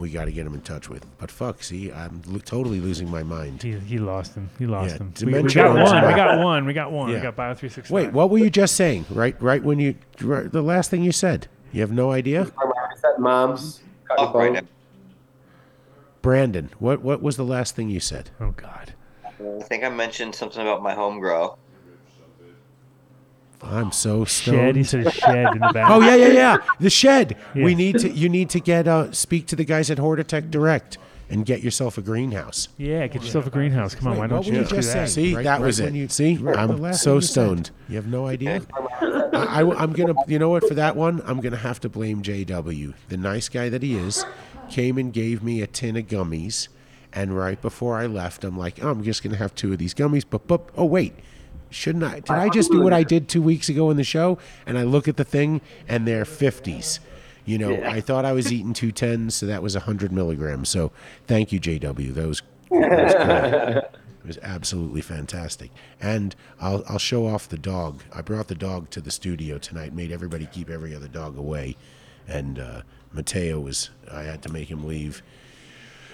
We 0.00 0.10
got 0.10 0.24
to 0.24 0.32
get 0.32 0.46
him 0.46 0.54
in 0.54 0.62
touch 0.62 0.88
with. 0.88 1.04
But 1.18 1.30
fuck, 1.30 1.62
see, 1.62 1.92
I'm 1.92 2.22
lo- 2.26 2.38
totally 2.38 2.80
losing 2.80 3.10
my 3.10 3.22
mind. 3.22 3.62
He, 3.62 3.78
he 3.78 3.98
lost 3.98 4.34
him. 4.34 4.48
He 4.58 4.66
lost 4.66 4.92
Yeah, 4.92 4.96
him. 4.98 5.12
We, 5.20 5.26
we 5.26 5.32
dementia 5.32 5.62
got 5.64 5.74
runs 5.74 5.90
one. 5.90 6.06
We 6.06 6.14
got 6.14 6.38
one. 6.38 6.66
We 6.66 6.72
got 6.72 6.92
one. 6.92 7.12
We 7.12 7.20
got 7.20 7.36
Bio 7.36 7.54
three 7.54 7.68
six. 7.68 7.90
Wait, 7.90 8.10
what 8.12 8.30
were 8.30 8.38
you 8.38 8.48
just 8.50 8.74
saying? 8.76 9.04
Right, 9.10 9.40
right 9.42 9.62
when 9.62 9.78
you 9.78 9.94
right, 10.22 10.50
the 10.50 10.62
last 10.62 10.90
thing 10.90 11.02
you 11.02 11.12
said. 11.12 11.48
You 11.72 11.82
have 11.82 11.92
no 11.92 12.10
idea, 12.10 12.44
Reset 12.44 13.20
moms. 13.20 13.80
cut 14.08 14.18
your 14.18 14.32
right 14.32 14.54
phone. 14.56 14.68
Brandon. 16.22 16.70
What 16.78 17.02
what 17.02 17.22
was 17.22 17.36
the 17.36 17.44
last 17.44 17.76
thing 17.76 17.88
you 17.90 18.00
said? 18.00 18.30
Oh 18.40 18.50
God. 18.52 18.94
I 19.24 19.62
think 19.62 19.84
I 19.84 19.88
mentioned 19.88 20.34
something 20.34 20.60
about 20.60 20.82
my 20.82 20.94
home 20.94 21.20
grow. 21.20 21.56
I'm 23.62 23.92
so 23.92 24.24
stoned. 24.24 24.56
Shed. 24.56 24.76
He 24.76 24.84
said 24.84 25.06
a 25.06 25.10
shed 25.10 25.54
in 25.54 25.60
the 25.60 25.70
back. 25.72 25.90
Oh 25.90 26.00
yeah, 26.00 26.14
yeah, 26.14 26.28
yeah. 26.28 26.56
The 26.78 26.90
shed. 26.90 27.36
We 27.54 27.74
need 27.74 27.98
to. 27.98 28.08
You 28.10 28.28
need 28.28 28.50
to 28.50 28.60
get 28.60 28.88
uh 28.88 29.12
speak 29.12 29.46
to 29.48 29.56
the 29.56 29.64
guys 29.64 29.90
at 29.90 29.98
Hortitech 29.98 30.50
Direct 30.50 30.98
and 31.28 31.46
get 31.46 31.62
yourself 31.62 31.96
a 31.96 32.02
greenhouse. 32.02 32.68
Yeah, 32.76 33.06
get 33.06 33.22
yourself 33.22 33.46
a 33.46 33.50
greenhouse. 33.50 33.94
Come 33.94 34.08
on, 34.08 34.18
why 34.18 34.26
don't 34.26 34.44
you 34.46 34.52
you 34.54 34.64
just 34.64 34.70
do 34.70 34.80
that? 34.82 35.08
See, 35.08 35.34
Right- 35.34 35.44
that 35.44 35.60
right 35.60 35.66
was 35.66 35.78
it. 35.78 35.94
you- 35.94 36.08
See, 36.08 36.36
right, 36.38 36.58
I'm 36.58 36.92
so 36.92 37.14
you 37.16 37.20
said. 37.20 37.30
stoned. 37.30 37.70
You 37.88 37.96
have 37.96 38.06
no 38.08 38.26
idea. 38.26 38.62
I, 39.32 39.60
am 39.62 39.92
gonna. 39.92 40.14
You 40.26 40.38
know 40.38 40.48
what? 40.50 40.66
For 40.66 40.74
that 40.74 40.96
one, 40.96 41.22
I'm 41.24 41.40
gonna 41.40 41.56
have 41.56 41.80
to 41.80 41.88
blame 41.88 42.22
JW. 42.22 42.94
The 43.08 43.16
nice 43.16 43.48
guy 43.48 43.68
that 43.68 43.82
he 43.82 43.94
is, 43.94 44.24
came 44.68 44.98
and 44.98 45.12
gave 45.12 45.42
me 45.42 45.62
a 45.62 45.66
tin 45.66 45.96
of 45.96 46.06
gummies, 46.08 46.68
and 47.12 47.36
right 47.36 47.60
before 47.60 47.96
I 47.96 48.06
left, 48.06 48.42
I'm 48.42 48.58
like, 48.58 48.82
oh, 48.82 48.90
I'm 48.90 49.04
just 49.04 49.22
gonna 49.22 49.36
have 49.36 49.54
two 49.54 49.72
of 49.72 49.78
these 49.78 49.94
gummies. 49.94 50.24
But 50.28 50.46
but 50.48 50.68
oh 50.76 50.84
wait. 50.86 51.14
Shouldn't 51.70 52.04
I? 52.04 52.14
Did 52.20 52.30
I 52.30 52.48
just 52.48 52.70
do 52.70 52.80
what 52.80 52.92
I 52.92 53.02
did 53.04 53.28
two 53.28 53.42
weeks 53.42 53.68
ago 53.68 53.90
in 53.90 53.96
the 53.96 54.04
show? 54.04 54.38
And 54.66 54.76
I 54.76 54.82
look 54.82 55.06
at 55.08 55.16
the 55.16 55.24
thing, 55.24 55.60
and 55.88 56.06
they're 56.06 56.24
50s. 56.24 56.98
You 57.44 57.58
know, 57.58 57.70
Yeah. 57.70 57.90
I 57.90 58.00
thought 58.00 58.24
I 58.24 58.32
was 58.32 58.52
eating 58.52 58.72
two 58.72 58.92
tens, 58.92 59.34
so 59.34 59.46
that 59.46 59.62
was 59.62 59.74
100 59.74 60.12
milligrams. 60.12 60.68
So 60.68 60.92
thank 61.26 61.52
you, 61.52 61.60
JW. 61.60 62.12
That 62.14 62.26
was, 62.28 62.42
that 62.70 63.74
was. 63.74 63.84
It 64.22 64.26
was 64.26 64.38
absolutely 64.42 65.00
fantastic. 65.00 65.70
And 65.98 66.36
I'll, 66.60 66.84
I'll 66.86 66.98
show 66.98 67.26
off 67.26 67.48
the 67.48 67.56
dog. 67.56 68.02
I 68.12 68.20
brought 68.20 68.48
the 68.48 68.54
dog 68.54 68.90
to 68.90 69.00
the 69.00 69.10
studio 69.10 69.56
tonight, 69.56 69.94
made 69.94 70.12
everybody 70.12 70.44
keep 70.44 70.68
every 70.68 70.94
other 70.94 71.08
dog 71.08 71.38
away. 71.38 71.74
And 72.28 72.58
uh, 72.58 72.82
Mateo 73.12 73.58
was, 73.60 73.88
I 74.12 74.24
had 74.24 74.42
to 74.42 74.52
make 74.52 74.70
him 74.70 74.86
leave. 74.86 75.22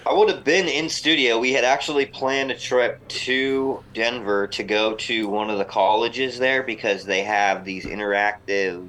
I 0.07 0.13
would 0.13 0.29
have 0.29 0.43
been 0.43 0.67
in 0.67 0.89
studio. 0.89 1.39
We 1.39 1.53
had 1.53 1.63
actually 1.63 2.05
planned 2.05 2.51
a 2.51 2.57
trip 2.57 3.05
to 3.09 3.83
Denver 3.93 4.47
to 4.47 4.63
go 4.63 4.95
to 4.95 5.27
one 5.27 5.49
of 5.49 5.57
the 5.57 5.65
colleges 5.65 6.39
there 6.39 6.63
because 6.63 7.03
they 7.03 7.23
have 7.23 7.65
these 7.65 7.85
interactive 7.85 8.87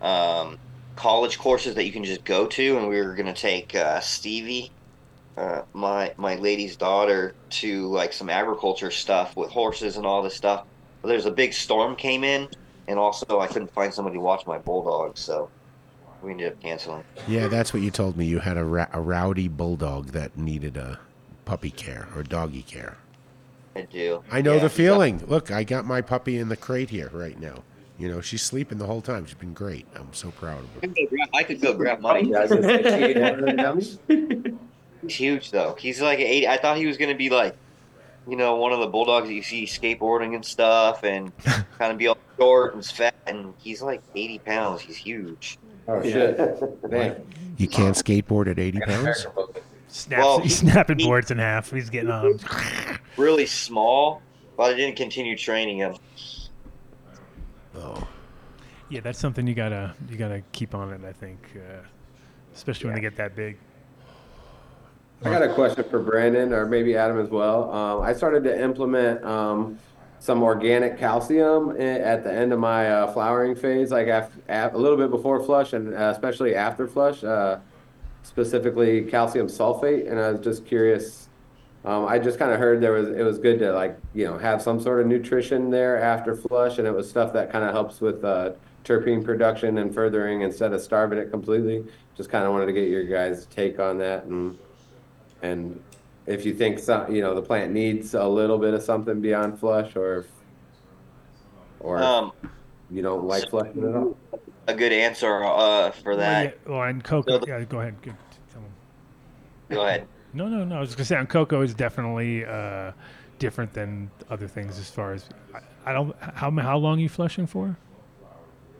um, 0.00 0.58
college 0.96 1.38
courses 1.38 1.74
that 1.74 1.84
you 1.84 1.92
can 1.92 2.04
just 2.04 2.24
go 2.24 2.46
to, 2.46 2.78
and 2.78 2.88
we 2.88 3.00
were 3.02 3.14
going 3.14 3.32
to 3.32 3.40
take 3.40 3.74
uh, 3.74 4.00
Stevie 4.00 4.72
uh, 5.36 5.62
my 5.72 6.12
my 6.16 6.34
lady's 6.36 6.76
daughter 6.76 7.34
to 7.48 7.86
like 7.88 8.12
some 8.12 8.28
agriculture 8.28 8.90
stuff 8.90 9.36
with 9.36 9.50
horses 9.50 9.96
and 9.96 10.04
all 10.04 10.22
this 10.22 10.36
stuff. 10.36 10.64
But 11.02 11.08
there's 11.08 11.26
a 11.26 11.30
big 11.30 11.52
storm 11.54 11.96
came 11.96 12.24
in, 12.24 12.48
and 12.88 12.98
also 12.98 13.40
I 13.40 13.46
couldn't 13.46 13.72
find 13.72 13.92
somebody 13.92 14.16
to 14.16 14.20
watch 14.20 14.46
my 14.46 14.58
bulldogs, 14.58 15.20
so 15.20 15.50
we 16.22 16.30
ended 16.32 16.52
up 16.52 16.60
canceling. 16.60 17.04
Yeah, 17.28 17.48
that's 17.48 17.72
what 17.72 17.82
you 17.82 17.90
told 17.90 18.16
me. 18.16 18.26
You 18.26 18.38
had 18.40 18.56
a, 18.56 18.64
ra- 18.64 18.88
a 18.92 19.00
rowdy 19.00 19.48
bulldog 19.48 20.08
that 20.08 20.36
needed 20.36 20.76
a 20.76 20.98
puppy 21.44 21.70
care 21.70 22.08
or 22.16 22.22
doggy 22.22 22.62
care. 22.62 22.96
I 23.76 23.82
do. 23.82 24.22
I 24.30 24.42
know 24.42 24.52
Yeah, 24.54 24.58
the 24.58 24.62
he's 24.68 24.70
got- 24.72 24.76
feeling. 24.76 25.24
Look, 25.26 25.50
I 25.50 25.64
got 25.64 25.84
my 25.86 26.00
puppy 26.00 26.38
in 26.38 26.48
the 26.48 26.56
crate 26.56 26.90
here 26.90 27.10
right 27.12 27.38
now. 27.38 27.62
You 27.98 28.08
know, 28.10 28.20
she's 28.20 28.42
sleeping 28.42 28.78
the 28.78 28.86
whole 28.86 29.02
time. 29.02 29.26
She's 29.26 29.34
been 29.34 29.52
great. 29.52 29.86
I'm 29.94 30.12
so 30.12 30.30
proud 30.30 30.60
of 30.60 30.70
her. 30.74 30.80
I 30.82 30.86
could 30.88 30.96
go 30.96 31.06
grab, 31.10 31.28
I 31.34 31.42
could 31.42 31.60
go 31.60 31.74
grab 31.74 32.00
mine. 32.00 32.28
Yeah, 32.28 32.38
I 32.38 32.40
was 32.42 32.50
gonna 32.50 32.62
say, 32.62 32.82
she 32.82 33.04
ate 33.04 33.20
one 33.20 33.38
of 33.40 33.44
them 33.44 33.56
gummies? 33.58 34.58
He's 35.02 35.14
huge 35.14 35.50
though. 35.50 35.76
He's 35.78 36.00
like 36.00 36.18
eight. 36.18 36.46
I 36.46 36.56
thought 36.56 36.76
he 36.78 36.86
was 36.86 36.96
gonna 36.96 37.14
be 37.14 37.28
like, 37.30 37.54
you 38.26 38.36
know, 38.36 38.56
one 38.56 38.72
of 38.72 38.80
the 38.80 38.86
bulldogs 38.86 39.28
that 39.28 39.34
you 39.34 39.42
see 39.42 39.64
skateboarding 39.66 40.34
and 40.34 40.44
stuff, 40.44 41.04
and 41.04 41.30
kind 41.44 41.92
of 41.92 41.98
be 41.98 42.06
all 42.06 42.16
short 42.38 42.74
and 42.74 42.84
fat. 42.84 43.14
And 43.26 43.52
he's 43.58 43.82
like 43.82 44.02
eighty 44.14 44.38
pounds. 44.38 44.80
He's 44.80 44.96
huge. 44.96 45.58
Oh 45.90 46.02
shit! 46.02 46.36
Dang. 46.90 47.26
You 47.56 47.68
can't 47.68 47.94
skateboard 47.96 48.48
at 48.50 48.58
80 48.58 48.80
pounds? 48.80 49.26
Snaps, 49.88 50.20
Well, 50.24 50.38
he's 50.38 50.58
snapping 50.58 50.98
he- 50.98 51.04
boards 51.04 51.30
in 51.30 51.38
half. 51.38 51.70
He's 51.70 51.90
getting 51.90 52.10
on. 52.10 52.38
Really 53.16 53.44
small, 53.44 54.22
but 54.56 54.72
I 54.72 54.74
didn't 54.74 54.96
continue 54.96 55.36
training 55.36 55.78
him. 55.78 55.96
Oh. 57.76 58.08
Yeah, 58.88 59.00
that's 59.00 59.18
something 59.18 59.46
you 59.46 59.54
gotta 59.54 59.94
you 60.08 60.16
gotta 60.16 60.42
keep 60.52 60.74
on 60.74 60.90
it. 60.92 61.00
I 61.06 61.12
think, 61.12 61.38
uh, 61.56 61.82
especially 62.54 62.86
when 62.86 62.94
they 62.94 63.00
get 63.02 63.16
that 63.16 63.36
big. 63.36 63.58
I 65.22 65.30
got 65.30 65.42
a 65.42 65.52
question 65.52 65.84
for 65.90 65.98
Brandon 65.98 66.52
or 66.54 66.64
maybe 66.66 66.96
Adam 66.96 67.20
as 67.20 67.28
well. 67.28 67.70
Um, 67.74 68.00
I 68.00 68.14
started 68.14 68.42
to 68.44 68.62
implement 68.62 69.22
um, 69.24 69.78
some 70.20 70.42
organic 70.42 70.98
calcium 70.98 71.70
at 71.80 72.22
the 72.22 72.32
end 72.32 72.52
of 72.52 72.58
my 72.58 72.90
uh, 72.90 73.12
flowering 73.12 73.56
phase, 73.56 73.90
like 73.90 74.06
af- 74.06 74.36
af- 74.48 74.74
a 74.74 74.78
little 74.78 74.98
bit 74.98 75.10
before 75.10 75.42
flush 75.42 75.72
and 75.72 75.94
uh, 75.94 76.12
especially 76.14 76.54
after 76.54 76.86
flush, 76.86 77.24
uh, 77.24 77.58
specifically 78.22 79.02
calcium 79.02 79.46
sulfate. 79.46 80.08
And 80.08 80.20
I 80.20 80.30
was 80.30 80.40
just 80.40 80.66
curious. 80.66 81.28
Um, 81.86 82.04
I 82.06 82.18
just 82.18 82.38
kind 82.38 82.52
of 82.52 82.60
heard 82.60 82.82
there 82.82 82.92
was 82.92 83.08
it 83.08 83.22
was 83.22 83.38
good 83.38 83.58
to 83.60 83.72
like 83.72 83.98
you 84.12 84.26
know 84.26 84.36
have 84.36 84.60
some 84.60 84.78
sort 84.78 85.00
of 85.00 85.06
nutrition 85.06 85.70
there 85.70 86.00
after 86.00 86.36
flush, 86.36 86.76
and 86.76 86.86
it 86.86 86.94
was 86.94 87.08
stuff 87.08 87.32
that 87.32 87.50
kind 87.50 87.64
of 87.64 87.72
helps 87.72 88.02
with 88.02 88.22
uh, 88.22 88.52
terpene 88.84 89.24
production 89.24 89.78
and 89.78 89.94
furthering 89.94 90.42
instead 90.42 90.74
of 90.74 90.82
starving 90.82 91.18
it 91.18 91.30
completely. 91.30 91.82
Just 92.14 92.28
kind 92.28 92.44
of 92.44 92.52
wanted 92.52 92.66
to 92.66 92.72
get 92.74 92.88
your 92.88 93.04
guys' 93.04 93.46
take 93.46 93.80
on 93.80 93.96
that 93.98 94.24
and 94.24 94.58
and 95.40 95.82
if 96.30 96.46
you 96.46 96.54
think 96.54 96.78
some, 96.78 97.12
you 97.14 97.20
know, 97.20 97.34
the 97.34 97.42
plant 97.42 97.72
needs 97.72 98.14
a 98.14 98.24
little 98.26 98.58
bit 98.58 98.72
of 98.74 98.82
something 98.82 99.20
beyond 99.20 99.58
flush, 99.58 99.96
or 99.96 100.26
or 101.80 101.98
Um, 102.02 102.32
you 102.90 103.02
don't 103.02 103.24
like 103.24 103.48
flushing 103.50 103.84
at 103.88 103.94
all. 103.94 104.16
a 104.68 104.74
good 104.74 104.92
answer 104.92 105.42
uh, 105.44 105.90
for 105.90 106.10
Well, 106.10 106.18
that. 106.18 106.44
yeah, 106.66 106.70
well, 106.72 106.82
and 106.82 107.02
coco. 107.02 107.40
yeah, 107.46 107.64
go 107.64 107.80
ahead. 107.80 108.00
Good. 108.02 108.14
Tell 108.52 108.62
'em. 108.62 108.68
Go 109.70 109.86
ahead. 109.86 110.06
No, 110.32 110.48
no, 110.48 110.64
no. 110.64 110.76
I 110.76 110.80
was 110.80 110.94
gonna 110.94 111.04
say 111.04 111.16
on 111.16 111.26
coco 111.26 111.62
is 111.62 111.74
definitely 111.74 112.44
uh, 112.44 112.92
different 113.38 113.72
than 113.72 114.10
other 114.28 114.46
things 114.46 114.78
as 114.78 114.88
far 114.88 115.12
as 115.12 115.24
I, 115.54 115.90
I 115.90 115.92
don't. 115.92 116.14
How 116.20 116.50
how 116.52 116.78
long 116.78 116.98
are 116.98 117.02
you 117.02 117.08
flushing 117.08 117.46
for? 117.46 117.76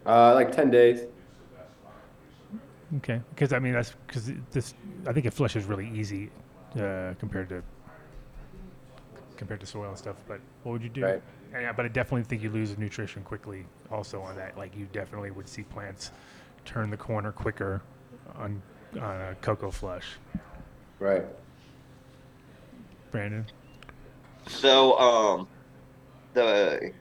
Uh, 0.07 0.35
like 0.35 0.53
ten 0.53 0.71
days. 0.71 1.07
Okay, 2.99 3.21
because 3.31 3.53
I 3.53 3.59
mean 3.59 3.73
that's 3.73 3.95
because 4.07 4.31
this. 4.51 4.75
I 5.07 5.13
think 5.13 5.27
it 5.27 5.33
flushes 5.33 5.65
really 5.65 5.89
easy 5.95 6.31
uh, 6.77 7.15
compared 7.19 7.49
to 7.49 7.63
compared 9.37 9.61
to 9.61 9.67
soil 9.67 9.89
and 9.89 9.99
stuff. 9.99 10.17
But 10.29 10.41
what 10.63 10.73
would 10.73 10.83
you 10.83 10.91
do? 10.91 11.03
Right. 11.03 11.23
And, 11.53 11.63
yeah, 11.63 11.73
but 11.73 11.85
I 11.85 11.89
definitely 11.89 12.25
think 12.25 12.43
you 12.43 12.51
lose 12.51 12.77
nutrition 12.79 13.23
quickly. 13.23 13.67
Also 13.91 14.21
on 14.21 14.37
that, 14.37 14.57
like 14.57 14.77
you 14.77 14.87
definitely 14.93 15.31
would 15.31 15.49
see 15.49 15.63
plants 15.63 16.11
turn 16.65 16.91
the 16.91 16.97
corner 16.97 17.33
quicker 17.33 17.83
on 18.37 18.63
on 19.01 19.21
a 19.21 19.35
coco 19.41 19.71
flush. 19.71 20.17
Right. 20.99 21.25
Brandon. 23.11 23.47
So, 24.47 24.99
um, 24.99 25.49
the 26.35 26.93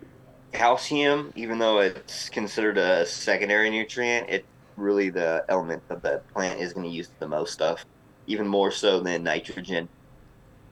calcium, 0.52 1.32
even 1.36 1.60
though 1.60 1.80
it's 1.80 2.30
considered 2.30 2.78
a 2.78 3.06
secondary 3.06 3.70
nutrient, 3.70 4.30
it 4.30 4.46
really 4.76 5.10
the 5.10 5.44
element 5.50 5.88
that 5.90 6.02
the 6.02 6.22
plant 6.34 6.60
is 6.60 6.74
going 6.74 6.86
to 6.86 6.92
use 6.92 7.10
the 7.20 7.28
most 7.28 7.62
of, 7.62 7.86
even 8.30 8.48
more 8.48 8.72
so 8.72 9.02
than 9.02 9.24
nitrogen. 9.24 9.90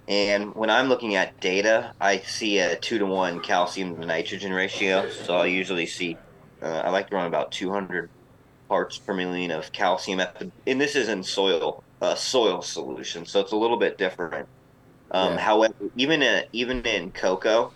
And 0.07 0.53
when 0.55 0.69
I'm 0.69 0.87
looking 0.89 1.15
at 1.15 1.39
data, 1.39 1.93
I 1.99 2.19
see 2.19 2.59
a 2.59 2.77
two 2.79 2.99
to 2.99 3.05
one 3.05 3.41
calcium 3.41 3.99
to 3.99 4.05
nitrogen 4.05 4.53
ratio. 4.53 5.07
So 5.09 5.37
I 5.37 5.47
usually 5.47 5.85
see, 5.85 6.19
uh, 6.61 6.67
I 6.85 6.89
like 6.91 7.09
to 7.09 7.15
run 7.15 7.27
about 7.27 7.51
200 7.51 8.11
parts 8.69 8.99
per 8.99 9.13
million 9.13 9.51
of 9.51 9.71
calcium 9.73 10.19
at 10.21 10.37
the, 10.39 10.51
and 10.67 10.79
this 10.81 10.95
is 10.95 11.09
in 11.09 11.23
soil, 11.23 11.83
uh, 12.01 12.15
soil 12.15 12.61
solution. 12.61 13.25
So 13.25 13.41
it's 13.41 13.51
a 13.53 13.57
little 13.57 13.77
bit 13.79 13.97
different. 13.97 14.47
Um, 15.11 15.35
Yeah. 15.35 15.41
However, 15.41 15.73
even 15.95 16.21
in, 16.23 16.43
even 16.53 16.81
in 16.85 17.11
coco, 17.13 17.75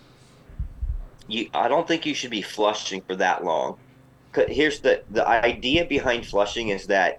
you 1.26 1.48
I 1.54 1.68
don't 1.68 1.86
think 1.86 2.06
you 2.06 2.14
should 2.14 2.30
be 2.30 2.42
flushing 2.42 3.02
for 3.06 3.16
that 3.16 3.44
long. 3.44 3.76
Here's 4.34 4.80
the 4.80 5.04
the 5.10 5.26
idea 5.28 5.86
behind 5.86 6.26
flushing 6.26 6.68
is 6.70 6.86
that 6.86 7.16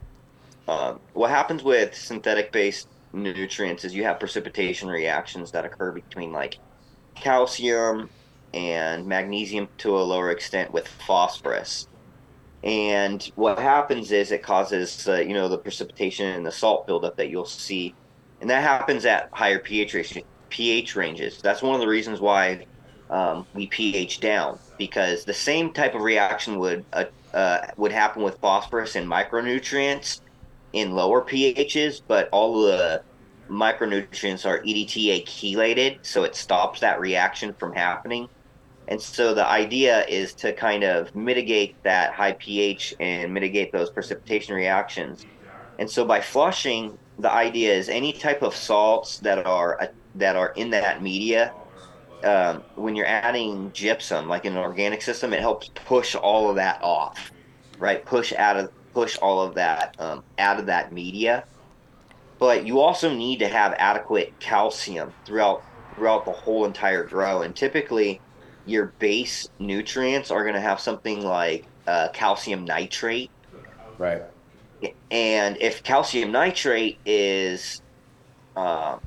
um, 0.67 0.99
what 1.13 1.29
happens 1.29 1.63
with 1.63 1.93
synthetic 1.95 2.51
based 2.51 2.87
nutrients 3.11 3.83
is 3.83 3.93
you 3.93 4.03
have 4.03 4.19
precipitation 4.19 4.89
reactions 4.89 5.51
that 5.51 5.65
occur 5.65 5.91
between 5.91 6.31
like 6.31 6.57
calcium 7.15 8.09
and 8.53 9.05
magnesium 9.05 9.67
to 9.79 9.97
a 9.97 10.01
lower 10.01 10.31
extent 10.31 10.71
with 10.71 10.87
phosphorus. 10.87 11.87
And 12.63 13.21
what 13.35 13.59
happens 13.59 14.11
is 14.11 14.31
it 14.31 14.41
causes 14.41 15.07
uh, 15.07 15.15
you 15.15 15.33
know 15.33 15.49
the 15.49 15.57
precipitation 15.57 16.27
and 16.27 16.45
the 16.45 16.51
salt 16.51 16.87
buildup 16.87 17.17
that 17.17 17.29
you'll 17.29 17.45
see, 17.45 17.93
and 18.39 18.49
that 18.49 18.63
happens 18.63 19.05
at 19.05 19.29
higher 19.33 19.59
pH 19.59 20.23
pH 20.49 20.95
ranges. 20.95 21.41
That's 21.41 21.61
one 21.61 21.75
of 21.75 21.81
the 21.81 21.87
reasons 21.87 22.21
why 22.21 22.65
um, 23.09 23.45
we 23.53 23.67
pH 23.67 24.21
down 24.21 24.59
because 24.77 25.25
the 25.25 25.33
same 25.33 25.73
type 25.73 25.93
of 25.93 26.01
reaction 26.01 26.57
would 26.59 26.85
uh, 26.93 27.05
uh, 27.33 27.67
would 27.75 27.91
happen 27.91 28.23
with 28.23 28.37
phosphorus 28.39 28.95
and 28.95 29.09
micronutrients 29.09 30.21
in 30.73 30.91
lower 30.91 31.21
pHs, 31.21 32.01
but 32.07 32.29
all 32.31 32.63
the 32.63 33.01
micronutrients 33.49 34.45
are 34.45 34.59
EDTA 34.59 35.25
chelated, 35.25 35.99
so 36.01 36.23
it 36.23 36.35
stops 36.35 36.79
that 36.79 36.99
reaction 36.99 37.53
from 37.53 37.73
happening. 37.73 38.27
And 38.87 39.01
so 39.01 39.33
the 39.33 39.47
idea 39.47 40.05
is 40.05 40.33
to 40.35 40.51
kind 40.51 40.83
of 40.83 41.15
mitigate 41.15 41.81
that 41.83 42.13
high 42.13 42.33
pH 42.33 42.95
and 42.99 43.33
mitigate 43.33 43.71
those 43.71 43.89
precipitation 43.89 44.55
reactions. 44.55 45.25
And 45.79 45.89
so 45.89 46.03
by 46.05 46.19
flushing, 46.19 46.97
the 47.19 47.31
idea 47.31 47.73
is 47.73 47.87
any 47.87 48.11
type 48.11 48.41
of 48.41 48.55
salts 48.55 49.19
that 49.19 49.45
are 49.45 49.81
uh, 49.81 49.87
that 50.15 50.35
are 50.35 50.51
in 50.55 50.69
that 50.71 51.01
media 51.01 51.53
um, 52.23 52.63
when 52.75 52.95
you're 52.95 53.05
adding 53.05 53.71
gypsum, 53.73 54.27
like 54.27 54.45
in 54.45 54.53
an 54.53 54.59
organic 54.59 55.01
system, 55.01 55.33
it 55.33 55.41
helps 55.41 55.69
push 55.75 56.15
all 56.15 56.49
of 56.49 56.55
that 56.55 56.81
off, 56.81 57.31
right? 57.79 58.05
Push 58.05 58.33
out 58.33 58.57
of 58.57 58.71
push 58.93 59.17
all 59.17 59.41
of 59.41 59.55
that 59.55 59.95
um, 59.99 60.23
out 60.37 60.59
of 60.59 60.65
that 60.67 60.91
media. 60.91 61.43
But 62.39 62.65
you 62.65 62.79
also 62.79 63.13
need 63.13 63.39
to 63.39 63.47
have 63.47 63.73
adequate 63.77 64.37
calcium 64.39 65.13
throughout 65.25 65.63
throughout 65.95 66.25
the 66.25 66.31
whole 66.31 66.65
entire 66.65 67.03
grow, 67.03 67.43
and 67.43 67.55
typically, 67.55 68.19
your 68.65 68.87
base 68.99 69.49
nutrients 69.59 70.31
are 70.31 70.43
going 70.43 70.55
to 70.55 70.61
have 70.61 70.79
something 70.79 71.23
like 71.23 71.65
uh, 71.87 72.09
calcium 72.13 72.65
nitrate. 72.65 73.29
Right. 73.97 74.23
And 75.11 75.57
if 75.61 75.83
calcium 75.83 76.31
nitrate 76.31 76.97
is, 77.05 77.81
uh, 78.55 78.97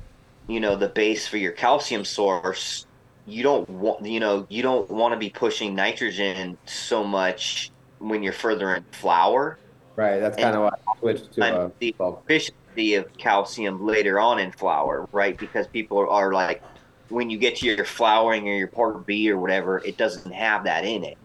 you 0.47 0.59
know, 0.59 0.75
the 0.75 0.87
base 0.87 1.27
for 1.27 1.37
your 1.37 1.51
calcium 1.51 2.05
source, 2.05 2.87
you 3.25 3.43
don't 3.43 3.69
want, 3.69 4.05
you 4.05 4.19
know, 4.19 4.47
you 4.49 4.63
don't 4.63 4.89
want 4.89 5.13
to 5.13 5.17
be 5.19 5.29
pushing 5.29 5.75
nitrogen 5.75 6.57
so 6.65 7.03
much 7.03 7.71
when 7.99 8.23
you're 8.23 8.33
further 8.33 8.73
in 8.75 8.83
flower. 8.91 9.57
Right. 9.97 10.19
That's 10.19 10.37
kind 10.37 10.55
of 10.55 10.61
why 10.61 10.69
I 10.87 10.99
switched 10.99 11.33
to 11.33 11.41
uh, 11.41 11.63
And 11.63 11.73
the 11.79 11.95
efficiency 11.99 12.93
of 12.93 13.11
calcium 13.17 13.83
later 13.83 14.19
on 14.19 14.37
in 14.37 14.51
flower, 14.51 15.09
right? 15.11 15.35
Because 15.35 15.65
people 15.65 15.97
are, 15.97 16.07
are 16.07 16.31
like, 16.31 16.61
when 17.09 17.31
you 17.31 17.39
get 17.39 17.55
to 17.57 17.65
your 17.65 17.83
flowering 17.83 18.47
or 18.47 18.53
your 18.53 18.67
part 18.67 19.07
B 19.07 19.29
or 19.31 19.39
whatever, 19.39 19.79
it 19.79 19.97
doesn't 19.97 20.31
have 20.31 20.63
that 20.65 20.85
in 20.85 21.03
it. 21.03 21.17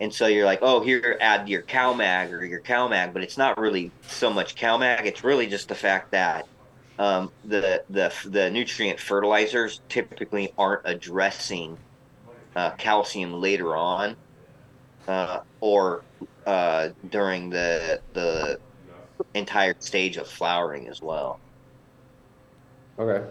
And 0.00 0.12
so 0.12 0.26
you're 0.26 0.44
like, 0.44 0.58
oh, 0.60 0.82
here, 0.82 1.16
add 1.22 1.48
your 1.48 1.62
Cal-Mag 1.62 2.32
or 2.32 2.44
your 2.44 2.60
Cal-Mag, 2.60 3.14
but 3.14 3.22
it's 3.22 3.38
not 3.38 3.58
really 3.58 3.90
so 4.06 4.30
much 4.30 4.54
Cal-Mag. 4.54 5.06
It's 5.06 5.24
really 5.24 5.46
just 5.46 5.68
the 5.68 5.74
fact 5.74 6.10
that 6.10 6.46
um, 6.98 7.32
the 7.46 7.82
the 7.88 8.12
the 8.26 8.50
nutrient 8.50 9.00
fertilizers 9.00 9.80
typically 9.88 10.52
aren't 10.58 10.82
addressing 10.84 11.78
uh, 12.54 12.72
calcium 12.72 13.32
later 13.40 13.74
on, 13.76 14.16
uh, 15.10 15.40
or 15.60 16.02
uh, 16.46 16.90
during 17.10 17.50
the 17.50 18.00
the 18.12 18.60
entire 19.34 19.74
stage 19.80 20.16
of 20.16 20.28
flowering 20.28 20.86
as 20.86 21.02
well. 21.02 21.40
Okay. 22.98 23.26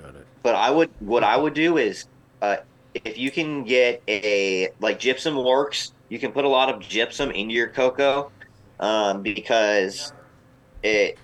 Got 0.00 0.14
it. 0.14 0.26
But 0.44 0.54
I 0.54 0.70
would 0.70 0.90
what 1.00 1.24
I 1.24 1.36
would 1.36 1.54
do 1.54 1.78
is 1.78 2.06
uh, 2.40 2.58
if 2.94 3.18
you 3.18 3.32
can 3.32 3.64
get 3.64 4.00
a 4.06 4.68
like 4.78 5.00
gypsum 5.00 5.36
works, 5.36 5.92
you 6.08 6.20
can 6.20 6.30
put 6.30 6.44
a 6.44 6.48
lot 6.48 6.72
of 6.72 6.80
gypsum 6.80 7.32
into 7.32 7.52
your 7.52 7.68
coco 7.68 8.30
um, 8.78 9.22
because 9.22 10.12
it 10.84 11.18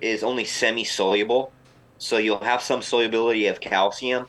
is 0.00 0.24
only 0.24 0.44
semi 0.44 0.82
soluble. 0.82 1.52
So 1.98 2.16
you'll 2.16 2.42
have 2.42 2.62
some 2.62 2.82
solubility 2.82 3.46
of 3.46 3.60
calcium. 3.60 4.26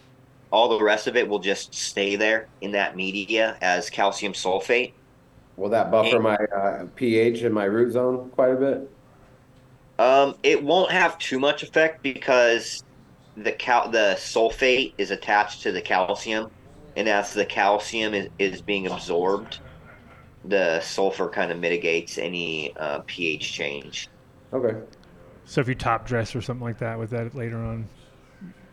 All 0.52 0.70
the 0.70 0.84
rest 0.84 1.08
of 1.08 1.16
it 1.16 1.28
will 1.28 1.40
just 1.40 1.74
stay 1.74 2.16
there 2.16 2.48
in 2.60 2.72
that 2.72 2.96
media 2.96 3.58
as 3.62 3.90
calcium 3.90 4.34
sulfate. 4.34 4.94
Will 5.56 5.70
that 5.70 5.92
buffer 5.92 6.20
my 6.20 6.36
uh, 6.36 6.86
pH 6.96 7.44
in 7.44 7.54
my 7.54 7.66
root 7.66 7.92
zone 7.92 8.30
quite 8.32 8.52
a 8.52 8.56
bit? 8.56 8.92
Um, 10.00 10.36
it 10.44 10.62
won't 10.64 10.92
have 10.92 11.18
too 11.20 11.40
much 11.40 11.64
effect 11.64 12.02
because 12.02 12.84
the 13.38 13.52
cal- 13.52 13.90
the 13.90 14.16
sulfate 14.18 14.94
is 14.98 15.12
attached 15.12 15.62
to 15.64 15.72
the 15.72 15.82
calcium, 15.82 16.50
and 16.96 17.08
as 17.08 17.34
the 17.34 17.46
calcium 17.46 18.14
is, 18.14 18.30
is 18.40 18.62
being 18.62 18.88
absorbed, 18.88 19.60
the 20.46 20.82
sulfur 20.82 21.30
kind 21.30 21.52
of 21.52 21.60
mitigates 21.60 22.18
any 22.18 22.76
uh, 22.78 23.02
pH 23.06 23.54
change. 23.54 24.10
Okay. 24.52 24.78
So 25.46 25.62
if 25.62 25.68
you 25.68 25.76
top 25.76 26.08
dress 26.08 26.36
or 26.36 26.42
something 26.42 26.66
like 26.66 26.80
that 26.80 26.98
with 26.98 27.12
that 27.12 27.36
later 27.36 27.58
on, 27.58 27.88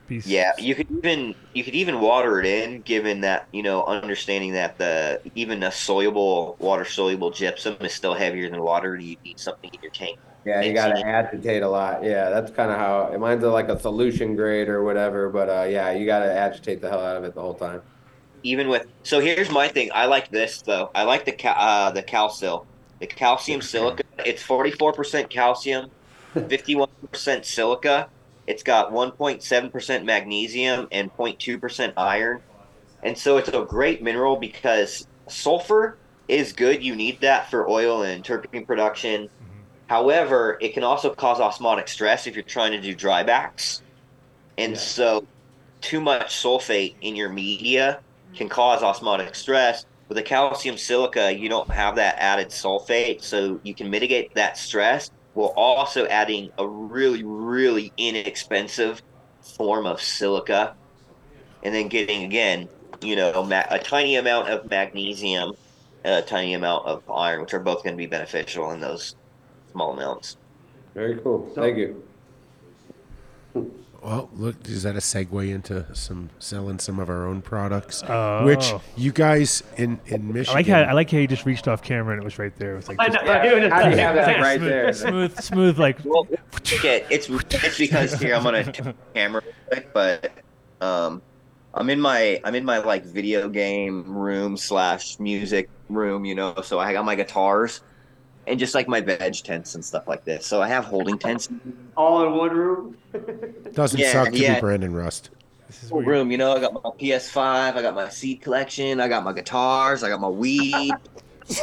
be 0.08 0.20
Yeah, 0.24 0.52
you 0.58 0.74
could 0.74 0.88
even 1.04 1.34
you 1.54 1.64
could 1.64 1.74
even 1.74 2.00
water 2.00 2.40
it 2.40 2.46
in, 2.46 2.82
given 2.82 3.22
that 3.22 3.46
you 3.52 3.62
know 3.62 3.84
understanding 3.84 4.52
that 4.54 4.76
the 4.78 5.20
even 5.34 5.62
a 5.62 5.72
soluble 5.72 6.56
water 6.60 6.84
soluble 6.84 7.30
gypsum 7.30 7.76
is 7.80 7.94
still 7.94 8.14
heavier 8.14 8.50
than 8.50 8.62
water. 8.62 8.96
You 8.96 9.16
need 9.24 9.38
something 9.40 9.70
in 9.72 9.78
your 9.82 9.92
tank. 9.92 10.18
Yeah, 10.44 10.62
you 10.62 10.72
gotta 10.72 10.94
agitate 11.06 11.62
a 11.62 11.68
lot. 11.68 12.02
Yeah, 12.04 12.30
that's 12.30 12.50
kind 12.52 12.70
of 12.70 12.78
how 12.78 13.16
mine's 13.18 13.44
a, 13.44 13.50
like 13.50 13.68
a 13.68 13.78
solution 13.78 14.34
grade 14.36 14.68
or 14.68 14.82
whatever. 14.84 15.28
But 15.30 15.48
uh, 15.50 15.64
yeah, 15.68 15.90
you 15.92 16.06
gotta 16.06 16.32
agitate 16.32 16.80
the 16.80 16.88
hell 16.88 17.00
out 17.04 17.16
of 17.16 17.24
it 17.24 17.34
the 17.34 17.40
whole 17.42 17.54
time. 17.56 17.82
even 18.42 18.68
with 18.68 18.86
so 19.04 19.20
here's 19.20 19.50
my 19.50 19.68
thing 19.68 19.90
i 19.94 20.06
like 20.06 20.28
this 20.30 20.62
though 20.62 20.88
i 20.94 21.02
like 21.04 21.24
the 21.24 21.32
ca- 21.32 21.56
uh, 21.58 21.90
the 21.90 22.02
calcil 22.02 22.62
the 23.00 23.06
calcium 23.06 23.60
silica 23.60 24.02
it's 24.24 24.42
44% 24.42 25.30
calcium 25.30 25.86
51% 26.48 27.44
silica 27.44 28.08
it's 28.48 28.62
got 28.62 28.92
1.7% 28.92 30.04
magnesium 30.04 30.88
and 30.90 31.14
0.2% 31.14 31.92
iron. 31.98 32.40
And 33.02 33.16
so 33.16 33.36
it's 33.36 33.50
a 33.50 33.62
great 33.62 34.02
mineral 34.02 34.36
because 34.36 35.06
sulfur 35.28 35.98
is 36.28 36.54
good. 36.54 36.82
You 36.82 36.96
need 36.96 37.20
that 37.20 37.50
for 37.50 37.68
oil 37.68 38.04
and 38.04 38.24
terpene 38.24 38.66
production. 38.66 39.24
Mm-hmm. 39.24 39.60
However 39.88 40.56
it 40.62 40.72
can 40.72 40.82
also 40.82 41.14
cause 41.14 41.40
osmotic 41.40 41.88
stress 41.88 42.26
if 42.26 42.34
you're 42.34 42.42
trying 42.42 42.72
to 42.72 42.80
do 42.80 42.96
drybacks 42.96 43.82
and 44.56 44.76
so 44.76 45.26
too 45.82 46.00
much 46.00 46.34
sulfate 46.34 46.94
in 47.02 47.14
your 47.14 47.28
media 47.28 48.00
can 48.34 48.48
cause 48.48 48.82
osmotic 48.82 49.34
stress. 49.34 49.84
With 50.08 50.16
the 50.16 50.22
calcium 50.22 50.78
silica, 50.78 51.38
you 51.38 51.50
don't 51.50 51.70
have 51.70 51.96
that 51.96 52.16
added 52.18 52.48
sulfate, 52.48 53.22
so 53.22 53.60
you 53.62 53.74
can 53.74 53.90
mitigate 53.90 54.34
that 54.34 54.56
stress 54.56 55.10
while 55.32 55.52
also 55.56 56.06
adding 56.06 56.50
a 56.58 56.68
really, 56.68 57.22
really 57.24 57.92
inexpensive 57.96 59.00
form 59.56 59.86
of 59.86 60.00
silica, 60.00 60.74
and 61.62 61.74
then 61.74 61.88
getting 61.88 62.24
again, 62.24 62.68
you 63.02 63.16
know, 63.16 63.44
ma- 63.44 63.64
a 63.70 63.78
tiny 63.78 64.16
amount 64.16 64.48
of 64.48 64.68
magnesium, 64.70 65.52
a 66.04 66.22
tiny 66.22 66.54
amount 66.54 66.86
of 66.86 67.02
iron, 67.12 67.40
which 67.40 67.54
are 67.54 67.60
both 67.60 67.82
going 67.82 67.94
to 67.94 67.98
be 67.98 68.06
beneficial 68.06 68.70
in 68.70 68.80
those 68.80 69.14
small 69.72 69.92
amounts. 69.92 70.36
Very 70.94 71.18
cool. 71.18 71.50
Thank 71.54 71.78
you. 71.78 72.02
Well, 74.02 74.30
look, 74.34 74.68
is 74.68 74.84
that 74.84 74.94
a 74.94 75.00
segue 75.00 75.52
into 75.52 75.84
some 75.94 76.30
selling 76.38 76.78
some 76.78 77.00
of 77.00 77.10
our 77.10 77.26
own 77.26 77.42
products? 77.42 78.04
Oh. 78.08 78.44
Which 78.44 78.72
you 78.96 79.10
guys 79.10 79.62
in 79.76 79.98
in 80.06 80.14
I 80.30 80.32
Michigan. 80.32 80.54
like 80.54 80.66
how 80.68 80.80
I 80.82 80.92
like 80.92 81.10
how 81.10 81.18
you 81.18 81.26
just 81.26 81.44
reached 81.46 81.66
off 81.66 81.82
camera 81.82 82.14
and 82.14 82.22
it 82.22 82.24
was 82.24 82.38
right 82.38 82.54
there. 82.56 82.74
It 82.74 82.76
was 82.76 82.88
like 82.88 83.00
I 83.00 83.08
just- 83.08 83.24
know, 83.24 83.32
I 83.32 83.42
do, 83.48 83.68
How 83.68 83.82
do 83.90 83.96
have 83.96 84.14
that 84.14 84.40
right 84.40 84.58
smooth, 84.58 84.70
there? 84.70 84.92
smooth, 84.92 85.40
smooth, 85.40 85.78
like 85.80 85.98
Well, 86.04 86.28
okay, 86.56 87.04
it's 87.10 87.28
it's 87.28 87.78
because 87.78 88.14
here 88.20 88.34
I'm 88.36 88.44
gonna 88.44 88.72
turn 88.72 88.94
camera, 89.14 89.42
but 89.92 90.30
um, 90.80 91.20
I'm 91.74 91.90
in 91.90 92.00
my 92.00 92.40
I'm 92.44 92.54
in 92.54 92.64
my 92.64 92.78
like 92.78 93.04
video 93.04 93.48
game 93.48 94.04
room 94.16 94.56
slash 94.56 95.18
music 95.18 95.68
room, 95.88 96.24
you 96.24 96.36
know. 96.36 96.54
So 96.62 96.78
I 96.78 96.92
got 96.92 97.04
my 97.04 97.16
guitars 97.16 97.80
and 98.48 98.58
just 98.58 98.74
like 98.74 98.88
my 98.88 99.00
veg 99.00 99.34
tents 99.44 99.74
and 99.74 99.84
stuff 99.84 100.08
like 100.08 100.24
this. 100.24 100.46
So 100.46 100.62
I 100.62 100.68
have 100.68 100.84
holding 100.84 101.18
tents, 101.18 101.48
All 101.96 102.24
in 102.26 102.32
one 102.34 102.50
room. 102.50 102.96
Doesn't 103.72 104.00
Yeah, 104.00 104.12
suck 104.12 104.32
to 104.32 104.38
yeah. 104.38 104.54
be 104.54 104.60
Brandon 104.60 104.94
Rust. 104.94 105.30
whole 105.90 106.02
room. 106.02 106.30
You 106.30 106.38
know, 106.38 106.52
I 106.52 106.60
got 106.60 106.72
my 106.72 106.80
PS5, 106.80 107.74
I 107.76 107.82
got 107.82 107.94
my 107.94 108.08
seed 108.08 108.40
collection, 108.40 109.00
I 109.00 109.08
got 109.08 109.22
my 109.24 109.32
guitars, 109.32 110.02
I 110.02 110.08
got 110.08 110.20
my 110.20 110.28
weed. 110.28 110.92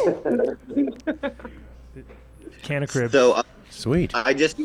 can 2.63 2.83
of 2.83 2.89
crib. 2.89 3.11
So 3.11 3.33
uh, 3.33 3.43
Sweet. 3.69 4.11
I 4.15 4.33
just 4.33 4.59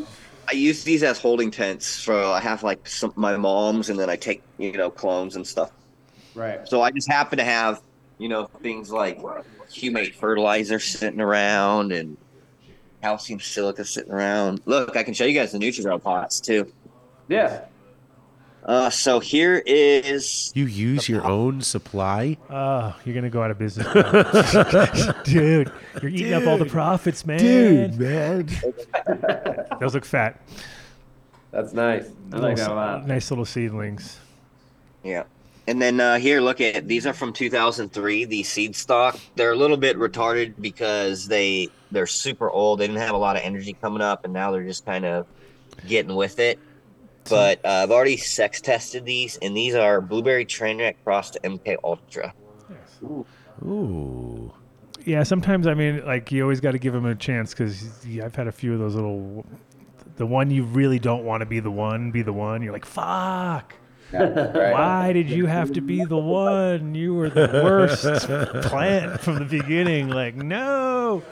I 0.49 0.53
use 0.53 0.83
these 0.83 1.03
as 1.03 1.19
holding 1.19 1.51
tents. 1.51 1.85
So 1.87 2.31
I 2.31 2.39
have 2.39 2.63
like 2.63 2.87
some 2.87 3.13
my 3.15 3.37
mom's, 3.37 3.89
and 3.89 3.99
then 3.99 4.09
I 4.09 4.15
take 4.15 4.41
you 4.57 4.73
know 4.73 4.89
clones 4.89 5.35
and 5.35 5.45
stuff. 5.45 5.71
Right. 6.33 6.67
So 6.67 6.81
I 6.81 6.91
just 6.91 7.09
happen 7.09 7.37
to 7.37 7.43
have 7.43 7.81
you 8.21 8.29
know 8.29 8.45
things 8.61 8.91
like 8.91 9.19
humate 9.67 10.13
fertilizer 10.13 10.79
sitting 10.79 11.19
around 11.19 11.91
and 11.91 12.17
calcium 13.01 13.39
silica 13.39 13.83
sitting 13.83 14.11
around. 14.11 14.61
Look, 14.65 14.95
I 14.95 15.01
can 15.01 15.15
show 15.15 15.25
you 15.25 15.33
guys 15.33 15.51
the 15.51 15.57
NutriGrow 15.57 16.01
pots 16.03 16.39
too. 16.39 16.71
Yeah. 17.27 17.65
Uh, 18.63 18.91
so 18.91 19.19
here 19.19 19.63
is 19.65 20.51
You 20.53 20.65
use 20.65 21.09
your 21.09 21.25
own 21.25 21.61
supply? 21.61 22.37
Oh, 22.47 22.95
you're 23.03 23.15
gonna 23.15 23.31
go 23.31 23.41
out 23.41 23.49
of 23.49 23.57
business, 23.57 23.87
dude. 25.23 25.71
You're 25.99 26.11
eating 26.11 26.33
up 26.33 26.45
all 26.45 26.59
the 26.59 26.65
profits, 26.67 27.25
man. 27.25 27.39
Dude, 27.39 27.99
man. 27.99 28.47
Those 29.79 29.95
look 29.95 30.05
fat. 30.05 30.39
That's 31.49 31.73
nice. 31.73 32.05
I 32.31 32.37
like 32.37 32.57
that 32.57 32.69
a 32.69 32.73
lot. 32.75 33.07
Nice 33.07 33.31
little 33.31 33.45
seedlings. 33.45 34.19
Yeah. 35.03 35.23
And 35.71 35.81
then 35.81 36.01
uh, 36.01 36.19
here, 36.19 36.41
look 36.41 36.59
at 36.59 36.85
these 36.85 37.07
are 37.07 37.13
from 37.13 37.31
2003. 37.31 38.25
These 38.25 38.49
seed 38.49 38.75
stock. 38.75 39.17
They're 39.37 39.53
a 39.53 39.55
little 39.55 39.77
bit 39.77 39.97
retarded 39.97 40.55
because 40.59 41.29
they 41.29 41.69
they're 41.91 42.07
super 42.07 42.49
old. 42.49 42.81
They 42.81 42.87
didn't 42.87 42.99
have 42.99 43.15
a 43.15 43.17
lot 43.17 43.37
of 43.37 43.43
energy 43.43 43.71
coming 43.81 44.01
up, 44.01 44.25
and 44.25 44.33
now 44.33 44.51
they're 44.51 44.65
just 44.65 44.85
kind 44.85 45.05
of 45.05 45.27
getting 45.87 46.13
with 46.13 46.39
it. 46.39 46.59
But 47.29 47.63
uh, 47.63 47.69
I've 47.69 47.91
already 47.91 48.17
sex 48.17 48.59
tested 48.59 49.05
these, 49.05 49.37
and 49.41 49.55
these 49.55 49.73
are 49.73 50.01
blueberry 50.01 50.45
trainwreck 50.45 50.95
crossed 51.05 51.37
MK 51.41 51.77
Ultra. 51.85 52.33
Ooh. 53.63 54.51
Yeah, 55.05 55.23
sometimes 55.23 55.67
I 55.67 55.73
mean, 55.73 56.05
like 56.05 56.33
you 56.33 56.41
always 56.41 56.59
got 56.59 56.71
to 56.71 56.79
give 56.79 56.91
them 56.91 57.05
a 57.05 57.15
chance 57.15 57.53
because 57.53 58.05
I've 58.21 58.35
had 58.35 58.47
a 58.47 58.51
few 58.51 58.73
of 58.73 58.79
those 58.79 58.95
little. 58.95 59.45
The 60.17 60.25
one 60.25 60.51
you 60.51 60.65
really 60.65 60.99
don't 60.99 61.23
want 61.23 61.39
to 61.39 61.45
be 61.45 61.61
the 61.61 61.71
one, 61.71 62.11
be 62.11 62.23
the 62.23 62.33
one. 62.33 62.61
You're 62.61 62.73
like, 62.73 62.85
fuck. 62.85 63.73
Right. 64.13 64.71
Why 64.73 65.13
did 65.13 65.29
you 65.29 65.45
have 65.45 65.71
to 65.73 65.81
be 65.81 66.03
the 66.05 66.17
one? 66.17 66.93
You 66.95 67.13
were 67.15 67.29
the 67.29 67.61
worst 67.63 68.03
plant 68.67 69.19
from 69.21 69.35
the 69.39 69.45
beginning. 69.45 70.09
Like, 70.09 70.35
no. 70.35 71.23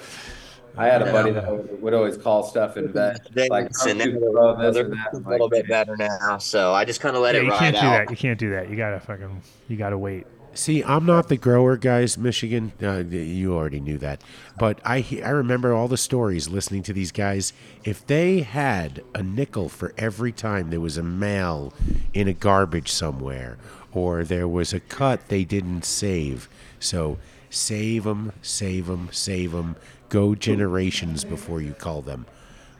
I 0.77 0.85
had 0.87 1.01
a 1.01 1.11
buddy 1.11 1.31
that 1.31 1.51
would, 1.51 1.81
would 1.81 1.93
always 1.93 2.15
call 2.15 2.43
stuff 2.43 2.77
in 2.77 2.91
bed. 2.91 3.19
Like, 3.49 3.67
Listen, 3.69 3.99
I'm 4.01 4.11
too 4.13 4.19
they're 4.19 4.29
or 4.29 4.55
that. 4.73 5.07
a 5.13 5.17
I'm 5.17 5.23
little 5.25 5.47
like, 5.47 5.51
bit 5.51 5.67
better 5.67 5.97
now, 5.97 6.37
so 6.37 6.73
I 6.73 6.85
just 6.85 7.01
kind 7.01 7.15
of 7.17 7.21
let 7.21 7.35
Yeah, 7.35 7.41
it 7.41 7.43
you 7.45 7.49
ride 7.51 7.59
can't 7.59 7.75
do 7.75 7.81
out. 7.81 7.91
that. 8.05 8.09
You 8.11 8.15
can't 8.15 8.39
do 8.39 8.51
that. 8.51 8.69
You 8.69 8.77
gotta 8.77 8.99
fucking. 9.01 9.41
You 9.67 9.75
gotta 9.75 9.97
wait. 9.97 10.25
See, 10.59 10.83
I'm 10.83 11.05
not 11.05 11.29
the 11.29 11.37
grower, 11.37 11.77
guys. 11.77 12.17
Michigan, 12.17 12.73
uh, 12.83 13.05
you 13.05 13.55
already 13.55 13.79
knew 13.79 13.97
that, 13.99 14.21
but 14.57 14.81
I 14.83 15.05
I 15.23 15.29
remember 15.29 15.73
all 15.73 15.87
the 15.87 15.95
stories 15.95 16.49
listening 16.49 16.83
to 16.83 16.91
these 16.91 17.13
guys. 17.13 17.53
If 17.85 18.05
they 18.05 18.41
had 18.41 19.01
a 19.15 19.23
nickel 19.23 19.69
for 19.69 19.93
every 19.97 20.33
time 20.33 20.69
there 20.69 20.81
was 20.81 20.97
a 20.97 21.01
male 21.01 21.73
in 22.13 22.27
a 22.27 22.33
garbage 22.33 22.91
somewhere, 22.91 23.57
or 23.93 24.25
there 24.25 24.49
was 24.49 24.73
a 24.73 24.81
cut 24.81 25.29
they 25.29 25.45
didn't 25.45 25.85
save, 25.85 26.49
so 26.77 27.19
save 27.49 28.03
them, 28.03 28.33
save 28.41 28.87
them, 28.87 29.07
save 29.13 29.53
them. 29.53 29.77
Go 30.09 30.35
generations 30.35 31.23
before 31.23 31.61
you 31.61 31.71
call 31.71 32.01
them. 32.01 32.25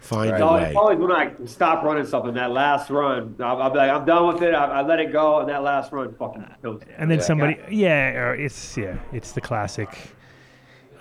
Find 0.10 0.32
It's 0.32 0.42
a 0.42 0.44
always, 0.44 0.64
way. 0.64 0.70
it's 0.70 0.76
always 0.78 0.98
when 0.98 1.12
I 1.12 1.32
stop 1.46 1.84
running 1.84 2.04
something, 2.08 2.34
that 2.34 2.50
last 2.50 2.90
run, 2.90 3.36
I'll, 3.40 3.62
I'll 3.62 3.70
be 3.70 3.78
like, 3.78 3.92
I'm 3.92 4.06
done 4.06 4.34
with 4.34 4.42
it. 4.42 4.56
I, 4.56 4.80
I 4.80 4.82
let 4.82 5.00
it 5.00 5.12
go, 5.12 5.40
and 5.40 5.48
that 5.50 5.62
last 5.62 5.92
run 5.92 6.16
fucking 6.16 6.48
kills 6.64 6.82
it. 6.82 6.88
And 6.98 7.12
then 7.12 7.20
Yeah. 7.20 7.24
somebody, 7.26 7.58
yeah, 7.70 8.10
or 8.18 8.34
it's 8.34 8.76
yeah, 8.76 8.98
it's 9.14 9.34
the 9.34 9.42
classic. 9.42 9.90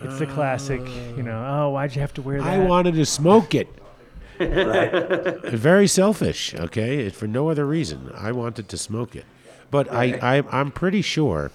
It's 0.03 0.19
the 0.19 0.27
classic, 0.27 0.83
you 1.17 1.23
know. 1.23 1.43
Oh, 1.49 1.71
why'd 1.71 1.95
you 1.95 2.03
have 2.03 2.13
to 2.15 2.23
wear 2.23 2.37
that? 2.43 2.47
I 2.47 2.59
wanted 2.59 2.97
to 2.97 3.07
smoke 3.07 3.55
it. 3.55 3.69
Very 4.39 5.87
selfish, 5.89 6.55
okay? 6.55 7.09
For 7.09 7.27
no 7.27 7.49
other 7.49 7.65
reason. 7.67 8.13
I 8.15 8.33
wanted 8.33 8.69
to 8.69 8.77
smoke 8.77 9.17
it. 9.17 9.25
But 9.71 9.91
I, 9.91 10.19
I, 10.39 10.45
I'm 10.61 10.71
pretty 10.71 11.01
sure, 11.03 11.51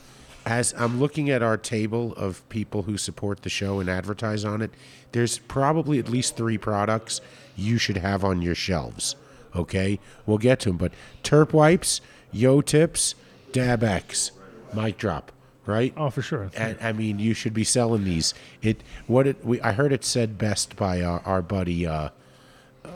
as 0.45 0.73
I'm 0.77 0.99
looking 0.99 1.29
at 1.29 1.43
our 1.43 1.55
table 1.55 2.13
of 2.15 2.47
people 2.49 2.81
who 2.83 2.97
support 2.97 3.43
the 3.43 3.49
show 3.49 3.79
and 3.79 3.89
advertise 3.89 4.43
on 4.43 4.61
it, 4.63 4.71
there's 5.11 5.37
probably 5.37 5.99
at 5.99 6.09
least 6.09 6.35
three 6.35 6.57
products 6.57 7.21
you 7.55 7.77
should 7.77 7.97
have 7.97 8.23
on 8.23 8.41
your 8.41 8.55
shelves. 8.55 9.15
Okay, 9.55 9.99
we'll 10.25 10.37
get 10.37 10.59
to 10.61 10.69
them. 10.69 10.77
But 10.77 10.93
Terp 11.23 11.53
wipes, 11.53 12.01
Yo 12.31 12.61
tips, 12.61 13.15
DabX, 13.51 14.31
mic 14.73 14.97
drop. 14.97 15.31
Right? 15.65 15.93
Oh, 15.95 16.09
for 16.09 16.21
sure. 16.21 16.49
And 16.57 16.77
I 16.81 16.91
mean, 16.91 17.19
you 17.19 17.33
should 17.33 17.53
be 17.53 17.63
selling 17.63 18.03
these. 18.03 18.33
It 18.61 18.83
what 19.07 19.27
it 19.27 19.45
we 19.45 19.61
I 19.61 19.71
heard 19.71 19.93
it 19.93 20.03
said 20.03 20.37
best 20.37 20.75
by 20.75 21.01
our, 21.01 21.21
our 21.21 21.41
buddy. 21.41 21.87
Uh, 21.87 22.09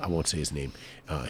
I 0.01 0.07
won't 0.07 0.27
say 0.27 0.39
his 0.39 0.51
name. 0.51 0.73
Uh, 1.09 1.27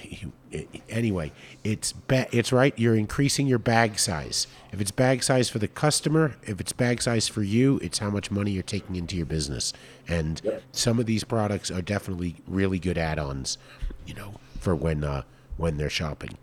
anyway, 0.90 1.32
it's 1.64 1.92
ba- 1.94 2.28
it's 2.32 2.52
right. 2.52 2.74
You're 2.78 2.96
increasing 2.96 3.46
your 3.46 3.60
bag 3.60 4.00
size. 4.00 4.48
If 4.72 4.82
it's 4.82 4.90
bag 4.92 5.22
size 5.22 5.50
for 5.50 5.60
the 5.60 5.68
customer, 5.68 6.36
if 6.44 6.60
it's 6.60 6.74
bag 6.74 7.02
size 7.02 7.28
for 7.28 7.44
you, 7.44 7.80
it's 7.84 8.00
how 8.00 8.10
much 8.10 8.32
money 8.32 8.52
you're 8.52 8.64
taking 8.64 8.96
into 8.96 9.16
your 9.16 9.28
business. 9.28 9.74
And 10.08 10.42
some 10.72 11.00
of 11.00 11.06
these 11.06 11.24
products 11.24 11.70
are 11.70 11.82
definitely 11.84 12.38
really 12.48 12.80
good 12.80 12.98
add-ons, 12.98 13.58
you 14.06 14.16
know, 14.16 14.36
for 14.60 14.76
when 14.76 15.04
uh, 15.04 15.22
when 15.58 15.78
they're 15.78 15.90
shopping. 15.90 16.38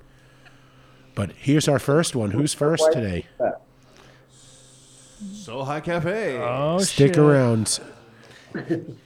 But 1.17 1.33
here's 1.33 1.67
our 1.69 1.79
first 1.79 2.15
one. 2.15 2.33
Who's 2.33 2.55
first 2.55 2.85
today? 2.93 3.27
So 5.33 5.65
High 5.65 5.81
Cafe. 5.81 6.39
Oh, 6.39 6.79
Stick 6.79 7.17
around. 7.19 7.81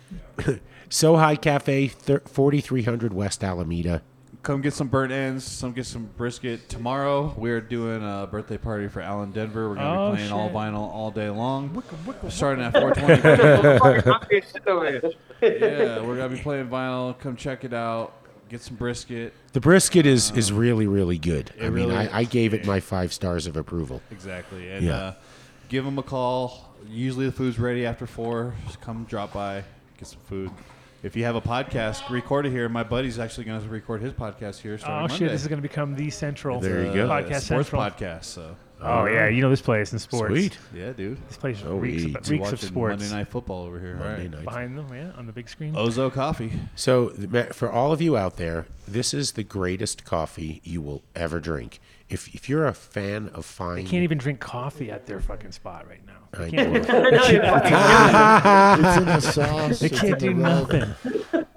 so 0.89 1.17
High 1.17 1.37
Cafe, 1.37 1.89
4300 1.89 3.13
West 3.13 3.45
Alameda. 3.45 4.03
Come 4.43 4.63
get 4.63 4.73
some 4.73 4.89
burnt 4.89 5.13
ends. 5.13 5.45
Some 5.45 5.73
get 5.73 5.85
some 5.85 6.07
brisket. 6.17 6.69
Tomorrow 6.69 7.35
we're 7.37 7.61
doing 7.61 8.03
a 8.03 8.27
birthday 8.31 8.57
party 8.57 8.89
for 8.89 9.03
Alan 9.03 9.33
Denver. 9.33 9.69
We're 9.69 9.75
gonna 9.75 10.01
Oh, 10.01 10.11
be 10.13 10.17
playing 10.19 10.33
all 10.33 10.49
vinyl 10.51 10.89
all 10.95 11.11
day 11.11 11.29
long. 11.29 11.83
Starting 12.29 12.65
at 12.65 12.73
420. 12.73 15.17
yeah, 15.43 16.01
we're 16.01 16.17
gonna 16.17 16.35
be 16.35 16.41
playing 16.41 16.69
vinyl. 16.69 17.19
Come 17.19 17.37
check 17.37 17.65
it 17.65 17.75
out. 17.75 18.15
Get 18.49 18.63
some 18.63 18.77
brisket. 18.77 19.35
The 19.53 19.61
brisket 19.61 20.07
is, 20.07 20.31
is 20.31 20.51
really, 20.53 20.87
really 20.87 21.19
good. 21.19 21.53
I 21.61 21.65
mean, 21.65 21.73
really 21.89 21.97
I, 21.97 22.07
I 22.07 22.21
is. 22.23 22.29
gave 22.29 22.55
it 22.55 22.65
my 22.65 22.81
five 22.81 23.13
stars 23.13 23.47
of 23.47 23.59
approval. 23.59 24.01
Exactly. 24.11 24.71
And 24.71 24.87
Yeah. 24.87 24.95
uh, 24.97 25.15
give 25.69 25.85
them 25.85 25.99
a 25.99 26.03
call. 26.03 26.75
Usually 26.89 27.27
the 27.27 27.33
food's 27.33 27.59
ready 27.59 27.85
after 27.85 28.07
four. 28.07 28.55
Just 28.67 28.81
come 28.81 29.05
drop 29.05 29.35
by, 29.35 29.65
get 29.99 30.09
some 30.09 30.21
food. 30.21 30.51
If 31.03 31.15
you 31.15 31.25
have 31.25 31.37
a 31.37 31.41
podcast, 31.41 32.11
record 32.11 32.47
it 32.47 32.51
here. 32.51 32.69
My 32.69 32.83
buddy's 32.83 33.19
actually 33.21 33.45
going 33.45 33.63
to 33.63 33.69
record 33.69 34.01
his 34.03 34.13
podcast 34.13 34.61
here 34.61 34.77
starting 34.79 34.97
Oh 34.97 35.01
Monday. 35.03 35.17
shit! 35.17 35.31
This 35.31 35.43
is 35.43 35.49
going 35.49 35.59
to 35.63 35.69
become 35.69 35.95
the 35.95 36.11
central 36.11 36.59
There 36.61 36.87
you 36.87 36.93
go. 36.93 37.09
podcast 37.09 37.43
sports 37.43 37.69
central. 37.71 37.83
podcast. 37.83 38.25
So. 38.25 38.57
Oh 38.81 39.07
yeah, 39.07 39.27
you 39.29 39.41
know 39.43 39.51
this 39.51 39.61
place 39.63 39.93
in 39.93 39.99
sports. 39.99 40.31
Sweet. 40.33 40.59
Yeah, 40.75 40.93
dude. 40.93 41.19
This 41.29 41.37
place 41.37 41.63
Oh, 41.67 41.77
reeks, 41.77 42.05
we- 42.05 42.15
of, 42.15 42.29
we 42.29 42.37
reeks 42.39 42.47
of 42.49 42.53
watching 42.53 42.69
sports. 42.69 43.01
Monday 43.01 43.15
Night 43.17 43.29
Football 43.29 43.65
over 43.65 43.79
here. 43.81 43.95
Monday 43.95 44.07
All 44.09 44.19
right. 44.19 44.31
night. 44.31 44.45
Behind 44.45 44.79
them, 44.79 44.89
yeah, 44.95 45.11
on 45.17 45.27
the 45.27 45.33
big 45.33 45.49
screen. 45.49 45.75
Ozo 45.75 46.13
Coffee. 46.13 46.53
So, 46.77 47.09
for 47.53 47.71
all 47.71 47.93
of 47.93 48.01
you 48.03 48.17
out 48.17 48.37
there, 48.37 48.67
this 48.87 49.13
is 49.15 49.33
the 49.33 49.43
greatest 49.45 50.05
coffee 50.05 50.61
you 50.65 50.81
will 50.81 51.03
ever 51.17 51.39
drink. 51.41 51.81
If, 52.09 52.33
if 52.35 52.49
you're 52.49 52.67
a 52.67 52.73
fan 52.73 53.27
of 53.29 53.35
They 53.35 53.43
fine, 53.43 53.87
can't 53.87 54.03
even 54.05 54.17
drink 54.19 54.39
coffee 54.41 54.91
at 54.91 55.07
their 55.07 55.21
fucking 55.21 55.53
spot 55.53 55.87
right 55.89 56.05
now. 56.07 56.08
I 56.35 56.39
They 56.45 56.51
can't, 56.51 56.73
know. 56.73 57.61
Ah. 57.65 58.77
they 58.81 58.89
It's 58.89 58.99
in 58.99 59.05
the 59.07 59.21
sauce. 59.21 59.79
they 59.81 59.89
can't 59.89 60.19
do 60.19 60.35
nothing. 60.35 60.95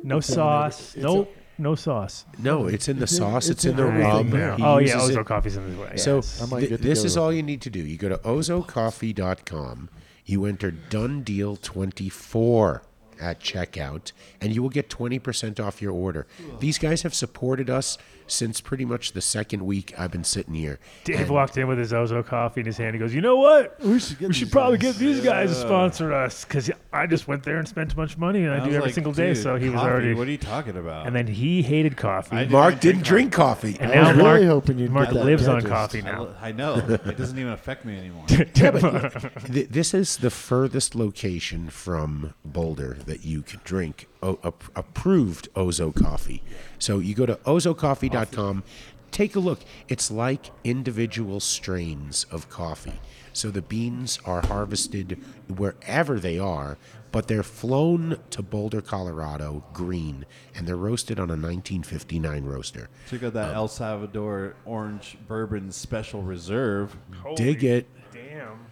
No 0.03 0.19
sauce. 0.19 0.95
it's 0.95 1.03
Nope. 1.03 1.35
No 1.57 1.75
sauce. 1.75 2.25
No, 2.39 2.65
it's 2.65 2.87
in 2.87 2.97
the 2.97 3.03
It's 3.03 3.17
sauce. 3.17 3.47
It's, 3.47 3.63
it's 3.63 3.65
in 3.65 3.71
in 3.71 3.77
the 3.77 3.83
everything 3.83 4.31
rub. 4.31 4.61
Oh 4.61 4.77
yeah, 4.79 4.95
Ozo 4.95 5.19
it. 5.21 5.25
coffee's 5.27 5.57
in 5.57 5.75
the 5.75 5.81
way. 5.83 5.95
So 5.97 6.15
yes. 6.15 6.51
I 6.51 6.59
th- 6.59 6.79
this 6.79 7.03
is 7.03 7.17
all 7.17 7.31
you 7.31 7.43
need 7.43 7.61
to 7.61 7.69
do. 7.69 7.79
You 7.79 7.97
go 7.97 8.09
to 8.09 8.17
ozocoffee.com. 8.17 9.89
You 10.25 10.45
enter 10.45 10.71
done 10.71 11.21
deal 11.23 11.55
24 11.57 12.81
at 13.19 13.39
checkout 13.39 14.11
and 14.39 14.55
you 14.55 14.63
will 14.63 14.69
get 14.69 14.89
20% 14.89 15.59
off 15.59 15.81
your 15.81 15.91
order. 15.91 16.25
These 16.59 16.79
guys 16.79 17.03
have 17.03 17.13
supported 17.13 17.69
us 17.69 17.97
since 18.31 18.61
pretty 18.61 18.85
much 18.85 19.11
the 19.11 19.21
second 19.21 19.65
week 19.65 19.93
I've 19.97 20.11
been 20.11 20.23
sitting 20.23 20.53
here. 20.53 20.79
Dave 21.03 21.21
And- 21.21 21.29
walked 21.29 21.57
in 21.57 21.67
with 21.67 21.77
his 21.77 21.91
Ozo 21.91 22.25
coffee 22.25 22.61
in 22.61 22.65
his 22.65 22.77
hand. 22.77 22.93
He 22.95 22.99
goes, 22.99 23.13
"You 23.13 23.21
know 23.21 23.35
what? 23.37 23.79
We 23.83 23.99
should, 23.99 24.19
get 24.19 24.27
We 24.29 24.33
should 24.33 24.51
probably 24.51 24.77
guys. 24.77 24.93
get 24.97 24.99
these 24.99 25.21
guys 25.23 25.49
to 25.49 25.55
sponsor 25.55 26.13
us 26.13 26.45
because 26.45 26.69
I 26.93 27.07
just 27.07 27.27
went 27.27 27.43
there 27.43 27.57
and 27.57 27.67
spent 27.67 27.93
a 27.93 27.95
bunch 27.95 28.13
of 28.13 28.19
money, 28.19 28.43
and 28.43 28.51
I, 28.53 28.59
do 28.59 28.67
was 28.67 28.75
every 28.75 28.87
like, 28.87 28.93
single 28.93 29.13
day." 29.13 29.33
So 29.33 29.55
he 29.57 29.69
was 29.69 29.81
already. 29.81 30.13
What 30.13 30.27
are 30.27 30.31
you 30.31 30.37
talking 30.37 30.77
about? 30.77 31.07
and 31.07 31.15
then 31.15 31.27
he 31.27 31.61
hated 31.61 31.97
coffee. 31.97 32.35
I 32.35 32.39
didn't 32.41 32.51
Mark 32.53 32.73
even 32.73 32.79
didn't 32.79 33.03
drink 33.03 33.33
coffee. 33.33 33.77
and 33.79 33.91
I 33.91 33.95
now 33.95 34.07
was 34.09 34.17
really 34.17 34.45
hoping 34.45 34.79
you'd 34.79 34.91
Mark 34.91 35.09
get 35.09 35.15
that 35.15 35.25
lives 35.25 35.47
on 35.47 35.61
coffee 35.63 36.01
now. 36.01 36.29
I 36.41 36.51
know. 36.51 36.75
it 36.75 37.17
doesn't 37.17 37.37
even 37.37 37.51
affect 37.51 37.85
me 37.85 37.97
anymore. 37.97 38.25
Yeah, 38.55 38.71
but 38.71 39.31
this 39.49 39.93
is 39.93 40.17
the 40.17 40.29
furthest 40.29 40.93
location 40.95 41.69
from 41.69 42.33
Boulder 42.45 42.97
that 43.05 43.23
you 43.25 43.41
can 43.41 43.59
drink 43.63 44.07
o- 44.21 44.53
approved 44.75 45.53
Ozo 45.53 45.93
coffee. 45.93 46.43
So 46.79 46.99
you 46.99 47.15
go 47.15 47.25
to 47.25 47.35
ozocoffee.com, 47.37 48.63
take 49.11 49.35
a 49.35 49.39
look. 49.39 49.59
It's 49.87 50.09
like 50.11 50.51
individual 50.63 51.39
strains 51.39 52.25
of 52.31 52.49
coffee. 52.49 52.99
So 53.33 53.49
the 53.49 53.61
beans 53.61 54.19
are 54.25 54.41
harvested 54.45 55.17
wherever 55.47 56.19
they 56.19 56.37
are, 56.37 56.77
but 57.13 57.27
they're 57.27 57.43
flown 57.43 58.19
to 58.29 58.41
Boulder, 58.41 58.81
Colorado, 58.81 59.63
green, 59.73 60.25
and 60.55 60.67
they're 60.67 60.75
roasted 60.75 61.17
on 61.17 61.29
a 61.29 61.33
1959 61.39 62.43
roaster. 62.45 62.89
Check 63.09 63.23
out 63.23 63.33
that 63.33 63.51
uh, 63.51 63.53
El 63.53 63.67
Salvador 63.69 64.55
Orange 64.65 65.17
Bourbon 65.27 65.71
Special 65.71 66.21
Reserve. 66.21 66.95
Dig 67.35 67.63
it. 67.63 67.87
Damn. 68.13 68.65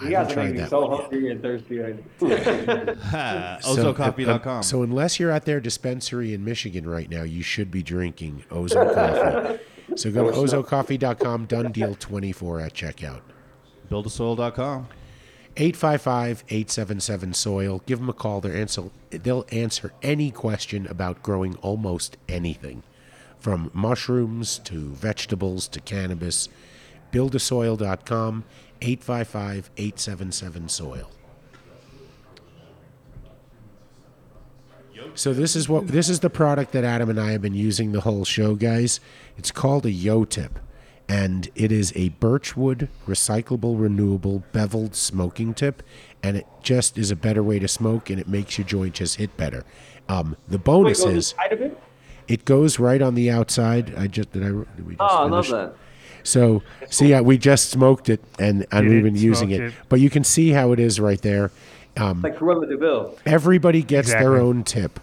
I 0.00 0.04
You 0.06 0.10
guys 0.10 0.18
haven't 0.18 0.30
are 0.30 0.34
tried 0.34 0.42
making 0.44 0.54
me 0.56 0.60
that 0.62 0.70
so 0.70 0.96
hungry 0.96 1.30
and 1.30 1.42
thirsty 1.42 1.78
right 1.78 2.20
now. 3.12 3.58
So, 3.60 3.92
OzoCoffee.com. 3.94 4.58
uh, 4.58 4.62
So 4.62 4.82
unless 4.82 5.20
you're 5.20 5.30
at 5.30 5.44
their 5.44 5.60
dispensary 5.60 6.34
in 6.34 6.44
Michigan 6.44 6.88
right 6.88 7.08
now, 7.08 7.22
you 7.22 7.42
should 7.42 7.70
be 7.70 7.82
drinking 7.82 8.44
Ozo 8.50 8.92
coffee. 8.94 9.60
So 9.96 10.10
go 10.10 10.28
to 10.30 10.36
ozocoffee.com, 10.36 11.44
done 11.44 11.70
deal 11.70 11.94
24 11.94 12.60
at 12.60 12.72
checkout. 12.74 13.20
Buildasoil.com. 13.90 14.88
855-877-SOIL. 15.56 17.82
Give 17.86 17.98
them 17.98 18.08
a 18.08 18.12
call. 18.12 18.40
They'll 18.40 18.56
answer, 18.56 18.82
they'll 19.10 19.46
answer 19.52 19.92
any 20.02 20.30
question 20.30 20.86
about 20.86 21.22
growing 21.22 21.56
almost 21.56 22.16
anything, 22.28 22.82
from 23.38 23.70
mushrooms 23.74 24.58
to 24.64 24.92
vegetables 24.94 25.68
to 25.68 25.80
cannabis. 25.80 26.48
Buildasoil.com, 27.12 28.44
855-877-SOIL. 28.84 31.10
So 35.16 35.32
this 35.32 35.54
is 35.54 35.68
what 35.68 35.86
this 35.88 36.08
is 36.08 36.20
the 36.20 36.30
product 36.30 36.72
that 36.72 36.82
Adam 36.82 37.08
and 37.10 37.20
I 37.20 37.30
have 37.32 37.42
been 37.42 37.54
using 37.54 37.92
the 37.92 38.00
whole 38.00 38.24
show, 38.24 38.54
guys. 38.56 38.98
It's 39.36 39.50
called 39.52 39.86
a 39.86 39.90
Yo 39.90 40.24
Tip, 40.24 40.58
and 41.08 41.48
it 41.54 41.70
is 41.70 41.92
a 41.94 42.08
birchwood 42.10 42.88
recyclable, 43.06 43.80
renewable, 43.80 44.42
beveled 44.52 44.96
smoking 44.96 45.54
tip, 45.54 45.82
and 46.22 46.36
it 46.36 46.46
just 46.62 46.98
is 46.98 47.10
a 47.12 47.16
better 47.16 47.42
way 47.44 47.58
to 47.60 47.68
smoke, 47.68 48.10
and 48.10 48.18
it 48.18 48.26
makes 48.26 48.58
your 48.58 48.66
joint 48.66 48.94
just 48.94 49.16
hit 49.16 49.36
better. 49.36 49.64
Um, 50.08 50.36
the 50.48 50.58
bonus 50.58 51.04
Wait, 51.04 51.16
is 51.16 51.34
it? 51.50 51.78
it 52.26 52.44
goes 52.44 52.78
right 52.80 53.00
on 53.02 53.14
the 53.14 53.30
outside. 53.30 53.94
I 53.96 54.08
just 54.08 54.32
did 54.32 54.42
I 54.42 54.48
did 54.48 54.86
we 54.86 54.94
just 54.96 55.00
Oh, 55.00 55.24
I 55.24 55.28
love 55.28 55.46
that. 55.48 55.74
So 56.24 56.62
see, 56.90 57.14
uh, 57.14 57.22
we 57.22 57.38
just 57.38 57.70
smoked 57.70 58.08
it, 58.08 58.20
and, 58.38 58.66
and 58.72 58.88
we've 58.88 59.02
been 59.04 59.14
using 59.14 59.50
it. 59.50 59.60
It. 59.60 59.74
But 59.88 60.00
you 60.00 60.10
can 60.10 60.24
see 60.24 60.50
how 60.50 60.72
it 60.72 60.80
is 60.80 60.98
right 60.98 61.20
there. 61.22 61.52
Um, 61.96 62.22
Like 62.22 62.36
Cruella 62.36 62.68
de 62.68 62.76
Vil. 62.76 63.16
Everybody 63.24 63.82
gets 63.82 64.10
their 64.10 64.36
own 64.36 64.64
tip. 64.64 64.98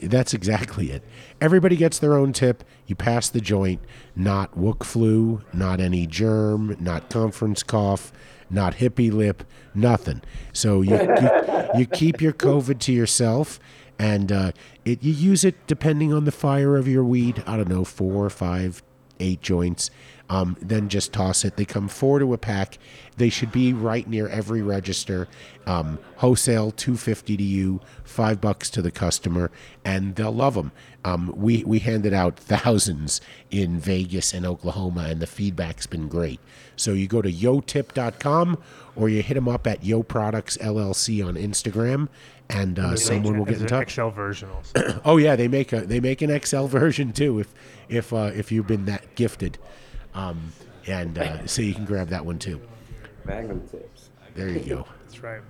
That's 0.00 0.34
exactly 0.34 0.90
it. 0.90 1.04
Everybody 1.40 1.76
gets 1.76 1.98
their 2.00 2.14
own 2.14 2.32
tip. 2.32 2.64
You 2.86 2.96
pass 2.96 3.28
the 3.28 3.40
joint, 3.40 3.80
not 4.16 4.58
wook 4.58 4.82
flu, 4.82 5.42
not 5.52 5.78
any 5.80 6.06
germ, 6.08 6.76
not 6.80 7.08
conference 7.08 7.62
cough, 7.62 8.12
not 8.50 8.76
hippie 8.76 9.12
lip, 9.12 9.44
nothing. 9.74 10.22
So 10.52 10.82
you 10.82 10.94
you, 11.20 11.80
you 11.80 11.86
keep 11.86 12.20
your 12.20 12.32
COVID 12.32 12.80
to 12.80 12.92
yourself, 12.92 13.60
and 13.98 14.32
uh, 14.32 14.52
it 14.84 15.02
you 15.04 15.12
use 15.12 15.44
it 15.44 15.66
depending 15.68 16.12
on 16.12 16.24
the 16.24 16.32
fire 16.32 16.76
of 16.76 16.88
your 16.88 17.04
weed. 17.04 17.42
I 17.46 17.56
don't 17.56 17.68
know, 17.68 17.84
four, 17.84 18.28
five, 18.30 18.82
eight 19.20 19.40
joints. 19.40 19.90
Um, 20.32 20.56
then 20.62 20.88
just 20.88 21.12
toss 21.12 21.44
it. 21.44 21.56
They 21.56 21.66
come 21.66 21.88
four 21.88 22.18
to 22.18 22.32
a 22.32 22.38
pack. 22.38 22.78
They 23.18 23.28
should 23.28 23.52
be 23.52 23.74
right 23.74 24.08
near 24.08 24.28
every 24.28 24.62
register. 24.62 25.28
Um, 25.66 25.98
wholesale, 26.16 26.70
two 26.70 26.96
fifty 26.96 27.36
to 27.36 27.42
you, 27.42 27.80
five 28.02 28.40
bucks 28.40 28.70
to 28.70 28.80
the 28.80 28.90
customer, 28.90 29.50
and 29.84 30.14
they'll 30.14 30.32
love 30.32 30.54
them. 30.54 30.72
Um, 31.04 31.34
we 31.36 31.64
we 31.64 31.80
handed 31.80 32.14
out 32.14 32.38
thousands 32.38 33.20
in 33.50 33.78
Vegas 33.78 34.32
and 34.32 34.46
Oklahoma, 34.46 35.08
and 35.10 35.20
the 35.20 35.26
feedback's 35.26 35.86
been 35.86 36.08
great. 36.08 36.40
So 36.76 36.94
you 36.94 37.08
go 37.08 37.20
to 37.20 37.30
yotip.com 37.30 38.56
or 38.96 39.08
you 39.10 39.22
hit 39.22 39.34
them 39.34 39.48
up 39.48 39.66
at 39.66 39.84
Yo 39.84 40.02
Products 40.02 40.56
LLC 40.58 41.26
on 41.26 41.34
Instagram, 41.34 42.08
and 42.48 42.78
uh, 42.78 42.96
someone 42.96 43.38
will 43.38 43.44
get 43.44 43.60
in 43.60 43.66
touch. 43.66 43.94
XL 43.94 44.08
version 44.08 44.48
also. 44.50 45.00
Oh 45.04 45.18
yeah, 45.18 45.36
they 45.36 45.48
make 45.48 45.74
a 45.74 45.82
they 45.82 46.00
make 46.00 46.22
an 46.22 46.40
XL 46.40 46.64
version 46.80 47.12
too 47.12 47.38
if 47.40 47.52
if 47.90 48.12
uh, 48.14 48.30
if 48.34 48.50
you've 48.50 48.66
been 48.66 48.86
that 48.86 49.14
gifted, 49.14 49.58
um, 50.14 50.52
and 50.86 51.18
uh, 51.18 51.46
so 51.46 51.62
you 51.62 51.74
can 51.74 51.84
grab 51.84 52.08
that 52.08 52.24
one 52.24 52.38
too. 52.38 52.60
Magnum 53.24 53.66
tips. 53.68 54.10
There 54.34 54.48
you 54.48 54.60
go. 54.60 54.86
That's 55.04 55.22
right. 55.22 55.40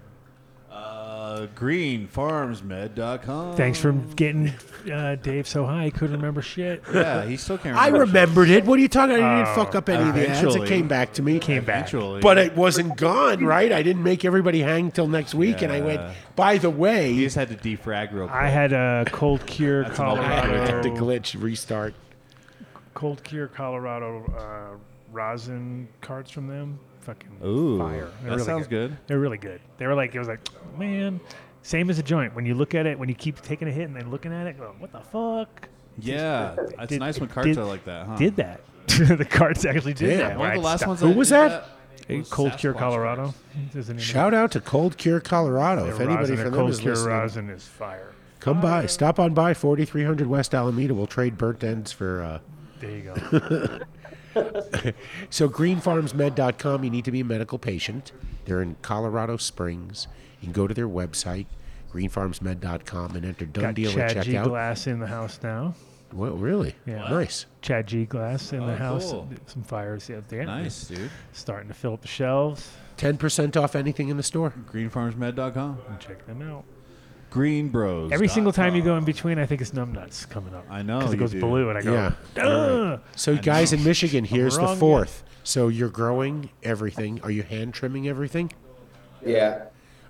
Uh, 0.71 1.47
greenfarmsmed.com. 1.55 3.57
Thanks 3.57 3.79
for 3.79 3.93
getting 3.93 4.53
uh, 4.93 5.17
Dave 5.17 5.47
so 5.47 5.67
high 5.67 5.85
he 5.85 5.91
couldn't 5.91 6.17
remember 6.17 6.43
shit. 6.43 6.83
Yeah, 6.93 7.25
he 7.27 7.37
still 7.37 7.59
can't 7.59 7.77
I 7.77 7.87
remember. 7.89 8.07
remembered 8.07 8.51
it. 8.51 8.65
What 8.65 8.79
are 8.79 8.83
you 8.83 8.89
talking? 8.89 9.17
About? 9.17 9.31
I 9.31 9.39
didn't 9.45 9.59
Oh, 9.59 9.65
fuck 9.65 9.75
up 9.75 9.89
any 9.89 10.09
of 10.09 10.15
the 10.15 10.29
ads. 10.29 10.39
It 10.39 10.43
eventually. 10.47 10.69
came 10.69 10.89
back 10.89 11.13
to 11.15 11.23
me. 11.23 11.39
Came 11.39 11.65
back. 11.65 11.89
Eventually. 11.89 12.21
But 12.21 12.39
it 12.39 12.57
wasn't 12.57 12.97
gone, 12.97 13.45
right? 13.45 13.73
I 13.73 13.83
didn't 13.83 14.03
make 14.03 14.25
everybody 14.25 14.61
hang 14.63 14.91
till 14.91 15.09
next 15.09 15.35
week, 15.35 15.63
and 15.63 15.73
I 15.73 15.81
went. 15.81 16.01
By 16.37 16.59
the 16.59 16.71
way, 16.71 17.13
He 17.13 17.25
just 17.25 17.37
had 17.37 17.49
to 17.49 17.55
defrag 17.57 18.13
real 18.13 18.29
quick. 18.29 18.37
I 18.41 18.49
had 18.49 18.73
a 18.73 19.05
Cold 19.13 19.47
Cure 19.47 19.85
That's 19.85 19.99
another 19.99 20.23
Colorado. 20.23 20.83
the 20.83 20.89
glitch 20.91 21.41
restart. 21.41 21.95
Cold 22.95 23.23
Cure 23.25 23.49
Colorado 23.49 24.25
uh, 24.37 24.77
rosin 25.11 25.89
carts 26.01 26.31
from 26.31 26.47
them. 26.47 26.79
Fucking 27.01 27.31
Ooh, 27.45 27.79
fire. 27.79 27.95
They're 27.97 28.07
that 28.23 28.31
really 28.37 28.43
sounds 28.45 28.67
good. 28.69 28.97
They're 29.07 29.19
really 29.19 29.39
good. 29.39 29.61
They 29.79 29.87
were 29.87 29.95
like, 29.95 30.15
it 30.15 30.19
was 30.19 30.29
like, 30.29 30.41
man, 30.79 31.21
same 31.63 31.91
as 31.91 31.99
a 31.99 32.03
joint. 32.03 32.35
When 32.35 32.47
you 32.47 32.55
look 32.55 32.75
at 32.75 32.87
it, 32.87 32.99
when 32.99 33.09
you 33.09 33.15
keep 33.15 33.41
taking 33.43 33.67
a 33.69 33.73
hit 33.73 33.85
and 33.89 33.97
then 33.97 34.11
looking 34.11 34.33
at 34.33 34.47
it, 34.47 34.59
go, 34.59 34.75
what 34.79 34.93
the 34.93 35.01
fuck? 35.01 35.69
Yeah, 35.99 36.55
it's 36.79 36.89
Did- 36.89 37.01
nice 37.01 37.19
when 37.19 37.29
it 37.29 37.33
carts 37.33 37.49
did- 37.49 37.59
are 37.59 37.65
like 37.65 37.85
that, 37.87 38.07
huh? 38.07 38.17
Did 38.17 38.37
that? 38.37 38.61
the 38.87 39.27
carts 39.29 39.65
actually 39.65 39.95
did 39.95 40.19
Damn. 40.19 40.29
that. 40.29 40.39
One 40.39 40.49
of 40.51 40.55
the 40.55 40.61
last 40.61 40.81
stop. 40.81 40.89
ones. 40.89 41.01
Who 41.01 41.11
was 41.13 41.29
did 41.29 41.35
that? 41.37 41.65
Hey, 42.09 42.19
was 42.19 42.29
Cold 42.29 42.57
Cure 42.59 42.73
Colorado. 42.75 43.35
carts. 43.55 43.77
is 43.77 43.87
the 43.89 43.93
name 43.95 43.99
of 43.99 44.05
Shout 44.05 44.35
out 44.35 44.51
to 44.53 44.61
Cold 44.61 44.97
Cure 44.97 45.21
Colorado. 45.21 45.85
Their 45.85 45.95
if 45.95 46.01
anybody 46.01 46.31
rosin, 46.33 46.37
from 46.37 46.45
them 46.47 46.55
Cold 46.55 46.71
is 46.71 46.81
Cure 46.81 46.95
listening, 46.95 47.13
rosin 47.17 47.51
is 47.51 47.67
fire. 47.67 48.13
come 48.41 48.61
by. 48.61 48.87
Stop 48.87 49.19
on 49.21 49.35
by 49.35 49.55
4300 49.55 50.27
West 50.27 50.55
Alameda. 50.55 50.95
We'll 50.95 51.07
trade 51.07 51.37
burnt 51.39 51.63
ends 51.65 51.91
for. 51.93 52.23
Uh, 52.23 52.39
There 52.83 52.91
you 52.91 53.03
go. 53.03 53.15
so 55.31 55.49
greenfarmsmed.com. 55.49 56.85
You 56.85 56.91
need 56.91 57.05
to 57.05 57.11
be 57.13 57.21
a 57.21 57.25
medical 57.25 57.59
patient. 57.59 58.11
They're 58.45 58.61
in 58.61 58.77
Colorado 58.83 59.37
Springs. 59.37 60.09
You 60.41 60.47
can 60.47 60.53
go 60.53 60.67
to 60.67 60.75
their 60.75 60.89
website, 60.89 61.47
greenfarmsmed.com, 61.93 63.15
and 63.17 63.25
enter 63.25 63.47
done 63.47 63.65
Got 63.65 63.75
deal 63.75 64.01
at 64.01 64.15
Chad 64.15 64.25
G. 64.25 64.33
Glass 64.33 64.87
in 64.89 64.99
the 64.99 65.07
house 65.07 65.39
now. 65.43 65.75
Well, 66.13 66.37
really? 66.37 66.75
Yeah. 66.85 67.09
Nice. 67.09 67.47
Chad 67.63 67.87
G 67.87 68.05
Glass 68.05 68.53
in 68.53 68.67
the 68.67 68.73
Oh, 68.75 68.77
house. 68.77 69.11
cool. 69.13 69.29
Some 69.47 69.63
fires 69.63 70.11
out 70.11 70.29
there. 70.29 70.45
Nice, 70.45 70.89
dude. 70.89 71.09
Starting 71.33 71.69
to 71.69 71.75
fill 71.75 71.95
up 71.95 72.03
the 72.03 72.09
shelves. 72.09 72.71
10% 72.99 73.57
off 73.57 73.75
anything 73.77 74.09
in 74.09 74.17
the 74.17 74.23
store. 74.23 74.53
Greenfarmsmed.com. 74.71 75.79
Check 76.01 76.27
them 76.27 76.43
out. 76.43 76.65
Green 77.33 77.69
Bros. 77.71 78.13
Every 78.13 78.29
single 78.29 78.53
time 78.53 78.75
you 78.77 78.83
go 78.83 78.97
in 78.99 79.05
between, 79.05 79.39
I 79.39 79.47
think 79.47 79.63
it's 79.63 79.71
numbnuts 79.71 80.29
coming 80.29 80.55
up. 80.55 80.67
I 80.69 80.83
know, 80.83 80.99
because 80.99 81.13
it 81.13 81.17
you 81.17 81.21
goes 81.21 81.31
do. 81.33 81.41
blue, 81.41 81.69
and 81.71 81.79
I 81.79 81.83
go, 81.83 81.93
Yeah. 81.95 82.13
Duh! 82.35 82.43
All 82.43 82.85
right. 82.91 83.01
So, 83.17 83.37
guys 83.37 83.73
in 83.73 83.83
Michigan, 83.83 84.25
here's 84.25 84.57
the 84.57 84.65
wrong 84.65 84.77
fourth. 84.77 85.25
So, 85.43 85.69
you're 85.69 85.89
growing 85.89 86.51
everything. 86.63 87.21
Are 87.23 87.31
you 87.31 87.43
hand 87.43 87.73
trimming 87.75 88.07
everything? 88.07 88.53
Yeah. 89.25 89.65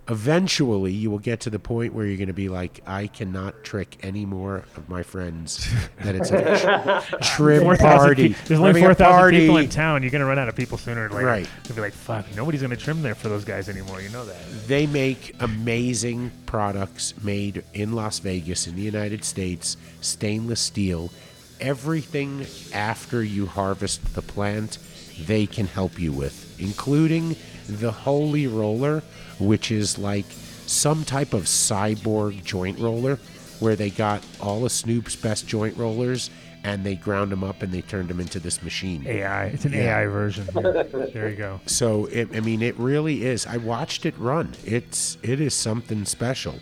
Eventually, 0.09 0.91
you 0.93 1.13
will 1.13 1.21
get 1.21 1.41
to 1.41 1.51
the 1.51 1.61
point 1.61 1.95
where 1.95 2.05
you're 2.05 2.17
going 2.17 2.27
to 2.27 2.33
be 2.33 2.49
like, 2.49 2.81
I 2.87 3.07
cannot 3.07 3.63
trick 3.63 3.99
any 4.03 4.27
more 4.27 4.65
of 4.77 4.89
my 4.89 5.05
friends 5.05 5.73
that 6.03 6.17
it's 6.17 6.31
a 6.33 7.01
tr- 7.09 7.17
trim 7.37 7.63
4,000 7.63 7.99
party. 7.99 8.29
pe- 8.31 8.35
There's 8.47 8.59
only 8.61 8.81
4,000 8.81 9.31
people 9.31 9.57
in 9.59 9.69
town. 9.69 10.03
You're 10.03 10.11
going 10.11 10.21
to 10.21 10.27
run 10.27 10.41
out 10.41 10.49
of 10.49 10.57
people 10.57 10.77
sooner 10.77 11.07
or 11.07 11.09
later. 11.11 11.25
Right. 11.27 11.49
You'll 11.69 11.77
be 11.77 11.83
like, 11.83 11.93
fuck, 11.93 12.27
nobody's 12.35 12.63
going 12.63 12.73
to 12.73 12.77
trim 12.77 13.03
there 13.03 13.15
for 13.15 13.29
those 13.29 13.45
guys 13.45 13.69
anymore. 13.69 14.01
You 14.01 14.09
know 14.09 14.25
that. 14.25 14.67
They 14.67 14.89
make 14.89 15.37
amazing 15.41 16.33
products 16.47 17.15
made 17.23 17.63
in 17.73 17.93
Las 17.93 18.19
Vegas, 18.19 18.67
in 18.67 18.75
the 18.75 18.83
United 18.83 19.25
States, 19.25 19.77
stainless 20.01 20.61
steel. 20.61 21.13
Everything 21.61 22.45
after 22.75 23.23
you 23.23 23.47
harvest 23.47 24.15
the 24.17 24.23
plant, 24.23 24.79
they 25.27 25.47
can 25.47 25.69
help 25.69 26.01
you 26.01 26.11
with, 26.11 26.61
including 26.61 27.37
the 27.69 27.93
Holy 27.93 28.49
Roller, 28.49 29.05
which 29.43 29.71
is 29.71 29.99
like 29.99 30.27
some 30.67 31.05
type 31.05 31.35
of 31.35 31.45
cyborg 31.45 32.43
joint 32.45 32.79
roller 32.79 33.19
where 33.61 33.77
they 33.77 33.91
got 33.91 34.25
all 34.41 34.65
of 34.65 34.73
Snoop's 34.73 35.15
best 35.17 35.47
joint 35.47 35.77
rollers 35.77 36.31
and 36.65 36.85
they 36.85 36.95
ground 36.95 37.33
them 37.33 37.43
up 37.43 37.63
and 37.63 37.73
they 37.73 37.83
turned 37.83 38.09
them 38.09 38.21
into 38.21 38.39
this 38.39 38.63
machine. 38.63 39.05
AI. 39.07 39.47
It's 39.47 39.65
an 39.65 39.73
Yeah. 39.73 39.99
AI 39.99 40.07
version. 40.07 40.49
Yeah. 40.55 40.83
there 41.13 41.29
you 41.29 41.37
go. 41.37 41.61
So 41.67 42.07
it, 42.07 42.29
I 42.35 42.41
mean, 42.41 42.63
it 42.63 42.77
really 42.79 43.25
is. 43.25 43.47
I 43.47 43.57
watched 43.57 44.07
it 44.07 44.17
run. 44.17 44.53
It's 44.65 45.19
it 45.23 45.41
is 45.41 45.55
something 45.55 46.05
special. 46.05 46.55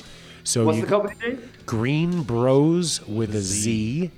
So 0.43 0.65
What's 0.65 0.79
you, 0.79 0.85
the 0.85 0.89
company 0.91 1.15
name? 1.23 1.51
GreenBroz 1.67 3.07
with 3.09 3.35
a 3.35 3.41
Z, 3.41 4.11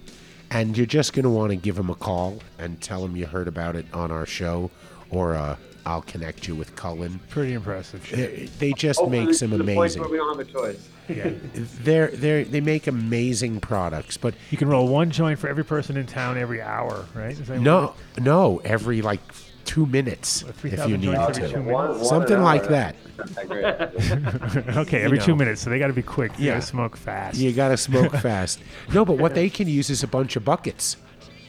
and 0.50 0.76
you're 0.76 0.86
just 0.86 1.12
gonna 1.14 1.30
want 1.30 1.50
to 1.50 1.56
give 1.56 1.74
them 1.76 1.90
a 1.90 1.94
call 1.96 2.38
and 2.58 2.80
tell 2.80 3.02
them 3.02 3.16
you 3.16 3.26
heard 3.26 3.48
about 3.48 3.74
it 3.76 3.86
on 3.92 4.10
our 4.12 4.24
show, 4.26 4.70
or 5.10 5.34
uh, 5.34 5.56
I'll 5.84 6.02
connect 6.02 6.46
you 6.46 6.54
with 6.54 6.76
Cullen. 6.76 7.20
Pretty 7.28 7.54
impressive. 7.54 8.08
They, 8.10 8.48
they 8.58 8.72
just 8.72 9.00
Hopefully 9.00 9.26
make 9.26 9.34
some 9.34 9.50
to 9.50 9.58
the 9.58 9.64
point 9.64 9.78
amazing. 9.78 10.02
where 10.02 10.10
we 10.10 10.16
don't 10.16 10.36
have 10.38 10.46
a 10.48 10.50
choice. 10.50 10.88
Yeah. 11.08 11.30
They're 11.54 12.08
they 12.08 12.44
they 12.44 12.60
make 12.60 12.86
amazing 12.86 13.60
products, 13.60 14.16
but 14.16 14.34
You 14.50 14.58
can 14.58 14.68
roll 14.68 14.86
one 14.88 15.10
joint 15.10 15.38
for 15.40 15.48
every 15.48 15.64
person 15.64 15.96
in 15.96 16.06
town 16.06 16.38
every 16.38 16.62
hour, 16.62 17.06
right? 17.14 17.32
Is 17.32 17.48
that 17.48 17.60
no, 17.60 17.94
no, 18.20 18.60
every 18.64 19.02
like 19.02 19.20
two 19.64 19.86
minutes 19.86 20.42
if 20.42 20.64
you 20.64 20.70
need 20.98 21.06
to, 21.06 21.16
One- 21.16 21.88
minutes? 21.90 21.98
one 22.00 22.04
something 22.04 22.36
an 22.36 22.42
like 22.42 22.68
that. 22.68 22.94
okay, 24.76 24.98
You 25.00 25.04
every 25.04 25.18
two 25.18 25.36
minutes. 25.36 25.62
So 25.62 25.70
they 25.70 25.78
got 25.78 25.88
to 25.88 25.92
be 25.92 26.02
quick. 26.02 26.32
You 26.38 26.46
Yeah. 26.46 26.54
got 26.54 26.60
to 26.62 26.66
smoke 26.66 26.96
fast. 26.96 27.38
You 27.38 27.52
got 27.52 27.68
to 27.68 27.76
smoke 27.76 28.12
fast. 28.20 28.60
No, 28.92 29.04
but 29.04 29.18
what 29.18 29.34
they 29.34 29.48
can 29.50 29.68
use 29.68 29.90
is 29.90 30.02
a 30.02 30.08
bunch 30.08 30.36
of 30.36 30.44
buckets, 30.44 30.96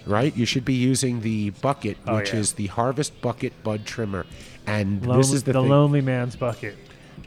right? 0.06 0.36
You 0.36 0.46
should 0.46 0.66
be 0.66 0.74
using 0.74 1.22
the 1.22 1.52
bucket, 1.52 1.98
Oh, 2.08 2.16
which 2.18 2.34
yeah. 2.34 2.40
is 2.40 2.54
the 2.54 2.68
Harvest 2.68 3.20
Bucket 3.22 3.54
Bud 3.64 3.86
Trimmer. 3.86 4.26
And 4.66 5.06
Lone- 5.06 5.18
this 5.18 5.32
is 5.34 5.44
the, 5.44 5.54
the 5.54 5.60
thing. 5.62 5.70
lonely 5.70 6.02
man's 6.02 6.36
bucket. 6.36 6.76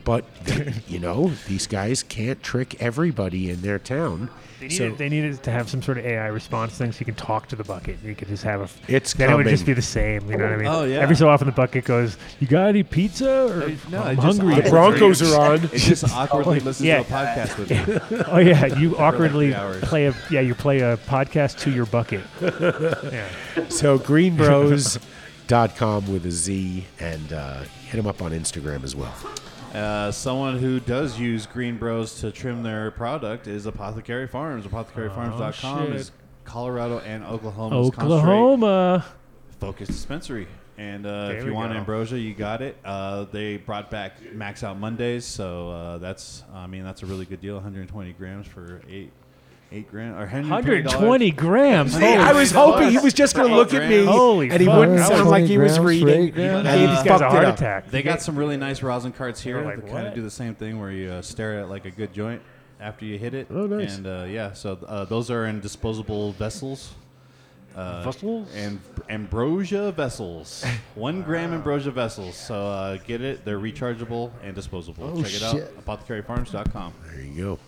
But, 0.06 0.24
you 0.88 0.98
know, 1.00 1.32
these 1.48 1.66
guys 1.66 2.02
can't 2.04 2.40
trick 2.42 2.80
everybody 2.80 3.50
in 3.50 3.60
their 3.62 3.78
town. 3.80 4.30
They 4.60 4.68
needed, 4.68 4.92
So 4.92 4.96
they 4.96 5.08
need 5.10 5.24
it 5.24 5.42
to 5.42 5.50
have 5.50 5.68
some 5.68 5.82
sort 5.82 5.98
of 5.98 6.06
AI 6.06 6.28
response 6.28 6.78
thing 6.78 6.92
so 6.92 7.00
you 7.00 7.04
can 7.06 7.14
talk 7.16 7.48
to 7.48 7.56
the 7.56 7.64
bucket. 7.64 7.98
You 8.02 8.14
could 8.14 8.28
just 8.28 8.42
have 8.44 8.60
a. 8.62 8.68
It's 8.90 9.12
then 9.12 9.30
it 9.30 9.34
would 9.36 9.46
just 9.48 9.66
be 9.66 9.74
the 9.74 9.82
same. 9.82 10.30
You 10.30 10.38
know 10.38 10.44
what 10.44 10.52
I 10.52 10.56
mean? 10.56 10.66
Oh, 10.68 10.84
yeah. 10.84 11.00
Every 11.00 11.14
so 11.16 11.28
often 11.28 11.44
the 11.46 11.52
bucket 11.52 11.84
goes, 11.84 12.16
"You 12.40 12.46
got 12.46 12.68
any 12.68 12.82
pizza?" 12.82 13.48
Or 13.52 13.68
No, 13.90 14.02
I'm 14.02 14.16
hungry. 14.16 14.54
The 14.54 14.70
Broncos 14.70 15.20
are 15.20 15.38
on. 15.52 15.64
It 15.72 15.76
just 15.78 16.04
awkwardly 16.14 16.60
listens 16.60 16.86
Yeah. 16.86 17.02
to 17.02 17.02
a 17.02 17.06
podcast 17.12 17.58
with 17.58 17.70
you. 17.70 18.00
oh 18.28 18.38
yeah, 18.38 18.64
you 18.78 18.90
For 18.92 18.96
like 18.96 19.00
awkwardly 19.14 19.52
play 19.82 20.06
a 20.06 20.14
yeah 20.30 20.40
you 20.40 20.54
play 20.54 20.80
a 20.80 20.96
podcast 20.96 21.58
to 21.60 21.70
your 21.70 21.84
bucket. 21.84 22.22
yeah. 22.40 23.28
so 23.68 23.98
greenbroz.com 23.98 26.06
with 26.12 26.24
a 26.24 26.30
Z 26.30 26.86
and 27.00 27.32
uh, 27.32 27.60
hit 27.88 27.96
them 27.96 28.06
up 28.06 28.22
on 28.22 28.30
Instagram 28.32 28.84
as 28.84 28.94
well. 28.96 29.12
Uh, 29.74 30.10
someone 30.10 30.58
who 30.58 30.80
does 30.80 31.18
use 31.18 31.46
GreenBroz 31.46 32.20
to 32.20 32.30
trim 32.30 32.62
their 32.62 32.90
product 32.92 33.46
is 33.46 33.66
Apothecary 33.66 34.26
Farms. 34.26 34.66
ApothecaryFarms.com 34.66 35.78
Oh, 35.82 35.86
shit. 35.86 35.96
is 35.96 36.12
Colorado 36.44 37.00
and 37.00 37.24
Oklahoma's 37.24 37.88
Oklahoma. 37.88 39.04
focused 39.60 39.90
dispensary. 39.90 40.46
And 40.78 41.04
uh, 41.06 41.28
There 41.28 41.36
if 41.38 41.44
we 41.44 41.50
you 41.50 41.54
want 41.54 41.72
go. 41.72 41.78
ambrosia, 41.78 42.18
you 42.18 42.34
got 42.34 42.62
it. 42.62 42.76
Uh, 42.84 43.24
they 43.32 43.56
brought 43.56 43.90
back 43.90 44.12
Max 44.34 44.62
Out 44.62 44.78
Mondays, 44.78 45.24
so 45.24 45.70
uh, 45.70 45.98
that's 45.98 46.44
I 46.54 46.66
mean 46.66 46.84
that's 46.84 47.02
a 47.02 47.06
really 47.06 47.24
good 47.24 47.40
deal. 47.40 47.54
120 47.54 48.12
grams 48.12 48.46
for 48.46 48.80
eight 48.88 49.10
eight 49.72 49.90
grand 49.90 50.14
or 50.14 50.18
120 50.20 51.30
grams. 51.32 51.94
See, 51.96 52.04
I 52.04 52.32
was 52.32 52.52
hoping 52.52 52.90
he 52.90 52.98
was 52.98 53.12
just 53.12 53.34
going 53.34 53.48
to 53.48 53.54
look 53.56 53.74
at 53.74 53.88
me 53.88 54.04
Holy 54.04 54.48
and 54.50 54.60
he 54.60 54.66
fuck. 54.66 54.78
wouldn't 54.78 54.98
That 54.98 55.08
sound 55.08 55.20
was 55.22 55.30
like 55.30 55.44
he 55.46 55.58
was 55.58 55.72
grams 55.72 56.00
for 56.00 56.06
reading. 56.06 56.22
eight 56.28 56.34
grand? 56.34 56.68
And 56.68 56.80
he 56.80 56.86
Gave 56.86 56.96
these 56.96 57.04
guys 57.04 57.06
a 57.06 57.18
fucked 57.24 57.32
heart 57.32 57.44
it 57.44 57.48
up. 57.48 57.54
attack. 57.56 57.90
They 57.90 58.02
got 58.02 58.22
some 58.22 58.36
really 58.36 58.56
nice 58.56 58.82
rosin 58.82 59.12
carts 59.12 59.40
here 59.40 59.56
We're 59.56 59.76
that 59.76 59.82
like, 59.84 59.92
kind 59.92 59.92
what? 60.04 60.06
of 60.06 60.14
do 60.14 60.22
the 60.22 60.30
same 60.30 60.54
thing 60.54 60.78
where 60.80 60.90
you 60.90 61.10
uh, 61.10 61.22
stare 61.22 61.60
at 61.60 61.68
like 61.68 61.84
a 61.84 61.90
good 61.90 62.12
joint 62.12 62.42
after 62.80 63.04
you 63.04 63.18
hit 63.18 63.34
it. 63.34 63.48
Oh, 63.50 63.66
nice. 63.66 63.96
And 63.96 64.06
uh, 64.06 64.26
yeah, 64.28 64.52
so 64.52 64.78
uh, 64.86 65.04
those 65.04 65.30
are 65.30 65.46
in 65.46 65.60
disposable 65.60 66.32
vessels. 66.32 66.94
Uh, 67.74 68.02
Vessels? 68.04 68.48
and 68.54 68.80
ambrosia 69.10 69.92
vessels, 69.92 70.64
one 70.94 71.20
gram 71.20 71.52
ambrosia 71.52 71.90
vessels. 71.90 72.34
So 72.34 72.54
uh, 72.54 72.96
get 73.06 73.20
it; 73.20 73.44
they're 73.44 73.58
rechargeable 73.58 74.30
and 74.42 74.54
disposable. 74.54 75.04
Oh, 75.12 75.16
Check 75.22 75.26
it 75.26 75.30
shit. 75.32 75.42
out, 75.42 75.84
apothecaryfarms.com. 75.84 76.94
There 77.12 77.20
you 77.20 77.34
go. 77.42 77.58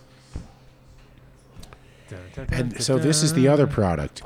And 2.51 2.81
so 2.83 2.97
this 2.97 3.23
is 3.23 3.33
the 3.33 3.47
other 3.47 3.67
product. 3.67 4.21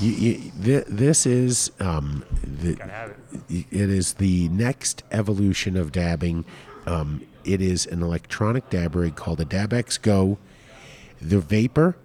You, 0.00 0.10
you, 0.12 0.34
thi- 0.50 0.84
this 0.88 1.26
is 1.26 1.70
um, 1.80 2.24
the, 2.42 2.78
it 3.48 3.66
is 3.90 4.14
the 4.14 4.48
next 4.48 5.02
evolution 5.10 5.76
of 5.76 5.92
dabbing. 5.92 6.44
Um, 6.86 7.26
it 7.44 7.60
is 7.60 7.86
an 7.86 8.02
electronic 8.02 8.68
dab 8.70 8.94
rig 8.94 9.16
called 9.16 9.40
a 9.40 9.44
DabX 9.44 10.00
Go. 10.00 10.38
The 11.20 11.40
Vapor 11.40 11.96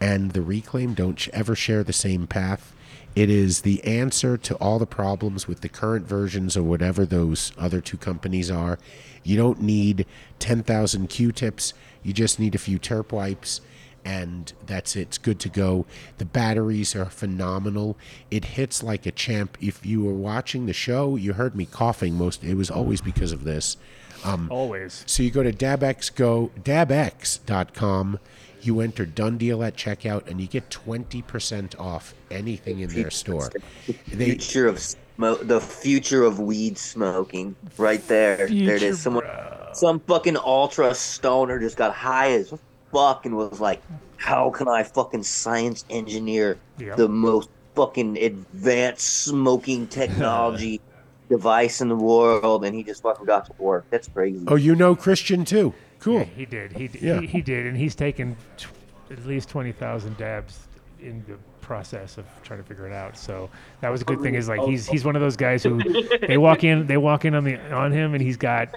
and 0.00 0.32
the 0.32 0.42
Reclaim 0.42 0.94
don't 0.94 1.18
sh- 1.18 1.28
ever 1.32 1.54
share 1.54 1.84
the 1.84 1.92
same 1.92 2.26
path. 2.26 2.74
It 3.14 3.28
is 3.28 3.60
the 3.60 3.84
answer 3.84 4.36
to 4.38 4.54
all 4.56 4.78
the 4.78 4.86
problems 4.86 5.46
with 5.46 5.60
the 5.60 5.68
current 5.68 6.06
versions 6.06 6.56
or 6.56 6.62
whatever 6.62 7.04
those 7.04 7.52
other 7.58 7.80
two 7.80 7.98
companies 7.98 8.50
are. 8.50 8.78
You 9.22 9.36
don't 9.36 9.60
need 9.60 10.06
10,000 10.38 11.08
Q-tips. 11.08 11.74
You 12.02 12.12
just 12.12 12.40
need 12.40 12.54
a 12.54 12.58
few 12.58 12.78
terp 12.78 13.12
wipes 13.12 13.60
and 14.04 14.52
that's 14.66 14.96
it. 14.96 15.02
It's 15.02 15.18
good 15.18 15.38
to 15.40 15.48
go. 15.48 15.86
The 16.18 16.24
batteries 16.24 16.94
are 16.96 17.06
phenomenal. 17.06 17.96
It 18.30 18.44
hits 18.44 18.82
like 18.82 19.06
a 19.06 19.12
champ. 19.12 19.56
If 19.60 19.84
you 19.86 20.02
were 20.02 20.12
watching 20.12 20.66
the 20.66 20.72
show, 20.72 21.16
you 21.16 21.34
heard 21.34 21.54
me 21.54 21.66
coughing 21.66 22.14
most. 22.14 22.42
It 22.44 22.54
was 22.54 22.70
always 22.70 23.00
because 23.00 23.32
of 23.32 23.44
this. 23.44 23.76
Um, 24.24 24.48
Always. 24.50 25.04
So 25.06 25.22
you 25.22 25.30
go 25.30 25.42
to 25.42 25.52
DabX 25.52 26.12
dabxgo 26.12 26.50
dabx.com. 26.62 28.18
You 28.60 28.80
enter 28.80 29.04
done 29.04 29.38
deal 29.38 29.64
at 29.64 29.76
checkout, 29.76 30.28
and 30.28 30.40
you 30.40 30.46
get 30.46 30.70
twenty 30.70 31.20
percent 31.22 31.74
off 31.80 32.14
anything 32.30 32.78
in 32.78 32.90
their 32.90 33.10
store. 33.10 33.50
They 34.06 34.24
future 34.26 34.68
of 34.68 34.78
smoke, 34.78 35.40
the 35.48 35.60
future 35.60 36.22
of 36.22 36.38
weed 36.38 36.78
smoking, 36.78 37.56
right 37.76 38.06
there. 38.06 38.36
there 38.36 38.46
it 38.46 38.50
Future, 38.50 38.86
is. 38.86 39.02
Someone, 39.02 39.24
some 39.72 39.98
fucking 39.98 40.36
ultra 40.36 40.94
stoner 40.94 41.58
just 41.58 41.76
got 41.76 41.92
high 41.92 42.30
as 42.34 42.54
fuck 42.92 43.26
and 43.26 43.36
was 43.36 43.60
like, 43.60 43.82
"How 44.16 44.50
can 44.50 44.68
I 44.68 44.82
fucking 44.82 45.22
science 45.24 45.84
engineer 45.90 46.58
Yep. 46.78 46.96
the 46.96 47.08
most 47.08 47.48
fucking 47.74 48.18
advanced 48.18 49.24
smoking 49.24 49.86
technology 50.00 50.80
device 51.28 51.80
in 51.80 51.88
the 51.88 51.96
world?" 51.96 52.64
And 52.64 52.74
he 52.74 52.82
just 52.82 53.02
fucking 53.02 53.26
got 53.26 53.46
to 53.46 53.52
work. 53.62 53.86
That's 53.90 54.08
crazy. 54.08 54.44
oh, 54.48 54.56
you 54.56 54.74
know 54.74 54.94
Christian 54.94 55.44
too. 55.44 55.74
Cool. 55.98 56.18
Yeah, 56.20 56.24
he 56.24 56.46
did. 56.46 56.72
He, 56.72 56.88
d- 56.88 56.98
Yeah. 57.00 57.20
he 57.20 57.26
he 57.26 57.40
did, 57.42 57.66
and 57.66 57.76
he's 57.76 57.94
taken 57.94 58.36
tw- 58.56 58.66
at 59.10 59.24
least 59.26 59.48
twenty 59.48 59.72
thousand 59.72 60.16
dabs 60.16 60.58
in 61.00 61.24
the 61.28 61.36
process 61.60 62.18
of 62.18 62.24
trying 62.42 62.60
to 62.60 62.64
figure 62.64 62.86
it 62.88 62.92
out. 62.92 63.16
So 63.16 63.48
that 63.80 63.88
was 63.90 64.02
a 64.02 64.04
good 64.04 64.20
thing. 64.20 64.34
Is 64.34 64.48
like 64.48 64.60
he's 64.62 64.86
he's 64.86 65.04
one 65.04 65.14
of 65.16 65.22
those 65.22 65.36
guys 65.36 65.62
who 65.62 65.80
they 66.26 66.36
walk 66.38 66.64
in 66.64 66.86
they 66.88 66.96
walk 66.96 67.24
in 67.24 67.34
on 67.34 67.44
the 67.44 67.56
on 67.72 67.92
him, 67.92 68.14
and 68.14 68.22
he's 68.22 68.36
got 68.36 68.68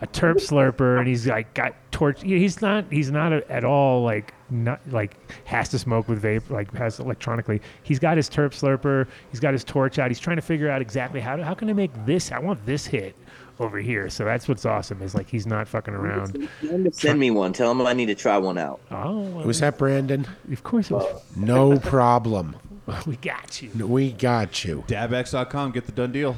a 0.00 0.06
terp 0.06 0.36
slurper, 0.36 0.98
and 0.98 1.06
he's 1.06 1.26
like 1.26 1.52
got 1.54 1.74
torch. 1.90 2.22
He's 2.22 2.60
not 2.60 2.84
he's 2.90 3.10
not 3.10 3.32
a, 3.32 3.50
at 3.50 3.64
all 3.64 4.02
like 4.02 4.34
not 4.50 4.80
like 4.90 5.16
has 5.44 5.68
to 5.70 5.78
smoke 5.78 6.08
with 6.08 6.22
vape 6.22 6.50
like 6.50 6.72
has 6.74 6.98
electronically. 6.98 7.60
He's 7.82 7.98
got 7.98 8.16
his 8.16 8.28
terp 8.28 8.50
slurper. 8.50 9.06
He's 9.30 9.40
got 9.40 9.52
his 9.52 9.64
torch 9.64 9.98
out. 9.98 10.10
He's 10.10 10.20
trying 10.20 10.36
to 10.36 10.42
figure 10.42 10.68
out 10.70 10.82
exactly 10.82 11.20
how 11.20 11.36
to, 11.36 11.44
how 11.44 11.54
can 11.54 11.70
I 11.70 11.72
make 11.72 11.92
this. 12.06 12.32
I 12.32 12.38
want 12.38 12.64
this 12.66 12.86
hit 12.86 13.14
over 13.60 13.78
here. 13.78 14.10
So 14.10 14.24
that's 14.24 14.48
what's 14.48 14.64
awesome. 14.64 15.00
Is 15.02 15.14
like 15.14 15.28
he's 15.28 15.46
not 15.46 15.68
fucking 15.68 15.94
around. 15.94 16.48
Send 16.92 17.18
me 17.20 17.30
one. 17.30 17.52
Tell 17.52 17.70
him 17.70 17.80
I 17.82 17.92
need 17.92 18.06
to 18.06 18.14
try 18.14 18.36
one 18.38 18.58
out. 18.58 18.80
Oh, 18.90 19.20
Was 19.44 19.60
that 19.60 19.78
Brandon? 19.78 20.26
Of 20.52 20.62
course 20.62 20.90
it 20.90 20.94
was. 20.94 21.22
No 21.36 21.78
problem. 21.78 22.56
We 23.06 23.16
got 23.16 23.62
you. 23.62 23.70
We 23.86 24.12
got 24.12 24.62
you. 24.62 24.84
Dabx.com. 24.86 25.72
Get 25.72 25.86
the 25.86 25.92
done 25.92 26.12
deal. 26.12 26.36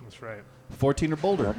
That's 0.00 0.22
right. 0.22 0.42
14er 0.78 1.20
Boulder. 1.20 1.56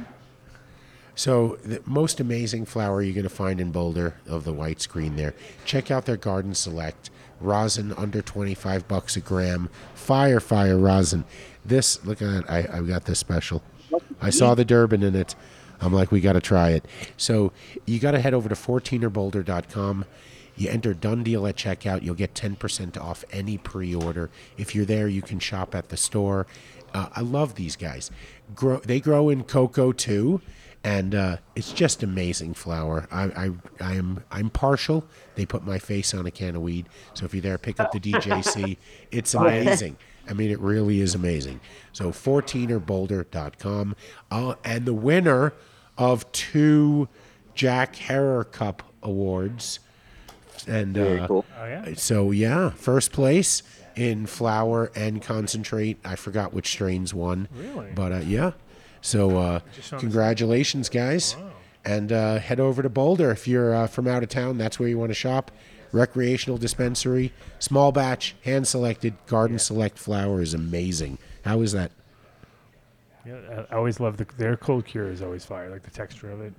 So 1.14 1.58
the 1.64 1.80
most 1.84 2.20
amazing 2.20 2.66
flower 2.66 3.02
you're 3.02 3.14
going 3.14 3.24
to 3.24 3.28
find 3.28 3.60
in 3.60 3.70
Boulder 3.70 4.16
of 4.26 4.44
the 4.44 4.52
white 4.52 4.80
screen 4.80 5.16
there. 5.16 5.34
Check 5.64 5.90
out 5.90 6.06
their 6.06 6.16
Garden 6.16 6.54
Select 6.54 7.10
rosin 7.40 7.92
under 7.92 8.22
25 8.22 8.88
bucks 8.88 9.16
a 9.16 9.20
gram. 9.20 9.68
Fire 9.94 10.40
fire 10.40 10.78
rosin. 10.78 11.24
This 11.64 12.04
look 12.04 12.20
at 12.22 12.46
that. 12.46 12.50
I 12.50 12.78
I've 12.78 12.88
got 12.88 13.04
this 13.04 13.18
special. 13.18 13.62
I 14.20 14.30
saw 14.30 14.54
the 14.54 14.64
Durban 14.64 15.02
in 15.02 15.14
it. 15.14 15.34
I'm 15.80 15.92
like 15.92 16.10
we 16.10 16.20
got 16.20 16.32
to 16.32 16.40
try 16.40 16.70
it. 16.70 16.84
So 17.16 17.52
you 17.86 17.98
got 17.98 18.12
to 18.12 18.20
head 18.20 18.34
over 18.34 18.48
to 18.48 18.54
14erboulder.com. 18.54 20.04
You 20.56 20.70
enter 20.70 20.94
done 20.94 21.24
deal 21.24 21.46
at 21.46 21.56
checkout. 21.56 22.02
You'll 22.02 22.14
get 22.14 22.34
10% 22.34 22.96
off 23.00 23.24
any 23.32 23.58
pre-order. 23.58 24.30
If 24.56 24.74
you're 24.74 24.84
there, 24.84 25.08
you 25.08 25.20
can 25.20 25.40
shop 25.40 25.74
at 25.74 25.88
the 25.88 25.96
store. 25.96 26.46
Uh, 26.92 27.08
I 27.14 27.22
love 27.22 27.56
these 27.56 27.74
guys. 27.74 28.10
Grow, 28.54 28.78
they 28.78 29.00
grow 29.00 29.28
in 29.28 29.42
coco 29.42 29.90
too, 29.90 30.40
and 30.84 31.14
uh, 31.14 31.36
it's 31.56 31.72
just 31.72 32.02
amazing 32.02 32.52
flower. 32.54 33.08
I, 33.10 33.24
I, 33.24 33.50
I 33.80 33.94
am 33.94 34.22
I'm 34.30 34.50
partial. 34.50 35.04
They 35.34 35.46
put 35.46 35.64
my 35.64 35.78
face 35.78 36.12
on 36.12 36.26
a 36.26 36.30
can 36.30 36.54
of 36.54 36.62
weed. 36.62 36.86
So 37.14 37.24
if 37.24 37.34
you're 37.34 37.40
there, 37.40 37.58
pick 37.58 37.80
up 37.80 37.90
the 37.90 38.00
DJC. 38.00 38.76
It's 39.10 39.32
amazing. 39.32 39.96
I 40.28 40.32
mean, 40.32 40.50
it 40.50 40.58
really 40.58 41.00
is 41.00 41.14
amazing. 41.14 41.60
So 41.92 42.10
14erboulder.com. 42.10 43.96
Uh, 44.30 44.54
and 44.64 44.86
the 44.86 44.94
winner 44.94 45.54
of 45.96 46.30
two 46.32 47.08
Jack 47.54 47.94
Herer 47.96 48.44
Cup 48.44 48.82
awards. 49.02 49.78
And 50.66 50.94
Very 50.94 51.20
uh, 51.20 51.26
cool. 51.28 51.44
Oh, 51.58 51.64
yeah? 51.64 51.94
so 51.94 52.30
yeah, 52.30 52.70
first 52.70 53.12
place 53.12 53.62
in 53.94 54.26
flower 54.26 54.90
and 54.96 55.22
concentrate. 55.22 55.98
I 56.04 56.16
forgot 56.16 56.52
which 56.52 56.68
strains 56.68 57.14
won. 57.14 57.48
Really? 57.54 57.92
But 57.94 58.12
uh, 58.12 58.16
yeah. 58.18 58.52
So 59.04 59.36
uh, 59.36 59.60
Just 59.76 59.92
on 59.92 59.98
the- 59.98 60.00
congratulations, 60.00 60.88
guys. 60.88 61.36
And 61.84 62.10
uh, 62.10 62.38
head 62.38 62.58
over 62.60 62.82
to 62.82 62.88
Boulder 62.88 63.30
if 63.30 63.46
you're 63.46 63.74
uh, 63.74 63.86
from 63.86 64.08
out 64.08 64.22
of 64.22 64.30
town. 64.30 64.56
That's 64.56 64.78
where 64.80 64.88
you 64.88 64.98
want 64.98 65.10
to 65.10 65.14
shop. 65.14 65.50
Recreational 65.92 66.56
dispensary, 66.56 67.30
small 67.58 67.92
batch, 67.92 68.34
hand 68.42 68.66
selected, 68.66 69.14
garden 69.26 69.58
select 69.58 69.98
flower 69.98 70.40
is 70.40 70.54
amazing. 70.54 71.18
How 71.44 71.60
is 71.60 71.72
that? 71.72 71.92
Yeah, 73.26 73.36
I 73.70 73.74
I 73.74 73.76
always 73.76 74.00
love 74.00 74.16
the 74.16 74.26
their 74.38 74.56
cold 74.56 74.86
cure 74.86 75.10
is 75.10 75.20
always 75.22 75.44
fire. 75.44 75.68
Like 75.70 75.82
the 75.82 75.90
texture 75.90 76.30
of 76.30 76.40
it 76.40 76.52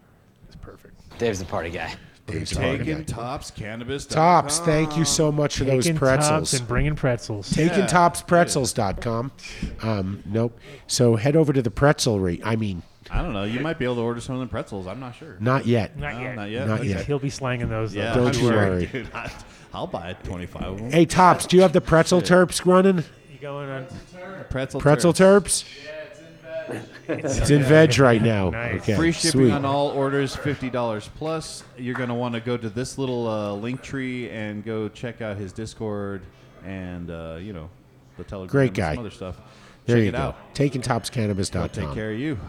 is 0.50 0.56
perfect. 0.56 0.94
Dave's 1.18 1.40
the 1.40 1.46
party 1.46 1.72
guy. 1.72 1.96
Dave's 2.28 2.50
the 2.52 2.56
party 2.60 2.78
Taking 2.80 2.98
guy. 2.98 3.04
Tops 3.04 3.52
Cannabis. 3.52 4.06
Tops, 4.06 4.60
thank 4.60 4.98
you 4.98 5.06
so 5.06 5.32
much 5.32 5.58
for 5.58 5.64
those 5.64 5.84
Taking 5.86 5.98
pretzels. 6.00 6.30
tops 6.52 6.54
and 6.60 6.68
bringing 6.68 6.96
pretzels. 6.96 7.50
Taking 7.52 7.80
Yeah, 7.80 7.88
topspretzels.com. 7.88 9.32
Um, 9.84 10.24
nope. 10.26 10.60
So 10.88 11.16
head 11.18 11.36
over 11.36 11.54
to 11.54 11.62
the 11.62 11.70
pretzel 11.72 12.20
rate. 12.20 12.42
I 12.44 12.56
mean, 12.56 12.82
I 13.12 13.22
don't 13.22 13.34
know. 13.34 13.44
You 13.44 13.60
might 13.60 13.78
be 13.78 13.86
able 13.86 13.96
to 13.96 14.02
order 14.02 14.22
some 14.22 14.36
of 14.36 14.42
the 14.42 14.48
pretzels. 14.48 14.88
I'm 14.88 15.00
not 15.00 15.16
sure. 15.16 15.38
not 15.40 15.68
yet. 15.68 15.98
Not 16.00 16.16
No, 16.16 16.22
yet. 16.22 16.36
not 16.36 16.50
yet. 16.50 16.68
Not 16.68 16.80
He's- 16.82 16.96
yet. 16.98 17.06
He'll 17.06 17.20
be 17.20 17.30
slanging 17.30 17.70
those. 17.70 17.94
though. 17.94 18.00
Yeah, 18.02 18.16
Don't 18.16 18.28
I'm 18.30 18.34
you 18.34 18.40
sure, 18.40 18.52
worry. 18.56 18.86
dude. 18.88 19.08
I, 19.14 19.32
I'll 19.74 19.86
buy 19.88 20.14
25 20.24 20.62
of 20.64 20.78
them. 20.80 20.92
Hey, 20.92 21.06
Tops, 21.06 21.46
do 21.46 21.56
you 21.58 21.62
have 21.62 21.74
the 21.74 21.82
pretzel 21.82 22.22
terps 22.22 22.66
running? 22.66 23.04
You 23.32 23.38
going 23.40 23.70
on? 23.70 23.86
Pretzel, 24.50 24.80
Pretzel 24.82 25.14
turds. 25.14 25.64
terps? 25.64 25.66
It's 27.08 27.50
in 27.50 27.64
veg 27.64 27.98
right 28.00 28.22
now. 28.22 28.50
Nice. 28.50 28.82
Okay, 28.82 28.96
Free 28.96 29.12
shipping 29.12 29.32
sweet. 29.32 29.52
on 29.52 29.66
all 29.66 29.90
orders, 29.90 30.36
fifty 30.36 30.70
dollars 30.70 31.10
plus. 31.16 31.64
You're 31.78 31.96
gonna 31.96 32.16
want 32.16 32.34
to 32.36 32.42
go 32.42 32.58
to 32.58 32.70
this 32.70 32.98
little 32.98 33.28
uh, 33.28 33.54
link 33.54 33.82
tree 33.82 34.30
and 34.30 34.64
go 34.66 34.90
check 34.90 35.22
out 35.22 35.38
his 35.38 35.54
Discord 35.54 36.22
and 36.66 37.12
uh, 37.12 37.38
you 37.40 37.54
know 37.54 37.70
the 38.18 38.24
Telegram. 38.24 38.52
Great 38.52 38.68
and 38.70 38.76
guy. 38.78 38.94
some 38.96 39.00
other 39.06 39.12
stuff. 39.12 39.38
There 39.86 39.98
check 39.98 40.04
you 40.04 40.10
it 40.10 40.12
go. 40.14 40.18
out. 40.18 40.56
Taking 40.56 40.82
I'll 41.82 41.86
take 41.88 41.94
care 41.94 42.12
of 42.12 42.20
you. 42.20 42.40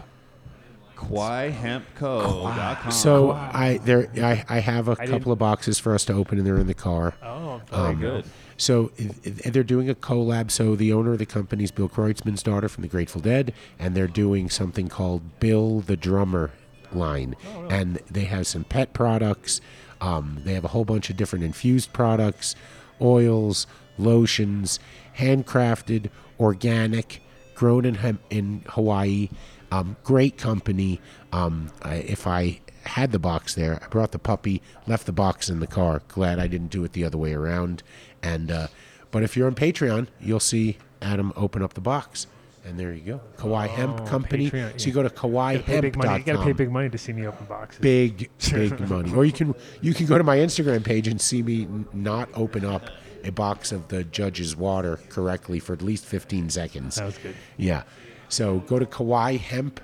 QuaiHempCo.com. 0.95 2.91
So 2.91 3.31
I 3.31 3.77
there 3.83 4.09
I, 4.17 4.43
I 4.49 4.59
have 4.59 4.87
a 4.87 4.93
I 4.93 4.95
couple 5.05 5.11
didn't- 5.19 5.31
of 5.33 5.37
boxes 5.39 5.77
for 5.79 5.93
us 5.93 6.05
to 6.05 6.13
open, 6.13 6.37
and 6.39 6.47
they're 6.47 6.57
in 6.57 6.65
the 6.67 6.73
car. 6.73 7.13
Oh, 7.21 7.36
very 7.71 7.93
Um, 7.93 7.99
good. 7.99 8.25
So 8.57 8.91
i- 8.99 9.49
they're 9.49 9.63
doing 9.63 9.89
a 9.89 9.95
collab. 9.95 10.49
So 10.51 10.75
the 10.75 10.91
owner 10.93 11.13
of 11.13 11.19
the 11.19 11.25
company 11.25 11.63
is 11.63 11.71
Bill 11.71 11.89
Kreutzmann's 11.89 12.41
daughter 12.43 12.67
from 12.69 12.81
the 12.81 12.87
Grateful 12.87 13.21
Dead, 13.21 13.53
and 13.77 13.95
they're 13.95 14.07
doing 14.07 14.49
something 14.49 14.87
called 14.87 15.39
Bill 15.39 15.79
the 15.81 15.95
Drummer 15.97 16.51
line, 16.91 17.35
and 17.69 17.99
they 18.09 18.23
have 18.25 18.47
some 18.47 18.63
pet 18.63 18.93
products. 18.93 19.61
Um, 20.01 20.39
they 20.43 20.53
have 20.53 20.63
a 20.63 20.69
whole 20.69 20.85
bunch 20.85 21.09
of 21.09 21.17
different 21.17 21.43
infused 21.45 21.91
products, 21.93 22.55
oils, 23.01 23.67
lotions, 23.97 24.79
handcrafted, 25.19 26.09
organic, 26.39 27.21
grown 27.55 27.85
in 27.85 28.19
in 28.29 28.61
Hawaii. 28.69 29.29
Um, 29.71 29.97
great 30.03 30.37
company. 30.37 31.01
Um, 31.33 31.71
I, 31.83 31.95
if 31.95 32.25
I 32.25 32.61
had 32.87 33.11
the 33.11 33.19
box 33.19 33.53
there, 33.55 33.79
I 33.83 33.87
brought 33.87 34.11
the 34.11 34.19
puppy, 34.19 34.61
left 34.87 35.05
the 35.05 35.11
box 35.13 35.49
in 35.49 35.59
the 35.59 35.67
car. 35.67 36.01
Glad 36.07 36.39
I 36.39 36.47
didn't 36.47 36.69
do 36.71 36.83
it 36.83 36.93
the 36.93 37.03
other 37.03 37.17
way 37.17 37.33
around. 37.33 37.83
And 38.23 38.49
uh, 38.51 38.67
but 39.11 39.23
if 39.23 39.37
you're 39.37 39.47
on 39.47 39.55
Patreon, 39.55 40.07
you'll 40.19 40.39
see 40.39 40.77
Adam 41.01 41.31
open 41.35 41.61
up 41.61 41.73
the 41.75 41.81
box, 41.81 42.27
and 42.65 42.79
there 42.79 42.91
you 42.93 43.01
go. 43.01 43.21
Kawaii 43.37 43.69
Hemp 43.69 44.01
Oh, 44.01 44.05
Company. 44.05 44.49
Patreon, 44.51 44.79
So 44.81 44.87
you 44.87 44.93
go 44.93 45.03
to 45.03 45.09
Gotta 45.09 45.59
pay 45.63 45.79
big 45.81 45.95
money. 45.97 46.17
You 46.19 46.23
gotta 46.25 46.43
pay 46.43 46.51
big 46.53 46.71
money 46.71 46.89
to 46.89 46.97
see 46.97 47.13
me 47.13 47.25
open 47.27 47.45
boxes. 47.45 47.79
Big, 47.79 48.29
big 48.51 48.79
money. 48.89 49.13
Or 49.13 49.23
you 49.25 49.31
can 49.31 49.55
you 49.81 49.93
can 49.93 50.05
go 50.07 50.17
to 50.17 50.23
my 50.23 50.37
Instagram 50.37 50.83
page 50.83 51.07
and 51.07 51.21
see 51.21 51.41
me 51.43 51.63
n- 51.63 51.85
not 51.93 52.29
open 52.33 52.65
up 52.65 52.83
a 53.23 53.31
box 53.31 53.71
of 53.71 53.87
the 53.89 54.03
judge's 54.05 54.55
water 54.55 54.99
correctly 55.09 55.59
for 55.59 55.73
at 55.73 55.81
least 55.81 56.05
15 56.05 56.49
seconds. 56.49 56.95
That 56.95 57.05
was 57.05 57.17
good. 57.17 57.35
Yeah. 57.57 57.83
So 58.29 58.59
go 58.59 58.79
to 58.79 58.85
Kawaii 58.85 59.39
Hemp. 59.39 59.79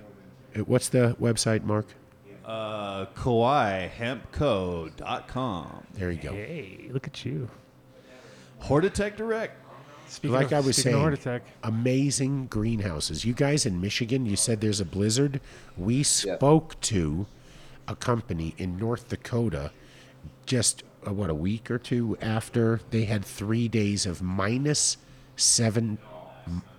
uh, 0.55 0.59
What's 0.61 0.89
the 0.89 1.15
website, 1.19 1.63
Mark? 1.63 1.87
Uh, 2.45 3.05
KawaiHempCo.com. 3.15 5.83
There 5.93 6.11
you 6.11 6.21
go. 6.21 6.33
Hey, 6.33 6.89
look 6.91 7.07
at 7.07 7.25
you. 7.25 7.49
Hortitech 8.61 9.15
Direct. 9.15 9.59
Speaking 10.07 10.35
like 10.35 10.47
of, 10.47 10.53
I 10.53 10.59
was 10.59 10.77
saying, 10.77 10.97
heart 10.97 11.13
attack, 11.13 11.43
amazing 11.63 12.47
greenhouses. 12.47 13.25
You 13.25 13.33
guys 13.33 13.65
in 13.65 13.81
Michigan, 13.81 14.25
you 14.25 14.35
said 14.35 14.61
there's 14.61 14.79
a 14.79 14.85
blizzard. 14.85 15.41
We 15.75 16.03
spoke 16.03 16.79
to 16.81 17.25
a 17.87 17.95
company 17.95 18.53
in 18.57 18.77
North 18.77 19.09
Dakota 19.09 19.71
just 20.45 20.83
uh, 21.07 21.13
what 21.13 21.29
a 21.29 21.33
week 21.33 21.71
or 21.71 21.77
two 21.77 22.17
after 22.21 22.81
they 22.91 23.05
had 23.05 23.25
three 23.25 23.67
days 23.67 24.05
of 24.05 24.21
minus 24.21 24.97
seven, 25.35 25.97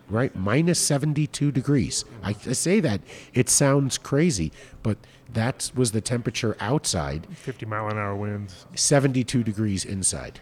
right? 0.08 0.34
Minus 0.36 0.78
72 0.80 1.50
degrees. 1.50 2.04
I, 2.22 2.30
I 2.30 2.52
say 2.52 2.80
that 2.80 3.00
it 3.32 3.48
sounds 3.48 3.98
crazy, 3.98 4.52
but 4.82 4.98
that 5.32 5.70
was 5.74 5.92
the 5.92 6.00
temperature 6.00 6.56
outside. 6.60 7.26
50 7.30 7.66
mile 7.66 7.88
an 7.88 7.98
hour 7.98 8.14
winds. 8.14 8.66
72 8.74 9.42
degrees 9.42 9.84
inside. 9.84 10.40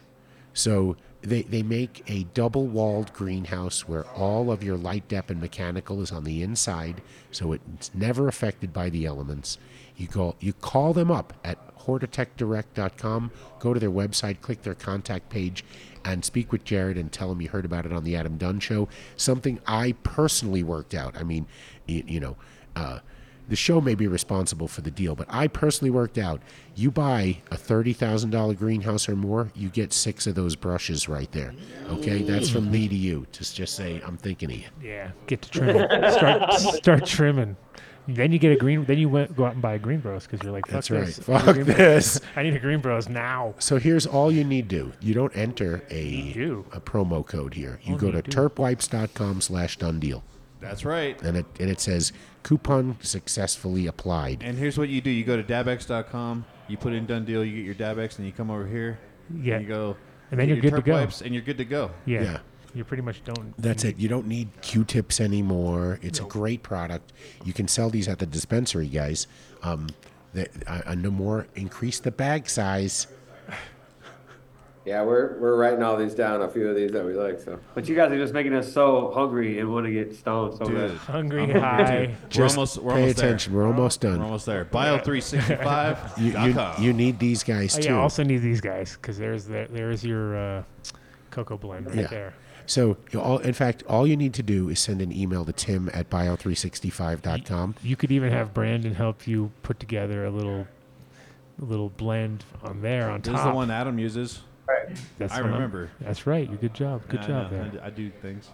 So 0.55 0.97
they, 1.23 1.43
they 1.43 1.63
make 1.63 2.03
a 2.09 2.25
double 2.35 2.67
walled 2.67 3.13
greenhouse 3.13 3.89
where 3.89 4.05
all 4.09 4.51
of 4.51 4.63
your 4.63 4.77
light 4.77 5.09
dep 5.09 5.31
and 5.31 5.41
mechanical 5.41 6.03
is 6.03 6.11
on 6.11 6.25
the 6.25 6.43
inside, 6.43 7.01
so 7.31 7.53
it's 7.53 7.95
never 7.95 8.29
affected 8.29 8.73
by 8.73 8.91
the 8.91 9.07
elements. 9.07 9.57
You 9.97 10.09
go 10.09 10.35
you 10.41 10.53
call 10.53 10.93
them 10.93 11.11
up 11.11 11.33
at 11.45 11.59
hortitechdirect.com, 11.79 13.31
go 13.59 13.75
to 13.75 13.81
their 13.81 13.91
website, 13.91 14.41
click 14.41 14.63
their 14.63 14.75
contact 14.75 15.29
page, 15.29 15.65
and 16.05 16.25
speak 16.25 16.51
with 16.51 16.65
Jared 16.65 16.97
and 16.97 17.13
tell 17.13 17.31
him 17.31 17.41
you 17.41 17.49
heard 17.49 17.65
about 17.65 17.87
it 17.87 17.93
on 17.93 18.05
the 18.05 18.17
Adam 18.17 18.37
Dunn 18.37 18.61
show. 18.61 18.89
Something 19.17 19.61
I 19.67 19.93
personally 20.03 20.63
worked 20.63 20.95
out. 20.95 21.17
I 21.17 21.23
mean, 21.23 21.47
you, 21.87 22.03
you 22.07 22.21
know, 22.21 22.37
uh, 22.75 23.01
the 23.49 23.57
show 23.57 23.81
may 23.81 23.95
be 23.95 24.07
responsible 24.07 24.69
for 24.69 24.81
the 24.81 24.91
deal, 24.91 25.15
but 25.15 25.27
I 25.29 25.47
personally 25.49 25.91
worked 25.91 26.17
out. 26.19 26.41
You 26.75 26.91
buy 26.91 27.39
a 27.51 27.57
thirty 27.57 27.93
thousand 27.93 28.31
dollar 28.31 28.55
greenhouse 28.55 29.09
or 29.09 29.17
more, 29.17 29.51
you 29.55 29.69
get 29.69 29.93
six 29.93 30.27
of 30.27 30.35
those 30.35 30.57
brushes 30.57 31.09
right 31.09 31.31
there. 31.33 31.55
Okay, 31.91 32.23
that's 32.23 32.49
from 32.49 32.71
me 32.71 32.89
to 32.89 32.95
you. 32.95 33.27
Just 33.33 33.55
just 33.57 33.75
say 33.75 34.01
I'm 34.07 34.17
thinking 34.17 34.51
of 34.51 34.57
you. 34.59 34.65
Yeah, 34.83 35.11
get 35.27 35.43
to 35.43 35.51
trimming. 35.51 35.87
start 36.13 36.53
start 36.55 37.07
trimming. 37.07 37.57
Then 38.09 38.33
you 38.33 38.41
get 38.41 38.51
a 38.51 38.57
green. 38.57 38.85
Then 38.85 38.99
you 38.99 39.09
went, 39.09 39.37
go 39.37 39.45
out 39.45 39.53
and 39.53 39.63
buy 39.63 39.75
a 39.75 39.79
GreenBroz 39.79 40.23
because 40.23 40.43
you're 40.43 40.51
like, 40.53 40.67
Fuck 40.67 40.73
That's 40.75 40.91
right. 40.91 41.05
this. 41.07 41.19
Fuck 41.21 41.47
I 41.47 41.53
need 41.53 41.61
a 41.61 41.65
Green 41.65 41.65
Bros. 41.67 41.77
this. 41.77 42.21
I 42.37 42.43
need 42.43 42.55
a 42.57 42.59
GreenBroz 42.61 43.09
now. 43.09 43.55
So 43.61 43.77
here's 43.79 44.07
all 44.09 44.33
you 44.33 44.43
need 44.43 44.69
to 44.71 44.77
do. 44.87 44.93
You 45.01 45.15
don't 45.15 45.35
enter 45.37 45.85
a 45.89 46.33
do. 46.33 46.65
a 46.73 46.81
promo 46.81 47.25
code 47.25 47.55
here. 47.55 47.79
You 47.85 47.95
Oh, 47.95 47.99
go 47.99 48.11
to 48.11 48.21
do. 48.23 48.29
terpwipes.com 48.31 49.41
slash 49.41 49.77
done 49.79 50.01
deal. 50.01 50.25
That's 50.63 50.85
right. 50.85 51.21
And 51.23 51.37
it 51.37 51.47
and 51.61 51.69
it 51.69 51.81
says 51.81 52.13
coupon 52.43 52.97
successfully 53.01 53.87
applied. 53.87 54.43
And 54.43 54.57
here's 54.57 54.79
what 54.79 54.89
you 54.89 55.01
do: 55.01 55.11
you 55.11 55.25
go 55.25 55.37
to 55.37 55.43
dabx.com, 55.43 56.45
you 56.69 56.77
put 56.77 56.93
in 56.93 57.05
done 57.05 57.25
deal, 57.25 57.45
you 57.45 57.57
get 57.57 57.65
your 57.67 57.75
dabx, 57.75 58.19
and 58.19 58.27
you 58.27 58.33
come 58.33 58.51
over 58.51 58.67
here. 58.67 58.99
Yeah. 59.35 59.57
And 59.57 59.63
you 59.63 59.69
go. 59.69 59.97
And 60.31 60.41
then 60.41 60.49
you're 60.49 60.57
your 60.57 60.71
good 60.71 60.77
to 60.77 60.83
go. 60.83 60.93
Wipes, 60.93 61.21
and 61.21 61.35
you're 61.35 61.43
good 61.43 61.59
to 61.59 61.65
go. 61.65 61.91
Yeah. 62.07 62.23
Yeah. 62.23 62.39
You 62.75 62.85
pretty 62.85 63.03
much 63.03 63.23
don't. 63.25 63.55
That's 63.59 63.85
it. 63.85 63.99
You 63.99 64.09
don't 64.09 64.27
need 64.27 64.49
Q-tips 64.63 65.21
anymore. 65.21 65.99
It's 66.01 66.21
a 66.21 66.25
great 66.25 66.63
product. 66.63 67.13
You 67.45 67.53
can 67.53 67.69
sell 67.69 67.91
these 67.91 68.09
at 68.09 68.19
the 68.19 68.25
dispensary, 68.25 68.87
guys. 68.87 69.27
Um, 69.63 69.89
the, 70.33 70.49
uh, 70.67 70.81
uh, 70.87 70.95
no 70.95 71.11
more. 71.11 71.49
Increase 71.55 72.01
the 72.01 72.11
bag 72.11 72.49
size. 72.49 73.09
Yeah, 74.85 75.03
we're 75.05 75.39
we're 75.39 75.57
writing 75.57 75.81
all 75.85 75.97
these 75.97 76.13
down. 76.15 76.43
A 76.43 76.49
few 76.49 76.69
of 76.69 76.75
these 76.75 76.91
that 76.91 77.05
we 77.05 77.13
like. 77.15 77.39
So, 77.41 77.61
But 77.75 77.89
you 77.89 77.95
guys 77.95 78.11
are 78.11 78.17
just 78.19 78.35
making 78.35 78.53
us 78.53 78.73
so 78.73 79.13
hungry 79.15 79.61
and 79.61 79.73
want 79.73 79.87
to 79.87 79.93
get 79.93 80.13
stoned 80.17 80.59
so 80.59 80.67
bad. 80.67 80.91
Hungry, 80.97 81.43
I'm 81.45 81.51
high. 81.61 81.85
hungry, 81.85 82.07
too. 82.09 82.15
Just 82.31 82.39
we're 82.57 82.61
almost, 82.61 82.79
we're 82.79 82.93
pay 82.95 83.01
almost 83.03 83.17
there. 83.19 83.27
attention. 83.29 83.53
We're 83.55 83.67
almost 83.69 84.01
done. 84.01 84.19
We're 84.19 84.25
almost 84.25 84.47
there. 84.47 84.65
Bio365.com. 84.65 85.97
You, 86.19 86.37
you, 86.39 86.87
you 86.89 86.93
need 86.93 87.19
these 87.21 87.45
guys 87.45 87.77
Oh, 87.77 87.81
too. 87.81 87.89
yeah, 87.91 88.01
also 88.01 88.23
need 88.25 88.39
these 88.39 88.61
guys 88.61 88.95
because 88.97 89.19
there's 89.19 89.45
the, 89.45 89.69
there's 89.71 90.05
your 90.05 90.37
uh, 90.37 90.63
coco 91.31 91.57
blend 91.57 91.87
right 91.87 91.97
Yeah. 91.97 92.07
there. 92.09 92.35
So, 92.67 92.97
you 93.13 93.21
all, 93.21 93.39
in 93.39 93.53
fact, 93.55 93.83
all 93.89 94.07
you 94.07 94.17
need 94.17 94.35
to 94.35 94.43
do 94.43 94.69
is 94.69 94.79
send 94.81 95.01
an 95.03 95.13
email 95.13 95.45
to 95.45 95.53
tim 95.53 95.91
at 95.95 96.11
bio365.com. 96.11 97.75
You 97.83 97.97
could 97.97 98.13
even 98.13 98.31
have 98.33 98.55
Brandon 98.55 98.95
help 98.95 99.27
you 99.27 99.51
put 99.63 99.79
together 99.81 100.25
a 100.25 100.31
little 100.31 100.67
a 101.61 101.65
little 101.65 101.91
blend 101.91 102.45
on 102.63 102.81
there 102.83 103.11
on 103.11 103.21
This 103.21 103.33
top. 103.33 103.41
is 103.41 103.45
the 103.45 103.53
one 103.55 103.71
Adam 103.71 103.99
uses. 103.99 104.41
That's 105.19 105.33
I 105.33 105.37
what 105.37 105.45
I'm- 105.47 105.55
remember. 105.55 105.91
That's 106.01 106.27
right. 106.27 106.49
You 106.51 106.57
good 106.57 106.75
job. 106.75 107.03
Good 107.09 107.21
Yeah, 107.21 107.25
I 107.25 107.29
job 107.29 107.53
know. 107.53 107.59
there. 107.59 107.65
I 107.65 107.69
d- 107.69 107.79
I 107.85 107.91
do 107.91 108.11
things. 108.11 108.49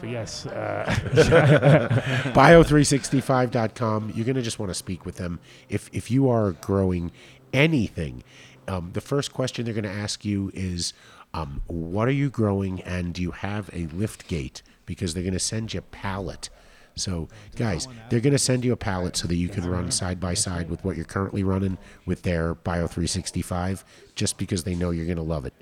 But 0.00 0.08
yes, 0.08 0.46
uh, 0.46 0.86
bio365.com. 2.34 4.12
You're 4.14 4.24
going 4.24 4.36
to 4.36 4.42
just 4.42 4.58
want 4.58 4.70
to 4.70 4.74
speak 4.74 5.04
with 5.04 5.16
them. 5.16 5.40
If, 5.68 5.90
if 5.92 6.10
you 6.10 6.28
are 6.30 6.52
growing 6.52 7.12
anything, 7.52 8.22
um, 8.68 8.90
the 8.92 9.00
first 9.00 9.32
question 9.32 9.64
they're 9.64 9.74
going 9.74 9.84
to 9.84 9.90
ask 9.90 10.24
you 10.24 10.50
is, 10.54 10.92
um, 11.34 11.62
what 11.66 12.08
are 12.08 12.12
you 12.12 12.30
growing 12.30 12.80
and 12.82 13.12
do 13.14 13.22
you 13.22 13.30
have 13.32 13.70
a 13.72 13.86
lift 13.88 14.26
gate? 14.26 14.62
Because 14.86 15.14
they're 15.14 15.22
going 15.22 15.32
to 15.34 15.38
send 15.38 15.74
you 15.74 15.78
a 15.78 15.82
pallet. 15.82 16.48
So, 16.96 17.28
guys, 17.56 17.86
they're 18.10 18.20
going 18.20 18.32
to 18.32 18.38
send 18.38 18.64
you 18.64 18.72
a 18.72 18.76
pallet 18.76 19.16
so 19.16 19.28
that 19.28 19.36
you 19.36 19.48
can 19.48 19.64
run 19.68 19.90
side 19.90 20.18
by 20.18 20.34
side 20.34 20.68
with 20.68 20.84
what 20.84 20.96
you're 20.96 21.04
currently 21.04 21.44
running 21.44 21.78
with 22.04 22.22
their 22.22 22.54
Bio 22.56 22.86
365, 22.88 23.84
just 24.20 24.36
because 24.36 24.64
they 24.64 24.74
know 24.74 24.90
you're 24.90 25.06
going 25.06 25.16
to 25.16 25.22
love 25.22 25.46
it. 25.46 25.54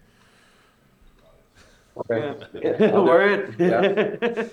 We're 2.09 3.35
in. 3.35 4.51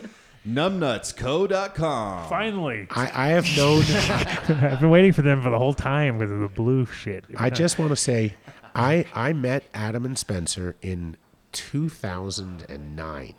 Numbnutsco.com. 0.47 2.29
Finally, 2.29 2.85
I, 2.91 3.11
I 3.15 3.27
have 3.29 3.47
known. 3.57 3.81
I've 4.61 4.79
been 4.79 4.91
waiting 4.91 5.11
for 5.11 5.23
them 5.23 5.41
for 5.41 5.49
the 5.49 5.57
whole 5.57 5.73
time 5.73 6.19
because 6.19 6.31
of 6.31 6.39
the 6.39 6.49
blue 6.49 6.85
shit. 6.85 7.25
I 7.35 7.49
just 7.49 7.79
want 7.79 7.89
to 7.89 7.95
say, 7.95 8.35
I 8.75 9.07
I 9.15 9.33
met 9.33 9.63
Adam 9.73 10.05
and 10.05 10.19
Spencer 10.19 10.75
in 10.83 11.17
2009, 11.53 13.33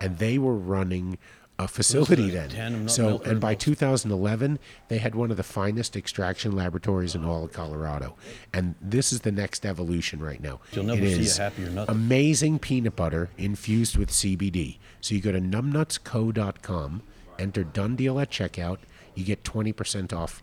and 0.00 0.18
they 0.18 0.38
were 0.38 0.54
running 0.54 1.18
a 1.58 1.68
facility 1.68 2.30
then. 2.30 2.50
nut 2.50 2.90
So, 2.90 3.20
and 3.24 3.40
by 3.40 3.54
2011, 3.54 4.58
they 4.88 4.98
had 4.98 5.14
one 5.14 5.30
of 5.30 5.36
the 5.36 5.42
finest 5.42 5.96
extraction 5.96 6.52
laboratories 6.52 7.14
in 7.14 7.24
all 7.24 7.44
of 7.44 7.52
Colorado, 7.52 8.16
and 8.52 8.74
this 8.80 9.12
is 9.12 9.20
the 9.20 9.32
next 9.32 9.64
evolution 9.64 10.20
right 10.20 10.40
now. 10.40 10.60
You'll 10.72 10.84
never 10.84 11.04
It 11.04 11.24
see 11.24 11.40
a 11.40 11.44
happier 11.44 11.70
nut. 11.70 11.88
Amazing 11.88 12.58
peanut 12.58 12.96
butter 12.96 13.30
infused 13.38 13.96
with 13.96 14.10
CBD. 14.10 14.78
So 15.00 15.14
you 15.14 15.20
go 15.20 15.32
to 15.32 15.40
numbnutsco.com, 15.40 17.02
enter 17.38 17.64
done 17.64 17.96
deal 17.96 18.18
at 18.18 18.30
checkout, 18.30 18.78
you 19.14 19.24
get 19.24 19.44
20% 19.44 20.12
off 20.12 20.42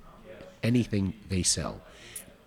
anything 0.63 1.13
they 1.29 1.43
sell. 1.43 1.81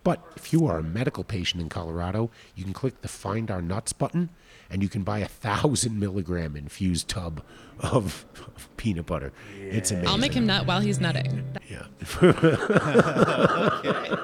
But 0.04 0.22
if 0.36 0.52
you 0.52 0.66
are 0.66 0.78
a 0.78 0.82
medical 0.82 1.24
patient 1.24 1.62
in 1.62 1.68
Colorado, 1.70 2.30
you 2.54 2.64
can 2.64 2.74
click 2.74 3.00
the 3.00 3.08
Find 3.08 3.50
Our 3.50 3.62
Nuts 3.62 3.92
button 3.94 4.28
and 4.74 4.82
you 4.82 4.88
can 4.88 5.04
buy 5.04 5.20
a 5.20 5.28
thousand 5.28 6.00
milligram 6.00 6.56
infused 6.56 7.06
tub 7.06 7.44
of, 7.78 8.26
of 8.56 8.68
peanut 8.76 9.06
butter. 9.06 9.32
It's 9.56 9.92
amazing. 9.92 10.08
I'll 10.08 10.18
make 10.18 10.34
him 10.34 10.46
nut 10.46 10.66
while 10.66 10.80
he's 10.80 11.00
nutting. 11.00 11.44
Yeah. 11.70 11.86
Okay. 12.22 14.16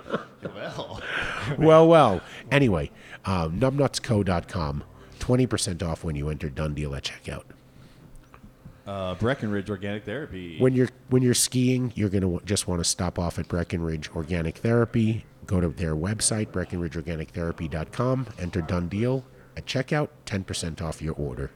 Well. 0.55 1.03
well, 1.59 1.87
well. 1.89 2.21
Anyway, 2.51 2.91
uh, 3.25 3.49
numbnutsco.com, 3.49 4.85
20% 5.21 5.83
off 5.83 6.03
when 6.03 6.17
you 6.17 6.31
enter 6.31 6.49
Done 6.51 6.75
Deal 6.75 6.95
at 6.97 7.05
checkout. 7.05 7.45
Uh, 8.87 9.15
Breckenridge 9.15 9.71
Organic 9.71 10.05
Therapy. 10.05 10.59
When 10.59 10.75
you're 10.75 10.89
when 11.11 11.23
you're 11.23 11.35
skiing, 11.35 11.93
you're 11.95 12.09
gonna 12.09 12.23
w- 12.23 12.41
just 12.45 12.67
want 12.67 12.81
to 12.81 12.85
stop 12.85 13.19
off 13.19 13.39
at 13.39 13.47
Breckenridge 13.47 14.11
Organic 14.17 14.57
Therapy. 14.57 15.27
Go 15.47 15.61
to 15.61 15.69
their 15.69 15.95
website, 15.95 16.49
BreckenridgeOrganicTherapy.com. 16.49 18.27
Enter 18.39 18.63
Done 18.63 18.89
Deal 18.89 19.25
at 19.57 19.67
checkout, 19.67 20.09
10% 20.27 20.83
off 20.83 21.03
your 21.03 21.15
order. 21.15 21.51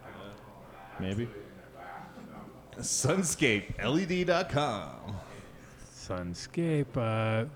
Maybe. 1.00 1.24
E 1.24 1.28
SunscapeLED.com. 2.78 5.16
Sunscape. 5.96 6.96
Uh, 6.96 7.46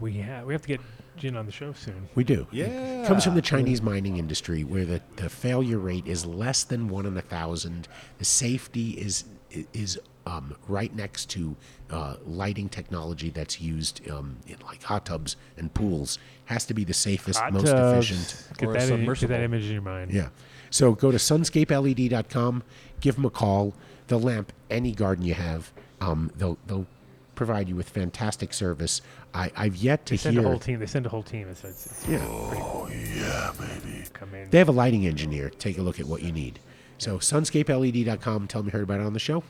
we 0.00 0.14
have 0.14 0.46
we 0.46 0.54
have 0.54 0.62
to 0.62 0.68
get 0.68 0.80
Jin 1.16 1.36
on 1.36 1.46
the 1.46 1.52
show 1.52 1.72
soon. 1.72 2.08
We 2.14 2.24
do. 2.24 2.46
Yeah. 2.52 3.04
Comes 3.06 3.24
from 3.24 3.34
the 3.34 3.42
Chinese 3.42 3.82
mining 3.82 4.16
industry 4.16 4.64
where 4.64 4.84
the, 4.84 5.02
the 5.16 5.28
failure 5.28 5.78
rate 5.78 6.06
is 6.06 6.24
less 6.24 6.64
than 6.64 6.88
one 6.88 7.06
in 7.06 7.16
a 7.16 7.22
thousand. 7.22 7.88
The 8.18 8.24
safety 8.24 8.90
is 8.90 9.24
is 9.72 9.98
um, 10.26 10.54
right 10.68 10.94
next 10.94 11.30
to 11.30 11.56
uh, 11.90 12.16
lighting 12.26 12.68
technology 12.68 13.30
that's 13.30 13.60
used 13.60 14.08
um, 14.10 14.36
in 14.46 14.56
like 14.64 14.82
hot 14.82 15.06
tubs 15.06 15.36
and 15.56 15.72
pools. 15.72 16.18
Has 16.46 16.64
to 16.66 16.74
be 16.74 16.84
the 16.84 16.94
safest, 16.94 17.38
Hot 17.40 17.52
most 17.52 17.66
tubs. 17.66 18.10
efficient. 18.10 18.58
Get 18.58 18.72
that, 18.72 18.90
in, 18.90 19.04
get 19.04 19.28
that 19.28 19.42
image 19.42 19.64
in 19.66 19.72
your 19.72 19.82
mind. 19.82 20.10
Yeah. 20.12 20.28
So 20.70 20.92
go 20.94 21.10
to 21.10 21.18
sunscapeled.com, 21.18 22.62
give 23.00 23.16
them 23.16 23.24
a 23.24 23.30
call. 23.30 23.74
They'll 24.06 24.20
lamp 24.20 24.52
any 24.70 24.92
garden 24.92 25.24
you 25.24 25.34
have. 25.34 25.72
Um, 26.00 26.30
they'll 26.36 26.58
they'll 26.66 26.86
provide 27.34 27.68
you 27.68 27.76
with 27.76 27.88
fantastic 27.88 28.52
service. 28.52 29.00
I, 29.34 29.50
I've 29.56 29.76
yet 29.76 30.06
to 30.06 30.14
They 30.14 30.18
send 30.18 30.36
hear. 30.38 30.44
a 30.46 30.48
whole 30.48 30.58
team. 30.58 30.80
They 30.80 30.86
send 30.86 31.06
a 31.06 31.08
whole 31.08 31.22
team. 31.22 31.48
It's, 31.48 31.62
it's, 31.64 31.86
it's 31.86 32.08
Yeah. 32.08 32.18
Oh 32.26 32.88
yeah, 32.90 33.52
baby. 33.58 34.04
Come 34.12 34.34
in. 34.34 34.50
They 34.50 34.58
have 34.58 34.68
a 34.68 34.72
lighting 34.72 35.06
engineer. 35.06 35.50
Take 35.50 35.78
a 35.78 35.82
look 35.82 36.00
at 36.00 36.06
what 36.06 36.22
you 36.22 36.32
need. 36.32 36.58
So 36.98 37.18
sunscapeled.com. 37.18 38.48
Tell 38.48 38.62
me 38.62 38.66
you 38.66 38.72
heard 38.72 38.82
about 38.82 39.00
it 39.00 39.06
on 39.06 39.12
the 39.12 39.18
show. 39.20 39.44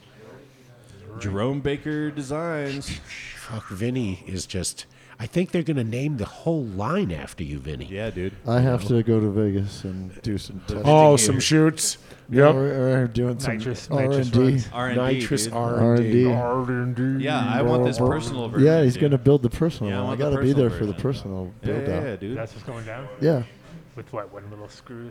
Jerome 1.21 1.61
Baker 1.61 2.11
Designs. 2.11 2.91
Fuck, 3.37 3.69
Vinny 3.69 4.23
is 4.27 4.47
just. 4.47 4.87
I 5.21 5.27
think 5.27 5.51
they're 5.51 5.65
going 5.65 5.79
to 5.79 5.83
name 5.85 6.17
the 6.19 6.25
whole 6.27 6.65
line 6.65 7.11
after 7.11 7.43
you, 7.43 7.59
Vinny. 7.59 7.87
Yeah, 7.87 8.11
dude. 8.11 8.35
I 8.47 8.61
have 8.61 8.85
to 8.87 9.03
go 9.03 9.19
to 9.19 9.29
Vegas 9.31 9.83
and 9.83 10.21
do 10.23 10.39
some. 10.39 10.61
testing. 10.61 10.83
Oh, 10.85 11.17
some 11.17 11.41
shoots. 11.41 11.99
Yep. 12.31 12.55
we're, 12.55 12.79
we're 12.79 13.07
doing 13.09 13.41
some 13.41 13.57
Nitrous- 13.59 13.91
R 13.91 14.03
nitrous 14.03 14.27
and 14.27 14.33
D. 14.33 14.39
runs. 14.41 14.69
R&D, 14.73 14.97
Nitrous 15.01 15.45
dude. 15.45 15.53
R&D. 15.55 16.27
R&D. 16.33 17.25
Yeah, 17.25 17.41
I 17.45 17.63
want 17.63 17.85
this 17.85 17.99
personal 17.99 18.49
version. 18.49 18.67
Yeah, 18.67 18.85
he's 18.85 18.93
dude. 18.95 19.01
going 19.01 19.11
to 19.13 19.19
build 19.19 19.43
the 19.43 19.51
personal. 19.51 19.91
Yeah, 19.91 19.99
I 19.99 20.05
one. 20.05 20.07
I, 20.07 20.09
want 20.11 20.19
the 20.19 20.25
got 20.25 20.31
to 20.31 20.37
be 20.37 20.53
personal 20.53 20.69
there 20.69 20.79
for 20.79 20.87
the 20.87 20.93
version. 20.93 21.03
personal 21.03 21.53
Yeah, 21.63 21.67
build 21.73 21.89
yeah, 21.89 21.97
out. 21.97 22.03
yeah, 22.05 22.17
dude. 22.17 22.37
That's 22.39 22.53
what's 22.55 22.67
going 22.67 22.85
down. 22.85 23.09
Yeah. 23.21 23.43
with 23.97 24.13
what 24.13 24.33
one 24.33 24.49
little 24.51 24.69
screw. 24.69 25.11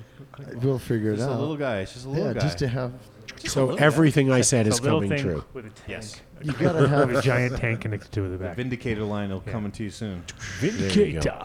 We'll 0.61 0.79
figure 0.79 1.11
it 1.11 1.17
Just 1.17 1.27
out. 1.27 1.35
a 1.35 1.39
little 1.39 1.57
guy. 1.57 1.79
It's 1.79 1.93
just 1.93 2.05
a 2.05 2.09
little 2.09 2.27
yeah, 2.27 2.33
guy. 2.33 2.39
just 2.39 2.59
to 2.59 2.67
have. 2.69 2.93
So 3.37 3.75
everything 3.75 4.31
I 4.31 4.41
said 4.41 4.67
is 4.67 4.79
coming 4.79 5.15
true. 5.17 5.43
With 5.53 5.65
a 5.65 5.69
tank. 5.69 5.87
Yes. 5.87 6.21
You 6.43 6.53
gotta 6.53 6.87
have- 6.89 7.09
a 7.13 7.21
giant 7.21 7.57
tank 7.57 7.81
connected 7.81 8.11
to 8.13 8.21
the 8.21 8.29
The 8.29 8.37
back. 8.37 8.55
Vindicator 8.57 9.03
line 9.03 9.29
will 9.29 9.43
Yeah. 9.45 9.51
coming 9.51 9.71
to 9.73 9.83
you 9.83 9.89
soon. 9.89 10.23
There 10.61 10.71
you. 10.71 10.77
Vindicator. 10.77 11.35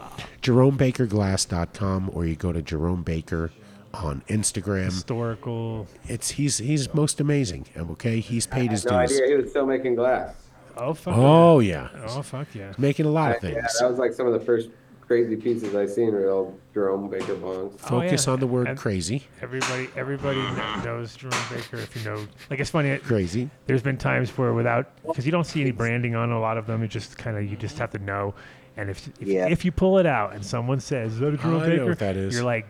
JeromeBakerGlass.com 0.41 2.09
or 2.13 2.25
you 2.25 2.35
go 2.35 2.51
to 2.51 2.61
Jerome 2.61 3.03
Baker 3.03 3.51
on 3.93 4.23
Instagram. 4.27 4.85
Historical. 4.85 5.87
It's 6.07 6.31
he's 6.31 6.57
he's 6.57 6.93
most 6.93 7.19
amazing. 7.19 7.65
Okay, 7.77 8.19
he's 8.19 8.47
paid 8.47 8.63
had 8.63 8.71
his 8.71 8.85
no 8.85 8.99
dues. 9.01 9.11
idea 9.11 9.27
he 9.27 9.35
was 9.41 9.49
still 9.51 9.65
making 9.65 9.95
glass. 9.95 10.35
Oh 10.77 10.93
fuck. 10.93 11.13
Oh 11.15 11.59
yeah. 11.59 11.89
Oh 12.07 12.21
fuck 12.23 12.47
yeah. 12.55 12.73
Making 12.77 13.05
a 13.05 13.09
lot 13.11 13.35
of 13.35 13.41
things. 13.41 13.55
Yeah, 13.55 13.61
things. 13.61 13.79
that 13.79 13.89
was 13.89 13.99
like 13.99 14.13
some 14.13 14.25
of 14.27 14.33
the 14.33 14.39
first 14.39 14.69
crazy 15.05 15.35
pieces 15.35 15.75
I've 15.75 15.89
seen 15.89 16.11
were 16.13 16.29
old 16.29 16.59
Jerome 16.73 17.09
Baker 17.09 17.35
bongs. 17.35 17.73
Oh, 17.85 17.87
Focus 18.01 18.25
yeah. 18.25 18.33
on 18.33 18.39
the 18.39 18.47
word 18.47 18.67
And 18.67 18.77
crazy. 18.77 19.23
Everybody, 19.41 19.89
everybody 19.95 20.39
knows 20.85 21.15
Jerome 21.15 21.33
Baker. 21.51 21.77
If 21.77 21.95
you 21.95 22.03
know, 22.09 22.25
like 22.49 22.59
it's 22.59 22.69
funny. 22.69 22.89
it- 22.89 23.03
Crazy. 23.03 23.49
There's 23.65 23.81
been 23.83 23.97
times 23.97 24.29
where 24.37 24.53
without, 24.53 24.87
because 25.05 25.25
you 25.25 25.31
don't 25.31 25.43
see 25.45 25.61
any 25.61 25.71
branding 25.71 26.15
on 26.15 26.31
a 26.31 26.39
lot 26.39 26.57
of 26.57 26.65
them. 26.67 26.81
You 26.81 26.87
just 26.87 27.17
kind 27.17 27.37
of, 27.37 27.43
you 27.49 27.55
just 27.57 27.77
have 27.79 27.91
to 27.91 27.99
know. 27.99 28.33
And 28.75 28.89
if 28.89 29.07
if, 29.21 29.27
Yeah. 29.27 29.47
if 29.49 29.63
you 29.65 29.71
pull 29.71 29.99
it 29.99 30.07
out 30.07 30.33
and 30.33 30.43
someone 30.43 30.79
says, 30.79 31.13
"Is 31.13 31.19
that 31.19 31.33
a 31.33 31.37
Jerome 31.37 31.55
Oh, 31.55 31.59
I 31.63 31.69
Baker?" 31.69 31.93
that 31.95 32.15
is. 32.17 32.33
You're 32.33 32.43
like, 32.43 32.65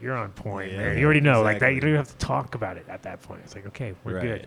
you're 0.00 0.16
on 0.16 0.30
point, 0.30 0.70
Yeah, 0.70 0.78
man. 0.78 0.98
You 0.98 1.04
already 1.06 1.20
know, 1.20 1.42
like 1.42 1.58
that. 1.58 1.74
You 1.74 1.80
don't 1.80 1.90
even 1.90 1.98
have 1.98 2.16
to 2.16 2.24
talk 2.24 2.54
about 2.54 2.76
it 2.76 2.86
at 2.88 3.02
that 3.02 3.20
point. 3.22 3.40
It's 3.44 3.54
like, 3.56 3.66
okay, 3.66 3.94
we're 4.04 4.14
Right. 4.14 4.22
good. 4.22 4.46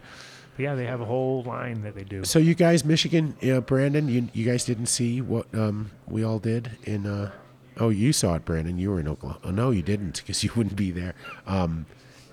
Yeah, 0.58 0.76
they 0.76 0.86
have 0.86 1.02
a 1.02 1.06
whole 1.06 1.44
line 1.44 1.82
that 1.84 1.96
they 1.96 2.04
do. 2.04 2.24
So 2.26 2.40
you 2.40 2.56
guys, 2.56 2.84
Michigan, 2.84 3.36
uh, 3.48 3.62
Brandon, 3.62 4.08
you 4.08 4.30
you 4.34 4.46
guys 4.46 4.66
didn't 4.66 4.88
see 4.88 5.22
what 5.22 5.54
um, 5.54 5.92
we 6.08 6.24
all 6.24 6.40
did 6.40 6.72
in. 6.84 7.06
Uh, 7.06 7.32
oh, 7.78 7.90
you 7.90 8.12
saw 8.14 8.36
it, 8.36 8.46
Brandon. 8.46 8.78
You 8.78 8.92
were 8.92 9.00
in 9.00 9.08
Oklahoma. 9.08 9.40
Oh 9.44 9.52
no, 9.52 9.72
you 9.72 9.82
didn't 9.82 10.18
because 10.18 10.44
you 10.44 10.52
wouldn't 10.56 10.76
be 10.76 10.92
there. 10.92 11.14
Um, 11.46 11.86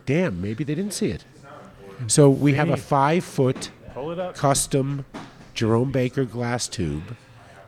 damn, 0.06 0.40
maybe 0.40 0.64
they 0.64 0.74
didn't 0.74 0.94
see 0.94 1.10
it. 1.10 1.24
So 2.06 2.28
we 2.28 2.54
have 2.54 2.70
a 2.70 2.76
five 2.76 3.24
foot 3.24 3.70
Pull 3.92 4.10
it 4.12 4.18
up. 4.18 4.34
custom 4.34 5.04
Jerome 5.54 5.92
Baker 5.92 6.24
glass 6.24 6.66
tube 6.66 7.16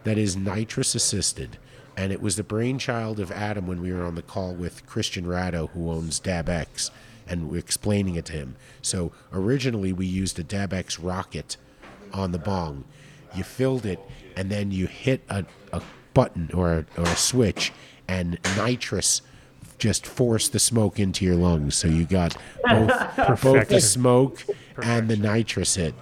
that 0.04 0.18
is 0.18 0.36
nitrous 0.36 0.94
assisted. 0.94 1.58
And 1.96 2.12
it 2.12 2.20
was 2.20 2.36
the 2.36 2.42
brainchild 2.42 3.20
of 3.20 3.30
Adam 3.32 3.66
when 3.66 3.80
we 3.80 3.92
were 3.92 4.04
on 4.04 4.16
the 4.16 4.22
call 4.22 4.52
with 4.54 4.84
Christian 4.86 5.24
Rado, 5.24 5.70
who 5.70 5.90
owns 5.90 6.20
DabX, 6.20 6.90
and 7.28 7.54
explaining 7.56 8.14
it 8.14 8.24
to 8.26 8.32
him. 8.32 8.56
So 8.82 9.12
originally 9.32 9.92
we 9.92 10.06
used 10.06 10.38
a 10.38 10.44
DabX 10.44 10.98
rocket 11.02 11.56
on 12.12 12.32
the 12.32 12.38
bong. 12.38 12.84
You 13.34 13.44
filled 13.44 13.84
it, 13.84 14.00
and 14.36 14.50
then 14.50 14.70
you 14.70 14.86
hit 14.86 15.22
a, 15.28 15.44
a 15.72 15.82
button 16.14 16.50
or 16.54 16.72
a, 16.72 16.86
or 16.96 17.04
a 17.04 17.16
switch, 17.16 17.72
and 18.08 18.38
nitrous 18.56 19.22
just 19.78 20.06
forced 20.06 20.52
the 20.52 20.58
smoke 20.58 20.98
into 20.98 21.24
your 21.24 21.34
lungs. 21.34 21.74
So 21.74 21.88
you 21.88 22.04
got 22.04 22.36
both, 22.64 22.88
both 23.16 23.16
the 23.16 23.36
Perfection. 23.36 23.80
smoke 23.80 24.44
and 24.82 25.08
the 25.08 25.16
nitrous 25.16 25.74
hit. 25.74 25.94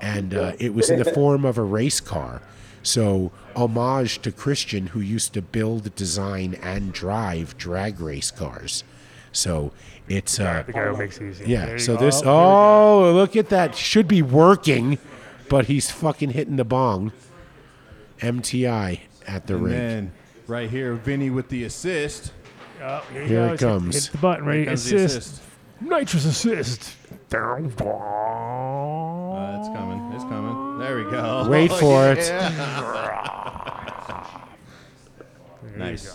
And 0.00 0.34
uh, 0.34 0.52
it 0.58 0.74
was 0.74 0.90
in 0.90 0.98
the 0.98 1.12
form 1.12 1.44
of 1.44 1.58
a 1.58 1.62
race 1.62 2.00
car. 2.00 2.42
So, 2.82 3.30
homage 3.54 4.22
to 4.22 4.32
Christian, 4.32 4.88
who 4.88 5.00
used 5.00 5.34
to 5.34 5.42
build, 5.42 5.94
design, 5.94 6.54
and 6.62 6.94
drive 6.94 7.58
drag 7.58 8.00
race 8.00 8.30
cars. 8.30 8.84
So, 9.32 9.72
it's. 10.10 10.38
Uh, 10.40 10.62
the 10.66 10.72
guy 10.72 10.86
who 10.86 10.96
makes 10.96 11.18
it 11.18 11.28
easy. 11.30 11.44
There 11.44 11.52
yeah, 11.52 11.72
you 11.72 11.78
so 11.78 11.96
go. 11.96 12.04
this. 12.04 12.16
Oh, 12.16 12.24
here 12.24 12.24
we 12.24 12.24
go. 12.24 13.08
Oh, 13.10 13.12
look 13.14 13.36
at 13.36 13.48
that. 13.50 13.74
Should 13.74 14.08
be 14.08 14.22
working, 14.22 14.98
but 15.48 15.66
he's 15.66 15.90
fucking 15.90 16.30
hitting 16.30 16.56
the 16.56 16.64
bong. 16.64 17.12
MTI 18.20 19.00
at 19.26 19.46
the 19.46 19.54
And 19.54 19.64
rig. 19.64 19.72
then 19.72 20.12
right 20.46 20.68
here, 20.68 20.94
Vinny 20.94 21.30
with 21.30 21.48
the 21.48 21.64
assist. 21.64 22.32
Oh, 22.82 23.02
here, 23.12 23.24
Here 23.26 23.46
it 23.46 23.60
comes. 23.60 24.06
Hit 24.06 24.12
the 24.12 24.18
button. 24.18 24.44
Here 24.44 24.52
Ready? 24.52 24.64
comes 24.66 24.84
the 24.90 24.96
Assist. 24.96 25.16
assist. 25.32 25.42
Nitrous 25.80 26.24
assist. 26.26 26.96
Uh, 27.32 27.56
it's 29.58 29.68
coming. 29.68 30.12
It's 30.14 30.24
coming. 30.24 30.78
There 30.78 30.96
we 30.96 31.04
go. 31.10 31.46
Wait 31.50 31.72
for 31.72 32.10
it. 32.12 32.18
it. 32.18 32.52
nice. 35.78 36.14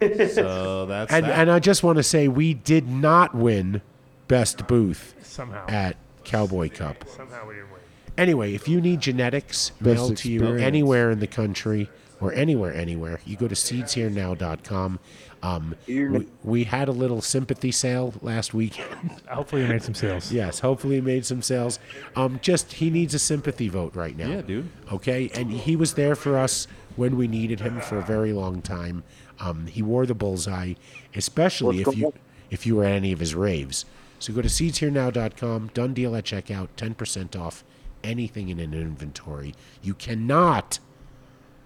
That's 0.00 0.36
not 0.36 0.44
So 0.44 0.86
that's 0.88 1.12
And, 1.12 1.26
that. 1.26 1.38
and 1.38 1.50
I 1.50 1.58
just 1.58 1.82
want 1.82 1.96
to 1.98 2.02
say, 2.02 2.26
we 2.28 2.54
did 2.54 2.88
not 2.88 3.34
win 3.34 3.82
Best 4.28 4.66
Booth 4.66 5.14
Somehow. 5.22 5.66
at 5.68 5.96
Cowboy 6.24 6.70
Cup. 6.70 7.04
Somehow 7.08 7.46
we 7.46 7.54
didn't 7.54 7.70
win. 7.70 7.80
Anyway, 8.18 8.54
if 8.54 8.68
you 8.68 8.80
need 8.80 9.00
genetics 9.00 9.70
Best 9.80 9.82
mailed 9.82 10.16
to 10.18 10.30
you 10.30 10.44
anywhere 10.56 11.10
in 11.10 11.20
the 11.20 11.26
country 11.26 11.88
or 12.20 12.32
anywhere, 12.34 12.72
anywhere, 12.74 13.20
you 13.24 13.36
go 13.36 13.48
to 13.48 13.54
seedsherenow.com. 13.54 14.98
Um, 15.42 15.74
we, 15.88 16.26
we 16.44 16.64
had 16.64 16.88
a 16.88 16.92
little 16.92 17.22
sympathy 17.22 17.72
sale 17.72 18.12
last 18.20 18.52
weekend. 18.52 19.10
Hopefully, 19.28 19.62
we 19.62 19.68
made 19.68 19.82
some 19.82 19.94
sales. 19.94 20.30
yes, 20.30 20.58
hopefully 20.60 20.96
he 20.96 21.00
made 21.00 21.24
some 21.24 21.40
sales. 21.40 21.78
Um, 22.14 22.38
just 22.42 22.74
he 22.74 22.90
needs 22.90 23.14
a 23.14 23.18
sympathy 23.18 23.68
vote 23.68 23.96
right 23.96 24.14
now. 24.18 24.28
Yeah, 24.28 24.42
dude. 24.42 24.68
Okay, 24.92 25.30
and 25.34 25.50
he 25.50 25.76
was 25.76 25.94
there 25.94 26.14
for 26.14 26.36
us 26.36 26.66
when 26.96 27.16
we 27.16 27.26
needed 27.26 27.60
him 27.60 27.80
for 27.80 27.98
a 27.98 28.02
very 28.02 28.34
long 28.34 28.60
time. 28.60 29.02
Um, 29.40 29.66
he 29.66 29.82
wore 29.82 30.06
the 30.06 30.14
bullseye, 30.14 30.74
especially 31.14 31.80
if 31.80 31.96
you 31.96 32.12
if 32.50 32.66
you 32.66 32.76
were 32.76 32.84
at 32.84 32.92
any 32.92 33.12
of 33.12 33.20
his 33.20 33.34
raves. 33.34 33.84
So 34.18 34.32
go 34.32 34.42
to 34.42 34.48
seedsherenow.com. 34.48 35.70
Done 35.72 35.94
deal 35.94 36.14
at 36.16 36.24
checkout. 36.24 36.68
Ten 36.76 36.94
percent 36.94 37.34
off 37.36 37.64
anything 38.04 38.48
in 38.48 38.58
an 38.58 38.74
inventory. 38.74 39.54
You 39.82 39.94
cannot 39.94 40.78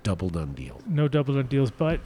double 0.02 0.28
done 0.30 0.52
deal. 0.52 0.80
No 0.86 1.08
double 1.08 1.34
done 1.34 1.46
deals, 1.46 1.70
but 1.70 2.00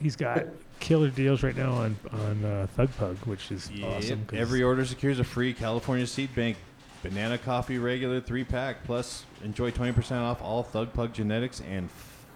he's 0.00 0.16
got 0.16 0.44
killer 0.80 1.08
deals 1.10 1.42
right 1.42 1.56
now 1.56 1.72
on 1.72 1.96
on 2.12 2.44
uh, 2.44 2.66
Thug 2.76 2.90
Pug, 2.98 3.16
which 3.24 3.50
is 3.50 3.70
awesome. 3.84 4.24
'cause 4.26 4.38
Every 4.38 4.62
order 4.62 4.84
secures 4.84 5.18
a 5.18 5.24
free 5.24 5.52
California 5.52 6.06
Seed 6.06 6.34
Bank 6.34 6.56
banana 7.02 7.38
coffee 7.38 7.78
regular 7.78 8.20
three 8.20 8.44
pack. 8.44 8.84
Plus, 8.84 9.24
enjoy 9.44 9.70
20% 9.70 10.20
off 10.22 10.42
all 10.42 10.62
Thug 10.62 10.92
Pug 10.92 11.12
genetics 11.12 11.60
and 11.68 11.88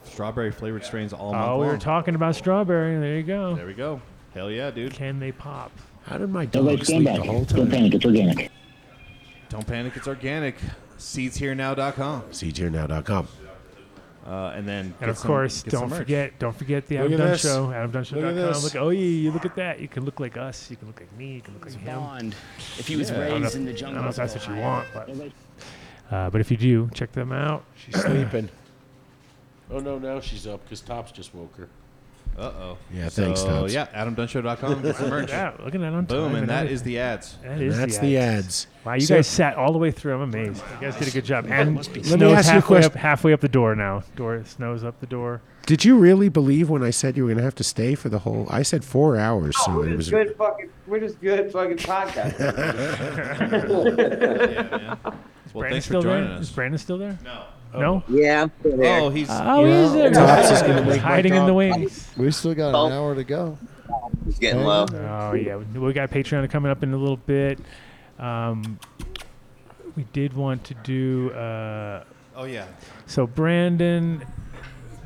strawberry 0.05 0.51
flavored 0.53 0.85
strains 0.85 1.13
all 1.13 1.33
month 1.33 1.45
Oh, 1.49 1.59
we 1.59 1.67
were 1.67 1.73
long. 1.73 1.81
talking 1.81 2.15
about 2.15 2.35
strawberry. 2.37 2.99
There 2.99 3.17
you 3.17 3.23
go. 3.23 3.55
There 3.55 3.67
we 3.67 3.75
go. 3.75 4.01
Hell 4.35 4.51
yeah, 4.51 4.71
dude. 4.71 4.93
Can 4.93 5.19
they 5.21 5.33
pop? 5.33 5.71
How 6.05 6.19
did 6.19 6.31
my 6.31 6.43
Everybody 6.45 6.77
dog 6.77 6.85
stand 6.85 7.05
sleep 7.05 7.05
back. 7.05 7.17
the 7.27 7.33
whole 7.33 7.45
Don't 7.45 7.59
time? 7.59 7.71
panic. 7.71 7.95
It's 7.95 8.05
organic. 8.05 8.51
Don't 9.49 9.67
panic, 9.67 9.97
it's 9.97 10.09
organic. 10.09 10.57
Seedsherenow.com. 10.99 12.23
Seedsherenow.com. 12.31 13.29
Uh, 14.27 14.53
and 14.55 14.67
then 14.69 14.95
And 15.01 15.11
of 15.11 15.19
some- 15.19 15.27
course, 15.27 15.63
get 15.65 15.73
some 15.73 15.81
don't 15.81 15.91
merch. 15.91 15.99
forget, 15.99 16.39
don't 16.39 16.57
forget 16.57 16.87
the 16.87 16.97
Look 16.99 17.07
Adam 17.07 17.13
at 17.15 17.19
Dunn 17.19 17.31
this. 17.33 17.43
Show. 17.43 17.65
Look 17.67 17.75
at 17.75 17.91
AdamDunn.com. 17.91 18.35
this. 18.37 18.65
Look, 18.65 18.77
oh 18.77 18.89
yeah, 18.91 19.01
you 19.01 19.31
look 19.33 19.45
at 19.45 19.57
that. 19.57 19.81
You 19.81 19.89
can 19.89 20.05
look 20.05 20.21
like 20.21 20.37
us. 20.37 20.71
You 20.71 20.77
can 20.77 20.87
look 20.87 21.01
like 21.01 21.13
me. 21.19 21.35
You 21.35 21.41
can 21.41 21.55
look 21.55 21.65
like 21.67 21.75
him. 21.75 21.95
Bond. 22.01 22.35
If 22.79 22.87
he 22.87 22.95
was 22.97 23.11
I 23.11 23.15
don't 23.15 23.29
know 23.29 23.41
raised 23.41 23.57
in 23.57 23.65
the 23.65 23.73
jungle, 23.73 24.01
I 24.01 24.05
don't 24.05 24.15
jungle. 24.15 24.25
know 24.25 24.25
if 24.25 24.33
that's 24.33 24.47
what 24.47 24.57
you 24.57 24.63
want, 24.63 24.89
but 26.09 26.15
uh, 26.17 26.31
but 26.31 26.41
if 26.41 26.51
you 26.53 26.57
do, 26.57 26.89
check 26.95 27.11
them 27.13 27.33
out. 27.33 27.65
She's 27.75 28.01
sleeping. 28.01 28.49
Oh 29.73 29.79
no, 29.81 29.99
now 29.99 30.21
she's 30.21 30.47
up 30.47 30.63
because 30.65 30.81
Tops 30.81 31.13
just 31.13 31.35
woke 31.35 31.57
her. 31.57 31.69
Uh 32.39 32.43
oh. 32.45 32.79
Yeah, 32.95 33.09
so, 33.11 33.25
thanks, 33.25 33.43
Tops. 33.43 33.75
yeah, 33.75 33.87
AdamDunnshow.com. 33.95 34.81
Get 34.83 34.97
some 34.97 35.11
merch. 35.11 35.29
Yeah, 35.29 35.53
look 35.63 35.75
at 35.75 35.81
that 35.83 35.93
on 35.93 36.07
Boom, 36.07 36.29
time 36.33 36.37
and 36.41 36.49
that 36.49 36.55
everything. 36.61 36.75
is 36.75 36.83
the 36.83 36.99
ads. 36.99 37.37
That 37.43 37.51
And 37.53 37.63
is 37.63 37.77
that's 37.77 37.99
the 37.99 38.07
the 38.07 38.17
ads. 38.19 38.47
ads. 38.47 38.67
Wow, 38.87 38.95
you 38.95 39.01
So- 39.03 39.15
guys 39.17 39.27
sat 39.27 39.57
all 39.57 39.73
the 39.73 39.79
way 39.79 39.91
through. 39.91 40.15
I'm 40.15 40.23
amazed. 40.23 40.63
You 40.81 40.87
guys 40.89 40.97
did 40.99 41.09
a 41.09 41.11
good 41.11 41.25
job. 41.27 41.47
And 41.51 41.75
must 41.75 41.93
be- 41.93 42.03
snow's 42.03 42.13
Let 42.13 42.21
me 42.21 42.33
ask 42.33 42.47
you 42.47 42.51
a 42.53 42.55
halfway 42.55 42.77
up, 42.79 42.83
question. 42.85 43.01
halfway 43.01 43.33
up 43.35 43.41
the 43.41 43.49
door 43.51 43.75
now. 43.75 44.03
Door 44.17 44.45
snows 44.47 44.83
up 44.83 44.99
the 45.01 45.07
door. 45.07 45.43
Did 45.67 45.85
you 45.85 45.97
really 45.99 46.29
believe 46.31 46.71
when 46.71 46.83
I 46.83 46.89
said 46.91 47.17
you 47.19 47.25
were 47.25 47.29
going 47.29 47.39
to 47.39 47.45
have 47.45 47.55
to 47.57 47.65
stay 47.65 47.95
for 47.95 48.09
the 48.09 48.21
whole? 48.21 48.47
I 48.51 48.63
said 48.63 48.83
four 48.85 49.17
hours, 49.19 49.55
so 49.65 49.77
we're 49.77 49.89
it 49.89 49.97
just 49.99 49.99
was. 49.99 50.09
good 50.11 50.37
fucking. 50.37 50.71
We're 50.87 51.01
just 51.01 51.21
good 51.21 51.53
fucking 51.53 51.77
podcast. 51.77 52.39
yeah, 53.99 54.77
man. 54.77 54.99
Well, 55.53 55.61
Brandon 55.61 55.73
thanks 55.73 55.87
for 55.87 55.91
still 55.93 56.03
joining 56.03 56.29
there? 56.29 56.35
us. 56.39 56.43
Is 56.49 56.51
Brandon 56.51 56.79
still 56.79 56.99
there? 56.99 57.19
No. 57.23 57.45
No. 57.81 58.03
Yeah, 58.09 58.43
I'm 58.43 58.53
still 58.61 58.77
there. 58.77 59.01
Oh, 59.01 59.09
he's. 59.11 59.29
Oh, 59.31 59.65
Yeah. 59.65 59.83
he's 59.83 59.93
there. 59.93 60.11
Tops 60.13 60.51
is 60.51 60.61
gonna 60.63 60.75
make 60.83 60.87
my 60.91 60.97
hiding 60.99 61.35
in 61.35 61.41
the 61.43 61.47
dog- 61.49 61.57
wings. 61.57 62.09
We 62.17 62.31
still 62.31 62.55
got 62.55 62.75
Oh. 62.75 62.87
an 62.87 62.93
hour 62.93 63.15
to 63.15 63.25
go. 63.25 63.57
He's 64.27 64.39
getting 64.39 64.63
low. 64.63 64.87
Oh 64.93 65.33
yeah, 65.35 65.57
we 65.57 65.79
we 65.79 65.93
got 65.93 66.11
Patreon 66.11 66.49
coming 66.51 66.71
up 66.71 66.83
in 66.83 66.93
a 66.93 66.97
little 66.97 67.17
bit. 67.17 67.59
Um, 68.19 68.79
we 69.97 70.05
did 70.13 70.35
want 70.35 70.65
to 70.65 70.75
do. 70.83 71.31
Uh, 71.33 72.05
Oh 72.37 72.45
yeah. 72.45 72.65
so 73.07 73.27
Brandon, 73.27 74.23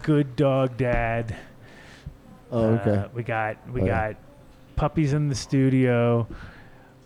good 0.02 0.36
dog 0.36 0.76
dad. 0.76 1.34
Oh, 2.52 2.64
okay. 2.74 2.90
Uh, 2.90 3.08
we 3.14 3.22
got 3.22 3.56
we 3.72 3.82
Oh, 3.82 3.86
yeah. 3.86 4.08
got 4.12 4.16
puppies 4.76 5.12
in 5.12 5.28
the 5.28 5.34
studio. 5.34 6.26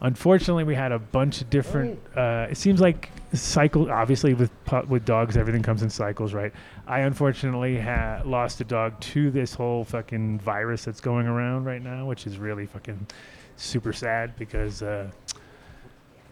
Unfortunately, 0.03 0.65
we 0.65 0.75
had 0.75 0.93
a 0.93 0.99
bunch 0.99 1.41
of 1.43 1.49
different. 1.51 1.99
Uh, 2.17 2.47
it 2.51 2.57
seems 2.57 2.81
like 2.81 3.11
cycle. 3.33 3.91
Obviously, 3.91 4.35
with 4.35 4.51
with 4.89 5.05
dogs, 5.05 5.37
everything 5.37 5.63
comes 5.63 5.83
in 5.83 5.91
cycles, 5.91 6.35
right? 6.35 6.53
I 6.87 7.01
unfortunately 7.01 7.79
ha- 7.79 8.23
lost 8.25 8.61
a 8.61 8.65
dog 8.65 8.99
to 9.01 9.31
this 9.31 9.55
whole 9.55 9.85
fucking 9.85 10.41
virus 10.41 10.85
that's 10.85 11.01
going 11.01 11.27
around 11.27 11.65
right 11.65 11.83
now, 11.83 12.07
which 12.07 12.27
is 12.27 12.39
really 12.39 12.67
fucking 12.67 13.07
super 13.57 13.93
sad 13.93 14.35
because, 14.37 14.83
uh, 14.83 15.11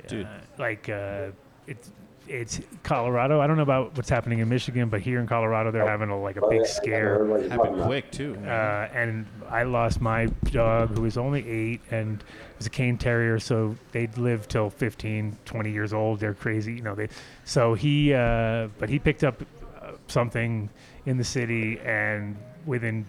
Dude. 0.06 0.26
uh, 0.26 0.30
like, 0.58 0.88
uh, 0.88 1.28
it's 1.66 1.90
it's 2.28 2.60
Colorado. 2.82 3.40
I 3.40 3.46
don't 3.46 3.56
know 3.56 3.62
about 3.62 3.96
what's 3.96 4.08
happening 4.08 4.40
in 4.40 4.48
Michigan, 4.48 4.88
but 4.88 5.00
here 5.00 5.20
in 5.20 5.26
Colorado, 5.26 5.70
they're 5.70 5.88
having 5.88 6.10
a, 6.10 6.20
like 6.20 6.36
a 6.36 6.46
big 6.48 6.66
scare. 6.66 7.26
Happened 7.48 7.82
quick 7.82 8.10
too. 8.10 8.36
Uh, 8.44 8.88
and 8.92 9.26
I 9.48 9.62
lost 9.62 10.00
my 10.00 10.26
dog, 10.50 10.94
who 10.96 11.02
was 11.02 11.16
only 11.16 11.48
eight, 11.48 11.80
and 11.90 12.22
was 12.56 12.66
a 12.66 12.70
Cairn 12.70 12.98
terrier, 12.98 13.38
so 13.38 13.76
they'd 13.92 14.16
live 14.18 14.48
till 14.48 14.70
15, 14.70 15.36
20 15.44 15.72
years 15.72 15.92
old. 15.92 16.20
They're 16.20 16.34
crazy, 16.34 16.74
you 16.74 16.82
know. 16.82 16.94
They, 16.94 17.08
so 17.44 17.74
he, 17.74 18.12
uh, 18.12 18.68
but 18.78 18.88
he 18.88 18.98
picked 18.98 19.24
up 19.24 19.42
uh, 19.80 19.92
something 20.06 20.68
in 21.06 21.16
the 21.16 21.24
city, 21.24 21.80
and 21.80 22.36
within 22.66 23.06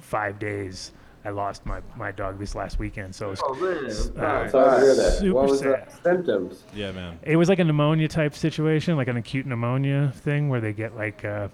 five 0.00 0.38
days, 0.38 0.92
I 1.24 1.30
lost 1.30 1.66
my, 1.66 1.80
my 1.96 2.12
dog 2.12 2.38
this 2.38 2.54
last 2.54 2.78
weekend. 2.78 3.14
So 3.14 3.26
it 3.26 3.30
was, 3.30 3.40
Oh, 3.44 3.54
man. 3.54 3.86
s- 3.86 4.10
Wow, 4.16 4.24
uh, 4.42 4.48
sorry 4.48 4.70
to 4.80 4.86
hear 4.86 4.94
that. 4.94 5.12
super 5.18 5.34
What 5.34 5.48
was 5.50 5.58
sad. 5.60 5.88
the 5.88 6.02
symptoms? 6.02 6.64
Yeah, 6.74 6.92
man. 6.92 7.18
It 7.22 7.36
was 7.36 7.48
like 7.48 7.58
a 7.58 7.64
pneumonia 7.64 8.08
type 8.08 8.34
situation, 8.34 8.96
like 8.96 9.08
an 9.08 9.16
acute 9.18 9.46
pneumonia 9.46 10.12
thing 10.16 10.48
where 10.48 10.60
they 10.62 10.72
get 10.72 10.96
like 10.96 11.24
uh, 11.24 11.48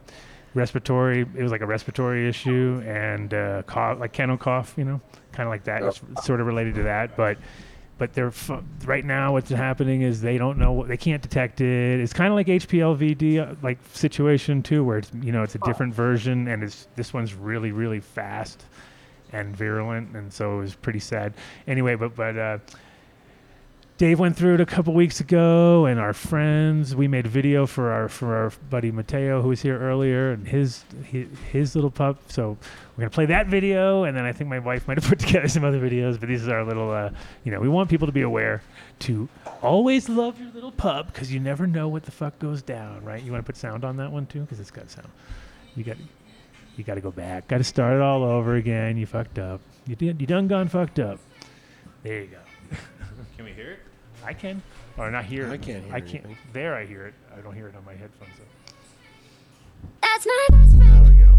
respiratory. 0.54 1.22
It 1.34 1.42
was 1.42 1.52
like 1.52 1.60
a 1.62 1.66
respiratory 1.66 2.28
issue 2.28 2.82
and 2.86 3.32
uh, 3.34 3.62
cough, 3.64 3.98
like 3.98 4.12
kennel 4.12 4.36
cough, 4.36 4.74
you 4.76 4.84
know, 4.84 5.00
kind 5.32 5.46
of 5.46 5.50
like 5.50 5.64
that. 5.64 5.82
It's 5.82 6.00
sort 6.24 6.40
of 6.40 6.46
related 6.46 6.74
to 6.76 6.82
that, 6.84 7.16
but 7.16 7.38
but 7.98 8.12
they're 8.12 8.30
fu- 8.30 8.62
right 8.84 9.04
now. 9.04 9.32
What's 9.32 9.48
happening 9.50 10.02
is 10.02 10.20
they 10.20 10.36
don't 10.36 10.58
know. 10.58 10.72
what 10.72 10.86
They 10.88 10.98
can't 10.98 11.22
detect 11.22 11.60
it. 11.62 11.98
It's 12.00 12.12
kind 12.12 12.30
of 12.30 12.36
like 12.36 12.46
HPLVD 12.46 13.38
uh, 13.38 13.54
like 13.62 13.78
situation 13.92 14.62
too, 14.62 14.84
where 14.84 14.98
it's 14.98 15.10
you 15.22 15.32
know 15.32 15.42
it's 15.42 15.54
a 15.54 15.60
different 15.60 15.94
version, 15.94 16.46
and 16.48 16.62
it's 16.62 16.88
this 16.94 17.12
one's 17.14 17.34
really 17.34 17.72
really 17.72 18.00
fast 18.00 18.64
and 19.32 19.56
virulent, 19.56 20.14
and 20.14 20.32
so 20.32 20.58
it 20.58 20.60
was 20.60 20.74
pretty 20.74 21.00
sad. 21.00 21.34
Anyway, 21.66 21.94
but 21.94 22.14
but. 22.14 22.36
Uh, 22.36 22.58
Dave 23.98 24.18
went 24.18 24.36
through 24.36 24.56
it 24.56 24.60
a 24.60 24.66
couple 24.66 24.92
weeks 24.92 25.20
ago, 25.20 25.86
and 25.86 25.98
our 25.98 26.12
friends. 26.12 26.94
We 26.94 27.08
made 27.08 27.24
a 27.24 27.30
video 27.30 27.64
for 27.64 27.90
our 27.90 28.10
for 28.10 28.34
our 28.34 28.52
buddy 28.68 28.90
Mateo, 28.90 29.40
who 29.40 29.48
was 29.48 29.62
here 29.62 29.80
earlier, 29.80 30.32
and 30.32 30.46
his 30.46 30.84
his, 31.04 31.28
his 31.50 31.74
little 31.74 31.90
pup. 31.90 32.18
So 32.30 32.58
we're 32.94 33.02
gonna 33.02 33.10
play 33.10 33.24
that 33.24 33.46
video, 33.46 34.04
and 34.04 34.14
then 34.14 34.26
I 34.26 34.32
think 34.32 34.50
my 34.50 34.58
wife 34.58 34.86
might 34.86 34.98
have 34.98 35.08
put 35.08 35.18
together 35.20 35.48
some 35.48 35.64
other 35.64 35.80
videos. 35.80 36.20
But 36.20 36.28
these 36.28 36.46
are 36.46 36.58
our 36.58 36.64
little, 36.64 36.90
uh, 36.90 37.08
you 37.44 37.50
know, 37.50 37.58
we 37.58 37.70
want 37.70 37.88
people 37.88 38.06
to 38.06 38.12
be 38.12 38.20
aware 38.20 38.60
to 38.98 39.30
always 39.62 40.10
love 40.10 40.38
your 40.38 40.50
little 40.50 40.72
pup 40.72 41.06
because 41.06 41.32
you 41.32 41.40
never 41.40 41.66
know 41.66 41.88
what 41.88 42.02
the 42.02 42.10
fuck 42.10 42.38
goes 42.38 42.60
down, 42.60 43.02
right? 43.02 43.22
You 43.22 43.32
want 43.32 43.46
to 43.46 43.50
put 43.50 43.56
sound 43.56 43.82
on 43.82 43.96
that 43.96 44.12
one 44.12 44.26
too, 44.26 44.42
because 44.42 44.60
it's 44.60 44.70
got 44.70 44.90
sound. 44.90 45.08
You 45.74 45.84
got 45.84 45.96
you 46.76 46.84
got 46.84 46.94
to 46.94 47.00
go 47.00 47.10
back. 47.10 47.48
Got 47.48 47.58
to 47.58 47.64
start 47.64 47.94
it 47.94 48.00
all 48.00 48.22
over 48.22 48.54
again. 48.56 48.96
You 48.96 49.06
fucked 49.06 49.38
up. 49.38 49.60
You 49.86 49.96
did. 49.96 50.20
You 50.20 50.26
done 50.26 50.48
gone 50.48 50.68
fucked 50.68 50.98
up. 50.98 51.18
There 52.02 52.22
you 52.22 52.26
go. 52.28 52.76
Can 53.36 53.44
we 53.44 53.52
hear 53.52 53.72
it? 53.72 53.78
I 54.24 54.32
can, 54.32 54.60
or 54.96 55.08
not 55.10 55.24
hear. 55.24 55.48
I 55.50 55.54
it. 55.54 55.62
can't 55.62 55.84
hear 55.84 55.94
I 55.94 56.00
can't. 56.00 56.24
anything. 56.24 56.36
There, 56.52 56.74
I 56.74 56.84
hear 56.86 57.06
it. 57.06 57.14
I 57.36 57.40
don't 57.40 57.54
hear 57.54 57.68
it 57.68 57.76
on 57.76 57.84
my 57.84 57.92
headphones. 57.94 58.32
Though. 58.38 58.44
That's 60.02 60.26
my 60.26 60.46
best 60.50 60.76
friend. 60.76 61.06
There 61.06 61.12
we 61.12 61.18
go. 61.24 61.32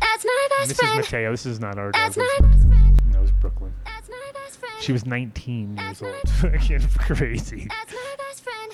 That's 0.00 0.24
my 0.24 0.48
And 0.48 0.50
best 0.58 0.68
this 0.68 0.78
friend. 0.78 0.98
is 1.00 1.06
Mateo. 1.12 1.30
This 1.30 1.46
is 1.46 1.60
not 1.60 1.78
our 1.78 1.92
dog. 1.92 1.94
That's 2.02 2.16
my 2.16 2.36
best 2.40 2.66
friend. 2.66 3.00
no, 3.12 3.22
it's 3.22 3.30
Brooklyn. 3.32 3.72
That's 3.84 4.08
my 4.08 4.30
best 4.34 4.58
friend. 4.58 4.74
She 4.80 4.92
was 4.92 5.06
19 5.06 5.76
years 5.76 6.02
old. 6.02 6.14
Fucking 6.28 6.88
crazy. 6.98 7.68
That's 7.68 7.92
my 7.92 8.14
best 8.18 8.42
friend. 8.42 8.72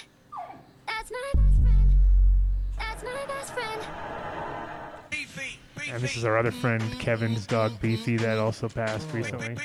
That's 0.87 1.11
my 1.11 1.31
best 1.35 1.61
friend. 1.61 1.93
That's 2.79 3.03
my 3.03 3.25
best 3.27 3.53
friend. 3.53 3.83
And 5.93 6.01
this 6.01 6.17
is 6.17 6.25
our 6.25 6.39
other 6.39 6.51
friend, 6.51 6.83
Kevin's 6.99 7.47
dog 7.47 7.79
Beefy, 7.83 8.17
that 8.17 8.39
also 8.39 8.67
passed 8.67 9.07
recently. 9.13 9.59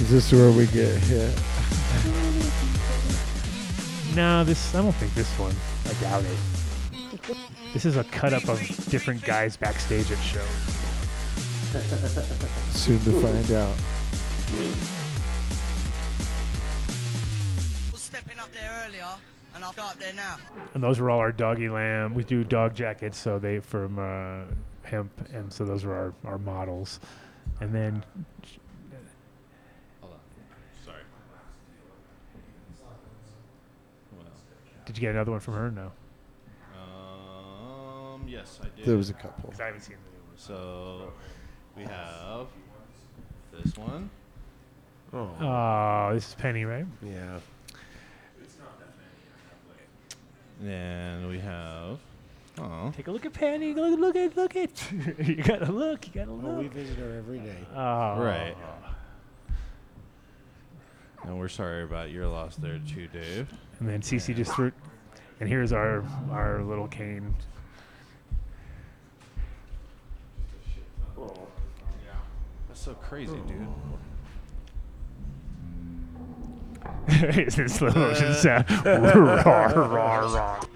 Is 0.00 0.10
this 0.10 0.32
where 0.32 0.50
we 0.50 0.64
get 0.66 0.96
hit? 1.04 1.38
No, 4.16 4.42
this. 4.44 4.74
I 4.74 4.80
don't 4.80 4.92
think 4.92 5.12
this 5.12 5.30
one. 5.38 5.54
I 5.84 5.92
doubt 6.00 6.24
it. 6.24 7.36
This 7.74 7.84
is 7.84 7.96
a 7.96 8.04
cut 8.04 8.32
up 8.32 8.48
of 8.48 8.58
different 8.88 9.22
guys 9.22 9.58
backstage 9.58 10.10
at 10.10 10.18
shows. 10.18 10.46
Soon 12.72 12.98
to 13.00 13.20
find 13.20 13.52
out. 13.52 13.76
was 17.92 18.00
stepping 18.00 18.38
up 18.38 18.50
there 18.54 18.86
earlier, 18.86 19.04
and 19.66 19.70
I've 19.70 19.76
got 19.76 19.98
there 19.98 20.12
now. 20.14 20.36
And 20.74 20.82
those 20.82 21.00
were 21.00 21.10
all 21.10 21.18
our 21.18 21.32
doggy 21.32 21.68
lamb. 21.68 22.14
We 22.14 22.24
do 22.24 22.44
dog 22.44 22.74
jackets, 22.74 23.18
so 23.18 23.38
they 23.38 23.60
from 23.60 23.98
uh, 23.98 24.44
hemp, 24.82 25.10
and 25.32 25.52
so 25.52 25.64
those 25.64 25.84
were 25.84 25.94
our, 25.94 26.14
our 26.32 26.38
models. 26.38 27.00
And 27.60 27.74
then 27.74 28.04
Hold 30.00 30.12
on. 30.14 30.18
Sorry. 30.84 31.00
What 34.16 34.26
else? 34.26 34.40
Did 34.84 34.96
you 34.96 35.00
get 35.00 35.10
another 35.14 35.30
one 35.30 35.40
from 35.40 35.54
her? 35.54 35.70
No. 35.70 35.92
Um, 36.78 38.26
yes, 38.28 38.60
I 38.62 38.68
did. 38.76 38.84
There 38.86 38.96
was 38.96 39.10
a 39.10 39.14
couple. 39.14 39.50
'Cause 39.50 39.60
I 39.60 39.66
haven't 39.66 39.80
seen 39.82 39.96
the 40.04 40.10
new 40.18 40.24
one. 40.26 40.36
So 40.36 41.12
we 41.76 41.82
have 41.84 42.46
this 43.52 43.76
one. 43.76 44.10
Oh. 45.12 45.30
Oh, 45.40 46.10
this 46.14 46.28
is 46.28 46.34
Penny, 46.34 46.64
right? 46.64 46.84
Yeah. 47.02 47.38
And 50.64 51.28
we 51.28 51.38
have. 51.40 51.98
Oh. 52.58 52.90
Take 52.96 53.08
a 53.08 53.10
look 53.10 53.26
at 53.26 53.34
Penny. 53.34 53.74
Look, 53.74 53.98
look 53.98 54.16
at, 54.16 54.36
look 54.36 54.56
at. 54.56 54.70
you 55.28 55.36
gotta 55.36 55.70
look. 55.70 56.06
You 56.06 56.12
gotta 56.14 56.30
Oh, 56.30 56.34
look. 56.34 56.58
we 56.60 56.68
visit 56.68 56.96
her 56.98 57.16
every 57.18 57.38
day. 57.40 57.58
Oh. 57.74 58.18
Right. 58.18 58.56
And 61.24 61.38
we're 61.38 61.48
sorry 61.48 61.82
about 61.82 62.10
your 62.10 62.26
loss 62.28 62.56
there 62.56 62.80
too, 62.88 63.08
Dave. 63.08 63.52
And 63.80 63.88
then 63.88 64.00
Cece 64.00 64.34
just 64.34 64.52
threw. 64.54 64.72
And 65.40 65.48
here's 65.48 65.72
our 65.72 66.02
our 66.30 66.62
little 66.62 66.88
cane. 66.88 67.34
That's 72.68 72.80
so 72.80 72.94
crazy, 72.94 73.36
dude. 73.46 73.66
It's 77.08 77.58
in 77.58 77.68
slow 77.68 77.90
motion 77.90 78.34
sound. 78.34 78.66
Rawr, 78.66 79.42
rawr, 79.42 79.72
rawr. 79.72 80.68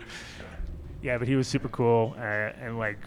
Yeah, 1.02 1.18
but 1.18 1.28
he 1.28 1.36
was 1.36 1.48
super 1.48 1.68
cool 1.68 2.14
uh, 2.18 2.20
and 2.20 2.78
like 2.78 2.98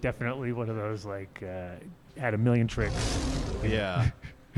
definitely 0.00 0.52
one 0.52 0.70
of 0.70 0.76
those 0.76 1.04
like 1.04 1.42
uh, 1.42 1.70
had 2.18 2.34
a 2.34 2.38
million 2.38 2.66
tricks. 2.66 3.28
Yeah. 3.64 4.10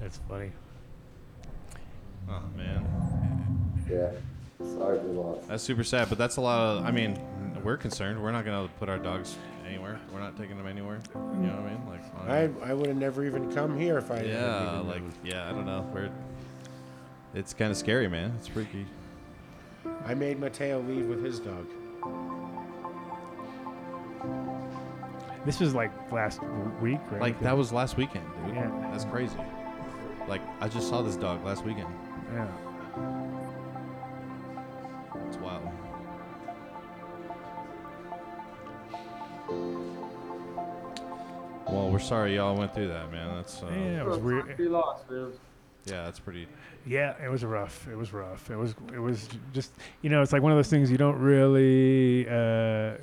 That's 0.00 0.18
funny. 0.28 0.52
Oh 2.28 2.42
man. 2.56 2.84
Yeah. 3.90 4.10
Sorry 4.58 4.98
for 4.98 5.06
the 5.06 5.12
loss. 5.12 5.38
That's 5.46 5.62
super 5.62 5.84
sad, 5.84 6.08
but 6.08 6.18
that's 6.18 6.36
a 6.36 6.40
lot 6.40 6.58
of. 6.58 6.84
I 6.84 6.90
mean, 6.90 7.18
we're 7.62 7.76
concerned. 7.76 8.22
We're 8.22 8.32
not 8.32 8.44
gonna 8.44 8.68
put 8.78 8.88
our 8.88 8.98
dogs 8.98 9.36
anywhere. 9.66 10.00
We're 10.12 10.20
not 10.20 10.36
taking 10.36 10.56
them 10.56 10.66
anywhere. 10.66 11.00
You 11.14 11.20
mm. 11.20 11.38
know 11.38 11.56
what 11.56 11.60
I 11.60 11.70
mean? 11.70 11.86
Like. 11.88 12.00
on- 12.20 12.30
I, 12.64 12.70
I 12.70 12.74
would 12.74 12.86
have 12.86 12.96
never 12.96 13.24
even 13.24 13.52
come 13.52 13.78
here 13.78 13.98
if 13.98 14.10
I 14.10 14.22
yeah, 14.22 14.76
even 14.78 14.88
like 14.88 15.02
known. 15.02 15.12
yeah, 15.24 15.48
I 15.48 15.52
don't 15.52 15.66
know. 15.66 15.88
We're. 15.92 16.10
It's 17.34 17.52
kind 17.52 17.70
of 17.70 17.76
scary, 17.76 18.08
man. 18.08 18.32
It's 18.38 18.48
freaky. 18.48 18.86
I 20.06 20.14
made 20.14 20.40
Mateo 20.40 20.80
leave 20.80 21.06
with 21.06 21.22
his 21.22 21.38
dog. 21.38 21.66
This 25.44 25.60
was 25.60 25.74
like 25.74 25.92
last 26.10 26.42
week, 26.80 26.98
right? 27.10 27.20
Like 27.20 27.40
that 27.40 27.56
was 27.56 27.72
last 27.72 27.96
weekend, 27.96 28.26
dude. 28.46 28.56
Yeah. 28.56 28.88
That's 28.90 29.04
crazy. 29.04 29.36
Like 30.28 30.42
I 30.60 30.68
just 30.68 30.88
saw 30.88 31.02
this 31.02 31.16
dog 31.16 31.44
last 31.44 31.64
weekend. 31.64 31.88
Yeah. 32.32 32.48
We're 41.96 42.00
sorry 42.00 42.34
y'all 42.34 42.54
went 42.54 42.74
through 42.74 42.88
that, 42.88 43.10
man. 43.10 43.36
That's 43.36 43.62
uh, 43.62 43.68
Yeah, 43.70 44.00
it 44.00 44.06
was 44.06 44.18
weird. 44.18 44.58
Lost, 44.60 45.10
man. 45.10 45.32
yeah, 45.86 46.04
that's 46.04 46.18
pretty. 46.18 46.46
Yeah, 46.84 47.14
it 47.24 47.30
was 47.30 47.42
rough. 47.42 47.88
It 47.88 47.96
was 47.96 48.12
rough. 48.12 48.50
It 48.50 48.56
was 48.56 48.74
it 48.92 48.98
was 48.98 49.30
just 49.54 49.72
you 50.02 50.10
know 50.10 50.20
it's 50.20 50.32
like 50.32 50.42
one 50.42 50.52
of 50.52 50.58
those 50.58 50.68
things 50.68 50.90
you 50.90 50.98
don't 50.98 51.18
really 51.18 52.28
uh, 52.28 52.96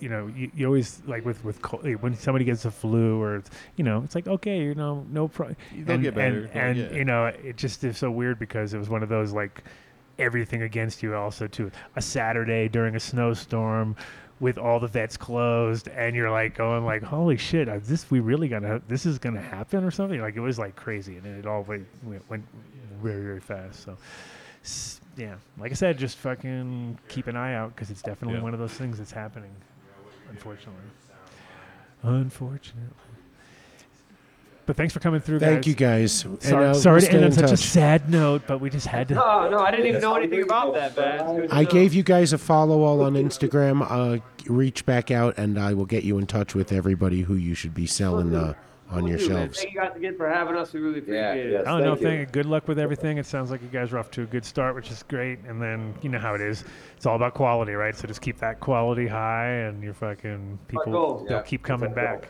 you 0.00 0.08
know 0.08 0.26
you, 0.34 0.50
you 0.52 0.66
always 0.66 1.00
like 1.06 1.24
with 1.24 1.44
with 1.44 1.62
cold, 1.62 1.84
when 2.02 2.16
somebody 2.16 2.44
gets 2.44 2.64
a 2.64 2.72
flu 2.72 3.22
or 3.22 3.44
you 3.76 3.84
know 3.84 4.02
it's 4.02 4.16
like 4.16 4.26
okay 4.26 4.62
you 4.62 4.74
know 4.74 5.06
no 5.08 5.28
problem. 5.28 5.56
They'll 5.72 5.94
and, 5.94 6.02
get 6.02 6.16
better. 6.16 6.50
and, 6.52 6.56
and 6.56 6.76
get- 6.76 6.92
you 6.92 7.04
know 7.04 7.26
it 7.26 7.56
just 7.56 7.84
is 7.84 7.98
so 7.98 8.10
weird 8.10 8.40
because 8.40 8.74
it 8.74 8.78
was 8.78 8.88
one 8.88 9.04
of 9.04 9.08
those 9.08 9.32
like 9.32 9.62
everything 10.18 10.62
against 10.62 11.04
you 11.04 11.14
also 11.14 11.46
too 11.46 11.70
a 11.94 12.02
Saturday 12.02 12.68
during 12.68 12.96
a 12.96 13.00
snowstorm 13.00 13.94
with 14.40 14.56
all 14.58 14.80
the 14.80 14.88
vets 14.88 15.16
closed 15.18 15.86
and 15.88 16.16
you're 16.16 16.30
like 16.30 16.56
going 16.56 16.84
like 16.84 17.02
holy 17.02 17.36
shit 17.36 17.68
is 17.68 17.86
this 17.86 18.10
we 18.10 18.20
really 18.20 18.48
gonna 18.48 18.80
this 18.88 19.04
is 19.06 19.18
gonna 19.18 19.40
happen 19.40 19.84
or 19.84 19.90
something? 19.90 20.20
Like 20.20 20.34
it 20.36 20.40
was 20.40 20.58
like 20.58 20.74
crazy 20.76 21.16
and 21.18 21.26
it 21.26 21.46
all 21.46 21.62
went, 21.62 21.86
went, 22.02 22.28
went 22.30 22.44
very 23.02 23.22
very 23.22 23.40
fast 23.40 23.82
so 23.84 23.96
s- 24.64 25.00
yeah. 25.16 25.34
Like 25.58 25.70
i 25.72 25.74
said 25.74 25.98
just 25.98 26.16
fucking 26.18 26.98
keep 27.08 27.26
an 27.26 27.36
eye 27.36 27.54
out 27.54 27.74
because 27.74 27.90
it's 27.90 28.02
definitely 28.02 28.38
Yeah. 28.38 28.44
one 28.44 28.54
of 28.54 28.60
those 28.60 28.72
things 28.72 28.96
that's 28.98 29.12
happening 29.12 29.50
unfortunately. 30.30 30.80
Unfortunately 32.02 32.88
But 34.70 34.76
thanks 34.76 34.94
for 34.94 35.00
coming 35.00 35.20
through, 35.20 35.40
Thank 35.40 35.62
guys. 35.62 35.66
you 35.66 35.74
guys. 35.74 36.24
And, 36.24 36.40
Sorry, 36.44 36.66
uh, 36.68 36.74
sorry 36.74 37.00
to 37.00 37.06
stay 37.06 37.14
end 37.16 37.24
on 37.24 37.30
in 37.32 37.36
such 37.36 37.46
a 37.46 37.48
touch. 37.48 37.58
sad 37.58 38.08
note, 38.08 38.42
but 38.46 38.60
we 38.60 38.70
just 38.70 38.86
had 38.86 39.08
to. 39.08 39.14
No, 39.14 39.48
no, 39.50 39.58
I 39.58 39.72
didn't 39.72 39.86
even 39.88 40.00
know 40.00 40.14
anything 40.14 40.44
about 40.44 40.74
that, 40.74 40.96
man. 40.96 41.48
I 41.50 41.64
gave 41.64 41.92
you 41.92 42.04
guys 42.04 42.32
a 42.32 42.38
follow 42.38 42.82
all 42.82 43.00
on 43.02 43.14
Instagram. 43.14 43.84
Uh, 43.90 44.20
reach 44.46 44.86
back 44.86 45.10
out, 45.10 45.36
and 45.38 45.58
I 45.58 45.74
will 45.74 45.86
get 45.86 46.04
you 46.04 46.18
in 46.18 46.28
touch 46.28 46.54
with 46.54 46.70
everybody 46.70 47.22
who 47.22 47.34
you 47.34 47.56
should 47.56 47.74
be 47.74 47.84
selling 47.84 48.32
uh, 48.32 48.54
on 48.92 49.08
your 49.08 49.18
Dude, 49.18 49.30
man, 49.30 49.38
shelves. 49.48 49.58
Thank 49.60 49.74
you 49.74 49.80
guys 49.80 49.96
again 49.96 50.16
for 50.16 50.28
having 50.28 50.54
us. 50.54 50.72
We 50.72 50.78
really 50.78 51.00
appreciate 51.00 51.46
it. 51.50 51.60
I 51.62 51.64
don't 51.64 51.82
know. 51.82 51.96
Thank 51.96 52.30
Good 52.30 52.46
luck 52.46 52.68
with 52.68 52.78
everything. 52.78 53.18
It 53.18 53.26
sounds 53.26 53.50
like 53.50 53.62
you 53.62 53.68
guys 53.68 53.92
are 53.92 53.98
off 53.98 54.12
to 54.12 54.22
a 54.22 54.26
good 54.26 54.44
start, 54.44 54.76
which 54.76 54.92
is 54.92 55.02
great. 55.02 55.40
And 55.48 55.60
then 55.60 55.94
you 56.00 56.10
know 56.10 56.20
how 56.20 56.34
it 56.36 56.40
is. 56.40 56.62
It's 56.96 57.06
all 57.06 57.16
about 57.16 57.34
quality, 57.34 57.72
right? 57.72 57.96
So 57.96 58.06
just 58.06 58.20
keep 58.20 58.38
that 58.38 58.60
quality 58.60 59.08
high, 59.08 59.48
and 59.48 59.82
you're 59.82 59.94
fucking 59.94 60.60
people. 60.68 60.92
goal. 60.92 61.24
They'll 61.28 61.38
Yeah. 61.38 61.42
keep 61.42 61.64
coming 61.64 61.92
back. 61.92 62.28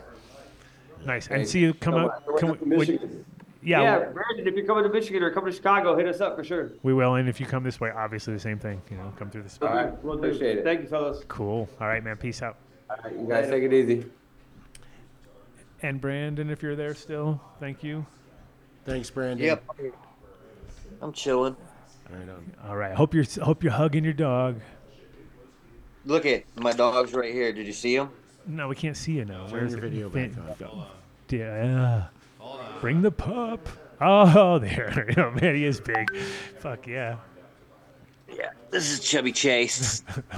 Nice. 1.05 1.27
And 1.27 1.37
Hey, 1.39 1.45
see 1.45 1.59
you 1.59 1.73
come 1.73 1.93
so, 1.93 1.99
out. 1.99 2.25
Come, 2.39 2.49
we're 2.49 2.53
up 2.55 2.59
to 2.59 2.65
Michigan. 2.65 3.25
yeah, 3.63 3.81
yeah, 3.81 3.97
we- 4.07 4.13
Brandon, 4.13 4.47
if 4.47 4.55
you're 4.55 4.65
coming 4.65 4.83
to 4.83 4.89
Michigan 4.89 5.23
or 5.23 5.31
coming 5.31 5.51
to 5.51 5.55
Chicago, 5.55 5.95
hit 5.97 6.07
us 6.07 6.21
up 6.21 6.35
for 6.35 6.43
sure. 6.43 6.71
we 6.83 6.93
will. 6.93 7.15
And 7.15 7.27
if 7.29 7.39
you 7.39 7.45
come 7.45 7.63
this 7.63 7.79
way, 7.79 7.91
obviously 7.91 8.33
the 8.33 8.39
same 8.39 8.59
thing. 8.59 8.81
You 8.89 8.97
know, 8.97 9.13
come 9.17 9.29
through 9.29 9.43
this. 9.43 9.57
All 9.61 9.69
right, 9.69 10.03
we'll 10.03 10.15
do. 10.17 10.25
Appreciate 10.25 10.57
it. 10.59 10.63
Thank 10.63 10.81
you, 10.81 10.87
fellas. 10.87 11.23
Cool. 11.27 11.67
All 11.79 11.87
right, 11.87 12.03
man. 12.03 12.17
Peace 12.17 12.41
out. 12.41 12.57
All 12.89 12.97
right, 13.03 13.13
you 13.13 13.27
guys 13.27 13.49
take 13.49 13.63
it 13.63 13.73
easy. 13.73 14.05
And 15.83 15.99
Brandon, 15.99 16.49
if 16.49 16.61
you're 16.61 16.75
there 16.75 16.93
still, 16.93 17.41
thank 17.59 17.83
you. 17.83 18.05
Thanks, 18.85 19.09
Brandon. 19.09 19.45
Yep. 19.45 19.63
I'm 21.01 21.11
chilling. 21.13 21.55
Right 22.11 22.29
on. 22.29 22.51
All 22.67 22.75
right. 22.75 22.93
Hope 22.93 23.13
you're 23.13 23.25
hope 23.41 23.63
you're 23.63 23.71
hugging 23.71 24.03
your 24.03 24.13
dog. 24.13 24.59
Look 26.05 26.25
at 26.25 26.43
my 26.59 26.71
dog's 26.73 27.13
right 27.13 27.31
here. 27.33 27.53
Did 27.53 27.65
you 27.65 27.73
see 27.73 27.95
him? 27.95 28.09
No, 28.47 28.67
we 28.67 28.75
can't 28.75 28.97
see 28.97 29.13
you 29.13 29.25
now. 29.25 29.43
Turn 29.47 29.51
Where's 29.51 29.71
your 29.71 29.81
the 29.81 29.89
video 29.89 30.09
fin- 30.09 30.31
back 30.33 30.61
on. 30.61 30.87
Yeah. 31.29 32.05
Bring 32.81 33.01
the 33.01 33.11
pup. 33.11 33.67
Oh, 34.01 34.57
there. 34.59 35.07
Oh, 35.17 35.31
man, 35.31 35.55
he 35.55 35.65
is 35.65 35.79
big. 35.79 36.07
Fuck 36.59 36.87
yeah. 36.87 37.17
Yeah. 38.35 38.49
This 38.71 38.91
is 38.91 38.99
Chubby 38.99 39.31
Chase. 39.31 40.03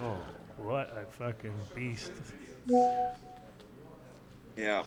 oh, 0.00 0.16
what 0.58 0.94
a 0.96 1.10
fucking 1.12 1.54
beast. 1.74 2.12
yeah. 4.56 4.82
All 4.82 4.84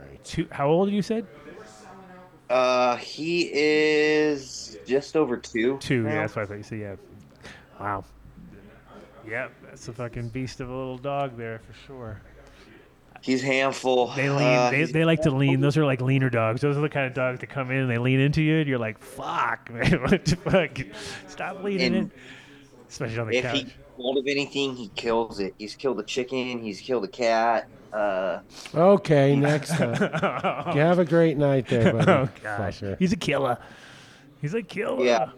right. 0.00 0.24
Two, 0.24 0.48
how 0.50 0.68
old 0.68 0.90
you 0.90 1.02
said? 1.02 1.26
Uh, 2.48 2.96
he 2.96 3.50
is 3.52 4.78
just 4.86 5.16
over 5.16 5.36
two. 5.36 5.78
Two. 5.78 6.02
now. 6.02 6.08
Yeah, 6.10 6.20
that's 6.22 6.36
what 6.36 6.42
I 6.42 6.46
thought 6.46 6.56
you 6.58 6.62
said. 6.62 6.78
Yeah. 6.80 6.96
Wow. 7.80 8.04
Yep, 9.28 9.52
that's 9.64 9.88
a 9.88 9.92
fucking 9.92 10.28
beast 10.30 10.60
of 10.60 10.68
a 10.68 10.74
little 10.76 10.98
dog 10.98 11.36
there 11.36 11.60
for 11.60 11.74
sure. 11.86 12.20
He's 13.20 13.40
handful. 13.40 14.08
They 14.16 14.28
lean. 14.28 14.42
Uh, 14.42 14.70
they, 14.70 14.84
they 14.84 15.04
like 15.04 15.22
to 15.22 15.30
lean. 15.30 15.60
Those 15.60 15.76
are 15.76 15.84
like 15.84 16.00
leaner 16.00 16.28
dogs. 16.28 16.60
Those 16.60 16.76
are 16.76 16.80
the 16.80 16.88
kind 16.88 17.06
of 17.06 17.14
dogs 17.14 17.38
that 17.38 17.46
come 17.48 17.70
in 17.70 17.76
and 17.78 17.90
they 17.90 17.98
lean 17.98 18.18
into 18.18 18.42
you, 18.42 18.58
and 18.58 18.68
you're 18.68 18.80
like, 18.80 18.98
"Fuck, 18.98 19.70
man, 19.72 20.02
what 20.02 20.24
the 20.24 20.34
fuck? 20.36 20.76
Stop 21.28 21.62
leaning 21.62 21.86
And 21.86 21.96
in." 21.96 22.10
Especially 22.88 23.18
on 23.20 23.28
the 23.28 23.36
if 23.36 23.44
couch. 23.44 23.58
he 23.58 23.66
hold 23.96 24.18
of 24.18 24.26
anything, 24.26 24.74
he 24.74 24.88
kills 24.96 25.38
it. 25.38 25.54
He's 25.56 25.76
killed 25.76 26.00
a 26.00 26.02
chicken. 26.02 26.60
He's 26.60 26.80
killed 26.80 27.04
a 27.04 27.08
cat. 27.08 27.68
Uh, 27.92 28.40
Okay, 28.74 29.36
next 29.36 29.68
time. 29.76 30.74
you 30.74 30.80
have 30.80 30.98
a 30.98 31.04
great 31.04 31.36
night 31.36 31.68
there, 31.68 31.92
buddy. 31.92 32.10
oh 32.10 32.28
gosh, 32.42 32.80
Fucker. 32.80 32.98
he's 32.98 33.12
a 33.12 33.16
killer. 33.16 33.56
He's 34.42 34.54
a 34.54 34.62
killer. 34.62 35.04
Yeah. 35.04 35.30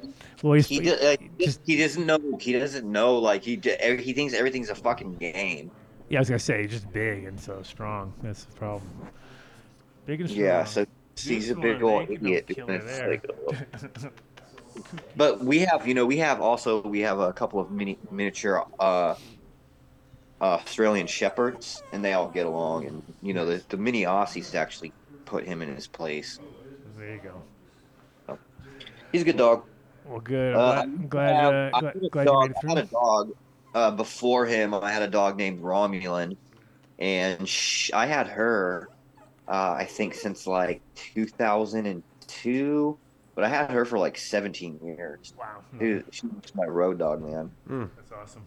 Well, 0.42 0.55
he's, 0.55 0.66
he, 0.66 0.81
do, 0.81 0.94
uh, 0.94 1.16
he 1.20 1.44
just 1.44 1.60
he 1.66 1.76
doesn't 1.76 2.07
know. 2.07 2.18
He 2.41 2.55
doesn't 2.55 2.91
know. 2.91 3.18
Like 3.18 3.44
he 3.44 3.60
he 3.62 4.12
thinks 4.15 4.33
everything's 4.33 4.70
a 4.70 4.74
fucking 4.74 5.16
game. 5.16 5.70
yeah, 6.08 6.18
I 6.18 6.20
was 6.23 6.31
gonna 6.31 6.39
say 6.39 6.62
he's 6.62 6.70
just 6.70 6.91
big 6.91 7.24
and 7.24 7.39
so 7.39 7.62
strong. 7.62 8.15
That's 8.23 8.44
the 8.44 8.55
problem. 8.55 8.91
Big 10.07 10.23
and 10.23 10.31
strong. 10.31 10.44
Yeah, 10.44 10.65
so 10.65 10.86
he's 11.18 11.50
a 11.50 11.55
big 11.55 11.83
one, 11.83 11.92
old 11.92 12.10
idiot. 12.10 12.50
like, 12.66 13.31
But 15.16 15.44
we 15.44 15.60
have, 15.60 15.86
you 15.86 15.94
know, 15.94 16.07
we 16.07 16.16
have 16.16 16.41
also 16.41 16.81
we 16.83 17.00
have 17.00 17.20
a 17.20 17.33
couple 17.33 17.60
of 17.60 17.70
mini 17.70 17.99
miniature 18.10 18.65
uh, 18.81 19.15
Australian 20.41 21.07
shepherds, 21.07 21.83
and 21.92 22.02
they 22.02 22.15
all 22.15 22.28
get 22.28 22.47
along. 22.47 22.86
And 22.86 23.02
you 23.23 23.34
know, 23.34 23.44
the 23.44 23.62
the 23.68 23.76
mini 23.76 24.05
Aussies 24.05 24.55
actually 24.55 24.94
put 25.26 25.44
him 25.44 25.60
in 25.60 25.74
his 25.74 25.86
place. 25.86 26.41
there 26.97 27.12
you 27.15 27.20
go. 27.23 27.42
He's 29.14 29.22
a 29.22 29.26
good 29.26 29.36
dog. 29.36 29.62
Well, 30.04 30.20
good. 30.20 30.54
I'm 30.54 30.60
Uh, 30.60 30.74
glad, 30.74 30.82
I'm 30.84 31.08
glad, 31.08 31.30
I 31.30 31.40
have- 31.40 31.54
uh, 31.54 31.70
I 31.76 31.80
glad, 31.80 31.94
had 31.94 32.02
a 32.02 32.08
glad 32.08 32.22
you 32.22 32.26
dog- 32.32 32.42
made 32.42 32.50
it 32.50 32.56
I 32.64 32.68
had 32.68 32.78
a 32.78 32.86
dog 32.90 33.32
uh, 33.74 33.90
before 33.92 34.46
him. 34.46 34.74
I 34.74 34.90
had 34.92 35.02
a 35.02 35.08
dog 35.08 35.36
named 35.38 35.62
Romulan, 35.62 36.36
and 36.98 37.48
sh- 37.48 37.90
I 37.94 38.06
had 38.06 38.26
her, 38.26 38.88
uh, 39.48 39.74
I 39.78 39.84
think, 39.84 40.14
since 40.14 40.46
like 40.48 40.82
2002. 40.96 42.98
But 43.36 43.44
I 43.44 43.48
had 43.48 43.70
her 43.70 43.84
for 43.84 43.98
like 43.98 44.16
17 44.16 44.78
years. 44.84 45.34
Wow. 45.38 45.62
She, 45.80 46.02
she 46.12 46.26
was 46.28 46.54
my 46.54 46.66
road 46.66 46.98
dog, 46.98 47.20
man. 47.22 47.50
That's 47.96 48.12
awesome. 48.12 48.42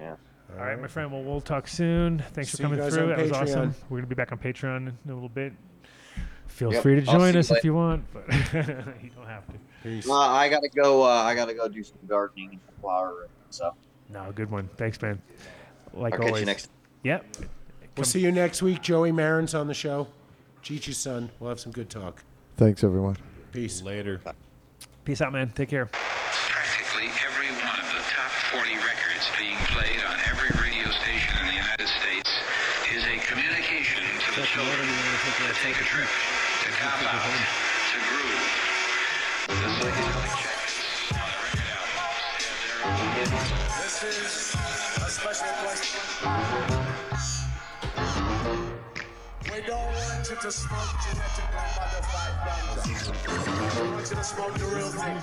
Yeah. 0.00 0.16
All 0.58 0.64
right, 0.64 0.80
my 0.80 0.86
friend. 0.86 1.10
Well, 1.12 1.22
we'll 1.22 1.40
talk 1.42 1.68
soon. 1.68 2.22
Thanks 2.32 2.52
See 2.52 2.56
for 2.58 2.62
coming 2.70 2.78
through. 2.90 3.02
on 3.02 3.08
That 3.10 3.18
was 3.18 3.32
awesome. 3.32 3.74
We're 3.90 3.98
gonna 3.98 4.06
be 4.06 4.14
back 4.14 4.32
on 4.32 4.38
Patreon 4.38 4.76
in 5.04 5.10
a 5.10 5.14
little 5.14 5.28
bit. 5.28 5.52
Feel 6.56 6.72
Yep, 6.72 6.82
free 6.82 6.94
to 6.94 7.02
join 7.02 7.36
us 7.36 7.50
you 7.50 7.56
if 7.56 7.64
you 7.64 7.74
want, 7.74 8.02
but 8.14 8.26
you 8.54 9.10
don't 9.14 9.26
have 9.26 9.42
to. 9.46 10.10
Uh, 10.10 10.16
I 10.16 10.48
gotta 10.48 10.70
go. 10.70 11.02
Uh, 11.02 11.08
I 11.08 11.34
gotta 11.34 11.52
go 11.52 11.68
do 11.68 11.82
some 11.82 11.98
gardening 12.08 12.52
and 12.52 12.60
flower 12.80 13.08
room. 13.14 13.28
So 13.50 13.74
No, 14.10 14.32
good 14.34 14.50
one. 14.50 14.70
Thanks, 14.78 15.00
man. 15.02 15.20
Like 15.92 16.14
I'll 16.14 16.20
catch 16.20 16.26
you 16.28 16.32
always. 16.32 16.46
next- 16.46 16.70
Yep. 17.02 17.26
We'll 17.98 18.04
see 18.04 18.20
you 18.20 18.32
next 18.32 18.62
week. 18.62 18.80
Joey 18.80 19.12
Marin's 19.12 19.54
on 19.54 19.66
the 19.68 19.74
show. 19.74 20.08
Chi-Chi's 20.66 20.96
son. 20.96 21.28
We'll 21.40 21.50
have 21.50 21.60
some 21.60 21.72
good 21.72 21.90
talk. 21.90 22.24
Thanks, 22.56 22.82
everyone. 22.82 23.18
Peace. 23.52 23.82
Later. 23.82 24.22
Peace 25.04 25.20
out, 25.20 25.32
man. 25.34 25.50
Take 25.50 25.68
care. 25.68 25.84
Practically 25.92 27.12
every 27.20 27.52
one 27.52 27.78
of 27.78 27.88
the 27.92 28.00
top 28.16 28.32
40 28.56 28.70
records 28.80 29.28
being 29.38 29.56
played 29.76 30.00
on 30.08 30.16
every 30.32 30.48
radio 30.56 30.88
station 30.88 31.36
in 31.40 31.46
the 31.48 31.60
United 31.60 31.86
States 32.00 32.30
is 32.96 33.04
a 33.04 33.16
communication 33.28 34.02
to 34.24 34.40
the 34.40 34.46
children 34.46 34.88
to 34.88 35.52
take 35.62 35.76
a 35.76 35.84
trip, 35.84 36.08
to 36.76 36.82
cop 36.82 37.00
to 37.00 37.98
groove. 38.08 38.44
The 39.46 39.54
psychedelic 39.54 40.32
jackets 40.42 40.76
on 41.14 41.26
the 41.32 41.38
record 41.40 41.72
albums. 41.72 42.04
This 43.80 43.96
is 44.04 44.54
a 45.00 45.08
special 45.08 45.52
question. 45.64 46.00
We 49.44 49.58
don't 49.62 49.88
want 49.88 50.28
you 50.28 50.36
to 50.36 50.50
smoke 50.52 50.92
genetically 51.00 51.68
modified 51.76 52.34
ganja. 52.44 52.92
We 53.80 53.88
want 53.92 54.10
you 54.10 54.16
to 54.16 54.24
smoke 54.24 54.54
the 54.58 54.66
real 54.66 54.90
thing. 54.90 55.16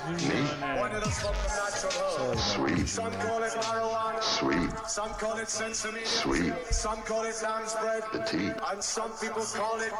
Want 0.79 0.93
you 0.93 0.99
to 1.01 1.11
smoke 1.11 1.37
the 1.37 1.49
natural 1.53 1.93
herb. 2.29 2.39
Sweet. 2.39 2.87
Some 2.89 3.13
call 3.13 3.43
it 3.43 3.51
marijuana. 3.51 4.23
Sweet. 4.23 4.71
Some 4.87 5.13
call 5.13 5.37
it 5.37 5.47
sinsemilla. 5.47 6.07
Sweet. 6.07 6.53
Some 6.71 7.01
call 7.03 7.25
it 7.25 7.35
lamb's 7.43 7.75
bread. 7.75 8.03
The 8.11 8.19
tea. 8.23 8.51
And 8.71 8.83
some 8.83 9.11
people 9.21 9.43
call 9.43 9.79
it. 9.81 9.93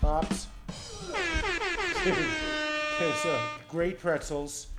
Tops. 0.00 0.46
okay, 2.06 3.12
so 3.22 3.38
great 3.68 3.98
pretzels. 3.98 4.69